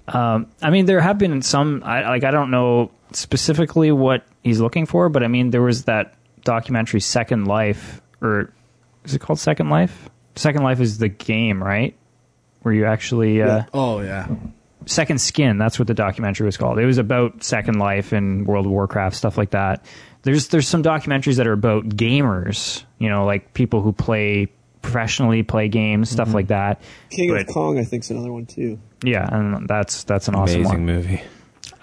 I 0.08 0.70
mean, 0.70 0.86
there 0.86 1.00
have 1.00 1.18
been 1.18 1.42
some. 1.42 1.82
I, 1.84 2.08
like, 2.08 2.24
I 2.24 2.30
don't 2.30 2.50
know 2.50 2.90
specifically 3.12 3.92
what 3.92 4.24
he's 4.42 4.60
looking 4.60 4.86
for, 4.86 5.08
but 5.08 5.22
I 5.22 5.28
mean, 5.28 5.50
there 5.50 5.62
was 5.62 5.84
that 5.84 6.14
documentary 6.44 7.00
Second 7.00 7.46
Life, 7.46 8.00
or 8.20 8.52
is 9.04 9.14
it 9.14 9.20
called 9.20 9.38
Second 9.38 9.70
Life? 9.70 10.08
Second 10.36 10.62
Life 10.62 10.80
is 10.80 10.98
the 10.98 11.08
game, 11.08 11.62
right? 11.62 11.94
Where 12.62 12.74
you 12.74 12.86
actually 12.86 13.40
uh, 13.42 13.46
Yeah. 13.46 13.64
Oh 13.72 14.00
yeah. 14.00 14.26
Second 14.86 15.18
Skin. 15.20 15.56
That's 15.58 15.78
what 15.78 15.88
the 15.88 15.94
documentary 15.94 16.44
was 16.46 16.56
called. 16.56 16.78
It 16.78 16.86
was 16.86 16.98
about 16.98 17.42
Second 17.42 17.78
Life 17.78 18.12
and 18.12 18.46
World 18.46 18.66
of 18.66 18.72
Warcraft 18.72 19.16
stuff 19.16 19.38
like 19.38 19.50
that. 19.50 19.84
There's 20.24 20.48
there's 20.48 20.68
some 20.68 20.82
documentaries 20.82 21.36
that 21.36 21.46
are 21.46 21.52
about 21.52 21.84
gamers. 21.88 22.84
You 22.98 23.08
know, 23.08 23.24
like 23.24 23.54
people 23.54 23.80
who 23.80 23.92
play 23.92 24.48
professionally, 24.82 25.42
play 25.42 25.68
games, 25.68 26.10
stuff 26.10 26.28
mm-hmm. 26.28 26.34
like 26.34 26.48
that. 26.48 26.82
King 27.10 27.30
But- 27.30 27.42
of 27.42 27.46
Kong, 27.48 27.78
I 27.78 27.84
think, 27.84 28.04
is 28.04 28.10
another 28.10 28.32
one 28.32 28.46
too. 28.46 28.78
Yeah, 29.02 29.28
and 29.30 29.68
that's 29.68 30.04
that's 30.04 30.28
an 30.28 30.34
awesome 30.34 30.62
Amazing 30.62 30.78
one. 30.78 30.86
movie. 30.86 31.22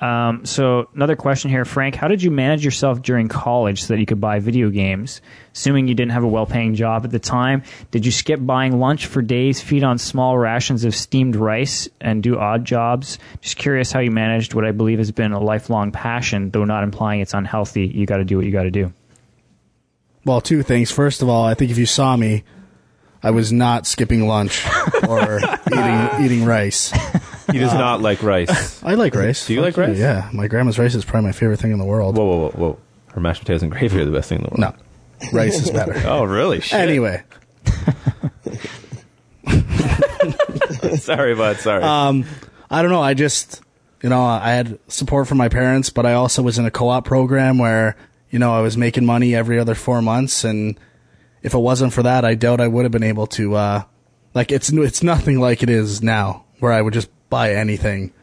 Um, 0.02 0.46
so 0.48 0.90
another 0.96 1.16
question 1.16 1.52
here, 1.52 1.64
Frank. 1.64 1.94
How 1.94 2.08
did 2.08 2.24
you 2.24 2.32
manage 2.32 2.66
yourself 2.66 3.04
during 3.04 3.28
college 3.28 3.84
so 3.84 3.94
that 3.94 4.00
you 4.00 4.08
could 4.08 4.20
buy 4.20 4.40
video 4.40 4.72
games? 4.72 5.22
Assuming 5.54 5.88
you 5.88 5.94
didn't 5.94 6.14
have 6.14 6.24
a 6.24 6.28
well-paying 6.28 6.74
job 6.74 7.06
at 7.06 7.12
the 7.12 7.20
time, 7.20 7.62
did 7.92 8.04
you 8.04 8.12
skip 8.12 8.44
buying 8.44 8.80
lunch 8.80 9.06
for 9.06 9.22
days, 9.22 9.62
feed 9.62 9.84
on 9.84 10.00
small 10.00 10.40
rations 10.40 10.86
of 10.86 10.96
steamed 10.96 11.36
rice, 11.36 11.88
and 12.00 12.24
do 12.24 12.40
odd 12.40 12.66
jobs? 12.66 13.20
Just 13.42 13.58
curious 13.58 13.92
how 13.92 14.00
you 14.00 14.10
managed 14.10 14.56
what 14.56 14.66
I 14.66 14.72
believe 14.72 14.98
has 14.98 15.12
been 15.12 15.34
a 15.34 15.40
lifelong 15.40 15.92
passion, 15.92 16.50
though 16.50 16.66
not 16.66 16.84
implying 16.84 17.22
it's 17.22 17.36
unhealthy. 17.36 17.86
You 17.86 18.08
got 18.08 18.18
to 18.18 18.26
do 18.26 18.38
what 18.38 18.46
you 18.48 18.52
got 18.52 18.64
to 18.64 18.72
do. 18.72 18.92
Well, 20.26 20.42
two 20.42 20.64
things. 20.64 20.90
First 20.90 21.22
of 21.22 21.30
all, 21.30 21.46
I 21.46 21.54
think 21.54 21.70
if 21.70 21.78
you 21.78 21.86
saw 21.86 22.16
me, 22.16 22.44
I 23.22 23.30
was 23.30 23.52
not 23.52 23.86
skipping 23.86 24.28
lunch 24.28 24.66
or 25.08 25.40
eating 25.72 26.26
eating 26.26 26.46
rice. 26.46 26.92
He 27.52 27.60
does 27.60 27.74
not 27.74 28.02
like 28.02 28.22
rice. 28.24 28.84
I 28.84 28.94
like 28.96 29.16
rice. 29.16 29.46
Do 29.48 29.54
you 29.54 29.62
like 29.62 29.78
rice? 29.78 29.98
Yeah, 29.98 30.30
my 30.34 30.48
grandma's 30.48 30.80
rice 30.80 30.96
is 30.96 31.06
probably 31.06 31.28
my 31.28 31.32
favorite 31.32 31.60
thing 31.60 31.72
in 31.72 31.80
the 31.80 31.86
world. 31.86 32.18
Whoa, 32.18 32.26
whoa, 32.26 32.38
whoa, 32.38 32.50
whoa. 32.52 32.80
Her 33.14 33.20
mashed 33.22 33.42
potatoes 33.42 33.64
and 33.64 33.72
gravy 33.72 34.00
are 34.00 34.06
the 34.06 34.12
best 34.12 34.30
thing 34.30 34.40
in 34.40 34.44
the 34.46 34.50
world. 34.62 34.76
no, 35.24 35.30
rice 35.34 35.60
is 35.62 35.70
better. 35.72 35.94
Oh, 36.06 36.24
really? 36.24 36.62
Shit. 36.62 36.80
Anyway, 36.80 37.24
sorry, 40.98 41.36
bud. 41.36 41.58
Sorry. 41.58 41.84
um, 41.84 42.26
I 42.70 42.82
don't 42.82 42.92
know. 42.92 43.02
I 43.02 43.14
just, 43.14 43.62
you 44.02 44.10
know, 44.10 44.22
I 44.24 44.52
had 44.52 44.80
support 44.88 45.28
from 45.28 45.38
my 45.38 45.50
parents, 45.50 45.90
but 45.90 46.06
I 46.06 46.14
also 46.14 46.42
was 46.42 46.58
in 46.58 46.66
a 46.66 46.72
co-op 46.72 47.06
program 47.06 47.58
where, 47.58 47.96
you 48.30 48.40
know, 48.40 48.54
I 48.54 48.62
was 48.62 48.78
making 48.78 49.06
money 49.06 49.36
every 49.36 49.60
other 49.60 49.76
four 49.76 50.02
months, 50.02 50.44
and 50.44 50.80
if 51.44 51.54
it 51.54 51.60
wasn't 51.60 51.94
for 51.94 52.04
that, 52.04 52.24
I 52.26 52.36
doubt 52.36 52.62
I 52.62 52.68
would 52.68 52.84
have 52.86 52.92
been 52.92 53.04
able 53.04 53.28
to. 53.28 53.56
Uh, 53.56 53.84
like, 54.34 54.52
it's 54.52 54.72
it's 54.72 55.04
nothing 55.04 55.40
like 55.40 55.64
it 55.64 55.70
is 55.70 56.02
now, 56.02 56.46
where 56.60 56.72
I 56.72 56.82
would 56.82 56.94
just 56.94 57.10
buy 57.32 57.56
anything. 57.56 58.14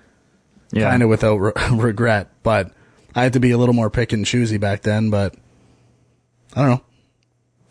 Yeah, 0.70 0.89
kind 0.89 1.02
of 1.02 1.09
without 1.09 1.36
re- 1.39 1.52
regret. 1.72 2.30
But 2.44 2.70
I 3.16 3.24
had 3.24 3.32
to 3.32 3.40
be 3.40 3.51
a 3.51 3.59
little 3.59 3.74
more 3.74 3.90
pick 3.90 4.12
and 4.12 4.24
choosy 4.24 4.59
back 4.59 4.82
then. 4.82 5.10
But 5.10 5.35
I 6.55 6.60
don't 6.60 6.70
know. 6.70 6.82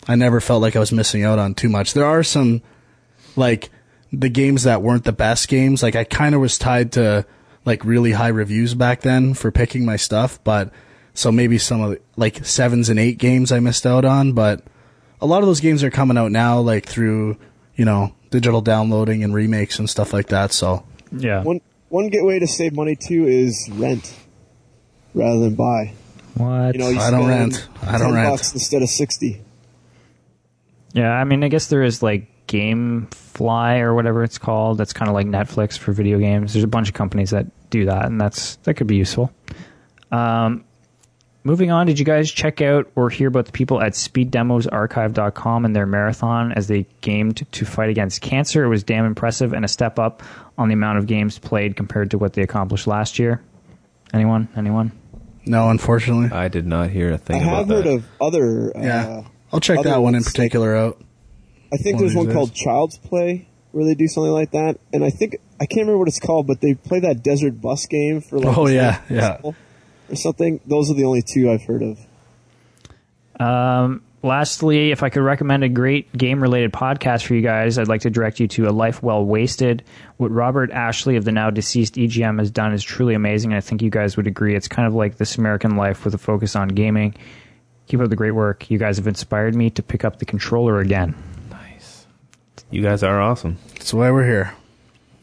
I 0.09 0.15
never 0.15 0.41
felt 0.41 0.61
like 0.61 0.75
I 0.75 0.79
was 0.79 0.91
missing 0.91 1.23
out 1.23 1.39
on 1.39 1.53
too 1.53 1.69
much. 1.69 1.93
There 1.93 2.05
are 2.05 2.23
some 2.23 2.61
like 3.37 3.69
the 4.11 4.29
games 4.29 4.63
that 4.63 4.81
weren't 4.81 5.05
the 5.05 5.13
best 5.13 5.47
games. 5.47 5.83
Like 5.83 5.95
I 5.95 6.03
kind 6.03 6.35
of 6.35 6.41
was 6.41 6.57
tied 6.57 6.93
to 6.93 7.25
like 7.65 7.83
really 7.85 8.13
high 8.13 8.29
reviews 8.29 8.73
back 8.73 9.01
then 9.01 9.33
for 9.33 9.51
picking 9.51 9.85
my 9.85 9.95
stuff. 9.95 10.43
But 10.43 10.71
so 11.13 11.31
maybe 11.31 11.57
some 11.57 11.81
of 11.81 11.91
the, 11.91 12.01
like 12.15 12.45
sevens 12.45 12.89
and 12.89 12.99
eight 12.99 13.17
games 13.17 13.51
I 13.51 13.59
missed 13.59 13.85
out 13.85 14.05
on. 14.05 14.33
But 14.33 14.63
a 15.21 15.25
lot 15.25 15.41
of 15.41 15.47
those 15.47 15.59
games 15.59 15.83
are 15.83 15.91
coming 15.91 16.17
out 16.17 16.31
now, 16.31 16.59
like 16.59 16.85
through 16.85 17.37
you 17.75 17.85
know 17.85 18.15
digital 18.29 18.61
downloading 18.61 19.23
and 19.23 19.33
remakes 19.33 19.79
and 19.79 19.89
stuff 19.89 20.13
like 20.13 20.27
that. 20.27 20.51
So 20.51 20.85
yeah. 21.11 21.43
One 21.43 21.61
one 21.89 22.09
good 22.09 22.23
way 22.25 22.39
to 22.39 22.47
save 22.47 22.75
money 22.75 22.95
too 22.95 23.25
is 23.27 23.69
rent 23.71 24.13
rather 25.13 25.39
than 25.39 25.55
buy. 25.55 25.93
What? 26.35 26.73
You 26.75 26.79
know, 26.79 26.89
you 26.89 26.99
I 26.99 27.11
don't 27.11 27.27
rent. 27.27 27.67
I 27.81 27.97
don't 27.97 28.09
10 28.09 28.13
rent. 28.13 28.31
bucks 28.31 28.53
instead 28.53 28.81
of 28.81 28.89
sixty. 28.89 29.41
Yeah, 30.93 31.11
I 31.11 31.23
mean, 31.23 31.43
I 31.43 31.47
guess 31.47 31.67
there 31.67 31.83
is 31.83 32.01
like 32.01 32.27
GameFly 32.47 33.81
or 33.81 33.93
whatever 33.93 34.23
it's 34.23 34.37
called. 34.37 34.77
That's 34.77 34.93
kind 34.93 35.09
of 35.09 35.15
like 35.15 35.27
Netflix 35.27 35.77
for 35.77 35.91
video 35.91 36.17
games. 36.19 36.53
There's 36.53 36.63
a 36.63 36.67
bunch 36.67 36.87
of 36.89 36.95
companies 36.95 37.31
that 37.31 37.47
do 37.69 37.85
that, 37.85 38.05
and 38.05 38.19
that's 38.19 38.55
that 38.63 38.75
could 38.75 38.87
be 38.87 38.95
useful. 38.95 39.31
Um, 40.11 40.63
moving 41.47 41.71
on, 41.71 41.87
did 41.87 41.97
you 41.97 42.05
guys 42.05 42.29
check 42.29 42.61
out 42.61 42.91
or 42.95 43.09
hear 43.09 43.29
about 43.29 43.45
the 43.45 43.51
people 43.53 43.81
at 43.81 43.93
SpeedDemosArchive.com 43.93 45.65
and 45.65 45.75
their 45.75 45.85
marathon 45.85 46.51
as 46.51 46.67
they 46.67 46.85
gamed 47.01 47.49
to 47.53 47.65
fight 47.65 47.89
against 47.89 48.21
cancer? 48.21 48.63
It 48.63 48.67
was 48.67 48.83
damn 48.83 49.05
impressive 49.05 49.53
and 49.53 49.63
a 49.65 49.67
step 49.67 49.97
up 49.97 50.21
on 50.57 50.67
the 50.67 50.73
amount 50.73 50.97
of 50.99 51.07
games 51.07 51.39
played 51.39 51.75
compared 51.75 52.11
to 52.11 52.17
what 52.17 52.33
they 52.33 52.41
accomplished 52.41 52.85
last 52.85 53.17
year. 53.17 53.41
Anyone? 54.13 54.49
Anyone? 54.55 54.91
No, 55.45 55.69
unfortunately. 55.69 56.29
I 56.37 56.49
did 56.49 56.67
not 56.67 56.89
hear 56.89 57.11
a 57.13 57.17
thing 57.17 57.37
I 57.37 57.39
have 57.39 57.65
about 57.69 57.85
heard 57.85 57.85
that. 57.85 57.93
of 57.95 58.05
other. 58.21 58.77
Uh, 58.77 58.81
yeah, 58.81 59.23
I'll 59.53 59.61
check 59.61 59.81
that 59.83 60.01
one 60.01 60.13
in 60.13 60.19
ones. 60.19 60.25
particular 60.31 60.75
out. 60.75 61.01
I 61.73 61.77
think 61.77 61.95
One 61.95 62.03
there's 62.03 62.15
one 62.15 62.25
these 62.27 62.35
called. 62.35 62.53
Child's 62.53 62.97
Play 62.97 63.47
where 63.71 63.85
they 63.85 63.95
do 63.95 64.07
something 64.07 64.31
like 64.31 64.51
that, 64.51 64.77
and 64.91 65.03
I 65.05 65.09
think 65.09 65.37
I 65.61 65.65
can't 65.65 65.81
remember 65.81 65.99
what 65.99 66.07
it's 66.09 66.19
called, 66.19 66.47
but 66.47 66.59
they 66.61 66.73
play 66.73 66.99
that 67.01 67.23
desert 67.23 67.61
bus 67.61 67.85
game 67.85 68.21
for 68.21 68.39
like 68.39 68.57
Oh, 68.57 68.67
yeah, 68.67 69.01
yeah. 69.09 69.29
Festival 69.33 69.55
or 70.09 70.15
something. 70.15 70.59
Those 70.65 70.89
are 70.91 70.93
the 70.93 71.05
only 71.05 71.21
two 71.21 71.49
I've 71.51 71.63
heard 71.63 71.83
of. 71.83 71.99
Um, 73.39 74.01
lastly, 74.23 74.91
if 74.91 75.03
I 75.03 75.09
could 75.09 75.21
recommend 75.21 75.63
a 75.63 75.69
great 75.69 76.11
game 76.17 76.41
related 76.41 76.71
podcast 76.73 77.25
for 77.25 77.35
you 77.35 77.41
guys, 77.41 77.77
I'd 77.77 77.87
like 77.87 78.01
to 78.01 78.09
direct 78.09 78.39
you 78.39 78.47
to 78.49 78.67
A 78.67 78.71
Life 78.71 79.03
Well 79.03 79.23
Wasted. 79.23 79.83
What 80.17 80.31
Robert 80.31 80.71
Ashley 80.71 81.15
of 81.17 81.25
the 81.25 81.31
now 81.31 81.49
deceased 81.49 81.95
EGM 81.95 82.39
has 82.39 82.49
done 82.49 82.73
is 82.73 82.83
truly 82.83 83.13
amazing. 83.13 83.51
And 83.51 83.57
I 83.57 83.61
think 83.61 83.81
you 83.81 83.89
guys 83.91 84.17
would 84.17 84.27
agree. 84.27 84.55
It's 84.55 84.67
kind 84.67 84.87
of 84.87 84.93
like 84.95 85.17
This 85.17 85.37
American 85.37 85.75
Life 85.75 86.03
with 86.05 86.13
a 86.15 86.17
focus 86.17 86.55
on 86.55 86.69
gaming. 86.69 87.13
Keep 87.87 88.01
up 88.01 88.09
the 88.09 88.15
great 88.15 88.31
work. 88.31 88.69
You 88.69 88.77
guys 88.77 88.97
have 88.97 89.07
inspired 89.07 89.55
me 89.55 89.69
to 89.71 89.83
pick 89.83 90.03
up 90.03 90.19
the 90.19 90.25
controller 90.25 90.79
again. 90.79 91.15
Nice. 91.49 92.05
You 92.71 92.81
guys 92.81 93.03
are 93.03 93.21
awesome. 93.21 93.57
That's 93.75 93.93
why 93.93 94.11
we're 94.11 94.25
here. 94.25 94.53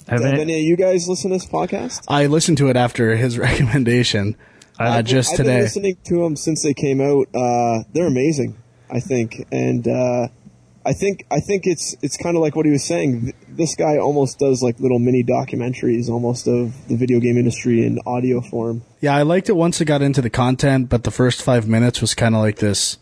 Have 0.09 0.23
Have 0.23 0.33
any- 0.33 0.41
any 0.43 0.55
of 0.55 0.63
you 0.63 0.77
guys 0.77 1.09
listen 1.09 1.31
to 1.31 1.37
this 1.37 1.47
podcast? 1.47 2.05
I 2.09 2.27
listened 2.27 2.59
to 2.59 2.69
it 2.69 2.77
after 2.77 3.17
his 3.17 3.39
recommendation 3.41 4.37
uh, 4.79 5.03
just 5.03 5.33
I've 5.33 5.47
been 5.47 5.61
listening 5.61 5.97
to 6.05 6.23
them 6.23 6.37
since 6.37 6.63
they 6.63 6.75
came 6.75 7.01
out. 7.01 7.29
Uh, 7.35 7.85
they're 7.93 8.07
amazing, 8.07 8.57
I 8.91 9.01
think, 9.01 9.47
and 9.53 9.87
uh, 9.87 10.29
I 10.87 10.93
think 10.93 11.25
I 11.31 11.41
think 11.41 11.67
it's 11.67 11.97
it's 12.03 12.17
kind 12.17 12.37
of 12.37 12.43
like 12.43 12.57
what 12.57 12.67
he 12.67 12.73
was 12.73 12.85
saying. 12.85 13.33
This 13.49 13.75
guy 13.75 13.99
almost 13.99 14.39
does 14.39 14.63
like 14.63 14.81
little 14.81 14.99
mini 14.99 15.23
documentaries, 15.25 16.09
almost 16.09 16.47
of 16.49 16.73
the 16.89 16.97
video 16.97 17.21
game 17.21 17.39
industry 17.39 17.87
in 17.87 18.01
audio 18.05 18.41
form. 18.41 18.83
Yeah, 19.01 19.15
I 19.15 19.23
liked 19.23 19.49
it 19.49 19.57
once 19.57 19.81
it 19.81 19.85
got 19.87 20.03
into 20.03 20.21
the 20.21 20.31
content, 20.31 20.89
but 20.89 21.05
the 21.05 21.11
first 21.11 21.43
five 21.43 21.67
minutes 21.69 22.01
was 22.01 22.15
kind 22.15 22.35
of 22.35 22.41
like 22.43 22.57
this 22.57 22.99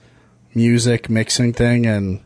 music 0.55 1.09
mixing 1.09 1.53
thing, 1.55 1.87
and 1.87 2.21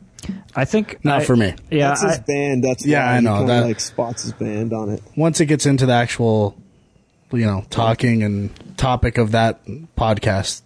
I 0.55 0.64
think 0.64 1.02
not 1.05 1.20
I- 1.23 1.24
for 1.24 1.36
me. 1.36 1.55
Yeah, 1.70 1.89
that's 1.89 2.02
his 2.02 2.18
I- 2.18 2.23
band. 2.23 2.64
That's 2.64 2.85
Yeah, 2.85 3.06
why 3.06 3.16
I 3.16 3.20
know, 3.20 3.47
that- 3.47 3.64
like 3.64 3.81
spots 3.81 4.24
his 4.24 4.32
band 4.32 4.73
on 4.73 4.90
it. 4.90 5.01
Once 5.16 5.40
it 5.40 5.47
gets 5.47 5.64
into 5.66 5.86
the 5.86 5.93
actual, 5.93 6.56
you 7.32 7.44
know, 7.44 7.65
talking 7.70 8.23
and 8.23 8.51
topic 8.77 9.19
of 9.19 9.32
that 9.32 9.65
podcast, 9.97 10.62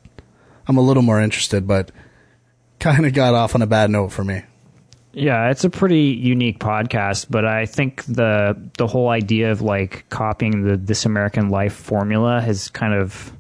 I'm 0.67 0.77
a 0.77 0.83
little 0.83 1.03
more 1.03 1.21
interested, 1.21 1.67
but 1.67 1.91
kind 2.79 3.07
of 3.07 3.13
got 3.13 3.35
off 3.35 3.55
on 3.55 3.63
a 3.63 3.67
bad 3.67 3.91
note 3.91 4.09
for 4.09 4.25
me. 4.25 4.43
Yeah, 5.13 5.51
it's 5.51 5.65
a 5.65 5.71
pretty 5.71 6.05
unique 6.05 6.61
podcast, 6.61 7.27
but 7.29 7.45
I 7.45 7.67
think 7.67 8.05
the 8.05 8.57
the 8.79 8.87
whole 8.87 9.09
idea 9.09 9.51
of 9.51 9.61
like 9.61 10.09
copying 10.09 10.63
the 10.63 10.77
This 10.77 11.05
American 11.05 11.51
Life 11.51 11.73
formula 11.73 12.41
has 12.41 12.69
kind 12.69 12.95
of 12.95 13.33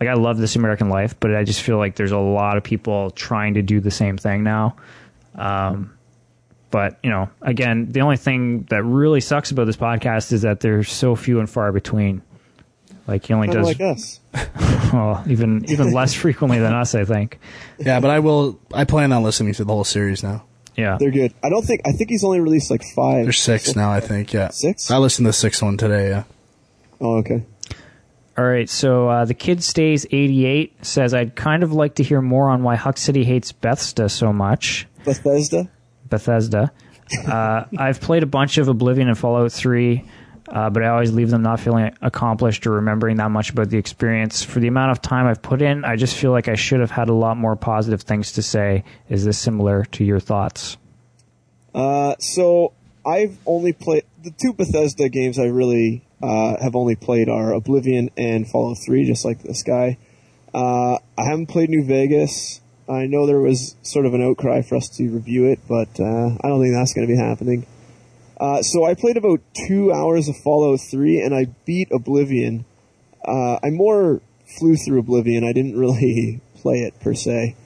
like 0.00 0.08
I 0.10 0.14
love 0.14 0.36
This 0.36 0.54
American 0.56 0.90
Life, 0.90 1.18
but 1.18 1.34
I 1.34 1.44
just 1.44 1.62
feel 1.62 1.78
like 1.78 1.96
there's 1.96 2.12
a 2.12 2.18
lot 2.18 2.58
of 2.58 2.62
people 2.62 3.10
trying 3.12 3.54
to 3.54 3.62
do 3.62 3.80
the 3.80 3.90
same 3.90 4.18
thing 4.18 4.44
now. 4.44 4.76
Um, 5.34 5.94
but 6.70 6.98
you 7.02 7.08
know, 7.08 7.30
again, 7.40 7.90
the 7.90 8.02
only 8.02 8.18
thing 8.18 8.64
that 8.64 8.82
really 8.82 9.22
sucks 9.22 9.50
about 9.50 9.64
this 9.64 9.78
podcast 9.78 10.32
is 10.32 10.42
that 10.42 10.60
there's 10.60 10.90
so 10.90 11.16
few 11.16 11.40
and 11.40 11.48
far 11.48 11.72
between. 11.72 12.20
Like 13.08 13.24
he 13.24 13.32
only 13.32 13.48
Kind 13.48 13.58
does 13.58 13.66
like 13.66 13.80
us. 13.80 14.20
well, 14.92 15.24
even 15.26 15.64
even 15.70 15.92
less 15.92 16.12
frequently 16.24 16.58
than 16.58 16.74
us, 16.74 16.94
I 16.94 17.04
think. 17.04 17.40
Yeah, 17.78 18.00
but 18.00 18.10
I 18.10 18.20
will. 18.20 18.60
I 18.72 18.84
plan 18.84 19.12
on 19.12 19.22
listening 19.22 19.54
to 19.54 19.64
the 19.64 19.72
whole 19.72 19.84
series 19.84 20.22
now. 20.22 20.44
Yeah. 20.76 20.96
They're 21.00 21.10
good. 21.10 21.32
I 21.42 21.48
don't 21.48 21.64
think. 21.64 21.80
I 21.86 21.92
think 21.92 22.10
he's 22.10 22.22
only 22.22 22.38
released 22.38 22.70
like 22.70 22.84
five. 22.94 23.24
There's 23.24 23.40
six 23.40 23.72
so 23.72 23.80
now, 23.80 23.90
I 23.90 24.00
think. 24.00 24.32
Yeah, 24.32 24.50
Six? 24.50 24.90
I 24.90 24.98
listened 24.98 25.24
to 25.24 25.30
the 25.30 25.32
sixth 25.32 25.62
one 25.62 25.76
today. 25.76 26.10
Yeah. 26.10 26.24
Oh, 27.00 27.16
okay. 27.16 27.42
All 28.36 28.44
right, 28.44 28.68
so 28.70 29.08
uh, 29.08 29.24
the 29.24 29.34
kid 29.34 29.64
stays 29.64 30.06
88 30.12 30.86
says 30.86 31.12
I'd 31.12 31.34
kind 31.34 31.64
of 31.64 31.72
like 31.72 31.96
to 31.96 32.04
hear 32.04 32.22
more 32.22 32.48
on 32.48 32.62
why 32.62 32.76
Huck 32.76 32.96
City 32.96 33.24
hates 33.24 33.50
Bethesda 33.50 34.08
so 34.08 34.32
much. 34.32 34.86
Bethesda. 35.04 35.68
Bethesda. 36.08 36.70
Uh, 37.26 37.64
I've 37.76 38.00
played 38.00 38.22
a 38.22 38.26
bunch 38.26 38.58
of 38.58 38.68
Oblivion 38.68 39.08
and 39.08 39.18
Fallout 39.18 39.50
3, 39.50 40.04
uh, 40.50 40.70
but 40.70 40.82
I 40.82 40.88
always 40.88 41.12
leave 41.12 41.30
them 41.30 41.42
not 41.42 41.60
feeling 41.60 41.94
accomplished 42.00 42.66
or 42.66 42.72
remembering 42.72 43.16
that 43.16 43.30
much 43.30 43.50
about 43.50 43.70
the 43.70 43.78
experience. 43.78 44.42
For 44.42 44.60
the 44.60 44.68
amount 44.68 44.92
of 44.92 45.02
time 45.02 45.26
I've 45.26 45.42
put 45.42 45.62
in, 45.62 45.84
I 45.84 45.96
just 45.96 46.16
feel 46.16 46.30
like 46.30 46.48
I 46.48 46.54
should 46.54 46.80
have 46.80 46.90
had 46.90 47.08
a 47.08 47.14
lot 47.14 47.36
more 47.36 47.56
positive 47.56 48.02
things 48.02 48.32
to 48.32 48.42
say. 48.42 48.84
Is 49.08 49.24
this 49.24 49.38
similar 49.38 49.84
to 49.84 50.04
your 50.04 50.20
thoughts? 50.20 50.76
Uh, 51.74 52.14
so 52.18 52.72
I've 53.04 53.38
only 53.46 53.72
played 53.72 54.04
the 54.22 54.30
two 54.30 54.52
Bethesda 54.52 55.08
games. 55.08 55.38
I 55.38 55.46
really 55.46 56.02
uh, 56.22 56.56
have 56.60 56.74
only 56.74 56.96
played 56.96 57.28
are 57.28 57.52
Oblivion 57.52 58.10
and 58.16 58.48
Fallout 58.48 58.78
Three, 58.84 59.06
just 59.06 59.24
like 59.24 59.42
this 59.42 59.62
guy. 59.62 59.98
Uh, 60.52 60.94
I 61.16 61.24
haven't 61.24 61.46
played 61.46 61.68
New 61.68 61.84
Vegas. 61.84 62.60
I 62.88 63.06
know 63.06 63.26
there 63.26 63.40
was 63.40 63.76
sort 63.82 64.06
of 64.06 64.14
an 64.14 64.22
outcry 64.22 64.62
for 64.62 64.76
us 64.76 64.88
to 64.96 65.08
review 65.10 65.44
it, 65.44 65.60
but 65.68 66.00
uh, 66.00 66.36
I 66.42 66.48
don't 66.48 66.60
think 66.60 66.74
that's 66.74 66.94
going 66.94 67.06
to 67.06 67.12
be 67.12 67.18
happening. 67.18 67.66
Uh, 68.40 68.62
so 68.62 68.84
I 68.84 68.94
played 68.94 69.16
about 69.16 69.40
two 69.66 69.92
hours 69.92 70.28
of 70.28 70.36
Fallout 70.36 70.80
3, 70.80 71.20
and 71.20 71.34
I 71.34 71.46
beat 71.64 71.88
Oblivion. 71.92 72.64
Uh, 73.24 73.58
I 73.62 73.70
more 73.70 74.20
flew 74.58 74.76
through 74.76 75.00
Oblivion. 75.00 75.44
I 75.44 75.52
didn't 75.52 75.76
really 75.76 76.40
play 76.56 76.82
it 76.82 76.98
per 77.00 77.14
se. 77.14 77.56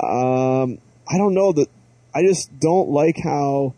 Um, 0.00 0.78
I 1.08 1.16
don't 1.18 1.34
know 1.34 1.52
that. 1.52 1.68
I 2.14 2.22
just 2.22 2.58
don't 2.58 2.88
like 2.88 3.16
how 3.22 3.74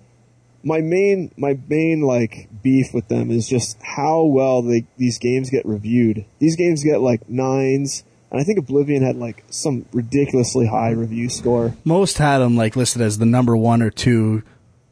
my 0.62 0.80
main 0.80 1.32
my 1.36 1.58
main 1.68 2.02
like 2.02 2.48
beef 2.62 2.92
with 2.92 3.08
them 3.08 3.30
is 3.30 3.48
just 3.48 3.76
how 3.82 4.24
well 4.24 4.62
they 4.62 4.86
these 4.96 5.18
games 5.18 5.50
get 5.50 5.66
reviewed. 5.66 6.24
These 6.38 6.56
games 6.56 6.82
get 6.82 7.00
like 7.00 7.28
nines, 7.28 8.04
and 8.30 8.40
I 8.40 8.44
think 8.44 8.58
Oblivion 8.58 9.02
had 9.02 9.16
like 9.16 9.44
some 9.50 9.86
ridiculously 9.92 10.66
high 10.66 10.90
review 10.90 11.28
score. 11.28 11.74
Most 11.84 12.18
had 12.18 12.38
them 12.38 12.56
like 12.56 12.76
listed 12.76 13.02
as 13.02 13.18
the 13.18 13.26
number 13.26 13.56
one 13.56 13.82
or 13.82 13.90
two. 13.90 14.42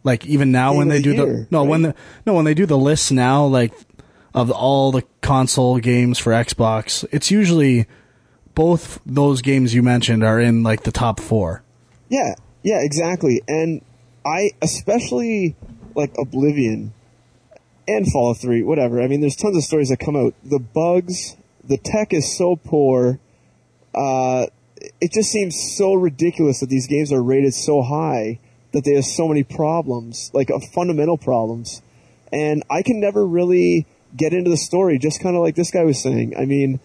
Like 0.07 0.25
even 0.25 0.53
now 0.53 0.73
when 0.75 0.87
they 0.87 0.99
the 0.99 1.03
do 1.03 1.17
the 1.17 1.25
year, 1.27 1.49
no 1.51 1.65
when 1.65 1.83
the 1.83 1.95
no 2.25 2.35
when 2.35 2.45
they 2.45 2.55
do 2.55 2.65
the 2.65 2.79
lists 2.79 3.11
now 3.11 3.45
like 3.45 3.73
of 4.33 4.53
all 4.53 4.93
the 4.93 5.03
console 5.21 5.79
games 5.79 6.17
for 6.17 6.33
Xbox, 6.33 7.05
it's 7.11 7.33
usually 7.33 7.87
both 8.55 9.01
those 9.05 9.43
games 9.43 9.75
you 9.75 9.83
mentioned 9.83 10.23
are 10.23 10.39
in 10.39 10.63
like 10.63 10.85
the 10.85 10.93
top 10.93 11.19
four. 11.19 11.65
Yeah, 12.09 12.37
yeah, 12.63 12.79
exactly. 12.83 13.43
And 13.49 13.83
I 14.25 14.53
especially 14.63 15.57
like 15.97 16.15
Oblivion 16.17 16.93
and 17.89 18.07
Fallout 18.13 18.39
3, 18.39 18.63
whatever. 18.63 19.03
I 19.03 19.09
mean, 19.09 19.21
there's 19.21 19.37
tons 19.37 19.57
of 19.57 19.65
stories 19.65 19.89
that 19.89 19.99
come 19.99 20.15
out. 20.15 20.35
The 20.45 20.61
bugs, 20.61 21.37
the 21.65 21.79
tech 21.79 22.13
is 22.13 22.37
so 22.37 22.55
poor. 22.55 23.19
Uh, 23.93 24.47
it 25.01 25.13
just 25.13 25.33
seems 25.33 25.77
so 25.77 25.95
ridiculous 25.95 26.61
that 26.61 26.69
these 26.69 26.87
games 26.87 27.13
are 27.13 27.23
rated 27.23 27.55
so 27.55 27.83
high 27.83 28.39
that 28.77 28.85
they 28.85 28.93
have 28.95 29.07
so 29.07 29.27
many 29.27 29.43
problems, 29.43 30.31
like 30.35 30.51
uh, 30.51 30.59
fundamental 30.75 31.17
problems. 31.17 31.81
And 32.31 32.63
I 32.69 32.83
can 32.83 33.01
never 33.01 33.27
really 33.27 33.87
get 34.15 34.35
into 34.35 34.51
the 34.51 34.59
story, 34.59 34.99
just 34.99 35.23
kind 35.23 35.35
of 35.35 35.43
like 35.43 35.55
this 35.55 35.71
guy 35.71 35.83
was 35.83 36.03
saying. 36.03 36.37
I 36.39 36.45
mean, 36.45 36.79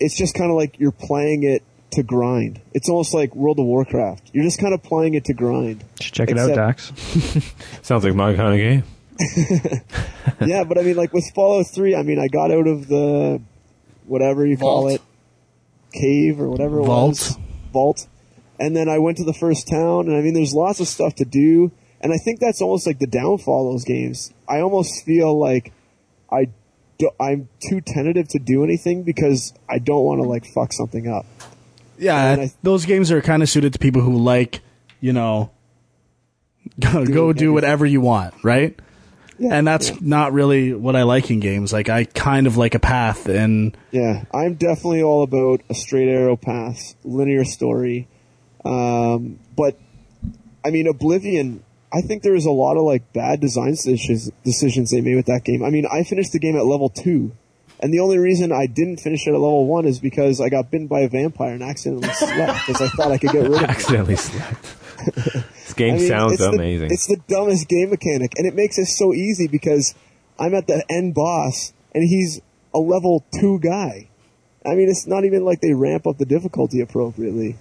it's 0.00 0.16
just 0.16 0.34
kind 0.34 0.50
of 0.50 0.56
like 0.56 0.80
you're 0.80 0.90
playing 0.90 1.44
it 1.44 1.62
to 1.92 2.02
grind. 2.02 2.60
It's 2.74 2.88
almost 2.88 3.14
like 3.14 3.36
World 3.36 3.60
of 3.60 3.66
Warcraft. 3.66 4.30
You're 4.32 4.42
just 4.42 4.58
kind 4.58 4.74
of 4.74 4.82
playing 4.82 5.14
it 5.14 5.26
to 5.26 5.32
grind. 5.32 5.84
Should 6.00 6.12
check 6.14 6.30
it 6.32 6.38
out, 6.38 6.56
Dax. 6.56 6.92
Sounds 7.82 8.02
like 8.02 8.14
my 8.16 8.34
kind 8.34 8.54
of 8.54 8.58
game. 8.58 8.84
yeah, 10.44 10.64
but 10.64 10.76
I 10.76 10.82
mean, 10.82 10.96
like 10.96 11.12
with 11.12 11.30
Fallout 11.36 11.68
3, 11.68 11.94
I 11.94 12.02
mean, 12.02 12.18
I 12.18 12.26
got 12.26 12.50
out 12.50 12.66
of 12.66 12.88
the 12.88 13.40
whatever 14.06 14.44
you 14.44 14.56
call 14.56 14.88
it, 14.88 15.00
cave 15.92 16.40
or 16.40 16.48
whatever 16.48 16.80
it 16.80 16.86
Vault. 16.86 17.10
was, 17.10 17.38
vault, 17.72 18.06
and 18.60 18.76
then 18.76 18.90
I 18.90 18.98
went 18.98 19.16
to 19.16 19.24
the 19.24 19.32
first 19.32 19.66
town, 19.66 20.06
and 20.06 20.16
I 20.16 20.20
mean, 20.20 20.34
there's 20.34 20.52
lots 20.52 20.78
of 20.80 20.86
stuff 20.86 21.14
to 21.16 21.24
do, 21.24 21.72
and 22.02 22.12
I 22.12 22.18
think 22.18 22.40
that's 22.40 22.60
almost 22.60 22.86
like 22.86 22.98
the 22.98 23.06
downfall 23.06 23.68
of 23.68 23.74
those 23.74 23.84
games. 23.84 24.32
I 24.46 24.60
almost 24.60 25.04
feel 25.04 25.36
like 25.36 25.72
I. 26.30 26.50
Do, 26.98 27.10
I'm 27.18 27.48
too 27.66 27.80
tentative 27.80 28.28
to 28.28 28.38
do 28.38 28.62
anything 28.62 29.04
because 29.04 29.54
I 29.70 29.78
don't 29.78 30.04
want 30.04 30.20
to 30.20 30.28
like 30.28 30.44
fuck 30.44 30.70
something 30.74 31.08
up. 31.08 31.24
Yeah, 31.96 32.48
those 32.62 32.84
games 32.84 33.10
are 33.10 33.22
kind 33.22 33.42
of 33.42 33.48
suited 33.48 33.72
to 33.72 33.78
people 33.78 34.02
who 34.02 34.18
like, 34.18 34.60
you 35.00 35.14
know, 35.14 35.50
go, 36.78 37.06
go 37.06 37.32
do 37.32 37.54
whatever 37.54 37.86
you 37.86 38.02
want, 38.02 38.34
right? 38.44 38.78
Yeah, 39.38 39.54
and 39.54 39.66
that's 39.66 39.88
yeah. 39.88 39.96
not 40.02 40.34
really 40.34 40.74
what 40.74 40.94
I 40.94 41.04
like 41.04 41.30
in 41.30 41.40
games. 41.40 41.72
Like 41.72 41.88
I 41.88 42.04
kind 42.04 42.46
of 42.46 42.58
like 42.58 42.74
a 42.74 42.78
path, 42.78 43.26
and 43.26 43.74
Yeah, 43.90 44.24
I'm 44.34 44.56
definitely 44.56 45.02
all 45.02 45.22
about 45.22 45.62
a 45.70 45.74
straight 45.74 46.08
arrow 46.08 46.36
path, 46.36 46.94
linear 47.02 47.46
story. 47.46 48.06
Um, 48.64 49.38
but 49.56 49.76
I 50.64 50.70
mean, 50.70 50.86
Oblivion. 50.86 51.64
I 51.92 52.02
think 52.02 52.22
there 52.22 52.34
was 52.34 52.44
a 52.46 52.52
lot 52.52 52.76
of 52.76 52.84
like 52.84 53.12
bad 53.12 53.40
design 53.40 53.70
decisions 53.72 54.30
decisions 54.44 54.90
they 54.92 55.00
made 55.00 55.16
with 55.16 55.26
that 55.26 55.42
game. 55.44 55.64
I 55.64 55.70
mean, 55.70 55.86
I 55.90 56.04
finished 56.04 56.30
the 56.32 56.38
game 56.38 56.56
at 56.56 56.64
level 56.64 56.88
two, 56.88 57.32
and 57.80 57.92
the 57.92 57.98
only 57.98 58.16
reason 58.18 58.52
I 58.52 58.66
didn't 58.66 58.98
finish 58.98 59.26
it 59.26 59.30
at 59.30 59.40
level 59.40 59.66
one 59.66 59.86
is 59.86 59.98
because 59.98 60.40
I 60.40 60.50
got 60.50 60.70
bitten 60.70 60.86
by 60.86 61.00
a 61.00 61.08
vampire 61.08 61.52
and 61.52 61.64
accidentally 61.64 62.08
slept 62.14 62.66
because 62.66 62.80
I 62.80 62.88
thought 62.90 63.10
I 63.10 63.18
could 63.18 63.32
get 63.32 63.42
rid 63.42 63.54
of 63.54 63.62
it. 63.62 63.70
Accidentally 63.70 64.14
slept. 64.14 64.62
this 65.16 65.72
game 65.74 65.94
I 65.94 65.98
mean, 65.98 66.06
sounds 66.08 66.32
it's 66.34 66.42
the- 66.42 66.50
amazing. 66.50 66.90
it's 66.92 67.06
the 67.08 67.20
dumbest 67.26 67.68
game 67.68 67.90
mechanic, 67.90 68.34
and 68.36 68.46
it 68.46 68.54
makes 68.54 68.78
it 68.78 68.86
so 68.86 69.12
easy 69.12 69.48
because 69.48 69.94
I'm 70.38 70.54
at 70.54 70.68
the 70.68 70.84
end 70.88 71.14
boss, 71.14 71.72
and 71.92 72.04
he's 72.04 72.40
a 72.72 72.78
level 72.78 73.24
two 73.40 73.58
guy. 73.58 74.10
I 74.64 74.76
mean, 74.76 74.88
it's 74.88 75.08
not 75.08 75.24
even 75.24 75.44
like 75.44 75.60
they 75.60 75.72
ramp 75.74 76.06
up 76.06 76.18
the 76.18 76.24
difficulty 76.26 76.80
appropriately. 76.80 77.56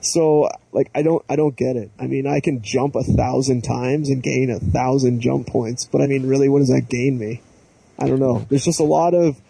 So, 0.00 0.48
like, 0.72 0.90
I 0.94 1.02
don't, 1.02 1.22
I 1.28 1.36
don't 1.36 1.54
get 1.54 1.76
it. 1.76 1.90
I 1.98 2.06
mean, 2.06 2.26
I 2.26 2.40
can 2.40 2.62
jump 2.62 2.94
a 2.94 3.02
thousand 3.02 3.62
times 3.62 4.08
and 4.08 4.22
gain 4.22 4.50
a 4.50 4.58
thousand 4.58 5.20
jump 5.20 5.46
points, 5.46 5.84
but 5.84 6.00
I 6.00 6.06
mean, 6.06 6.26
really, 6.26 6.48
what 6.48 6.60
does 6.60 6.68
that 6.68 6.88
gain 6.88 7.18
me? 7.18 7.42
I 7.98 8.08
don't 8.08 8.20
know. 8.20 8.46
There's 8.48 8.64
just 8.64 8.80
a 8.80 8.84
lot 8.84 9.12
of 9.12 9.40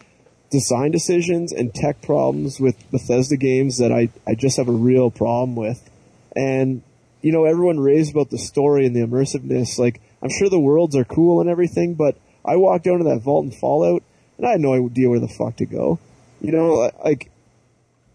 design 0.51 0.91
decisions 0.91 1.53
and 1.53 1.73
tech 1.73 2.03
problems 2.03 2.59
with 2.59 2.91
Bethesda 2.91 3.37
games 3.37 3.79
that 3.79 3.93
I, 3.93 4.09
I 4.27 4.35
just 4.35 4.57
have 4.57 4.69
a 4.69 4.73
real 4.73 5.11
problem 5.11 5.55
with. 5.55 5.89
And, 6.35 6.83
you 7.23 7.31
know, 7.31 7.45
everyone 7.45 7.79
raves 7.79 8.11
about 8.11 8.31
the 8.31 8.39
story 8.39 8.87
and 8.87 8.95
the 8.95 9.01
immersiveness. 9.01 9.79
Like, 9.79 10.01
I'm 10.21 10.31
sure 10.31 10.51
the 10.51 10.59
worlds 10.59 10.97
are 10.97 11.05
cool 11.05 11.41
and 11.41 11.49
everything, 11.49 11.95
but 11.95 12.17
I 12.45 12.57
walked 12.57 12.85
down 12.85 12.99
to 12.99 13.05
that 13.05 13.23
vault 13.23 13.45
in 13.45 13.53
Fallout 13.53 14.03
and 14.37 14.47
I 14.47 14.53
had 14.53 14.61
no 14.61 14.75
idea 14.75 15.09
where 15.09 15.21
the 15.21 15.29
fuck 15.29 15.57
to 15.57 15.67
go. 15.67 16.01
You 16.41 16.51
know, 16.51 16.91
like, 17.05 17.31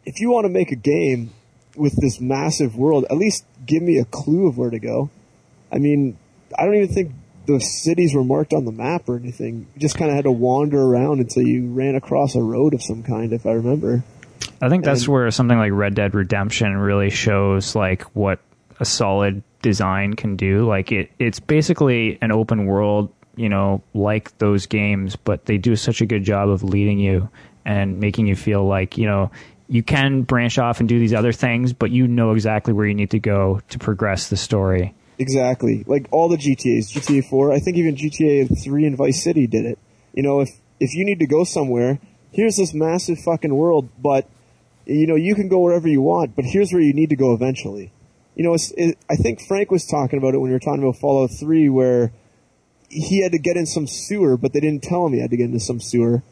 if 0.06 0.20
you 0.20 0.32
want 0.32 0.46
to 0.46 0.50
make 0.50 0.72
a 0.72 0.76
game 0.76 1.32
with 1.78 1.96
this 2.02 2.20
massive 2.20 2.76
world, 2.76 3.06
at 3.10 3.18
least 3.18 3.46
give 3.66 3.82
me 3.84 3.98
a 3.98 4.06
clue 4.06 4.48
of 4.48 4.58
where 4.58 4.70
to 4.70 4.80
go. 4.80 5.10
I 5.72 5.78
mean, 5.78 6.18
I 6.58 6.66
don't 6.66 6.76
even 6.76 6.94
think 6.94 7.12
the 7.46 7.60
cities 7.60 8.14
were 8.14 8.24
marked 8.24 8.54
on 8.54 8.66
the 8.66 8.72
map 8.72 9.08
or 9.08 9.18
anything. 9.18 9.68
You 9.76 9.80
just 9.82 9.98
kind 9.98 10.10
of 10.10 10.16
had 10.16 10.24
to 10.26 10.32
wander 10.32 10.82
around 10.82 11.20
until 11.20 11.44
you 11.44 11.68
ran 11.68 11.96
across 11.96 12.36
a 12.36 12.42
road 12.42 12.74
of 12.74 12.82
some 12.82 13.04
kind, 13.04 13.34
if 13.34 13.46
I 13.46 13.52
remember. 13.52 14.04
I 14.62 14.70
think 14.70 14.84
that's 14.84 15.04
And- 15.04 15.14
where 15.14 15.30
something 15.32 15.58
like 15.58 15.72
Red 15.74 15.96
Dead 15.96 16.14
Redemption 16.16 16.76
really 16.78 17.10
shows 17.10 17.76
like 17.76 18.02
what 18.14 18.40
a 18.80 18.86
solid 18.86 19.44
design 19.62 20.14
can 20.14 20.36
do. 20.36 20.66
Like 20.68 20.92
it, 20.92 21.12
it's 21.20 21.40
basically 21.40 22.18
an 22.22 22.32
open 22.32 22.66
world, 22.66 23.10
you 23.36 23.50
know, 23.50 23.82
like 23.94 24.38
those 24.38 24.66
games, 24.66 25.16
but 25.16 25.46
they 25.46 25.58
do 25.58 25.76
such 25.76 26.02
a 26.02 26.06
good 26.06 26.24
job 26.24 26.50
of 26.50 26.64
leading 26.64 27.00
you 27.00 27.30
and 27.66 28.00
making 28.00 28.28
you 28.28 28.36
feel 28.36 28.66
like 28.66 28.98
you 28.98 29.08
know 29.08 29.32
you 29.68 29.84
can 29.84 30.22
branch 30.22 30.58
off 30.58 30.80
and 30.80 30.88
do 30.88 31.00
these 31.00 31.14
other 31.14 31.32
things, 31.32 31.74
but 31.74 31.92
you 31.92 32.08
know 32.08 32.32
exactly 32.32 32.74
where 32.74 32.86
you 32.86 32.94
need 32.94 33.12
to 33.12 33.20
go 33.20 33.62
to 33.70 33.80
progress 33.80 34.30
the 34.30 34.38
story. 34.38 34.94
Exactly. 35.18 35.84
Like 35.88 36.08
all 36.12 36.30
the 36.30 36.38
GTAs, 36.38 36.92
GTA 36.92 37.30
4, 37.30 37.52
I 37.52 37.60
think 37.60 37.78
even 37.78 37.96
GTA 37.96 38.64
3 38.64 38.86
and 38.86 38.98
Vice 38.98 39.24
City 39.24 39.48
did 39.48 39.66
it. 39.66 39.80
You 40.14 40.24
know, 40.24 40.42
if 40.42 40.50
if 40.80 40.94
you 40.94 41.06
need 41.06 41.20
to 41.20 41.28
go 41.28 41.44
somewhere, 41.44 42.00
here's 42.32 42.58
this 42.58 42.74
massive 42.74 43.20
fucking 43.20 43.56
world, 43.56 43.90
but 44.02 44.28
you 44.86 45.08
know, 45.08 45.16
you 45.16 45.34
can 45.36 45.48
go 45.48 45.60
wherever 45.60 45.88
you 45.88 46.02
want, 46.02 46.36
but 46.36 46.46
here's 46.46 46.72
where 46.72 46.82
you 46.82 46.94
need 46.94 47.10
to 47.10 47.16
go 47.16 47.34
eventually. 47.34 47.92
You 48.36 48.44
know, 48.44 48.56
it, 48.78 48.98
I 49.10 49.16
think 49.16 49.42
Frank 49.42 49.72
was 49.72 49.86
talking 49.86 50.20
about 50.20 50.34
it 50.34 50.40
when 50.40 50.50
we 50.50 50.54
were 50.54 50.60
talking 50.60 50.84
about 50.84 50.98
Fallout 50.98 51.32
3 51.32 51.70
where 51.70 52.12
he 52.90 53.24
had 53.24 53.32
to 53.32 53.40
get 53.40 53.58
in 53.58 53.66
some 53.66 53.88
sewer, 53.88 54.38
but 54.38 54.54
they 54.54 54.60
didn't 54.60 54.84
tell 54.84 55.06
him 55.06 55.14
he 55.14 55.22
had 55.22 55.32
to 55.32 55.38
get 55.38 55.46
into 55.46 55.60
some 55.60 55.80
sewer. 55.80 56.24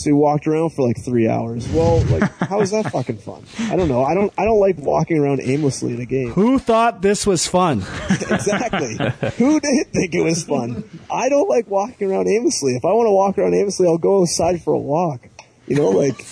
So 0.00 0.08
he 0.08 0.12
walked 0.14 0.46
around 0.46 0.70
for 0.70 0.88
like 0.88 1.04
three 1.04 1.28
hours. 1.28 1.68
Well, 1.68 2.00
like, 2.06 2.22
how 2.38 2.62
is 2.62 2.70
that 2.70 2.90
fucking 2.90 3.18
fun? 3.18 3.44
I 3.70 3.76
don't 3.76 3.88
know. 3.88 4.02
I 4.02 4.14
don't. 4.14 4.32
I 4.38 4.46
don't 4.46 4.58
like 4.58 4.78
walking 4.78 5.18
around 5.18 5.42
aimlessly 5.42 5.92
in 5.92 6.00
a 6.00 6.06
game. 6.06 6.30
Who 6.30 6.58
thought 6.58 7.02
this 7.02 7.26
was 7.26 7.46
fun? 7.46 7.80
exactly. 8.10 8.96
Who 9.36 9.60
did 9.60 9.92
think 9.92 10.14
it 10.14 10.22
was 10.22 10.42
fun? 10.42 10.84
I 11.12 11.28
don't 11.28 11.50
like 11.50 11.66
walking 11.66 12.10
around 12.10 12.28
aimlessly. 12.28 12.76
If 12.76 12.86
I 12.86 12.94
want 12.94 13.08
to 13.08 13.12
walk 13.12 13.36
around 13.36 13.52
aimlessly, 13.52 13.86
I'll 13.86 13.98
go 13.98 14.22
outside 14.22 14.62
for 14.62 14.72
a 14.72 14.78
walk. 14.78 15.28
You 15.66 15.76
know, 15.76 15.90
like 15.90 16.24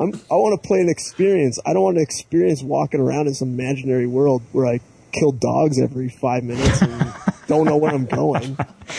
I'm, 0.00 0.12
I 0.28 0.34
want 0.34 0.60
to 0.60 0.66
play 0.66 0.80
an 0.80 0.88
experience. 0.88 1.60
I 1.64 1.72
don't 1.72 1.84
want 1.84 1.98
to 1.98 2.02
experience 2.02 2.64
walking 2.64 2.98
around 2.98 3.28
in 3.28 3.34
some 3.34 3.48
imaginary 3.48 4.08
world 4.08 4.42
where 4.50 4.66
I 4.66 4.80
kill 5.12 5.30
dogs 5.30 5.80
every 5.80 6.08
five 6.08 6.42
minutes 6.42 6.82
and 6.82 7.14
don't 7.46 7.64
know 7.64 7.76
where 7.76 7.94
I'm 7.94 8.06
going. 8.06 8.56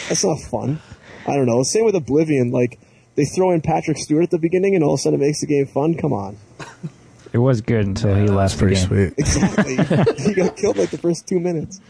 That's 0.07 0.23
not 0.23 0.39
fun. 0.39 0.79
I 1.27 1.35
don't 1.35 1.47
know. 1.47 1.63
Same 1.63 1.83
with 1.83 1.95
Oblivion. 1.95 2.51
Like 2.51 2.79
they 3.15 3.25
throw 3.25 3.51
in 3.51 3.61
Patrick 3.61 3.97
Stewart 3.97 4.23
at 4.23 4.31
the 4.31 4.37
beginning, 4.39 4.75
and 4.75 4.83
all 4.83 4.93
of 4.93 4.99
a 4.99 5.01
sudden 5.01 5.21
it 5.21 5.25
makes 5.25 5.41
the 5.41 5.47
game 5.47 5.65
fun. 5.65 5.95
Come 5.95 6.13
on. 6.13 6.37
It 7.33 7.37
was 7.39 7.61
good 7.61 7.85
until 7.85 8.15
he 8.15 8.27
left 8.27 8.55
the 8.55 8.59
Pretty 8.59 8.75
game. 8.75 8.87
sweet. 8.87 9.13
Exactly. 9.17 9.75
he 10.23 10.33
got 10.33 10.55
killed 10.55 10.77
like 10.77 10.89
the 10.91 10.97
first 10.97 11.27
two 11.27 11.39
minutes. 11.39 11.81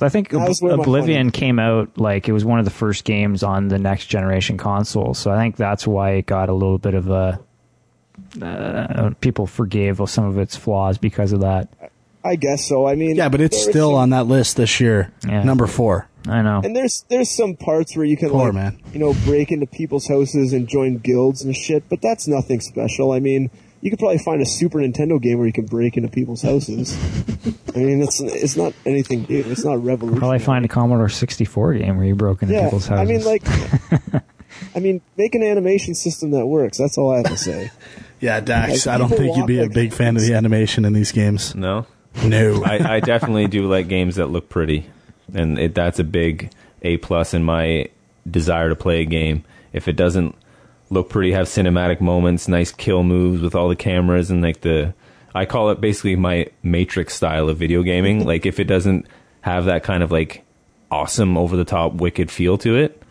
I 0.00 0.08
think 0.08 0.30
That 0.30 0.48
was 0.48 0.60
where 0.60 0.76
my 0.76 0.82
Oblivion 0.82 1.30
came 1.30 1.58
out 1.60 1.96
like 1.96 2.28
it 2.28 2.32
was 2.32 2.44
one 2.44 2.58
of 2.58 2.64
the 2.64 2.72
first 2.72 3.04
games 3.04 3.42
on 3.44 3.68
the 3.68 3.78
next 3.78 4.06
generation 4.06 4.56
console, 4.58 5.14
so 5.14 5.30
I 5.30 5.36
think 5.36 5.56
that's 5.56 5.86
why 5.86 6.12
it 6.12 6.26
got 6.26 6.48
a 6.48 6.52
little 6.54 6.78
bit 6.78 6.94
of 6.94 7.08
a. 7.10 7.38
Uh, 8.40 9.10
people 9.20 9.46
forgave 9.46 10.00
some 10.06 10.24
of 10.24 10.38
its 10.38 10.56
flaws 10.56 10.98
because 10.98 11.32
of 11.32 11.40
that. 11.40 11.68
I 12.24 12.36
guess 12.36 12.66
so. 12.66 12.86
I 12.86 12.94
mean, 12.94 13.16
Yeah, 13.16 13.28
but 13.28 13.40
it's 13.40 13.60
still 13.62 13.90
some- 13.90 13.98
on 13.98 14.10
that 14.10 14.26
list 14.26 14.56
this 14.56 14.80
year. 14.80 15.12
Yeah. 15.26 15.42
Number 15.44 15.66
four. 15.66 16.08
I 16.28 16.42
know. 16.42 16.60
And 16.62 16.76
there's 16.76 17.04
there's 17.08 17.30
some 17.30 17.56
parts 17.56 17.96
where 17.96 18.04
you 18.04 18.16
can 18.16 18.30
Poor 18.30 18.46
like 18.46 18.54
man. 18.54 18.80
you 18.92 19.00
know 19.00 19.14
break 19.24 19.50
into 19.50 19.66
people's 19.66 20.06
houses 20.06 20.52
and 20.52 20.68
join 20.68 20.98
guilds 20.98 21.42
and 21.42 21.54
shit, 21.54 21.88
but 21.88 22.00
that's 22.00 22.28
nothing 22.28 22.60
special. 22.60 23.12
I 23.12 23.20
mean, 23.20 23.50
you 23.80 23.90
could 23.90 23.98
probably 23.98 24.18
find 24.18 24.40
a 24.40 24.46
Super 24.46 24.78
Nintendo 24.78 25.20
game 25.20 25.38
where 25.38 25.46
you 25.46 25.52
can 25.52 25.66
break 25.66 25.96
into 25.96 26.08
people's 26.08 26.42
houses. 26.42 26.96
I 27.74 27.78
mean, 27.80 28.00
it's 28.02 28.20
it's 28.20 28.56
not 28.56 28.72
anything 28.86 29.26
new. 29.28 29.40
It's 29.40 29.64
not 29.64 29.82
revolutionary. 29.82 30.20
Probably 30.20 30.38
find 30.38 30.64
a 30.64 30.68
Commodore 30.68 31.08
64 31.08 31.74
game 31.74 31.96
where 31.96 32.06
you 32.06 32.14
broke 32.14 32.42
into 32.42 32.54
yeah. 32.54 32.64
people's 32.64 32.86
houses. 32.86 33.10
I 33.10 33.12
mean, 33.12 33.24
like, 33.24 33.42
I 34.76 34.78
mean, 34.78 35.00
make 35.16 35.34
an 35.34 35.42
animation 35.42 35.94
system 35.94 36.30
that 36.30 36.46
works. 36.46 36.78
That's 36.78 36.96
all 36.96 37.12
I 37.12 37.18
have 37.18 37.26
to 37.26 37.36
say. 37.36 37.70
Yeah, 38.22 38.38
Dax, 38.38 38.86
Like, 38.86 38.94
I 38.94 38.98
don't 38.98 39.08
think 39.08 39.36
you'd 39.36 39.48
be 39.48 39.58
walk 39.58 39.70
a 39.72 39.74
big 39.74 39.92
fan 39.92 40.14
of 40.14 40.22
the 40.22 40.34
animation 40.34 40.84
in 40.84 40.92
these 40.92 41.10
games. 41.10 41.56
No, 41.56 41.86
No. 42.24 42.62
I, 42.62 42.94
I 42.94 43.00
definitely 43.00 43.48
do 43.48 43.68
like 43.68 43.88
games 43.88 44.14
that 44.14 44.28
look 44.28 44.48
pretty, 44.48 44.86
and 45.34 45.58
it, 45.58 45.74
that's 45.74 45.98
a 45.98 46.04
big 46.04 46.50
a 46.82 46.96
plus 46.98 47.34
in 47.34 47.44
my 47.44 47.88
desire 48.30 48.68
to 48.68 48.76
play 48.76 49.00
a 49.02 49.04
game. 49.04 49.44
If 49.72 49.88
it 49.88 49.96
doesn't 49.96 50.34
look 50.90 51.08
pretty, 51.08 51.32
have 51.32 51.46
cinematic 51.46 52.00
moments, 52.00 52.48
nice 52.48 52.70
kill 52.72 53.02
moves 53.02 53.40
with 53.40 53.54
all 53.54 53.68
the 53.68 53.76
cameras 53.76 54.30
and 54.30 54.42
like 54.42 54.60
the, 54.60 54.94
I 55.34 55.46
call 55.46 55.70
it 55.70 55.80
basically 55.80 56.16
my 56.16 56.48
Matrix 56.62 57.14
style 57.14 57.48
of 57.48 57.56
video 57.58 57.82
gaming. 57.82 58.20
Mm-hmm. 58.20 58.28
like 58.28 58.46
if 58.46 58.60
it 58.60 58.64
doesn't 58.64 59.06
have 59.40 59.64
that 59.66 59.82
kind 59.82 60.02
of 60.02 60.12
like 60.12 60.44
awesome, 60.90 61.38
over 61.38 61.56
the 61.56 61.64
top, 61.64 61.94
wicked 61.94 62.30
feel 62.30 62.58
to 62.58 62.76
it, 62.76 63.02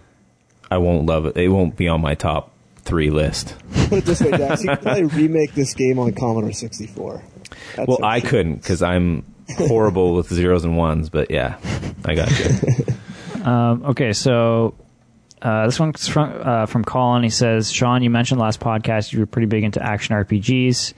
I 0.69 0.77
won't 0.77 1.05
love 1.05 1.25
it. 1.25 1.37
It 1.37 1.49
won't 1.49 1.75
be 1.75 1.87
on 1.87 2.01
my 2.01 2.15
top 2.15 2.51
three 2.83 3.09
list. 3.09 3.55
Put 3.89 3.99
it 3.99 4.05
this 4.05 4.21
way, 4.21 4.31
Dax. 4.31 4.63
You 4.63 4.69
could 4.69 4.81
probably 4.83 5.03
remake 5.03 5.53
this 5.53 5.73
game 5.73 5.99
on 5.99 6.13
Commodore 6.13 6.51
64. 6.53 7.23
That's 7.75 7.87
Well, 7.87 7.99
I 8.03 8.19
sure. 8.19 8.29
couldn't 8.29 8.55
because 8.55 8.81
I'm 8.81 9.25
horrible 9.57 10.15
with 10.15 10.27
zeros 10.27 10.63
and 10.65 10.77
ones. 10.77 11.09
But 11.09 11.31
yeah, 11.31 11.57
I 12.05 12.15
got 12.15 12.29
you. 12.39 12.85
Um, 13.41 13.85
okay, 13.85 14.13
so 14.13 14.75
uh, 15.41 15.65
this 15.65 15.79
one's 15.79 16.07
from 16.07 16.31
uh, 16.43 16.65
from 16.67 16.83
Colin. 16.83 17.23
He 17.23 17.31
says, 17.31 17.71
Sean, 17.71 18.03
you 18.03 18.09
mentioned 18.09 18.39
last 18.39 18.59
podcast 18.59 19.11
you 19.13 19.19
were 19.19 19.25
pretty 19.25 19.47
big 19.47 19.63
into 19.63 19.83
action 19.83 20.15
RPGs. 20.15 20.93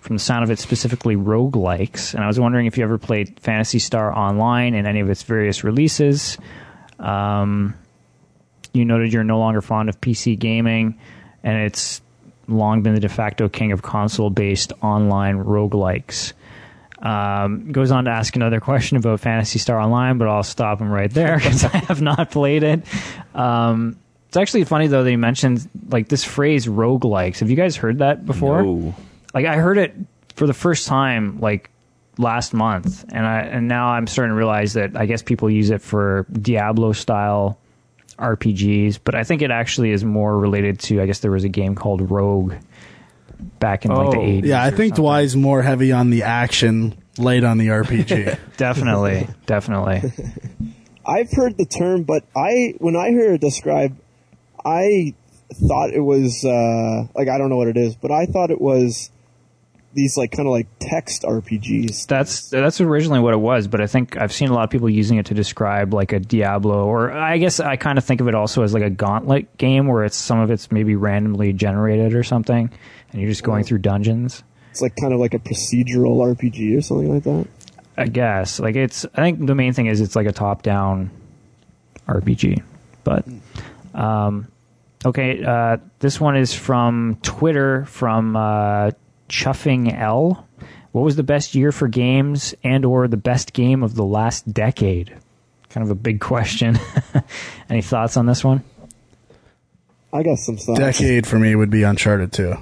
From 0.00 0.14
the 0.14 0.22
sound 0.22 0.44
of 0.44 0.50
it, 0.52 0.60
specifically 0.60 1.16
roguelikes. 1.16 2.14
And 2.14 2.22
I 2.22 2.28
was 2.28 2.38
wondering 2.38 2.66
if 2.66 2.78
you 2.78 2.84
ever 2.84 2.98
played 2.98 3.40
Phantasy 3.40 3.80
Star 3.80 4.16
Online 4.16 4.74
and 4.74 4.86
any 4.86 5.00
of 5.00 5.10
its 5.10 5.24
various 5.24 5.64
releases. 5.64 6.38
Um, 7.00 7.74
you 8.72 8.84
noted 8.84 9.12
you're 9.12 9.24
no 9.24 9.40
longer 9.40 9.60
fond 9.60 9.88
of 9.88 10.00
PC 10.00 10.38
gaming, 10.38 11.00
and 11.42 11.58
it's 11.58 12.00
long 12.46 12.82
been 12.82 12.94
the 12.94 13.00
de 13.00 13.08
facto 13.08 13.48
king 13.48 13.72
of 13.72 13.82
console 13.82 14.30
based 14.30 14.72
online 14.82 15.38
roguelikes. 15.38 16.32
Um, 17.00 17.70
goes 17.70 17.92
on 17.92 18.06
to 18.06 18.10
ask 18.10 18.34
another 18.34 18.60
question 18.60 18.96
about 18.96 19.20
Phantasy 19.20 19.58
Star 19.58 19.78
Online, 19.78 20.18
but 20.18 20.26
I'll 20.28 20.42
stop 20.42 20.80
him 20.80 20.90
right 20.90 21.10
there 21.10 21.36
because 21.42 21.64
I 21.64 21.78
have 21.78 22.02
not 22.02 22.30
played 22.30 22.62
it. 22.64 22.82
Um, 23.34 23.98
it's 24.28 24.36
actually 24.36 24.64
funny 24.64 24.88
though 24.88 25.04
that 25.04 25.10
he 25.10 25.16
mentioned 25.16 25.68
like 25.88 26.08
this 26.08 26.24
phrase 26.24 26.66
roguelikes. 26.66 27.38
Have 27.38 27.50
you 27.50 27.56
guys 27.56 27.76
heard 27.76 27.98
that 27.98 28.26
before? 28.26 28.62
No. 28.62 28.94
Like 29.32 29.46
I 29.46 29.56
heard 29.56 29.78
it 29.78 29.94
for 30.34 30.46
the 30.46 30.54
first 30.54 30.86
time 30.86 31.40
like 31.40 31.70
last 32.18 32.52
month, 32.52 33.04
and 33.10 33.24
I 33.24 33.40
and 33.40 33.68
now 33.68 33.88
I'm 33.88 34.06
starting 34.06 34.32
to 34.32 34.36
realize 34.36 34.74
that 34.74 34.96
I 34.96 35.06
guess 35.06 35.22
people 35.22 35.48
use 35.48 35.70
it 35.70 35.80
for 35.80 36.26
Diablo 36.32 36.92
style 36.92 37.58
RPGs, 38.18 38.98
but 39.02 39.14
I 39.14 39.24
think 39.24 39.40
it 39.40 39.50
actually 39.50 39.92
is 39.92 40.04
more 40.04 40.36
related 40.36 40.78
to 40.80 41.00
I 41.00 41.06
guess 41.06 41.20
there 41.20 41.30
was 41.30 41.44
a 41.44 41.48
game 41.48 41.74
called 41.74 42.10
Rogue 42.10 42.54
back 43.60 43.84
in 43.84 43.90
like 43.92 44.10
the 44.10 44.16
Oh. 44.18 44.20
80s. 44.20 44.44
yeah, 44.44 44.62
I 44.62 44.70
think 44.70 44.90
something. 44.96 45.04
Dwight's 45.04 45.34
more 45.34 45.62
heavy 45.62 45.92
on 45.92 46.10
the 46.10 46.22
action, 46.24 46.94
late 47.18 47.44
on 47.44 47.58
the 47.58 47.68
RPG. 47.68 48.38
Definitely, 48.56 49.26
definitely. 49.46 50.12
I've 51.06 51.30
heard 51.32 51.56
the 51.56 51.64
term, 51.64 52.02
but 52.02 52.24
I 52.36 52.74
when 52.78 52.94
I 52.96 53.08
hear 53.10 53.32
it 53.34 53.40
described, 53.40 53.96
I 54.64 55.14
thought 55.66 55.90
it 55.94 56.00
was 56.00 56.44
uh, 56.44 57.06
like 57.14 57.28
I 57.28 57.38
don't 57.38 57.48
know 57.48 57.56
what 57.56 57.68
it 57.68 57.76
is, 57.78 57.94
but 57.96 58.10
I 58.10 58.26
thought 58.26 58.50
it 58.50 58.60
was 58.60 59.10
these 59.98 60.16
like 60.16 60.30
kind 60.30 60.46
of 60.46 60.52
like 60.52 60.68
text 60.78 61.22
RPGs. 61.22 62.06
That's 62.06 62.50
that's 62.50 62.80
originally 62.80 63.18
what 63.18 63.34
it 63.34 63.38
was, 63.38 63.66
but 63.66 63.80
I 63.80 63.86
think 63.86 64.16
I've 64.16 64.32
seen 64.32 64.48
a 64.48 64.54
lot 64.54 64.62
of 64.62 64.70
people 64.70 64.88
using 64.88 65.18
it 65.18 65.26
to 65.26 65.34
describe 65.34 65.92
like 65.92 66.12
a 66.12 66.20
Diablo, 66.20 66.86
or 66.86 67.10
I 67.10 67.38
guess 67.38 67.58
I 67.58 67.76
kind 67.76 67.98
of 67.98 68.04
think 68.04 68.20
of 68.20 68.28
it 68.28 68.34
also 68.34 68.62
as 68.62 68.72
like 68.72 68.84
a 68.84 68.90
gauntlet 68.90 69.58
game 69.58 69.88
where 69.88 70.04
it's 70.04 70.16
some 70.16 70.38
of 70.38 70.50
it's 70.52 70.70
maybe 70.70 70.94
randomly 70.94 71.52
generated 71.52 72.14
or 72.14 72.22
something, 72.22 72.70
and 73.10 73.20
you're 73.20 73.30
just 73.30 73.42
going 73.42 73.64
through 73.64 73.78
dungeons. 73.78 74.44
It's 74.70 74.80
like 74.80 74.94
kind 74.96 75.12
of 75.12 75.18
like 75.18 75.34
a 75.34 75.40
procedural 75.40 76.34
RPG 76.34 76.78
or 76.78 76.80
something 76.80 77.12
like 77.12 77.24
that. 77.24 77.48
I 77.96 78.06
guess 78.06 78.60
like 78.60 78.76
it's. 78.76 79.04
I 79.04 79.22
think 79.22 79.44
the 79.46 79.56
main 79.56 79.72
thing 79.72 79.86
is 79.86 80.00
it's 80.00 80.14
like 80.14 80.28
a 80.28 80.32
top-down 80.32 81.10
RPG, 82.06 82.62
but 83.02 83.26
um, 83.94 84.46
Okay, 85.04 85.44
uh, 85.44 85.76
this 86.00 86.20
one 86.20 86.36
is 86.36 86.52
from 86.52 87.18
Twitter 87.22 87.84
from 87.84 88.34
uh, 88.34 88.90
Chuffing 89.28 89.96
L. 89.98 90.46
What 90.92 91.02
was 91.02 91.16
the 91.16 91.22
best 91.22 91.54
year 91.54 91.70
for 91.70 91.86
games 91.86 92.54
and 92.64 92.84
or 92.84 93.08
the 93.08 93.16
best 93.16 93.52
game 93.52 93.82
of 93.82 93.94
the 93.94 94.04
last 94.04 94.52
decade? 94.52 95.14
Kind 95.68 95.84
of 95.84 95.90
a 95.90 95.94
big 95.94 96.20
question. 96.20 96.78
Any 97.70 97.82
thoughts 97.82 98.16
on 98.16 98.26
this 98.26 98.42
one? 98.42 98.64
I 100.12 100.22
got 100.22 100.38
some 100.38 100.56
thoughts. 100.56 100.78
Decade 100.78 101.26
for 101.26 101.38
me 101.38 101.54
would 101.54 101.70
be 101.70 101.82
Uncharted 101.82 102.32
2. 102.32 102.54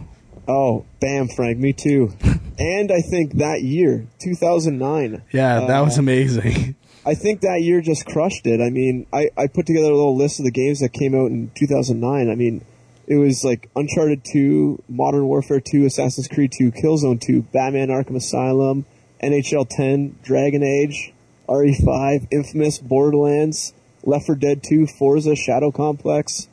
Oh, 0.49 0.85
bam, 1.01 1.29
Frank, 1.29 1.59
me 1.59 1.73
too. 1.73 2.13
and 2.59 2.91
I 2.91 3.01
think 3.01 3.35
that 3.35 3.63
year, 3.63 4.07
2009. 4.21 5.23
Yeah, 5.33 5.61
that 5.61 5.81
uh, 5.81 5.85
was 5.85 5.99
amazing. 5.99 6.75
I 7.05 7.15
think 7.15 7.43
that 7.43 7.63
year 7.63 7.81
just 7.81 8.05
crushed 8.07 8.47
it. 8.47 8.61
I 8.61 8.71
mean, 8.71 9.07
I, 9.13 9.31
I 9.37 9.47
put 9.47 9.67
together 9.67 9.87
a 9.87 9.97
little 9.97 10.17
list 10.17 10.41
of 10.41 10.45
the 10.45 10.51
games 10.51 10.81
that 10.81 10.93
came 10.93 11.15
out 11.15 11.31
in 11.31 11.53
2009. 11.55 12.29
I 12.29 12.35
mean, 12.35 12.65
it 13.07 13.17
was 13.17 13.45
like 13.45 13.71
Uncharted 13.77 14.25
2, 14.25 14.83
Modern 14.89 15.27
Warfare 15.27 15.61
2, 15.61 15.87
Assassin's 15.87 16.29
Creed 16.29 16.53
2, 16.57 16.73
Killzone 16.73 17.21
2, 17.21 17.43
Batman 17.43 17.89
Arkham 17.89 18.17
Asylum, 18.17 18.85
NHL 19.23 19.67
10, 19.69 20.19
Dragon 20.23 20.63
Age, 20.63 21.13
RE5, 21.49 22.29
Infamous, 22.31 22.79
Borderlands, 22.79 23.73
Left 24.03 24.27
4 24.27 24.35
Dead 24.35 24.63
2, 24.63 24.87
Forza, 24.87 25.37
Shadow 25.37 25.71
Complex, 25.71 26.49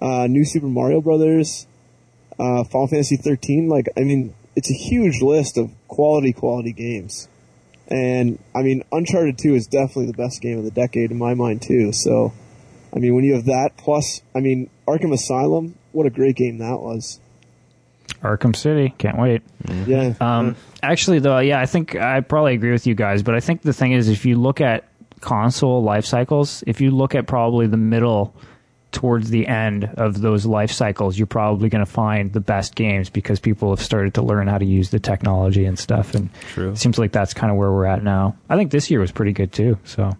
uh, 0.00 0.26
New 0.26 0.44
Super 0.44 0.66
Mario 0.66 1.00
Brothers, 1.00 1.66
uh, 2.38 2.64
Final 2.64 2.88
Fantasy 2.88 3.16
13. 3.16 3.68
Like, 3.68 3.88
I 3.96 4.00
mean, 4.00 4.34
it's 4.56 4.70
a 4.70 4.74
huge 4.74 5.20
list 5.20 5.58
of 5.58 5.70
quality, 5.88 6.32
quality 6.32 6.72
games. 6.72 7.28
And 7.88 8.38
I 8.54 8.62
mean, 8.62 8.84
Uncharted 8.92 9.38
2 9.38 9.54
is 9.54 9.66
definitely 9.66 10.06
the 10.06 10.16
best 10.16 10.40
game 10.40 10.58
of 10.58 10.64
the 10.64 10.70
decade 10.70 11.10
in 11.10 11.18
my 11.18 11.34
mind 11.34 11.62
too. 11.62 11.92
So, 11.92 12.32
I 12.94 12.98
mean, 12.98 13.14
when 13.14 13.24
you 13.24 13.34
have 13.34 13.46
that 13.46 13.76
plus, 13.76 14.22
I 14.34 14.40
mean, 14.40 14.70
Arkham 14.86 15.12
Asylum, 15.12 15.74
what 15.92 16.06
a 16.06 16.10
great 16.10 16.36
game 16.36 16.58
that 16.58 16.80
was. 16.80 17.20
Arkham 18.22 18.54
City, 18.54 18.94
can't 18.98 19.18
wait. 19.18 19.42
Yeah. 19.86 20.14
Um, 20.20 20.56
actually, 20.82 21.20
though, 21.20 21.38
yeah, 21.38 21.60
I 21.60 21.66
think 21.66 21.96
I 21.96 22.20
probably 22.20 22.54
agree 22.54 22.72
with 22.72 22.86
you 22.86 22.94
guys, 22.94 23.22
but 23.22 23.34
I 23.34 23.40
think 23.40 23.62
the 23.62 23.72
thing 23.72 23.92
is, 23.92 24.08
if 24.08 24.26
you 24.26 24.36
look 24.36 24.60
at 24.60 24.84
console 25.20 25.82
life 25.82 26.04
cycles, 26.04 26.64
if 26.66 26.80
you 26.80 26.90
look 26.90 27.14
at 27.14 27.26
probably 27.26 27.66
the 27.66 27.76
middle 27.76 28.34
towards 28.92 29.30
the 29.30 29.46
end 29.46 29.84
of 29.96 30.20
those 30.20 30.44
life 30.44 30.72
cycles, 30.72 31.16
you're 31.16 31.26
probably 31.26 31.68
going 31.68 31.84
to 31.84 31.90
find 31.90 32.32
the 32.32 32.40
best 32.40 32.74
games 32.74 33.08
because 33.08 33.38
people 33.38 33.70
have 33.70 33.82
started 33.82 34.14
to 34.14 34.22
learn 34.22 34.48
how 34.48 34.58
to 34.58 34.64
use 34.64 34.90
the 34.90 34.98
technology 34.98 35.64
and 35.64 35.78
stuff. 35.78 36.14
And 36.14 36.30
True. 36.52 36.72
it 36.72 36.78
seems 36.78 36.98
like 36.98 37.12
that's 37.12 37.32
kind 37.32 37.50
of 37.50 37.56
where 37.56 37.70
we're 37.70 37.86
at 37.86 38.02
now. 38.02 38.36
I 38.48 38.56
think 38.56 38.70
this 38.70 38.90
year 38.90 39.00
was 39.00 39.12
pretty 39.12 39.32
good 39.32 39.52
too. 39.52 39.78
So, 39.84 40.16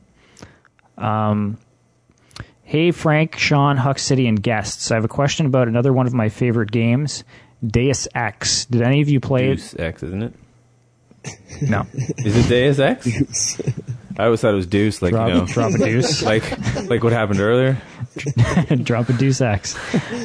um, 0.96 1.58
hey 2.70 2.92
Frank, 2.92 3.36
Sean, 3.36 3.76
Huck 3.76 3.98
City, 3.98 4.28
and 4.28 4.40
guests. 4.40 4.92
I 4.92 4.94
have 4.94 5.04
a 5.04 5.08
question 5.08 5.44
about 5.44 5.66
another 5.66 5.92
one 5.92 6.06
of 6.06 6.14
my 6.14 6.28
favorite 6.28 6.70
games, 6.70 7.24
Deus 7.66 8.06
Ex. 8.14 8.64
Did 8.66 8.82
any 8.82 9.00
of 9.00 9.08
you 9.08 9.18
play 9.18 9.50
it? 9.50 9.56
Deus 9.56 9.74
X, 9.76 10.04
isn't 10.04 10.22
it? 10.22 10.34
it? 11.24 11.68
No. 11.68 11.84
Is 12.18 12.36
it 12.36 12.48
Deus 12.48 12.78
X? 12.78 13.60
I 14.16 14.26
always 14.26 14.40
thought 14.40 14.52
it 14.52 14.56
was 14.56 14.68
Deuce, 14.68 15.02
like 15.02 15.10
Drop, 15.10 15.28
you 15.28 15.34
know, 15.34 15.46
drop 15.46 15.72
a 15.72 15.78
deuce. 15.78 16.22
like 16.32 16.44
like 16.88 17.02
what 17.02 17.12
happened 17.12 17.40
earlier. 17.40 17.82
drop 18.84 19.08
a 19.08 19.14
Deus 19.14 19.40
Ex. 19.40 19.76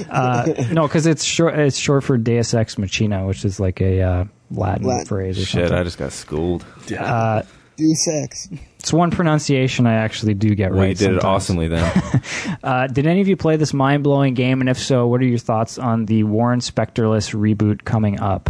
Uh, 0.07 0.67
no, 0.71 0.83
because 0.83 1.07
it's 1.07 1.23
short. 1.23 1.57
It's 1.57 1.77
short 1.77 2.03
for 2.03 2.15
Deus 2.15 2.53
Ex 2.53 2.77
Machina, 2.77 3.25
which 3.25 3.43
is 3.43 3.59
like 3.59 3.81
a 3.81 4.01
uh, 4.01 4.25
Latin, 4.51 4.85
Latin. 4.85 5.05
phrase 5.07 5.39
or 5.39 5.45
Shit, 5.45 5.61
something. 5.69 5.77
I 5.79 5.83
just 5.83 5.97
got 5.97 6.11
schooled. 6.11 6.63
uh, 6.95 7.41
Deus 7.77 8.07
Ex. 8.07 8.49
It's 8.85 8.93
one 8.93 9.09
pronunciation 9.09 9.87
I 9.87 9.95
actually 9.95 10.35
do 10.35 10.53
get 10.53 10.69
Well, 10.69 10.81
right. 10.81 10.89
you 10.89 11.07
did 11.07 11.15
it 11.15 11.23
awesomely 11.25 11.67
then. 11.67 11.91
Uh, 12.63 12.85
did 12.85 13.07
any 13.07 13.19
of 13.21 13.27
you 13.27 13.35
play 13.35 13.57
this 13.57 13.73
mind 13.73 14.03
blowing 14.03 14.35
game? 14.35 14.61
And 14.61 14.69
if 14.69 14.77
so, 14.77 15.07
what 15.07 15.21
are 15.21 15.25
your 15.25 15.39
thoughts 15.39 15.79
on 15.79 16.05
the 16.05 16.23
Warren 16.23 16.59
Spectorless 16.59 17.33
reboot 17.33 17.83
coming 17.83 18.19
up? 18.19 18.47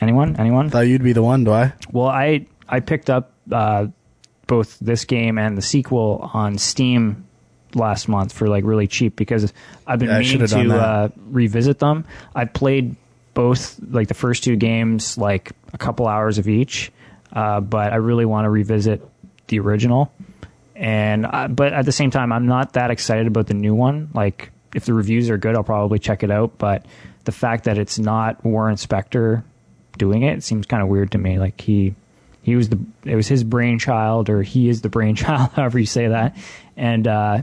Anyone? 0.00 0.34
Anyone? 0.36 0.70
Thought 0.70 0.88
you'd 0.88 1.04
be 1.04 1.12
the 1.12 1.22
one, 1.22 1.44
do 1.44 1.52
I? 1.52 1.72
Well, 1.92 2.08
I 2.08 2.46
I 2.68 2.80
picked 2.80 3.10
up 3.10 3.32
uh, 3.50 3.86
both 4.48 4.76
this 4.80 5.04
game 5.04 5.38
and 5.38 5.56
the 5.56 5.62
sequel 5.62 6.30
on 6.34 6.58
Steam 6.58 7.24
last 7.74 8.08
month 8.08 8.32
for 8.32 8.48
like 8.48 8.64
really 8.64 8.88
cheap 8.88 9.14
because 9.14 9.52
I've 9.86 10.00
been 10.00 10.08
Yeah, 10.08 10.18
meaning 10.18 10.46
to 10.46 10.74
uh, 10.80 11.08
revisit 11.28 11.78
them. 11.78 12.04
I 12.34 12.46
played 12.46 12.96
both 13.34 13.78
like 13.90 14.08
the 14.08 14.14
first 14.14 14.42
two 14.42 14.56
games 14.56 15.16
like 15.16 15.52
a 15.72 15.78
couple 15.78 16.08
hours 16.08 16.38
of 16.38 16.48
each, 16.48 16.90
uh, 17.32 17.60
but 17.60 17.92
I 17.92 17.96
really 17.96 18.24
want 18.24 18.44
to 18.44 18.50
revisit 18.50 19.06
the 19.48 19.60
original. 19.60 20.12
And 20.74 21.26
uh, 21.26 21.48
but 21.48 21.72
at 21.72 21.84
the 21.84 21.92
same 21.92 22.10
time, 22.10 22.32
I'm 22.32 22.46
not 22.46 22.74
that 22.74 22.90
excited 22.90 23.26
about 23.26 23.46
the 23.46 23.54
new 23.54 23.74
one. 23.74 24.10
Like 24.14 24.50
if 24.74 24.84
the 24.84 24.94
reviews 24.94 25.30
are 25.30 25.38
good, 25.38 25.54
I'll 25.54 25.62
probably 25.64 25.98
check 25.98 26.22
it 26.22 26.30
out. 26.30 26.58
But 26.58 26.86
the 27.24 27.32
fact 27.32 27.64
that 27.64 27.78
it's 27.78 27.98
not 27.98 28.44
Warren 28.44 28.76
Spector 28.76 29.44
doing 29.98 30.22
it, 30.22 30.38
it 30.38 30.44
seems 30.44 30.66
kind 30.66 30.82
of 30.82 30.88
weird 30.88 31.12
to 31.12 31.18
me. 31.18 31.38
Like 31.38 31.60
he 31.60 31.94
he 32.42 32.56
was 32.56 32.68
the 32.70 32.78
it 33.04 33.14
was 33.14 33.28
his 33.28 33.44
brainchild 33.44 34.28
or 34.28 34.42
he 34.42 34.68
is 34.68 34.82
the 34.82 34.88
brainchild 34.88 35.50
however 35.54 35.78
you 35.78 35.86
say 35.86 36.08
that 36.08 36.36
and 36.76 37.06
uh 37.06 37.40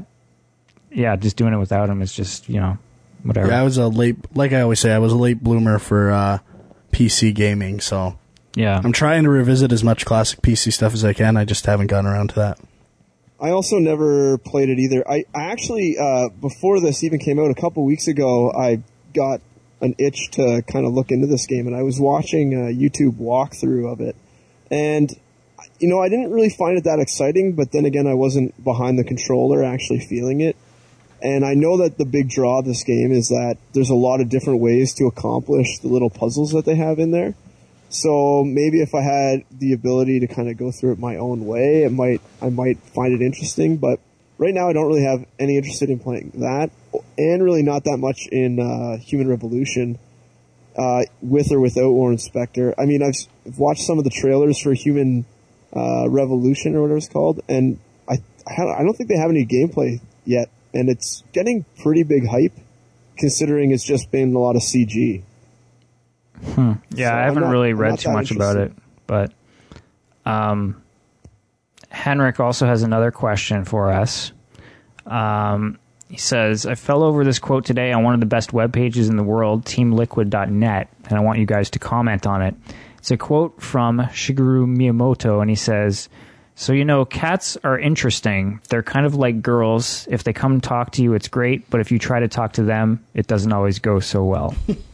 yeah 0.91 1.15
just 1.15 1.37
doing 1.37 1.53
it 1.53 1.57
without 1.57 1.89
him 1.89 2.01
is 2.01 2.11
just 2.11 2.49
you 2.49 2.59
know 2.59 2.77
whatever 3.23 3.47
Yeah, 3.47 3.61
I 3.61 3.63
was 3.63 3.77
a 3.77 3.87
late, 3.87 4.17
like 4.35 4.51
I 4.51 4.61
always 4.61 4.79
say, 4.79 4.91
I 4.91 4.99
was 4.99 5.13
a 5.13 5.17
late 5.17 5.41
bloomer 5.41 5.79
for 5.79 6.11
uh, 6.11 6.39
PC 6.91 7.33
gaming, 7.33 7.79
so 7.79 8.18
yeah 8.55 8.81
I'm 8.83 8.91
trying 8.91 9.23
to 9.23 9.29
revisit 9.29 9.71
as 9.71 9.83
much 9.83 10.05
classic 10.05 10.41
PC 10.41 10.73
stuff 10.73 10.93
as 10.93 11.05
I 11.05 11.13
can. 11.13 11.37
I 11.37 11.45
just 11.45 11.65
haven't 11.65 11.87
gotten 11.87 12.05
around 12.05 12.29
to 12.29 12.35
that. 12.35 12.59
I 13.41 13.51
also 13.51 13.77
never 13.77 14.37
played 14.37 14.69
it 14.69 14.79
either. 14.79 15.07
I, 15.09 15.23
I 15.33 15.45
actually, 15.45 15.97
uh, 15.97 16.29
before 16.29 16.81
this 16.81 17.03
even 17.03 17.19
came 17.19 17.39
out 17.39 17.49
a 17.49 17.55
couple 17.55 17.85
weeks 17.85 18.07
ago, 18.07 18.51
I 18.51 18.83
got 19.13 19.41
an 19.81 19.95
itch 19.97 20.31
to 20.31 20.61
kind 20.67 20.85
of 20.85 20.93
look 20.93 21.09
into 21.09 21.25
this 21.25 21.45
game, 21.45 21.65
and 21.65 21.75
I 21.75 21.83
was 21.83 21.99
watching 21.99 22.53
a 22.53 22.73
YouTube 22.73 23.13
walkthrough 23.13 23.91
of 23.91 24.01
it. 24.01 24.15
And, 24.69 25.09
you 25.79 25.87
know, 25.87 25.99
I 25.99 26.09
didn't 26.09 26.31
really 26.31 26.49
find 26.49 26.77
it 26.77 26.83
that 26.83 26.99
exciting, 26.99 27.53
but 27.53 27.71
then 27.71 27.85
again, 27.85 28.07
I 28.07 28.13
wasn't 28.13 28.61
behind 28.61 28.99
the 28.99 29.05
controller 29.05 29.63
actually 29.63 29.99
feeling 29.99 30.41
it. 30.41 30.57
And 31.21 31.45
I 31.45 31.53
know 31.53 31.77
that 31.77 31.97
the 31.97 32.05
big 32.05 32.29
draw 32.29 32.59
of 32.59 32.65
this 32.65 32.83
game 32.83 33.11
is 33.11 33.29
that 33.29 33.57
there's 33.73 33.89
a 33.89 33.95
lot 33.95 34.21
of 34.21 34.29
different 34.29 34.59
ways 34.59 34.93
to 34.95 35.05
accomplish 35.05 35.79
the 35.79 35.87
little 35.87 36.09
puzzles 36.09 36.51
that 36.51 36.65
they 36.65 36.75
have 36.75 36.99
in 36.99 37.11
there. 37.11 37.35
So 37.89 38.43
maybe 38.43 38.81
if 38.81 38.93
I 38.93 39.01
had 39.01 39.45
the 39.51 39.73
ability 39.73 40.19
to 40.21 40.27
kind 40.27 40.49
of 40.49 40.57
go 40.57 40.71
through 40.71 40.93
it 40.93 40.99
my 40.99 41.15
own 41.15 41.45
way, 41.45 41.83
it 41.83 41.91
might 41.91 42.21
I 42.41 42.49
might 42.49 42.77
find 42.79 43.13
it 43.13 43.23
interesting. 43.25 43.77
But 43.77 43.99
right 44.37 44.53
now, 44.53 44.69
I 44.69 44.73
don't 44.73 44.87
really 44.87 45.03
have 45.03 45.25
any 45.39 45.57
interest 45.57 45.81
in 45.81 45.99
playing 45.99 46.31
that, 46.35 46.69
and 47.17 47.43
really 47.43 47.63
not 47.63 47.83
that 47.85 47.97
much 47.97 48.27
in 48.31 48.59
uh, 48.59 48.97
Human 49.03 49.27
Revolution, 49.27 49.97
uh, 50.77 51.01
with 51.21 51.51
or 51.51 51.59
without 51.59 51.91
Warren 51.91 52.17
Spector. 52.17 52.73
I 52.77 52.85
mean, 52.85 53.01
I've, 53.01 53.15
I've 53.45 53.57
watched 53.57 53.81
some 53.81 53.97
of 53.97 54.03
the 54.03 54.11
trailers 54.11 54.59
for 54.59 54.73
Human 54.73 55.25
uh, 55.75 56.09
Revolution 56.09 56.75
or 56.75 56.81
whatever 56.81 56.97
it's 56.97 57.09
called, 57.09 57.41
and 57.49 57.79
I 58.07 58.19
I 58.47 58.83
don't 58.83 58.93
think 58.93 59.09
they 59.09 59.17
have 59.17 59.31
any 59.31 59.45
gameplay 59.45 59.99
yet, 60.25 60.49
and 60.75 60.89
it's 60.89 61.23
getting 61.33 61.65
pretty 61.81 62.03
big 62.03 62.27
hype, 62.27 62.53
considering 63.17 63.71
it's 63.71 63.83
just 63.83 64.11
been 64.11 64.35
a 64.35 64.39
lot 64.39 64.55
of 64.55 64.61
CG. 64.61 65.23
Yeah 66.47 67.09
so 67.09 67.15
i 67.15 67.23
haven't 67.23 67.43
not- 67.43 67.51
really 67.51 67.73
read 67.73 67.99
too 67.99 68.11
much 68.11 68.31
about 68.31 68.55
it 68.57 68.71
but 69.07 69.33
um 70.25 70.81
henrik 71.89 72.39
also 72.39 72.65
has 72.65 72.83
another 72.83 73.11
question 73.11 73.65
for 73.65 73.91
us 73.91 74.31
um 75.05 75.77
he 76.09 76.17
says, 76.17 76.65
I 76.65 76.73
fell 76.73 77.03
over 77.03 77.23
this 77.23 77.37
quote 77.37 77.65
today 77.65 77.91
on 77.91 78.03
one 78.03 78.15
of 78.15 78.19
the 78.19 78.25
best 78.25 78.51
web 78.51 78.73
pages 78.73 79.09
in 79.09 79.15
the 79.15 79.23
world, 79.23 79.63
teamliquid.net, 79.65 80.89
and 81.07 81.13
I 81.13 81.19
want 81.19 81.37
you 81.37 81.45
guys 81.45 81.69
to 81.69 81.79
comment 81.79 82.25
on 82.25 82.41
it. 82.41 82.55
It's 82.97 83.11
a 83.11 83.17
quote 83.17 83.61
from 83.61 83.99
Shigeru 83.99 84.65
Miyamoto, 84.65 85.39
and 85.39 85.51
he 85.51 85.55
says, 85.55 86.09
So, 86.55 86.73
you 86.73 86.83
know, 86.83 87.05
cats 87.05 87.57
are 87.63 87.77
interesting. 87.77 88.59
They're 88.69 88.81
kind 88.81 89.05
of 89.05 89.13
like 89.13 89.43
girls. 89.43 90.07
If 90.09 90.23
they 90.23 90.33
come 90.33 90.59
talk 90.61 90.93
to 90.93 91.03
you, 91.03 91.13
it's 91.13 91.27
great, 91.27 91.69
but 91.69 91.79
if 91.79 91.91
you 91.91 91.99
try 91.99 92.19
to 92.19 92.27
talk 92.27 92.53
to 92.53 92.63
them, 92.63 93.05
it 93.13 93.27
doesn't 93.27 93.53
always 93.53 93.77
go 93.77 93.99
so 93.99 94.23
well. 94.23 94.55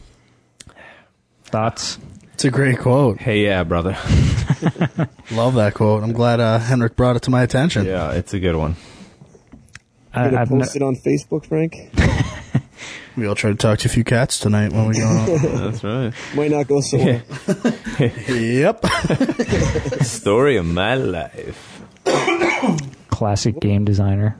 Thoughts? 1.46 1.98
It's 2.34 2.44
a 2.44 2.50
great 2.50 2.78
quote. 2.78 3.18
hey, 3.18 3.44
yeah, 3.44 3.62
brother. 3.64 3.92
Love 5.30 5.54
that 5.54 5.72
quote. 5.74 6.02
I'm 6.02 6.12
glad 6.12 6.38
uh, 6.40 6.58
Henrik 6.58 6.94
brought 6.96 7.16
it 7.16 7.22
to 7.22 7.30
my 7.30 7.42
attention. 7.42 7.86
Yeah, 7.86 8.12
it's 8.12 8.34
a 8.34 8.38
good 8.40 8.56
one. 8.56 8.76
I, 10.12 10.24
Gonna 10.26 10.40
I've 10.42 10.50
no- 10.50 10.58
post 10.60 10.76
it 10.76 10.82
on 10.82 10.96
Facebook, 10.96 11.46
Frank. 11.46 11.76
we 13.16 13.26
all 13.26 13.34
try 13.34 13.50
to 13.50 13.56
talk 13.56 13.78
to 13.80 13.88
a 13.88 13.90
few 13.90 14.04
cats 14.04 14.38
tonight 14.38 14.72
when 14.72 14.86
we 14.88 14.94
go 14.98 15.06
out. 15.06 15.26
That's 15.42 15.84
right. 15.84 16.12
Might 16.34 16.50
not 16.50 16.66
go 16.68 16.80
so 16.82 16.98
well. 16.98 17.22
yep. 18.28 18.84
Story 20.02 20.56
of 20.58 20.66
my 20.66 20.94
life. 20.94 21.82
classic 23.08 23.60
game 23.60 23.84
designer. 23.86 24.36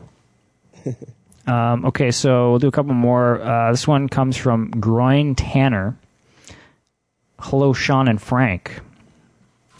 um, 1.47 1.86
okay, 1.86 2.10
so 2.10 2.51
we'll 2.51 2.59
do 2.59 2.68
a 2.68 2.73
couple 2.73 2.94
more. 2.94 3.41
Uh, 3.41 3.70
this 3.70 3.86
one 3.89 4.09
comes 4.09 4.36
from 4.36 4.70
Groin 4.73 5.35
Tanner. 5.35 5.99
Hello, 7.39 7.73
Sean 7.73 8.08
and 8.08 8.20
Frank. 8.20 8.81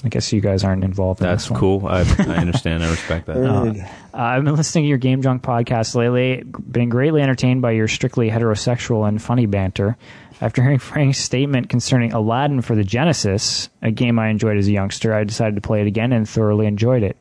I 0.05 0.09
guess 0.09 0.31
you 0.33 0.41
guys 0.43 0.63
aren't 0.63 0.85
involved 0.85 1.21
in 1.21 1.27
That's 1.27 1.45
this 1.45 1.51
one. 1.51 1.59
cool. 1.61 1.87
I, 1.87 2.01
I 2.01 2.03
understand. 2.37 2.85
I 2.85 2.91
respect 2.91 3.27
that. 3.27 3.39
Uh, 3.39 3.73
I've 4.13 4.45
been 4.45 4.55
listening 4.55 4.85
to 4.85 4.89
your 4.89 4.99
Game 4.99 5.23
Junk 5.23 5.43
podcast 5.43 5.95
lately. 5.95 6.43
Been 6.45 6.91
greatly 6.91 7.23
entertained 7.23 7.63
by 7.63 7.73
your 7.73 7.89
strictly 7.89 8.31
heterosexual 8.31 9.09
and 9.09 9.21
funny 9.21 9.47
banter. 9.47 9.97
After 10.41 10.63
hearing 10.63 10.79
Frank's 10.79 11.19
statement 11.19 11.71
concerning 11.71 12.13
Aladdin 12.13 12.61
for 12.61 12.75
the 12.77 12.85
Genesis, 12.85 13.71
a 13.81 13.91
game 13.91 14.19
I 14.19 14.29
enjoyed 14.29 14.59
as 14.59 14.69
a 14.69 14.73
youngster, 14.73 15.15
I 15.15 15.25
decided 15.25 15.55
to 15.55 15.63
play 15.63 15.81
it 15.81 15.87
again 15.87 16.13
and 16.13 16.29
thoroughly 16.29 16.67
enjoyed 16.67 17.03
it. 17.03 17.17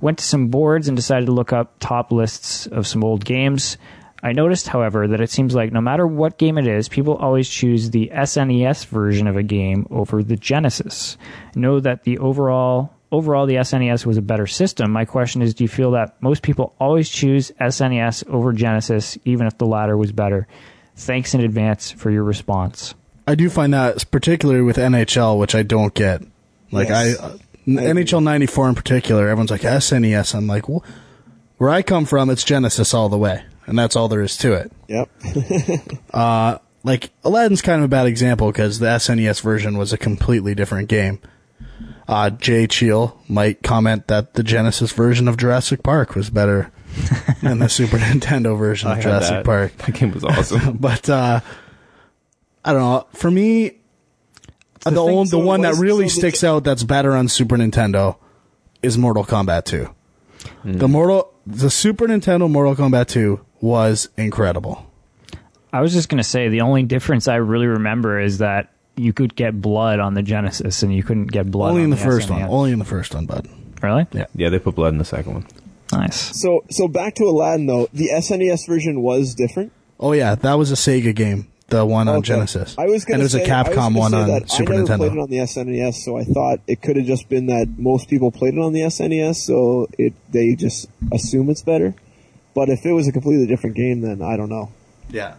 Went 0.00 0.18
to 0.18 0.24
some 0.24 0.48
boards 0.48 0.86
and 0.86 0.96
decided 0.96 1.26
to 1.26 1.32
look 1.32 1.52
up 1.52 1.74
top 1.80 2.12
lists 2.12 2.66
of 2.68 2.86
some 2.86 3.02
old 3.02 3.24
games. 3.24 3.76
I 4.24 4.32
noticed, 4.32 4.68
however, 4.68 5.06
that 5.06 5.20
it 5.20 5.30
seems 5.30 5.54
like 5.54 5.70
no 5.70 5.82
matter 5.82 6.06
what 6.06 6.38
game 6.38 6.56
it 6.56 6.66
is, 6.66 6.88
people 6.88 7.14
always 7.14 7.46
choose 7.46 7.90
the 7.90 8.10
SNES 8.10 8.86
version 8.86 9.26
of 9.26 9.36
a 9.36 9.42
game 9.42 9.86
over 9.90 10.22
the 10.22 10.36
Genesis. 10.36 11.18
Know 11.54 11.78
that 11.78 12.04
the 12.04 12.16
overall 12.18 12.90
overall 13.12 13.44
the 13.44 13.56
SNES 13.56 14.06
was 14.06 14.16
a 14.16 14.22
better 14.22 14.46
system. 14.46 14.90
My 14.90 15.04
question 15.04 15.42
is, 15.42 15.52
do 15.52 15.62
you 15.62 15.68
feel 15.68 15.90
that 15.90 16.20
most 16.22 16.42
people 16.42 16.74
always 16.80 17.08
choose 17.10 17.52
SNES 17.60 18.26
over 18.28 18.54
Genesis, 18.54 19.18
even 19.26 19.46
if 19.46 19.58
the 19.58 19.66
latter 19.66 19.96
was 19.96 20.10
better? 20.10 20.48
Thanks 20.96 21.34
in 21.34 21.40
advance 21.40 21.90
for 21.90 22.10
your 22.10 22.24
response. 22.24 22.94
I 23.26 23.34
do 23.34 23.50
find 23.50 23.74
that 23.74 24.10
particularly 24.10 24.62
with 24.62 24.78
NHL, 24.78 25.38
which 25.38 25.54
I 25.54 25.62
don't 25.62 25.92
get. 25.92 26.22
Like 26.72 26.88
Yes. 26.88 27.20
I, 27.20 27.24
uh, 27.24 27.36
NHL 27.66 28.22
'94 28.22 28.70
in 28.70 28.74
particular, 28.74 29.28
everyone's 29.28 29.50
like 29.50 29.62
SNES. 29.62 30.34
I'm 30.34 30.46
like, 30.46 30.66
well, 30.66 30.82
where 31.58 31.70
I 31.70 31.82
come 31.82 32.06
from, 32.06 32.30
it's 32.30 32.42
Genesis 32.42 32.94
all 32.94 33.08
the 33.08 33.18
way, 33.18 33.42
and 33.66 33.78
that's 33.78 33.96
all 33.96 34.08
there 34.08 34.22
is 34.22 34.36
to 34.38 34.52
it. 34.52 34.72
Yep. 34.88 35.10
Like 36.86 37.10
Aladdin's 37.24 37.62
kind 37.62 37.78
of 37.78 37.86
a 37.86 37.88
bad 37.88 38.06
example 38.06 38.48
because 38.52 38.78
the 38.78 38.86
SNES 38.88 39.40
version 39.40 39.78
was 39.78 39.94
a 39.94 39.96
completely 39.98 40.54
different 40.54 40.90
game. 40.90 41.18
Uh, 42.06 42.28
Jay 42.28 42.66
Cheel 42.66 43.18
might 43.26 43.62
comment 43.62 44.06
that 44.08 44.34
the 44.34 44.42
Genesis 44.42 44.92
version 44.92 45.26
of 45.26 45.38
Jurassic 45.38 45.82
Park 45.82 46.14
was 46.14 46.28
better 46.28 46.70
than 47.42 47.58
the 47.60 47.70
Super 47.70 47.96
Nintendo 47.96 48.56
version 48.58 48.90
of 48.90 49.00
Jurassic 49.00 49.30
that. 49.36 49.44
Park. 49.46 49.74
That 49.78 49.94
game 49.94 50.12
was 50.12 50.24
awesome. 50.24 50.76
But 50.78 51.08
uh, 51.08 51.40
I 52.66 52.72
don't 52.74 52.82
know. 52.82 53.06
For 53.14 53.30
me, 53.30 53.78
the, 54.82 54.90
thing- 54.90 54.98
old, 54.98 55.28
so 55.28 55.38
the 55.38 55.44
one 55.44 55.62
that 55.62 55.76
really 55.76 56.10
so 56.10 56.16
the- 56.16 56.20
sticks 56.20 56.44
out 56.44 56.64
that's 56.64 56.84
better 56.84 57.12
on 57.16 57.28
Super 57.28 57.56
Nintendo 57.56 58.16
is 58.82 58.98
Mortal 58.98 59.24
Kombat 59.24 59.64
2. 59.64 59.88
Hmm. 60.64 60.72
The 60.72 60.86
Mortal, 60.88 61.32
the 61.46 61.70
Super 61.70 62.06
Nintendo 62.06 62.50
Mortal 62.50 62.76
Kombat 62.76 63.06
2 63.08 63.40
was 63.64 64.10
incredible. 64.18 64.84
I 65.72 65.80
was 65.80 65.94
just 65.94 66.10
going 66.10 66.22
to 66.22 66.28
say 66.28 66.50
the 66.50 66.60
only 66.60 66.82
difference 66.82 67.26
I 67.28 67.36
really 67.36 67.66
remember 67.66 68.20
is 68.20 68.38
that 68.38 68.70
you 68.94 69.14
could 69.14 69.34
get 69.34 69.58
blood 69.60 70.00
on 70.00 70.12
the 70.12 70.22
Genesis 70.22 70.82
and 70.82 70.94
you 70.94 71.02
couldn't 71.02 71.28
get 71.32 71.50
blood 71.50 71.70
Only 71.70 71.80
on 71.80 71.84
in 71.84 71.90
the 71.90 71.96
first 71.96 72.28
one. 72.30 72.42
Only 72.42 72.72
in 72.72 72.78
the 72.78 72.84
first 72.84 73.14
one, 73.14 73.24
bud. 73.24 73.48
Really? 73.82 74.06
Yeah. 74.12 74.26
yeah, 74.34 74.50
they 74.50 74.58
put 74.58 74.74
blood 74.74 74.92
in 74.92 74.98
the 74.98 75.04
second 75.04 75.32
one. 75.32 75.46
Nice. 75.92 76.38
So 76.38 76.64
so 76.70 76.88
back 76.88 77.14
to 77.16 77.24
Aladdin 77.24 77.66
though. 77.66 77.88
The 77.92 78.08
SNES 78.08 78.66
version 78.66 79.02
was 79.02 79.34
different. 79.34 79.72
Oh 80.00 80.12
yeah, 80.12 80.34
that 80.34 80.54
was 80.54 80.70
a 80.72 80.74
Sega 80.74 81.14
game. 81.14 81.48
The 81.68 81.84
one 81.84 82.08
on 82.08 82.16
Okay. 82.16 82.26
Genesis. 82.28 82.74
I 82.78 82.86
was 82.86 83.04
and 83.04 83.12
gonna 83.14 83.28
say 83.28 83.38
it 83.38 83.42
was 83.42 83.48
a 83.48 83.52
a 83.52 83.54
I 83.54 83.62
was 83.62 83.76
Capcom 83.76 83.96
one 83.96 84.10
say 84.10 84.16
on 84.18 84.28
that 84.28 84.50
Super 84.50 84.72
I 84.72 84.76
never 84.76 84.96
played 84.96 85.12
it 85.12 85.18
on 85.18 85.30
the 85.30 85.36
SNES, 85.38 85.94
so 85.94 86.16
I 86.16 86.24
thought 86.24 86.60
it 86.66 86.82
could 86.82 86.96
have 86.96 87.06
just 87.06 87.28
been 87.28 87.46
that 87.46 87.68
most 87.78 88.08
people 88.08 88.30
played 88.30 88.54
it 88.54 88.60
on 88.60 88.72
the 88.72 88.80
SNES, 88.80 89.36
so 89.36 89.88
it 89.98 90.14
they 90.30 90.54
just 90.54 90.88
assume 91.12 91.50
it's 91.50 91.62
better. 91.62 91.94
But 92.54 92.68
if 92.68 92.86
it 92.86 92.92
was 92.92 93.08
a 93.08 93.12
completely 93.12 93.46
different 93.46 93.76
game, 93.76 94.00
then 94.00 94.22
I 94.22 94.36
don't 94.36 94.48
know. 94.48 94.70
Yeah. 95.10 95.34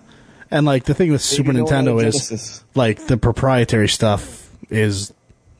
And 0.51 0.65
like 0.65 0.83
the 0.83 0.93
thing 0.93 1.11
with 1.11 1.21
Super 1.21 1.53
no 1.53 1.63
one 1.63 1.71
Nintendo 1.73 2.03
is 2.05 2.63
like 2.75 3.07
the 3.07 3.17
proprietary 3.17 3.87
stuff 3.89 4.49
is 4.69 5.13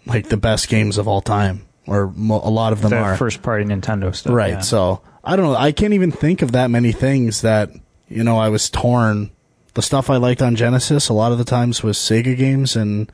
like 0.06 0.30
the 0.30 0.38
best 0.38 0.70
games 0.70 0.98
of 0.98 1.08
all 1.08 1.22
time, 1.22 1.66
or 1.88 2.12
mo- 2.16 2.42
a 2.44 2.50
lot 2.52 2.72
of 2.74 2.82
them 2.82 2.92
The 2.92 2.98
are. 3.00 3.18
first 3.18 3.42
party 3.42 3.66
Nintendo 3.66 4.14
stuff. 4.16 4.34
right. 4.34 4.54
yeah. 4.54 4.60
So 4.60 5.02
I 5.24 5.36
don't 5.36 5.46
know. 5.46 5.56
I 5.56 5.72
can't 5.72 5.94
even 5.94 6.12
think 6.12 6.42
of 6.44 6.52
that 6.52 6.70
many 6.70 6.92
things 6.92 7.42
that 7.42 7.72
you 8.08 8.24
know 8.24 8.38
I 8.38 8.50
was 8.50 8.70
torn. 8.70 9.32
The 9.74 9.82
stuff 9.82 10.10
I 10.10 10.18
liked 10.18 10.42
on 10.42 10.56
Genesis 10.56 11.10
a 11.10 11.14
lot 11.14 11.32
of 11.32 11.38
the 11.40 11.44
times 11.44 11.82
was 11.84 11.98
Sega 11.98 12.38
games, 12.38 12.76
and 12.76 13.12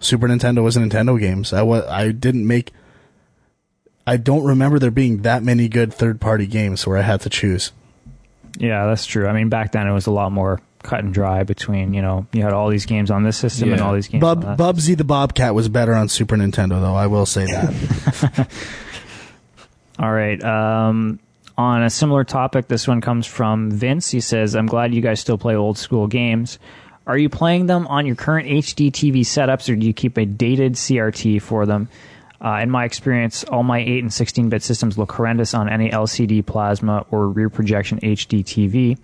Super 0.00 0.26
Nintendo 0.28 0.62
was 0.62 0.76
Nintendo 0.76 1.18
games. 1.18 1.52
I 1.52 1.62
wa- 1.62 1.86
I 1.88 2.10
didn't 2.10 2.46
make. 2.46 2.72
I 4.06 4.16
don't 4.16 4.44
remember 4.44 4.78
there 4.78 4.90
being 4.90 5.22
that 5.22 5.42
many 5.42 5.68
good 5.68 5.92
third 5.92 6.20
party 6.20 6.46
games 6.46 6.86
where 6.86 6.98
I 6.98 7.02
had 7.02 7.22
to 7.22 7.30
choose. 7.30 7.72
Yeah, 8.58 8.86
that's 8.86 9.06
true. 9.06 9.26
I 9.26 9.32
mean, 9.32 9.48
back 9.48 9.72
then 9.72 9.86
it 9.88 9.92
was 9.92 10.06
a 10.06 10.10
lot 10.12 10.30
more 10.30 10.60
cut 10.82 11.02
and 11.02 11.12
dry 11.12 11.42
between, 11.42 11.94
you 11.94 12.02
know, 12.02 12.26
you 12.32 12.42
had 12.42 12.52
all 12.52 12.68
these 12.68 12.86
games 12.86 13.10
on 13.10 13.24
this 13.24 13.36
system 13.36 13.72
and 13.72 13.80
all 13.80 13.94
these 13.94 14.06
games 14.06 14.20
Bub, 14.20 14.44
on 14.44 14.56
that. 14.56 14.58
Bubsy 14.58 14.96
the 14.96 15.04
Bobcat 15.04 15.54
was 15.54 15.68
better 15.68 15.94
on 15.94 16.08
Super 16.08 16.36
Nintendo, 16.36 16.80
though. 16.80 16.94
I 16.94 17.06
will 17.06 17.26
say 17.26 17.46
that. 17.46 18.48
All 19.98 20.12
right. 20.12 20.42
Um, 20.42 21.18
on 21.56 21.82
a 21.82 21.90
similar 21.90 22.24
topic, 22.24 22.68
this 22.68 22.86
one 22.88 23.00
comes 23.00 23.26
from 23.26 23.70
Vince. 23.70 24.10
He 24.10 24.20
says, 24.20 24.54
I'm 24.56 24.66
glad 24.66 24.92
you 24.92 25.00
guys 25.00 25.20
still 25.20 25.38
play 25.38 25.54
old 25.54 25.78
school 25.78 26.06
games. 26.06 26.58
Are 27.06 27.16
you 27.16 27.28
playing 27.28 27.66
them 27.66 27.86
on 27.86 28.06
your 28.06 28.16
current 28.16 28.48
HD 28.48 28.90
TV 28.90 29.20
setups 29.20 29.72
or 29.72 29.76
do 29.76 29.86
you 29.86 29.92
keep 29.92 30.16
a 30.16 30.24
dated 30.24 30.74
CRT 30.74 31.42
for 31.42 31.66
them? 31.66 31.88
Uh, 32.44 32.60
in 32.60 32.70
my 32.70 32.84
experience, 32.84 33.42
all 33.44 33.62
my 33.62 33.78
8 33.78 34.02
and 34.02 34.12
16 34.12 34.50
bit 34.50 34.62
systems 34.62 34.98
look 34.98 35.12
horrendous 35.12 35.54
on 35.54 35.70
any 35.70 35.88
LCD 35.88 36.44
plasma 36.44 37.06
or 37.10 37.28
rear 37.28 37.48
projection 37.48 37.98
HD 38.00 38.44
TV. 38.44 38.98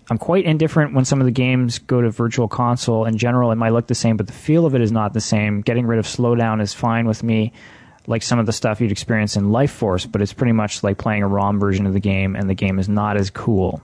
I'm 0.09 0.17
quite 0.17 0.45
indifferent 0.45 0.95
when 0.95 1.05
some 1.05 1.21
of 1.21 1.25
the 1.25 1.31
games 1.31 1.77
go 1.77 2.01
to 2.01 2.09
Virtual 2.09 2.47
Console. 2.47 3.05
In 3.05 3.19
general, 3.19 3.51
it 3.51 3.57
might 3.57 3.73
look 3.73 3.85
the 3.85 3.95
same, 3.95 4.17
but 4.17 4.25
the 4.25 4.33
feel 4.33 4.65
of 4.65 4.73
it 4.73 4.81
is 4.81 4.91
not 4.91 5.13
the 5.13 5.21
same. 5.21 5.61
Getting 5.61 5.85
rid 5.85 5.99
of 5.99 6.05
slowdown 6.05 6.63
is 6.63 6.73
fine 6.73 7.05
with 7.05 7.21
me, 7.21 7.53
like 8.07 8.21
some 8.23 8.39
of 8.39 8.45
the 8.45 8.51
stuff 8.53 8.81
you'd 8.81 8.91
experience 8.91 9.35
in 9.37 9.51
Life 9.51 9.71
Force, 9.71 10.05
but 10.05 10.21
it's 10.21 10.33
pretty 10.33 10.51
much 10.51 10.83
like 10.83 10.97
playing 10.97 11.23
a 11.23 11.27
ROM 11.27 11.59
version 11.59 11.85
of 11.85 11.93
the 11.93 11.99
game, 11.99 12.35
and 12.35 12.49
the 12.49 12.53
game 12.53 12.79
is 12.79 12.89
not 12.89 13.17
as 13.17 13.29
cool. 13.29 13.81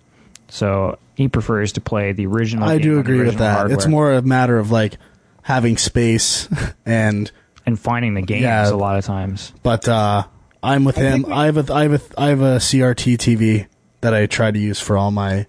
So 0.49 0.97
he 1.15 1.27
prefers 1.27 1.73
to 1.73 1.81
play 1.81 2.11
the 2.11 2.25
original. 2.25 2.67
I 2.67 2.77
game 2.77 2.81
do 2.83 2.99
agree 2.99 3.21
with 3.23 3.37
that. 3.37 3.55
hardware 3.55 3.77
It's 3.77 3.87
more 3.87 4.13
a 4.13 4.21
matter 4.21 4.57
of 4.57 4.71
like 4.71 4.97
having 5.43 5.77
space 5.77 6.47
and 6.85 7.31
and 7.65 7.79
finding 7.79 8.13
the 8.15 8.21
games 8.21 8.41
Yeah. 8.43 8.69
a 8.69 8.75
lot 8.75 8.97
of 8.97 9.05
times. 9.05 9.53
but 9.63 9.87
uh 9.87 10.23
I'm 10.61 10.83
with 10.85 10.95
him. 10.97 11.23
we- 11.23 11.31
I 11.31 11.45
have 11.45 11.69
a 11.69 11.73
I 11.73 11.83
have 11.83 11.93
a 11.93 12.21
I 12.21 12.27
have 12.29 12.41
a 12.41 12.55
CRT 12.57 13.17
TV 13.17 13.67
that 14.01 14.13
I 14.13 14.25
try 14.25 14.49
to 14.51 14.57
use 14.59 14.79
for 14.79 14.97
all 14.97 15.11
my 15.11 15.45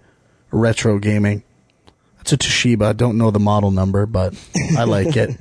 retro 0.51 0.99
gaming. 0.99 1.43
It's 2.21 2.33
a 2.33 2.37
Toshiba. 2.37 2.97
Don't 2.97 3.17
know 3.17 3.31
the 3.31 3.39
model 3.41 3.71
number, 3.71 4.05
but 4.07 4.35
I 4.77 4.85
like 4.85 5.17
it. 5.17 5.31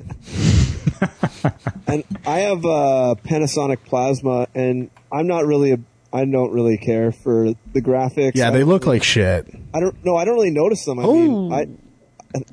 And 1.86 2.04
I 2.26 2.40
have 2.40 2.64
a 2.64 3.16
Panasonic 3.24 3.84
Plasma, 3.84 4.46
and 4.54 4.90
I'm 5.10 5.26
not 5.26 5.44
really 5.46 5.72
a. 5.72 5.78
I 6.12 6.24
don't 6.24 6.52
really 6.52 6.76
care 6.76 7.10
for 7.12 7.52
the 7.72 7.80
graphics. 7.82 8.32
Yeah, 8.34 8.48
I 8.48 8.50
they 8.50 8.64
look 8.64 8.82
really- 8.84 8.98
like 8.98 9.02
shit. 9.04 9.46
I 9.74 9.80
don't. 9.80 9.96
No, 10.04 10.16
I 10.16 10.24
don't 10.24 10.34
really 10.34 10.50
notice 10.50 10.84
them. 10.84 10.98
I 11.00 11.06
mean, 11.06 11.52
I. 11.52 11.66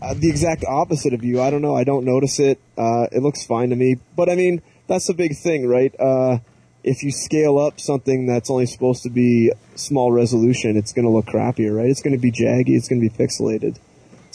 uh, 0.01 0.13
The 0.15 0.29
exact 0.29 0.63
opposite 0.67 1.13
of 1.13 1.23
you. 1.23 1.41
I 1.41 1.49
don't 1.51 1.61
know. 1.61 1.75
I 1.75 1.83
don't 1.83 2.05
notice 2.05 2.39
it. 2.39 2.59
Uh, 2.77 3.07
it 3.11 3.21
looks 3.21 3.45
fine 3.45 3.69
to 3.69 3.75
me. 3.75 3.97
But 4.15 4.29
I 4.29 4.35
mean, 4.35 4.61
that's 4.87 5.05
the 5.07 5.13
big 5.13 5.35
thing, 5.37 5.67
right? 5.67 5.93
Uh, 5.99 6.39
if 6.83 7.03
you 7.03 7.11
scale 7.11 7.59
up 7.59 7.79
something 7.79 8.25
that's 8.25 8.49
only 8.49 8.65
supposed 8.65 9.03
to 9.03 9.09
be 9.09 9.51
small 9.75 10.11
resolution, 10.11 10.77
it's 10.77 10.93
going 10.93 11.05
to 11.05 11.11
look 11.11 11.25
crappier, 11.25 11.75
right? 11.75 11.89
It's 11.89 12.01
going 12.01 12.15
to 12.15 12.21
be 12.21 12.31
jaggy. 12.31 12.75
It's 12.77 12.87
going 12.87 13.01
to 13.01 13.07
be 13.09 13.13
pixelated. 13.15 13.77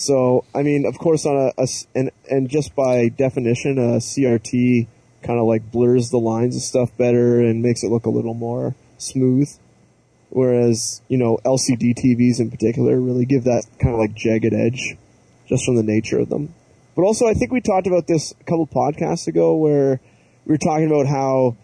So, 0.02 0.44
I 0.52 0.62
mean, 0.62 0.84
of 0.84 0.98
course, 0.98 1.24
on 1.26 1.36
a, 1.36 1.62
a 1.62 1.66
and 1.94 2.10
and 2.28 2.50
just 2.50 2.74
by 2.74 3.08
definition, 3.08 3.78
a 3.78 3.98
CRT 3.98 4.88
kind 5.22 5.38
of 5.38 5.46
like 5.46 5.70
blurs 5.70 6.10
the 6.10 6.18
lines 6.18 6.56
and 6.56 6.62
stuff 6.62 6.90
better 6.96 7.40
and 7.40 7.62
makes 7.62 7.84
it 7.84 7.88
look 7.88 8.06
a 8.06 8.10
little 8.10 8.34
more 8.34 8.74
smooth. 8.98 9.48
Whereas, 10.30 11.02
you 11.06 11.18
know, 11.18 11.38
LCD 11.44 11.94
TVs 11.94 12.40
in 12.40 12.50
particular 12.50 12.98
really 12.98 13.26
give 13.26 13.44
that 13.44 13.64
kind 13.80 13.94
of 13.94 14.00
like 14.00 14.14
jagged 14.14 14.52
edge 14.52 14.96
just 15.46 15.64
from 15.64 15.76
the 15.76 15.84
nature 15.84 16.18
of 16.18 16.30
them. 16.30 16.52
But 16.96 17.02
also, 17.02 17.28
I 17.28 17.34
think 17.34 17.52
we 17.52 17.60
talked 17.60 17.86
about 17.86 18.08
this 18.08 18.32
a 18.32 18.44
couple 18.44 18.66
podcasts 18.66 19.28
ago 19.28 19.54
where 19.54 20.00
we 20.46 20.52
were 20.52 20.58
talking 20.58 20.88
about 20.88 21.06
how 21.06 21.56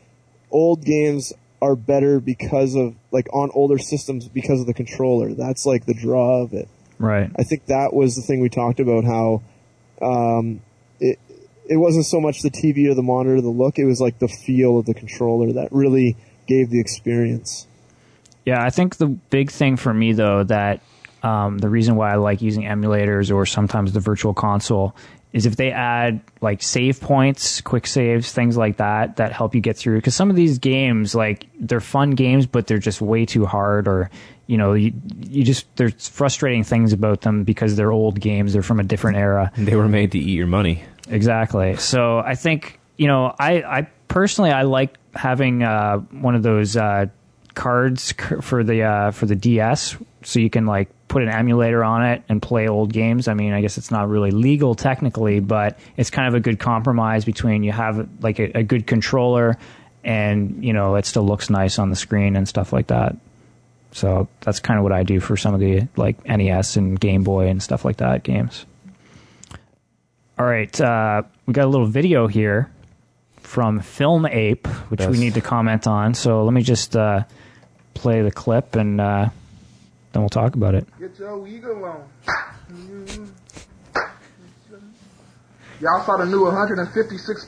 old 0.53 0.85
games 0.85 1.33
are 1.61 1.75
better 1.75 2.21
because 2.21 2.77
of, 2.77 2.95
like, 3.11 3.27
on 3.35 3.51
older 3.53 3.79
systems 3.79 4.29
because 4.29 4.61
of 4.61 4.67
the 4.67 4.75
controller. 4.75 5.35
That's 5.35 5.67
like 5.67 5.87
the 5.87 5.95
draw 5.95 6.43
of 6.43 6.53
it. 6.53 6.69
Right. 6.99 7.31
I 7.37 7.45
think 7.45 7.67
that 7.67 7.93
was 7.93 8.17
the 8.17 8.23
thing 8.23 8.41
we 8.41 8.49
talked 8.49 8.81
about 8.81 9.05
how 9.05 9.43
um, 10.03 10.61
it 11.01 11.19
it 11.69 11.77
wasn't 11.77 12.07
so 12.07 12.21
much 12.21 12.41
the 12.43 12.51
TV 12.51 12.91
or 12.91 12.95
the 12.95 13.03
monitor, 13.03 13.37
or 13.37 13.41
the 13.41 13.49
look. 13.49 13.79
It 13.79 13.85
was 13.85 14.01
like 14.01 14.19
the 14.19 14.29
feel 14.29 14.79
of 14.79 14.87
the 14.87 14.95
controller 14.95 15.53
that 15.53 15.69
really 15.71 16.17
gave 16.47 16.71
the 16.71 16.81
experience. 16.81 17.67
Yeah, 18.45 18.63
I 18.63 18.71
think 18.71 18.97
the 18.97 19.07
big 19.07 19.51
thing 19.51 19.77
for 19.77 19.93
me 19.93 20.13
though 20.13 20.45
that 20.45 20.81
um, 21.23 21.59
the 21.59 21.69
reason 21.69 21.97
why 21.97 22.13
I 22.13 22.17
like 22.17 22.41
using 22.41 22.63
emulators 22.63 23.35
or 23.35 23.45
sometimes 23.45 23.93
the 23.93 24.01
virtual 24.01 24.35
console 24.35 24.97
is 25.33 25.45
if 25.45 25.57
they 25.57 25.71
add 25.73 26.21
like 26.41 26.63
save 26.63 27.01
points, 27.01 27.61
quick 27.61 27.87
saves, 27.87 28.33
things 28.33 28.57
like 28.57 28.79
that 28.79 29.17
that 29.17 29.33
help 29.33 29.55
you 29.55 29.61
get 29.61 29.77
through. 29.77 29.99
Because 29.99 30.15
some 30.15 30.31
of 30.31 30.37
these 30.37 30.59
games, 30.59 31.15
like 31.15 31.47
they're 31.61 31.81
fun 31.81 32.13
games, 32.13 32.47
but 32.47 32.67
they're 32.67 32.79
just 32.79 33.01
way 33.01 33.27
too 33.27 33.45
hard, 33.45 33.87
or 33.87 34.11
you 34.49 34.57
know, 34.57 34.73
you 34.73 34.95
you 35.21 35.45
just 35.45 35.67
there's 35.77 36.09
frustrating 36.09 36.65
things 36.65 36.95
about 36.95 37.21
them 37.21 37.45
because 37.45 37.77
they're 37.77 37.93
old 37.93 38.19
games. 38.19 38.55
They're 38.55 38.63
from 38.63 38.81
a 38.81 38.83
different 38.83 39.19
era. 39.19 39.53
They 39.57 39.77
were 39.77 39.89
made 39.89 40.13
to 40.13 40.19
eat 40.19 40.35
your 40.35 40.47
money. 40.47 40.83
Exactly. 41.09 41.77
So 41.77 42.19
I 42.19 42.35
think 42.35 42.81
you 42.97 43.07
know, 43.07 43.35
I 43.39 43.63
I 43.63 43.89
personally 44.09 44.51
I 44.51 44.63
like 44.63 44.97
having 45.15 45.63
uh, 45.63 45.99
one 45.99 46.35
of 46.35 46.43
those 46.43 46.77
uh, 46.77 47.07
cards 47.55 48.13
for 48.41 48.65
the 48.65 48.83
uh, 48.85 49.11
for 49.11 49.27
the 49.27 49.37
DS, 49.37 49.99
so 50.23 50.41
you 50.41 50.49
can 50.49 50.65
like 50.65 50.89
put 51.09 51.23
an 51.23 51.29
emulator 51.29 51.85
on 51.85 52.07
it 52.07 52.23
and 52.31 52.41
play 52.41 52.69
old 52.69 52.91
games. 52.91 53.29
I 53.29 53.35
mean, 53.35 53.53
I 53.53 53.61
guess 53.61 53.77
it's 53.77 53.91
not 53.91 54.09
really 54.09 54.31
legal 54.31 54.75
technically, 54.75 55.41
but 55.41 55.79
it's 55.99 56.09
kind 56.09 56.27
of 56.27 56.35
a 56.35 56.41
good 56.41 56.59
compromise 56.59 57.27
between 57.27 57.65
you 57.65 57.73
have 57.73 58.09
like 58.23 58.39
a, 58.39 58.59
a 58.59 58.63
good 58.63 58.87
controller 58.87 59.59
and 60.05 60.65
you 60.65 60.73
know 60.73 60.95
it 60.95 61.05
still 61.05 61.27
looks 61.27 61.51
nice 61.51 61.79
on 61.79 61.91
the 61.91 61.97
screen 61.97 62.35
and 62.35 62.49
stuff 62.49 62.73
like 62.73 62.87
that. 62.87 63.15
So 63.99 64.29
that's 64.43 64.61
kind 64.61 64.79
of 64.79 64.85
what 64.85 64.93
I 64.93 65.03
do 65.03 65.19
for 65.19 65.37
some 65.37 65.55
of 65.55 65.61
the 65.61 65.89
like 65.97 66.25
NES 66.25 66.77
and 66.77 66.99
Game 66.99 67.25
Boy 67.25 67.49
and 67.49 67.61
stuff 67.61 67.85
like 67.85 67.97
that 67.97 68.23
games. 68.23 68.65
All 70.39 70.47
right, 70.47 70.81
uh, 70.81 71.23
we 71.47 71.53
got 71.53 71.65
a 71.65 71.69
little 71.69 71.89
video 71.89 72.29
here 72.29 72.71
from 73.41 73.81
Film 73.81 74.25
Ape, 74.25 74.69
which 74.89 75.05
we 75.05 75.19
need 75.19 75.35
to 75.35 75.41
comment 75.41 75.89
on. 75.89 76.15
So 76.15 76.45
let 76.45 76.55
me 76.55 76.63
just 76.63 76.95
uh, 76.95 77.25
play 77.95 78.23
the 78.23 78.31
clip 78.31 78.77
and 78.77 79.01
uh, 79.01 79.31
then 80.13 80.23
we'll 80.23 80.29
talk 80.29 80.55
about 80.55 80.77
it. 80.77 80.87
Get 81.01 81.19
your 81.19 81.49
eagle 81.49 81.85
on. 81.85 83.35
Y'all 85.81 86.03
saw 86.03 86.17
the 86.17 86.27
new 86.27 86.43
156 86.43 86.91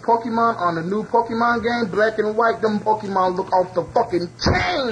Pokemon 0.06 0.54
on 0.54 0.76
the 0.76 0.82
new 0.86 1.02
Pokemon 1.02 1.66
game, 1.66 1.90
black 1.90 2.16
and 2.22 2.36
white. 2.36 2.62
Them 2.62 2.78
Pokemon 2.78 3.34
look 3.34 3.50
off 3.50 3.74
the 3.74 3.82
fucking 3.90 4.30
chain, 4.38 4.86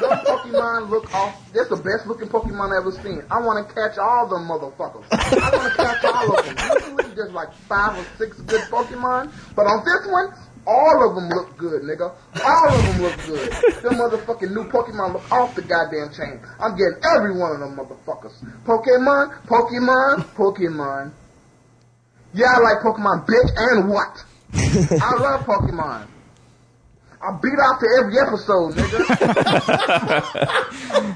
them 0.00 0.16
Pokemon 0.24 0.88
look 0.88 1.12
off. 1.12 1.36
That's 1.52 1.68
the 1.68 1.76
best 1.76 2.08
looking 2.08 2.28
Pokemon 2.32 2.72
I 2.72 2.80
ever 2.80 2.92
seen. 3.04 3.20
I 3.30 3.44
want 3.44 3.60
to 3.60 3.74
catch 3.74 3.98
all 3.98 4.24
them 4.26 4.48
motherfuckers. 4.48 5.04
I 5.12 5.52
want 5.52 5.68
to 5.68 5.76
catch 5.76 6.04
all 6.08 6.32
of 6.32 6.46
them. 6.48 6.56
Usually 6.56 7.14
there's 7.14 7.32
like 7.32 7.52
five 7.68 7.98
or 7.98 8.06
six 8.16 8.40
good 8.48 8.62
Pokemon, 8.72 9.28
but 9.54 9.68
on 9.68 9.84
this 9.84 10.08
one, 10.08 10.32
all 10.66 11.10
of 11.10 11.16
them 11.16 11.28
look 11.28 11.58
good, 11.58 11.82
nigga. 11.82 12.08
All 12.40 12.68
of 12.72 12.80
them 12.88 13.02
look 13.02 13.20
good. 13.26 13.52
Them 13.84 14.00
motherfucking 14.00 14.48
new 14.48 14.64
Pokemon 14.64 15.12
look 15.12 15.30
off 15.30 15.54
the 15.54 15.60
goddamn 15.60 16.08
chain. 16.16 16.40
I'm 16.58 16.72
getting 16.72 17.04
every 17.04 17.36
one 17.36 17.52
of 17.52 17.60
them 17.60 17.76
motherfuckers. 17.76 18.32
Pokemon, 18.64 19.44
Pokemon, 19.44 20.24
Pokemon. 20.32 21.12
Yeah, 22.32 22.46
I 22.46 22.60
like 22.60 22.78
Pokemon, 22.82 23.26
bitch, 23.26 23.50
and 23.56 23.88
what? 23.88 24.24
I 25.02 25.14
love 25.20 25.44
Pokemon. 25.46 26.06
I 27.22 27.38
beat 27.42 27.58
out 27.62 27.80
to 27.80 27.86
every 28.00 28.18
episode, 28.18 28.74
nigga. 28.74 29.80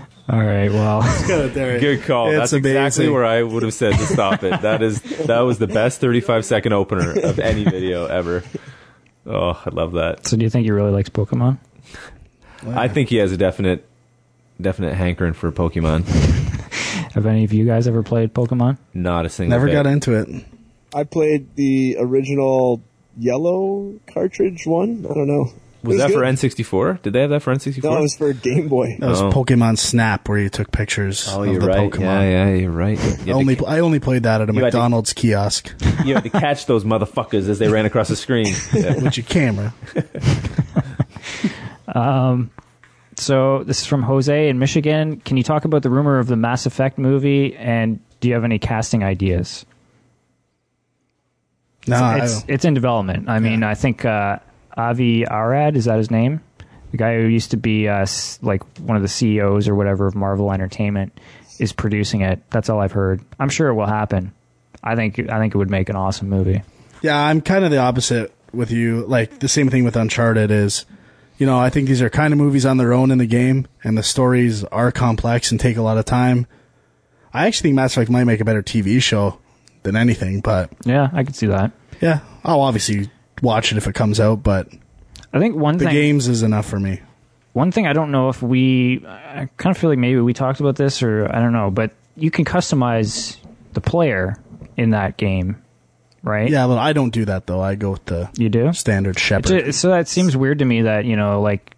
All 0.28 0.42
right, 0.42 0.70
well, 0.70 1.02
Good 1.26 2.02
call. 2.04 2.30
It's 2.30 2.38
That's 2.38 2.52
exactly 2.54 3.08
where 3.08 3.24
I 3.24 3.42
would 3.42 3.62
have 3.62 3.74
said 3.74 3.92
to 3.94 4.06
stop 4.06 4.42
it. 4.42 4.62
That 4.62 4.82
is 4.82 5.00
that 5.26 5.40
was 5.40 5.58
the 5.58 5.66
best 5.66 6.00
35 6.00 6.44
second 6.44 6.72
opener 6.72 7.12
of 7.20 7.38
any 7.38 7.64
video 7.64 8.06
ever. 8.06 8.42
Oh, 9.26 9.50
I 9.64 9.70
love 9.70 9.92
that. 9.92 10.26
so 10.26 10.36
do 10.36 10.44
you 10.44 10.50
think 10.50 10.64
he 10.64 10.70
really 10.70 10.90
likes 10.92 11.08
Pokemon? 11.08 11.58
I 12.66 12.88
think 12.88 13.08
he 13.10 13.16
has 13.16 13.32
a 13.32 13.36
definite 13.36 13.86
definite 14.60 14.94
hankering 14.94 15.34
for 15.34 15.50
Pokemon. 15.52 16.04
Have 17.14 17.26
any 17.26 17.44
of 17.44 17.52
you 17.52 17.64
guys 17.64 17.86
ever 17.86 18.02
played 18.02 18.34
Pokemon? 18.34 18.78
Not 18.92 19.26
a 19.26 19.28
single 19.28 19.56
one. 19.56 19.66
Never 19.66 19.66
bit. 19.66 19.84
got 19.84 19.86
into 19.86 20.14
it. 20.14 20.44
I 20.94 21.04
played 21.04 21.54
the 21.56 21.96
original 21.98 22.82
yellow 23.18 23.94
cartridge 24.12 24.66
one. 24.66 25.06
I 25.10 25.14
don't 25.14 25.26
know. 25.26 25.52
Was 25.82 25.96
It 25.96 25.98
that 25.98 26.10
for. 26.12 26.20
N64? 26.20 27.02
Did 27.02 27.12
they 27.12 27.20
have 27.20 27.28
that 27.30 27.42
for 27.42 27.54
N64? 27.54 27.82
No, 27.84 27.98
it 27.98 28.00
was 28.00 28.16
for 28.16 28.32
Game 28.32 28.68
Boy. 28.68 28.96
That 29.00 29.06
was 29.10 29.20
Oh. 29.20 29.28
Pokemon 29.30 29.76
Snap, 29.76 30.26
where 30.30 30.38
you 30.38 30.48
took 30.48 30.72
pictures 30.72 31.28
oh, 31.30 31.42
of 31.42 31.50
you're 31.50 31.60
the 31.60 31.66
right. 31.66 31.90
Pokemon. 31.90 32.00
Yeah, 32.00 32.22
yeah, 32.22 32.54
you're 32.54 32.70
right. 32.70 32.98
You 33.26 33.34
I 33.34 33.36
only 33.36 33.56
to, 33.56 33.66
I 33.66 33.80
only 33.80 34.00
played 34.00 34.22
that 34.22 34.40
at 34.40 34.48
a 34.48 34.54
You 34.54 34.60
had 34.64 34.70
to- 34.72 34.78
McDonald's 34.78 35.12
kiosk 35.12 35.74
you 36.06 36.14
had 36.14 36.24
to 36.24 36.30
catch 36.30 36.64
those 36.64 36.84
motherfuckers 36.84 37.50
as 37.50 37.58
they 37.58 37.68
ran 37.68 37.84
across 37.84 38.08
the 38.08 38.16
screen. 38.16 38.54
Yeah. 38.72 38.94
with 39.02 39.18
your 39.18 39.26
camera. 39.26 39.74
um, 41.88 42.50
So 43.16 43.62
this 43.64 43.80
is 43.82 43.86
from 43.86 44.02
Jose 44.02 44.48
in 44.48 44.58
Michigan. 44.58 45.20
Can 45.20 45.36
you 45.36 45.42
talk 45.42 45.64
about 45.66 45.82
the 45.82 45.90
rumor 45.90 46.18
of 46.18 46.26
the 46.28 46.36
Mass 46.36 46.64
Effect 46.66 46.96
movie, 46.98 47.54
and 47.56 48.00
do 48.20 48.28
you 48.28 48.34
have 48.34 48.44
any 48.44 48.58
casting 48.58 49.04
ideas? 49.04 49.64
No, 51.86 51.96
I 51.96 52.24
it's 52.24 52.44
it's 52.48 52.64
in 52.64 52.74
development. 52.74 53.28
I 53.28 53.38
mean, 53.40 53.62
I 53.62 53.74
think 53.74 54.04
uh, 54.04 54.38
Avi 54.76 55.24
Arad 55.26 55.76
is 55.76 55.84
that 55.84 55.98
his 55.98 56.10
name? 56.10 56.40
The 56.90 56.96
guy 56.96 57.16
who 57.16 57.26
used 57.26 57.50
to 57.50 57.56
be 57.56 57.88
uh, 57.88 58.06
like 58.40 58.62
one 58.78 58.96
of 58.96 59.02
the 59.02 59.08
CEOs 59.08 59.68
or 59.68 59.74
whatever 59.74 60.06
of 60.06 60.14
Marvel 60.14 60.52
Entertainment 60.52 61.18
is 61.58 61.72
producing 61.72 62.20
it. 62.22 62.40
That's 62.50 62.68
all 62.68 62.80
I've 62.80 62.92
heard. 62.92 63.20
I'm 63.38 63.48
sure 63.48 63.68
it 63.68 63.74
will 63.74 63.86
happen. 63.86 64.32
I 64.82 64.94
think 64.96 65.18
I 65.18 65.38
think 65.38 65.54
it 65.54 65.58
would 65.58 65.70
make 65.70 65.88
an 65.88 65.96
awesome 65.96 66.28
movie. 66.28 66.62
Yeah, 67.02 67.18
I'm 67.18 67.40
kind 67.40 67.64
of 67.64 67.70
the 67.70 67.78
opposite 67.78 68.34
with 68.52 68.70
you. 68.70 69.04
Like 69.06 69.40
the 69.40 69.48
same 69.48 69.68
thing 69.68 69.84
with 69.84 69.96
Uncharted 69.96 70.50
is, 70.50 70.86
you 71.38 71.46
know, 71.46 71.58
I 71.58 71.70
think 71.70 71.88
these 71.88 72.00
are 72.00 72.10
kind 72.10 72.32
of 72.32 72.38
movies 72.38 72.64
on 72.64 72.76
their 72.76 72.92
own 72.92 73.10
in 73.10 73.18
the 73.18 73.26
game, 73.26 73.66
and 73.82 73.98
the 73.98 74.02
stories 74.02 74.64
are 74.64 74.92
complex 74.92 75.50
and 75.50 75.60
take 75.60 75.76
a 75.76 75.82
lot 75.82 75.98
of 75.98 76.04
time. 76.04 76.46
I 77.32 77.46
actually 77.46 77.68
think 77.70 77.76
Mass 77.76 77.96
Effect 77.96 78.10
might 78.10 78.24
make 78.24 78.40
a 78.40 78.44
better 78.44 78.62
TV 78.62 79.02
show 79.02 79.38
than 79.84 79.94
anything, 79.96 80.40
but 80.40 80.70
Yeah, 80.84 81.08
I 81.12 81.22
could 81.22 81.36
see 81.36 81.46
that. 81.46 81.70
yeah, 82.00 82.20
I'll 82.44 82.60
obviously 82.62 83.08
watch 83.42 83.70
it 83.70 83.78
if 83.78 83.86
it 83.86 83.94
comes 83.94 84.18
out. 84.18 84.42
But 84.42 84.68
I 85.32 85.38
think 85.38 85.54
one 85.54 85.76
the 85.78 85.84
thing 85.84 85.94
games 85.94 86.26
is 86.28 86.42
enough 86.42 86.66
for 86.66 86.80
me. 86.80 87.00
One 87.52 87.70
thing 87.70 87.86
I 87.86 87.92
don't 87.92 88.10
know 88.10 88.28
if 88.30 88.42
we, 88.42 89.04
I 89.06 89.48
kind 89.58 89.74
of 89.74 89.80
feel 89.80 89.88
like 89.90 89.98
maybe 89.98 90.18
we 90.20 90.32
talked 90.34 90.58
about 90.58 90.74
this 90.74 91.02
or 91.04 91.30
I 91.32 91.38
don't 91.40 91.52
know, 91.52 91.70
but 91.70 91.92
you 92.16 92.30
can 92.32 92.44
customize 92.44 93.36
the 93.74 93.80
player 93.80 94.36
in 94.76 94.90
that 94.90 95.16
game, 95.16 95.62
right? 96.24 96.50
Yeah, 96.50 96.66
but 96.66 96.78
I 96.78 96.92
don't 96.92 97.10
do 97.10 97.24
that 97.26 97.46
though. 97.46 97.60
I 97.60 97.76
go 97.76 97.92
with 97.92 98.04
the 98.06 98.28
You 98.36 98.48
do? 98.48 98.72
standard 98.72 99.20
Shepard. 99.20 99.72
So 99.74 99.90
that 99.90 100.08
seems 100.08 100.36
weird 100.36 100.58
to 100.60 100.64
me 100.64 100.82
that, 100.82 101.04
you 101.04 101.14
know, 101.14 101.40
like, 101.42 101.76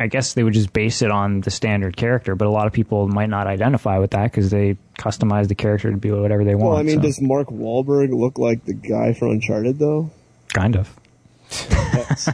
I 0.00 0.06
guess 0.06 0.32
they 0.32 0.42
would 0.42 0.54
just 0.54 0.72
base 0.72 1.02
it 1.02 1.10
on 1.10 1.42
the 1.42 1.50
standard 1.50 1.94
character, 1.96 2.34
but 2.34 2.46
a 2.48 2.50
lot 2.50 2.66
of 2.66 2.72
people 2.72 3.06
might 3.06 3.28
not 3.28 3.46
identify 3.46 3.98
with 3.98 4.12
that 4.12 4.24
because 4.24 4.50
they 4.50 4.76
customize 4.98 5.46
the 5.48 5.54
character 5.54 5.90
to 5.90 5.96
be 5.98 6.10
whatever 6.10 6.42
they 6.42 6.54
want. 6.54 6.70
Well, 6.70 6.76
I 6.78 6.82
mean, 6.82 6.96
so- 6.96 7.02
does 7.02 7.20
Mark 7.20 7.48
Wahlberg 7.48 8.10
look 8.18 8.38
like 8.38 8.64
the 8.64 8.72
guy 8.72 9.12
from 9.12 9.30
Uncharted 9.32 9.78
though? 9.78 10.10
kind 10.54 10.74
of. 10.76 10.96
It's 12.10 12.26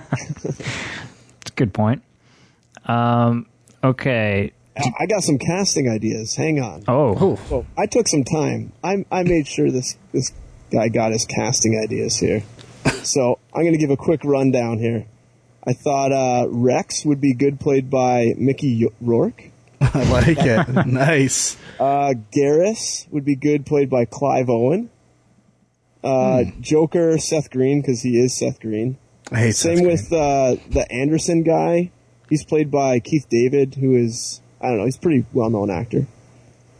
a 1.52 1.54
good 1.56 1.72
point. 1.72 2.02
Um, 2.86 3.46
okay. 3.82 4.52
I 4.76 4.92
I 5.00 5.06
got 5.06 5.22
some 5.22 5.38
casting 5.38 5.88
ideas. 5.88 6.34
Hang 6.36 6.60
on. 6.60 6.84
Oh, 6.86 7.36
So 7.48 7.66
I 7.76 7.86
took 7.86 8.08
some 8.08 8.24
time. 8.24 8.72
I 8.84 9.04
I 9.10 9.22
made 9.22 9.46
sure 9.46 9.70
this 9.70 9.96
this 10.12 10.32
guy 10.70 10.88
got 10.88 11.12
his 11.12 11.24
casting 11.24 11.80
ideas 11.82 12.16
here. 12.18 12.42
so 13.02 13.38
I'm 13.54 13.62
going 13.62 13.72
to 13.72 13.78
give 13.78 13.90
a 13.90 13.96
quick 13.96 14.20
rundown 14.24 14.78
here. 14.78 15.06
I 15.66 15.72
thought 15.72 16.12
uh, 16.12 16.46
Wrex 16.48 17.04
would 17.04 17.20
be 17.20 17.34
good, 17.34 17.58
played 17.58 17.90
by 17.90 18.34
Mickey 18.36 18.86
Rourke. 19.00 19.50
I 19.80 20.04
like 20.10 20.38
it. 20.38 20.86
nice. 20.86 21.56
Uh, 21.76 22.14
Garrus 22.32 23.06
would 23.12 23.26
be 23.26 23.36
good, 23.36 23.66
played 23.66 23.90
by 23.90 24.06
Clive 24.06 24.48
Owen. 24.48 24.88
Uh, 26.02 26.44
Joker, 26.58 27.18
Seth 27.18 27.50
Green, 27.50 27.82
because 27.82 28.00
he 28.00 28.18
is 28.18 28.34
Seth 28.34 28.60
Green. 28.60 28.96
I 29.30 29.40
hate 29.40 29.56
Same 29.56 29.76
Seth 29.76 29.86
with 29.86 30.12
uh, 30.14 30.56
the 30.70 30.86
Anderson 30.90 31.42
guy. 31.42 31.90
He's 32.30 32.46
played 32.46 32.70
by 32.70 33.00
Keith 33.00 33.26
David, 33.28 33.74
who 33.74 33.94
is 33.94 34.40
I 34.60 34.68
don't 34.68 34.78
know. 34.78 34.84
He's 34.86 34.96
a 34.96 35.00
pretty 35.00 35.26
well 35.34 35.50
known 35.50 35.70
actor. 35.70 36.06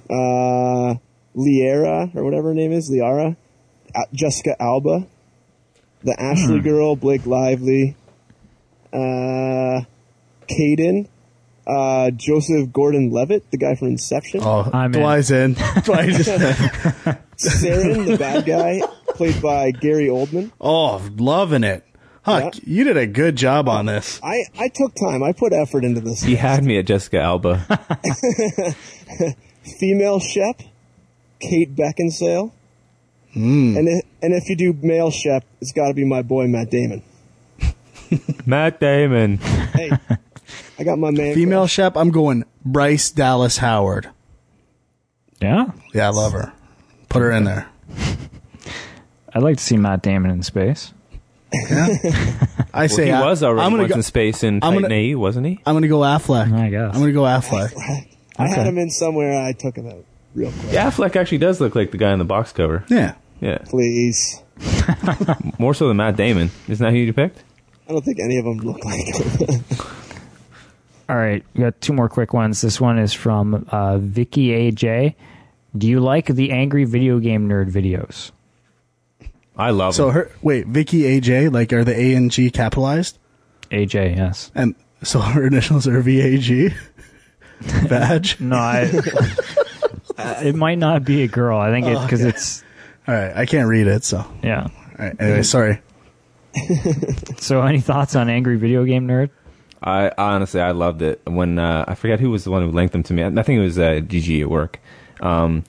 Uh, 0.09 0.95
Liara 1.37 2.15
or 2.17 2.25
whatever 2.25 2.49
her 2.49 2.55
name 2.55 2.73
is, 2.73 2.91
Liara, 2.91 3.37
Jessica 4.15 4.57
Alba, 4.59 5.07
the 6.03 6.17
Ashley 6.19 6.61
girl, 6.61 6.97
Blake 6.97 7.27
Lively, 7.27 7.97
uh, 8.97 9.85
Kaidan, 10.49 11.09
uh, 11.67 12.11
Joseph 12.13 12.73
Gordon-Levitt, 12.73 13.51
the 13.51 13.59
guy 13.59 13.75
from 13.75 13.89
Inception. 13.89 14.41
Oh, 14.43 14.69
I'm 14.73 14.95
in. 14.95 15.01
Dwight's 15.01 15.31
in. 15.31 15.53
Saren, 17.37 18.07
the 18.07 18.17
bad 18.19 18.47
guy, 18.47 18.81
played 19.09 19.41
by 19.43 19.71
Gary 19.73 20.07
Oldman. 20.07 20.51
oh, 20.61 21.07
loving 21.17 21.65
it. 21.65 21.85
Huh, 22.23 22.51
Yeah. 22.55 22.61
you 22.65 22.85
did 22.85 22.97
a 22.97 23.07
good 23.07 23.37
job 23.37 23.69
on 23.69 23.87
this. 23.87 24.19
I, 24.23 24.45
I 24.59 24.69
took 24.69 24.95
time. 24.97 25.23
I 25.23 25.33
put 25.33 25.53
effort 25.53 25.85
into 25.85 26.01
this. 26.01 26.23
He 26.23 26.35
had 26.35 26.65
me 26.65 26.79
at 26.79 26.87
Jessica 26.87 27.21
Alba. 27.21 27.65
female 29.79 30.19
Shep, 30.19 30.61
Kate 31.41 31.75
Beckinsale. 31.75 32.51
Hmm. 33.33 33.77
And, 33.77 33.89
if, 33.89 34.05
and 34.23 34.33
if 34.35 34.49
you 34.49 34.57
do 34.57 34.73
male 34.83 35.11
Shep, 35.11 35.45
it's 35.61 35.73
got 35.73 35.89
to 35.89 35.95
be 35.95 36.05
my 36.05 36.23
boy 36.23 36.47
Matt 36.49 36.71
Damon. 36.71 37.03
Matt 38.47 38.81
Damon. 38.81 39.39
Hey, 39.39 39.91
I 40.79 40.85
got 40.85 40.99
my 40.99 41.11
man. 41.11 41.35
Female 41.35 41.67
Shep, 41.67 41.97
I'm 41.97 42.11
going 42.11 42.45
Bryce 42.65 43.11
Dallas 43.11 43.59
Howard. 43.59 44.09
yeah. 45.41 45.67
Yeah, 45.95 46.07
I 46.09 46.11
love 46.11 46.33
her. 46.33 46.53
Put 47.09 47.23
her 47.23 47.31
in 47.33 47.45
there. 47.45 47.69
I'd 49.35 49.43
like 49.43 49.59
to 49.59 49.63
see 49.63 49.77
Matt 49.77 50.03
Damon 50.03 50.31
in 50.31 50.43
space. 50.43 50.93
I 52.75 52.87
say 52.89 53.07
he 53.07 53.13
I- 53.13 53.25
was 53.25 53.43
already 53.43 53.65
I'm 53.65 53.71
gonna 53.71 53.85
once 53.85 53.93
go, 53.93 53.97
in 53.99 54.03
space 54.03 54.43
in 54.43 54.57
I'm 54.57 54.61
Titan 54.75 54.83
gonna- 54.83 54.95
A, 54.95 55.15
wasn't 55.15 55.47
he? 55.47 55.61
I'm 55.65 55.75
gonna 55.75 55.89
go 55.89 56.01
Affleck. 56.01 56.53
I 56.53 56.71
guess. 56.71 56.95
I'm 56.95 57.01
gonna 57.01 57.13
go 57.13 57.23
Affleck. 57.23 57.73
I 58.39 58.49
had 58.49 58.67
him 58.67 58.79
in 58.79 58.91
somewhere. 58.91 59.41
I 59.41 59.53
took 59.53 59.77
him 59.77 59.87
out 59.89 60.05
real 60.35 60.51
quick. 60.53 60.73
Yeah, 60.73 60.91
Affleck 60.91 61.17
actually 61.17 61.39
does 61.39 61.61
look 61.61 61.75
like 61.75 61.91
the 61.93 61.99
guy 61.99 62.13
in 62.13 62.19
the 62.19 62.25
box 62.25 62.53
cover. 62.53 62.85
Yeah. 62.89 63.15
Yeah, 63.41 63.59
Please. 63.69 64.43
more 65.59 65.75
so 65.75 65.89
than 65.89 65.99
Matt 65.99 66.17
Damon. 66.17 66.51
Isn't 66.69 66.83
that 66.85 66.93
who 66.93 66.99
you 66.99 67.13
picked? 67.13 67.45
I 67.89 67.93
don't 67.93 68.05
think 68.05 68.19
any 68.21 68.39
of 68.39 68.45
them 68.45 68.59
look 68.59 68.85
like 68.85 69.07
him. 69.07 69.65
All 71.09 71.17
right, 71.17 71.45
we 71.55 71.63
got 71.63 71.81
two 71.81 71.93
more 71.93 72.09
quick 72.09 72.33
ones. 72.33 72.61
This 72.61 72.81
one 72.81 72.99
is 72.99 73.13
from 73.13 73.67
uh, 73.71 73.99
Vicky 73.99 74.49
AJ. 74.49 75.15
Do 75.77 75.87
you 75.87 76.01
like 76.01 76.27
the 76.27 76.51
angry 76.51 76.85
video 76.85 77.21
game 77.21 77.49
nerd 77.49 77.71
videos? 77.71 78.33
I 79.57 79.71
love 79.71 79.95
them. 79.95 79.97
So 79.97 80.09
him. 80.09 80.15
her 80.15 80.31
wait, 80.43 80.67
Vicky 80.67 81.03
AJ, 81.03 81.53
like 81.53 81.73
are 81.73 81.85
the 81.85 81.99
A 81.99 82.15
and 82.15 82.31
G 82.31 82.51
capitalized? 82.51 83.19
AJ, 83.71 84.17
yes. 84.17 84.51
And 84.55 84.75
so 85.03 85.21
her 85.21 85.47
initials 85.47 85.87
are 85.87 86.01
VAG. 86.01 86.75
Badge. 87.89 88.41
No, 88.41 88.57
I. 88.57 88.91
it 90.43 90.55
might 90.55 90.79
not 90.79 91.05
be 91.05 91.23
a 91.23 91.29
girl. 91.29 91.59
I 91.59 91.71
think 91.71 91.87
it 91.87 92.01
because 92.03 92.23
it's 92.25 92.65
All 93.07 93.15
right, 93.15 93.35
I 93.35 93.47
can't 93.47 93.69
read 93.69 93.87
it, 93.87 94.03
so. 94.05 94.27
Yeah. 94.43 94.69
right, 94.99 95.15
anyway, 95.21 95.43
sorry. 95.43 95.81
So, 97.39 97.63
any 97.63 97.81
thoughts 97.81 98.17
on 98.17 98.29
angry 98.29 98.57
video 98.57 98.85
game 98.85 99.07
nerd? 99.07 99.31
I 99.83 100.11
honestly, 100.17 100.61
I 100.61 100.73
loved 100.73 101.03
it 101.03 101.21
when 101.25 101.59
uh, 101.59 101.85
I 101.87 101.95
forget 101.95 102.19
who 102.19 102.31
was 102.31 102.45
the 102.45 102.51
one 102.51 102.63
who 102.63 102.71
linked 102.71 102.93
them 102.93 103.03
to 103.05 103.13
me. 103.13 103.23
I 103.25 103.31
think 103.31 103.59
it 103.59 103.63
was 103.63 103.79
uh, 103.79 104.01
DG 104.03 104.41
at 104.41 104.51
work. 104.51 104.81
Um, 105.21 105.65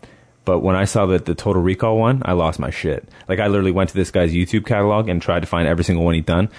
but 0.45 0.59
when 0.61 0.75
I 0.77 0.85
saw 0.85 1.05
that 1.07 1.25
the 1.25 1.35
Total 1.35 1.61
Recall 1.61 1.97
one, 1.97 2.21
I 2.23 2.31
lost 2.31 2.57
my 2.57 2.69
shit. 2.69 3.07
Like 3.27 3.39
I 3.39 3.47
literally 3.47 3.71
went 3.71 3.89
to 3.89 3.95
this 3.95 4.11
guy's 4.11 4.33
YouTube 4.33 4.65
catalog 4.65 5.09
and 5.09 5.21
tried 5.21 5.41
to 5.41 5.45
find 5.45 5.67
every 5.67 5.83
single 5.83 6.05
one 6.05 6.15
he'd 6.15 6.25
done. 6.25 6.49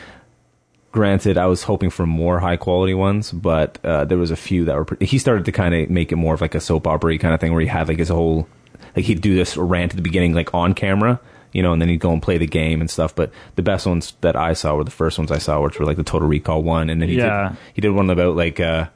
Granted, 0.92 1.38
I 1.38 1.46
was 1.46 1.62
hoping 1.62 1.90
for 1.90 2.06
more 2.06 2.38
high 2.38 2.56
quality 2.56 2.94
ones, 2.94 3.32
but 3.32 3.78
uh, 3.84 4.04
there 4.04 4.18
was 4.18 4.30
a 4.30 4.36
few 4.36 4.66
that 4.66 4.76
were. 4.76 4.86
He 5.00 5.18
started 5.18 5.46
to 5.46 5.52
kind 5.52 5.74
of 5.74 5.90
make 5.90 6.12
it 6.12 6.16
more 6.16 6.34
of 6.34 6.40
like 6.40 6.54
a 6.54 6.60
soap 6.60 6.86
opera 6.86 7.16
kind 7.18 7.34
of 7.34 7.40
thing, 7.40 7.52
where 7.52 7.62
he 7.62 7.66
had 7.66 7.88
like 7.88 7.98
his 7.98 8.08
whole, 8.08 8.46
like 8.94 9.04
he'd 9.06 9.20
do 9.20 9.34
this 9.34 9.56
rant 9.56 9.92
at 9.92 9.96
the 9.96 10.02
beginning, 10.02 10.34
like 10.34 10.52
on 10.54 10.74
camera, 10.74 11.18
you 11.52 11.62
know, 11.62 11.72
and 11.72 11.80
then 11.80 11.88
he'd 11.88 12.00
go 12.00 12.12
and 12.12 12.22
play 12.22 12.38
the 12.38 12.46
game 12.46 12.80
and 12.80 12.90
stuff. 12.90 13.14
But 13.14 13.30
the 13.56 13.62
best 13.62 13.86
ones 13.86 14.14
that 14.20 14.36
I 14.36 14.52
saw 14.52 14.76
were 14.76 14.84
the 14.84 14.90
first 14.90 15.18
ones 15.18 15.30
I 15.32 15.38
saw, 15.38 15.60
which 15.62 15.78
were 15.78 15.86
like 15.86 15.96
the 15.96 16.04
Total 16.04 16.28
Recall 16.28 16.62
one, 16.62 16.90
and 16.90 17.00
then 17.00 17.08
he 17.08 17.16
Yeah. 17.16 17.48
did 17.50 17.58
he 17.74 17.80
did 17.80 17.90
one 17.90 18.10
about 18.10 18.36
like. 18.36 18.60
uh 18.60 18.86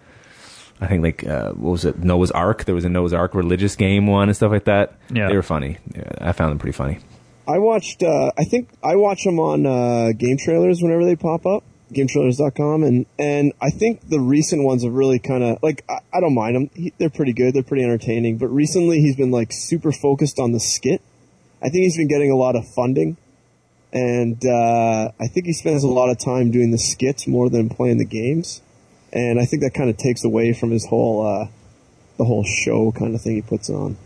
I 0.80 0.88
think 0.88 1.02
like 1.04 1.24
uh, 1.24 1.52
what 1.52 1.70
was 1.70 1.84
it 1.84 1.98
Noah's 2.00 2.32
Ark? 2.32 2.64
There 2.64 2.74
was 2.74 2.84
a 2.84 2.88
Noah's 2.88 3.12
Ark 3.12 3.34
religious 3.36 3.76
game 3.76 4.08
one 4.08 4.28
and 4.28 4.34
stuff 4.36 4.50
like 4.50 4.64
that. 4.64 4.94
Yeah. 5.12 5.28
they 5.28 5.36
were 5.36 5.42
funny. 5.44 5.78
Yeah, 5.94 6.10
I 6.20 6.32
found 6.32 6.50
them 6.50 6.58
pretty 6.58 6.72
funny. 6.76 6.98
I 7.46 7.58
watched. 7.58 8.02
Uh, 8.02 8.32
I 8.36 8.42
think 8.42 8.68
I 8.82 8.96
watch 8.96 9.22
them 9.22 9.38
on 9.38 9.64
uh, 9.64 10.10
game 10.10 10.38
trailers 10.38 10.82
whenever 10.82 11.04
they 11.04 11.14
pop 11.14 11.46
up. 11.46 11.62
GameTrailers.com 11.92 12.82
and 12.84 13.06
and 13.18 13.52
I 13.60 13.70
think 13.70 14.08
the 14.08 14.18
recent 14.18 14.64
ones 14.64 14.82
have 14.82 14.92
really 14.92 15.18
kind 15.18 15.42
of 15.44 15.62
like 15.62 15.84
I, 15.88 15.98
I 16.12 16.20
don't 16.20 16.34
mind 16.34 16.56
them. 16.56 16.70
He, 16.74 16.92
they're 16.98 17.10
pretty 17.10 17.32
good. 17.32 17.54
They're 17.54 17.62
pretty 17.62 17.84
entertaining. 17.84 18.38
But 18.38 18.48
recently 18.48 19.00
he's 19.00 19.14
been 19.16 19.30
like 19.30 19.52
super 19.52 19.92
focused 19.92 20.38
on 20.38 20.52
the 20.52 20.60
skit. 20.60 21.00
I 21.62 21.68
think 21.68 21.84
he's 21.84 21.96
been 21.96 22.08
getting 22.08 22.30
a 22.30 22.36
lot 22.36 22.56
of 22.56 22.66
funding, 22.74 23.16
and 23.92 24.44
uh, 24.44 25.12
I 25.20 25.28
think 25.28 25.46
he 25.46 25.52
spends 25.52 25.84
a 25.84 25.88
lot 25.88 26.10
of 26.10 26.18
time 26.18 26.50
doing 26.50 26.70
the 26.70 26.78
skits 26.78 27.26
more 27.26 27.48
than 27.48 27.68
playing 27.68 27.98
the 27.98 28.04
games. 28.04 28.60
And 29.12 29.38
I 29.38 29.44
think 29.44 29.62
that 29.62 29.74
kind 29.74 29.90
of 29.90 29.96
takes 29.96 30.24
away 30.24 30.54
from 30.54 30.70
his 30.70 30.86
whole 30.86 31.26
uh, 31.26 31.46
the 32.16 32.24
whole 32.24 32.44
show 32.44 32.92
kind 32.92 33.14
of 33.14 33.20
thing 33.20 33.36
he 33.36 33.42
puts 33.42 33.70
on. 33.70 33.96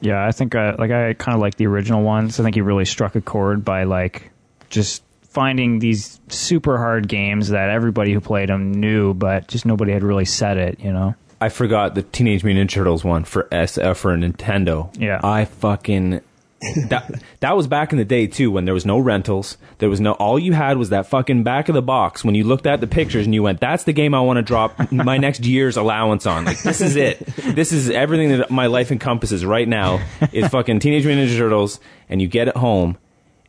Yeah, 0.00 0.24
I 0.24 0.32
think 0.32 0.54
I 0.54 0.74
like 0.74 0.90
I 0.90 1.14
kind 1.14 1.34
of 1.34 1.40
like 1.40 1.56
the 1.56 1.66
original 1.66 2.02
ones. 2.02 2.38
I 2.38 2.42
think 2.42 2.54
he 2.54 2.60
really 2.60 2.84
struck 2.84 3.16
a 3.16 3.20
chord 3.20 3.64
by 3.64 3.84
like 3.84 4.30
just 4.68 5.02
finding 5.22 5.78
these 5.78 6.20
super 6.28 6.76
hard 6.76 7.08
games 7.08 7.48
that 7.48 7.70
everybody 7.70 8.12
who 8.12 8.20
played 8.20 8.50
them 8.50 8.72
knew, 8.72 9.14
but 9.14 9.48
just 9.48 9.66
nobody 9.66 9.92
had 9.92 10.02
really 10.02 10.26
said 10.26 10.58
it. 10.58 10.78
You 10.80 10.92
know? 10.92 11.14
I 11.40 11.48
forgot 11.48 11.94
the 11.94 12.02
Teenage 12.02 12.44
Mutant 12.44 12.70
Ninja 12.70 12.74
Turtles 12.74 13.02
one 13.04 13.24
for 13.24 13.48
S 13.50 13.78
uh, 13.78 13.94
for 13.94 14.16
Nintendo. 14.16 14.94
Yeah. 15.00 15.20
I 15.24 15.44
fucking 15.46 16.20
that 16.88 17.22
that 17.40 17.56
was 17.56 17.66
back 17.66 17.92
in 17.92 17.98
the 17.98 18.04
day 18.04 18.26
too 18.26 18.50
when 18.50 18.64
there 18.64 18.74
was 18.74 18.86
no 18.86 18.98
rentals. 18.98 19.56
There 19.78 19.88
was 19.88 20.00
no 20.00 20.12
all 20.12 20.38
you 20.38 20.52
had 20.52 20.76
was 20.76 20.90
that 20.90 21.06
fucking 21.06 21.42
back 21.42 21.68
of 21.68 21.74
the 21.74 21.82
box 21.82 22.24
when 22.24 22.34
you 22.34 22.44
looked 22.44 22.66
at 22.66 22.80
the 22.80 22.86
pictures 22.86 23.24
and 23.24 23.34
you 23.34 23.42
went, 23.42 23.60
"That's 23.60 23.84
the 23.84 23.92
game 23.92 24.14
I 24.14 24.20
want 24.20 24.38
to 24.38 24.42
drop 24.42 24.92
my 24.92 25.18
next 25.18 25.44
year's 25.44 25.76
allowance 25.76 26.26
on." 26.26 26.44
Like 26.44 26.62
this 26.62 26.80
is 26.80 26.96
it. 26.96 27.24
This 27.36 27.72
is 27.72 27.90
everything 27.90 28.38
that 28.38 28.50
my 28.50 28.66
life 28.66 28.90
encompasses 28.90 29.44
right 29.44 29.68
now 29.68 30.00
is 30.32 30.48
fucking 30.48 30.80
Teenage 30.80 31.06
Mutant 31.06 31.28
Ninja 31.28 31.38
Turtles 31.38 31.80
and 32.08 32.20
you 32.20 32.28
get 32.28 32.48
it 32.48 32.56
home 32.56 32.98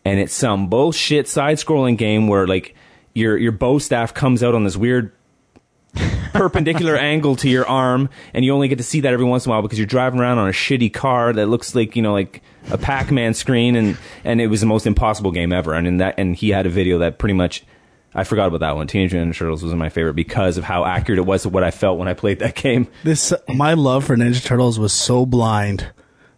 and 0.06 0.20
it's 0.20 0.34
some 0.34 0.70
bullshit 0.70 1.28
side 1.28 1.58
scrolling 1.58 1.98
game 1.98 2.28
where 2.28 2.48
like 2.48 2.76
your 3.14 3.38
your 3.38 3.52
bow 3.52 3.80
staff 3.80 4.14
comes 4.14 4.44
out 4.44 4.54
on 4.54 4.64
this 4.64 4.78
weird 4.78 5.12
perpendicular 6.34 6.96
angle 6.96 7.36
to 7.38 7.50
your 7.50 7.68
arm, 7.68 8.10
and 8.34 8.44
you 8.46 8.54
only 8.54 8.68
get 8.68 8.78
to 8.78 8.84
see 8.84 9.02
that 9.02 9.14
every 9.14 9.26
once 9.26 9.46
in 9.46 9.50
a 9.50 9.54
while 9.54 9.62
because 9.62 9.80
you're 9.80 9.86
driving 9.86 10.20
around 10.20 10.38
on 10.38 10.48
a 10.48 10.52
shitty 10.52 10.94
car 10.94 11.34
that 11.34 11.48
looks 11.48 11.76
like 11.76 11.96
you 11.96 12.02
know 12.02 12.14
like 12.14 12.42
a 12.72 12.78
Pac-Man 12.78 13.34
screen, 13.34 13.76
and 13.76 13.98
and 14.24 14.42
it 14.42 14.48
was 14.48 14.62
the 14.62 14.68
most 14.68 14.86
impossible 14.86 15.32
game 15.32 15.54
ever. 15.54 15.74
And 15.74 15.88
in 15.88 15.98
that, 15.98 16.16
and 16.18 16.36
he 16.36 16.50
had 16.50 16.66
a 16.66 16.70
video 16.70 17.00
that 17.00 17.18
pretty 17.18 17.34
much. 17.34 17.64
I 18.18 18.24
forgot 18.24 18.48
about 18.48 18.62
that 18.62 18.78
one. 18.78 18.88
Teenage 18.88 19.12
Ninja 19.12 19.36
Turtles 19.36 19.62
was 19.62 19.74
my 19.74 19.90
favorite 19.90 20.14
because 20.14 20.58
of 20.58 20.64
how 20.64 20.86
accurate 20.86 21.20
it 21.20 21.26
was 21.26 21.42
to 21.42 21.50
what 21.50 21.66
I 21.66 21.72
felt 21.72 22.00
when 22.00 22.08
I 22.08 22.14
played 22.14 22.40
that 22.40 22.56
game. 22.62 22.88
This 23.04 23.34
my 23.50 23.74
love 23.74 24.06
for 24.06 24.16
Ninja 24.16 24.42
Turtles 24.42 24.80
was 24.80 24.94
so 24.94 25.26
blind 25.26 25.92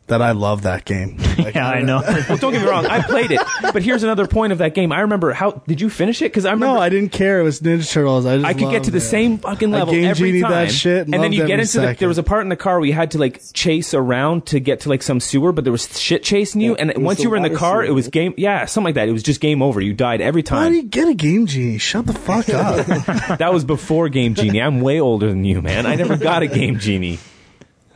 that 0.07 0.21
I 0.21 0.31
love 0.31 0.63
that 0.63 0.85
game. 0.85 1.17
Like, 1.37 1.53
Yeah, 1.53 1.69
I 1.69 1.81
know. 1.83 2.01
Well, 2.29 2.37
don't 2.39 2.51
get 2.51 2.63
me 2.63 2.67
wrong, 2.67 2.87
I 2.87 3.01
played 3.03 3.29
it, 3.31 3.39
but 3.61 3.83
here's 3.83 4.01
another 4.01 4.25
point 4.25 4.51
of 4.51 4.57
that 4.57 4.73
game. 4.73 4.91
I 4.91 5.01
remember 5.01 5.33
how 5.33 5.51
did 5.67 5.79
you 5.79 5.87
finish 5.89 6.19
it? 6.23 6.25
Because 6.25 6.45
I 6.45 6.51
remember 6.51 6.73
No, 6.75 6.81
I 6.81 6.89
didn't 6.89 7.11
care. 7.11 7.39
It 7.39 7.43
was 7.43 7.61
Ninja 7.61 7.87
Turtles. 7.91 8.25
I 8.25 8.37
just 8.37 8.45
I 8.47 8.53
could 8.53 8.71
get 8.71 8.85
to 8.85 8.91
the 8.91 8.97
it. 8.97 9.01
same 9.01 9.37
fucking 9.37 9.71
I 9.73 9.77
level 9.79 9.93
Game 9.93 10.05
every 10.05 10.29
Genie 10.31 10.41
time. 10.41 10.51
that 10.51 10.71
shit 10.71 11.05
and 11.05 11.13
then 11.13 11.31
you 11.33 11.45
get 11.45 11.59
every 11.59 11.61
into 11.61 11.79
the, 11.81 11.95
there 11.99 12.07
was 12.07 12.17
a 12.17 12.23
part 12.23 12.41
in 12.41 12.49
the 12.49 12.55
car 12.55 12.79
where 12.79 12.87
you 12.87 12.93
had 12.93 13.11
to 13.11 13.19
like 13.19 13.39
chase 13.53 13.93
around 13.93 14.47
to 14.47 14.59
get 14.59 14.79
to 14.81 14.89
like 14.89 15.03
some 15.03 15.19
sewer, 15.19 15.51
but 15.51 15.63
there 15.63 15.71
was 15.71 15.87
shit 15.99 16.23
chasing 16.23 16.59
you. 16.61 16.71
Yeah, 16.75 16.85
and 16.89 17.03
once 17.05 17.19
you 17.21 17.29
were 17.29 17.35
in 17.37 17.43
the 17.43 17.51
car, 17.55 17.83
sewer, 17.83 17.85
it 17.85 17.91
was 17.93 18.07
game. 18.07 18.33
Yeah, 18.35 18.65
something 18.65 18.85
like 18.85 18.95
that. 18.95 19.07
It 19.07 19.13
was 19.13 19.23
just 19.23 19.39
game 19.41 19.61
over. 19.61 19.79
You 19.79 19.93
died 19.93 20.21
every 20.21 20.41
Why 20.41 20.45
time. 20.49 20.71
do 20.71 20.77
you 20.77 20.83
get 20.83 21.07
a 21.07 21.13
Game 21.13 21.45
Genie? 21.45 21.77
Shut 21.77 22.07
the 22.07 22.13
fuck 22.13 22.49
up. 22.49 22.85
that 23.37 23.53
was 23.53 23.63
before 23.63 24.09
Game 24.09 24.33
Genie. 24.33 24.61
I'm 24.61 24.81
way 24.81 24.99
older 24.99 25.29
than 25.29 25.43
you, 25.45 25.61
man. 25.61 25.85
I 25.85 25.95
never 25.95 26.17
got 26.17 26.41
a 26.41 26.47
Game 26.47 26.79
Genie. 26.79 27.19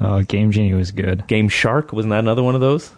Oh, 0.03 0.21
Game 0.23 0.51
Genie 0.51 0.73
was 0.73 0.91
good. 0.91 1.27
Game 1.27 1.47
Shark 1.47 1.93
wasn't 1.93 2.09
that 2.11 2.19
another 2.19 2.41
one 2.43 2.55
of 2.55 2.61
those? 2.61 2.91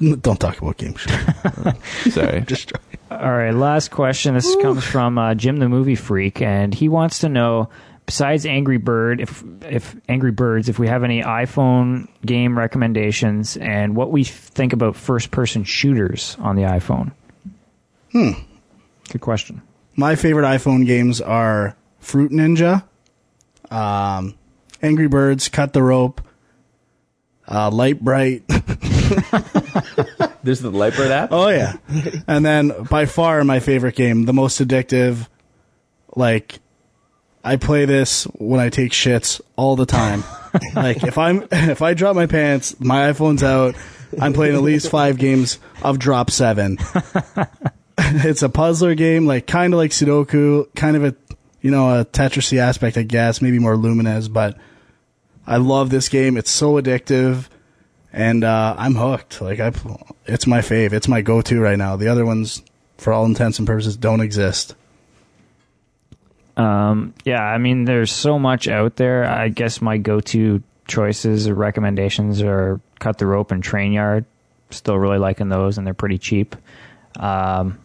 Don't 0.00 0.40
talk 0.40 0.60
about 0.60 0.76
Game 0.76 0.96
Shark. 0.96 1.76
Sorry. 2.10 2.40
Just 2.46 2.72
All 3.10 3.18
right, 3.32 3.54
last 3.54 3.90
question. 3.90 4.34
This 4.34 4.56
comes 4.56 4.82
from 4.82 5.18
uh, 5.18 5.34
Jim 5.34 5.58
the 5.58 5.68
Movie 5.68 5.94
Freak, 5.94 6.42
and 6.42 6.74
he 6.74 6.88
wants 6.88 7.20
to 7.20 7.28
know, 7.28 7.68
besides 8.06 8.44
Angry 8.46 8.78
Bird, 8.78 9.20
if 9.20 9.44
if 9.62 9.94
Angry 10.08 10.32
Birds, 10.32 10.68
if 10.68 10.78
we 10.78 10.88
have 10.88 11.04
any 11.04 11.22
iPhone 11.22 12.08
game 12.26 12.58
recommendations, 12.58 13.56
and 13.58 13.94
what 13.94 14.10
we 14.10 14.24
think 14.24 14.72
about 14.72 14.96
first-person 14.96 15.62
shooters 15.64 16.36
on 16.40 16.56
the 16.56 16.62
iPhone. 16.62 17.12
Hmm. 18.12 18.32
Good 19.10 19.20
question. 19.20 19.62
my 19.96 20.16
favorite 20.16 20.44
iPhone 20.44 20.86
games 20.86 21.20
are 21.20 21.76
Fruit 22.00 22.32
Ninja, 22.32 22.82
um, 23.70 24.34
Angry 24.82 25.08
Birds, 25.08 25.48
Cut 25.48 25.72
the 25.72 25.82
Rope, 25.82 26.20
uh, 27.48 27.70
Light 27.70 28.00
Bright. 28.00 28.44
There's 30.42 30.60
the 30.60 30.70
Lightbird 30.70 31.10
app. 31.10 31.28
Oh 31.32 31.48
yeah, 31.48 31.74
and 32.26 32.44
then 32.44 32.72
by 32.88 33.06
far 33.06 33.44
my 33.44 33.60
favorite 33.60 33.94
game, 33.94 34.24
the 34.24 34.32
most 34.32 34.60
addictive. 34.60 35.28
Like, 36.16 36.60
I 37.44 37.56
play 37.56 37.84
this 37.84 38.24
when 38.24 38.58
I 38.60 38.68
take 38.70 38.92
shits 38.92 39.40
all 39.56 39.76
the 39.76 39.86
time. 39.86 40.24
like 40.74 41.04
if 41.04 41.18
I'm 41.18 41.46
if 41.52 41.82
I 41.82 41.94
drop 41.94 42.16
my 42.16 42.26
pants, 42.26 42.78
my 42.80 43.12
iPhone's 43.12 43.42
out. 43.42 43.74
I'm 44.20 44.32
playing 44.32 44.56
at 44.56 44.62
least 44.62 44.90
five 44.90 45.18
games 45.18 45.60
of 45.82 46.00
Drop 46.00 46.30
Seven. 46.30 46.78
it's 47.96 48.42
a 48.42 48.48
puzzler 48.48 48.96
game, 48.96 49.26
like 49.26 49.46
kind 49.46 49.72
of 49.72 49.78
like 49.78 49.92
Sudoku, 49.92 50.74
kind 50.74 50.96
of 50.96 51.04
a 51.04 51.14
you 51.60 51.70
know 51.70 52.00
a 52.00 52.04
Tetrisy 52.04 52.58
aspect, 52.58 52.96
I 52.96 53.02
guess, 53.02 53.40
maybe 53.40 53.58
more 53.58 53.76
Lumines, 53.76 54.32
but 54.32 54.56
I 55.50 55.56
love 55.56 55.90
this 55.90 56.08
game. 56.08 56.36
It's 56.36 56.48
so 56.50 56.74
addictive, 56.74 57.48
and 58.12 58.44
uh, 58.44 58.76
I'm 58.78 58.94
hooked. 58.94 59.40
Like 59.42 59.58
I, 59.58 59.72
it's 60.24 60.46
my 60.46 60.60
fave. 60.60 60.92
It's 60.92 61.08
my 61.08 61.22
go-to 61.22 61.60
right 61.60 61.76
now. 61.76 61.96
The 61.96 62.06
other 62.06 62.24
ones, 62.24 62.62
for 62.98 63.12
all 63.12 63.24
intents 63.24 63.58
and 63.58 63.66
purposes, 63.66 63.96
don't 63.96 64.20
exist. 64.20 64.76
Um, 66.56 67.14
yeah, 67.24 67.42
I 67.42 67.58
mean, 67.58 67.84
there's 67.84 68.12
so 68.12 68.38
much 68.38 68.68
out 68.68 68.94
there. 68.94 69.24
I 69.24 69.48
guess 69.48 69.82
my 69.82 69.98
go-to 69.98 70.62
choices 70.86 71.48
or 71.48 71.54
recommendations 71.56 72.42
are 72.42 72.80
Cut 73.00 73.18
the 73.18 73.26
Rope 73.26 73.50
and 73.50 73.60
Trainyard. 73.60 74.26
Still 74.70 74.98
really 74.98 75.18
liking 75.18 75.48
those, 75.48 75.78
and 75.78 75.86
they're 75.86 75.94
pretty 75.94 76.18
cheap. 76.18 76.54
Um, 77.18 77.80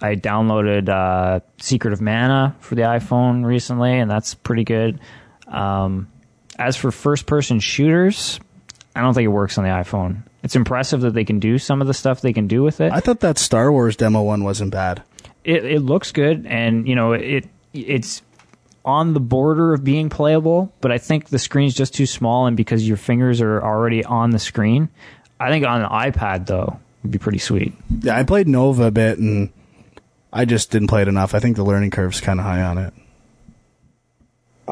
I 0.00 0.14
downloaded 0.14 0.88
uh, 0.88 1.40
Secret 1.58 1.92
of 1.94 2.00
Mana 2.00 2.54
for 2.60 2.76
the 2.76 2.82
iPhone 2.82 3.44
recently, 3.44 3.98
and 3.98 4.08
that's 4.08 4.34
pretty 4.34 4.62
good. 4.62 5.00
Um, 5.48 6.11
as 6.66 6.76
for 6.76 6.90
first-person 6.90 7.60
shooters, 7.60 8.38
I 8.94 9.00
don't 9.00 9.14
think 9.14 9.24
it 9.24 9.28
works 9.28 9.58
on 9.58 9.64
the 9.64 9.70
iPhone. 9.70 10.22
it's 10.42 10.56
impressive 10.56 11.00
that 11.02 11.14
they 11.14 11.24
can 11.24 11.38
do 11.38 11.58
some 11.58 11.80
of 11.80 11.86
the 11.86 11.94
stuff 11.94 12.20
they 12.20 12.32
can 12.32 12.46
do 12.46 12.62
with 12.62 12.80
it. 12.80 12.92
I 12.92 13.00
thought 13.00 13.20
that 13.20 13.38
Star 13.38 13.70
Wars 13.72 13.96
demo 13.96 14.22
one 14.22 14.44
wasn't 14.44 14.70
bad. 14.72 15.02
it, 15.44 15.64
it 15.64 15.80
looks 15.80 16.12
good 16.12 16.46
and 16.46 16.86
you 16.86 16.94
know 16.94 17.12
it 17.12 17.46
it's 17.72 18.22
on 18.84 19.12
the 19.14 19.20
border 19.20 19.72
of 19.74 19.82
being 19.84 20.08
playable 20.08 20.72
but 20.80 20.90
i 20.92 20.98
think 20.98 21.28
the 21.30 21.38
screen's 21.38 21.72
just 21.74 21.94
too 21.94 22.04
small 22.06 22.46
and 22.46 22.56
because 22.56 22.86
your 22.86 22.96
fingers 22.96 23.40
are 23.40 23.62
already 23.62 24.04
on 24.04 24.30
the 24.30 24.38
screen 24.38 24.88
i 25.40 25.48
think 25.50 25.64
on 25.64 25.82
an 25.82 25.88
ipad 25.88 26.46
though 26.46 26.78
would 27.02 27.10
be 27.12 27.18
pretty 27.18 27.38
sweet 27.38 27.72
Yeah, 28.02 28.16
I 28.18 28.22
played 28.24 28.46
Nova 28.48 28.84
a 28.84 28.90
bit 28.90 29.18
and 29.18 29.50
I 30.32 30.44
just 30.44 30.70
didn't 30.70 30.88
play 30.88 31.02
it 31.02 31.08
enough. 31.08 31.34
I 31.34 31.40
think 31.40 31.56
the 31.56 31.64
learning 31.64 31.90
curve's 31.90 32.20
kind 32.20 32.38
of 32.40 32.46
high 32.46 32.62
on 32.62 32.78
it. 32.78 32.94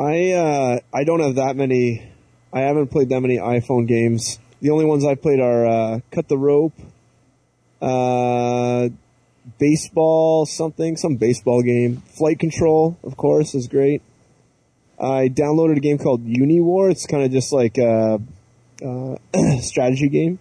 I 0.00 0.32
uh, 0.32 0.80
I 0.94 1.04
don't 1.04 1.20
have 1.20 1.34
that 1.34 1.56
many. 1.56 2.10
I 2.54 2.60
haven't 2.60 2.88
played 2.88 3.10
that 3.10 3.20
many 3.20 3.36
iPhone 3.36 3.86
games. 3.86 4.38
The 4.62 4.70
only 4.70 4.86
ones 4.86 5.04
I 5.04 5.14
played 5.14 5.40
are 5.40 5.66
uh, 5.66 6.00
Cut 6.10 6.26
the 6.26 6.38
Rope, 6.38 6.72
uh, 7.82 8.88
baseball 9.58 10.46
something, 10.46 10.96
some 10.96 11.16
baseball 11.16 11.62
game. 11.62 11.98
Flight 12.16 12.38
Control, 12.38 12.96
of 13.04 13.18
course, 13.18 13.54
is 13.54 13.68
great. 13.68 14.00
I 14.98 15.28
downloaded 15.28 15.76
a 15.76 15.80
game 15.80 15.98
called 15.98 16.26
UniWar. 16.26 16.90
It's 16.90 17.06
kind 17.06 17.22
of 17.22 17.30
just 17.30 17.52
like 17.52 17.76
a, 17.76 18.22
a 18.82 19.18
strategy 19.60 20.08
game, 20.08 20.38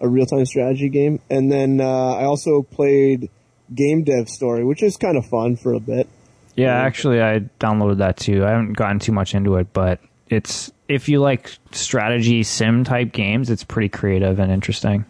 a 0.00 0.08
real 0.08 0.24
time 0.24 0.46
strategy 0.46 0.88
game. 0.88 1.20
And 1.28 1.52
then 1.52 1.82
uh, 1.82 2.14
I 2.14 2.24
also 2.24 2.62
played 2.62 3.28
Game 3.74 4.04
Dev 4.04 4.30
Story, 4.30 4.64
which 4.64 4.82
is 4.82 4.96
kind 4.96 5.18
of 5.18 5.26
fun 5.26 5.56
for 5.56 5.74
a 5.74 5.80
bit. 5.80 6.08
Yeah 6.56 6.74
actually 6.74 7.22
i 7.22 7.40
downloaded 7.60 7.98
that 7.98 8.16
too 8.16 8.44
i 8.44 8.50
haven't 8.50 8.72
gotten 8.72 8.98
too 8.98 9.12
much 9.12 9.34
into 9.34 9.56
it 9.56 9.72
but 9.72 10.00
it's 10.28 10.72
if 10.88 11.08
you 11.08 11.20
like 11.20 11.56
strategy 11.72 12.42
sim 12.42 12.84
type 12.84 13.12
games 13.12 13.50
it's 13.50 13.64
pretty 13.64 13.88
creative 13.88 14.38
and 14.38 14.50
interesting 14.50 15.04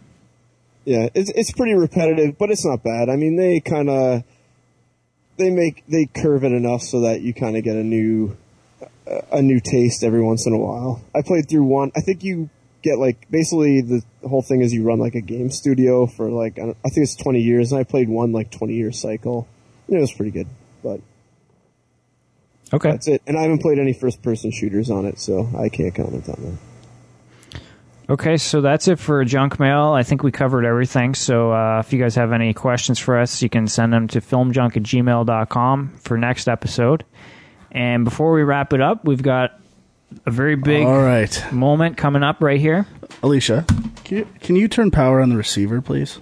Yeah, 0.87 1.09
it's 1.13 1.29
it's 1.31 1.51
pretty 1.51 1.73
repetitive, 1.73 2.37
but 2.37 2.49
it's 2.49 2.65
not 2.65 2.81
bad. 2.81 3.09
I 3.09 3.17
mean, 3.17 3.35
they 3.35 3.59
kind 3.59 3.89
of 3.89 4.23
they 5.35 5.49
make 5.49 5.83
they 5.87 6.05
curve 6.05 6.45
it 6.45 6.53
enough 6.53 6.81
so 6.81 7.01
that 7.01 7.19
you 7.19 7.33
kind 7.33 7.57
of 7.57 7.65
get 7.65 7.75
a 7.75 7.83
new 7.83 8.37
a 9.29 9.41
new 9.41 9.59
taste 9.59 10.05
every 10.05 10.21
once 10.21 10.47
in 10.47 10.53
a 10.53 10.57
while. 10.57 11.01
I 11.13 11.23
played 11.23 11.49
through 11.49 11.65
one. 11.65 11.91
I 11.93 11.99
think 11.99 12.23
you 12.23 12.49
get 12.83 12.99
like 12.99 13.29
basically 13.29 13.81
the 13.81 14.01
whole 14.25 14.41
thing 14.41 14.61
is 14.61 14.73
you 14.73 14.83
run 14.83 14.97
like 14.97 15.15
a 15.15 15.19
game 15.19 15.49
studio 15.49 16.07
for 16.07 16.29
like 16.29 16.57
I, 16.57 16.71
think 16.71 17.03
it's 17.03 17.17
twenty 17.17 17.41
years, 17.41 17.73
and 17.73 17.81
I 17.81 17.83
played 17.83 18.07
one 18.07 18.31
like 18.31 18.49
twenty 18.49 18.75
year 18.75 18.93
cycle. 18.93 19.45
It 19.89 19.99
was 19.99 20.13
pretty 20.13 20.31
good, 20.31 20.47
but 20.83 21.01
okay 22.73 22.91
that's 22.91 23.07
it. 23.07 23.21
And 23.27 23.37
I 23.37 23.43
haven't 23.43 23.59
played 23.61 23.79
any 23.79 23.93
first 23.93 24.21
person 24.21 24.51
shooters 24.51 24.89
on 24.89 25.05
it, 25.05 25.19
so 25.19 25.49
I 25.57 25.69
can't 25.69 25.93
comment 25.95 26.27
on 26.29 26.35
that. 26.43 27.61
Okay, 28.09 28.37
so 28.37 28.61
that's 28.61 28.87
it 28.87 28.99
for 28.99 29.23
junk 29.25 29.59
mail. 29.59 29.89
I 29.91 30.03
think 30.03 30.23
we 30.23 30.31
covered 30.31 30.63
everything. 30.63 31.13
So 31.13 31.51
uh, 31.51 31.79
if 31.79 31.91
you 31.91 31.99
guys 31.99 32.15
have 32.15 32.31
any 32.31 32.53
questions 32.53 32.99
for 32.99 33.19
us, 33.19 33.41
you 33.41 33.49
can 33.49 33.67
send 33.67 33.91
them 33.91 34.07
to 34.09 34.21
filmjunk 34.21 34.77
at 34.77 34.83
gmail.com 34.83 35.95
for 35.97 36.17
next 36.17 36.47
episode. 36.47 37.03
And 37.69 38.05
before 38.05 38.31
we 38.31 38.43
wrap 38.43 38.71
it 38.71 38.79
up, 38.81 39.03
we've 39.03 39.21
got 39.21 39.59
a 40.25 40.31
very 40.31 40.55
big 40.55 40.85
All 40.87 41.01
right, 41.01 41.51
moment 41.51 41.97
coming 41.97 42.23
up 42.23 42.41
right 42.41 42.61
here. 42.61 42.87
Alicia, 43.21 43.65
can 44.05 44.17
you, 44.19 44.27
can 44.39 44.55
you 44.55 44.69
turn 44.69 44.89
power 44.89 45.19
on 45.19 45.27
the 45.27 45.35
receiver, 45.35 45.81
please? 45.81 46.19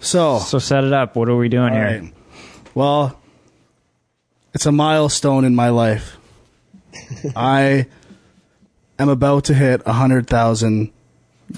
So, 0.00 0.38
So 0.40 0.58
set 0.58 0.84
it 0.84 0.92
up. 0.92 1.16
What 1.16 1.30
are 1.30 1.36
we 1.36 1.48
doing 1.48 1.70
all 1.70 1.74
here? 1.74 2.00
right. 2.02 2.12
Well, 2.74 3.18
it's 4.54 4.66
a 4.66 4.72
milestone 4.72 5.44
in 5.44 5.54
my 5.54 5.68
life. 5.68 6.16
I 7.36 7.86
am 8.98 9.08
about 9.08 9.44
to 9.44 9.54
hit 9.54 9.82
a 9.86 9.92
hundred 9.92 10.26
thousand 10.26 10.92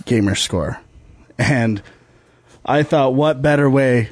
gamer 0.04 0.34
score, 0.34 0.80
and 1.38 1.82
I 2.64 2.82
thought, 2.82 3.14
what 3.14 3.42
better 3.42 3.68
way 3.68 4.10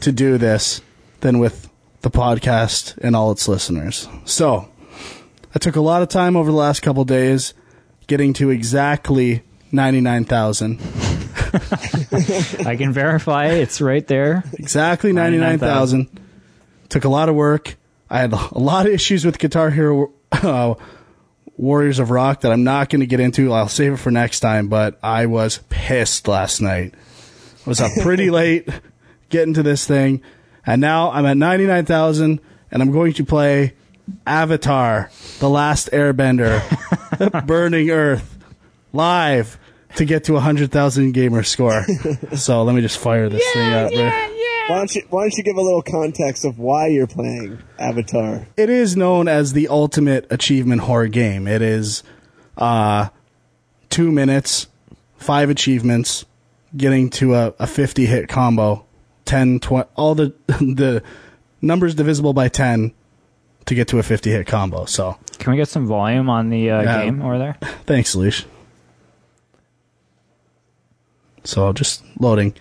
to 0.00 0.12
do 0.12 0.38
this 0.38 0.80
than 1.20 1.38
with 1.38 1.68
the 2.02 2.10
podcast 2.10 2.96
and 2.98 3.14
all 3.14 3.30
its 3.30 3.46
listeners? 3.48 4.08
So, 4.24 4.68
I 5.54 5.58
took 5.58 5.76
a 5.76 5.80
lot 5.80 6.02
of 6.02 6.08
time 6.08 6.36
over 6.36 6.50
the 6.50 6.56
last 6.56 6.80
couple 6.80 7.04
days 7.04 7.54
getting 8.06 8.32
to 8.34 8.50
exactly 8.50 9.42
ninety 9.70 10.00
nine 10.00 10.24
thousand. 10.24 10.80
I 12.64 12.76
can 12.76 12.92
verify 12.92 13.46
it's 13.46 13.80
right 13.80 14.06
there. 14.06 14.44
Exactly 14.54 15.12
99,000. 15.12 16.08
Took 16.88 17.04
a 17.04 17.08
lot 17.08 17.28
of 17.28 17.34
work. 17.34 17.76
I 18.10 18.18
had 18.18 18.32
a 18.32 18.58
lot 18.58 18.86
of 18.86 18.92
issues 18.92 19.24
with 19.24 19.38
Guitar 19.38 19.70
Hero 19.70 20.12
uh, 20.32 20.74
Warriors 21.56 22.00
of 22.00 22.10
Rock 22.10 22.40
that 22.40 22.50
I'm 22.50 22.64
not 22.64 22.88
going 22.88 23.00
to 23.00 23.06
get 23.06 23.20
into. 23.20 23.52
I'll 23.52 23.68
save 23.68 23.92
it 23.92 23.96
for 23.98 24.10
next 24.10 24.40
time, 24.40 24.68
but 24.68 24.98
I 25.02 25.26
was 25.26 25.60
pissed 25.68 26.26
last 26.26 26.60
night. 26.60 26.94
I 27.64 27.68
was 27.68 27.80
up 27.80 27.92
pretty 28.02 28.30
late 28.30 28.68
getting 29.28 29.54
to 29.54 29.62
this 29.62 29.86
thing, 29.86 30.22
and 30.66 30.80
now 30.80 31.12
I'm 31.12 31.24
at 31.24 31.36
99,000, 31.36 32.40
and 32.72 32.82
I'm 32.82 32.90
going 32.90 33.12
to 33.12 33.24
play 33.24 33.74
Avatar, 34.26 35.08
The 35.38 35.48
Last 35.48 35.90
Airbender, 35.92 37.46
Burning 37.46 37.90
Earth, 37.90 38.38
live 38.92 39.56
to 39.96 40.04
get 40.04 40.24
to 40.24 40.32
a 40.32 40.34
100,000 40.36 41.12
gamer 41.12 41.44
score. 41.44 41.84
so 42.36 42.64
let 42.64 42.74
me 42.74 42.80
just 42.80 42.98
fire 42.98 43.28
this 43.28 43.44
thing 43.52 43.72
up. 43.72 43.92
Why 44.68 44.76
don't 44.76 44.94
you 44.94 45.02
Why 45.10 45.22
don't 45.24 45.36
you 45.36 45.42
give 45.44 45.56
a 45.56 45.60
little 45.62 45.82
context 45.82 46.44
of 46.44 46.58
why 46.58 46.86
you're 46.88 47.06
playing 47.08 47.58
Avatar? 47.78 48.46
it 48.56 48.70
is 48.70 48.96
known 48.96 49.26
as 49.26 49.52
the 49.52 49.68
ultimate 49.68 50.26
achievement 50.30 50.82
horror 50.82 51.08
game. 51.08 51.48
It 51.48 51.60
is 51.62 52.02
uh, 52.56 53.08
two 53.88 54.12
minutes, 54.12 54.68
five 55.16 55.50
achievements, 55.50 56.24
getting 56.76 57.10
to 57.10 57.34
a, 57.34 57.54
a 57.58 57.66
50 57.66 58.06
hit 58.06 58.28
combo, 58.28 58.84
10, 59.24 59.58
20, 59.60 59.88
all 59.96 60.14
the, 60.14 60.34
the 60.46 61.02
numbers 61.60 61.94
divisible 61.96 62.32
by 62.32 62.48
10 62.48 62.92
to 63.66 63.74
get 63.74 63.88
to 63.88 63.98
a 63.98 64.02
50 64.04 64.30
hit 64.30 64.46
combo. 64.46 64.84
So 64.84 65.16
Can 65.38 65.50
we 65.52 65.56
get 65.56 65.68
some 65.68 65.86
volume 65.88 66.30
on 66.30 66.48
the 66.50 66.70
uh, 66.70 66.82
Yeah. 66.82 67.04
game 67.04 67.22
over 67.22 67.38
there? 67.38 67.56
thanks, 67.86 68.14
Leash. 68.14 68.46
So 71.42 71.66
I'm 71.68 71.74
just 71.74 72.04
loading. 72.20 72.54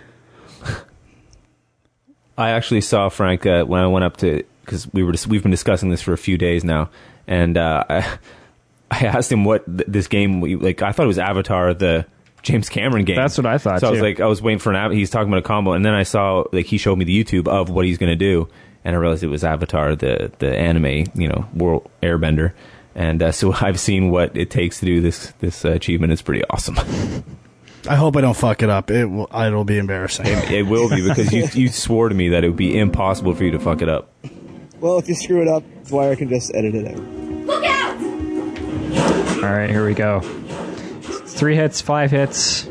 I 2.39 2.51
actually 2.51 2.81
saw 2.81 3.09
Frank 3.09 3.45
uh, 3.45 3.65
when 3.65 3.81
I 3.81 3.87
went 3.87 4.05
up 4.05 4.17
to 4.17 4.43
because 4.65 4.91
we 4.93 5.03
were 5.03 5.11
dis- 5.11 5.27
we've 5.27 5.41
been 5.43 5.51
discussing 5.51 5.89
this 5.89 6.01
for 6.01 6.13
a 6.13 6.17
few 6.17 6.37
days 6.37 6.63
now, 6.63 6.89
and 7.27 7.57
uh, 7.57 7.83
I, 7.89 8.17
I 8.91 9.05
asked 9.05 9.31
him 9.31 9.43
what 9.45 9.65
th- 9.65 9.87
this 9.87 10.07
game 10.07 10.41
like. 10.61 10.81
I 10.81 10.91
thought 10.91 11.03
it 11.03 11.07
was 11.07 11.19
Avatar, 11.19 11.73
the 11.73 12.05
James 12.41 12.69
Cameron 12.69 13.05
game. 13.05 13.15
That's 13.17 13.37
what 13.37 13.45
I 13.45 13.57
thought, 13.57 13.81
So 13.81 13.87
I 13.87 13.91
was 13.91 13.99
too. 13.99 14.05
like, 14.05 14.19
I 14.19 14.25
was 14.25 14.41
waiting 14.41 14.59
for 14.59 14.69
an. 14.69 14.77
Av- 14.77 14.91
He's 14.91 15.09
talking 15.09 15.27
about 15.27 15.39
a 15.39 15.47
combo, 15.47 15.73
and 15.73 15.85
then 15.85 15.93
I 15.93 16.03
saw 16.03 16.45
like 16.51 16.65
he 16.67 16.77
showed 16.77 16.97
me 16.97 17.05
the 17.05 17.23
YouTube 17.23 17.47
of 17.47 17.69
what 17.69 17.85
he's 17.85 17.97
going 17.97 18.11
to 18.11 18.15
do, 18.15 18.47
and 18.85 18.95
I 18.95 18.99
realized 18.99 19.23
it 19.23 19.27
was 19.27 19.43
Avatar, 19.43 19.95
the 19.95 20.31
the 20.39 20.55
anime, 20.57 21.05
you 21.15 21.27
know, 21.27 21.45
world 21.53 21.89
Airbender. 22.01 22.53
And 22.95 23.21
uh, 23.21 23.31
so 23.31 23.53
I've 23.61 23.79
seen 23.79 24.09
what 24.11 24.35
it 24.37 24.49
takes 24.49 24.79
to 24.79 24.85
do 24.85 25.01
this 25.01 25.33
this 25.39 25.65
uh, 25.65 25.69
achievement. 25.71 26.13
It's 26.13 26.21
pretty 26.21 26.43
awesome. 26.49 26.77
I 27.89 27.95
hope 27.95 28.15
I 28.15 28.21
don't 28.21 28.37
fuck 28.37 28.61
it 28.61 28.69
up. 28.69 28.91
It 28.91 29.05
will, 29.07 29.27
it'll 29.33 29.65
be 29.65 29.79
embarrassing. 29.79 30.27
it 30.27 30.67
will 30.67 30.89
be 30.89 31.01
because 31.07 31.33
you 31.33 31.47
you 31.53 31.69
swore 31.69 32.07
to 32.07 32.13
me 32.13 32.29
that 32.29 32.43
it 32.43 32.49
would 32.49 32.55
be 32.55 32.77
impossible 32.77 33.33
for 33.33 33.43
you 33.43 33.49
to 33.51 33.59
fuck 33.59 33.81
it 33.81 33.89
up. 33.89 34.13
Well, 34.79 34.99
if 34.99 35.09
you 35.09 35.15
screw 35.15 35.41
it 35.41 35.47
up, 35.47 35.63
Dwyer 35.87 36.15
can 36.15 36.29
just 36.29 36.53
edit 36.53 36.75
it 36.75 36.87
out. 36.87 36.99
Look 37.47 37.65
out! 37.65 39.43
All 39.43 39.51
right, 39.51 39.71
here 39.71 39.85
we 39.87 39.95
go. 39.95 40.19
Three 40.21 41.55
hits, 41.55 41.81
five 41.81 42.11
hits, 42.11 42.69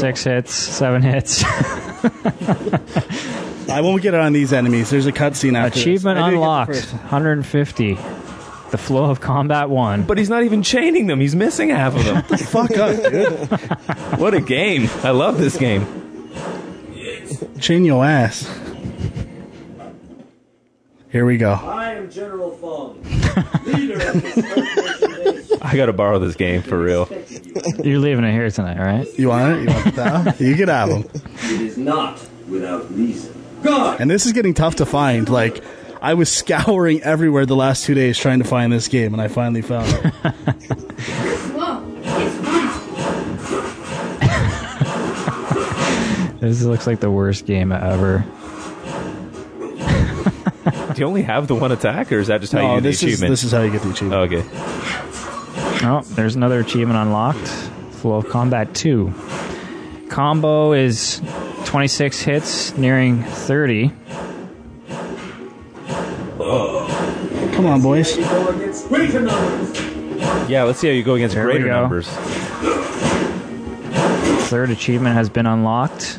six 0.00 0.24
hits, 0.24 0.52
seven 0.52 1.00
hits. 1.02 1.44
I 3.70 3.80
won't 3.80 4.02
get 4.02 4.14
it 4.14 4.20
on 4.20 4.32
these 4.32 4.52
enemies. 4.52 4.90
There's 4.90 5.06
a 5.06 5.12
cutscene 5.12 5.56
after 5.56 5.74
this. 5.76 5.82
Achievement 5.82 6.18
I 6.18 6.30
did 6.30 6.36
get 6.36 6.40
the 6.40 6.42
unlocked. 6.42 6.72
first 6.72 6.92
150. 6.92 7.94
The 8.74 8.78
flow 8.78 9.08
of 9.08 9.20
combat 9.20 9.70
one. 9.70 10.02
But 10.02 10.18
he's 10.18 10.28
not 10.28 10.42
even 10.42 10.60
chaining 10.60 11.06
them. 11.06 11.20
He's 11.20 11.36
missing 11.36 11.68
half 11.70 11.94
of 11.94 12.04
them. 12.04 12.38
Fuck 12.38 12.76
up, 12.76 12.96
dude. 13.12 13.38
what 14.18 14.34
a 14.34 14.40
game! 14.40 14.90
I 15.04 15.10
love 15.10 15.38
this 15.38 15.56
game. 15.56 15.86
Chain 17.60 17.84
your 17.84 18.04
ass. 18.04 18.50
Here 21.12 21.24
we 21.24 21.36
go. 21.36 21.52
I 21.52 21.92
am 21.92 22.10
General 22.10 22.50
Fong, 22.56 23.00
leader 23.64 23.94
of 24.08 24.20
the 24.20 25.42
Star 25.44 25.58
I 25.62 25.76
got 25.76 25.86
to 25.86 25.92
borrow 25.92 26.18
this 26.18 26.34
game 26.34 26.60
for 26.60 26.76
real. 26.76 27.06
You're 27.84 28.00
leaving 28.00 28.24
it 28.24 28.32
here 28.32 28.50
tonight, 28.50 28.80
right? 28.80 29.06
You 29.16 29.28
want 29.28 29.52
it? 29.56 29.68
You 29.68 29.72
want 29.72 29.94
that? 29.94 30.40
You 30.40 30.56
can 30.56 30.66
have 30.68 30.88
them. 30.88 31.04
It 31.44 31.60
is 31.60 31.78
not 31.78 32.20
without 32.48 32.92
reason. 32.92 33.40
God! 33.62 34.00
And 34.00 34.10
this 34.10 34.26
is 34.26 34.32
getting 34.32 34.52
tough 34.52 34.74
to 34.76 34.84
find. 34.84 35.28
Like, 35.28 35.62
I 36.04 36.12
was 36.12 36.30
scouring 36.30 37.02
everywhere 37.02 37.46
the 37.46 37.56
last 37.56 37.86
two 37.86 37.94
days 37.94 38.18
trying 38.18 38.40
to 38.40 38.44
find 38.44 38.70
this 38.70 38.88
game, 38.88 39.14
and 39.14 39.22
I 39.22 39.28
finally 39.28 39.62
found 39.62 39.88
it. 39.88 40.12
Whoa, 41.54 41.82
it's 42.04 42.36
fun. 46.28 46.38
This 46.40 46.62
looks 46.62 46.86
like 46.86 47.00
the 47.00 47.10
worst 47.10 47.46
game 47.46 47.72
ever. 47.72 48.22
Do 50.92 51.00
you 51.00 51.06
only 51.06 51.22
have 51.22 51.48
the 51.48 51.54
one 51.54 51.72
attack, 51.72 52.12
or 52.12 52.18
is 52.18 52.26
that 52.26 52.42
just 52.42 52.52
how 52.52 52.58
no, 52.58 52.74
you 52.74 52.74
get 52.74 52.82
the 52.82 52.88
this 52.90 52.96
is 52.96 53.02
achievement? 53.04 53.30
this 53.30 53.44
is 53.44 53.52
how 53.52 53.62
you 53.62 53.70
get 53.72 53.80
the 53.80 53.90
achievement. 53.90 54.12
Oh, 54.12 54.24
okay. 54.24 54.44
Oh, 55.86 56.02
there's 56.16 56.36
another 56.36 56.60
achievement 56.60 56.98
unlocked. 56.98 57.70
World 58.04 58.26
of 58.26 58.30
Combat 58.30 58.74
2. 58.74 59.10
Combo 60.10 60.72
is 60.74 61.22
26 61.64 62.20
hits, 62.20 62.76
nearing 62.76 63.22
30. 63.22 63.90
Come 67.54 67.66
on, 67.66 67.80
boys. 67.82 68.16
Go 68.16 68.48
against 68.48 68.88
greater 68.88 69.20
numbers. 69.20 69.80
Yeah, 70.50 70.64
let's 70.64 70.78
see 70.80 70.88
how 70.88 70.92
you 70.92 71.02
go 71.02 71.14
against 71.14 71.34
There 71.34 71.46
we 71.46 71.52
greater 71.52 71.66
go. 71.68 71.80
numbers. 71.82 72.08
Third 74.48 74.70
achievement 74.70 75.14
has 75.14 75.28
been 75.28 75.46
unlocked. 75.46 76.18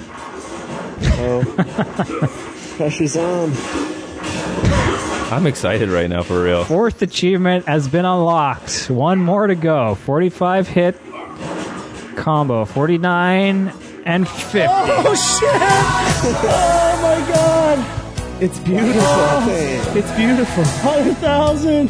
Oh, 1.17 1.43
pressure's 2.77 3.15
on. 3.17 3.51
I'm 5.31 5.45
excited 5.47 5.89
right 5.89 6.09
now 6.09 6.23
for 6.23 6.41
real. 6.43 6.63
Fourth 6.65 7.01
achievement 7.01 7.67
has 7.67 7.87
been 7.87 8.05
unlocked. 8.05 8.89
One 8.89 9.19
more 9.19 9.47
to 9.47 9.55
go. 9.55 9.95
45 9.95 10.67
hit 10.67 10.95
combo. 12.15 12.65
49 12.65 13.71
and 14.05 14.27
50. 14.27 14.59
Oh 14.69 15.15
shit! 15.15 15.51
Oh 16.27 16.99
my 17.01 17.33
god! 17.33 18.04
It's 18.41 18.59
beautiful. 18.59 19.01
Damn. 19.01 19.85
It's 19.97 20.11
beautiful. 20.11 20.63
Hundred 20.83 21.15
thousand. 21.17 21.89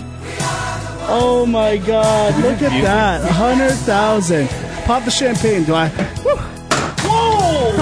Oh 1.08 1.46
my 1.48 1.78
god! 1.78 2.36
Look 2.44 2.62
at 2.62 2.82
that. 2.84 3.24
Hundred 3.32 3.72
thousand. 3.72 4.48
Pop 4.86 5.04
the 5.06 5.12
champagne. 5.12 5.64
Do 5.64 5.74
I? 5.74 5.90
Woo. 6.24 6.36
Whoa! 7.08 7.74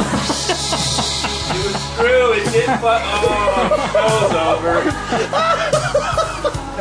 It 1.53 1.65
was 1.65 1.75
really? 1.99 2.39
It, 2.39 2.65
but, 2.81 3.01
oh, 3.05 3.89
that 3.93 4.15
was 4.23 4.33
over. 4.57 4.75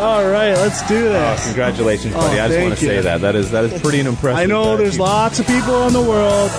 All 0.01 0.25
right, 0.31 0.55
let's 0.55 0.81
do 0.89 1.09
oh, 1.09 1.12
this. 1.12 1.44
Congratulations, 1.47 2.15
oh, 2.17 2.20
buddy. 2.20 2.39
Oh, 2.41 2.44
I 2.44 2.49
just 2.49 2.61
want 2.61 2.78
to 2.78 2.86
say 2.86 3.01
that. 3.02 3.20
That 3.20 3.35
is 3.36 3.51
that 3.51 3.65
is 3.65 3.81
pretty 3.83 4.01
an 4.01 4.07
impressive. 4.07 4.39
I 4.39 4.47
know 4.47 4.77
there's 4.77 4.94
achievement. 4.94 5.11
lots 5.11 5.39
of 5.41 5.47
people 5.47 5.86
in 5.86 5.93
the 5.93 6.01
world 6.01 6.51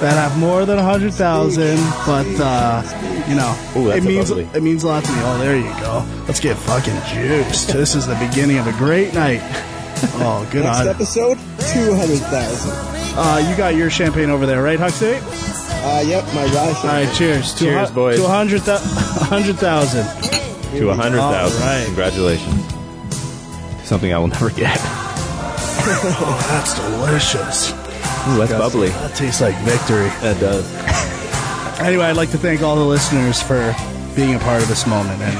that 0.00 0.12
have 0.12 0.38
more 0.38 0.64
than 0.64 0.78
hundred 0.78 1.12
thousand, 1.14 1.76
but 2.06 2.26
uh, 2.40 2.82
you 3.28 3.34
know, 3.34 3.56
Ooh, 3.76 3.90
it 3.90 4.02
means 4.04 4.30
it 4.30 4.62
means 4.62 4.82
a 4.84 4.86
lot 4.88 5.04
to 5.04 5.12
me. 5.12 5.18
Oh, 5.22 5.38
there 5.38 5.56
you 5.56 5.64
go. 5.80 6.04
Let's 6.26 6.40
get 6.40 6.56
fucking 6.56 6.98
juiced. 7.12 7.68
this 7.72 7.94
is 7.94 8.06
the 8.06 8.14
beginning 8.16 8.58
of 8.58 8.66
a 8.66 8.72
great 8.72 9.12
night. 9.14 9.40
Oh, 10.20 10.48
good 10.52 10.62
Next 10.62 10.78
on. 10.80 10.88
episode, 10.88 11.38
200,000. 11.72 12.70
Uh, 13.20 13.44
you 13.50 13.56
got 13.56 13.74
your 13.74 13.90
champagne 13.90 14.30
over 14.30 14.46
there, 14.46 14.62
right, 14.62 14.78
Huxley? 14.78 15.16
Uh, 15.16 16.00
yep, 16.06 16.22
my 16.34 16.44
rye 16.54 16.72
All 16.76 16.84
right, 16.84 17.12
cheers. 17.16 17.52
To 17.54 17.64
Cheers, 17.64 17.88
hu- 17.88 17.94
boys. 17.96 18.16
To 18.18 18.24
a 18.24 18.28
hundred 18.28 18.60
thou- 18.60 18.78
hundred 18.82 19.56
thousand. 19.56 20.04
to 20.78 20.90
a 20.90 20.94
hundred 20.94 21.18
thousand. 21.18 21.60
All 21.62 21.68
right. 21.68 21.84
Congratulations. 21.86 22.64
Something 23.88 24.12
I 24.14 24.18
will 24.18 24.28
never 24.28 24.50
get. 24.50 24.78
Oh, 25.90 26.46
that's 26.50 26.74
delicious. 26.78 27.72
Ooh, 28.28 28.38
that's 28.38 28.52
bubbly. 28.52 28.88
That 28.88 29.14
tastes 29.14 29.40
like 29.40 29.56
victory. 29.58 30.08
That 30.22 30.38
does. 30.40 30.66
Anyway, 31.78 32.04
I'd 32.06 32.16
like 32.16 32.32
to 32.32 32.38
thank 32.38 32.60
all 32.60 32.74
the 32.74 32.84
listeners 32.84 33.40
for 33.40 33.72
being 34.16 34.34
a 34.34 34.40
part 34.40 34.60
of 34.60 34.66
this 34.68 34.84
moment, 34.84 35.22
and 35.22 35.36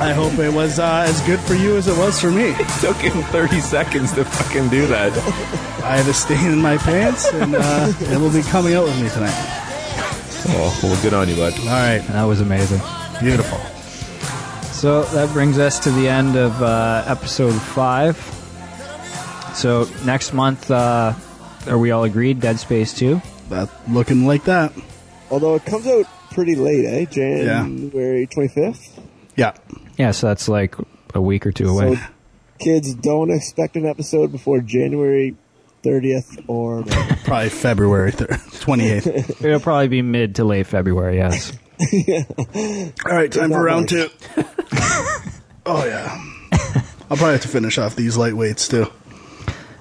I 0.00 0.14
hope 0.16 0.38
it 0.38 0.50
was 0.50 0.78
uh, 0.78 1.04
as 1.06 1.20
good 1.26 1.38
for 1.40 1.52
you 1.52 1.76
as 1.76 1.86
it 1.86 1.98
was 1.98 2.18
for 2.18 2.30
me. 2.30 2.44
It 2.56 2.66
took 2.80 2.96
him 2.96 3.22
30 3.24 3.60
seconds 3.60 4.14
to 4.14 4.24
fucking 4.24 4.70
do 4.70 4.86
that. 4.86 5.12
I 5.84 5.98
have 5.98 6.08
a 6.08 6.14
stain 6.14 6.50
in 6.50 6.62
my 6.62 6.78
pants, 6.78 7.30
and 7.34 7.54
uh, 7.56 7.92
it 8.00 8.18
will 8.18 8.32
be 8.32 8.40
coming 8.48 8.72
out 8.72 8.84
with 8.84 8.98
me 9.02 9.10
tonight. 9.10 9.34
Oh, 10.48 10.80
well, 10.82 11.02
good 11.02 11.12
on 11.12 11.28
you, 11.28 11.36
bud. 11.36 11.52
All 11.60 11.66
right, 11.66 11.98
That 12.08 12.24
was 12.24 12.40
amazing. 12.40 12.80
beautiful. 13.20 13.58
So 14.72 15.02
that 15.02 15.30
brings 15.34 15.58
us 15.58 15.78
to 15.80 15.90
the 15.90 16.08
end 16.08 16.36
of 16.36 16.62
uh, 16.62 17.04
episode 17.06 17.52
five. 17.60 18.16
So 19.54 19.86
next 20.06 20.32
month, 20.32 20.70
uh, 20.70 21.12
are 21.68 21.78
we 21.78 21.90
all 21.90 22.04
agreed? 22.04 22.40
Dead 22.40 22.58
Space 22.58 22.92
2? 22.94 23.20
That 23.50 23.68
looking 23.88 24.26
like 24.26 24.44
that. 24.44 24.72
Although 25.30 25.54
it 25.56 25.64
comes 25.64 25.86
out 25.86 26.06
pretty 26.30 26.54
late, 26.56 26.84
eh? 26.84 27.04
January 27.06 28.26
25th. 28.26 29.02
Yeah, 29.36 29.52
Yeah, 29.96 30.12
so 30.12 30.28
that's 30.28 30.48
like 30.48 30.74
a 31.14 31.20
week 31.20 31.46
or 31.46 31.52
two 31.52 31.68
away. 31.68 31.96
So 31.96 32.02
kids 32.58 32.94
don't 32.94 33.30
expect 33.30 33.76
an 33.76 33.84
episode 33.86 34.32
before 34.32 34.60
January 34.60 35.36
30th 35.82 36.44
or 36.48 36.82
probably 37.24 37.48
February 37.50 38.12
twenty 38.12 38.88
eighth. 38.88 39.40
It'll 39.44 39.60
probably 39.60 39.88
be 39.88 40.02
mid 40.02 40.36
to 40.36 40.44
late 40.44 40.66
February, 40.66 41.16
yes. 41.16 41.52
All 43.06 43.12
right, 43.12 43.30
time 43.30 43.50
for 43.50 43.62
round 43.62 43.82
much. 43.82 43.90
two. 43.90 44.08
oh 45.66 45.84
yeah, 45.84 46.18
I'll 47.10 47.16
probably 47.16 47.32
have 47.32 47.42
to 47.42 47.48
finish 47.48 47.76
off 47.78 47.94
these 47.94 48.16
lightweights 48.16 48.68
too. 48.70 48.90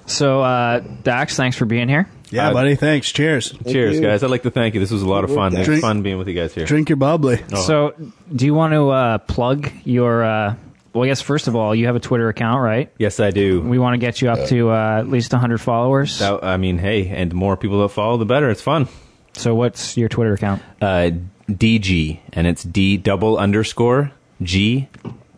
So, 0.05 0.41
uh, 0.41 0.79
Dax, 1.03 1.35
thanks 1.35 1.57
for 1.57 1.65
being 1.65 1.89
here. 1.89 2.07
Yeah, 2.31 2.49
Uh, 2.49 2.53
buddy. 2.53 2.75
Thanks. 2.75 3.11
Cheers. 3.11 3.53
Cheers, 3.67 3.95
you. 3.95 4.01
guys. 4.01 4.23
I'd 4.23 4.29
like 4.29 4.43
to 4.43 4.51
thank 4.51 4.73
you. 4.73 4.79
This 4.79 4.91
was 4.91 5.01
a 5.01 5.07
lot 5.07 5.23
of 5.23 5.33
fun. 5.33 5.53
It 5.53 5.59
was 5.59 5.65
Drink- 5.67 5.81
fun 5.81 6.01
being 6.01 6.17
with 6.17 6.27
you 6.27 6.33
guys 6.33 6.53
here. 6.53 6.65
Drink 6.65 6.89
your 6.89 6.95
bubbly. 6.97 7.39
So, 7.55 7.93
do 8.35 8.45
you 8.45 8.53
want 8.53 8.73
to 8.73 8.89
uh, 8.89 9.17
plug 9.19 9.69
your? 9.83 10.23
Uh, 10.23 10.55
well, 10.93 11.03
I 11.03 11.07
guess 11.07 11.21
first 11.21 11.47
of 11.47 11.55
all, 11.55 11.75
you 11.75 11.87
have 11.87 11.95
a 11.95 11.99
Twitter 11.99 12.29
account, 12.29 12.61
right? 12.61 12.89
Yes, 12.97 13.19
I 13.19 13.29
do. 13.31 13.61
We 13.61 13.77
want 13.79 13.93
to 13.93 13.97
get 13.97 14.21
you 14.21 14.29
up 14.29 14.47
to 14.49 14.69
uh, 14.71 14.97
at 14.99 15.09
least 15.09 15.31
100 15.33 15.59
followers. 15.59 16.19
That, 16.19 16.43
I 16.43 16.57
mean, 16.57 16.77
hey, 16.77 17.07
and 17.09 17.29
the 17.31 17.35
more 17.35 17.57
people 17.57 17.81
that 17.81 17.89
follow, 17.89 18.17
the 18.17 18.25
better. 18.25 18.49
It's 18.49 18.61
fun. 18.61 18.87
So, 19.33 19.53
what's 19.55 19.97
your 19.97 20.07
Twitter 20.09 20.33
account? 20.33 20.61
Uh, 20.81 21.11
DG, 21.49 22.19
and 22.33 22.47
it's 22.47 22.63
D 22.63 22.97
double 22.97 23.37
underscore 23.37 24.11
G 24.41 24.87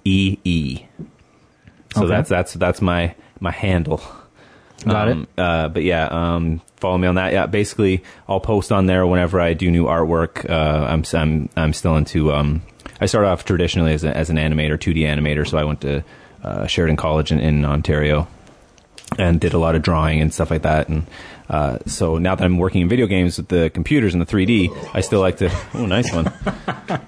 E 0.06 0.38
E. 0.44 0.84
So 1.96 2.02
Okay. 2.04 2.10
that's 2.10 2.30
that's 2.30 2.54
that's 2.54 2.82
my 2.82 3.16
my 3.40 3.52
handle. 3.52 4.02
Got 4.90 5.10
Um, 5.10 5.28
Uh, 5.38 5.68
but 5.70 5.84
yeah, 5.84 6.08
um, 6.10 6.62
follow 6.78 6.98
me 6.98 7.08
on 7.08 7.16
that. 7.16 7.34
Yeah, 7.34 7.46
basically, 7.46 8.04
I'll 8.28 8.40
post 8.40 8.72
on 8.72 8.86
there 8.86 9.06
whenever 9.06 9.40
I 9.40 9.54
do 9.54 9.72
new 9.72 9.86
artwork. 9.86 10.50
Uh, 10.50 10.86
I'm 10.88 11.04
I'm 11.14 11.50
I'm 11.56 11.74
still 11.74 11.96
into. 11.96 12.32
Um, 12.34 12.62
I 13.00 13.06
started 13.06 13.28
off 13.28 13.46
traditionally 13.46 13.94
as, 13.94 14.04
a, 14.04 14.16
as 14.16 14.30
an 14.30 14.38
animator, 14.38 14.78
2D 14.78 15.00
animator. 15.02 15.48
So 15.48 15.58
I 15.58 15.64
went 15.64 15.82
to 15.82 16.04
uh, 16.44 16.68
Sheridan 16.68 16.96
College 16.96 17.32
in, 17.32 17.40
in 17.40 17.66
Ontario 17.66 18.28
and 19.18 19.40
did 19.40 19.54
a 19.54 19.60
lot 19.60 19.76
of 19.76 19.82
drawing 19.82 20.20
and 20.22 20.34
stuff 20.34 20.50
like 20.50 20.64
that. 20.64 20.90
And 20.90 21.06
uh, 21.50 21.78
so 21.86 22.18
now 22.18 22.36
that 22.36 22.44
I'm 22.44 22.58
working 22.58 22.82
in 22.82 22.90
video 22.90 23.08
games 23.08 23.38
with 23.38 23.48
the 23.48 23.70
computers 23.70 24.14
and 24.14 24.22
the 24.22 24.26
3D, 24.26 24.90
I 24.94 25.02
still 25.02 25.22
like 25.22 25.38
to. 25.38 25.50
Oh, 25.74 25.86
nice 25.86 26.14
one! 26.14 26.32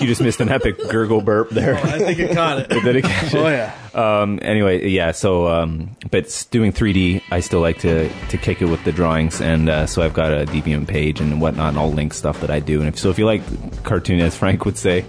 you 0.00 0.06
just 0.06 0.20
missed 0.20 0.40
an 0.40 0.48
epic 0.48 0.76
gurgle 0.90 1.20
burp 1.20 1.50
there. 1.50 1.76
I 1.76 1.98
think 1.98 2.18
it 2.18 2.34
caught 2.34 2.58
it. 2.60 2.68
The 2.74 2.80
dedication 2.80 3.38
Oh 3.38 3.48
yeah. 3.48 3.72
um, 3.94 4.38
anyway, 4.42 4.88
yeah. 4.88 5.12
So, 5.12 5.46
um, 5.48 5.96
but 6.10 6.46
doing 6.50 6.72
3D, 6.72 7.22
I 7.30 7.40
still 7.40 7.60
like 7.60 7.78
to 7.80 8.08
to 8.28 8.36
kick 8.38 8.60
it 8.62 8.66
with 8.66 8.82
the 8.84 8.92
drawings, 8.92 9.40
and 9.40 9.68
uh, 9.68 9.86
so 9.86 10.02
I've 10.02 10.14
got 10.14 10.32
a 10.32 10.44
Deviant 10.46 10.88
page 10.88 11.20
and 11.20 11.40
whatnot, 11.40 11.70
and 11.70 11.78
I'll 11.78 11.92
link 11.92 12.14
stuff 12.14 12.40
that 12.40 12.50
I 12.50 12.60
do. 12.60 12.80
And 12.80 12.88
if 12.88 12.98
so, 12.98 13.10
if 13.10 13.18
you 13.18 13.26
like 13.26 13.42
cartoon, 13.84 14.20
as 14.20 14.36
Frank 14.36 14.64
would 14.64 14.76
say, 14.76 15.02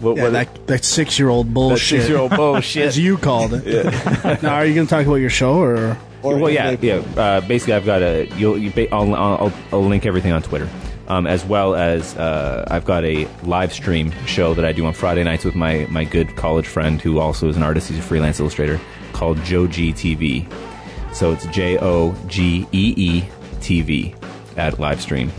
what, 0.00 0.16
Yeah, 0.16 0.24
what 0.24 0.32
that 0.32 0.66
that 0.66 0.84
six 0.84 1.18
year 1.18 1.28
old 1.30 1.46
that 1.48 1.54
bullshit. 1.54 2.00
six-year-old 2.02 2.32
bullshit. 2.36 2.82
as 2.88 2.98
you 2.98 3.16
called 3.16 3.54
it. 3.54 4.42
now, 4.42 4.54
are 4.56 4.66
you 4.66 4.74
going 4.74 4.86
to 4.86 4.90
talk 4.90 5.06
about 5.06 5.14
your 5.16 5.30
show 5.30 5.54
or? 5.60 5.96
Or 6.22 6.38
well, 6.38 6.50
yeah, 6.50 6.76
yeah. 6.80 7.02
Uh, 7.16 7.40
basically, 7.40 7.74
I've 7.74 7.86
got 7.86 8.02
a. 8.02 8.26
You'll, 8.36 8.58
you, 8.58 8.70
ba- 8.70 8.92
I'll, 8.94 9.14
I'll, 9.14 9.52
I'll 9.72 9.84
link 9.84 10.06
everything 10.06 10.32
on 10.32 10.42
Twitter, 10.42 10.68
um, 11.08 11.26
as 11.26 11.44
well 11.44 11.74
as 11.74 12.16
uh, 12.16 12.64
I've 12.70 12.84
got 12.84 13.04
a 13.04 13.28
live 13.42 13.72
stream 13.72 14.12
show 14.26 14.54
that 14.54 14.64
I 14.64 14.72
do 14.72 14.86
on 14.86 14.92
Friday 14.94 15.24
nights 15.24 15.44
with 15.44 15.54
my 15.54 15.86
my 15.90 16.04
good 16.04 16.34
college 16.36 16.66
friend 16.66 17.00
who 17.00 17.18
also 17.18 17.48
is 17.48 17.56
an 17.56 17.62
artist. 17.62 17.88
He's 17.88 17.98
a 17.98 18.02
freelance 18.02 18.40
illustrator 18.40 18.80
called 19.12 19.42
Joe 19.44 19.66
G 19.66 19.92
TV. 19.92 20.50
So 21.14 21.32
it's 21.32 21.46
J 21.46 21.78
O 21.78 22.14
G 22.26 22.66
E 22.72 22.94
E 22.96 23.20
TV 23.60 24.16
at 24.56 24.78
live 24.78 25.00
stream. 25.00 25.30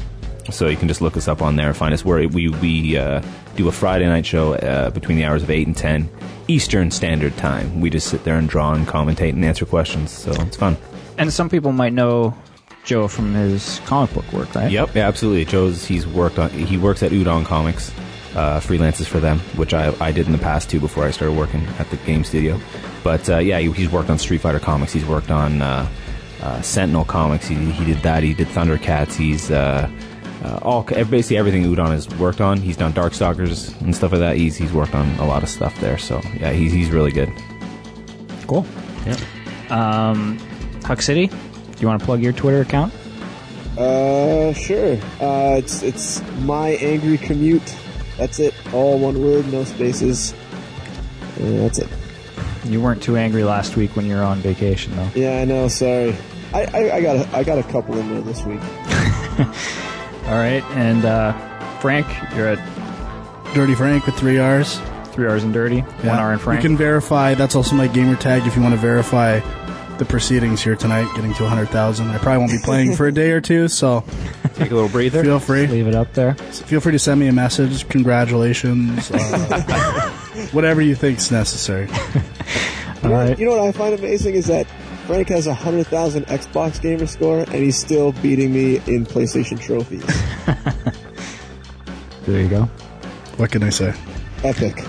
So 0.51 0.67
you 0.67 0.75
can 0.77 0.87
just 0.87 1.01
look 1.01 1.15
us 1.15 1.27
up 1.27 1.41
on 1.41 1.55
there. 1.55 1.67
And 1.67 1.77
find 1.77 1.93
us 1.93 2.03
where 2.03 2.27
we 2.27 2.49
we 2.49 2.97
uh, 2.97 3.21
do 3.55 3.67
a 3.67 3.71
Friday 3.71 4.05
night 4.05 4.25
show 4.25 4.53
uh, 4.55 4.89
between 4.89 5.17
the 5.17 5.25
hours 5.25 5.43
of 5.43 5.49
eight 5.49 5.67
and 5.67 5.75
ten 5.75 6.09
Eastern 6.47 6.91
Standard 6.91 7.35
Time. 7.37 7.81
We 7.81 7.89
just 7.89 8.07
sit 8.07 8.23
there 8.23 8.37
and 8.37 8.49
draw 8.49 8.73
and 8.73 8.87
commentate 8.87 9.29
and 9.29 9.43
answer 9.45 9.65
questions. 9.65 10.11
So 10.11 10.31
it's 10.31 10.57
fun. 10.57 10.77
And 11.17 11.31
some 11.31 11.49
people 11.49 11.71
might 11.71 11.93
know 11.93 12.35
Joe 12.83 13.07
from 13.07 13.33
his 13.33 13.79
comic 13.85 14.13
book 14.13 14.31
work, 14.33 14.53
right? 14.55 14.71
Yep, 14.71 14.95
yeah, 14.95 15.07
absolutely. 15.07 15.45
Joe's 15.45 15.85
he's 15.85 16.05
worked 16.05 16.39
on 16.39 16.49
he 16.49 16.77
works 16.77 17.01
at 17.03 17.11
Udon 17.11 17.45
Comics, 17.45 17.91
uh, 18.35 18.59
freelances 18.59 19.05
for 19.05 19.19
them, 19.19 19.39
which 19.55 19.73
I 19.73 19.95
I 19.99 20.11
did 20.11 20.25
in 20.25 20.31
the 20.31 20.37
past 20.37 20.69
too 20.69 20.79
before 20.79 21.05
I 21.05 21.11
started 21.11 21.37
working 21.37 21.65
at 21.79 21.89
the 21.89 21.97
game 21.97 22.23
studio. 22.23 22.59
But 23.03 23.29
uh, 23.29 23.37
yeah, 23.37 23.59
he, 23.59 23.71
he's 23.71 23.89
worked 23.89 24.09
on 24.09 24.17
Street 24.17 24.41
Fighter 24.41 24.59
comics. 24.59 24.91
He's 24.91 25.05
worked 25.05 25.31
on 25.31 25.61
uh, 25.61 25.87
uh, 26.41 26.61
Sentinel 26.61 27.05
comics. 27.05 27.47
He, 27.47 27.55
he 27.55 27.85
did 27.85 28.01
that. 28.03 28.23
He 28.23 28.33
did 28.33 28.47
Thundercats. 28.47 29.15
He's 29.15 29.49
uh, 30.43 30.59
all 30.61 30.83
basically 30.83 31.37
everything 31.37 31.63
Udon 31.63 31.89
has 31.89 32.09
worked 32.17 32.41
on. 32.41 32.57
He's 32.57 32.75
done 32.75 32.91
Darkstalkers 32.91 33.79
and 33.81 33.95
stuff 33.95 34.11
like 34.11 34.19
that. 34.19 34.35
He's 34.35 34.57
he's 34.57 34.73
worked 34.73 34.93
on 34.93 35.09
a 35.15 35.25
lot 35.25 35.41
of 35.41 35.49
stuff 35.49 35.79
there. 35.79 35.97
So 35.97 36.21
yeah, 36.39 36.51
he's 36.51 36.71
he's 36.73 36.91
really 36.91 37.11
good. 37.11 37.31
Cool. 38.45 38.65
Yeah. 39.05 39.17
Um, 39.69 40.37
Huck 40.83 41.01
City, 41.01 41.27
do 41.27 41.35
you 41.79 41.87
want 41.87 41.99
to 41.99 42.05
plug 42.05 42.21
your 42.21 42.33
Twitter 42.33 42.61
account? 42.61 42.93
Uh, 43.77 44.53
sure. 44.53 44.97
Uh, 45.21 45.55
it's 45.57 45.81
it's 45.81 46.21
my 46.41 46.71
angry 46.71 47.17
commute. 47.17 47.75
That's 48.17 48.39
it. 48.39 48.53
All 48.73 48.99
one 48.99 49.23
word, 49.23 49.51
no 49.51 49.63
spaces. 49.63 50.33
Uh, 51.39 51.63
that's 51.63 51.79
it. 51.79 51.89
You 52.65 52.81
weren't 52.81 53.01
too 53.01 53.15
angry 53.17 53.43
last 53.43 53.75
week 53.75 53.95
when 53.95 54.05
you 54.05 54.15
were 54.15 54.23
on 54.23 54.39
vacation, 54.39 54.95
though. 54.95 55.09
Yeah, 55.15 55.39
I 55.39 55.45
know. 55.45 55.67
Sorry. 55.67 56.15
I, 56.53 56.65
I, 56.65 56.95
I 56.97 57.01
got 57.01 57.15
a, 57.15 57.35
I 57.37 57.43
got 57.43 57.57
a 57.57 57.63
couple 57.63 57.97
in 57.97 58.09
there 58.09 58.21
this 58.21 58.43
week. 58.43 58.59
All 60.25 60.39
right, 60.39 60.63
and 60.71 61.03
uh, 61.05 61.33
Frank, 61.79 62.07
you're 62.35 62.47
at 62.47 63.53
Dirty 63.53 63.75
Frank 63.75 64.05
with 64.05 64.15
three 64.15 64.39
R's. 64.39 64.79
three 65.07 65.27
hours 65.27 65.43
and 65.43 65.53
dirty, 65.53 65.81
one 65.81 66.07
hour 66.09 66.31
and 66.31 66.41
Frank. 66.41 66.63
You 66.63 66.69
can 66.69 66.77
verify. 66.77 67.33
That's 67.35 67.55
also 67.55 67.75
my 67.75 67.87
gamer 67.87 68.15
tag 68.15 68.47
if 68.47 68.55
you 68.55 68.61
want 68.61 68.73
to 68.73 68.79
verify 68.79 69.41
the 69.97 70.05
proceedings 70.05 70.61
here 70.63 70.75
tonight, 70.75 71.07
getting 71.15 71.33
to 71.35 71.43
100,000. 71.43 72.07
I 72.09 72.17
probably 72.17 72.39
won't 72.39 72.51
be 72.51 72.57
playing 72.63 72.95
for 72.95 73.05
a 73.05 73.11
day 73.11 73.29
or 73.31 73.41
two, 73.41 73.67
so 73.67 74.03
Take 74.55 74.71
a 74.71 74.75
little 74.75 74.89
breather. 74.89 75.23
feel 75.23 75.39
free. 75.39 75.67
Leave 75.67 75.87
it 75.87 75.93
up 75.93 76.13
there. 76.13 76.33
Feel 76.35 76.79
free 76.79 76.93
to 76.93 76.99
send 76.99 77.19
me 77.19 77.27
a 77.27 77.33
message. 77.33 77.87
Congratulations. 77.89 79.11
Uh, 79.11 80.09
whatever 80.51 80.81
you 80.81 80.95
think's 80.95 81.29
necessary. 81.31 81.87
All 83.03 83.11
right. 83.11 83.37
You 83.37 83.45
know 83.45 83.51
what 83.57 83.67
I 83.67 83.71
find 83.71 83.93
amazing 83.93 84.33
is 84.35 84.47
that 84.47 84.65
Frank 85.05 85.29
has 85.29 85.47
a 85.47 85.53
hundred 85.53 85.87
thousand 85.87 86.25
Xbox 86.27 86.81
gamer 86.81 87.07
score, 87.07 87.39
and 87.39 87.55
he's 87.55 87.77
still 87.77 88.11
beating 88.13 88.53
me 88.53 88.77
in 88.87 89.05
PlayStation 89.05 89.59
trophies. 89.59 90.05
There 92.25 92.41
you 92.41 92.47
go. 92.47 92.63
What 93.35 93.51
can 93.51 93.63
I 93.63 93.69
say? 93.69 93.93
Epic. 94.43 94.81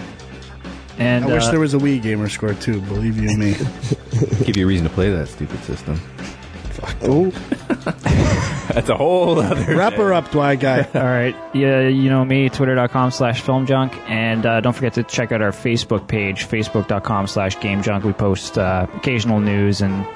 And 0.98 1.24
I 1.24 1.34
wish 1.34 1.44
uh, 1.44 1.50
there 1.50 1.58
was 1.58 1.74
a 1.74 1.78
Wii 1.78 2.00
gamer 2.00 2.28
score 2.28 2.54
too. 2.54 2.80
Believe 2.82 3.18
you 3.18 3.36
me. 3.36 3.54
Give 4.44 4.56
you 4.56 4.64
a 4.64 4.68
reason 4.68 4.86
to 4.86 4.92
play 4.92 5.10
that 5.10 5.26
stupid 5.26 5.60
system. 5.64 5.96
Fuck. 5.96 6.96
Oh, 7.02 7.30
That's 8.72 8.88
a 8.88 8.96
whole 8.96 9.38
other. 9.40 9.76
Wrap 9.76 9.94
her 9.94 10.12
up, 10.12 10.30
Dwight 10.30 10.60
guy. 10.60 10.82
All 10.94 11.02
right. 11.02 11.36
Yeah, 11.54 11.88
you 11.88 12.08
know 12.08 12.24
me, 12.24 12.48
twitter.com 12.48 13.10
slash 13.10 13.42
filmjunk. 13.42 13.94
And 14.08 14.46
uh, 14.46 14.60
don't 14.60 14.72
forget 14.72 14.94
to 14.94 15.02
check 15.02 15.32
out 15.32 15.42
our 15.42 15.50
Facebook 15.52 16.08
page, 16.08 16.46
facebook.com 16.46 17.26
slash 17.26 17.56
gamejunk. 17.58 18.04
We 18.04 18.12
post 18.12 18.56
uh, 18.58 18.86
occasional 18.94 19.40
news 19.40 19.80
and, 19.82 20.06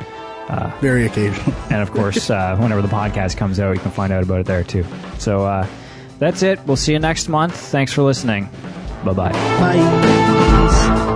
Very 0.80 1.06
occasional. 1.06 1.54
and 1.70 1.82
of 1.82 1.90
course, 1.92 2.30
uh, 2.30 2.56
whenever 2.56 2.80
the 2.80 2.88
podcast 2.88 3.36
comes 3.36 3.60
out, 3.60 3.74
you 3.74 3.80
can 3.80 3.90
find 3.90 4.12
out 4.12 4.22
about 4.22 4.40
it 4.40 4.46
there 4.46 4.64
too. 4.64 4.84
So 5.18 5.44
uh, 5.44 5.66
that's 6.18 6.42
it. 6.42 6.58
We'll 6.66 6.76
see 6.76 6.92
you 6.92 6.98
next 6.98 7.28
month. 7.28 7.54
Thanks 7.54 7.92
for 7.92 8.02
listening. 8.02 8.48
Bye-bye. 9.04 9.32
Bye. 9.32 11.14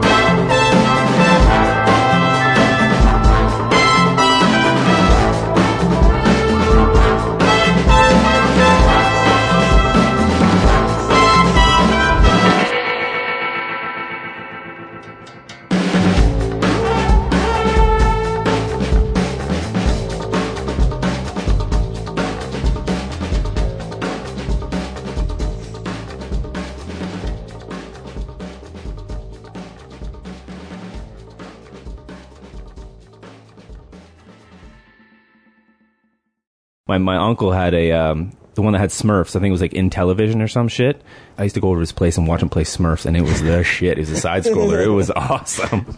My 36.93 36.99
my 36.99 37.17
uncle 37.17 37.53
had 37.53 37.73
a 37.73 37.93
um, 37.93 38.33
the 38.53 38.61
one 38.61 38.75
that 38.75 38.81
had 38.81 38.91
Smurfs. 38.91 39.31
I 39.31 39.41
think 39.41 39.47
it 39.47 39.53
was 39.53 39.63
like 39.63 39.73
in 39.73 39.89
television 39.89 40.43
or 40.43 40.49
some 40.49 40.69
shit. 40.69 41.01
I 41.39 41.45
used 41.45 41.55
to 41.55 41.61
go 41.63 41.69
over 41.69 41.77
to 41.77 41.81
his 41.81 41.93
place 41.93 42.19
and 42.19 42.29
watch 42.29 42.43
him 42.43 42.51
play 42.51 42.65
Smurfs, 42.65 43.07
and 43.07 43.17
it 43.17 43.23
was 43.23 43.41
the 43.41 43.65
shit. 43.79 43.97
It 43.97 44.03
was 44.03 44.11
a 44.11 44.21
side 44.21 44.45
scroller. 44.45 44.85
It 44.85 44.91
was 44.91 45.11
awesome. 45.17 45.97